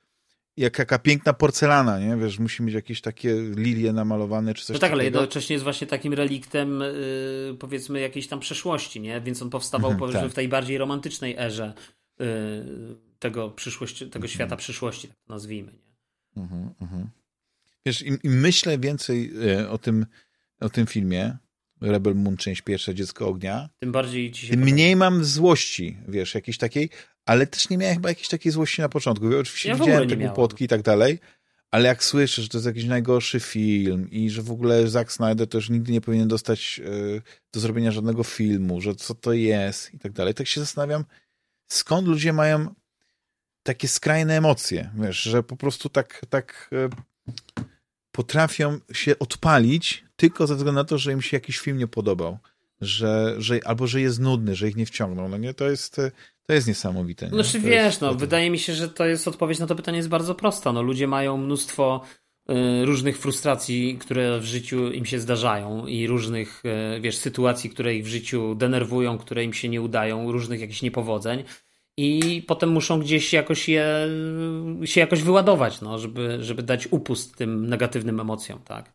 jak 0.56 0.78
jaka 0.78 0.98
piękna 0.98 1.32
porcelana, 1.32 2.00
nie? 2.00 2.16
Wiesz, 2.16 2.38
musi 2.38 2.62
mieć 2.62 2.74
jakieś 2.74 3.00
takie 3.00 3.34
lilie 3.56 3.92
namalowane 3.92 4.54
czy 4.54 4.64
coś 4.64 4.74
No 4.74 4.80
tak, 4.80 4.92
ale 4.92 5.00
takiego. 5.04 5.18
jednocześnie 5.20 5.54
jest 5.54 5.62
właśnie 5.64 5.86
takim 5.86 6.12
reliktem 6.14 6.80
yy, 6.80 7.56
powiedzmy 7.58 8.00
jakiejś 8.00 8.28
tam 8.28 8.40
przeszłości, 8.40 9.00
nie? 9.00 9.20
Więc 9.20 9.42
on 9.42 9.50
powstawał 9.50 9.90
Mhm, 9.90 9.98
powiedzmy 10.00 10.22
tak. 10.22 10.30
w 10.30 10.34
tej 10.34 10.48
bardziej 10.48 10.78
romantycznej 10.78 11.36
erze 11.38 11.74
yy, 12.18 12.26
tego 13.18 13.50
przyszłości, 13.50 13.98
tego 13.98 14.16
Mhm. 14.16 14.28
świata 14.28 14.56
przyszłości, 14.56 15.08
tak 15.08 15.16
to 15.16 15.32
nazwijmy, 15.32 15.72
nie? 15.72 16.42
Mhm, 16.42 16.70
mhm. 16.80 17.10
Wiesz, 17.86 18.02
im, 18.02 18.18
im 18.22 18.40
myślę 18.40 18.78
więcej 18.78 19.32
e, 19.50 19.70
o 19.70 19.78
tym, 19.78 20.06
o 20.60 20.68
tym 20.68 20.86
filmie, 20.86 21.36
Rebel 21.80 22.14
Moon, 22.14 22.36
część 22.36 22.62
pierwsza, 22.62 22.94
Dziecko 22.94 23.28
Ognia, 23.28 23.68
Tym 23.78 23.92
bardziej 23.92 24.32
ci 24.32 24.40
się 24.40 24.50
tym 24.50 24.60
podoba. 24.60 24.72
mniej 24.74 24.96
mam 24.96 25.24
złości, 25.24 25.96
wiesz, 26.08 26.34
jakiejś 26.34 26.58
takiej, 26.58 26.90
ale 27.26 27.46
też 27.46 27.68
nie 27.68 27.78
miałem 27.78 27.94
chyba 27.96 28.08
jakiejś 28.08 28.28
takiej 28.28 28.52
złości 28.52 28.80
na 28.80 28.88
początku. 28.88 29.26
Oczywiście 29.26 29.68
Ja 29.68 29.74
widziałem 29.74 30.08
te 30.08 30.16
głupotki 30.16 30.64
i 30.64 30.68
tak 30.68 30.82
dalej, 30.82 31.18
ale 31.70 31.88
jak 31.88 32.04
słyszę, 32.04 32.42
że 32.42 32.48
to 32.48 32.58
jest 32.58 32.66
jakiś 32.66 32.84
najgorszy 32.84 33.40
film 33.40 34.10
i 34.10 34.30
że 34.30 34.42
w 34.42 34.50
ogóle 34.50 34.88
Zack 34.88 35.12
Snyder 35.12 35.48
już 35.54 35.70
nigdy 35.70 35.92
nie 35.92 36.00
powinien 36.00 36.28
dostać 36.28 36.80
e, 36.84 37.22
do 37.52 37.60
zrobienia 37.60 37.92
żadnego 37.92 38.24
filmu, 38.24 38.80
że 38.80 38.94
co 38.94 39.14
to 39.14 39.32
jest 39.32 39.94
i 39.94 39.98
tak 39.98 40.12
dalej, 40.12 40.34
tak 40.34 40.46
się 40.46 40.60
zastanawiam, 40.60 41.04
skąd 41.68 42.08
ludzie 42.08 42.32
mają 42.32 42.74
takie 43.62 43.88
skrajne 43.88 44.36
emocje, 44.36 44.90
wiesz, 44.94 45.22
że 45.22 45.42
po 45.42 45.56
prostu 45.56 45.88
tak, 45.88 46.26
tak 46.28 46.70
e, 46.72 46.88
potrafią 48.12 48.78
się 48.92 49.18
odpalić 49.18 50.05
tylko 50.16 50.46
ze 50.46 50.54
względu 50.54 50.80
na 50.80 50.84
to, 50.84 50.98
że 50.98 51.12
im 51.12 51.22
się 51.22 51.36
jakiś 51.36 51.58
film 51.58 51.78
nie 51.78 51.86
podobał. 51.86 52.38
Że, 52.80 53.34
że, 53.38 53.60
albo 53.64 53.86
że 53.86 54.00
jest 54.00 54.20
nudny, 54.20 54.54
że 54.54 54.68
ich 54.68 54.76
nie 54.76 54.86
wciągnął. 54.86 55.28
No 55.28 55.36
nie, 55.36 55.54
to 55.54 55.70
jest, 55.70 56.00
to 56.46 56.52
jest 56.52 56.68
niesamowite. 56.68 57.26
Nie? 57.26 57.32
Znaczy 57.32 57.52
to 57.52 57.66
wiesz, 57.66 57.84
jest, 57.84 58.00
no, 58.00 58.14
wydaje 58.14 58.50
mi 58.50 58.58
się, 58.58 58.74
że 58.74 58.88
to 58.88 59.06
jest 59.06 59.28
odpowiedź 59.28 59.58
na 59.58 59.66
to 59.66 59.76
pytanie 59.76 59.96
jest 59.96 60.08
bardzo 60.08 60.34
prosta. 60.34 60.72
No, 60.72 60.82
ludzie 60.82 61.06
mają 61.06 61.36
mnóstwo 61.36 62.00
y, 62.50 62.84
różnych 62.84 63.18
frustracji, 63.18 63.98
które 64.00 64.40
w 64.40 64.44
życiu 64.44 64.92
im 64.92 65.04
się 65.04 65.20
zdarzają 65.20 65.86
i 65.86 66.06
różnych, 66.06 66.62
y, 66.96 67.00
wiesz, 67.00 67.16
sytuacji, 67.16 67.70
które 67.70 67.94
ich 67.94 68.04
w 68.04 68.08
życiu 68.08 68.54
denerwują, 68.54 69.18
które 69.18 69.44
im 69.44 69.52
się 69.52 69.68
nie 69.68 69.82
udają, 69.82 70.32
różnych 70.32 70.60
jakichś 70.60 70.82
niepowodzeń 70.82 71.44
i 71.96 72.42
potem 72.46 72.70
muszą 72.70 73.00
gdzieś 73.00 73.32
jakoś 73.32 73.68
je, 73.68 74.08
się 74.84 75.00
jakoś 75.00 75.22
wyładować, 75.22 75.80
no, 75.80 75.98
żeby, 75.98 76.38
żeby 76.40 76.62
dać 76.62 76.88
upust 76.90 77.36
tym 77.36 77.68
negatywnym 77.68 78.20
emocjom, 78.20 78.58
tak? 78.64 78.92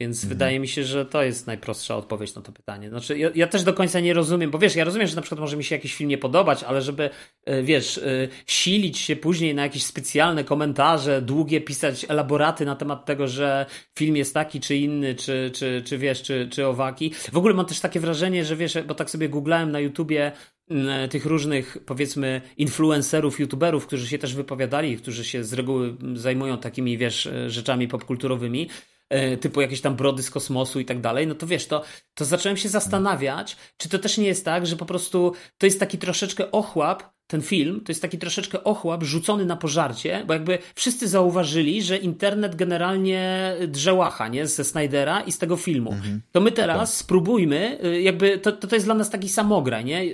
Więc 0.00 0.24
wydaje 0.24 0.60
mi 0.60 0.68
się, 0.68 0.84
że 0.84 1.06
to 1.06 1.22
jest 1.22 1.46
najprostsza 1.46 1.96
odpowiedź 1.96 2.34
na 2.34 2.42
to 2.42 2.52
pytanie. 2.52 2.88
Znaczy, 2.88 3.18
ja, 3.18 3.30
ja 3.34 3.46
też 3.46 3.62
do 3.62 3.74
końca 3.74 4.00
nie 4.00 4.14
rozumiem, 4.14 4.50
bo 4.50 4.58
wiesz, 4.58 4.76
ja 4.76 4.84
rozumiem, 4.84 5.08
że 5.08 5.16
na 5.16 5.22
przykład 5.22 5.40
może 5.40 5.56
mi 5.56 5.64
się 5.64 5.74
jakiś 5.74 5.94
film 5.94 6.10
nie 6.10 6.18
podobać, 6.18 6.62
ale 6.62 6.82
żeby, 6.82 7.10
e, 7.44 7.62
wiesz, 7.62 7.98
e, 7.98 8.28
silić 8.46 8.98
się 8.98 9.16
później 9.16 9.54
na 9.54 9.62
jakieś 9.62 9.82
specjalne 9.82 10.44
komentarze, 10.44 11.22
długie 11.22 11.60
pisać 11.60 12.06
elaboraty 12.08 12.64
na 12.64 12.76
temat 12.76 13.04
tego, 13.04 13.28
że 13.28 13.66
film 13.98 14.16
jest 14.16 14.34
taki 14.34 14.60
czy 14.60 14.76
inny, 14.76 15.14
czy, 15.14 15.50
czy, 15.54 15.82
czy 15.86 15.98
wiesz, 15.98 16.22
czy, 16.22 16.48
czy 16.50 16.66
owaki. 16.66 17.12
W 17.32 17.36
ogóle 17.36 17.54
mam 17.54 17.66
też 17.66 17.80
takie 17.80 18.00
wrażenie, 18.00 18.44
że 18.44 18.56
wiesz, 18.56 18.78
bo 18.86 18.94
tak 18.94 19.10
sobie 19.10 19.28
googlałem 19.28 19.70
na 19.70 19.80
YouTubie 19.80 20.32
mm, 20.70 21.08
tych 21.08 21.26
różnych, 21.26 21.78
powiedzmy, 21.86 22.40
influencerów, 22.56 23.40
youtuberów, 23.40 23.86
którzy 23.86 24.08
się 24.08 24.18
też 24.18 24.34
wypowiadali, 24.34 24.96
którzy 24.96 25.24
się 25.24 25.44
z 25.44 25.52
reguły 25.52 25.96
zajmują 26.14 26.58
takimi, 26.58 26.98
wiesz, 26.98 27.26
e, 27.26 27.50
rzeczami 27.50 27.88
popkulturowymi, 27.88 28.68
e, 28.70 28.97
typu 29.40 29.60
jakieś 29.60 29.80
tam 29.80 29.96
brody 29.96 30.22
z 30.22 30.30
kosmosu 30.30 30.80
i 30.80 30.84
tak 30.84 31.00
dalej, 31.00 31.26
no 31.26 31.34
to 31.34 31.46
wiesz, 31.46 31.66
to, 31.66 31.82
to 32.14 32.24
zacząłem 32.24 32.56
się 32.56 32.68
zastanawiać, 32.68 33.56
czy 33.76 33.88
to 33.88 33.98
też 33.98 34.18
nie 34.18 34.26
jest 34.26 34.44
tak, 34.44 34.66
że 34.66 34.76
po 34.76 34.86
prostu 34.86 35.32
to 35.58 35.66
jest 35.66 35.80
taki 35.80 35.98
troszeczkę 35.98 36.50
ochłap, 36.50 37.02
ten 37.26 37.42
film, 37.42 37.80
to 37.84 37.92
jest 37.92 38.02
taki 38.02 38.18
troszeczkę 38.18 38.64
ochłap 38.64 39.02
rzucony 39.02 39.44
na 39.44 39.56
pożarcie, 39.56 40.24
bo 40.26 40.32
jakby 40.32 40.58
wszyscy 40.74 41.08
zauważyli, 41.08 41.82
że 41.82 41.96
internet 41.96 42.54
generalnie 42.56 43.54
drzełacha, 43.68 44.28
nie, 44.28 44.46
ze 44.46 44.64
Snydera 44.64 45.20
i 45.20 45.32
z 45.32 45.38
tego 45.38 45.56
filmu. 45.56 45.90
To 46.32 46.40
my 46.40 46.52
teraz 46.52 46.96
spróbujmy, 46.96 47.78
y, 47.84 48.02
jakby 48.02 48.38
to, 48.38 48.52
to, 48.52 48.66
to 48.66 48.76
jest 48.76 48.86
dla 48.86 48.94
nas 48.94 49.10
taki 49.10 49.28
samograj, 49.28 49.84
nie? 49.84 50.04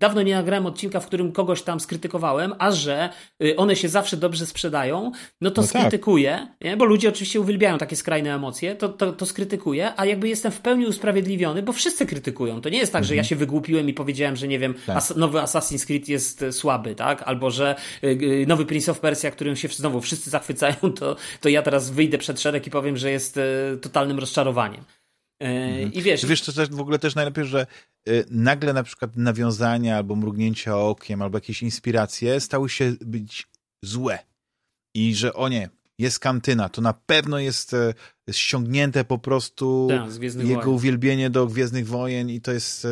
Dawno 0.00 0.22
nie 0.22 0.34
nagrałem 0.34 0.66
odcinka, 0.66 1.00
w 1.00 1.06
którym 1.06 1.32
kogoś 1.32 1.62
tam 1.62 1.80
skrytykowałem, 1.80 2.54
a 2.58 2.70
że 2.70 3.08
y, 3.42 3.56
one 3.56 3.76
się 3.76 3.88
zawsze 3.88 4.16
dobrze 4.16 4.46
sprzedają, 4.46 5.12
no 5.40 5.50
to 5.50 5.62
No 5.62 5.68
tak. 5.68 5.76
skrytykuję, 5.82 6.46
nie? 6.60 6.76
bo 6.76 6.84
ludzie 6.84 7.08
oczywiście 7.08 7.40
uwielbiają 7.40 7.78
takie 7.78 7.96
skrajne 7.96 8.34
emocje, 8.34 8.74
to, 8.76 8.88
to, 8.88 9.12
to 9.12 9.26
skrytykuję, 9.26 9.92
a 9.96 10.06
jakby 10.06 10.28
jestem 10.28 10.52
w 10.52 10.60
pełni 10.60 10.86
usprawiedliwiony, 10.86 11.62
bo 11.62 11.72
wszyscy 11.72 12.06
krytykują. 12.06 12.60
To 12.60 12.68
nie 12.68 12.78
jest 12.78 12.92
tak, 12.92 13.04
że 13.04 13.16
ja 13.16 13.24
się 13.24 13.36
wygłupiłem 13.36 13.88
i 13.88 13.94
powiedziałem, 13.94 14.36
że 14.36 14.48
nie 14.48 14.58
wiem, 14.58 14.70
Mhm. 14.70 14.86
Tak. 14.86 14.96
as 14.96 15.16
nowy 15.16 15.38
Assassin's 15.38 15.86
Creed 15.86 16.08
jest 16.08 16.42
e, 16.42 16.52
słaby, 16.52 16.94
tak? 16.94 17.22
Albo 17.22 17.50
że 17.50 17.76
y, 18.04 18.06
y, 18.06 18.44
nowy 18.48 18.66
Prince 18.66 18.88
of 18.88 19.00
Persia, 19.00 19.30
którym 19.30 19.56
się 19.56 19.68
znowu 19.68 20.00
wszyscy 20.00 20.30
zachwycają, 20.30 20.74
to, 21.00 21.16
to 21.40 21.48
ja 21.48 21.62
teraz 21.62 21.90
wyjdę 21.90 22.18
przed 22.18 22.40
szereg 22.40 22.66
i 22.66 22.70
powiem, 22.70 22.96
że 22.96 23.10
jest 23.10 23.36
e, 23.38 23.42
totalnym 23.82 24.18
rozczarowaniem. 24.18 24.84
E, 25.40 25.82
I 25.82 26.02
wiesz, 26.02 26.26
Wiesz, 26.26 26.42
to 26.42 26.52
też, 26.52 26.68
w 26.68 26.80
ogóle 26.80 26.98
też 26.98 27.14
najlepiej, 27.14 27.44
że 27.44 27.66
y, 28.08 28.24
nagle 28.30 28.72
na 28.72 28.82
przykład 28.82 29.16
nawiązania 29.16 29.96
albo 29.96 30.16
mrugnięcia 30.16 30.78
okiem, 30.78 31.22
albo 31.22 31.36
jakieś 31.36 31.62
inspiracje 31.62 32.40
stały 32.40 32.68
się 32.68 32.94
być 33.00 33.48
złe. 33.84 34.18
I 34.94 35.14
że 35.14 35.34
o 35.34 35.48
nie, 35.48 35.68
jest 35.98 36.18
kantyna, 36.18 36.68
to 36.68 36.82
na 36.82 36.92
pewno 36.92 37.38
jest 37.38 37.74
e, 37.74 37.94
ściągnięte 38.30 39.04
po 39.04 39.18
prostu 39.18 39.88
Tak, 39.90 40.22
jego 40.22 40.54
Wojen. 40.60 40.68
uwielbienie 40.68 41.30
do 41.30 41.46
Gwiezdnych 41.46 41.86
Wojen 41.86 42.30
i 42.30 42.40
to 42.40 42.52
jest 42.52 42.84
e, 42.84 42.88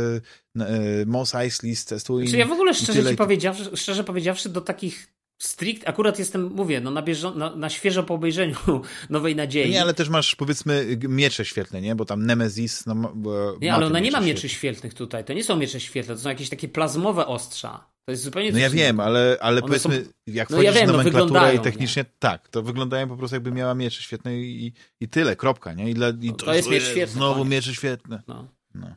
e, 0.61 1.07
Mos 1.07 1.35
Eisley 1.35 1.77
z 1.77 1.85
Tatooine. 1.85 2.29
Znaczy 2.29 2.39
ja 2.39 2.47
w 2.47 2.53
ogóle 2.53 2.75
szczerze, 2.75 3.03
tyle. 3.03 3.15
powiedziawszy, 3.15 3.77
szczerze 3.77 4.05
powiedziawszy, 4.05 4.49
do 4.49 4.61
takich 4.61 5.18
strict, 5.39 5.89
akurat 5.89 6.19
jestem, 6.19 6.52
mówię, 6.55 6.81
no 6.81 6.90
na, 6.90 7.02
bieżo, 7.02 7.35
na, 7.35 7.56
na 7.56 7.70
świeżo 7.70 8.02
po 8.02 8.15
obejrzeniu 8.15 8.56
Nowej 9.10 9.36
Nadziei. 9.36 9.70
Nie, 9.70 9.82
ale 9.82 9.94
też 9.94 10.09
masz 10.09 10.35
powiedzmy 10.35 10.98
miecze 11.09 11.44
świetlne, 11.44 11.81
nie? 11.81 11.94
Bo 11.94 12.05
tam 12.05 12.27
Nemesis, 12.27 12.86
no 12.86 13.15
Nie, 13.60 13.74
ale 13.74 13.86
ona 13.86 14.01
nie 14.01 14.10
ma 14.10 14.20
mieczy 14.20 14.48
świetlnych 14.48 14.94
tutaj. 14.94 15.24
To 15.24 15.32
nie 15.32 15.44
są 15.44 15.56
miecze 15.56 15.81
świetlne, 15.81 16.15
to 16.16 16.20
są 16.20 16.28
jakieś 16.28 16.48
takie 16.48 16.69
plazmowe 16.69 17.27
ostrza. 17.27 17.86
To 18.05 18.12
jest 18.12 18.23
zupełnie 18.24 18.52
No 18.52 18.59
ja 18.59 18.70
wiem, 18.70 19.01
ale, 19.01 19.36
ale 19.40 19.60
One 19.60 19.69
powiedzmy, 19.69 20.05
są- 20.05 20.10
jak 20.27 20.51
No 20.51 20.56
wchodzisz 20.56 20.74
ja 20.74 20.81
wiem, 20.81 20.85
w 20.89 20.93
no 20.93 20.97
nomenklaturę 20.97 21.24
wyglądają, 21.27 21.60
i 21.60 21.65
technicznie, 21.65 22.05
tak, 22.19 22.48
to 22.48 22.62
wyglądają 22.62 23.09
po 23.09 23.16
prostu 23.16 23.36
jakby 23.36 23.52
miała 23.52 23.74
miecze 23.74 24.02
świetne 24.02 24.36
i, 24.36 24.73
i 25.01 25.09
tyle, 25.09 25.36
kropka, 25.36 25.73
nie? 25.73 25.90
I, 25.90 25.94
dla, 25.94 26.09
i 26.09 26.28
No, 26.28 26.32
to 26.32 26.55
jest 26.55 26.70
miecz 26.70 26.82
świetny, 26.85 27.12
Znowu 27.15 27.35
koniec. 27.35 27.51
miecze 27.51 27.74
świetne. 27.74 28.23
No. 28.28 28.48
No. 28.74 28.94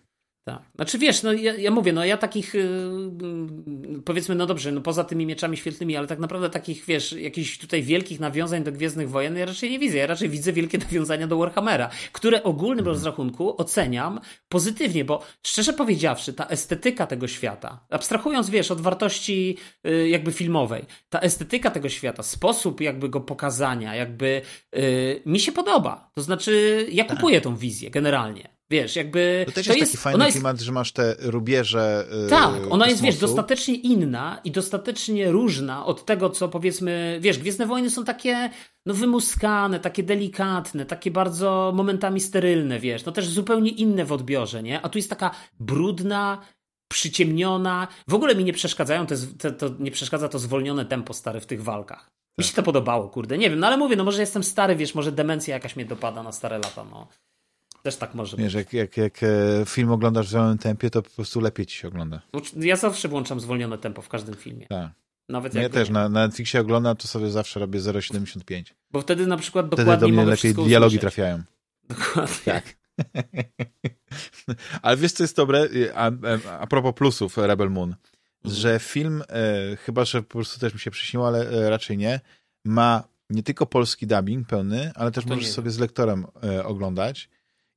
Tak. 0.56 0.62
Znaczy 0.76 0.98
wiesz, 0.98 1.24
no 1.24 1.34
ja, 1.34 1.56
ja 1.56 1.72
mówię, 1.72 1.94
no 1.94 2.06
ja 2.06 2.18
takich 2.18 2.54
yy, 2.54 4.02
powiedzmy, 4.06 4.36
no 4.36 4.46
dobrze, 4.46 4.72
no 4.72 4.82
poza 4.82 5.04
tymi 5.04 5.26
mieczami 5.26 5.58
świetlnymi, 5.58 5.98
ale 5.98 6.08
tak 6.08 6.20
naprawdę 6.20 6.50
takich, 6.50 6.86
wiesz, 6.86 7.12
jakichś 7.12 7.58
tutaj 7.58 7.84
wielkich 7.84 8.20
nawiązań 8.20 8.64
do 8.64 8.72
Gwiezdnych 8.72 9.10
Wojen 9.10 9.38
ja 9.38 9.46
raczej 9.46 9.72
nie 9.72 9.80
widzę. 9.80 9.98
Ja 9.98 10.08
raczej 10.08 10.30
widzę 10.30 10.54
wielkie 10.54 10.78
nawiązania 10.92 11.28
do 11.28 11.38
Warhammera, 11.38 11.90
które 12.12 12.44
ogólnym 12.44 12.86
rozrachunku 12.86 13.62
oceniam 13.62 14.20
pozytywnie, 14.50 15.06
bo 15.06 15.24
szczerze 15.44 15.74
powiedziawszy, 15.74 16.34
ta 16.34 16.48
estetyka 16.48 17.08
tego 17.08 17.28
świata, 17.28 17.86
abstrahując, 17.90 18.50
wiesz, 18.50 18.72
od 18.72 18.82
wartości 18.82 19.58
yy, 19.84 20.10
jakby 20.10 20.32
filmowej, 20.32 20.86
ta 21.10 21.20
estetyka 21.20 21.72
tego 21.72 21.90
świata, 21.90 22.24
sposób 22.24 22.82
jakby 22.82 23.10
go 23.10 23.22
pokazania, 23.22 23.96
jakby 23.96 24.42
yy, 24.74 24.82
mi 25.26 25.40
się 25.40 25.52
podoba. 25.52 26.12
To 26.16 26.22
znaczy, 26.22 26.86
ja 26.92 27.04
kupuję 27.04 27.42
tą 27.42 27.56
wizję 27.56 27.90
generalnie. 27.90 28.51
Wiesz, 28.72 28.96
jakby. 28.96 29.44
To 29.46 29.52
też 29.52 29.68
jest, 29.68 29.80
taki 29.80 29.98
fajny 29.98 30.26
jest, 30.26 30.38
klimat, 30.38 30.60
że 30.60 30.72
masz 30.72 30.92
te 30.92 31.16
rubieże 31.20 32.06
yy, 32.24 32.30
tak, 32.30 32.54
ona 32.70 32.88
jest, 32.88 33.02
wiesz, 33.02 33.16
kosmosu. 33.16 33.36
dostatecznie 33.36 33.76
inna 33.76 34.42
i 34.44 34.52
dostatecznie 34.52 35.32
różna 35.32 35.86
od 35.86 36.06
tego, 36.06 36.30
co 36.30 36.50
powiedzmy, 36.50 37.18
wiesz, 37.22 37.40
Gwiezdne 37.40 37.66
Wojny 37.66 37.90
są 37.90 38.06
takie, 38.06 38.50
no 38.86 38.94
wymuskane, 38.94 39.80
takie 39.80 40.04
delikatne, 40.04 40.86
takie 40.86 41.12
bardzo 41.12 41.72
momentami 41.76 42.20
sterylne, 42.20 42.80
wiesz, 42.80 43.06
no 43.06 43.12
też 43.12 43.28
zupełnie 43.28 43.72
inne 43.72 44.06
w 44.06 44.12
odbiorze, 44.12 44.64
nie? 44.64 44.82
A 44.82 44.90
tu 44.90 44.98
jest 44.98 45.10
taka 45.10 45.32
brudna, 45.60 46.42
przyciemniona, 46.92 47.88
w 48.08 48.14
ogóle 48.14 48.36
mi 48.36 48.44
nie 48.44 48.54
przeszkadzają, 48.54 49.06
te, 49.06 49.16
te, 49.18 49.52
to 49.52 49.70
nie 49.80 49.92
przeszkadza 49.92 50.30
to 50.30 50.40
zwolnione 50.40 50.86
tempo 50.86 51.14
stare 51.14 51.42
w 51.42 51.46
tych 51.46 51.64
walkach. 51.64 52.10
Mi 52.38 52.44
się 52.44 52.54
to 52.54 52.64
podobało, 52.64 53.10
kurde, 53.10 53.38
nie 53.38 53.50
wiem, 53.50 53.60
no 53.60 53.68
ale 53.68 53.78
mówię, 53.78 53.96
no 53.96 54.04
może 54.04 54.22
jestem 54.22 54.44
stary, 54.44 54.76
wiesz, 54.76 54.96
może 54.96 55.12
demencja 55.12 55.54
jakaś 55.54 55.76
mnie 55.76 55.86
dopada 55.86 56.24
na 56.24 56.32
stare 56.32 56.58
lata, 56.58 56.84
no. 56.84 57.08
Też 57.84 57.96
tak 57.96 58.16
może 58.16 58.38
być. 58.38 58.44
Wiesz, 58.44 58.54
jak, 58.54 58.74
jak, 58.74 58.98
jak 58.98 59.24
e, 59.24 59.28
film 59.66 59.92
oglądasz 59.92 60.26
w 60.26 60.30
zwolnionym 60.30 60.58
tempie, 60.58 60.90
to 60.90 61.02
po 61.02 61.10
prostu 61.10 61.40
lepiej 61.42 61.66
ci 61.66 61.78
się 61.78 61.88
ogląda. 61.88 62.22
Ja 62.56 62.76
zawsze 62.76 63.08
włączam 63.08 63.40
zwolnione 63.40 63.78
tempo 63.78 64.02
w 64.02 64.10
każdym 64.10 64.36
filmie. 64.36 64.68
Tak. 64.68 64.92
Nawet 65.30 65.54
No 65.54 65.62
ja 65.62 65.70
też 65.70 65.90
na, 65.90 66.10
na 66.10 66.28
Netflixie 66.28 66.62
oglądam, 66.62 66.96
to 66.96 67.08
sobie 67.08 67.30
zawsze 67.30 67.60
robię 67.60 67.80
0,75. 67.80 68.64
Bo 68.92 69.02
wtedy 69.02 69.28
na 69.28 69.38
przykład 69.38 69.68
Wtedy 69.68 69.82
dokładnie 69.82 70.08
do 70.08 70.14
mnie 70.14 70.26
lepiej 70.26 70.54
dialogi 70.54 70.98
usłyszeć. 70.98 71.02
trafiają. 71.02 71.44
Dokładnie. 71.90 72.44
Tak. 72.46 72.64
Ale 74.82 74.98
wiesz, 74.98 75.12
co 75.12 75.24
jest 75.24 75.36
dobre? 75.36 75.68
A, 75.96 76.06
a, 76.08 76.60
a 76.60 76.68
propos 76.68 76.94
plusów 76.96 77.38
Rebel 77.38 77.70
Moon, 77.70 77.96
że 78.46 78.80
film, 78.80 79.24
e, 79.30 79.76
chyba, 79.76 80.06
że 80.06 80.24
po 80.24 80.30
prostu 80.30 80.60
też 80.60 80.74
mi 80.74 80.80
się 80.80 80.92
przyśniło, 80.92 81.28
ale 81.28 81.50
e, 81.50 81.70
raczej 81.70 81.98
nie, 81.98 82.20
ma 82.66 83.04
nie 83.30 83.44
tylko 83.44 83.66
polski 83.66 84.08
dubbing 84.08 84.48
pełny, 84.48 84.92
ale 84.96 85.12
też 85.12 85.24
To 85.24 85.30
możesz 85.30 85.52
sobie 85.52 85.72
z 85.72 85.80
lektorem 85.80 86.26
e, 86.44 86.66
oglądać. 86.66 87.30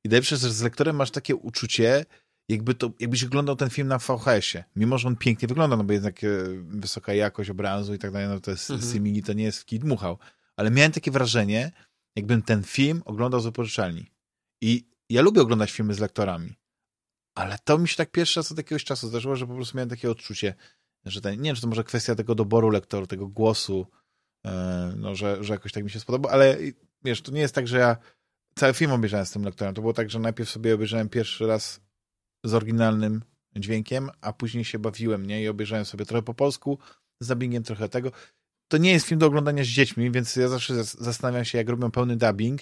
I 0.05 0.09
najlepsze, 0.09 0.37
że 0.37 0.51
z 0.51 0.61
lektorem 0.61 0.95
masz 0.95 1.11
takie 1.11 1.35
uczucie, 1.35 2.05
jakby 2.49 2.75
to, 2.75 2.91
jakbyś 2.99 3.23
oglądał 3.23 3.55
ten 3.55 3.69
film 3.69 3.87
na 3.87 3.97
VHS-ie. 3.97 4.63
Mimo, 4.75 4.97
że 4.97 5.07
on 5.07 5.15
pięknie 5.15 5.47
wygląda, 5.47 5.77
no 5.77 5.83
bo 5.83 5.93
jednak 5.93 6.23
e, 6.23 6.27
wysoka 6.57 7.13
jakość 7.13 7.49
obrazu 7.49 7.93
i 7.93 7.99
tak 7.99 8.11
dalej, 8.11 8.27
no 8.27 8.39
to 8.39 8.51
jest 8.51 8.71
Mhm. 8.71 8.93
Simili, 8.93 9.23
to 9.23 9.33
nie 9.33 9.43
jest 9.43 9.59
w 9.59 9.65
kij 9.65 9.79
dmuchał. 9.79 10.17
ale 10.57 10.71
miałem 10.71 10.91
takie 10.91 11.11
wrażenie, 11.11 11.71
jakbym 12.15 12.41
ten 12.41 12.63
film 12.63 13.01
oglądał 13.05 13.39
z 13.39 13.45
wypożyczalni. 13.45 14.11
I 14.61 14.87
ja 15.09 15.21
lubię 15.21 15.41
oglądać 15.41 15.71
filmy 15.71 15.93
z 15.93 15.99
lektorami, 15.99 16.55
ale 17.35 17.57
to 17.63 17.77
mi 17.77 17.87
się 17.87 17.95
tak 17.95 18.11
pierwszy 18.11 18.39
raz 18.39 18.51
od 18.51 18.57
jakiegoś 18.57 18.83
czasu 18.83 19.07
zdarzyło, 19.07 19.35
że 19.35 19.47
po 19.47 19.55
prostu 19.55 19.77
miałem 19.77 19.89
takie 19.89 20.11
odczucie, 20.11 20.53
że 21.05 21.21
ten, 21.21 21.41
nie 21.41 21.49
wiem, 21.49 21.55
czy 21.55 21.61
to 21.61 21.67
może 21.67 21.83
kwestia 21.83 22.15
tego 22.15 22.35
doboru 22.35 22.69
lektoru, 22.69 23.07
tego 23.07 23.27
głosu, 23.27 23.87
e, 24.45 24.93
no, 24.97 25.15
że, 25.15 25.43
że 25.43 25.53
jakoś 25.53 25.71
tak 25.71 25.83
mi 25.83 25.89
się 25.89 25.99
spodoba, 25.99 26.29
ale 26.29 26.57
wiesz, 27.03 27.21
to 27.21 27.31
nie 27.31 27.41
jest 27.41 27.55
tak, 27.55 27.67
że 27.67 27.77
ja 27.77 27.97
cały 28.59 28.73
film 28.73 28.91
obejrzałem 28.91 29.25
z 29.25 29.31
tym 29.31 29.43
lektorem. 29.43 29.73
To 29.73 29.81
było 29.81 29.93
tak, 29.93 30.09
że 30.09 30.19
najpierw 30.19 30.49
sobie 30.49 30.75
obejrzałem 30.75 31.09
pierwszy 31.09 31.47
raz 31.47 31.81
z 32.43 32.53
oryginalnym 32.53 33.21
dźwiękiem, 33.55 34.09
a 34.21 34.33
później 34.33 34.65
się 34.65 34.79
bawiłem, 34.79 35.25
nie? 35.25 35.43
I 35.43 35.47
obejrzałem 35.47 35.85
sobie 35.85 36.05
trochę 36.05 36.23
po 36.23 36.33
polsku, 36.33 36.79
z 37.19 37.27
dubbingiem 37.27 37.63
trochę 37.63 37.89
tego. 37.89 38.11
To 38.67 38.77
nie 38.77 38.91
jest 38.91 39.07
film 39.07 39.19
do 39.19 39.25
oglądania 39.25 39.63
z 39.63 39.67
dziećmi, 39.67 40.11
więc 40.11 40.35
ja 40.35 40.47
zawsze 40.47 40.83
zastanawiam 40.83 41.45
się, 41.45 41.57
jak 41.57 41.69
robią 41.69 41.91
pełny 41.91 42.17
dubbing, 42.17 42.61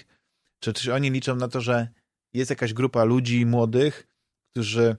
czy, 0.60 0.72
czy 0.72 0.94
oni 0.94 1.10
liczą 1.10 1.36
na 1.36 1.48
to, 1.48 1.60
że 1.60 1.88
jest 2.32 2.50
jakaś 2.50 2.72
grupa 2.72 3.04
ludzi 3.04 3.46
młodych, 3.46 4.06
którzy 4.50 4.96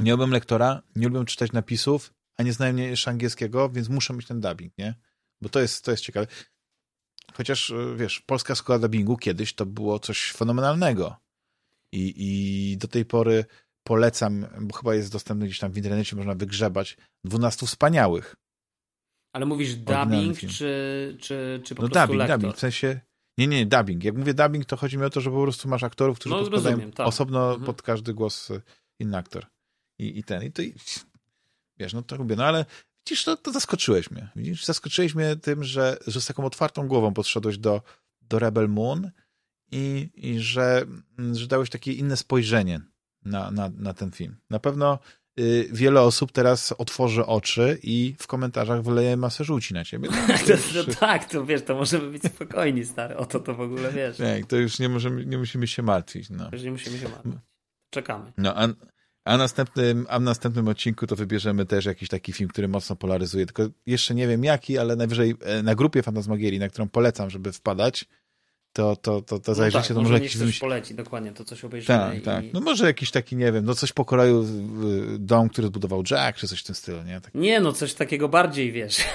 nie 0.00 0.12
lubią 0.12 0.26
lektora, 0.26 0.82
nie 0.96 1.08
lubią 1.08 1.24
czytać 1.24 1.52
napisów, 1.52 2.14
a 2.36 2.42
nie 2.42 2.52
znają 2.52 2.76
jeszcze 2.76 3.10
angielskiego, 3.10 3.70
więc 3.70 3.88
muszą 3.88 4.14
mieć 4.14 4.26
ten 4.26 4.40
dubbing, 4.40 4.78
nie? 4.78 4.94
Bo 5.40 5.48
to 5.48 5.60
jest, 5.60 5.84
to 5.84 5.90
jest 5.90 6.02
ciekawe. 6.02 6.26
Chociaż, 7.36 7.70
e, 7.70 7.96
wiesz, 7.96 8.20
polska 8.20 8.54
szkoła 8.54 8.78
dubbingu 8.78 9.16
kiedyś 9.16 9.54
to 9.54 9.66
było 9.66 9.98
coś 9.98 10.32
fenomenalnego. 10.32 11.16
I, 11.92 12.14
I 12.16 12.76
do 12.76 12.88
tej 12.88 13.04
pory 13.04 13.44
polecam, 13.84 14.46
bo 14.60 14.76
chyba 14.76 14.94
jest 14.94 15.12
dostępny 15.12 15.46
gdzieś 15.46 15.58
tam 15.58 15.72
w 15.72 15.76
internecie, 15.76 16.16
można 16.16 16.34
wygrzebać, 16.34 16.96
12 17.24 17.66
wspaniałych. 17.66 18.36
Ale 19.32 19.46
mówisz 19.46 19.76
dubbing, 19.76 20.38
czy, 20.38 21.16
czy, 21.20 21.60
czy 21.64 21.74
po 21.74 21.82
no 21.82 21.88
prostu 21.88 22.06
dubbing, 22.06 22.18
lektor? 22.18 22.38
dubbing, 22.38 22.56
w 22.56 22.60
sensie... 22.60 23.00
Nie, 23.38 23.46
nie, 23.46 23.66
dubbing. 23.66 24.04
Jak 24.04 24.16
mówię 24.16 24.34
dubbing, 24.34 24.64
to 24.64 24.76
chodzi 24.76 24.98
mi 24.98 25.04
o 25.04 25.10
to, 25.10 25.20
że 25.20 25.30
po 25.30 25.42
prostu 25.42 25.68
masz 25.68 25.82
aktorów, 25.82 26.18
którzy 26.18 26.34
No, 26.34 26.48
rozumiem, 26.48 26.92
tak. 26.92 27.06
osobno 27.06 27.46
Mhm. 27.48 27.64
pod 27.64 27.82
każdy 27.82 28.14
głos 28.14 28.50
e, 28.50 28.60
inny 28.98 29.16
aktor. 29.16 29.46
I, 29.98 30.18
i 30.18 30.24
ten, 30.24 30.42
i 30.42 30.52
to... 30.52 30.62
I, 30.62 30.74
wiesz, 31.78 31.92
no 31.92 32.02
to 32.02 32.16
lubię. 32.16 32.36
No 32.36 32.44
ale 32.44 32.64
widzisz, 33.06 33.24
to, 33.24 33.36
to 33.36 33.52
zaskoczyłeś 33.52 34.10
mnie. 34.10 34.28
Widzisz, 34.36 34.64
zaskoczyłeś 34.64 35.14
mnie 35.14 35.36
tym, 35.36 35.64
że, 35.64 35.96
że 36.06 36.20
z 36.20 36.26
taką 36.26 36.44
otwartą 36.44 36.88
głową 36.88 37.14
podszedłeś 37.14 37.58
do, 37.58 37.82
do 38.22 38.38
Rebel 38.38 38.68
Moon 38.68 39.10
i, 39.72 40.10
i 40.14 40.40
że, 40.40 40.86
że 41.32 41.46
dałeś 41.46 41.70
takie 41.70 41.92
inne 41.92 42.16
spojrzenie 42.16 42.80
na, 43.24 43.50
na, 43.50 43.70
na 43.76 43.94
ten 43.94 44.10
film. 44.10 44.36
Na 44.50 44.58
pewno 44.58 44.98
y, 45.40 45.68
wiele 45.72 46.00
osób 46.00 46.32
teraz 46.32 46.74
otworzy 46.78 47.26
oczy 47.26 47.78
i 47.82 48.14
w 48.18 48.26
komentarzach 48.26 48.82
wyleje 48.82 49.16
masę 49.16 49.44
żółci 49.44 49.74
na 49.74 49.84
ciebie. 49.84 50.08
To, 50.46 50.84
to, 50.84 50.94
tak, 51.00 51.24
to 51.24 51.44
wiesz, 51.46 51.62
to 51.62 51.74
możemy 51.74 52.10
być 52.10 52.22
spokojni, 52.22 52.84
stary. 52.84 53.16
O 53.16 53.26
to 53.26 53.40
to 53.40 53.54
w 53.54 53.60
ogóle 53.60 53.92
wiesz. 53.92 54.16
Tak, 54.16 54.46
to 54.46 54.56
już 54.56 54.78
nie, 54.78 54.88
możemy, 54.88 55.26
nie 55.26 55.38
musimy 55.38 55.66
się 55.66 55.82
martwić. 55.82 56.30
No, 56.30 56.48
Już 56.52 56.62
nie 56.62 56.70
musimy 56.70 56.98
się 56.98 57.08
martwić. 57.08 57.34
Czekamy. 57.90 58.32
no 58.36 58.54
a, 58.56 58.68
a, 59.24 59.36
następnym, 59.36 60.06
a 60.08 60.18
w 60.18 60.22
następnym 60.22 60.68
odcinku 60.68 61.06
to 61.06 61.16
wybierzemy 61.16 61.66
też 61.66 61.84
jakiś 61.84 62.08
taki 62.08 62.32
film, 62.32 62.50
który 62.50 62.68
mocno 62.68 62.96
polaryzuje. 62.96 63.46
Tylko 63.46 63.62
jeszcze 63.86 64.14
nie 64.14 64.28
wiem 64.28 64.44
jaki, 64.44 64.78
ale 64.78 64.96
najwyżej 64.96 65.34
e, 65.40 65.62
na 65.62 65.74
grupie 65.74 66.02
Fantasmagierii, 66.02 66.58
na 66.58 66.68
którą 66.68 66.88
polecam, 66.88 67.30
żeby 67.30 67.52
wpadać, 67.52 68.04
to, 68.74 68.96
to, 68.96 69.22
to, 69.22 69.38
to 69.38 69.54
zajrzycie, 69.54 69.78
no 69.78 69.88
tak, 69.88 69.96
to 69.96 70.02
może 70.02 70.14
niech 70.14 70.22
jakiś 70.22 70.38
coś 70.38 70.58
poleci, 70.58 70.94
dokładnie, 70.94 71.32
to 71.32 71.44
coś 71.44 71.64
obejrzymy. 71.64 71.98
Tak, 71.98 72.18
i... 72.18 72.20
tak. 72.20 72.44
No 72.52 72.60
może 72.60 72.86
jakiś 72.86 73.10
taki, 73.10 73.36
nie 73.36 73.52
wiem, 73.52 73.64
no 73.64 73.74
coś 73.74 73.92
po 73.92 74.04
Koreju, 74.04 74.42
y, 74.42 75.18
dom, 75.18 75.48
który 75.48 75.66
zbudował 75.66 76.02
Jack, 76.10 76.38
czy 76.38 76.48
coś 76.48 76.60
w 76.60 76.64
tym 76.64 76.74
stylu, 76.74 77.02
nie? 77.02 77.20
Tak. 77.20 77.34
Nie, 77.34 77.60
no 77.60 77.72
coś 77.72 77.94
takiego 77.94 78.28
bardziej, 78.28 78.72
wiesz. 78.72 78.96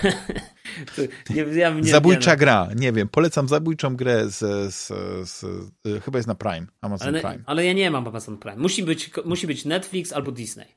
Nie, 1.30 1.42
ja 1.42 1.74
nie, 1.74 1.92
Zabójcza 1.92 2.32
nie, 2.32 2.36
no. 2.36 2.40
gra, 2.40 2.70
nie 2.76 2.92
wiem, 2.92 3.08
polecam 3.08 3.48
zabójczą 3.48 3.96
grę 3.96 4.30
z, 4.30 4.38
z, 4.74 4.88
z, 5.30 5.44
y, 5.88 6.02
chyba 6.02 6.20
jest 6.20 6.28
na 6.28 6.36
Prime, 6.36 6.68
Amazon 6.82 7.08
ale, 7.08 7.22
Prime. 7.22 7.44
ale 7.46 7.66
ja 7.66 7.74
nie 7.74 7.92
mam 7.92 8.08
Amazon 8.08 8.38
Prime. 8.38 8.58
Musi 8.58 8.84
być, 8.84 9.12
musi 9.26 9.48
być 9.48 9.66
Netflix 9.66 10.14
albo 10.14 10.32
Disney. 10.32 10.68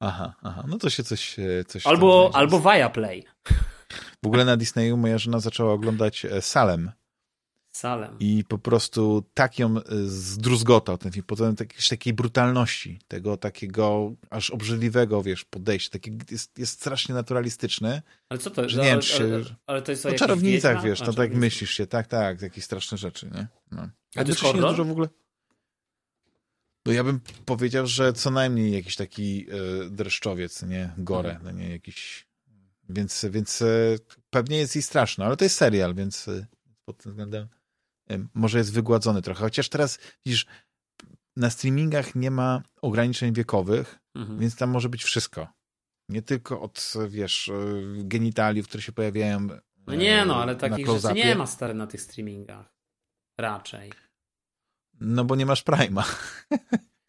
Aha, 0.00 0.34
aha, 0.42 0.64
no 0.68 0.78
to 0.78 0.90
się 0.90 1.02
coś... 1.02 1.38
e, 1.38 1.64
coś 1.64 1.86
Albo, 1.86 2.30
albo 2.34 2.60
Viaplay. 2.60 3.24
W 4.22 4.26
ogóle 4.26 4.44
na 4.44 4.56
Disneyu 4.56 4.96
moja 4.96 5.18
żona 5.18 5.40
zaczęła 5.40 5.72
oglądać 5.72 6.24
e, 6.24 6.42
Salem 6.42 6.90
Salem. 7.78 8.16
i 8.20 8.44
po 8.48 8.58
prostu 8.58 9.24
tak 9.34 9.58
ją 9.58 9.76
e, 9.78 9.82
zdruzgotał 10.06 10.98
ten 10.98 11.12
film, 11.12 11.24
pod 11.26 11.38
względem 11.38 11.66
takiej, 11.68 11.88
takiej 11.88 12.12
brutalności, 12.12 13.00
tego 13.08 13.36
takiego 13.36 14.12
aż 14.30 14.50
obrzydliwego, 14.50 15.22
wiesz, 15.22 15.44
podejścia, 15.44 15.90
taki, 15.90 16.18
jest, 16.30 16.58
jest 16.58 16.72
strasznie 16.72 17.14
naturalistyczny. 17.14 18.02
Ale 18.28 18.38
co 18.40 18.50
to 18.50 18.68
że 18.68 18.76
ale, 18.80 18.84
nie 18.86 18.92
wiem, 18.92 19.00
czy 19.00 19.16
ale, 19.24 19.44
się- 19.44 19.54
ale 19.66 19.82
to 19.82 19.92
jest 19.92 20.06
o 20.06 20.08
O 20.08 20.12
czarownicach, 20.12 20.82
wiesz, 20.84 21.02
A, 21.02 21.06
no 21.06 21.12
tak 21.12 21.34
myślisz 21.34 21.70
się, 21.70 21.86
tak, 21.86 22.06
tak, 22.06 22.42
jakieś 22.42 22.64
straszne 22.64 22.98
rzeczy, 22.98 23.30
nie? 23.34 23.48
No. 23.70 23.88
A 24.16 24.22
to 24.24 24.28
jest 24.28 24.40
horror? 24.40 24.70
dużo 24.70 24.84
w 24.84 24.90
ogóle... 24.90 25.08
No 26.86 26.92
ja 26.92 27.04
bym 27.04 27.20
powiedział, 27.44 27.86
że 27.86 28.12
co 28.12 28.30
najmniej 28.30 28.72
jakiś 28.72 28.96
taki 28.96 29.46
e, 29.50 29.90
dreszczowiec, 29.90 30.62
nie? 30.62 30.92
Gore, 30.98 31.30
Mhm. 31.36 31.44
no 31.56 31.60
nie 31.62 31.70
jakiś... 31.70 32.26
Więc, 32.88 33.26
więc 33.30 33.62
e, 33.62 33.66
pewnie 34.30 34.58
jest 34.58 34.76
i 34.76 34.82
straszno, 34.82 35.24
ale 35.24 35.36
to 35.36 35.44
jest 35.44 35.56
serial, 35.56 35.94
więc 35.94 36.26
pod 36.84 36.98
tym 36.98 37.12
względem 37.12 37.48
może 38.34 38.58
jest 38.58 38.72
wygładzony 38.72 39.22
trochę. 39.22 39.40
Chociaż 39.40 39.68
teraz, 39.68 39.98
widzisz, 40.26 40.46
na 41.36 41.50
streamingach 41.50 42.14
nie 42.14 42.30
ma 42.30 42.62
ograniczeń 42.82 43.32
wiekowych, 43.34 43.98
Mhm. 44.14 44.38
więc 44.38 44.56
tam 44.56 44.70
może 44.70 44.88
być 44.88 45.04
wszystko. 45.04 45.48
Nie 46.08 46.22
tylko 46.22 46.60
od, 46.60 46.92
wiesz, 47.08 47.48
e, 47.48 47.54
genitaliów, 48.04 48.68
które 48.68 48.82
się 48.82 48.92
pojawiają 48.92 49.48
No 49.86 49.94
nie, 49.94 50.24
no, 50.24 50.42
ale 50.42 50.52
na 50.52 50.58
takich 50.58 50.86
rzeczy 50.86 51.14
nie 51.14 51.34
ma 51.34 51.46
stary 51.46 51.74
na 51.74 51.86
tych 51.86 52.00
streamingach. 52.00 52.74
Raczej. 53.40 53.92
No 55.00 55.24
bo 55.24 55.36
nie 55.36 55.46
masz 55.46 55.64
Prime'a. 55.64 56.04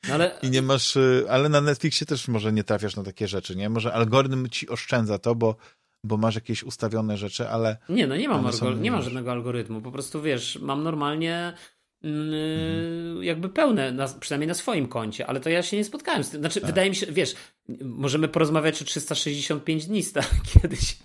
No 0.07 0.13
ale 0.13 0.39
I 0.43 0.49
nie 0.49 0.61
masz, 0.61 0.95
y, 0.95 1.26
ale 1.30 1.49
na 1.49 1.61
Netflixie 1.61 2.07
też 2.07 2.27
może 2.27 2.53
nie 2.53 2.63
trafiasz 2.63 2.95
na 2.95 3.03
takie 3.03 3.27
rzeczy, 3.27 3.55
nie? 3.55 3.69
Może 3.69 3.93
algorytm 3.93 4.49
ci 4.49 4.69
oszczędza 4.69 5.19
to, 5.19 5.35
bo, 5.35 5.55
bo 6.03 6.17
masz 6.17 6.35
jakieś 6.35 6.63
ustawione 6.63 7.17
rzeczy, 7.17 7.49
ale 7.49 7.77
Nie, 7.89 8.07
no 8.07 8.15
nie 8.17 8.27
mam, 8.30 8.39
One 8.45 8.53
są- 8.53 8.65
algo- 8.65 8.80
nie 8.81 8.91
mam 8.91 9.01
żadnego 9.01 9.31
algorytmu. 9.31 9.81
Po 9.81 9.91
prostu 9.91 10.21
wiesz, 10.21 10.59
mam 10.61 10.84
normalnie 10.84 11.53
mm, 12.03 12.34
Mhm. 12.34 13.23
jakby 13.23 13.49
pełne, 13.49 13.91
na, 13.91 14.07
przynajmniej 14.07 14.47
na 14.47 14.53
swoim 14.53 14.88
koncie, 14.88 15.27
ale 15.27 15.39
to 15.39 15.49
ja 15.49 15.63
się 15.63 15.77
nie 15.77 15.84
spotkałem 15.84 16.23
z 16.23 16.30
tym. 16.30 16.39
Znaczy, 16.41 16.61
Tak. 16.61 16.69
wydaje 16.69 16.89
mi 16.89 16.95
się, 16.95 17.05
wiesz, 17.05 17.35
możemy 17.84 18.27
porozmawiać 18.27 18.81
o 18.81 18.85
365 18.85 19.85
dni 19.85 20.03
sta- 20.03 20.21
kiedyś, 20.61 20.97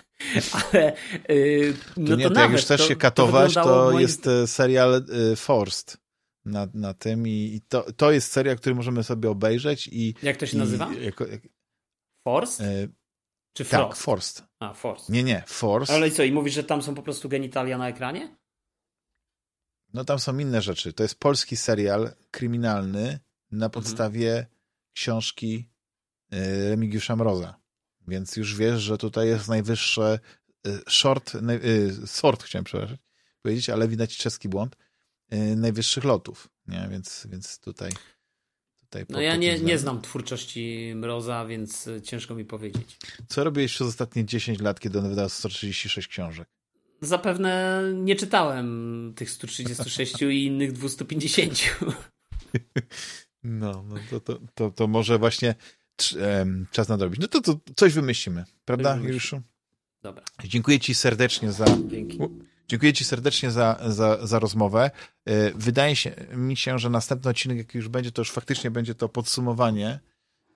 ale 0.52 0.96
yy, 1.28 1.74
no 1.96 2.06
to 2.08 2.16
nie, 2.16 2.24
to, 2.28 2.34
to, 2.34 2.40
jak 2.40 2.52
już 2.52 2.60
chcesz 2.60 2.80
to- 2.80 2.88
się 2.88 2.96
katować, 2.96 3.48
wyglądało 3.48 3.78
to 3.86 3.90
moim 3.92 4.00
jest 4.00 4.26
e, 4.26 4.46
serial 4.46 5.04
y, 5.32 5.36
Forced 5.36 5.96
na, 6.44 6.68
na 6.74 6.94
tym 6.94 7.26
i, 7.28 7.30
i 7.30 7.60
to, 7.68 7.92
to 7.96 8.10
jest 8.12 8.32
serial, 8.32 8.56
który 8.56 8.74
możemy 8.74 9.04
sobie 9.04 9.30
obejrzeć 9.30 9.88
i... 9.92 10.14
Jak 10.22 10.36
to 10.36 10.46
się 10.46 10.56
i 10.56 10.60
nazywa? 10.60 10.90
Jako, 11.00 11.26
jak, 11.26 11.40
Forced? 12.24 12.66
e, 12.66 12.88
Czy 13.54 13.64
tak, 13.64 13.80
Frost? 13.80 14.02
Forced. 14.02 14.44
A, 14.58 14.74
Forced. 14.74 15.08
Nie, 15.08 15.22
nie, 15.24 15.42
Forced. 15.46 15.96
Ale 15.96 16.08
i 16.08 16.10
co, 16.10 16.22
i 16.22 16.32
mówisz, 16.32 16.54
że 16.54 16.64
tam 16.64 16.82
są 16.82 16.94
po 16.94 17.02
prostu 17.02 17.28
genitalia 17.28 17.78
na 17.78 17.88
ekranie? 17.88 18.36
No 19.94 20.04
tam 20.04 20.18
są 20.18 20.38
inne 20.38 20.62
rzeczy. 20.62 20.92
To 20.92 21.02
jest 21.02 21.18
polski 21.20 21.56
serial 21.56 22.12
kryminalny 22.30 23.00
Mhm. 23.00 23.18
na 23.50 23.68
podstawie 23.68 24.46
książki 24.92 25.70
y, 26.34 26.68
Remigiusza 26.70 27.16
Mroza. 27.16 27.60
Więc 28.08 28.36
już 28.36 28.56
wiesz, 28.56 28.82
że 28.82 28.98
tutaj 28.98 29.28
jest 29.28 29.48
najwyższe 29.48 30.18
y, 30.66 30.80
short, 30.88 31.34
naj, 31.34 31.56
y, 31.56 32.06
sort 32.06 32.42
chciałem 32.42 32.64
przepraszam, 32.64 32.96
powiedzieć, 33.42 33.70
ale 33.70 33.88
widać 33.88 34.16
czeski 34.16 34.48
błąd, 34.48 34.76
najwyższych 35.56 36.04
lotów. 36.04 36.48
Nie? 36.66 36.88
Więc, 36.90 37.26
więc 37.30 37.58
tutaj, 37.58 37.92
tutaj 39.02 39.16
No 39.16 39.20
ja 39.20 39.36
nie, 39.36 39.58
nie 39.58 39.78
znam 39.78 40.02
twórczości 40.02 40.92
Mroza, 40.96 41.46
więc 41.46 41.86
y, 41.86 42.02
ciężko 42.02 42.34
mi 42.34 42.44
powiedzieć. 42.44 42.98
Co 43.28 43.44
robiłeś 43.44 43.74
przez 43.74 43.88
ostatnie 43.88 44.24
10 44.24 44.60
lat, 44.60 44.80
kiedy 44.80 44.98
on 44.98 45.08
wydał 45.08 45.28
136 45.28 46.08
książek? 46.08 46.48
Zapewne 47.00 47.82
nie 47.94 48.16
czytałem 48.16 49.12
tych 49.16 49.30
136 49.30 50.22
i 50.22 50.44
innych 50.44 50.72
250. 50.72 51.52
No, 53.46 53.84
no 53.88 53.96
to, 54.10 54.20
to, 54.20 54.38
to, 54.54 54.70
to 54.70 54.86
może 54.86 55.18
właśnie 55.18 55.54
czas 56.70 56.88
nadrobić. 56.88 57.20
No 57.20 57.28
to, 57.28 57.40
to 57.40 57.60
coś 57.76 57.92
wymyślimy, 57.92 58.44
prawda. 58.64 58.96
Juliuszu? 58.96 59.40
Dobra, 60.02 60.24
Dziękuję 60.44 60.80
Ci 60.80 60.94
serdecznie 60.94 61.52
za, 61.52 61.64
dzięki. 61.86 62.18
Dziękuję 62.68 62.92
ci 62.92 63.04
serdecznie 63.04 63.50
za, 63.50 63.78
za, 63.86 64.26
za 64.26 64.38
rozmowę. 64.38 64.90
E, 65.24 65.50
Wydaje 65.50 65.96
się, 65.96 66.14
mi 66.32 66.56
się, 66.56 66.78
że 66.78 66.90
następny 66.90 67.30
odcinek, 67.30 67.58
jaki 67.58 67.78
już 67.78 67.88
będzie, 67.88 68.12
to 68.12 68.20
już 68.20 68.32
faktycznie 68.32 68.70
będzie 68.70 68.94
to 68.94 69.08
podsumowanie, 69.08 70.00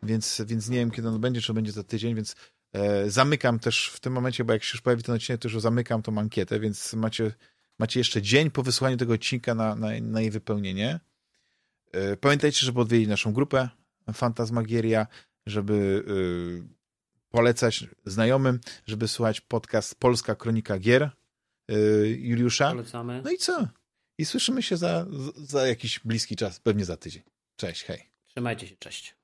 więc, 0.02 0.43
więc 0.47 0.68
nie 0.68 0.78
wiem, 0.78 0.90
kiedy 0.90 1.09
on 1.09 1.20
będzie, 1.20 1.40
czy 1.40 1.55
będzie 1.55 1.72
za 1.72 1.85
tydzień, 1.85 2.14
więc 2.14 2.36
e, 2.72 3.10
zamykam 3.10 3.59
też 3.59 3.90
w 3.94 4.01
tym 4.01 4.12
momencie, 4.12 4.44
bo 4.44 4.52
jak 4.52 4.64
się 4.64 4.74
już 4.74 4.80
pojawi 4.80 5.02
ten 5.02 5.14
odcinek, 5.14 5.40
to 5.40 5.48
już 5.48 5.60
zamykam 5.60 6.02
tą 6.02 6.18
ankietę, 6.18 6.60
więc 6.60 6.94
macie, 6.94 7.32
macie 7.78 8.01
jeszcze 8.01 8.22
dzień 8.22 8.51
po 8.51 8.62
wysłaniu 8.62 8.97
tego 8.97 9.12
odcinka 9.12 9.55
na, 9.55 9.74
na, 9.74 9.89
na 10.01 10.20
jej 10.20 10.30
wypełnienie. 10.30 11.01
E, 11.93 12.16
Pamiętajcie, 12.16 12.66
żeby 12.66 12.80
odwiedzić 12.80 13.09
naszą 13.09 13.32
grupę 13.32 13.68
Fantasmagieria, 14.12 15.06
żeby 15.47 16.05
e, 16.64 16.78
polecać 17.30 17.86
znajomym, 18.05 18.60
żeby 18.86 19.09
słuchać 19.09 19.40
podcast 19.40 19.94
Polska 19.94 20.35
Kronika 20.35 20.78
Gier. 20.78 21.10
Y, 21.70 22.19
Juliusza. 22.20 22.70
Polecamy. 22.70 23.23
No 23.24 23.31
i 23.31 23.39
co? 23.39 23.69
I 24.19 24.24
słyszymy 24.24 24.62
się 24.62 24.77
za, 24.77 25.07
za 25.36 25.66
jakiś 25.66 26.01
bliski 26.01 26.36
czas, 26.36 26.61
pewnie 26.61 26.85
za 26.85 26.97
tydzień. 26.97 27.23
Cześć, 27.57 27.85
hej. 27.85 28.11
Trzymajcie 28.27 28.66
się, 28.66 28.77
cześć. 28.77 29.18